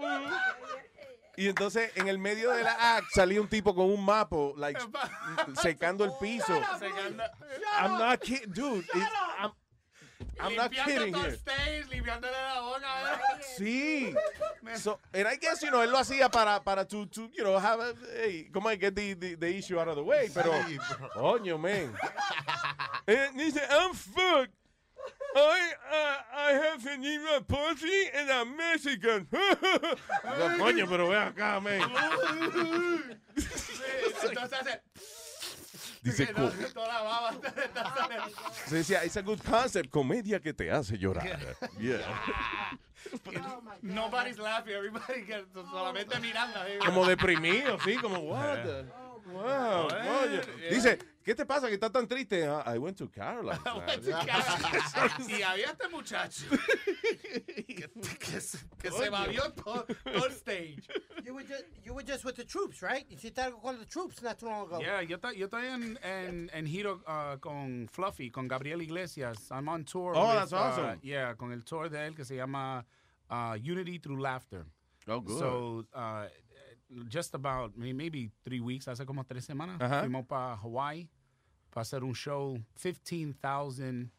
Ah". 1.35 1.41
Y 1.41 1.49
entonces 1.49 1.91
en 1.97 2.09
el 2.09 2.19
medio 2.19 2.53
de 2.53 2.63
la 2.63 2.97
act 2.97 3.09
salía 3.13 3.41
un 3.41 3.49
tipo 3.49 3.75
con 3.75 3.87
un 3.87 4.05
mapo, 4.05 4.55
like, 4.57 4.81
secando 5.61 6.05
el 6.05 6.13
piso. 6.21 6.55
I'm 7.81 7.99
not 7.99 8.21
kidding, 8.21 8.53
dude. 8.53 8.85
I'm, 8.95 9.51
I'm 10.41 10.57
not 10.57 10.71
kidding 10.73 11.15
here. 11.15 11.29
el 11.29 11.35
stage, 11.35 11.87
limpiándole 11.91 12.33
la 12.33 12.61
boca. 12.61 13.21
Sí. 13.59 14.15
So, 14.77 14.99
and 15.13 15.29
I 15.29 15.37
guess, 15.37 15.63
you 15.63 15.71
know, 15.71 15.83
él 15.83 15.91
lo 15.91 15.99
hacía 15.99 16.31
para, 16.31 16.59
para 16.61 16.87
to, 16.87 17.07
to, 17.07 17.29
you 17.37 17.45
know, 17.45 17.59
have 17.59 17.81
a, 17.81 17.95
hey, 18.17 18.49
como 18.51 18.71
I 18.71 18.77
get 18.77 18.95
the, 18.95 19.13
the, 19.13 19.35
the 19.35 19.59
issue 19.59 19.79
out 19.79 19.89
of 19.89 19.97
the 19.97 20.03
way, 20.03 20.31
pero, 20.33 20.53
coño, 21.15 21.59
man. 21.61 21.95
And 23.07 23.37
dice, 23.39 23.61
I'm 23.71 23.93
fucked. 23.93 24.55
I, 25.37 25.73
uh, 25.91 26.17
I 26.37 26.53
have 26.53 26.87
an 26.87 27.05
evil 27.05 27.41
pussy 27.47 28.09
and 28.15 28.31
I'm 28.31 28.57
Mexican. 28.57 29.27
No, 30.25 30.59
coño, 30.59 30.89
pero 30.89 31.09
ve 31.09 31.17
acá, 31.17 31.61
man. 31.61 31.81
Entonces 34.23 34.53
hace... 34.53 34.81
Dice, 36.03 36.33
no, 36.37 36.51
toda 36.75 36.89
la 36.89 37.03
baba 37.03 37.33
se 38.67 38.77
decía, 38.77 39.05
it's 39.07 39.17
a 39.17 39.23
good 39.23 39.41
concept, 39.43 39.89
comedia 39.91 40.39
que 40.39 40.53
te 40.53 40.71
hace 40.71 40.99
llorar. 40.99 41.57
Yeah. 41.81 41.99
Nobody's 43.81 44.39
laughing, 44.39 44.75
everybody 44.75 45.25
solamente 45.71 46.21
mirando. 46.21 46.61
Como 46.85 47.07
deprimido, 47.07 47.79
sí, 47.81 47.97
como, 47.97 48.19
what. 48.21 48.85
Wow, 49.27 49.89
coño. 49.89 50.41
Dice, 50.71 50.99
¿qué 51.25 51.35
te 51.35 51.45
pasa 51.47 51.69
que 51.69 51.75
estás 51.75 51.91
tan 51.93 52.07
triste? 52.07 52.47
"Ah, 52.47 52.63
I 52.75 52.79
went 52.79 52.97
to 52.99 53.09
Caroline. 53.11 53.59
y 55.29 55.43
había 55.43 55.67
este 55.71 55.89
muchacho 55.89 56.45
que, 57.67 57.89
que 58.19 58.41
se, 58.41 58.59
que 58.79 58.91
se 58.91 59.11
babió 59.11 59.51
todo, 59.53 59.87
todo 60.05 60.27
el 60.27 60.33
stage. 60.33 60.83
You 61.25 61.35
were, 61.35 61.45
just, 61.47 61.65
you 61.85 61.95
were 61.95 62.05
just 62.05 62.25
with 62.25 62.35
the 62.37 62.45
troops, 62.45 62.83
right? 62.83 63.07
Hiciste 63.11 63.39
algo 63.41 63.61
con 63.63 63.79
the 63.79 63.87
troops 63.87 64.23
not 64.23 64.39
too 64.39 64.47
long 64.47 64.67
ago. 64.67 64.81
Yeah, 64.81 65.01
yo, 65.03 65.17
estoy- 65.17 65.37
yo 65.39 65.47
estoy 65.47 65.67
en, 65.67 65.99
en, 66.03 66.51
en 66.53 66.67
giro 66.67 67.01
uh, 67.07 67.39
con 67.39 67.89
Fluffy, 67.91 68.31
con 68.31 68.47
Gabriel 68.49 68.83
Iglesias. 68.83 69.49
I'm 69.51 69.69
on 69.69 69.85
tour. 69.85 70.13
Oh, 70.15 70.29
with, 70.29 70.37
that's 70.41 70.53
awesome. 70.53 70.85
uh, 70.85 70.97
yeah, 71.03 71.35
con 71.35 71.53
el 71.53 71.63
tour 71.65 71.89
de 71.89 71.99
él 72.07 72.15
que 72.15 72.25
se 72.25 72.37
llama 72.37 72.85
uh, 73.31 73.55
Unity 73.57 73.99
Through 73.99 74.21
Laughter. 74.21 74.67
Oh, 75.07 75.21
good. 75.21 75.39
So, 75.39 75.85
uh, 75.95 76.27
just 77.09 77.35
about 77.35 77.73
maybe 77.77 78.31
three 78.45 78.61
weeks, 78.61 78.87
hace 78.87 79.05
como 79.07 79.23
tres 79.25 79.45
semanas, 79.47 79.79
Ajá. 79.81 80.01
fuimos 80.03 80.27
para 80.27 80.57
Hawaii 80.57 81.09
para 81.71 81.83
hacer 81.83 82.03
un 82.05 82.15
show, 82.15 82.57
15,000 82.81 84.11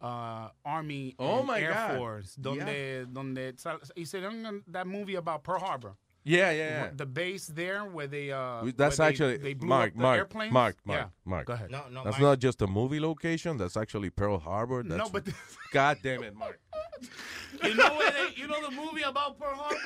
uh, 0.00 0.48
Army 0.64 1.14
Oh, 1.18 1.38
and 1.38 1.46
my 1.48 1.60
Air 1.60 1.72
God. 1.74 1.96
Force, 1.98 2.36
donde, 2.36 3.06
donde 3.12 3.58
sal- 3.58 3.80
hicieron 3.96 4.62
that 4.68 4.86
movie 4.86 5.16
about 5.16 5.42
Pearl 5.42 5.58
Harbor. 5.60 5.96
Yeah, 6.28 6.50
yeah, 6.50 6.68
yeah. 6.68 6.90
The 6.94 7.06
base 7.06 7.46
there 7.46 7.84
where 7.84 8.08
they 8.08 8.32
uh 8.32 8.64
That's 8.76 8.98
where 8.98 9.08
actually 9.08 9.36
they 9.36 9.54
blew 9.54 9.68
Mark, 9.68 9.90
up 9.92 9.96
the 9.96 10.02
Mark, 10.02 10.18
airplanes. 10.18 10.52
Mark, 10.52 10.76
Mark, 10.84 10.98
Yeah. 10.98 11.08
Mark. 11.24 11.46
Go 11.46 11.52
ahead. 11.52 11.70
No, 11.70 11.82
no, 11.88 12.02
That's 12.02 12.18
Mark. 12.18 12.30
not 12.32 12.38
just 12.40 12.62
a 12.62 12.66
movie 12.66 12.98
location. 12.98 13.56
That's 13.56 13.76
actually 13.76 14.10
Pearl 14.10 14.38
Harbor. 14.40 14.82
That's, 14.82 14.98
No, 15.04 15.08
but 15.08 15.24
God 15.72 15.98
damn 16.02 16.24
it, 16.24 16.34
Mark. 16.34 16.58
You 17.62 17.74
know 17.74 17.98
they, 17.98 18.34
you 18.40 18.46
know 18.46 18.60
the 18.68 18.74
movie 18.74 19.02
about 19.02 19.38
Pearl 19.38 19.54
Harbor? 19.54 19.76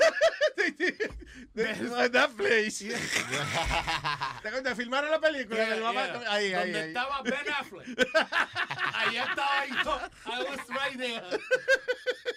that 2.09 2.37
place. 2.37 2.79
¿Te 4.43 4.49
acuerdas? 4.49 4.77
Filmaron 4.77 5.11
la 5.11 5.19
película. 5.21 5.57
Yeah, 5.57 5.75
El 5.77 5.83
mamá- 5.83 6.07
yeah. 6.07 6.33
Ahí, 6.33 6.55
ahí, 6.55 6.73
Donde 6.73 6.81
ahí. 6.81 6.89
estaba 6.89 7.23
Ben 7.23 7.49
Affleck. 7.59 7.87
Ahí 8.95 9.17
estaba 9.17 9.67
yo. 9.85 10.01
I 10.27 10.43
was 10.45 10.61
right 10.71 10.99
there. 10.99 11.23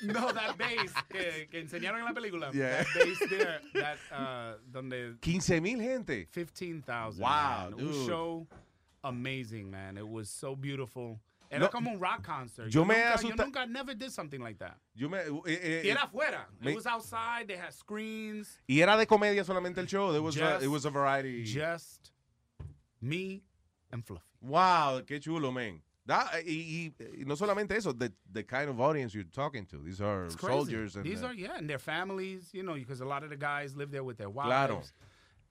No, 0.03 0.31
that 0.31 0.57
base 0.57 0.93
que, 1.09 1.47
que 1.49 1.59
enseñaron 1.59 1.99
en 1.99 2.05
la 2.05 2.13
película. 2.13 2.51
Yeah. 2.53 2.83
That 2.83 2.87
base 2.93 3.29
there, 3.29 3.61
that, 3.73 3.97
uh, 4.11 4.53
donde 4.71 5.15
15 5.21 5.61
mil 5.61 5.79
gente. 5.79 6.27
15,000. 6.31 7.19
Wow, 7.21 7.27
man. 7.29 7.71
dude. 7.77 7.87
Un 7.87 8.05
show 8.07 8.47
amazing, 9.03 9.69
man. 9.69 9.97
It 9.97 10.07
was 10.07 10.29
so 10.29 10.55
beautiful. 10.55 11.19
Era 11.53 11.65
No, 11.65 11.69
como 11.69 11.91
un 11.91 11.99
rock 11.99 12.23
concert. 12.25 12.69
yo 12.69 12.83
me 12.83 12.95
nunca, 12.95 13.13
asusta- 13.13 13.37
Yo 13.37 13.43
nunca 13.45 13.65
never 13.67 13.93
did 13.95 14.09
something 14.09 14.39
like 14.41 14.57
that. 14.59 14.77
Yo 14.95 15.07
me, 15.07 15.17
eh, 15.19 15.29
eh, 15.45 15.81
Y 15.85 15.89
era 15.89 16.01
afuera. 16.03 16.47
me- 16.59 16.71
It 16.71 16.75
was 16.75 16.85
outside. 16.87 17.47
They 17.47 17.57
had 17.57 17.71
screens. 17.73 18.59
y 18.67 18.79
era 18.81 18.97
de 18.97 19.05
comedia 19.05 19.43
solamente 19.43 19.77
el 19.79 19.85
show. 19.87 20.11
There 20.11 20.21
was 20.21 20.35
a, 20.37 20.59
it 20.63 20.67
was 20.67 20.85
a 20.85 20.89
variety. 20.89 21.43
Just 21.45 22.11
me 23.01 23.43
and 23.91 24.03
Fluffy. 24.05 24.23
Wow, 24.41 25.01
qué 25.05 25.19
chulo, 25.19 25.51
man. 25.53 25.81
That, 26.05 26.43
y, 26.45 26.91
y- 26.99 27.05
y 27.19 27.23
no 27.25 27.35
solamente 27.35 27.71
eso, 27.77 27.93
the, 27.93 28.11
the 28.29 28.43
kind 28.43 28.69
of 28.69 28.79
audience 28.81 29.13
you're 29.13 29.23
talking 29.23 29.65
to. 29.67 29.77
These 29.83 30.01
are 30.01 30.29
soldiers. 30.31 30.97
And, 30.97 31.05
These 31.05 31.23
uh, 31.23 31.27
are 31.27 31.33
yeah, 31.33 31.55
and 31.57 31.69
their 31.69 31.79
families. 31.79 32.49
You 32.53 32.63
know, 32.63 32.73
because 32.73 32.99
a 32.99 33.05
lot 33.05 33.23
of 33.23 33.29
the 33.29 33.37
guys 33.37 33.73
live 33.75 33.89
there 33.91 34.03
with 34.03 34.17
their 34.17 34.29
wives. 34.29 34.47
Claro. 34.49 34.81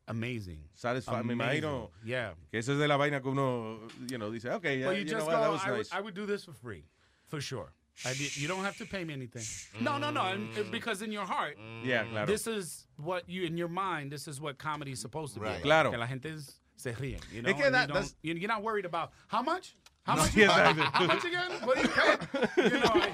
Amazing. 0.09 0.59
satisfied. 0.75 1.25
Me 1.25 1.35
Amazing. 1.35 1.63
imagino 1.63 1.91
Yeah. 2.05 2.33
que 2.51 2.59
eso 2.59 2.73
es 2.73 2.79
de 2.79 2.89
la 2.89 2.97
vaina 2.97 3.21
que 3.21 3.31
uno, 3.31 3.79
you 4.09 4.19
know, 4.19 4.31
dice, 4.31 4.47
okay, 4.47 4.79
yeah, 4.81 4.87
Well, 4.87 4.95
you, 4.95 5.01
you 5.01 5.05
know 5.07 5.19
just 5.19 5.27
what, 5.27 5.37
go. 5.37 5.41
that 5.43 5.51
was 5.53 5.61
I, 5.65 5.71
would, 5.71 5.77
nice. 5.79 5.93
I 5.93 6.01
would 6.01 6.15
do 6.15 6.27
this 6.27 6.45
for 6.45 6.53
free, 6.53 6.85
for 7.29 7.41
sure. 7.41 7.73
I 8.05 8.15
did, 8.15 8.37
you 8.37 8.49
don't 8.49 8.65
have 8.65 8.77
to 8.79 8.87
pay 8.87 9.05
me 9.05 9.13
anything. 9.15 9.45
No, 9.81 9.99
no, 9.99 10.11
no. 10.11 10.23
and- 10.23 10.53
and 10.57 10.71
because 10.73 11.03
in 11.03 11.13
your 11.13 11.27
heart, 11.27 11.57
mm. 11.59 11.85
Yeah, 11.85 12.05
claro. 12.05 12.27
this 12.27 12.47
is 12.47 12.87
what 12.97 13.29
you 13.29 13.45
in 13.45 13.57
your 13.57 13.69
mind. 13.69 14.11
This 14.11 14.27
is 14.27 14.41
what 14.41 14.57
comedy 14.59 14.93
is 14.93 15.01
supposed 15.01 15.35
to 15.35 15.41
be. 15.41 15.47
Right. 15.47 15.53
about. 15.57 15.63
Claro. 15.63 15.91
Que 15.91 15.99
la 15.99 16.07
gente 16.07 16.31
es- 16.31 16.59
se 16.77 16.93
ríen. 16.95 17.21
You 17.33 17.43
know, 17.43 17.51
Es 17.51 17.57
que 17.57 17.71
that- 17.71 17.89
you 17.89 17.95
that's- 17.95 18.15
you're 18.23 18.49
not 18.49 18.63
worried 18.63 18.87
about 18.87 19.13
how 19.29 19.43
much. 19.43 19.77
How 20.05 20.17
much? 20.17 20.35
yeah, 20.37 20.47
exactly. 20.71 20.85
How 20.93 21.07
much 21.07 21.25
again? 21.25 21.51
What 21.65 21.79
are 21.79 21.83
you 21.83 21.89
paying? 21.89 22.73
You 22.73 22.81
know, 22.81 22.87
are, 22.87 23.09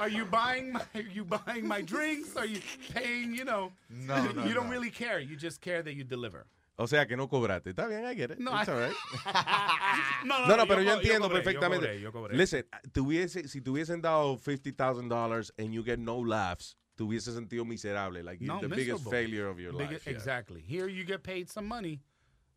are 0.00 0.08
you 0.08 0.24
buying 0.26 0.72
my? 0.72 0.82
Are 0.94 1.00
you 1.00 1.24
buying 1.24 1.66
my 1.66 1.80
drinks? 1.82 2.36
Are 2.36 2.44
you 2.46 2.60
paying? 2.92 3.34
You 3.34 3.44
know, 3.44 3.72
No, 3.90 4.22
no, 4.32 4.44
you 4.44 4.52
don't 4.54 4.66
no. 4.66 4.70
really 4.70 4.90
care. 4.90 5.18
You 5.18 5.36
just 5.36 5.60
care 5.60 5.82
that 5.82 5.94
you 5.94 6.04
deliver. 6.04 6.46
O 6.78 6.84
sea, 6.84 7.06
que 7.06 7.16
no 7.16 7.26
cobraste. 7.26 7.70
Está 7.72 7.88
bien, 7.88 8.04
I 8.04 8.12
get 8.12 8.32
it. 8.32 8.38
No, 8.38 8.54
It's 8.60 8.68
I- 8.68 8.72
all 8.72 8.78
right. 8.80 8.94
No, 10.26 10.46
No, 10.46 10.56
no, 10.56 10.66
pero 10.66 10.82
yo 10.82 10.92
co- 10.96 11.00
entiendo 11.00 11.28
cobré, 11.30 11.36
yo 11.38 11.42
perfectamente. 11.42 11.86
cobré, 11.86 12.00
yo 12.02 12.12
cobré. 12.12 12.36
Listen, 12.36 12.64
tuviese, 12.92 13.48
si 13.48 13.62
te 13.62 13.70
hubiesen 13.70 14.02
dado 14.02 14.36
$50,000 14.36 15.50
and 15.58 15.72
you 15.72 15.82
get 15.82 15.98
no 15.98 16.18
laughs, 16.18 16.76
te 16.98 17.04
hubiese 17.04 17.32
sentido 17.32 17.64
miserable. 17.66 18.22
Like, 18.22 18.42
No, 18.42 18.60
the 18.60 18.68
biggest 18.68 19.04
miserable. 19.04 19.10
failure 19.10 19.48
of 19.48 19.58
your 19.58 19.72
Big- 19.72 19.90
life. 19.92 20.06
yeah. 20.06 20.12
Exactly. 20.12 20.60
Here 20.60 20.86
you 20.86 21.04
get 21.04 21.22
paid 21.22 21.48
some 21.48 21.66
money, 21.66 22.02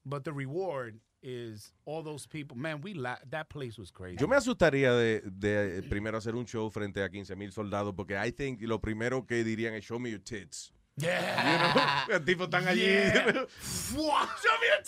but 0.06 0.26
the 0.26 0.34
reward 0.34 1.00
is 1.22 1.74
all 1.86 2.04
those 2.04 2.28
people. 2.28 2.58
Man, 2.58 2.82
we 2.82 2.94
la- 2.94 3.20
that 3.30 3.50
place 3.50 3.78
was 3.78 3.92
crazy. 3.92 4.18
Yo 4.20 4.28
me 4.28 4.36
asustaría 4.36 4.94
de, 4.94 5.22
de, 5.22 5.84
primero 5.84 6.18
hacer 6.18 6.36
un 6.36 6.46
show 6.46 6.70
frente 6.70 7.04
a 7.04 7.10
15 7.10 7.36
mil 7.36 7.52
soldados 7.52 7.94
porque 7.96 8.16
I 8.16 8.32
think 8.32 8.62
lo 8.62 8.80
primero 8.80 9.26
que 9.26 9.44
dirían 9.44 9.74
es 9.74 9.86
show 9.86 10.00
me 10.00 10.10
your 10.12 10.22
tits. 10.22 10.74
Yeah. 11.00 11.52
You 11.52 11.58
know? 11.60 12.18
Los 12.18 12.26
tipos 12.26 12.48
están 12.48 12.66
allí. 12.68 12.86
Yeah. 12.86 13.46
Show 13.96 14.56
me 14.60 14.68
your 14.68 14.82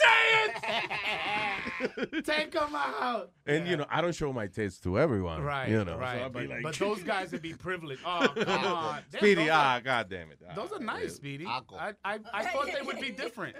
tits. 2.12 2.28
Take 2.28 2.52
them 2.52 2.76
out. 2.76 3.32
And, 3.46 3.68
you 3.68 3.78
know, 3.78 3.86
I 3.90 4.02
don't 4.02 4.14
show 4.16 4.32
my 4.34 4.48
tits 4.48 4.80
to 4.82 5.00
everyone. 5.00 5.42
Right, 5.42 5.70
You 5.70 5.84
know, 5.86 5.94
so 5.94 5.98
right. 5.98 6.22
I'd 6.22 6.34
be 6.34 6.48
like, 6.48 6.64
but 6.64 6.76
those 6.76 7.02
guys 7.04 7.32
would 7.32 7.42
be 7.42 7.54
privileged. 7.54 8.02
Oh, 8.06 8.28
come 8.44 8.66
on. 8.66 9.00
Speedy, 9.16 9.50
ah, 9.50 9.76
are- 9.78 9.82
god 9.82 10.10
damn 10.10 10.32
it. 10.32 10.40
Ah, 10.48 10.54
Those 10.54 10.72
are 10.74 10.80
nice, 10.80 11.16
Speedy. 11.16 11.46
I, 11.48 11.62
I, 12.04 12.20
I 12.34 12.44
thought 12.46 12.68
they 12.74 12.82
would 12.82 13.00
be 13.00 13.12
different. 13.24 13.56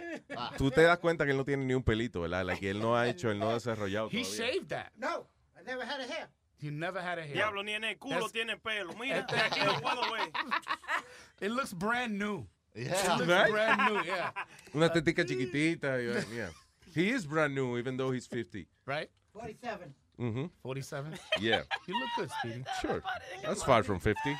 Tú 0.58 0.70
te 0.74 0.82
das 0.84 0.98
cuenta 1.00 1.26
que 1.26 1.32
él 1.32 1.38
no 1.38 1.44
tiene 1.44 1.66
ni 1.66 1.74
un 1.74 1.84
pelito, 1.84 2.22
¿verdad? 2.22 2.46
Like, 2.46 2.62
él 2.70 2.80
no 2.80 2.96
ha 2.96 3.08
hecho, 3.08 3.30
él 3.32 3.40
no 3.40 3.50
ha 3.50 3.54
desarrollado 3.54 4.10
He 4.12 4.22
todavía. 4.24 4.38
shaved 4.38 4.70
that. 4.70 4.92
No. 4.98 5.26
I 5.58 5.64
never 5.64 5.84
had 5.86 6.00
a 6.02 6.06
hair. 6.12 6.28
You 6.62 6.72
never 6.72 7.02
had 7.02 7.18
a 7.18 7.24
hair. 7.24 7.34
Diablo, 7.34 7.64
ni 7.64 7.74
en 7.74 7.84
el 7.84 7.96
culo 7.96 8.20
That's- 8.20 8.32
tiene 8.32 8.56
pelo. 8.58 8.94
Mira, 9.00 9.20
Este- 9.20 9.36
aquí 9.36 9.66
lo 9.66 9.74
puedo 9.82 10.02
ver. 10.12 10.30
It 11.42 11.52
looks 11.52 11.74
brand 11.74 12.18
new. 12.20 12.46
Yeah. 12.76 12.94
It 12.94 13.18
looks 13.18 13.28
Right? 13.32 13.52
brand 13.52 13.82
new, 13.94 14.02
yeah. 14.04 14.32
Una 14.76 14.90
tetica 14.90 15.26
chiquitita. 15.26 15.98
Yeah. 16.34 16.50
He 16.94 17.10
is 17.10 17.26
brand 17.26 17.54
new, 17.56 17.78
even 17.78 17.98
though 17.98 18.12
he's 18.12 18.28
50. 18.28 18.68
Right? 18.86 19.10
47. 19.34 19.94
Mm-hmm. 20.20 20.46
47? 20.62 21.18
Yeah. 21.40 21.64
You 21.88 22.00
look 22.00 22.10
good, 22.16 22.32
Speedy. 22.40 22.64
Sure. 22.82 23.02
That's 23.44 23.64
far 23.64 23.82
from 23.84 24.00
50. 24.00 24.38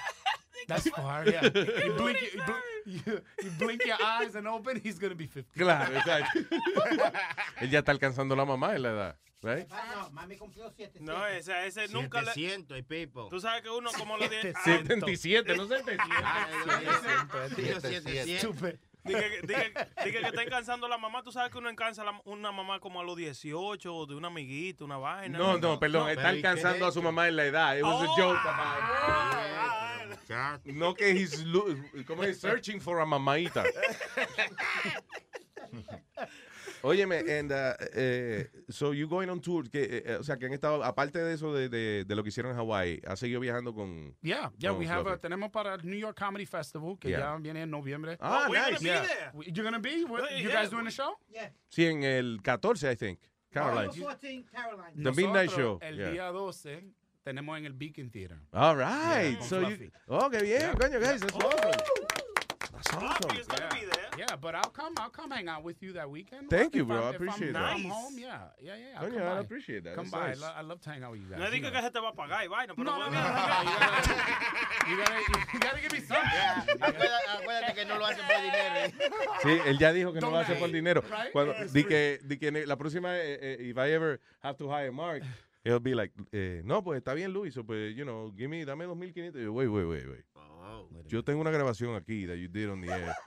That's 0.68 0.90
far, 0.90 1.26
yeah. 1.28 1.44
You 1.86 1.94
blink, 1.98 2.22
you, 2.22 2.42
blink, 2.46 2.64
you, 2.86 3.22
you 3.44 3.50
blink 3.60 3.86
your 3.86 3.98
eyes 4.04 4.36
and 4.36 4.48
open, 4.48 4.80
he's 4.82 4.98
going 5.00 5.12
to 5.12 5.16
be 5.16 5.28
50. 5.28 5.60
Claro, 5.60 5.94
exacto. 5.96 6.40
Él 7.62 7.70
ya 7.70 7.80
está 7.80 7.92
alcanzando 7.92 8.36
la 8.36 8.46
mamá 8.46 8.76
en 8.76 8.82
la 8.82 8.90
edad, 8.90 9.16
right? 9.42 9.68
No, 9.70 10.10
mami 10.12 10.38
cumplió 10.38 10.72
7. 10.76 11.00
No, 11.02 11.26
ese, 11.28 11.68
ese 11.68 11.88
nunca 11.90 12.22
le... 12.22 12.34
700 12.34 12.78
y 12.78 12.82
pipo. 12.84 13.28
Tú 13.30 13.40
sabes 13.40 13.62
que 13.62 13.70
uno 13.70 13.92
como 13.92 14.18
lo 14.18 14.28
de... 14.28 14.54
77, 14.64 15.56
no 15.56 15.68
77. 15.68 18.40
Stupid. 18.40 18.76
Dije, 19.04 19.42
dije- 19.44 19.74
dije 20.06 20.20
que 20.20 20.28
está 20.28 20.46
cansando 20.46 20.88
la 20.88 20.98
mamá. 20.98 21.24
Tú 21.24 21.32
sabes 21.32 21.52
que 21.52 21.58
uno 21.58 21.70
encansa 21.70 22.04
la- 22.04 22.22
una 22.26 22.52
mamá 22.52 22.80
como 22.80 23.02
a 23.02 23.04
los 23.04 23.18
18 23.18 23.96
o 23.96 24.06
de 24.06 24.16
una 24.16 24.28
amiguita, 24.28 24.86
una 24.86 24.98
vaina. 24.98 25.38
No, 25.38 25.58
no, 25.58 25.80
perdón, 25.80 26.10
está 26.10 26.22
pero 26.24 26.38
¿y 26.38 26.42
qué 26.42 26.48
alcanzando 26.48 26.86
a 26.86 26.92
su 26.92 27.02
mamá 27.02 27.28
en 27.28 27.36
la 27.36 27.46
edad. 27.46 27.78
It 27.78 27.84
was 27.84 28.08
a 28.08 28.12
Oh. 28.12 28.16
joke 28.16 28.40
about 28.48 28.82
No 30.66 30.94
que 30.94 31.10
he's, 31.12 31.44
lo- 31.44 31.66
como 32.06 32.24
es 32.24 32.40
searching 32.40 32.80
for 32.80 33.02
a 33.02 33.06
mamaita. 33.06 33.64
Óyeme, 36.84 37.20
and, 37.40 37.52
uh, 37.52 37.74
eh, 37.94 38.48
so 38.70 38.92
you 38.94 39.08
going 39.08 39.30
on 39.30 39.40
tour, 39.40 39.70
que, 39.70 40.04
eh, 40.06 40.18
o 40.20 40.24
sea, 40.24 40.38
que 40.38 40.46
han 40.48 40.54
estado, 40.54 40.84
aparte 40.84 41.20
de 41.20 41.34
eso 41.34 41.54
de, 41.54 41.70
de, 41.70 42.06
de 42.06 42.16
lo 42.16 42.24
que 42.24 42.30
hicieron 42.30 42.52
en 42.52 42.58
Hawaii, 42.58 43.02
ha 43.06 43.16
seguido 43.16 43.40
viajando 43.40 43.74
con... 43.74 44.16
Yeah, 44.22 44.52
yeah, 44.58 44.72
con 44.72 44.80
we 44.80 44.88
have 44.88 45.02
a, 45.02 45.04
Fluffy? 45.04 45.22
tenemos 45.22 45.52
para 45.52 45.76
el 45.76 45.82
New 45.86 46.00
York 46.00 46.18
Comedy 46.18 46.46
Festival, 46.46 46.98
que 47.00 47.10
Yeah. 47.10 47.20
ya 47.20 47.38
viene 47.38 47.62
en 47.64 47.70
noviembre. 47.72 48.18
Ah, 48.20 48.46
Oh, 48.48 48.50
we're 48.50 48.60
gonna 48.60 48.72
nice. 48.72 48.80
be 48.84 48.86
Yeah. 48.90 49.02
there. 49.06 49.32
We- 49.34 49.46
You're 49.52 49.64
gonna 49.64 49.80
be? 49.80 49.90
Yeah, 49.92 50.38
You 50.40 50.50
yeah. 50.50 50.62
guys 50.62 50.70
doing 50.72 50.86
the 50.86 50.92
show? 50.92 51.18
Yeah. 51.30 51.52
Sí, 51.70 51.86
en 51.86 52.04
el 52.04 52.40
14, 52.44 52.90
I 52.92 52.96
think, 52.96 53.20
Caroline. 53.52 53.90
October 53.90 54.06
14, 54.16 54.46
Caroline. 54.52 55.04
The 55.04 55.12
Midnight 55.12 55.52
Show, 55.52 55.78
El 55.82 55.96
yeah. 55.98 56.12
día 56.12 56.32
12 56.32 56.84
tenemos 57.24 57.58
en 57.60 57.66
el 57.66 57.74
Beacon 57.74 58.10
Theater. 58.10 58.38
All 58.54 58.76
right. 58.76 59.34
Yeah, 59.34 59.38
con 59.40 59.48
so 59.48 59.60
you, 59.62 59.68
Fluffy. 59.76 59.92
oh, 60.08 60.30
qué 60.32 60.42
bien, 60.42 60.62
Yeah. 60.62 60.74
coño, 60.74 61.00
guys, 61.00 61.22
that's 61.22 61.36
awesome. 61.36 62.21
That's 62.84 62.98
Fluffy 62.98 63.26
awesome. 63.26 63.40
is 63.40 63.48
gonna 63.48 63.70
be 63.74 63.86
there. 63.86 64.10
Yeah, 64.18 64.36
but 64.36 64.56
I'll 64.56 64.70
come. 64.72 64.94
I'll 64.98 65.10
come 65.10 65.30
hang 65.32 65.48
out 65.48 65.64
with 65.64 65.82
you 65.82 65.94
that 65.94 66.10
weekend. 66.10 66.50
Thank 66.50 66.76
you, 66.76 66.86
bro. 66.86 66.98
I'm- 66.98 67.06
I 67.06 67.10
if 67.10 67.22
I'm- 67.22 67.28
appreciate 67.30 67.54
that. 67.54 67.64
I'm 67.64 67.84
Nice. 67.84 67.92
home, 67.92 68.18
yeah, 68.18 68.40
yeah, 68.62 68.76
yeah. 68.76 69.00
I'll 69.00 69.08
Coño, 69.10 69.14
come 69.18 69.22
I 69.28 69.34
by. 69.36 69.40
appreciate 69.40 69.84
that. 69.84 69.96
Come 69.96 70.10
That's 70.10 70.24
by. 70.24 70.28
nice. 70.30 70.42
I, 70.42 70.46
lo- 70.48 70.54
I 70.58 70.62
love 70.62 70.82
to 70.82 70.90
hang 70.90 71.04
out 71.04 71.12
with 71.12 71.22
you 71.22 71.28
guys. 71.30 71.40
No 71.40 71.46
you 71.50 71.62
know. 71.62 71.72
que 71.72 71.82
se 71.82 71.90
te 71.92 72.00
va 72.00 72.10
a 72.10 72.14
pagar 72.16 72.44
y 72.44 72.48
vaina, 72.48 72.74
pero 72.76 72.84
No, 72.84 72.98
no, 73.00 73.06
muy 73.06 73.16
no, 73.16 73.22
bien. 73.22 73.34
no, 73.34 74.90
you 74.90 74.98
gotta, 74.98 75.16
you 75.20 75.26
gotta, 75.28 75.54
you 75.54 75.60
gotta 75.60 75.80
give 75.80 75.92
me 75.94 76.00
something. 76.12 76.82
Acuérdate, 76.82 77.30
acuérdate 77.40 77.74
que 77.76 77.86
no 77.86 77.98
lo 78.00 78.06
hacen 78.06 78.26
por 78.26 78.42
dinero. 78.42 78.76
¿eh? 78.76 78.94
Sí, 79.44 79.60
él 79.70 79.78
ya 79.78 79.94
dijo 79.94 80.14
que 80.14 80.20
no 80.22 80.30
lo 80.32 80.38
hace 80.38 80.56
por 80.56 80.72
dinero. 80.72 81.02
right? 81.10 81.32
Cuando, 81.32 81.54
It's 81.54 81.74
di 81.74 81.84
que, 81.84 82.20
di 82.24 82.38
que 82.38 82.52
ne- 82.52 82.66
la 82.66 82.76
próxima, 82.78 83.16
eh, 83.18 83.38
eh, 83.42 83.58
if 83.70 83.78
I 83.78 83.92
ever 83.94 84.20
have 84.44 84.58
to 84.58 84.68
hire 84.70 84.92
Mark, 84.92 85.24
he'll 85.64 85.80
be 85.80 85.94
like, 85.96 86.12
eh, 86.32 86.62
no, 86.66 86.84
pues 86.84 86.98
está 87.02 87.14
bien, 87.14 87.32
Luis, 87.32 87.54
so, 87.54 87.64
pues, 87.64 87.96
you 87.96 88.04
know, 88.04 88.32
give 88.36 88.50
me, 88.50 88.66
dame 88.66 88.86
2.500. 88.86 89.36
Y 89.40 89.44
yo, 89.44 89.54
wait, 89.54 89.68
wait, 89.68 89.86
wait, 89.86 90.08
wait. 90.10 90.26
Yo 91.08 91.24
tengo 91.24 91.42
una 91.42 91.52
grabación 91.52 91.96
aquí 91.96 92.26
that 92.28 92.38
you 92.38 92.48
did 92.48 92.70
on 92.70 92.82
the 92.82 92.90
air. 92.92 93.16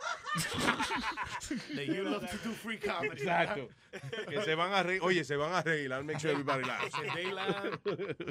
That 1.77 1.87
you 1.87 2.03
love 2.05 2.29
to 2.29 2.37
do 2.39 2.53
free 2.55 2.79
comedy. 2.79 3.23
Exacto. 3.23 3.69
que 4.29 4.43
se 4.43 4.55
van 4.55 4.73
a 4.73 4.83
reír. 4.83 5.01
Oye, 5.03 5.23
se 5.25 5.37
van 5.37 5.53
a 5.53 5.63
reír. 5.63 5.93
I'll 5.93 6.03
make 6.03 6.19
sure 6.19 6.31
everybody 6.31 6.65
laughs. 6.65 6.95
They 7.15 7.31
laugh, 7.31 7.79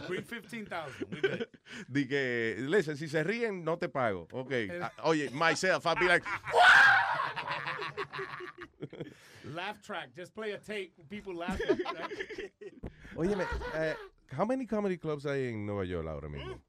bring 0.07 0.23
15,000. 0.23 1.07
We 1.11 1.21
good. 1.21 1.47
Di 1.89 2.05
que, 2.07 2.55
listen, 2.59 2.97
si 2.97 3.07
se 3.07 3.23
ríen, 3.23 3.63
no 3.63 3.77
te 3.77 3.87
pago. 3.87 4.27
Ok. 4.33 4.51
Ah, 4.81 4.91
Oye, 5.03 5.29
myself, 5.29 5.85
I'll 5.85 5.95
be 5.95 6.07
like, 6.07 6.23
Laugh 9.53 9.81
track. 9.81 10.09
Just 10.15 10.33
play 10.33 10.51
a 10.51 10.57
tape. 10.57 10.93
People 11.09 11.35
laughing. 11.35 11.77
Óyeme, 13.15 13.45
eh, 13.75 13.93
how 14.35 14.45
many 14.45 14.65
comedy 14.65 14.97
clubs 14.97 15.25
hay 15.25 15.49
en 15.49 15.65
Nueva 15.65 15.85
York 15.85 16.07
ahora 16.07 16.29
mismo? 16.29 16.59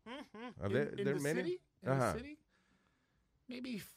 Are 0.63 0.69
there, 0.69 0.89
in, 0.93 0.99
in 0.99 1.05
there 1.05 1.15
the 1.15 1.21
many? 1.21 1.43
city? 1.43 1.61
In 1.85 1.91
Ajá. 1.93 1.99
the 1.99 2.05
uh-huh. 2.05 2.13
city? 2.17 2.39
Maybe 3.49 3.77
f- 3.77 3.95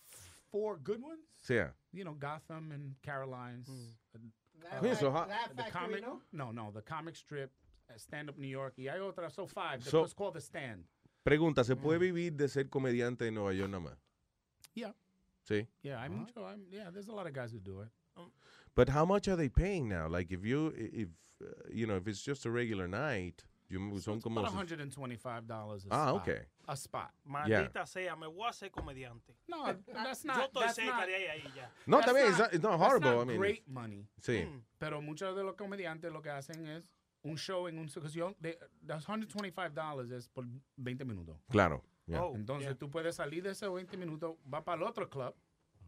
four 0.52 0.78
good 0.78 1.02
ones. 1.02 1.26
Sí. 1.48 1.66
You 1.94 2.04
know, 2.04 2.14
Gotham 2.14 2.72
and 2.72 2.96
Carolines. 3.02 3.68
and, 4.14 4.32
Laugh 4.64 4.84
Oye, 4.84 4.96
so 4.96 5.12
Fac- 5.12 5.30
how- 5.30 5.48
the 5.56 5.72
comic, 5.72 6.02
¿no? 6.02 6.22
no, 6.34 6.52
no, 6.52 6.72
the 6.72 6.82
comic 6.82 7.16
strip, 7.16 7.52
uh, 7.90 7.94
stand 7.98 8.28
up 8.30 8.38
New 8.38 8.48
York. 8.48 8.74
Y 8.78 8.88
hay 8.88 9.00
otra, 9.00 9.32
so 9.32 9.46
five. 9.46 9.84
So- 9.84 10.04
it's 10.04 10.14
called 10.14 10.34
the 10.34 10.42
stand. 10.42 10.84
Pregunta, 11.24 11.64
¿se 11.64 11.76
puede 11.76 12.00
vivir 12.00 12.36
de 12.36 12.48
ser 12.48 12.66
comediante 12.70 13.28
en 13.28 13.36
Nueva 13.36 13.54
York 13.54 13.70
nada 13.70 13.84
más? 13.84 13.98
Yeah, 14.74 14.94
Sí. 15.48 15.68
yeah. 15.84 16.00
I'm, 16.02 16.14
mucho, 16.14 16.46
I'm, 16.46 16.66
yeah. 16.72 16.90
There's 16.90 17.08
a 17.08 17.12
lot 17.14 17.28
of 17.28 17.34
guys 17.34 17.52
who 17.52 17.60
do 17.60 17.82
it. 17.82 17.90
But 18.76 18.90
how 18.90 19.06
much 19.06 19.28
are 19.28 19.36
they 19.36 19.50
paying 19.50 19.88
now? 19.90 20.08
Like 20.08 20.32
if 20.32 20.46
you, 20.46 20.72
if, 20.76 21.10
uh, 21.42 21.46
you 21.72 21.86
know, 21.88 21.96
if 21.98 22.08
it's 22.08 22.22
just 22.24 22.46
a 22.46 22.52
regular 22.52 22.88
night, 22.88 23.44
you, 23.70 24.00
son 24.00 24.20
como... 24.22 24.40
about 24.40 24.52
125 24.54 25.48
dollars. 25.48 25.86
a 25.86 25.88
Ah, 25.92 26.10
spot. 26.10 26.22
okay. 26.22 26.42
A 26.68 26.74
spot. 26.76 27.12
Maldita 27.26 27.86
sea, 27.86 28.16
me 28.16 28.28
voy 28.28 28.46
a 28.46 28.50
hacer 28.50 28.72
comediante. 28.72 29.36
No, 29.48 29.64
that's 29.94 30.24
Yo 30.24 30.34
not. 30.34 30.46
estoy 30.48 30.62
That's 30.64 30.76
cerca 30.76 30.98
not, 30.98 31.06
de 31.08 31.16
ahí, 31.16 31.28
ahí 31.28 31.52
ya. 31.56 31.72
No, 31.86 31.98
that's 31.98 32.08
también, 32.08 32.28
it's 32.30 32.40
not, 32.40 32.54
it's 32.54 32.64
not 32.64 32.72
that's 32.80 32.84
horrible. 32.84 33.16
not 33.16 33.22
I 33.24 33.26
mean, 33.26 33.38
great 33.40 33.68
money. 33.68 34.08
sí. 34.22 34.48
Pero 34.80 35.02
muchos 35.02 35.36
de 35.36 35.44
los 35.44 35.56
comediantes 35.56 36.12
lo 36.12 36.22
que 36.22 36.30
hacen 36.30 36.66
es 36.68 36.84
un 37.24 37.36
show 37.38 37.68
en 37.68 37.78
una 37.80 37.90
ocasión 37.96 38.36
de 38.40 38.58
las 38.86 39.04
125 39.06 39.70
dollars 39.72 40.12
es 40.12 40.30
por 40.30 40.46
20 40.78 41.04
minutos. 41.06 41.38
Claro. 41.50 41.84
yeah. 42.06 42.24
Oh, 42.24 42.36
Entonces 42.36 42.70
yeah. 42.70 42.78
tú 42.78 42.90
puedes 42.90 43.16
salir 43.16 43.44
de 43.44 43.52
esos 43.52 43.74
20 43.74 43.98
minutos, 43.98 44.36
va 44.54 44.64
para 44.64 44.78
el 44.78 44.84
otro 44.88 45.10
club, 45.10 45.34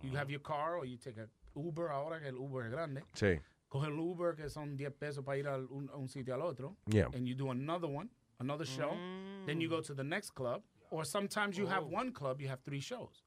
you 0.02 0.16
have 0.18 0.30
your 0.32 0.42
car 0.42 0.74
or 0.76 0.86
you 0.86 0.98
take 0.98 1.20
a 1.22 1.28
Uber 1.54 1.90
ahora 1.90 2.20
que 2.20 2.28
el 2.28 2.36
Uber 2.38 2.66
es 2.66 2.72
grande. 2.72 3.04
Sí. 3.14 3.40
Coge 3.70 3.88
el 3.88 4.00
Uber 4.00 4.36
que 4.36 4.50
son 4.50 4.76
10 4.76 4.92
pesos 4.94 5.24
para 5.24 5.38
ir 5.38 5.48
a 5.48 5.58
un, 5.58 5.90
a 5.94 5.98
un 5.98 6.08
sitio 6.08 6.34
al 6.34 6.42
otro. 6.42 6.76
Yeah. 6.88 7.08
And 7.14 7.28
you 7.28 7.36
do 7.36 7.52
another 7.52 7.88
one, 7.88 8.10
another 8.40 8.66
show. 8.66 8.92
Mm. 8.92 9.46
Then 9.46 9.62
you 9.62 9.70
go 9.70 9.80
to 9.82 9.94
the 9.94 10.04
next 10.04 10.32
club. 10.32 10.64
Or 10.92 11.06
sometimes 11.06 11.56
you 11.56 11.68
have 11.68 11.84
oh. 11.84 11.96
one 11.96 12.12
club, 12.12 12.42
you 12.42 12.50
have 12.50 12.62
three 12.66 12.82
shows. 12.82 13.24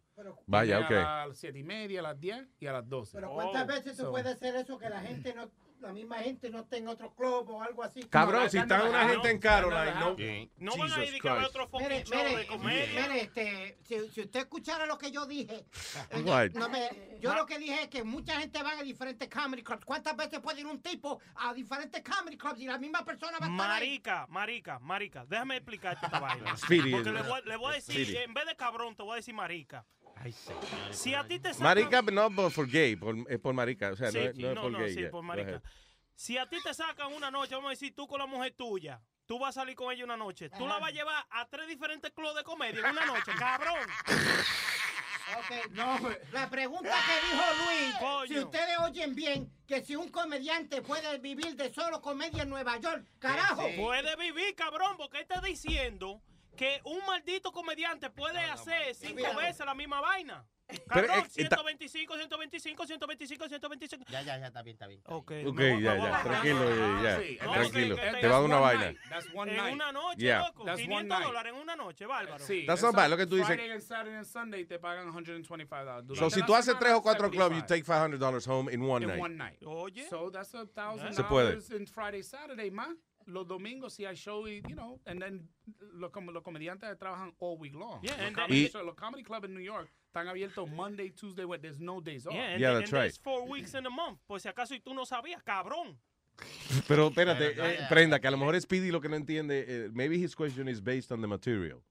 Vaya, 0.46 0.80
ok. 0.80 0.90
A 0.90 1.26
las 1.28 1.38
7 1.38 1.58
y 1.58 1.62
media, 1.62 2.00
a 2.00 2.02
las 2.02 2.20
10 2.20 2.46
y 2.60 2.66
a 2.66 2.72
las 2.72 2.88
12. 2.88 3.12
Pero 3.14 3.32
¿cuántas 3.32 3.64
Oh, 3.64 3.66
veces 3.66 3.96
tú 3.96 4.02
so- 4.02 4.10
puedes 4.10 4.34
hacer 4.34 4.54
eso 4.56 4.78
que 4.78 4.88
la 4.88 5.00
gente 5.00 5.34
no, 5.34 5.48
la 5.82 5.92
misma 5.92 6.18
gente 6.18 6.48
no 6.50 6.64
tenga 6.64 6.90
otro 6.92 7.14
club 7.14 7.50
o 7.50 7.62
algo 7.62 7.82
así? 7.82 8.02
Cabrón, 8.04 8.48
si 8.50 8.58
está 8.58 8.82
una 8.84 9.08
gente 9.08 9.30
en 9.30 9.38
Caroline, 9.38 9.92
no. 9.94 10.16
No 10.58 10.76
van 10.76 10.92
a 10.92 11.04
ir 11.04 11.14
y 11.14 11.20
que 11.20 11.28
va 11.28 11.36
Christ. 11.36 11.50
otro 11.50 11.68
fucking 11.68 11.88
Mire, 11.88 12.04
show 12.04 12.16
mire, 12.24 12.36
de 12.36 12.46
comedia. 12.46 13.02
mire, 13.08 13.20
este, 13.22 13.78
si, 13.84 14.08
si 14.10 14.20
usted 14.22 14.40
escuchara 14.40 14.86
lo 14.86 14.96
que 14.98 15.10
yo 15.10 15.26
dije, 15.26 15.66
no 16.54 16.68
me- 16.68 17.18
yo 17.20 17.34
lo 17.34 17.46
que 17.46 17.58
dije 17.58 17.82
es 17.82 17.88
que 17.88 18.04
mucha 18.04 18.38
gente 18.40 18.62
va 18.62 18.78
a 18.78 18.82
diferentes 18.82 19.28
comedy 19.28 19.62
clubs. 19.62 19.84
¿Cuántas 19.84 20.16
veces 20.16 20.40
puede 20.40 20.60
ir 20.60 20.66
un 20.66 20.80
tipo 20.80 21.20
a 21.36 21.52
diferentes 21.54 22.02
comedy 22.02 22.36
clubs 22.36 22.60
y 22.60 22.66
la 22.66 22.78
misma 22.78 23.04
persona 23.04 23.38
va 23.38 23.46
a 23.46 23.50
estar? 23.50 23.68
Marica, 23.68 24.26
marica, 24.28 24.78
marica. 24.78 25.24
Déjame 25.26 25.56
explicarte 25.56 26.06
esta 26.06 26.18
vaina. 26.20 26.54
Porque 26.56 27.10
le 27.12 27.22
voy, 27.22 27.40
le 27.44 27.56
voy 27.56 27.72
a 27.72 27.74
decir, 27.76 28.16
en 28.16 28.34
vez 28.34 28.46
de 28.46 28.56
cabrón, 28.56 28.94
te 28.96 29.02
voy 29.02 29.12
a 29.12 29.16
decir 29.16 29.34
marica. 29.34 29.84
Ay, 30.22 30.32
señor. 30.32 30.62
Si 30.94 31.14
a 31.14 31.26
ti 31.26 31.38
te 31.38 31.48
sacan... 31.52 31.64
Marica, 31.64 32.02
no 32.02 32.30
por, 32.30 32.52
por 32.52 32.68
gay, 32.70 32.96
por, 32.96 33.16
es 33.28 33.38
por 33.40 33.52
marica. 33.54 33.90
O 33.90 33.96
sea, 33.96 34.10
Sí, 34.12 34.18
no, 34.18 34.32
sí, 34.32 34.42
no 34.42 34.50
es 34.52 34.58
por 34.58 34.70
no, 34.72 34.78
gay. 34.78 34.94
sí, 34.94 35.00
yeah. 35.00 35.10
por 35.10 35.22
marica. 35.22 35.62
Si 36.14 36.38
a 36.38 36.48
ti 36.48 36.56
te 36.62 36.72
sacan 36.74 37.12
una 37.12 37.30
noche, 37.30 37.54
vamos 37.54 37.68
a 37.68 37.70
decir, 37.70 37.94
tú 37.94 38.06
con 38.06 38.18
la 38.20 38.26
mujer 38.26 38.54
tuya, 38.56 39.00
tú 39.26 39.38
vas 39.38 39.56
a 39.56 39.60
salir 39.62 39.74
con 39.74 39.92
ella 39.92 40.04
una 40.04 40.16
noche, 40.16 40.48
tú 40.50 40.66
la 40.66 40.78
vas 40.78 40.90
a 40.90 40.92
llevar 40.92 41.26
a 41.30 41.48
tres 41.48 41.66
diferentes 41.66 42.12
clubes 42.12 42.36
de 42.36 42.44
comedia 42.44 42.78
en 42.80 42.86
una 42.86 43.04
noche, 43.06 43.32
cabrón. 43.38 43.78
Ok, 45.38 45.70
No, 45.70 45.98
La 46.32 46.50
pregunta 46.50 46.90
que 46.90 47.26
dijo 47.26 47.44
Luis, 47.64 47.94
Coño. 47.98 48.26
si 48.26 48.38
ustedes 48.44 48.78
oyen 48.80 49.14
bien, 49.14 49.50
que 49.66 49.82
si 49.82 49.96
un 49.96 50.08
comediante 50.10 50.82
puede 50.82 51.18
vivir 51.18 51.56
de 51.56 51.72
solo 51.72 52.00
comedia 52.02 52.42
en 52.42 52.50
Nueva 52.50 52.76
York, 52.78 53.06
carajo. 53.18 53.66
Puede 53.76 54.14
vivir, 54.16 54.54
cabrón, 54.54 54.96
porque 54.98 55.18
él 55.18 55.22
está 55.22 55.40
diciendo 55.40 56.20
que 56.56 56.80
un 56.84 57.04
maldito 57.06 57.52
comediante 57.52 58.10
puede 58.10 58.38
hacer 58.40 58.94
cinco 58.94 59.34
veces 59.36 59.64
la 59.66 59.74
misma 59.74 60.00
vaina. 60.00 60.44
Eh, 60.68 60.76
está- 60.78 61.28
125, 61.28 62.16
125, 62.16 62.86
125, 62.86 63.48
125. 63.48 64.04
Ya, 64.08 64.22
ya, 64.22 64.38
ya, 64.38 64.46
está 64.46 64.62
bien, 64.62 64.74
está 64.74 64.86
bien. 64.86 65.02
Ok, 65.04 65.32
Ok, 65.46 65.54
me 65.58 65.72
voy- 65.74 65.82
ya, 65.82 65.96
ya, 65.96 66.22
tranquilo, 66.22 66.64
ya, 66.70 67.20
ya, 67.20 67.44
No, 67.44 67.52
tranquilo. 67.52 67.96
porque- 67.96 68.20
Te 68.20 68.28
va 68.28 68.36
a 68.36 68.38
dar 68.38 68.42
una 68.44 68.58
vaina. 68.58 68.84
night. 68.86 68.98
That's 69.10 69.26
one 69.34 69.52
En 69.54 69.72
una 69.74 69.92
noche, 69.92 70.22
Yeah. 70.22 70.38
loco. 70.46 70.64
That's 70.64 70.80
one 70.80 70.86
500 70.88 71.18
night. 71.18 71.26
dólares 71.28 71.52
en 71.52 71.58
una 71.60 71.76
noche, 71.76 72.06
bárbaro. 72.06 72.44
Sí, 72.46 72.64
That's 72.64 72.78
eso- 72.80 72.86
not 72.86 72.96
bad, 72.96 73.10
lo 73.10 73.16
que 73.18 73.26
tú 73.26 73.36
dices- 73.36 73.48
Friday 73.54 73.70
and 73.70 73.82
Saturday 73.82 74.14
and 74.16 74.24
Sunday 74.26 74.64
te 74.64 74.78
pagan 74.78 75.08
125 75.12 75.84
dollars. 76.04 76.18
So, 76.18 76.30
si 76.30 76.42
tú 76.42 76.54
haces 76.54 76.78
tres 76.78 76.92
o 76.94 77.02
cuatro 77.02 77.28
clubs, 77.30 77.54
you 77.54 77.62
75. 77.62 77.66
take 77.66 77.84
$500 77.84 78.46
home 78.46 78.72
in 78.72 78.82
one 78.82 79.04
in 79.04 79.10
night. 79.10 79.20
one 79.20 79.36
night. 79.36 79.62
Oye. 79.66 80.06
So 80.08 80.30
that's 80.30 80.54
a 80.54 80.64
thousand 80.66 81.12
Se 81.12 81.22
puede. 81.24 81.48
dollars 81.50 81.70
in 81.70 81.86
Friday, 81.86 82.22
Saturday, 82.22 82.70
más. 82.70 82.96
Los 83.26 83.46
domingos 83.46 83.92
si 83.94 84.04
hay 84.04 84.14
show, 84.16 84.46
y, 84.46 84.62
you 84.68 84.74
know, 84.74 85.00
and 85.06 85.20
then 85.20 85.48
los, 85.94 86.10
com- 86.10 86.26
los 86.32 86.42
comediantes 86.42 86.96
trabajan 86.98 87.32
all 87.38 87.56
week 87.58 87.74
long. 87.74 88.00
Yeah, 88.02 88.12
los, 88.16 88.26
and 88.26 88.36
comedy, 88.36 88.68
show- 88.68 88.82
los 88.84 88.94
comedy 88.96 89.22
club 89.22 89.44
en 89.44 89.54
New 89.54 89.60
York 89.62 89.88
están 90.06 90.28
abiertos 90.28 90.70
Monday, 90.70 91.10
Tuesday, 91.10 91.44
Wednesday. 91.44 91.68
There's 91.70 91.80
no 91.80 92.00
days 92.00 92.26
off. 92.26 92.34
Yeah, 92.34 92.52
and, 92.52 92.60
Yeah, 92.60 92.68
and 92.72 92.80
that's 92.82 92.90
there's 92.90 93.12
right. 93.16 93.22
four 93.22 93.46
weeks 93.48 93.74
in 93.74 93.86
a 93.86 93.90
month. 93.90 94.18
Por 94.26 94.38
si 94.40 94.48
acaso 94.48 94.74
y 94.74 94.80
tú 94.80 94.94
no 94.94 95.04
sabías, 95.04 95.42
cabrón. 95.42 95.96
Pero 96.88 97.08
espérate, 97.08 97.54
no, 97.56 97.64
eh. 97.64 97.78
Prenda, 97.88 98.18
que 98.20 98.26
a 98.26 98.30
lo 98.30 98.36
mejor 98.38 98.58
Speedy 98.60 98.90
lo 98.90 99.00
que 99.00 99.08
no 99.08 99.16
entiende, 99.16 99.64
eh, 99.68 99.88
maybe 99.92 100.16
his 100.16 100.34
question 100.34 100.66
is 100.68 100.80
based 100.82 101.12
on 101.12 101.20
the 101.20 101.26
material. 101.28 101.82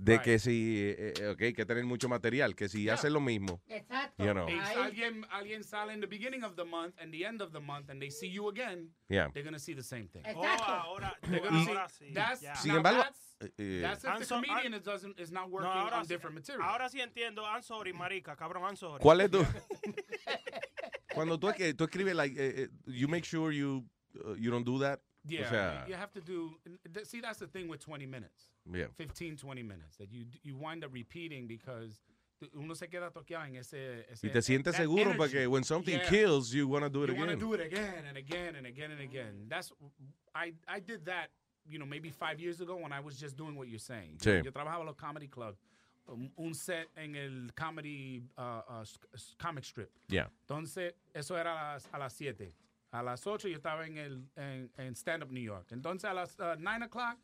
De 0.00 0.20
que 0.22 0.38
si, 0.38 0.78
eh, 0.96 1.12
eh, 1.18 1.26
ok, 1.26 1.42
hay 1.42 1.52
que 1.52 1.66
tener 1.66 1.84
mucho 1.84 2.08
material, 2.08 2.54
que 2.54 2.68
si 2.68 2.88
hace 2.88 3.10
lo 3.10 3.18
mismo, 3.20 3.60
Exacto. 3.66 4.24
you 4.24 4.32
know, 4.32 4.46
alguien, 4.76 5.26
alguien 5.28 5.64
sale 5.64 5.92
in 5.92 6.00
the 6.00 6.06
beginning 6.06 6.44
of 6.44 6.54
the 6.54 6.64
month 6.64 6.94
and 7.00 7.12
the 7.12 7.24
end 7.26 7.42
of 7.42 7.50
the 7.52 7.58
month 7.58 7.90
and 7.90 8.00
they 8.00 8.08
see 8.08 8.28
you 8.28 8.48
again, 8.48 8.94
Yeah. 9.08 9.28
they're 9.34 9.42
going 9.42 9.54
to 9.54 9.58
see 9.58 9.74
the 9.74 9.82
same 9.82 10.06
thing. 10.06 10.22
Exacto. 10.24 10.36
Oh, 10.68 10.94
ahora, 10.94 11.16
They're 11.28 11.40
gonna 11.40 11.64
see, 11.64 11.70
ahora 11.72 11.88
sí, 11.88 12.14
that's, 12.14 12.40
ya. 12.42 12.54
Sin 12.54 12.76
embargo, 12.76 13.02
that's, 13.02 13.36
eh, 13.58 13.80
that's 13.82 13.96
if 13.96 14.02
the 14.02 14.08
I'm 14.08 14.22
so- 14.24 14.40
comedian 14.40 14.74
is, 14.74 14.82
doesn't, 14.84 15.18
is 15.18 15.32
not 15.32 15.48
No, 15.48 15.54
working 15.56 15.72
ahora 15.72 15.96
on 15.98 16.04
sí- 16.04 16.08
different 16.10 16.36
material. 16.36 16.62
Ahora 16.68 16.88
sí 16.88 17.00
entiendo. 17.00 17.42
I'm 17.44 17.62
sorry, 17.62 17.92
marica, 17.92 18.36
cabrón, 18.36 18.62
I'm 18.68 18.76
sorry. 18.76 19.02
¿cuál 19.02 19.20
es 19.22 19.30
tu... 19.32 19.44
Cuando 21.14 21.38
tú, 21.40 21.50
tú 21.76 21.84
escribes, 21.84 22.14
like, 22.14 22.36
eh, 22.38 22.62
eh, 22.64 22.68
you 22.86 23.08
make 23.08 23.24
sure 23.24 23.50
you, 23.52 23.84
uh, 24.24 24.34
you 24.34 24.50
don't 24.52 24.64
do 24.64 24.78
that. 24.78 25.00
Yeah, 25.28 25.46
O 25.46 25.50
sea, 25.50 25.84
you 25.88 25.94
have 25.94 26.12
to 26.12 26.20
do. 26.20 26.58
See, 27.04 27.20
that's 27.20 27.38
the 27.38 27.46
thing 27.46 27.68
with 27.68 27.80
20 27.80 28.06
minutes. 28.06 28.50
Yeah. 28.72 28.86
15, 28.96 29.36
20 29.36 29.62
minutes 29.62 29.96
that 29.98 30.10
you 30.10 30.24
you 30.42 30.56
wind 30.56 30.84
up 30.84 30.92
repeating 30.92 31.46
because 31.46 32.00
uno 32.54 32.74
se 32.74 32.86
queda 32.86 33.10
toqueado 33.10 33.44
en 33.46 33.56
ese. 33.56 34.04
ese 34.10 34.26
y 34.26 34.30
te 34.30 34.40
sientes 34.42 34.74
seguro 34.76 35.10
energy. 35.10 35.16
porque 35.18 35.46
when 35.50 35.64
something 35.64 35.98
Yeah. 35.98 36.08
kills, 36.08 36.52
you 36.54 36.68
want 36.68 36.84
to 36.84 36.88
do 36.90 37.02
it 37.04 37.10
you 37.10 37.16
want 37.16 37.28
to 37.30 37.34
again. 37.36 37.48
do 37.48 37.54
it 37.54 37.60
again 37.60 38.04
and 38.06 38.16
again 38.16 38.56
and 38.56 38.66
again 38.66 38.90
and 38.92 39.00
again. 39.00 39.48
That's 39.48 39.72
I 40.34 40.54
I 40.66 40.80
did 40.80 41.04
that. 41.06 41.30
You 41.70 41.78
know, 41.78 41.84
maybe 41.86 42.10
five 42.10 42.40
years 42.40 42.60
ago 42.62 42.76
when 42.76 42.92
I 42.92 43.00
was 43.00 43.18
just 43.20 43.36
doing 43.36 43.54
what 43.56 43.68
you're 43.68 43.78
saying. 43.78 44.16
Sí. 44.18 44.42
Yo 44.44 44.50
trabajaba 44.50 44.80
en 44.80 44.86
los 44.86 44.96
comedy 44.96 45.28
club. 45.28 45.56
Un 46.06 46.30
un 46.38 46.54
set 46.54 46.88
en 46.96 47.14
el 47.16 47.50
comedy 47.54 48.22
uh, 48.38 48.62
uh, 48.66 48.84
comic 49.38 49.64
strip. 49.64 49.90
Yeah. 50.08 50.28
Entonces, 50.48 50.94
eso 51.14 51.36
era 51.36 51.50
a 51.52 51.72
las, 51.74 51.88
a 51.92 51.98
las 51.98 52.14
7. 52.14 52.50
A 52.92 53.02
las 53.02 53.26
8 53.26 53.48
yo 53.48 53.56
estaba 53.56 53.86
en, 53.86 53.98
el, 53.98 54.22
en, 54.36 54.70
en 54.78 54.94
Stand 54.94 55.22
Up 55.22 55.30
New 55.30 55.42
York. 55.42 55.68
Entonces, 55.72 56.08
a 56.08 56.14
las 56.14 56.38
uh, 56.40 56.56
9 56.58 56.86
o'clock, 56.86 57.18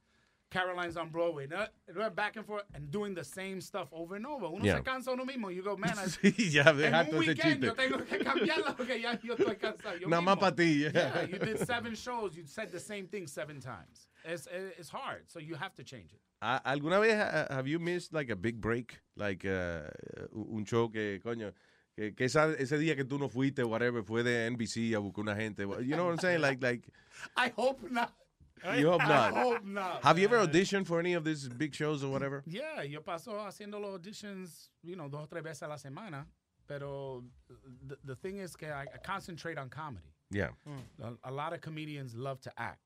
Caroline's 0.51 0.97
on 0.97 1.11
Broadway. 1.11 1.47
No, 1.49 2.11
back 2.11 2.37
and 2.37 2.45
forth 2.47 2.65
and 2.75 2.91
doing 2.91 3.15
the 3.15 3.25
same 3.25 3.61
stuff 3.61 3.89
over 3.93 4.15
and 4.17 4.27
over. 4.27 4.47
Uno 4.47 4.63
Yeah. 4.65 4.77
se 4.77 4.83
cansa 4.83 5.09
uno 5.13 5.25
mismo. 5.25 5.51
You 5.53 5.63
go, 5.63 5.77
man, 5.77 5.99
I, 5.99 6.05
Sí, 6.09 6.51
ya, 6.53 6.69
en 6.71 6.77
deja 6.77 7.07
un 7.11 7.19
weekend 7.19 7.63
chiste. 7.63 7.67
yo 7.67 7.75
tengo 7.75 7.99
que 8.05 8.19
cambiarlo 8.19 8.77
porque 8.77 9.01
ya 9.01 9.19
yo 9.23 9.35
estoy 9.37 9.57
cansado. 9.57 9.97
Yo 9.99 10.07
Nada 10.09 10.21
más 10.23 10.37
mismo. 10.37 10.41
pa' 10.41 10.55
ti, 10.55 10.81
yeah. 10.93 11.23
You 11.25 11.39
did 11.39 11.59
seven 11.67 11.95
shows. 11.97 12.37
You 12.37 12.45
said 12.47 12.71
the 12.71 12.79
same 12.79 13.07
thing 13.09 13.27
seven 13.27 13.59
times. 13.59 14.07
It's, 14.25 14.47
it's 14.79 14.91
hard, 14.91 15.25
so 15.29 15.39
you 15.41 15.55
have 15.57 15.75
to 15.77 15.83
change 15.83 16.13
it. 16.13 16.21
¿A- 16.43 16.61
¿Alguna 16.67 17.01
vez 17.01 17.15
uh, 17.15 17.47
have 17.53 17.67
you 17.67 17.79
missed 17.81 18.13
like 18.13 18.31
a 18.31 18.37
big 18.37 18.61
break? 18.61 19.01
Like 19.17 19.45
uh, 19.47 19.89
un 20.35 20.65
show 20.67 20.89
que, 20.89 21.19
coño, 21.25 21.53
que, 21.97 22.15
que 22.15 22.25
esa- 22.25 22.53
ese 22.59 22.79
día 22.79 22.97
que 22.97 23.05
tú 23.05 23.19
no 23.19 23.29
fuiste, 23.29 23.63
whatever, 23.65 24.03
fue 24.03 24.23
de 24.23 24.47
NBC 24.51 24.95
a 24.95 24.99
buscar 24.99 25.23
una 25.23 25.35
gente. 25.37 25.63
You 25.63 25.95
know 25.97 26.05
what 26.07 26.13
I'm 26.13 26.19
saying? 26.19 26.41
Like, 26.41 26.61
like, 26.63 26.89
I 27.37 27.53
hope 27.57 27.83
not. 27.91 28.13
you 28.79 28.89
hope 28.91 29.03
not. 29.07 29.33
I 29.33 29.43
hope 29.43 29.65
not. 29.65 30.03
Have 30.03 30.19
you 30.19 30.25
ever 30.27 30.39
auditioned 30.39 30.87
for 30.87 30.99
any 30.99 31.15
of 31.15 31.25
these 31.25 31.49
big 31.49 31.75
shows 31.75 32.03
or 32.03 32.11
whatever? 32.11 32.43
Yeah, 32.47 32.83
yo 32.83 33.01
paso 33.03 33.33
haciendo 33.47 33.81
los 33.81 33.99
auditions, 34.01 34.71
you 34.83 34.97
know, 34.97 35.09
dos 35.09 35.23
o 35.25 35.27
tres 35.27 35.43
veces 35.43 35.63
a 35.63 35.69
la 35.69 35.77
semana. 35.77 36.27
Pero 36.67 37.23
the, 37.87 37.97
the 38.05 38.17
thing 38.17 38.39
is 38.39 38.57
que 38.57 38.69
I, 38.69 38.85
I 38.95 38.99
concentrate 39.05 39.59
on 39.59 39.69
comedy. 39.69 40.15
Yeah. 40.31 40.49
A, 41.03 41.29
a 41.29 41.31
lot 41.31 41.53
of 41.53 41.61
comedians 41.61 42.15
love 42.15 42.41
to 42.41 42.51
act. 42.57 42.81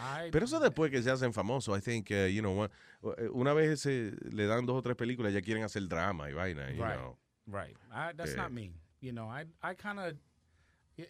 I, 0.00 0.30
Pero 0.30 0.44
eso 0.46 0.58
después 0.60 0.90
que 0.90 1.02
se 1.02 1.10
hacen 1.10 1.32
famosos, 1.34 1.76
I 1.76 1.80
think, 1.80 2.10
uh, 2.12 2.24
you 2.26 2.40
know, 2.40 2.52
one- 2.52 2.70
una 3.34 3.52
vez 3.52 3.80
se 3.82 4.12
le 4.30 4.46
dan 4.46 4.64
dos 4.64 4.76
o 4.78 4.82
tres 4.82 4.94
películas, 4.96 5.32
ya 5.34 5.40
quieren 5.42 5.64
hacer 5.64 5.86
drama 5.88 6.30
y 6.30 6.32
vaina, 6.32 6.70
you 6.70 6.82
right, 6.82 6.96
know. 6.96 7.18
Right. 7.48 7.76
I, 7.92 8.12
that's 8.16 8.32
Eh. 8.32 8.36
not 8.36 8.52
me. 8.52 8.72
You 9.00 9.12
know, 9.12 9.26
I, 9.26 9.44
I 9.62 9.74
kind 9.74 9.98
of, 9.98 10.16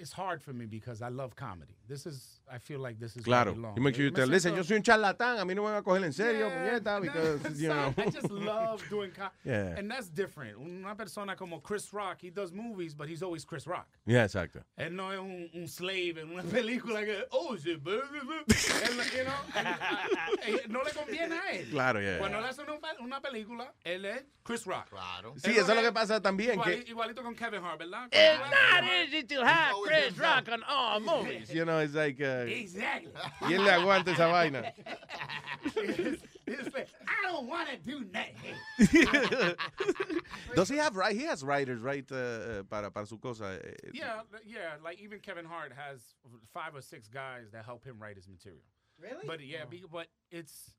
it's 0.01 0.13
hard 0.13 0.43
for 0.43 0.53
me 0.53 0.67
because 0.67 1.03
I 1.03 1.09
love 1.09 1.35
comedy. 1.37 1.75
This 1.89 2.07
is, 2.07 2.41
I 2.51 2.59
feel 2.59 2.81
like 2.81 2.99
this 2.99 3.17
is 3.17 3.27
where 3.27 3.37
I 3.41 3.43
Claro. 3.43 3.55
belong. 3.55 3.77
You 3.77 3.83
make 3.83 3.95
sure 3.95 4.05
you 4.05 4.11
tell, 4.11 4.27
listen, 4.27 4.55
yo 4.55 4.63
soy 4.63 4.77
un 4.77 4.83
charlatán, 4.83 5.39
a 5.41 5.45
mí 5.45 5.55
no 5.55 5.63
me 5.63 5.71
van 5.71 5.77
a 5.77 5.83
coger 5.83 6.05
en 6.05 6.13
serio, 6.13 6.49
Yeah, 6.49 6.79
puñeta, 6.81 6.95
no, 6.95 7.01
because, 7.01 7.61
you 7.61 7.69
know. 7.69 7.95
I 7.99 8.11
just 8.11 8.31
love 8.31 8.83
doing 8.89 9.11
comedy. 9.11 9.35
Yeah. 9.45 9.75
And 9.79 9.91
that's 9.91 10.09
different. 10.09 10.59
Una 10.59 10.95
persona 10.95 11.37
como 11.37 11.61
Chris 11.61 11.93
Rock, 11.93 12.19
he 12.23 12.31
does 12.31 12.53
movies, 12.53 12.95
but 12.95 13.09
he's 13.09 13.23
always 13.23 13.45
Chris 13.45 13.67
Rock. 13.67 13.87
Yeah, 14.07 14.25
exacto. 14.25 14.63
Él 14.79 14.93
no 14.93 15.11
es 15.11 15.19
un, 15.19 15.51
un 15.55 15.69
slave 15.69 16.19
en 16.19 16.31
una 16.33 16.43
película 16.51 17.05
que, 17.05 17.25
oh, 17.33 17.57
shit, 17.57 17.81
you 17.85 19.25
know, 19.25 19.33
and, 19.57 19.67
uh, 19.69 20.37
eh, 20.47 20.59
no 20.69 20.81
le 20.83 20.91
conviene 20.93 21.33
a 21.39 21.53
él. 21.53 21.71
Claro, 21.71 22.01
yeah. 22.01 22.19
Cuando 22.19 22.39
él 22.39 22.45
hace 22.45 22.63
una, 22.63 22.79
una 23.01 23.21
película, 23.21 23.73
él 23.85 24.05
es 24.05 24.25
Chris 24.45 24.65
Rock. 24.65 24.89
Claro. 24.91 25.35
Sí, 25.37 25.51
eso 25.53 25.71
es 25.73 25.77
lo 25.77 25.83
que 25.83 25.93
pasa 25.93 26.21
también, 26.21 26.61
que- 26.63 26.85
igualito 26.89 27.23
con 27.23 27.35
Kevin 27.35 27.63
Hart, 27.63 27.79
¿verdad? 27.79 28.09
It's 28.13 28.41
not 28.41 28.85
easy 28.85 29.23
to 29.25 29.45
have 29.91 30.03
Chris 30.05 30.19
Rock 30.19 30.49
on 30.51 30.63
all 30.69 31.01
movies. 31.01 31.53
You 31.53 31.65
know, 31.65 31.79
it's 31.79 31.95
like, 31.95 32.21
uh, 32.21 32.45
Exactly. 32.49 33.13
y 33.43 33.53
él 33.53 33.65
le 33.65 33.71
aguanta 33.71 34.09
esa 34.13 34.29
vaina. 34.29 34.73
It's- 35.77 36.19
it's 36.47 36.75
like, 36.75 36.89
I 37.07 37.31
don't 37.31 37.47
want 37.47 37.69
to 37.71 37.77
do 37.79 38.05
nothing. 38.13 38.57
Does 40.55 40.69
he 40.69 40.77
have 40.77 40.97
right? 40.97 41.15
He 41.17 41.23
has 41.25 41.43
writers, 41.45 41.81
right? 41.81 42.05
uh, 42.11 42.17
uh, 42.17 42.63
para 42.65 42.91
para 42.91 43.07
su 43.07 43.17
cosa. 43.19 43.59
eh, 43.65 43.69
eh, 43.85 43.91
Yeah, 43.95 44.21
yeah. 44.45 44.75
Like 44.83 45.01
even 45.01 45.21
Kevin 45.21 45.45
Hart 45.45 45.73
has 45.73 46.01
five 46.53 46.75
or 46.75 46.83
six 46.83 47.09
guys 47.09 47.51
that 47.53 47.65
help 47.65 47.85
him 47.85 47.99
write 48.01 48.17
his 48.17 48.29
material. 48.29 48.63
Really? 49.01 49.25
But 49.27 49.41
yeah, 49.45 49.65
be- 49.69 49.85
but 49.91 50.09
it's 50.31 50.73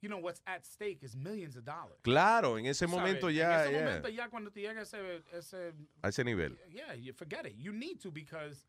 you 0.00 0.08
know 0.08 0.18
what's 0.18 0.40
at 0.46 0.64
stake 0.64 0.98
is 1.02 1.16
millions 1.16 1.56
of 1.56 1.64
dollars. 1.64 1.98
Claro, 2.02 2.56
en 2.56 2.66
ese 2.66 2.86
¿Sabes? 2.86 2.90
momento 2.90 3.28
En 3.28 3.34
ya, 3.36 3.64
ese 3.64 3.72
yeah, 3.72 3.84
momento 3.84 4.08
ya 4.08 4.28
cuando 4.28 4.50
te 4.50 4.60
llega 4.60 4.80
ese, 4.82 5.22
ese 5.36 5.72
a 6.02 6.08
ese 6.08 6.24
nivel. 6.24 6.52
yeah, 6.72 6.94
you 6.94 7.12
forget 7.12 7.46
it. 7.46 7.54
You 7.56 7.72
need 7.72 8.00
to 8.00 8.10
because 8.10 8.66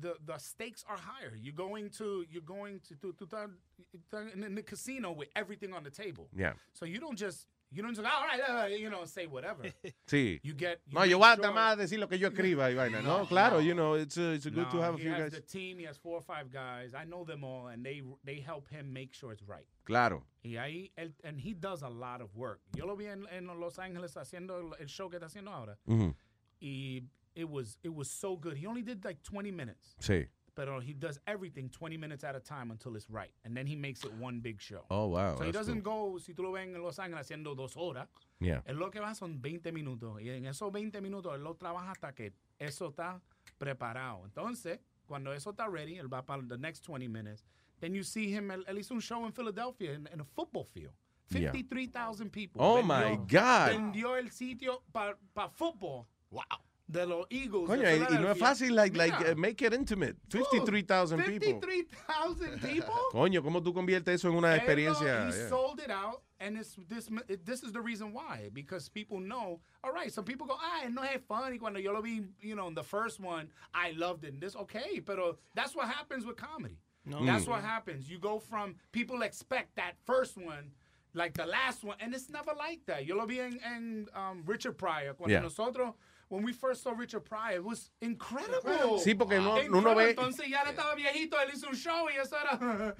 the 0.00 0.14
the 0.24 0.38
stakes 0.38 0.84
are 0.88 0.96
higher. 0.96 1.34
You're 1.36 1.54
going 1.54 1.90
to 1.90 2.24
you're 2.30 2.42
going 2.42 2.80
to 2.88 2.94
to, 2.96 3.12
to, 3.12 3.26
to 3.26 4.18
in 4.34 4.54
the 4.54 4.62
casino 4.62 5.12
with 5.12 5.28
everything 5.36 5.72
on 5.74 5.82
the 5.84 5.90
table. 5.90 6.28
Yeah. 6.34 6.52
So 6.72 6.84
you 6.86 6.98
don't 7.00 7.16
just 7.18 7.46
you 7.72 7.82
don't 7.82 7.94
just 7.94 8.06
all 8.06 8.24
right, 8.26 8.40
uh, 8.40 8.66
you 8.66 8.90
know, 8.90 9.04
say 9.06 9.26
whatever. 9.26 9.62
Sí. 10.06 10.40
You 10.42 10.54
get 10.54 10.80
you 10.86 10.94
No, 10.98 11.04
yo 11.04 11.18
make 11.18 11.20
voy 11.20 11.32
a 11.32 11.36
sure- 11.36 11.42
nada 11.42 11.54
más 11.54 11.78
decir 11.78 11.98
lo 11.98 12.06
que 12.08 12.18
yo 12.18 12.28
escriba 12.28 12.70
y 12.70 12.74
vaina. 12.74 13.02
No, 13.02 13.18
No, 13.18 13.26
claro, 13.26 13.56
no. 13.56 13.60
you 13.60 13.74
know, 13.74 13.94
it's, 13.94 14.16
uh, 14.18 14.34
it's 14.34 14.46
a 14.46 14.50
good 14.50 14.70
to 14.70 14.78
have 14.80 14.94
a 14.94 14.98
he 14.98 15.04
few 15.04 15.12
has 15.12 15.30
guys. 15.30 15.32
the 15.32 15.40
team. 15.40 15.78
He 15.78 15.84
has 15.86 15.96
four 15.96 16.16
or 16.18 16.22
five 16.22 16.50
guys. 16.50 16.92
I 16.94 17.04
know 17.04 17.24
them 17.24 17.42
all, 17.44 17.68
and 17.68 17.84
they 17.84 18.02
they 18.24 18.40
help 18.40 18.68
him 18.68 18.92
make 18.92 19.14
sure 19.14 19.32
it's 19.32 19.42
right. 19.48 19.66
Claro. 19.84 20.24
Y 20.44 20.56
ahí, 20.56 20.90
él, 20.98 21.12
and 21.24 21.40
he 21.40 21.54
does 21.54 21.82
a 21.82 21.88
lot 21.88 22.20
of 22.20 22.34
work. 22.36 22.60
Yo 22.76 22.84
lo 22.86 22.94
vi 22.96 23.06
en, 23.06 23.26
en 23.30 23.46
Los 23.58 23.78
Ángeles 23.78 24.14
haciendo 24.16 24.58
el- 24.58 24.74
el 24.80 24.86
show 24.88 25.08
que 25.08 25.16
está 25.18 25.26
haciendo 25.26 25.50
ahora. 25.52 25.78
Ujú. 25.86 26.14
Y 26.60 27.02
it 27.34 27.48
was 27.48 27.78
it 27.82 27.88
was 27.94 28.10
so 28.10 28.36
good. 28.36 28.56
He 28.56 28.66
only 28.66 28.82
did 28.82 29.04
like 29.04 29.22
20 29.22 29.50
minutes. 29.50 29.94
Sí. 30.00 30.26
But 30.54 30.68
uh, 30.68 30.80
he 30.80 30.92
does 30.92 31.18
everything 31.26 31.70
20 31.70 31.96
minutes 31.96 32.24
at 32.24 32.34
a 32.36 32.40
time 32.40 32.70
until 32.70 32.94
it's 32.94 33.08
right. 33.08 33.32
And 33.44 33.56
then 33.56 33.66
he 33.66 33.74
makes 33.74 34.04
it 34.04 34.12
one 34.20 34.40
big 34.40 34.60
show. 34.60 34.84
Oh, 34.90 35.06
wow, 35.06 35.36
So 35.36 35.44
he 35.44 35.52
doesn't 35.52 35.82
go, 35.82 36.18
si 36.18 36.34
tú 36.34 36.42
lo 36.42 36.52
ves 36.52 36.66
en 36.66 36.82
Los 36.82 36.98
Ángeles 36.98 37.26
haciendo 37.26 37.54
dos 37.56 37.74
horas, 37.76 38.08
Yeah. 38.38 38.60
él 38.66 38.76
lo 38.76 38.90
que 38.90 39.00
va 39.00 39.14
son 39.14 39.40
20 39.40 39.72
minutos. 39.72 40.20
Y 40.20 40.28
en 40.28 40.44
esos 40.46 40.70
20 40.70 41.00
minutos 41.00 41.34
él 41.34 41.42
lo 41.42 41.54
trabaja 41.54 41.92
hasta 41.92 42.12
que 42.12 42.32
eso 42.58 42.88
está 42.88 43.20
preparado. 43.56 44.24
Entonces, 44.26 44.80
cuando 45.06 45.32
eso 45.32 45.50
está 45.50 45.68
ready, 45.68 45.96
él 45.98 46.12
va 46.12 46.22
para 46.26 46.42
the 46.46 46.58
next 46.58 46.84
20 46.86 47.08
minutes. 47.08 47.44
Then 47.80 47.94
you 47.94 48.02
see 48.04 48.30
him, 48.30 48.50
él, 48.50 48.64
él 48.68 48.78
hizo 48.78 48.92
un 48.94 49.00
show 49.00 49.24
en 49.24 49.32
Philadelphia 49.32 49.94
in, 49.94 50.06
in 50.12 50.20
a 50.20 50.24
football 50.24 50.64
field. 50.64 50.92
Yeah. 51.30 51.50
53,000 51.52 52.30
people. 52.30 52.60
Oh, 52.60 52.82
my 52.82 53.16
God. 53.26 53.70
Vendió 53.70 54.16
el 54.18 54.30
sitio 54.30 54.82
para 54.92 55.16
fútbol. 55.48 56.06
Wow. 56.30 56.42
De 56.90 57.06
los 57.06 57.26
Eagles. 57.30 57.66
Coño, 57.68 57.82
de 57.82 57.96
y, 57.96 58.14
y 58.16 58.18
no 58.18 58.30
es 58.30 58.38
fácil, 58.38 58.74
like, 58.74 58.94
like 58.96 59.14
uh, 59.14 59.34
make 59.36 59.62
it 59.62 59.72
intimate. 59.72 60.16
53,000 60.28 61.22
people. 61.22 61.48
53,000 61.60 62.58
people. 62.60 62.94
Coño, 63.12 63.42
¿cómo 63.42 63.62
tú 63.62 63.72
conviertes 63.72 64.14
eso 64.16 64.28
en 64.28 64.34
una 64.34 64.48
Él 64.48 64.58
lo- 64.58 64.62
experiencia? 64.64 65.28
He 65.28 65.32
Yeah. 65.38 65.48
sold 65.48 65.80
it 65.80 65.90
out, 65.90 66.22
and 66.40 66.58
it's 66.58 66.76
this. 66.88 67.08
This 67.44 67.62
is 67.62 67.72
the 67.72 67.80
reason 67.80 68.12
why, 68.12 68.50
because 68.52 68.88
people 68.90 69.20
know. 69.20 69.60
All 69.82 69.92
right, 69.92 70.12
some 70.12 70.24
people 70.24 70.46
go, 70.46 70.56
ah, 70.58 70.86
no 70.90 71.02
es 71.02 71.20
funny. 71.26 71.56
Cuando 71.58 71.78
yo 71.78 71.92
lo 71.92 72.02
vi, 72.02 72.22
you 72.40 72.54
know, 72.54 72.66
in 72.68 72.74
the 72.74 72.82
first 72.84 73.20
one, 73.20 73.48
I 73.74 73.92
loved 73.92 74.24
it. 74.24 74.32
And 74.34 74.40
this 74.42 74.54
okay, 74.56 75.00
but 75.00 75.18
that's 75.54 75.74
what 75.74 75.88
happens 75.88 76.26
with 76.26 76.36
comedy. 76.36 76.78
No. 77.06 77.24
That's 77.24 77.46
Mm. 77.46 77.48
what 77.48 77.62
happens. 77.62 78.08
You 78.10 78.18
go 78.18 78.38
from 78.38 78.76
people 78.92 79.22
expect 79.22 79.76
that 79.76 79.94
first 80.04 80.36
one. 80.36 80.72
Like 81.14 81.34
the 81.34 81.44
last 81.44 81.84
one, 81.84 81.96
and 82.00 82.14
it's 82.14 82.30
never 82.30 82.52
like 82.56 82.80
that. 82.86 83.04
Yo 83.04 83.16
lo 83.16 83.26
vi 83.26 83.38
en, 83.40 83.58
en 83.62 84.08
um, 84.14 84.42
Richard 84.46 84.78
Pryor. 84.78 85.12
Cuando 85.14 85.34
Yeah. 85.34 85.40
nosotros, 85.42 85.94
when 86.32 86.42
we 86.42 86.52
first 86.54 86.82
saw 86.82 86.92
Richard 86.92 87.26
Pryor, 87.26 87.56
it 87.56 87.62
was 87.64 87.90
incredible. 88.00 88.98
Sí, 88.98 89.14
porque 89.14 89.38
no- 89.38 89.58
Incredible. 89.60 89.78
uno 89.78 89.94
ve- 89.94 90.10
Entonces 90.14 90.48
ya 90.48 90.64
le 90.64 90.70
estaba 90.70 90.94
viejito, 90.94 91.36
él 91.38 91.50
hizo 91.52 91.68
un 91.68 91.74
show 91.76 92.08
y 92.08 92.16
eso 92.16 92.36
era. 92.38 92.58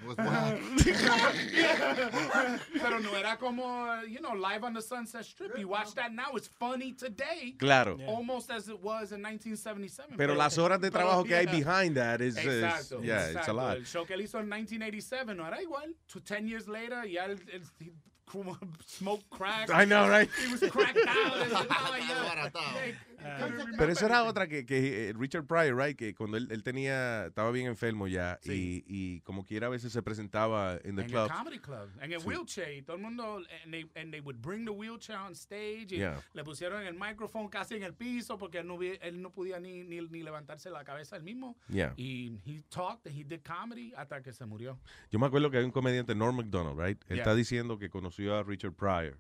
Pero 2.73 2.99
no 3.01 3.17
era 3.17 3.37
como, 3.39 3.87
you 4.07 4.19
know, 4.21 4.35
live 4.35 4.65
on 4.65 4.75
the 4.75 4.83
Sunset 4.83 5.25
Strip. 5.25 5.57
You 5.59 5.69
watch 5.69 5.95
that 5.95 6.13
now, 6.13 6.35
it's 6.37 6.47
funny 6.49 6.93
today. 6.93 7.55
Claro. 7.59 7.99
Almost 8.07 8.51
as 8.51 8.69
it 8.69 8.79
was 8.83 9.13
in 9.13 9.23
1977. 9.23 10.17
Pero 10.19 10.35
las 10.35 10.59
horas 10.59 10.79
de 10.81 10.91
pero, 10.91 11.05
trabajo 11.07 11.25
que 11.25 11.35
hay 11.37 11.47
behind 11.47 11.97
that 11.97 12.21
is, 12.21 12.37
is- 12.37 12.45
Exacto. 12.63 13.01
yeah, 13.03 13.31
it's 13.31 13.49
a 13.49 13.53
lot. 13.53 13.77
El 13.79 13.85
show 13.87 14.05
que 14.05 14.15
él 14.15 14.21
hizo 14.21 14.39
en 14.41 14.49
1987 14.49 15.35
no 15.35 15.47
era 15.47 15.63
igual. 15.63 15.95
To 16.13 16.21
10 16.21 16.47
years 16.49 16.69
later, 16.69 17.07
ya 17.07 17.25
él, 17.25 17.39
él- 17.51 17.63
he 17.81 17.93
smoked 18.87 19.29
crack. 19.31 19.69
I 19.71 19.85
know, 19.85 20.09
right? 20.09 20.29
He 20.39 20.51
was 20.53 20.61
cracked 20.71 20.99
out. 21.07 21.53
Yeah, 23.23 23.49
Pero 23.79 23.93
eso 23.93 24.07
era 24.07 24.25
otra 24.25 24.47
que, 24.49 24.67
que 24.67 25.09
eh, 25.11 25.13
Richard 25.17 25.47
Pryor, 25.47 25.77
right? 25.77 25.97
Que 25.97 26.15
cuando 26.15 26.37
él, 26.37 26.49
él 26.51 26.63
tenía, 26.63 27.27
estaba 27.27 27.51
bien 27.51 27.67
enfermo 27.67 28.09
ya 28.09 28.39
y, 28.45 28.83
y 28.87 29.21
como 29.21 29.45
quiera 29.45 29.69
a 29.69 29.71
veces 29.71 29.93
se 29.93 30.03
presentaba 30.03 30.79
en 30.85 30.97
the 30.97 31.03
en 31.03 31.09
club. 31.09 31.27
el 31.31 31.37
comedy 31.37 31.59
club, 31.59 31.89
en 32.01 32.13
el 32.13 32.21
Sí. 32.21 32.27
wheelchair, 32.27 32.75
y 32.79 32.83
todo 32.83 32.97
el 32.97 33.03
mundo, 33.03 33.37
and 33.65 33.73
they, 33.73 33.91
and 33.95 34.11
they 34.11 34.21
would 34.21 34.39
bring 34.41 34.65
the 34.65 34.71
wheelchair 34.71 35.19
on 35.19 35.33
stage, 35.35 35.93
y 35.93 35.99
Yeah. 35.99 36.21
le 36.35 36.43
pusieron 36.45 36.83
el 36.83 36.95
micrófono 36.95 37.49
casi 37.49 37.75
en 37.77 37.83
el 37.85 37.95
piso 37.95 38.37
porque 38.39 38.59
él 38.59 38.67
no, 38.67 38.79
él 38.83 39.21
no 39.23 39.31
podía 39.31 39.61
ni, 39.61 39.85
ni, 39.85 40.01
ni 40.01 40.23
levantarse 40.23 40.69
la 40.71 40.85
cabeza 40.85 41.17
él 41.17 41.23
mismo. 41.23 41.57
Yeah. 41.69 41.95
Y 41.97 42.39
he 42.45 42.63
talked, 42.71 43.07
he 43.07 43.25
did 43.25 43.41
comedy 43.43 43.93
hasta 43.97 44.23
que 44.23 44.33
se 44.33 44.45
murió. 44.47 44.79
Yo 45.11 45.19
me 45.19 45.27
acuerdo 45.27 45.51
que 45.51 45.59
hay 45.59 45.65
un 45.65 45.71
comediante, 45.71 46.15
Norm 46.15 46.37
MacDonald, 46.37 46.79
right? 46.79 47.01
Él 47.09 47.17
Yeah. 47.17 47.23
está 47.25 47.35
diciendo 47.35 47.79
que 47.79 47.89
conoció 47.91 48.37
a 48.37 48.43
Richard 48.43 48.73
Pryor 48.75 49.19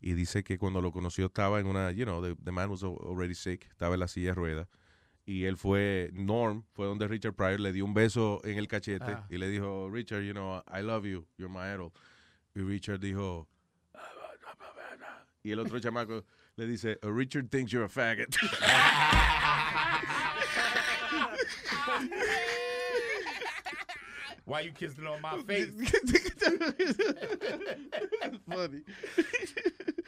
y 0.00 0.14
dice 0.14 0.42
que 0.44 0.58
cuando 0.58 0.80
lo 0.80 0.92
conoció 0.92 1.26
estaba 1.26 1.60
en 1.60 1.66
una, 1.66 1.90
you 1.92 2.04
know, 2.04 2.22
the, 2.22 2.36
the 2.44 2.52
man 2.52 2.70
was 2.70 2.82
al- 2.82 2.98
already 3.04 3.34
sick, 3.34 3.66
estaba 3.70 3.94
en 3.94 4.00
la 4.00 4.08
silla 4.08 4.30
de 4.30 4.34
ruedas. 4.34 4.68
Y 5.26 5.44
él 5.44 5.56
fue, 5.56 6.10
Norm, 6.14 6.64
fue 6.72 6.86
donde 6.86 7.06
Richard 7.06 7.34
Pryor 7.34 7.60
le 7.60 7.72
dio 7.72 7.84
un 7.84 7.94
beso 7.94 8.40
en 8.44 8.58
el 8.58 8.66
cachete 8.68 9.04
Ah. 9.12 9.26
y 9.28 9.36
le 9.38 9.48
dijo, 9.48 9.90
Richard, 9.90 10.22
you 10.22 10.32
know, 10.32 10.62
I 10.72 10.80
love 10.82 11.04
you, 11.04 11.26
you're 11.36 11.52
my 11.52 11.72
idol. 11.74 11.92
Y 12.54 12.60
Richard 12.62 13.00
dijo, 13.00 13.48
y 15.42 15.50
el 15.52 15.58
otro 15.60 15.78
chamaco 15.80 16.24
le 16.56 16.66
dice, 16.66 16.98
"Uh, 17.02 17.10
Richard 17.10 17.48
thinks 17.50 17.70
you're 17.72 17.84
a 17.84 17.88
faggot. 17.88 18.34
Why 24.48 24.60
you 24.60 24.72
kissing 24.72 25.06
on 25.06 25.20
my 25.20 25.36
face? 25.42 25.68
Funny. 28.50 28.80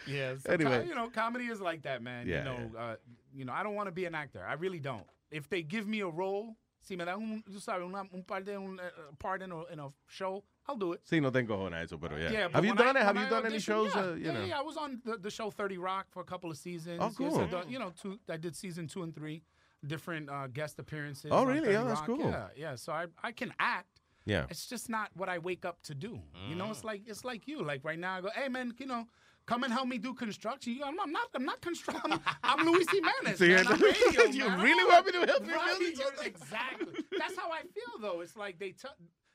Yeah. 0.06 0.34
so 0.38 0.50
Anyway. 0.52 0.86
you 0.88 0.94
know, 0.94 1.10
comedy 1.10 1.44
is 1.48 1.60
like 1.60 1.82
that, 1.82 2.02
man. 2.02 2.26
Yeah, 2.26 2.38
you 2.38 2.44
know, 2.44 2.78
uh, 2.78 2.96
you 3.34 3.44
know, 3.44 3.52
I 3.52 3.62
don't 3.62 3.74
want 3.74 3.88
to 3.88 3.92
be 3.92 4.06
an 4.06 4.14
actor. 4.14 4.42
I 4.48 4.54
really 4.54 4.80
don't. 4.80 5.04
If 5.30 5.50
they 5.50 5.62
give 5.62 5.86
me 5.86 6.00
a 6.00 6.08
role, 6.08 6.56
si 6.80 6.96
me 6.96 7.04
dan 7.04 7.16
un, 7.16 7.44
tú 7.48 7.60
sabes, 7.60 7.84
una, 7.84 8.04
un 8.12 8.22
par 8.26 8.40
de 8.40 8.56
un 8.56 8.80
uh, 8.80 9.12
part 9.18 9.42
in 9.42 9.52
a, 9.52 9.62
in 9.70 9.78
a 9.78 9.88
show, 10.08 10.42
I'll 10.66 10.76
do 10.76 10.94
it. 10.94 11.02
Sí, 11.04 11.20
no 11.20 11.30
te 11.30 11.40
encojona 11.42 11.82
eso, 11.82 11.98
pero 11.98 12.16
yeah. 12.16 12.30
Yeah, 12.32 12.44
but 12.48 12.54
Have 12.56 12.64
you 12.64 12.72
I- 12.72 12.76
done 12.76 12.96
it? 12.96 13.02
Have 13.02 13.16
you 13.16 13.26
I 13.26 13.28
done 13.28 13.46
any 13.46 13.58
shows? 13.60 13.92
Yeah, 13.94 14.00
uh, 14.00 14.14
you 14.14 14.24
yeah, 14.24 14.32
know? 14.32 14.44
yeah, 14.46 14.58
I 14.58 14.62
was 14.62 14.78
on 14.78 15.02
the, 15.04 15.18
the 15.18 15.30
show 15.30 15.50
30 15.50 15.76
Rock 15.76 16.06
for 16.10 16.20
a 16.22 16.24
couple 16.24 16.50
of 16.50 16.56
seasons. 16.56 16.98
Oh, 17.00 17.08
Yes, 17.08 17.16
cool. 17.16 17.38
I 17.38 17.46
done, 17.46 17.68
you 17.68 17.78
know, 17.78 17.92
two, 18.00 18.18
I 18.28 18.38
did 18.38 18.56
season 18.56 18.88
two 18.88 19.02
and 19.02 19.14
three, 19.14 19.42
different 19.86 20.30
uh, 20.30 20.46
guest 20.46 20.78
appearances. 20.78 21.30
Oh, 21.30 21.44
really? 21.44 21.66
30 21.66 21.76
Oh, 21.76 21.84
that's 21.84 22.00
Rock. 22.00 22.06
cool. 22.06 22.30
Yeah, 22.30 22.46
yeah. 22.56 22.74
So 22.76 22.92
I, 22.94 23.04
I 23.22 23.32
can 23.32 23.52
act. 23.60 23.99
Yeah. 24.24 24.46
It's 24.50 24.66
just 24.66 24.88
not 24.88 25.10
what 25.14 25.28
I 25.28 25.38
wake 25.38 25.64
up 25.64 25.82
to 25.84 25.94
do. 25.94 26.20
You 26.48 26.54
know, 26.54 26.70
it's 26.70 26.80
mm. 26.80 26.84
like 26.84 27.02
it's 27.06 27.24
like 27.24 27.48
you. 27.48 27.64
Like 27.64 27.84
right 27.84 27.98
now, 27.98 28.16
I 28.16 28.20
go, 28.20 28.28
hey 28.34 28.48
man, 28.48 28.74
you 28.78 28.86
know, 28.86 29.06
come 29.46 29.64
and 29.64 29.72
help 29.72 29.88
me 29.88 29.98
do 29.98 30.14
construction. 30.14 30.74
You 30.74 30.80
go, 30.80 30.86
I'm 30.86 31.12
not, 31.12 31.28
I'm 31.34 31.44
not 31.44 31.60
construction. 31.60 32.12
I'm, 32.12 32.20
I'm 32.42 32.66
Luis 32.66 32.86
Jimenez. 32.90 33.38
Sí, 33.40 33.48
man. 33.48 33.66
I'm 33.66 33.80
radio, 33.80 34.22
you 34.30 34.48
man. 34.48 34.60
really 34.60 34.84
want 34.84 35.06
me 35.06 35.12
to 35.12 35.26
help 35.26 35.46
you 35.46 35.92
Exactly. 36.24 37.04
That's 37.18 37.36
how 37.36 37.50
I 37.50 37.62
feel 37.62 38.00
though. 38.00 38.20
It's 38.20 38.36
like 38.36 38.58
they, 38.58 38.70
t- 38.70 38.88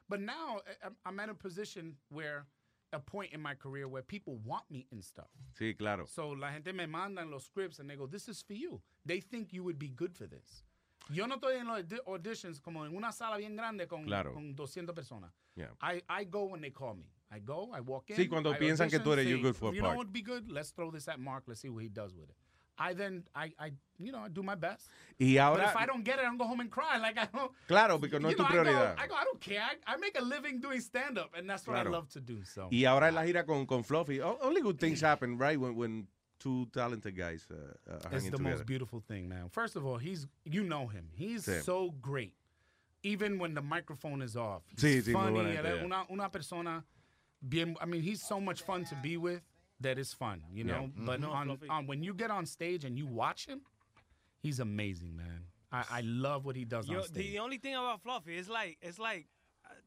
but 0.07 0.21
now 0.21 0.59
eh, 0.67 0.71
I'm- 0.83 0.95
I'm 1.05 1.19
at 1.19 1.29
a 1.29 1.33
position 1.33 1.95
where, 2.09 2.45
a 2.93 2.99
point 2.99 3.33
in 3.33 3.41
my 3.41 3.53
career 3.55 3.87
where 3.87 4.01
people 4.01 4.37
want 4.45 4.63
me 4.71 4.85
and 4.91 5.03
stuff. 5.03 5.27
Sí, 5.59 5.77
claro. 5.77 6.05
So 6.07 6.29
la 6.29 6.51
gente 6.51 6.71
me 6.71 6.85
mandan 6.85 7.29
los 7.29 7.43
scripts 7.43 7.79
and 7.79 7.89
they 7.89 7.95
go, 7.95 8.07
this 8.07 8.29
is 8.29 8.41
for 8.41 8.53
you. 8.53 8.81
They 9.05 9.19
think 9.19 9.51
you 9.51 9.63
would 9.63 9.77
be 9.77 9.89
good 9.89 10.15
for 10.15 10.27
this. 10.27 10.63
Yo 11.09 11.27
no 11.27 11.35
estoy 11.35 11.57
en 11.57 11.67
los 11.67 11.79
audi- 11.81 12.01
auditions 12.07 12.59
como 12.59 12.85
en 12.85 12.95
una 12.95 13.11
sala 13.11 13.37
bien 13.37 13.55
grande 13.55 13.87
con, 13.87 14.05
Claro. 14.05 14.33
con 14.33 14.55
200 14.55 14.95
personas. 14.95 15.31
Yeah. 15.55 15.71
I, 15.81 16.01
I 16.09 16.25
go 16.25 16.45
when 16.45 16.61
they 16.61 16.71
call 16.71 16.95
me. 16.95 17.05
I 17.31 17.39
go, 17.39 17.71
I 17.75 17.81
walk 17.81 18.09
in. 18.09 18.15
Sí, 18.15 18.27
cuando 18.27 18.51
I 18.51 18.57
piensan 18.57 18.89
que 18.89 18.99
tú 18.99 19.11
audition, 19.11 19.19
eres, 19.19 19.29
you're 19.29 19.41
good 19.41 19.55
for 19.55 19.71
a 19.71 19.75
You 19.75 19.81
part. 19.81 19.93
know 19.93 19.97
what 19.99 20.07
would 20.07 20.13
be 20.13 20.21
good? 20.21 20.49
Let's 20.49 20.71
throw 20.71 20.91
this 20.91 21.07
at 21.07 21.19
Mark. 21.19 21.43
Let's 21.47 21.61
see 21.61 21.69
what 21.69 21.83
he 21.83 21.89
does 21.89 22.13
with 22.15 22.29
it. 22.29 22.35
I 22.77 22.93
then, 22.93 23.23
I, 23.33 23.53
I 23.57 23.71
you 23.99 24.11
know, 24.11 24.19
I 24.25 24.27
do 24.27 24.43
my 24.43 24.55
best. 24.55 24.89
Y 25.17 25.35
But 25.35 25.41
ahora, 25.41 25.63
if 25.69 25.75
I 25.77 25.85
don't 25.85 26.03
get 26.03 26.19
it, 26.19 26.25
I'm 26.25 26.37
go 26.37 26.43
home 26.45 26.59
and 26.59 26.69
cry. 26.69 26.97
Like 27.01 27.17
I 27.17 27.25
don't. 27.33 27.51
Claro, 27.67 27.99
porque 27.99 28.19
no 28.19 28.27
you 28.29 28.31
es 28.31 28.35
tu 28.35 28.43
know, 28.43 28.49
I 28.49 28.51
go- 28.51 28.63
prioridad. 28.63 28.95
I 28.99 29.07
go, 29.07 29.15
I, 29.15 29.23
don't 29.23 29.39
care. 29.39 29.61
I, 29.61 29.93
I 29.93 29.97
make 29.97 30.17
a 30.19 30.21
living 30.21 30.59
doing 30.59 30.81
stand 30.81 31.17
up, 31.17 31.33
and 31.37 31.49
that's 31.49 31.65
what 31.65 31.75
Claro. 31.75 31.89
I 31.89 31.93
love 31.93 32.09
to 32.09 32.19
do. 32.19 32.43
So. 32.43 32.67
y 32.71 32.83
ahora 32.83 33.07
en 33.07 33.15
la 33.15 33.23
gira 33.23 33.45
con, 33.45 33.65
con 33.65 33.83
Fluffy, 33.85 34.19
only 34.21 34.61
good 34.61 34.77
things 34.77 34.99
happen, 35.01 35.37
right? 35.37 35.57
When, 35.57 35.75
when 35.77 36.07
two 36.45 36.67
talented 36.71 37.15
guys 37.17 37.47
uh, 37.51 37.55
uh, 37.91 37.95
It's 38.11 38.25
the 38.25 38.31
together. 38.37 38.43
most 38.43 38.65
beautiful 38.65 38.99
thing, 39.07 39.27
man. 39.27 39.49
First 39.49 39.75
of 39.75 39.85
all, 39.85 39.97
he's 39.97 40.27
you 40.45 40.63
know 40.63 40.87
him. 40.87 41.09
He's 41.15 41.45
Sí. 41.47 41.61
so 41.63 41.91
great. 42.01 42.33
Even 43.03 43.37
when 43.39 43.53
the 43.55 43.61
microphone 43.61 44.21
is 44.21 44.35
off. 44.35 44.63
Sí, 44.75 44.93
He's 44.95 45.07
sí, 45.07 45.13
muy 45.13 45.21
funny. 45.23 45.33
buena 45.33 45.53
gente, 45.53 45.75
yeah. 45.75 45.83
una, 45.85 46.05
una 46.11 46.29
persona 46.29 46.83
bien 47.41 47.75
I 47.81 47.85
mean, 47.85 48.01
he's 48.03 48.21
so 48.21 48.39
much 48.39 48.61
fun 48.63 48.85
to 48.85 48.95
be 49.03 49.17
with 49.17 49.41
that 49.81 49.97
it's 49.97 50.13
fun, 50.13 50.41
you 50.53 50.63
Yeah. 50.65 50.73
know? 50.81 50.91
But 51.05 51.19
No, 51.19 51.31
on, 51.31 51.57
on 51.69 51.87
when 51.87 52.03
you 52.03 52.13
get 52.13 52.29
on 52.31 52.45
stage 52.45 52.85
and 52.85 52.97
you 52.97 53.07
watch 53.07 53.45
him, 53.47 53.61
he's 54.41 54.59
amazing, 54.59 55.15
man. 55.15 55.47
I, 55.71 55.83
I 55.99 56.01
love 56.01 56.45
what 56.45 56.55
he 56.55 56.63
does 56.65 56.87
Yo, 56.87 56.99
on 56.99 57.03
stage. 57.07 57.15
the 57.33 57.39
only 57.39 57.57
thing 57.57 57.73
about 57.75 58.01
Fluffy 58.01 58.37
is 58.37 58.47
like, 58.49 58.77
it's 58.81 58.99
like, 58.99 59.27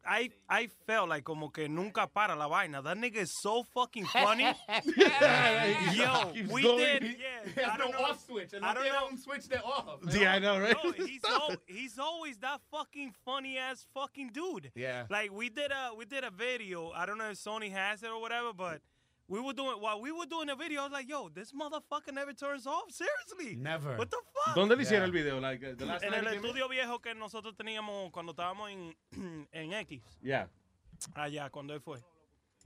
I 0.06 0.30
I 0.48 0.68
felt 0.86 1.08
like 1.08 1.24
como 1.24 1.50
que 1.50 1.68
nunca 1.68 2.06
para 2.06 2.34
la 2.36 2.48
vaina. 2.48 2.82
That 2.82 2.96
nigga 2.96 3.16
is 3.18 3.32
so 3.42 3.62
fucking 3.74 4.06
funny. 4.06 4.44
Yo, 5.94 6.30
Keeps 6.34 6.52
we 6.52 6.62
going. 6.62 6.78
did. 6.78 7.02
He- 7.02 7.08
Yeah, 7.18 7.52
he 7.54 7.60
has 7.60 7.70
I 7.72 7.76
don't 7.76 7.92
no 7.92 7.98
know. 7.98 8.04
off 8.06 8.24
switch, 8.26 8.52
and 8.52 8.64
I 8.64 8.74
don't 8.74 8.84
they 8.84 8.90
know. 8.90 9.00
don't 9.00 9.18
switch 9.20 9.48
that 9.48 9.64
off. 9.64 10.00
Yeah, 10.12 10.32
I 10.34 10.38
know, 10.38 10.58
right? 10.60 10.76
No, 10.82 10.92
he's 10.92 11.24
al- 11.24 11.56
he's 11.66 11.98
always 11.98 12.38
that 12.38 12.60
fucking 12.70 13.12
funny 13.24 13.58
ass 13.58 13.84
fucking 13.94 14.30
dude. 14.32 14.70
Yeah. 14.74 15.04
Like 15.10 15.32
we 15.32 15.48
did 15.48 15.70
a 15.72 15.94
we 15.96 16.04
did 16.04 16.24
a 16.24 16.30
video. 16.30 16.90
I 16.94 17.06
don't 17.06 17.18
know 17.18 17.30
if 17.30 17.38
Sony 17.38 17.70
has 17.72 18.02
it 18.02 18.08
or 18.10 18.20
whatever, 18.20 18.52
but 18.52 18.80
we 19.28 19.40
were 19.40 19.52
doing 19.52 19.80
while 19.80 20.00
we 20.00 20.10
were 20.10 20.26
doing 20.26 20.48
a 20.48 20.56
video. 20.56 20.80
I 20.80 20.84
was 20.84 20.92
like, 20.92 21.08
"Yo, 21.08 21.28
this 21.28 21.52
motherfucker 21.52 22.12
never 22.12 22.32
turns 22.32 22.66
off. 22.66 22.90
Seriously, 22.90 23.56
Never. 23.56 23.96
What 23.96 24.10
the 24.10 24.18
fuck?" 24.34 24.54
¿Dónde 24.56 24.76
le 24.76 24.82
hicieron 24.82 25.04
el 25.04 25.12
video? 25.12 25.38
Like, 25.40 25.62
uh, 25.62 25.74
the 25.76 25.86
last 25.86 26.04
en 26.04 26.12
time 26.12 26.26
el 26.26 26.34
estudio 26.34 26.68
viejo 26.68 26.98
que 27.00 27.14
nosotros 27.14 27.54
teníamos 27.54 28.10
cuando 28.10 28.32
estábamos 28.32 28.70
en 28.70 28.96
en 29.52 29.72
X. 29.72 30.02
Yeah. 30.22 30.48
Allá 31.14 31.50
cuando 31.50 31.74
él 31.74 31.80
fue. 31.80 32.02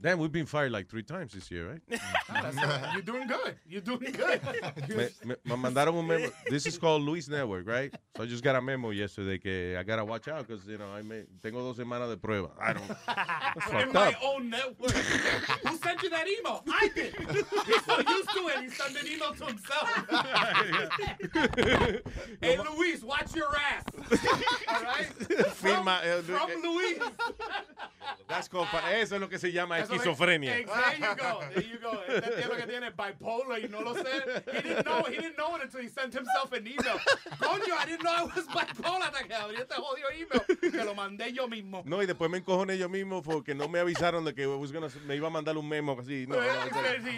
Damn, 0.01 0.19
we've 0.19 0.31
been 0.31 0.45
fired 0.45 0.71
like 0.73 0.89
three 0.89 1.03
times 1.03 1.33
this 1.33 1.49
year, 1.49 1.79
right? 1.89 2.93
You're 2.93 3.01
doing 3.03 3.25
good. 3.25 3.55
You're 3.65 3.79
doing 3.81 4.11
good. 4.11 4.41
me, 4.89 5.07
me, 5.23 5.35
me 5.45 5.55
mandaron 5.55 5.97
un 5.97 6.05
memo. 6.07 6.29
This 6.49 6.65
is 6.65 6.77
called 6.77 7.03
Luis 7.03 7.29
Network, 7.29 7.65
right? 7.67 7.93
So 8.17 8.23
I 8.23 8.25
just 8.25 8.43
got 8.43 8.55
a 8.57 8.61
memo 8.61 8.89
yesterday 8.89 9.37
que 9.37 9.77
I 9.77 9.83
gotta 9.83 10.03
watch 10.03 10.27
out 10.27 10.45
because 10.45 10.65
you 10.67 10.77
know 10.77 10.87
I 10.87 11.03
may, 11.03 11.23
tengo 11.41 11.59
dos 11.61 11.77
semanas 11.77 12.09
de 12.09 12.17
prueba. 12.17 12.51
I 12.59 12.73
don't. 12.73 12.87
That's 13.07 13.83
in 13.83 13.93
my 13.93 14.09
up. 14.09 14.15
own 14.23 14.49
network. 14.49 14.91
Who 14.91 15.77
sent 15.77 16.03
you 16.03 16.09
that 16.09 16.27
email? 16.27 16.63
I 16.67 16.89
did. 16.93 17.15
He's 17.65 17.85
so 17.85 17.97
used 17.99 18.29
to 18.31 18.47
it. 18.49 18.59
He 18.63 18.69
sent 18.69 18.99
an 18.99 19.07
email 19.07 19.33
to 19.35 19.45
himself. 19.45 19.89
hey, 22.41 22.57
Luis, 22.57 23.03
watch 23.03 23.33
your 23.35 23.55
ass. 23.55 23.83
All 24.67 24.83
right? 24.83 25.07
Firma, 25.53 26.01
eh, 26.03 26.21
From 26.21 26.49
eh, 26.51 26.55
Luis. 26.67 26.99
That's 28.27 28.47
called, 28.47 28.67
eso 28.91 29.15
es 29.15 29.21
lo 29.21 29.27
que 29.27 29.37
se 29.37 29.51
llama 29.51 29.77
Eso 29.79 29.92
es- 29.92 29.92
esquizofrenia. 29.95 30.57
Ex- 30.57 30.71
There 30.71 30.97
you 30.99 31.15
go. 31.15 31.39
There 31.53 31.63
you 31.63 31.79
go. 31.79 32.01
Este 32.07 32.31
tiene 32.41 32.55
que 32.57 32.67
tiene 32.67 32.91
bipolar 32.91 33.59
y 33.63 33.67
no 33.69 33.81
lo 33.81 33.93
sé. 33.93 34.07
He 34.53 34.61
didn't 34.61 34.85
know. 34.85 35.03
He 35.03 35.17
didn't 35.17 35.35
know 35.37 35.55
it 35.55 35.63
until 35.63 35.81
he 35.81 35.89
sent 35.89 36.13
himself 36.13 36.51
an 36.53 36.65
email. 36.67 36.97
Coño, 37.39 37.73
I 37.79 37.85
didn't 37.85 38.03
know 38.03 38.11
I 38.13 38.23
was 38.23 38.45
bipolar 38.47 39.01
hasta 39.11 39.23
que 39.27 39.33
abrí 39.35 39.55
este 39.57 39.75
jodido 39.75 40.09
email. 40.13 40.71
Que 40.71 40.83
lo 40.83 40.93
mandé 40.95 41.31
yo 41.33 41.47
mismo. 41.47 41.83
No, 41.85 42.01
y 42.01 42.05
después 42.05 42.29
me 42.29 42.37
encojoné 42.39 42.77
yo 42.77 42.89
mismo 42.89 43.21
porque 43.21 43.53
no 43.55 43.67
me 43.67 43.79
avisaron 43.79 44.25
de 44.25 44.33
que 44.33 44.45
gonna- 44.45 44.89
me 45.05 45.15
iba 45.15 45.27
a 45.27 45.31
mandar 45.31 45.57
un 45.57 45.67
memo 45.67 45.95
así. 45.99 46.25
No, 46.27 46.35
no, 46.35 46.41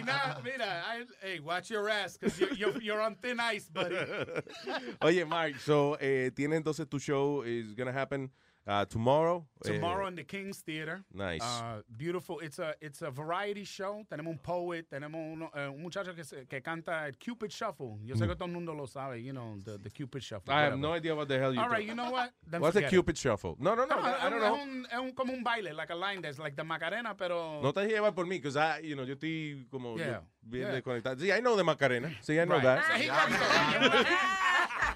nah, 0.04 0.38
mira, 0.42 0.84
I- 0.98 1.06
hey, 1.22 1.40
watch 1.40 1.70
your 1.70 1.88
ass, 1.88 2.16
because 2.18 2.38
you're, 2.38 2.54
you're, 2.54 2.82
you're 2.82 3.00
on 3.00 3.14
thin 3.16 3.38
ice, 3.40 3.68
buddy. 3.68 3.96
Oye, 5.02 5.24
Mark, 5.24 5.58
so, 5.60 5.96
eh, 6.00 6.30
tiene 6.34 6.56
entonces 6.56 6.88
tu 6.88 6.98
show 6.98 7.42
is 7.42 7.74
gonna 7.74 7.92
happen 7.92 8.30
uh, 8.66 8.84
tomorrow. 8.86 9.44
Eh, 9.64 9.72
Tomorrow 9.72 10.06
in 10.08 10.14
the 10.16 10.24
King's 10.24 10.60
Theater. 10.62 11.02
Nice. 11.12 11.42
Uh, 11.42 11.80
beautiful. 11.96 12.40
It's 12.40 12.58
a 12.58 12.74
it's 12.80 13.00
a 13.02 13.10
variety 13.10 13.64
show. 13.64 14.04
Tenemos 14.10 14.28
un 14.32 14.38
poet, 14.38 14.86
tenemos 14.90 15.14
uno- 15.32 15.50
eh, 15.54 15.66
un 15.68 15.82
muchacho 15.82 16.14
que, 16.14 16.24
se- 16.24 16.44
que 16.46 16.60
canta 16.60 17.06
el 17.06 17.14
Cupid 17.18 17.48
Shuffle. 17.50 17.98
Yo 18.04 18.14
sé 18.16 18.26
que 18.28 18.34
todo 18.36 18.46
el 18.46 18.52
mundo 18.52 18.74
lo 18.74 18.86
sabe, 18.86 19.22
you 19.22 19.32
know, 19.32 19.56
the, 19.64 19.78
the 19.78 19.90
Cupid 19.90 20.20
Shuffle. 20.22 20.52
I 20.52 20.62
have 20.62 20.72
whatever. 20.74 20.80
no 20.82 20.92
idea 20.92 21.14
what 21.14 21.26
the 21.28 21.38
hell 21.38 21.52
you're 21.54 21.62
All 21.64 21.70
right, 21.70 21.86
you 21.86 21.94
know 21.94 22.10
what? 22.10 22.32
Then 22.46 22.60
What's 22.60 22.74
the 22.74 22.80
forget 22.82 22.92
it. 22.92 22.96
Cupid 22.96 23.16
Shuffle? 23.18 23.56
No, 23.58 23.74
no, 23.74 23.86
no, 23.86 23.96
No, 23.96 24.02
I 24.02 24.28
don't 24.30 24.42
es 24.42 24.48
know. 24.48 24.54
un- 24.62 24.86
Es 24.92 24.98
un, 25.00 25.12
como 25.12 25.32
un 25.32 25.42
baile, 25.42 25.72
like 25.72 25.90
a 25.90 25.96
line 25.96 26.20
dance, 26.20 26.38
like 26.38 26.54
the 26.56 26.64
Macarena, 26.64 27.14
pero... 27.16 27.60
No 27.62 27.72
te 27.72 27.80
llevar 27.88 28.14
por 28.14 28.24
mí, 28.26 28.38
because 28.40 28.56
I, 28.56 28.80
you 28.82 28.94
know, 28.94 29.04
yo 29.04 29.14
estoy 29.14 29.66
como 29.70 29.96
Yeah, 29.96 30.20
bien 30.42 30.64
yeah. 30.66 30.72
desconectado. 30.74 31.16
Sí, 31.20 31.32
I 31.32 31.40
know 31.40 31.56
the 31.56 31.64
Macarena. 31.64 32.08
Sí, 32.22 32.38
I 32.40 32.44
know 32.44 32.56
Right. 32.58 32.64
that. 32.64 34.06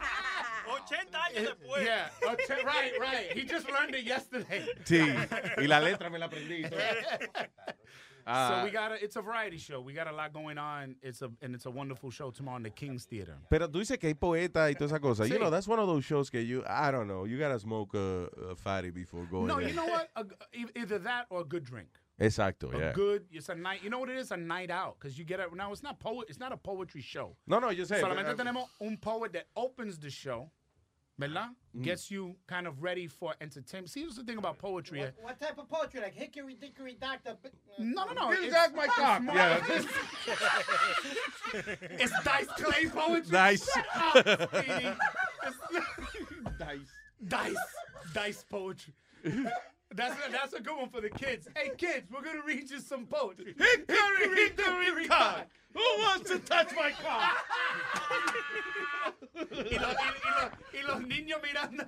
80 0.92 1.18
años 1.18 1.46
después. 1.56 1.84
Yeah, 1.84 2.08
okay, 2.32 2.62
right, 2.64 2.92
right. 3.00 3.32
He 3.32 3.44
just 3.44 3.68
learned 3.70 3.94
it 3.94 4.04
yesterday. 4.04 4.66
Sí, 4.84 5.00
y 5.58 5.66
la 5.66 5.80
letra 5.80 6.10
me 6.10 6.18
la 6.18 6.28
aprendí. 6.28 6.64
y 6.64 6.68
todo. 6.68 6.78
Ah. 8.26 8.48
so 8.60 8.64
we 8.64 8.70
got 8.70 8.92
a, 8.92 9.02
it's 9.02 9.16
a 9.16 9.22
variety 9.22 9.56
show. 9.58 9.80
We 9.80 9.92
got 9.92 10.06
a 10.06 10.12
lot 10.12 10.32
going 10.32 10.58
on. 10.58 10.96
It's 11.02 11.22
a 11.22 11.30
and 11.42 11.54
it's 11.54 11.66
a 11.66 11.70
wonderful 11.70 12.10
show 12.10 12.30
tomorrow 12.30 12.58
in 12.58 12.62
the 12.62 12.70
King's 12.70 13.04
Theater. 13.04 13.36
Pero 13.48 13.66
tú 13.68 13.78
dices 13.80 13.98
que 13.98 14.08
hay 14.08 14.14
poeta 14.14 14.68
y 14.68 14.74
toda 14.74 14.86
esa 14.86 14.98
cosa. 15.00 15.26
You 15.26 15.38
know, 15.38 15.50
that's 15.50 15.66
one 15.66 15.78
of 15.78 15.86
those 15.86 16.04
shows 16.04 16.28
que 16.30 16.40
you, 16.40 16.62
I 16.68 16.90
don't 16.90 17.08
know, 17.08 17.24
you 17.24 17.38
gotta 17.38 17.58
smoke 17.58 17.94
a, 17.94 18.28
a 18.50 18.54
fatty 18.56 18.90
before 18.90 19.24
going 19.24 19.46
No, 19.46 19.58
there. 19.58 19.68
you 19.68 19.74
know 19.74 19.86
what? 19.86 20.10
A 20.16 20.24
g- 20.24 20.30
e- 20.52 20.80
either 20.80 20.98
that 20.98 21.26
or 21.30 21.40
a 21.40 21.44
good 21.44 21.64
drink. 21.64 21.88
Exacto, 22.20 22.72
a 22.74 22.78
yeah. 22.78 22.92
good. 22.92 23.24
It's 23.32 23.48
a 23.48 23.54
night. 23.54 23.82
You 23.82 23.88
know 23.88 23.98
what 23.98 24.10
it 24.10 24.18
is? 24.18 24.30
A 24.30 24.36
night 24.36 24.70
out 24.70 24.96
because 25.00 25.18
you 25.18 25.24
get 25.24 25.40
it. 25.40 25.46
Now 25.54 25.72
it's 25.72 25.82
not 25.82 25.98
poet. 25.98 26.26
It's 26.28 26.38
not 26.38 26.52
a 26.52 26.56
poetry 26.58 27.00
show. 27.00 27.34
No, 27.46 27.58
no, 27.58 27.70
yo 27.70 27.84
sé. 27.84 27.98
Solamente 27.98 28.32
Uh, 28.32 28.34
tenemos 28.34 28.66
un 28.82 28.98
poet 28.98 29.32
that 29.32 29.46
opens 29.56 29.98
the 29.98 30.10
show, 30.10 30.50
¿verdad? 31.20 31.50
Mm. 31.76 31.82
Gets 31.84 32.10
you 32.10 32.34
kind 32.48 32.66
of 32.66 32.82
ready 32.82 33.06
for 33.06 33.34
entertainment. 33.40 33.90
See, 33.90 34.00
here's 34.00 34.16
the 34.16 34.24
thing 34.24 34.38
about 34.38 34.58
poetry. 34.58 35.00
What, 35.00 35.14
what 35.22 35.38
type 35.40 35.56
of 35.58 35.68
poetry? 35.68 36.00
Like 36.00 36.14
hickory 36.14 36.54
dickory 36.54 36.96
dock 37.00 37.22
the. 37.22 37.36
No, 37.78 38.06
no, 38.06 38.12
no. 38.12 38.30
You 38.32 38.48
it's- 38.48 38.52
got 38.52 38.74
my 38.74 38.86
cock. 38.86 39.22
Yeah, 39.32 39.62
it's 41.92 42.12
Dice 42.24 42.46
Clay 42.56 42.86
poetry. 42.88 43.30
Dice. 43.30 43.68
Shut 43.72 43.86
up, 43.94 44.50
Dice. 46.58 46.92
Dice. 47.28 47.56
Dice 48.14 48.44
poetry. 48.50 48.94
That's 49.92 50.14
a, 50.14 50.30
that's 50.30 50.52
a 50.52 50.60
good 50.60 50.76
one 50.76 50.88
for 50.88 51.00
the 51.00 51.10
kids. 51.10 51.48
Hey, 51.56 51.70
kids, 51.76 52.10
we're 52.12 52.22
going 52.22 52.40
to 52.40 52.46
read 52.46 52.70
you 52.70 52.78
some 52.80 53.06
poetry. 53.06 53.54
Hickory, 53.58 54.36
hickory, 54.36 55.06
cock. 55.06 55.48
Who 55.74 55.80
wants 55.98 56.30
to 56.30 56.38
touch 56.38 56.70
my 56.76 56.92
cock? 56.92 57.32
y, 59.50 59.78
los, 59.78 59.94
y, 59.94 60.10
y 60.14 60.30
los, 60.40 60.50
y 60.74 60.82
los 60.86 61.00
niños 61.02 61.40
mirando. 61.42 61.84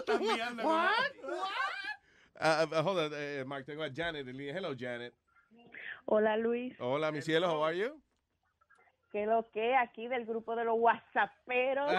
Están 0.00 0.20
mirando. 0.20 0.64
What? 0.64 1.12
Uh, 2.40 2.66
uh, 2.70 2.82
hold 2.82 2.98
on, 2.98 3.12
uh, 3.12 3.44
Mark, 3.46 3.64
tengo 3.66 3.82
a 3.82 3.90
Janet. 3.90 4.26
Hello, 4.26 4.74
Janet. 4.74 5.14
Hola 6.04 6.36
Luis, 6.36 6.74
Hola, 6.80 7.12
mi 7.12 7.22
cielo, 7.22 7.48
how 7.48 7.62
are 7.62 7.76
you? 7.76 8.02
¿qué 9.12 9.26
lo 9.26 9.48
que 9.50 9.76
aquí 9.76 10.08
del 10.08 10.24
grupo 10.24 10.56
de 10.56 10.64
los 10.64 10.74
whatsapperos? 10.78 11.92
Eso 11.92 11.98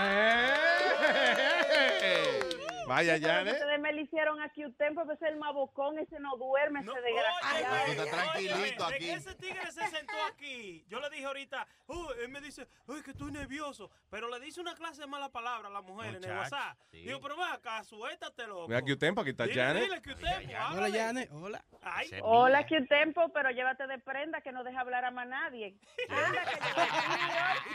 es 2.01 2.62
que 2.87 3.19
Janet. 3.27 3.53
Ustedes 3.53 3.79
me 3.79 3.93
lo 3.93 4.01
hicieron 4.01 4.41
aquí 4.41 4.63
un 4.65 4.73
tiempo, 4.75 5.01
ese 5.03 5.13
es 5.13 5.21
el 5.23 5.37
mabocón, 5.37 5.97
ese 5.99 6.19
no 6.19 6.35
duerme, 6.37 6.81
ese 6.81 6.91
desgraciado. 7.01 7.75
está 7.91 8.05
tranquilito 8.17 8.85
Oye, 8.85 8.95
aquí. 8.95 9.09
ese 9.09 9.35
tigre 9.35 9.71
se 9.71 9.87
sentó 9.87 10.13
aquí. 10.31 10.85
Yo 10.89 10.99
le 10.99 11.09
dije 11.09 11.25
ahorita, 11.25 11.67
"Oh", 11.87 12.07
él 12.21 12.29
me 12.29 12.41
dice, 12.41 12.67
uy, 12.87 13.01
que 13.01 13.11
estoy 13.11 13.31
nervioso. 13.31 13.89
Pero 14.09 14.29
le 14.29 14.39
dice 14.39 14.61
una 14.61 14.75
clase 14.75 15.01
de 15.01 15.07
mala 15.07 15.29
palabra 15.29 15.67
a 15.69 15.71
la 15.71 15.81
mujer 15.81 16.15
en 16.15 16.23
el 16.23 16.37
WhatsApp. 16.37 16.77
sí. 16.91 17.01
Digo, 17.03 17.19
pero 17.21 17.37
va 17.37 17.53
acá, 17.53 17.83
suéltate, 17.83 18.45
loco. 18.47 18.67
Mira 18.67 18.81
que 18.81 18.95
tiempo, 18.95 19.21
aquí 19.21 19.31
está 19.31 19.45
Dile, 19.45 19.61
Janet. 19.61 19.83
dile 19.83 20.01
que 20.01 20.11
usted, 20.11 20.49
Hola, 20.75 20.89
Janet. 20.91 21.29
Hola. 21.31 21.63
Ay. 21.81 22.09
Hola, 22.21 22.65
que 22.65 22.75
un 22.77 22.87
tiempo, 22.87 23.29
pero 23.33 23.49
llévate 23.51 23.87
de 23.87 23.99
prenda 23.99 24.41
que 24.41 24.51
no 24.51 24.63
deja 24.63 24.81
hablar 24.81 25.03
a 25.05 25.11
más 25.11 25.27
nadie. 25.27 25.75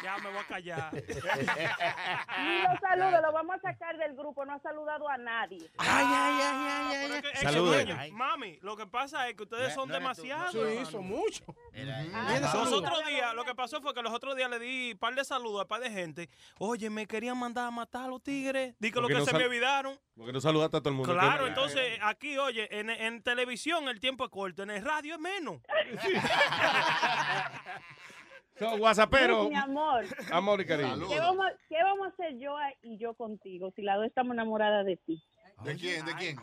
Ya 0.03 0.17
me 0.19 0.31
voy 0.31 0.39
a 0.39 0.45
callar. 0.47 0.93
Ni 2.39 2.63
lo 2.63 2.79
saludo, 2.81 3.21
lo 3.21 3.33
vamos 3.33 3.57
a 3.57 3.61
sacar 3.61 3.97
del 3.99 4.15
grupo, 4.15 4.45
no 4.45 4.55
ha 4.55 4.59
saludado 4.61 4.98
a 5.07 5.19
nadie. 5.19 5.71
Ay, 5.77 6.07
ay, 6.07 6.41
ay, 6.43 6.87
ay, 6.91 7.13
ay. 7.13 7.23
Saluden. 7.43 8.15
Mami, 8.15 8.59
lo 8.63 8.77
que 8.77 8.87
pasa 8.87 9.29
es 9.29 9.37
que 9.37 9.43
ustedes 9.43 9.75
son 9.75 9.89
no 9.89 9.95
demasiados. 9.95 10.53
Sí, 10.53 10.91
son 10.91 11.07
muchos. 11.07 11.47
Los 11.75 12.73
otros 12.73 13.07
días, 13.07 13.35
lo 13.35 13.45
que 13.45 13.55
pasó 13.55 13.81
fue 13.83 13.93
que 13.93 14.03
los 14.03 14.13
otros 14.13 14.37
días 14.37 14.49
le 14.51 14.59
di 14.59 14.93
un 14.93 14.99
par 14.99 15.15
de 15.15 15.25
saludos 15.25 15.61
a 15.61 15.63
un 15.63 15.69
par 15.69 15.81
de 15.81 15.91
gente. 15.91 16.31
Oye, 16.59 16.89
me 16.89 17.07
querían 17.07 17.39
mandar 17.39 17.67
a 17.67 17.71
matar 17.71 18.05
a 18.05 18.09
los 18.09 18.23
tigres. 18.23 18.75
Di 18.79 18.91
que 18.91 19.01
lo 19.01 19.09
que 19.09 19.15
no 19.15 19.25
se 19.25 19.37
me 19.37 19.45
olvidaron. 19.45 19.99
Porque 20.17 20.33
no 20.33 20.41
saludaste 20.41 20.79
a 20.79 20.81
todo 20.81 20.91
el 20.91 20.97
mundo. 20.97 21.13
Claro, 21.13 21.45
¿Qué? 21.45 21.49
entonces 21.51 21.99
aquí, 22.03 22.39
oye, 22.39 22.69
en, 22.77 22.91
en 22.91 23.23
televisión 23.23 23.89
el 23.89 24.01
tiempo 24.01 24.25
es 24.25 24.31
corto, 24.31 24.63
en 24.63 24.71
el 24.71 24.85
radio 24.85 25.15
es 25.15 25.21
menos. 25.21 25.61
So, 28.59 28.75
WhatsAppero. 28.77 29.39
Luis, 29.45 29.51
mi 29.51 29.57
amor. 29.57 30.05
Amor 30.33 30.61
y 30.61 30.67
cariño. 30.67 31.09
¿Qué 31.09 31.19
vamos, 31.21 31.47
¿Qué 31.69 31.83
vamos 31.83 32.07
a 32.07 32.11
hacer 32.11 32.39
yo 32.39 32.57
y 32.83 32.99
yo 32.99 33.15
contigo 33.15 33.71
si 33.77 33.83
las 33.83 33.97
dos 33.97 34.07
estamos 34.07 34.35
enamoradas 34.35 34.85
de 34.87 34.97
ti? 34.97 35.23
¿De 35.65 35.77
quién? 35.77 36.05
¿De 36.05 36.15
quién? 36.17 36.37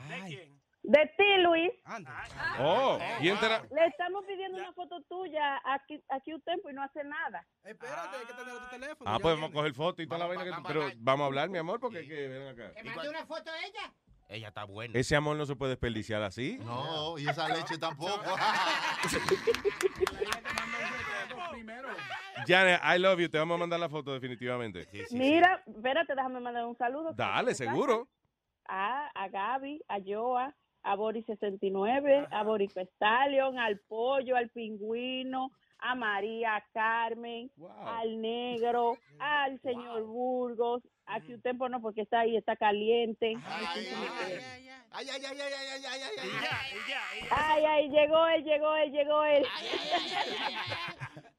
De 0.88 1.12
ti, 1.18 1.42
Luis. 1.42 1.72
Oh, 2.60 3.00
¿quién 3.20 3.40
te 3.40 3.50
la- 3.50 3.64
Le 3.72 3.88
estamos 3.88 4.24
pidiendo 4.26 4.60
una 4.60 4.72
foto 4.74 5.02
tuya 5.10 5.60
aquí, 5.66 6.00
aquí 6.10 6.32
un 6.32 6.42
tiempo 6.44 6.70
y 6.70 6.74
no 6.74 6.84
hace 6.84 7.04
nada. 7.04 7.44
Espérate, 7.64 8.18
hay 8.18 8.26
que 8.28 8.34
tener 8.34 8.54
tu 8.60 8.70
teléfono. 8.70 9.10
Ah, 9.10 9.18
pues 9.20 9.34
vamos 9.36 9.50
a 9.50 9.54
coger 9.54 9.74
foto 9.74 10.02
y 10.04 10.08
toda 10.08 10.20
la 10.20 10.28
vaina. 10.28 10.44
que 10.44 10.52
tú- 10.52 10.64
Pero 10.68 10.82
vamos 10.98 11.24
a 11.24 11.26
hablar, 11.26 11.50
mi 11.50 11.58
amor, 11.58 11.80
porque 11.80 12.02
es 12.02 12.08
que 12.08 12.28
ven 12.28 12.48
acá. 12.50 12.74
¿Que 12.76 12.84
mande 12.84 13.10
una 13.10 13.26
foto 13.26 13.52
de 13.52 13.60
ella? 13.66 13.94
Ella 14.28 14.48
está 14.48 14.64
buena. 14.64 14.98
Ese 14.98 15.16
amor 15.16 15.38
no 15.38 15.46
se 15.46 15.56
puede 15.56 15.72
desperdiciar 15.72 16.24
así. 16.24 16.58
No, 16.64 17.18
y 17.18 17.28
esa 17.28 17.48
leche 17.48 17.78
tampoco. 17.78 18.24
Janet, 22.48 22.82
I 22.84 22.98
love 23.00 23.20
you. 23.20 23.30
Te 23.30 23.38
vamos 23.38 23.56
a 23.56 23.60
mandar 23.60 23.80
la 23.80 23.90
foto 23.90 24.14
definitivamente. 24.14 24.88
Mira, 25.12 25.64
espérate, 25.66 26.16
déjame 26.16 26.40
mandar 26.40 26.66
un 26.66 26.76
saludo. 26.78 27.14
Dale, 27.14 27.54
seguro. 27.54 28.08
A, 28.68 29.10
a 29.14 29.30
Gaby, 29.30 29.84
a 29.88 30.00
Joa, 30.00 30.56
a 30.84 30.96
Boris69, 30.96 32.28
a 32.32 32.44
Boris 32.44 32.74
Pestalion, 32.74 33.60
al 33.60 33.80
Pollo, 33.80 34.36
al 34.36 34.50
Pingüino, 34.50 35.52
a 35.86 35.94
María 35.94 36.64
Carmen, 36.74 37.52
al 37.86 38.20
Negro, 38.20 38.98
al 39.20 39.62
señor 39.62 40.04
Burgos, 40.04 40.82
a 41.06 41.22
que 41.22 41.36
usted 41.36 41.54
no 41.54 41.80
porque 41.80 42.02
está 42.02 42.22
ahí, 42.22 42.36
está 42.36 42.56
caliente. 42.56 43.36
Ay, 43.46 43.66
ay, 44.92 45.10
ay, 45.12 45.24
ay, 45.24 45.40
ay, 45.40 45.42
ay, 45.42 45.84
ay, 45.86 46.02
ay, 46.02 46.18
ay. 46.18 47.28
Ay, 47.30 47.66
ay, 47.66 47.90
llegó 47.90 48.28
él, 48.28 48.44
llegó 48.44 48.76
él, 48.76 48.92
llegó 48.92 49.24
él. 49.26 49.46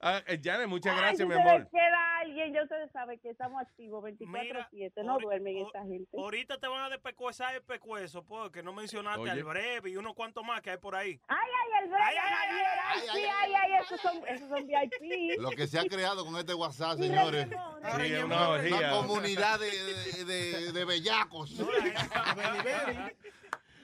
Ah, 0.09 0.23
eh, 0.29 0.41
Janet, 0.41 0.69
muchas 0.69 0.93
Ay, 0.95 1.01
gracias, 1.01 1.19
si 1.19 1.25
mi 1.27 1.35
se 1.35 1.41
amor. 1.41 1.69
queda 1.69 2.19
alguien, 2.21 2.53
ya 2.55 2.63
ustedes 2.63 2.93
saben 2.93 3.19
que 3.19 3.31
estamos 3.31 3.61
activos 3.61 4.05
24-7, 4.05 5.05
no 5.05 5.19
duermen 5.19 5.57
esta 5.67 5.83
gente. 5.83 6.17
Ahorita 6.17 6.59
te 6.59 6.69
van 6.69 6.85
a 6.85 6.89
despecuezar 6.91 7.57
el 7.57 7.63
pecuezo, 7.63 8.23
porque 8.25 8.63
no 8.63 8.73
mencionaste 8.73 9.23
Oye. 9.23 9.33
al 9.33 9.43
breve 9.43 9.91
y 9.91 9.97
unos 9.97 10.15
cuantos 10.15 10.45
más 10.45 10.63
que 10.63 10.71
hay 10.71 10.77
por 10.77 10.95
ahí. 10.95 11.21
Ay, 11.27 11.39
ay, 11.39 11.83
el 11.83 11.89
breve, 11.91 12.05
Javier, 12.05 12.67
ay, 12.85 13.01
sí, 13.01 13.25
ay, 13.37 13.53
ay, 13.55 13.83
esos 13.83 14.01
son, 14.01 14.23
esos 14.29 14.49
son 14.49 14.65
VIP. 14.65 15.39
Lo 15.41 15.51
que 15.51 15.67
se 15.67 15.77
ha 15.81 15.85
creado 15.85 16.25
con 16.25 16.37
este 16.37 16.55
WhatsApp, 16.55 16.99
señores. 16.99 17.49
Sí, 17.49 18.15
una 18.15 18.51
Una, 18.51 18.91
comunidad 18.93 19.59
de, 19.59 19.71
de, 19.71 20.25
de, 20.25 20.73
de 20.73 20.85
bellacos. 20.85 21.53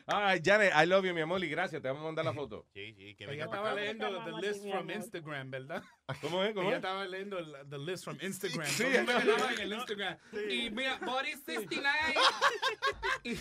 Ay, 0.06 0.40
Janet, 0.44 0.72
I 0.74 0.86
love 0.86 1.04
you, 1.04 1.14
mi 1.14 1.20
amor, 1.20 1.42
y 1.44 1.48
gracias. 1.48 1.80
Te 1.82 1.88
vamos 1.88 2.02
a 2.02 2.06
mandar 2.06 2.24
la 2.24 2.32
foto. 2.32 2.66
Sí, 2.74 2.94
sí, 2.94 3.14
que 3.14 3.24
Ella 3.24 3.44
estaba 3.44 3.74
leyendo 3.74 4.24
the 4.24 4.46
list 4.46 4.64
from 4.68 4.90
Instagram, 4.90 5.50
¿verdad? 5.50 5.82
¿Cómo 6.20 6.42
es? 6.42 6.54
¿Cómo 6.54 6.68
Ella 6.68 6.78
es? 6.78 6.82
estaba 6.84 7.04
leyendo 7.06 7.38
el- 7.38 7.56
the 7.70 7.78
list 7.78 8.04
from 8.04 8.18
Instagram. 8.20 8.66
Sí, 8.66 8.82
Todo 8.84 8.92
el 8.92 9.04
mundo 9.06 9.12
sí. 9.20 9.26
que 9.26 9.30
estaba 9.32 9.52
en 9.52 9.60
el 9.60 9.72
Instagram. 9.78 10.16
Y 10.50 10.70
mira, 10.70 10.98
Boris 11.04 11.42
69, 11.44 11.88
y 13.24 13.34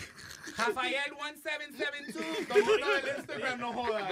Rafael 0.56 1.12
1772. 1.12 2.48
Todo 2.48 2.58
el 2.58 2.64
mundo 2.64 2.86
en 2.96 3.08
el 3.08 3.16
Instagram 3.18 3.58
no 3.60 3.72
joda. 3.72 4.08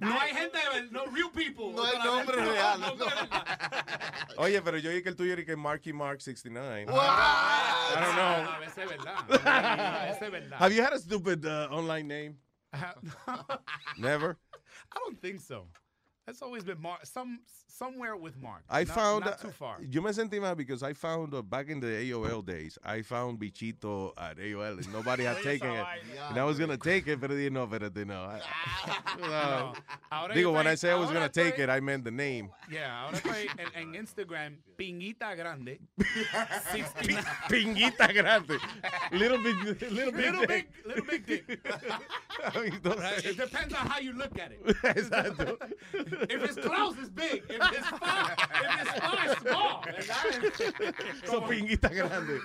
No 0.00 0.20
hay 0.20 0.34
gente, 0.34 0.58
de 0.58 0.68
ver- 0.80 0.92
no 0.92 1.04
real 1.06 1.30
people. 1.34 1.72
No 1.72 1.84
hay 1.84 1.96
Solamente- 1.96 2.36
nombre 2.36 2.52
real, 2.52 2.80
no. 2.80 2.94
Oye, 4.36 4.62
pero 4.62 4.78
yo 4.78 4.90
vi 4.90 5.02
que 5.02 5.08
el 5.10 5.16
tuyo 5.16 5.32
era 5.34 5.44
que 5.44 5.56
Marky 5.56 5.92
Mark 5.92 6.20
69. 6.22 6.86
Wow. 6.86 6.94
I 6.96 7.94
don't 7.94 8.18
A 8.18 8.42
know. 8.44 8.60
veces 8.60 8.78
es 8.78 8.88
verdad. 8.88 9.16
A 9.46 10.04
veces 10.06 10.22
es 10.22 10.30
verdad. 10.30 10.58
Have 10.62 10.74
you 10.74 10.82
had 10.82 10.92
a 10.94 10.98
stupid 10.98 11.44
uh, 11.44 11.49
Uh, 11.50 11.66
online 11.72 12.06
name? 12.06 12.36
Never. 13.98 14.38
I 14.92 14.98
don't 15.00 15.20
think 15.20 15.40
so. 15.40 15.66
That's 16.30 16.42
always 16.42 16.62
been 16.62 16.80
Mark. 16.80 17.04
Some 17.06 17.40
somewhere 17.66 18.14
with 18.14 18.36
Mark. 18.40 18.62
I 18.70 18.84
Not- 18.84 18.94
found 18.94 19.24
not 19.24 19.40
too 19.40 19.50
far. 19.50 19.78
yo 19.82 20.00
me 20.00 20.10
sentí 20.12 20.40
mal 20.40 20.54
because 20.54 20.82
I 20.84 20.92
found 20.92 21.34
uh, 21.34 21.42
back 21.42 21.68
in 21.68 21.80
the 21.80 21.88
AOL 21.88 22.44
days, 22.46 22.78
I 22.84 23.02
found 23.02 23.40
Bichito 23.40 24.12
at 24.16 24.36
AOL 24.38 24.78
and 24.78 24.92
nobody 24.92 25.24
had 25.24 25.38
taken 25.42 25.70
it. 25.72 25.84
And 26.28 26.38
I 26.38 26.44
was 26.44 26.56
gonna 26.58 26.76
take 26.76 27.08
it, 27.08 27.20
pero 27.20 27.34
dije 27.34 27.50
no, 27.50 27.66
espérate, 27.66 28.06
no. 28.06 28.14
I- 28.30 28.40
no. 29.20 29.72
Ahora 30.12 30.34
Digo, 30.34 30.52
when 30.52 30.68
I 30.68 30.76
say 30.76 30.90
I 30.92 30.94
was 30.94 31.10
gonna 31.10 31.28
take 31.28 31.58
it, 31.58 31.68
I 31.68 31.80
meant 31.80 32.04
the 32.04 32.12
name. 32.12 32.50
Yeah, 32.70 33.06
ahora 33.06 33.16
estoy 33.18 33.48
en, 33.58 33.68
en 33.74 33.94
Instagram, 34.06 34.58
Pinguita 34.78 35.34
Grande. 35.36 35.80
69. 36.72 37.24
Pinguita 37.48 38.12
grande. 38.14 38.58
Little 39.10 39.38
big, 39.42 39.56
little 39.90 40.12
big, 40.12 40.14
Little 40.30 40.46
big, 40.46 40.66
little 40.86 41.04
big 41.04 41.26
dick. 41.26 41.60
Entonces- 42.54 43.00
Right? 43.00 43.24
It 43.24 43.36
depends 43.36 43.74
on 43.74 43.86
how 43.86 43.98
you 43.98 44.12
look 44.12 44.38
at 44.38 44.52
it. 44.52 44.62
Exacto. 44.66 45.56
If 46.28 46.44
it's 46.44 46.56
close, 46.56 46.96
it's 46.98 47.08
big. 47.08 47.42
If 47.48 47.60
it's 47.72 47.86
far, 47.88 48.32
if 48.32 48.80
it's 48.80 48.98
far, 49.00 49.18
it's 49.26 49.40
small. 49.40 49.84
¿verdad? 49.86 50.94
So 51.26 51.40
pinguita 51.42 51.90
grande. 51.90 52.40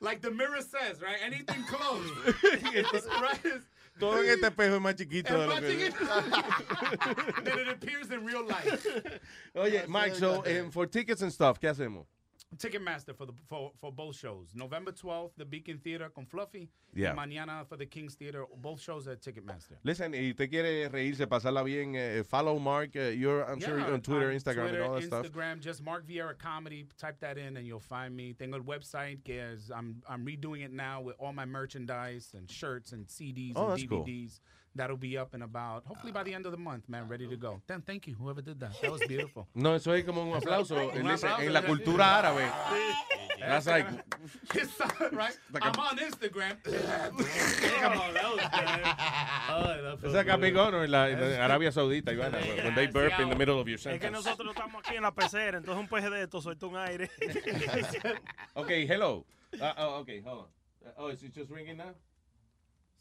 Like 0.00 0.20
the 0.20 0.30
mirror 0.30 0.60
says, 0.60 1.00
right? 1.00 1.16
Anything 1.24 1.62
close. 1.64 2.10
Entonces, 2.74 3.06
right? 3.20 3.44
It's- 3.44 3.62
Todo 4.00 4.18
en 4.22 4.28
este 4.28 4.46
espejo 4.50 4.74
es 4.74 4.80
más 4.80 4.96
chiquito 4.96 5.28
de 5.28 5.34
es 5.34 5.46
lo 5.46 5.54
más 5.54 5.60
que. 5.60 5.92
chiquito 5.92 7.44
than 7.44 7.58
it 7.60 7.68
appears 7.68 8.10
in 8.10 8.24
real 8.24 8.44
life. 8.44 9.20
Oye, 9.54 9.84
Mike, 9.86 10.16
so 10.16 10.42
um, 10.44 10.70
for 10.72 10.84
tickets 10.86 11.22
and 11.22 11.32
stuff, 11.32 11.60
¿qué 11.60 11.68
hacemos? 11.70 12.04
Ticketmaster 12.56 13.16
for 13.16 13.26
the 13.26 13.32
for, 13.48 13.72
for 13.80 13.92
both 13.92 14.16
shows. 14.16 14.48
November 14.54 14.92
12th, 14.92 15.32
the 15.36 15.44
Beacon 15.44 15.78
Theater 15.78 16.10
con 16.14 16.26
Fluffy. 16.26 16.68
Yeah. 16.94 17.14
Y 17.14 17.26
mañana 17.26 17.66
for 17.66 17.76
the 17.76 17.86
King's 17.86 18.14
Theater. 18.14 18.44
Both 18.56 18.80
shows 18.80 19.08
at 19.08 19.20
Ticketmaster. 19.20 19.76
Listen, 19.82 20.12
y 20.12 20.30
usted 20.30 20.48
quiere 20.50 20.88
reírse, 20.88 21.26
pasarla 21.26 21.64
bien, 21.64 21.94
eh, 21.96 22.22
follow 22.22 22.58
Mark. 22.58 22.94
uh, 22.96 23.00
you're, 23.08 23.42
I'm 23.44 23.60
sure 23.60 23.78
you're 23.78 23.92
on 23.92 24.00
Twitter, 24.00 24.28
on 24.30 24.36
Instagram, 24.36 24.68
Twitter, 24.68 24.82
and 24.82 24.84
all 24.84 24.94
that 24.94 25.04
stuff. 25.04 25.26
Instagram, 25.26 25.60
just 25.60 25.82
Mark 25.82 26.06
Vieira 26.06 26.38
Comedy. 26.38 26.86
Type 26.98 27.18
that 27.20 27.36
in 27.38 27.56
and 27.56 27.66
you'll 27.66 27.80
find 27.80 28.14
me. 28.16 28.32
Tengo 28.32 28.56
el 28.56 28.62
website 28.62 29.24
que 29.24 29.40
es, 29.40 29.70
I'm, 29.74 30.02
I'm 30.08 30.24
redoing 30.24 30.64
it 30.64 30.72
now 30.72 31.00
with 31.00 31.16
all 31.18 31.32
my 31.32 31.44
merchandise 31.44 32.32
and 32.36 32.50
shirts 32.50 32.92
and 32.92 33.06
CDs 33.06 33.52
Oh, 33.56 33.64
and 33.64 33.72
that's 33.72 33.84
cool. 33.88 34.04
That'll 34.76 34.96
be 34.96 35.16
up 35.16 35.34
in 35.36 35.42
about, 35.42 35.84
hopefully 35.86 36.10
by 36.10 36.24
the 36.24 36.34
end 36.34 36.46
of 36.46 36.50
the 36.52 36.58
month, 36.58 36.88
man, 36.88 37.06
ready 37.06 37.28
to 37.28 37.36
go. 37.36 37.62
Then 37.68 37.80
thank 37.82 38.08
you, 38.08 38.14
whoever 38.16 38.42
did 38.42 38.58
that. 38.58 38.72
That 38.82 38.90
was 38.90 39.02
beautiful. 39.06 39.46
No, 39.54 39.74
eso 39.74 39.92
es 39.92 40.04
como 40.04 40.22
un 40.22 40.36
aplauso. 40.36 40.74
Dice, 40.90 40.98
aplauso, 41.26 41.40
en 41.42 41.52
la 41.52 41.62
cultura 41.62 42.18
árabe. 42.18 42.44
That's 43.38 43.66
like, 43.66 43.86
It's 44.52 44.72
right? 45.12 45.38
Like 45.52 45.62
a- 45.62 45.66
I'm 45.66 45.78
on 45.78 45.98
Instagram. 45.98 46.56
Come 46.64 47.98
on, 48.00 48.14
that 48.14 48.34
was 48.34 48.40
good. 48.40 48.84
Oh, 49.50 49.82
that 49.82 50.00
feels 50.00 50.14
Esa 50.14 50.24
good. 50.24 50.26
capigón 50.26 50.74
en, 50.82 50.90
la, 50.90 51.08
en 51.08 51.40
Arabia 51.40 51.70
Saudita, 51.70 52.12
Ivana, 52.12 52.38
when 52.64 52.74
they 52.74 52.86
burp 52.88 53.12
in 53.20 53.28
the 53.28 53.36
middle 53.36 53.60
of 53.60 53.68
your 53.68 53.76
Es 53.78 53.84
que 53.84 53.90
sentence. 53.92 54.12
nosotros 54.12 54.54
estamos 54.56 54.82
aquí 54.84 54.96
en 54.96 55.02
la 55.02 55.12
pecera, 55.14 55.58
entonces 55.58 55.80
un 55.80 55.86
peje 55.88 56.10
de 56.10 56.22
esto 56.22 56.40
suelta 56.40 56.66
un 56.66 56.76
aire. 56.76 57.08
Okay, 58.56 58.86
hello. 58.86 59.24
Uh, 59.60 59.72
oh, 59.78 60.00
okay, 60.00 60.20
hold 60.20 60.38
on. 60.40 60.46
Uh, 60.84 60.90
oh, 60.98 61.08
is 61.08 61.22
it 61.22 61.32
just 61.32 61.50
ringing 61.50 61.76
now? 61.76 61.94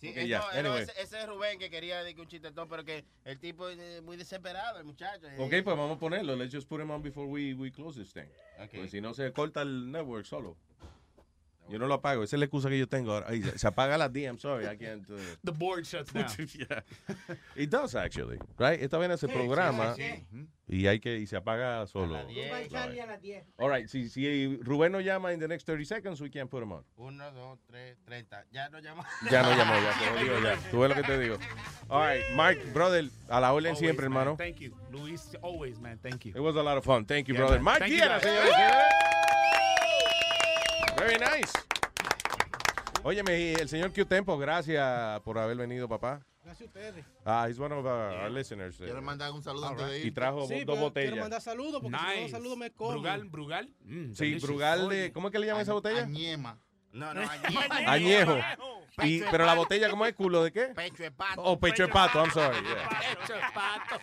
Sí, 0.03 0.09
Okay, 0.09 0.23
eh, 0.25 0.27
yeah, 0.27 0.40
no, 0.40 0.51
eh, 0.51 0.64
no, 0.64 0.69
anyway. 0.73 0.83
ese, 0.83 1.01
ese 1.01 1.19
es 1.22 1.27
Rubén 1.30 1.57
que 1.57 1.69
quería 1.69 2.03
decir 2.03 2.19
un 2.19 2.27
chistetón, 2.27 2.67
pero 2.67 2.83
que 2.83 3.06
el 3.23 3.40
tipo 3.40 3.69
es 3.69 4.01
muy 4.03 4.17
desesperado, 4.17 4.77
el 4.77 4.83
muchacho. 4.83 5.27
eh. 5.30 5.35
Ok, 5.38 5.49
pues 5.64 5.77
vamos 5.77 5.95
a 5.95 5.99
ponerlo. 5.99 6.35
Let's 6.35 6.53
just 6.53 6.67
put 6.67 6.82
him 6.82 6.91
on 6.91 7.01
before 7.01 7.25
we, 7.25 7.53
we 7.53 7.72
close 7.72 7.98
this 7.98 8.11
thing. 8.11 8.27
Okay. 8.59 8.80
Pues 8.82 8.91
si 8.91 8.99
no 8.99 9.14
se 9.14 9.32
corta 9.32 9.61
el 9.61 9.90
network 9.90 10.25
solo. 10.25 10.57
Yo 11.69 11.80
no 11.80 11.88
lo 11.88 11.95
apago. 11.95 12.24
Esa 12.24 12.35
es 12.35 12.40
la 12.40 12.45
excusa 12.45 12.69
que 12.69 12.77
yo 12.77 12.88
tengo 12.88 13.14
ahora. 13.14 13.27
Ay, 13.30 13.42
se 13.56 13.67
apaga 13.67 13.98
la 13.98 14.09
D, 14.09 14.24
I'm 14.24 14.38
sorry. 14.38 14.66
I 14.66 14.77
can't. 14.77 15.09
uh, 15.09 15.16
The 15.43 15.51
board 15.51 15.85
shuts 15.85 16.11
down. 16.11 16.27
yeah. 16.56 16.82
It 17.56 17.69
does 17.69 17.95
actually, 17.95 18.38
right? 18.58 18.82
Esta 18.82 18.98
vaina 18.98 19.17
se 19.17 19.27
programa 19.27 19.95
y 20.67 20.88
hay 20.88 21.00
que 21.00 21.17
y 21.19 21.25
se 21.27 21.35
apaga 21.38 21.85
solo. 21.88 22.17
All 23.58 23.69
right, 23.69 23.88
si, 23.88 24.09
si 24.09 24.58
Rubén 24.61 24.92
no 24.92 25.00
llama 25.00 25.33
in 25.33 25.40
the 25.40 25.48
next 25.48 25.66
30 25.66 25.85
seconds, 25.85 26.22
we 26.22 26.30
can 26.30 26.48
put 26.48 26.64
him 26.64 26.72
on. 26.72 26.83
Uno, 26.98 27.32
dos, 27.32 27.59
tres, 27.67 27.98
treinta. 28.06 28.45
Ya 28.51 28.69
no 28.69 28.80
llama. 28.80 29.03
Ya 29.32 29.42
no 29.42 29.50
llamó, 29.56 29.74
ya 29.75 29.93
te 30.00 30.11
lo 30.11 30.19
digo 30.19 30.40
ya. 30.43 30.58
Tú 30.72 30.80
ves 30.80 30.90
lo 30.90 30.95
que 30.95 31.03
te 31.03 31.19
digo. 31.19 31.38
All 31.90 32.01
right, 32.01 32.24
Mike, 32.35 32.72
brother, 32.74 33.06
a 33.30 33.40
la 33.40 33.53
orden 33.53 33.67
Always, 33.72 33.80
siempre, 33.80 34.09
man. 34.09 34.19
hermano. 34.27 34.38
Thank 34.38 34.59
you. 34.59 34.74
Luis, 34.92 35.35
always, 35.42 35.80
man. 35.80 36.00
Thank 36.01 36.25
you. 36.25 36.33
It 36.35 36.40
was 36.42 36.56
a 36.56 36.64
lot 36.64 36.77
of 36.77 36.83
fun. 36.83 37.06
Thank 37.06 37.27
you, 37.27 37.33
Yeah, 37.35 37.42
brother. 37.42 37.59
man. 37.61 37.80
Mike 37.80 37.93
y 37.93 38.00
señores. 38.00 39.23
Very 41.03 41.17
nice. 41.19 41.51
Óyeme, 43.03 43.38
y 43.40 43.53
el 43.56 43.67
señor 43.67 43.91
Q 43.91 44.06
Tempo, 44.06 44.38
gracias 44.38 45.19
por 45.22 45.38
haber 45.38 45.57
venido, 45.57 45.90
papá. 45.90 46.22
Gracias 46.43 46.61
a 46.61 46.65
ustedes. 46.65 47.06
Ah, 47.25 47.48
he's 47.49 47.59
one 47.59 47.73
of 47.73 47.85
our, 47.85 48.14
our 48.23 48.32
listeners. 48.32 48.77
Quiero 48.77 49.01
mandar 49.01 49.32
un 49.32 49.41
saludo 49.43 49.65
All 49.65 49.72
antes 49.73 49.85
de 49.88 49.93
right. 49.93 50.01
ir. 50.06 50.07
Y 50.07 50.11
trajo 50.11 50.48
Sí, 50.48 50.64
dos 50.64 50.80
botellas. 50.80 51.09
Quiero 51.11 51.23
mandar 51.23 51.41
saludos 51.41 51.82
porque 51.82 51.98
si 51.98 52.03
no 52.06 52.14
Nice. 52.22 52.30
saludos 52.32 52.57
me 52.57 52.72
como. 52.72 52.91
Brugal, 52.91 53.23
Brugal. 53.30 53.69
Mm, 53.82 54.14
Sí. 54.14 54.35
Brugal 54.35 54.90
de... 54.90 55.11
¿Cómo 55.14 55.27
es 55.27 55.32
que 55.32 55.40
le 55.40 55.48
llaman 55.48 55.61
esa 55.64 55.73
botella? 55.73 56.03
Añema. 56.03 56.59
No, 56.91 57.14
no, 57.14 57.22
Añejo. 57.88 58.38
Y, 58.38 59.19
Pecho 59.19 59.25
de 59.25 59.32
pero 59.32 59.45
la 59.45 59.56
botella, 59.56 59.90
¿cómo 59.90 60.06
es? 60.06 60.14
¿Culo 60.14 60.43
de 60.43 60.51
qué? 60.51 60.65
Pecho 60.75 61.01
de 61.03 61.11
pato. 61.11 61.41
Oh, 61.43 61.59
pecho 61.59 61.83
de 61.83 61.90
pato, 61.90 62.19
I'm 62.19 62.32
sorry. 62.32 62.57
yeah. 62.61 63.15
Pecho 63.19 63.33
de 63.33 63.40
pato. 63.53 63.99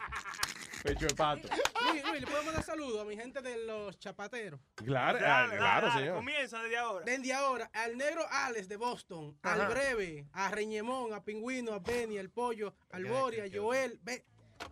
Pecho 0.83 1.07
de 1.07 1.15
pato. 1.15 1.49
Luis, 1.91 2.03
Luis, 2.05 2.21
¿le 2.21 2.27
puedo 2.27 2.43
mandar 2.45 2.63
saludos 2.63 3.01
a 3.03 3.05
mi 3.05 3.17
gente 3.17 3.41
de 3.43 3.65
los 3.67 3.99
chapateros? 3.99 4.61
Claro, 4.77 5.19
Dale, 5.19 5.57
claro, 5.57 5.87
dale, 5.89 6.01
señor. 6.01 6.17
Comienza 6.17 6.63
desde 6.63 6.77
ahora. 6.79 7.05
Desde 7.05 7.33
ahora, 7.33 7.71
al 7.75 7.97
negro 7.99 8.23
Alex 8.31 8.69
de 8.69 8.77
Boston, 8.77 9.37
Ajá. 9.43 9.67
al 9.67 9.73
Breve, 9.73 10.27
a 10.33 10.51
Reñemón, 10.51 11.13
a 11.13 11.23
Pingüino, 11.23 11.73
a 11.75 11.79
Benny, 11.81 12.19
al 12.19 12.31
Pollo, 12.31 12.75
al 12.91 13.05
Bori, 13.05 13.41
a 13.41 13.45
Joel. 13.53 13.99
Ve, 14.03 14.25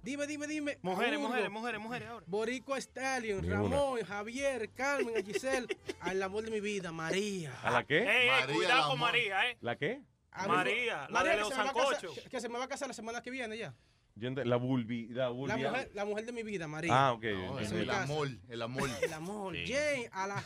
dime, 0.03 0.27
dime, 0.27 0.47
dime. 0.47 0.78
Mujeres, 0.83 1.19
Hugo, 1.19 1.28
mujeres, 1.28 1.51
mujeres, 1.51 1.81
mujeres 1.81 2.09
ahora. 2.09 2.25
Borico 2.28 2.77
Stallion. 2.81 3.49
Ramón, 3.49 4.01
Javier, 4.05 4.70
Carmen, 4.73 5.17
a 5.19 5.23
Giselle, 5.23 5.67
al 6.01 6.23
amor 6.23 6.45
de 6.45 6.51
mi 6.51 6.61
vida, 6.61 6.91
María. 6.93 7.53
¿A 7.62 7.70
la 7.70 7.85
qué? 7.85 7.99
Ey, 7.99 8.07
ey, 8.28 8.28
María 8.31 8.55
cuidado 8.55 8.91
con. 8.91 9.01
María, 9.01 9.51
¿eh? 9.51 9.59
¿La 9.61 9.77
qué? 9.77 10.03
A 10.31 10.47
mi- 10.47 10.55
María, 10.55 10.97
la 11.03 11.09
María 11.11 11.33
de 11.33 11.39
los 11.41 11.49
sancochos. 11.53 12.19
Que 12.31 12.41
se 12.41 12.49
me 12.49 12.59
va 12.59 12.65
a 12.65 12.69
casar 12.69 12.89
la 12.89 12.95
semana 12.95 13.23
que 13.23 13.31
viene 13.31 13.59
ya. 13.59 13.75
Yo 14.19 14.31
La 14.45 14.57
vulvi, 14.57 15.09
la 15.09 15.31
mujer, 15.31 15.91
la 15.95 16.05
mujer 16.05 16.27
de 16.27 16.33
mi 16.33 16.43
vida, 16.43 16.67
María. 16.67 16.93
Ah, 16.93 17.13
ok. 17.13 17.23
No, 17.23 17.59
entendí. 17.59 17.63
es 17.63 17.73
el 17.73 17.91
amor, 17.91 18.29
el 18.49 18.63
amor. 18.63 18.91
El 19.03 19.13
amor. 19.13 19.55
Jane, 19.67 20.09
a 20.13 20.27
la. 20.27 20.45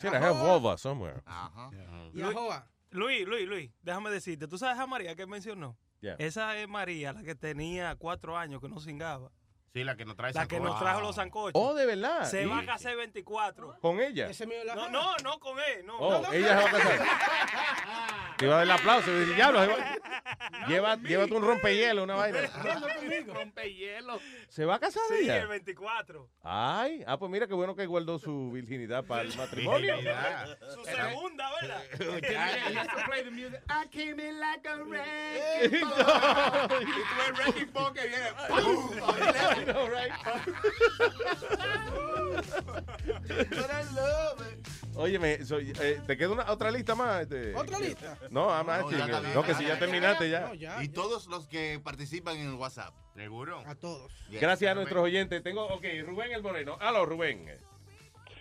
Shit, 0.00 0.12
I 0.12 0.16
have 0.16 0.78
somewhere. 0.78 1.22
Ajá. 1.26 1.70
Y 2.14 2.22
a. 2.22 2.66
Luis, 2.90 3.26
Luis, 3.26 3.46
Luis, 3.46 3.70
déjame 3.82 4.10
decirte, 4.10 4.48
¿tú 4.48 4.56
sabes 4.56 4.78
a 4.78 4.86
María 4.86 5.14
que 5.14 5.26
mencionó? 5.26 5.76
Yeah. 6.00 6.14
Esa 6.18 6.56
es 6.56 6.68
María, 6.68 7.12
la 7.12 7.22
que 7.22 7.34
tenía 7.34 7.94
cuatro 7.96 8.36
años 8.36 8.60
que 8.60 8.68
no 8.68 8.80
cingaba. 8.80 9.30
Sí, 9.72 9.84
la 9.84 9.96
que 9.96 10.04
nos 10.04 10.16
trae 10.16 10.32
La 10.32 10.46
que 10.46 10.56
sancocho. 10.56 10.72
nos 10.72 10.80
trajo 10.80 11.00
los 11.02 11.14
sancochos. 11.14 11.52
Oh, 11.54 11.74
de 11.74 11.86
verdad. 11.86 12.24
Se 12.24 12.42
¿Y- 12.42 12.46
va 12.46 12.58
a 12.60 12.64
casar 12.64 12.96
24. 12.96 13.78
¿Con 13.80 14.00
ella? 14.00 14.28
Ese 14.28 14.46
mío 14.46 14.64
la 14.64 14.74
No, 14.74 14.88
no, 14.88 15.16
no 15.22 15.38
con 15.38 15.58
él, 15.58 15.84
no. 15.86 15.98
Oh, 15.98 16.10
No, 16.12 16.22
no, 16.22 16.32
ella 16.32 16.48
se 16.48 16.54
va 16.64 16.68
a 16.68 16.72
casar. 16.72 16.98
Te 18.38 18.44
iba 18.46 18.54
a 18.54 18.56
dar 18.58 18.64
el 18.64 18.70
aplauso. 18.70 19.10
y 19.10 19.24
Diablo, 19.34 19.60
lleva, 20.68 20.96
llévate 20.96 21.34
un 21.34 21.42
rompehielo, 21.44 22.04
una 22.04 22.14
vaina. 22.14 22.38
Rompehielo. 23.34 24.18
¿Se 24.48 24.64
va 24.64 24.76
a 24.76 24.78
casar 24.78 25.02
Sí, 25.08 25.24
ella? 25.24 25.38
el 25.38 25.48
24. 25.48 26.28
Ay, 26.42 27.04
ah, 27.06 27.18
pues 27.18 27.30
mira 27.30 27.46
qué 27.46 27.54
bueno 27.54 27.74
que 27.76 27.84
guardó 27.86 28.18
su 28.18 28.50
virginidad 28.52 29.04
para 29.04 29.22
el 29.22 29.36
matrimonio. 29.36 29.96
Su 30.74 30.84
segunda, 30.84 31.50
¿verdad? 31.60 31.82
I 33.68 33.86
came 33.90 34.18
in 34.20 34.40
like 34.40 34.66
a 34.66 34.76
wrecking 34.84 35.80
ball. 35.90 36.82
Y 36.82 36.84
tú 36.86 37.22
el 37.26 37.32
wrecking 37.34 37.72
ball 37.72 37.92
que 37.92 38.06
viene. 38.08 38.26
¡pum! 38.48 38.90
I 39.60 39.64
know, 39.64 39.88
right? 39.88 40.12
But 43.28 43.70
I 43.70 43.82
love 43.94 44.40
it. 44.52 44.68
Óyeme, 44.96 45.44
so, 45.44 45.58
eh, 45.58 46.00
¿te 46.06 46.16
queda 46.16 46.30
una, 46.30 46.50
otra 46.50 46.70
lista 46.70 46.94
más? 46.94 47.22
Este? 47.22 47.54
¿Otra 47.54 47.78
lista? 47.78 48.18
No, 48.30 48.48
I'm 48.50 48.66
No, 48.66 48.72
asking, 48.72 48.98
ya 48.98 49.04
eh, 49.04 49.06
está 49.06 49.20
bien. 49.20 49.34
no, 49.34 49.42
que 49.44 49.54
si 49.54 49.64
ya 49.64 49.78
terminaste 49.78 50.28
ya. 50.30 50.40
No, 50.40 50.54
ya. 50.54 50.82
Y 50.82 50.88
todos 50.88 51.26
los 51.28 51.46
que 51.46 51.80
participan 51.82 52.36
en 52.36 52.48
el 52.48 52.54
WhatsApp. 52.54 52.92
¿Seguro? 53.14 53.62
A 53.66 53.74
todos. 53.74 54.12
Yes. 54.28 54.40
Gracias 54.40 54.70
a 54.70 54.74
nuestros 54.74 55.02
oyentes. 55.02 55.42
Tengo, 55.42 55.66
ok, 55.66 55.84
Rubén 56.04 56.32
el 56.32 56.42
Moreno. 56.42 56.76
Aló, 56.80 57.06
Rubén. 57.06 57.46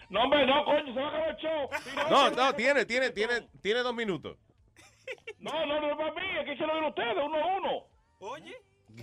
No, 0.09 0.23
hombre, 0.23 0.45
no, 0.47 0.63
coño, 0.65 0.93
se 0.93 0.99
va 0.99 1.05
a 1.05 1.09
acabar 1.09 1.29
el 1.29 1.35
show. 1.37 1.69
No, 2.09 2.29
no, 2.31 2.53
tiene, 2.55 2.85
tiene, 2.85 3.09
tiene, 3.11 3.47
tiene 3.61 3.79
dos 3.81 3.93
minutos. 3.93 4.37
No, 5.39 5.65
no, 5.65 5.79
no 5.79 5.91
es 5.91 5.97
para 5.97 6.11
mí, 6.13 6.37
aquí 6.41 6.57
se 6.57 6.65
lo 6.65 6.73
dieron 6.73 6.85
ustedes, 6.89 7.15
uno 7.23 7.37
a 7.37 7.57
uno. 7.57 7.83
Oye. 8.19 8.55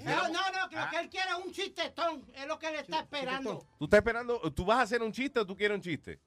No, 0.03 0.29
no, 0.29 0.41
no, 0.51 0.69
que 0.69 0.77
lo 0.77 0.91
que 0.91 0.99
él 0.99 1.09
quiere 1.09 1.31
es 1.31 1.45
un 1.45 1.53
chistetón. 1.53 2.25
Es 2.35 2.47
lo 2.47 2.59
que 2.59 2.69
él 2.69 2.75
está 2.77 2.99
esperando. 3.01 3.67
¿Tú 3.79 3.85
estás 3.85 3.99
esperando, 3.99 4.41
tú 4.53 4.65
vas 4.65 4.79
a 4.79 4.83
hacer 4.83 5.03
un 5.03 5.13
chiste 5.13 5.41
o 5.41 5.47
tú 5.47 5.57
quieres 5.57 5.77
un 5.77 5.83
chiste? 5.83 6.19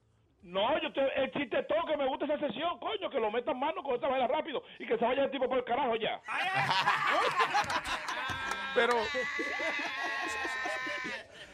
No, 0.42 0.80
yo 0.80 0.92
te, 0.92 1.00
el 1.22 1.30
chiste 1.32 1.62
todo 1.64 1.84
que 1.86 1.96
me 1.96 2.06
gusta 2.06 2.24
esa 2.24 2.38
sesión, 2.38 2.78
coño, 2.78 3.10
que 3.10 3.20
lo 3.20 3.30
metan 3.30 3.58
mano 3.58 3.82
con 3.82 3.96
esta 3.96 4.08
vaina 4.08 4.26
rápido 4.28 4.62
y 4.78 4.86
que 4.86 4.96
se 4.96 5.04
vaya 5.04 5.24
el 5.24 5.30
tipo 5.30 5.48
por 5.48 5.58
el 5.58 5.64
carajo 5.64 5.96
ya. 5.96 6.22
Pero. 8.74 8.94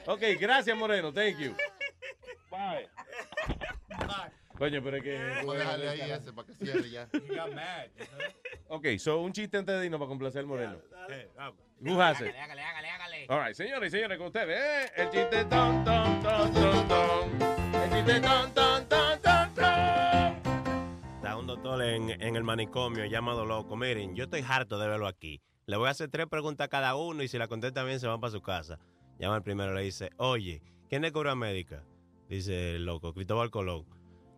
Ok, 0.07 0.21
gracias, 0.39 0.77
Moreno. 0.77 1.13
Thank 1.13 1.39
you. 1.39 1.57
Bye. 2.51 2.89
Coño, 4.59 4.83
pero 4.83 4.99
es 4.99 5.03
que. 5.03 5.19
Vamos 5.37 5.55
a 5.57 5.59
dejarle 5.59 5.89
ahí 5.89 6.11
ese 6.11 6.33
para 6.33 6.47
que 6.47 6.55
cierre 6.55 6.91
ya. 6.91 7.09
He 7.13 7.35
got 7.35 7.53
mad. 7.55 7.89
Ok, 8.69 8.87
so 8.99 9.21
un 9.21 9.33
chiste 9.33 9.57
antes 9.57 9.81
de 9.81 9.87
irnos 9.87 9.99
para 9.99 10.09
complacer 10.09 10.41
al 10.41 10.47
Moreno. 10.47 10.77
Vamos. 11.37 11.59
Who 11.85 12.01
has 12.01 12.19
it? 12.23 12.35
Hágale, 12.35 12.63
hágale, 12.63 12.89
hágale. 12.89 13.27
All 13.29 13.45
right, 13.45 13.55
señores 13.55 13.93
y 13.93 13.97
señores, 13.97 14.17
con 14.17 14.29
ustedes, 14.29 14.59
¿eh? 14.59 14.93
El 14.97 15.11
chiste 15.11 15.45
ton, 15.45 15.85
ton, 15.85 16.23
ton, 16.23 16.53
ton, 16.55 16.89
ton. 16.89 17.31
El 17.75 17.91
chiste 17.91 18.21
ton, 18.21 18.55
ton, 18.55 18.89
ton, 18.89 19.21
ton, 19.21 19.55
ton. 19.55 21.15
Está 21.17 21.37
un 21.37 21.47
doctor 21.47 21.83
en, 21.83 22.09
en 22.11 22.37
el 22.37 22.43
manicomio 22.43 23.05
llamado 23.05 23.45
loco. 23.45 23.77
Miren, 23.77 24.17
yo 24.17 24.25
estoy 24.25 24.43
harto 24.49 24.79
de 24.79 24.89
verlo 24.89 25.07
aquí. 25.07 25.43
Le 25.67 25.77
voy 25.77 25.89
a 25.89 25.91
hacer 25.91 26.09
tres 26.09 26.27
preguntas 26.27 26.65
a 26.65 26.69
cada 26.69 26.97
uno 26.97 27.23
y 27.23 27.29
si 27.29 27.37
la 27.37 27.49
contesta 27.49 27.85
bien 27.85 28.01
se 28.01 28.07
van 28.07 28.19
para 28.21 28.31
su 28.31 28.41
casa. 28.41 28.79
Llama 29.19 29.37
al 29.37 29.43
primero 29.43 29.73
y 29.73 29.77
le 29.77 29.83
dice, 29.83 30.11
oye, 30.17 30.63
¿quién 30.89 31.05
es 31.05 31.13
cura 31.13 31.35
médica? 31.35 31.85
Dice 32.31 32.77
el 32.77 32.87
loco, 32.87 33.13
Cristóbal 33.13 33.51
Colón. 33.51 33.85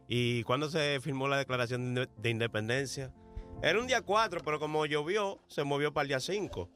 ¿Y 0.08 0.42
cuándo 0.42 0.68
se 0.68 0.99
firmó 1.00 1.28
la 1.28 1.39
declaración 1.39 1.94
de, 1.94 2.08
de 2.16 2.31
independencia? 2.31 3.12
Era 3.62 3.81
un 3.81 3.86
día 3.86 4.02
4, 4.02 4.41
pero 4.44 4.58
como 4.58 4.84
llovió, 4.84 5.41
se 5.47 5.65
movió 5.65 5.92
para 5.92 6.02
el 6.02 6.08
día 6.08 6.20
5. 6.20 6.68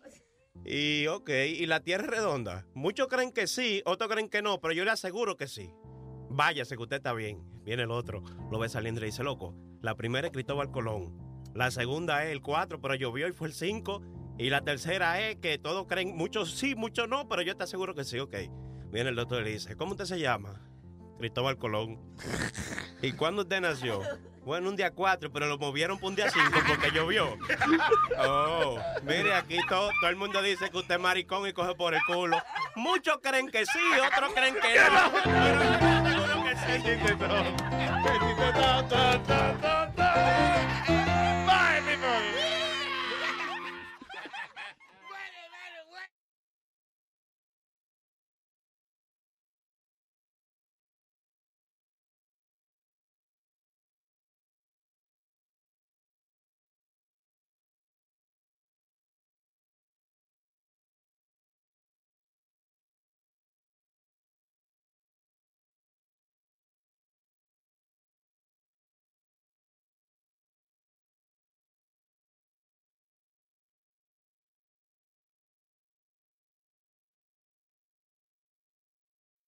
Y 0.64 1.06
ok, 1.06 1.30
¿y 1.30 1.66
la 1.66 1.80
Tierra 1.80 2.04
es 2.04 2.10
redonda? 2.10 2.66
Muchos 2.74 3.08
creen 3.08 3.32
que 3.32 3.46
sí, 3.46 3.82
otros 3.86 4.10
creen 4.10 4.28
que 4.28 4.42
no, 4.42 4.60
pero 4.60 4.74
yo 4.74 4.84
le 4.84 4.90
aseguro 4.90 5.36
que 5.36 5.48
sí. 5.48 5.70
Váyase, 6.28 6.76
que 6.76 6.82
usted 6.82 6.96
está 6.96 7.12
bien. 7.12 7.42
Viene 7.64 7.82
el 7.84 7.90
otro, 7.90 8.22
lo 8.50 8.58
ve 8.58 8.68
saliendo 8.68 9.00
y 9.02 9.06
dice, 9.06 9.24
loco, 9.24 9.54
la 9.80 9.96
primera 9.96 10.26
es 10.26 10.32
Cristóbal 10.32 10.70
Colón. 10.70 11.16
La 11.54 11.70
segunda 11.70 12.24
es 12.24 12.30
el 12.30 12.42
4, 12.42 12.80
pero 12.80 12.94
llovió 12.94 13.26
y 13.26 13.32
fue 13.32 13.48
el 13.48 13.54
5. 13.54 14.02
Y 14.38 14.50
la 14.50 14.62
tercera 14.62 15.20
es 15.20 15.36
que 15.36 15.58
todos 15.58 15.86
creen, 15.86 16.16
muchos 16.16 16.52
sí, 16.52 16.74
muchos 16.74 17.08
no, 17.08 17.28
pero 17.28 17.42
yo 17.42 17.56
te 17.56 17.64
aseguro 17.64 17.94
que 17.94 18.04
sí, 18.04 18.18
ok. 18.18 18.36
Viene 18.90 19.10
el 19.10 19.16
doctor 19.16 19.42
y 19.42 19.44
le 19.44 19.50
dice, 19.52 19.76
¿cómo 19.76 19.92
usted 19.92 20.04
se 20.04 20.18
llama? 20.18 20.69
Cristóbal 21.20 21.56
Colón. 21.58 22.00
¿Y 23.02 23.12
cuándo 23.12 23.42
usted 23.42 23.60
nació? 23.60 24.00
Bueno, 24.42 24.70
un 24.70 24.76
día 24.76 24.90
4, 24.90 25.30
pero 25.30 25.46
lo 25.48 25.58
movieron 25.58 25.98
para 25.98 26.08
un 26.08 26.16
día 26.16 26.30
5 26.30 26.44
porque 26.66 26.90
llovió. 26.90 27.36
Oh, 28.18 28.78
mire, 29.02 29.34
aquí 29.34 29.58
todo, 29.68 29.90
todo 30.00 30.08
el 30.08 30.16
mundo 30.16 30.40
dice 30.40 30.70
que 30.70 30.78
usted 30.78 30.94
es 30.94 31.00
maricón 31.00 31.46
y 31.46 31.52
coge 31.52 31.74
por 31.74 31.92
el 31.94 32.00
culo. 32.06 32.42
Muchos 32.74 33.18
creen 33.22 33.50
que 33.50 33.66
sí, 33.66 33.78
otros 34.06 34.32
creen 34.32 34.54
que 34.54 34.76
no. 34.90 35.10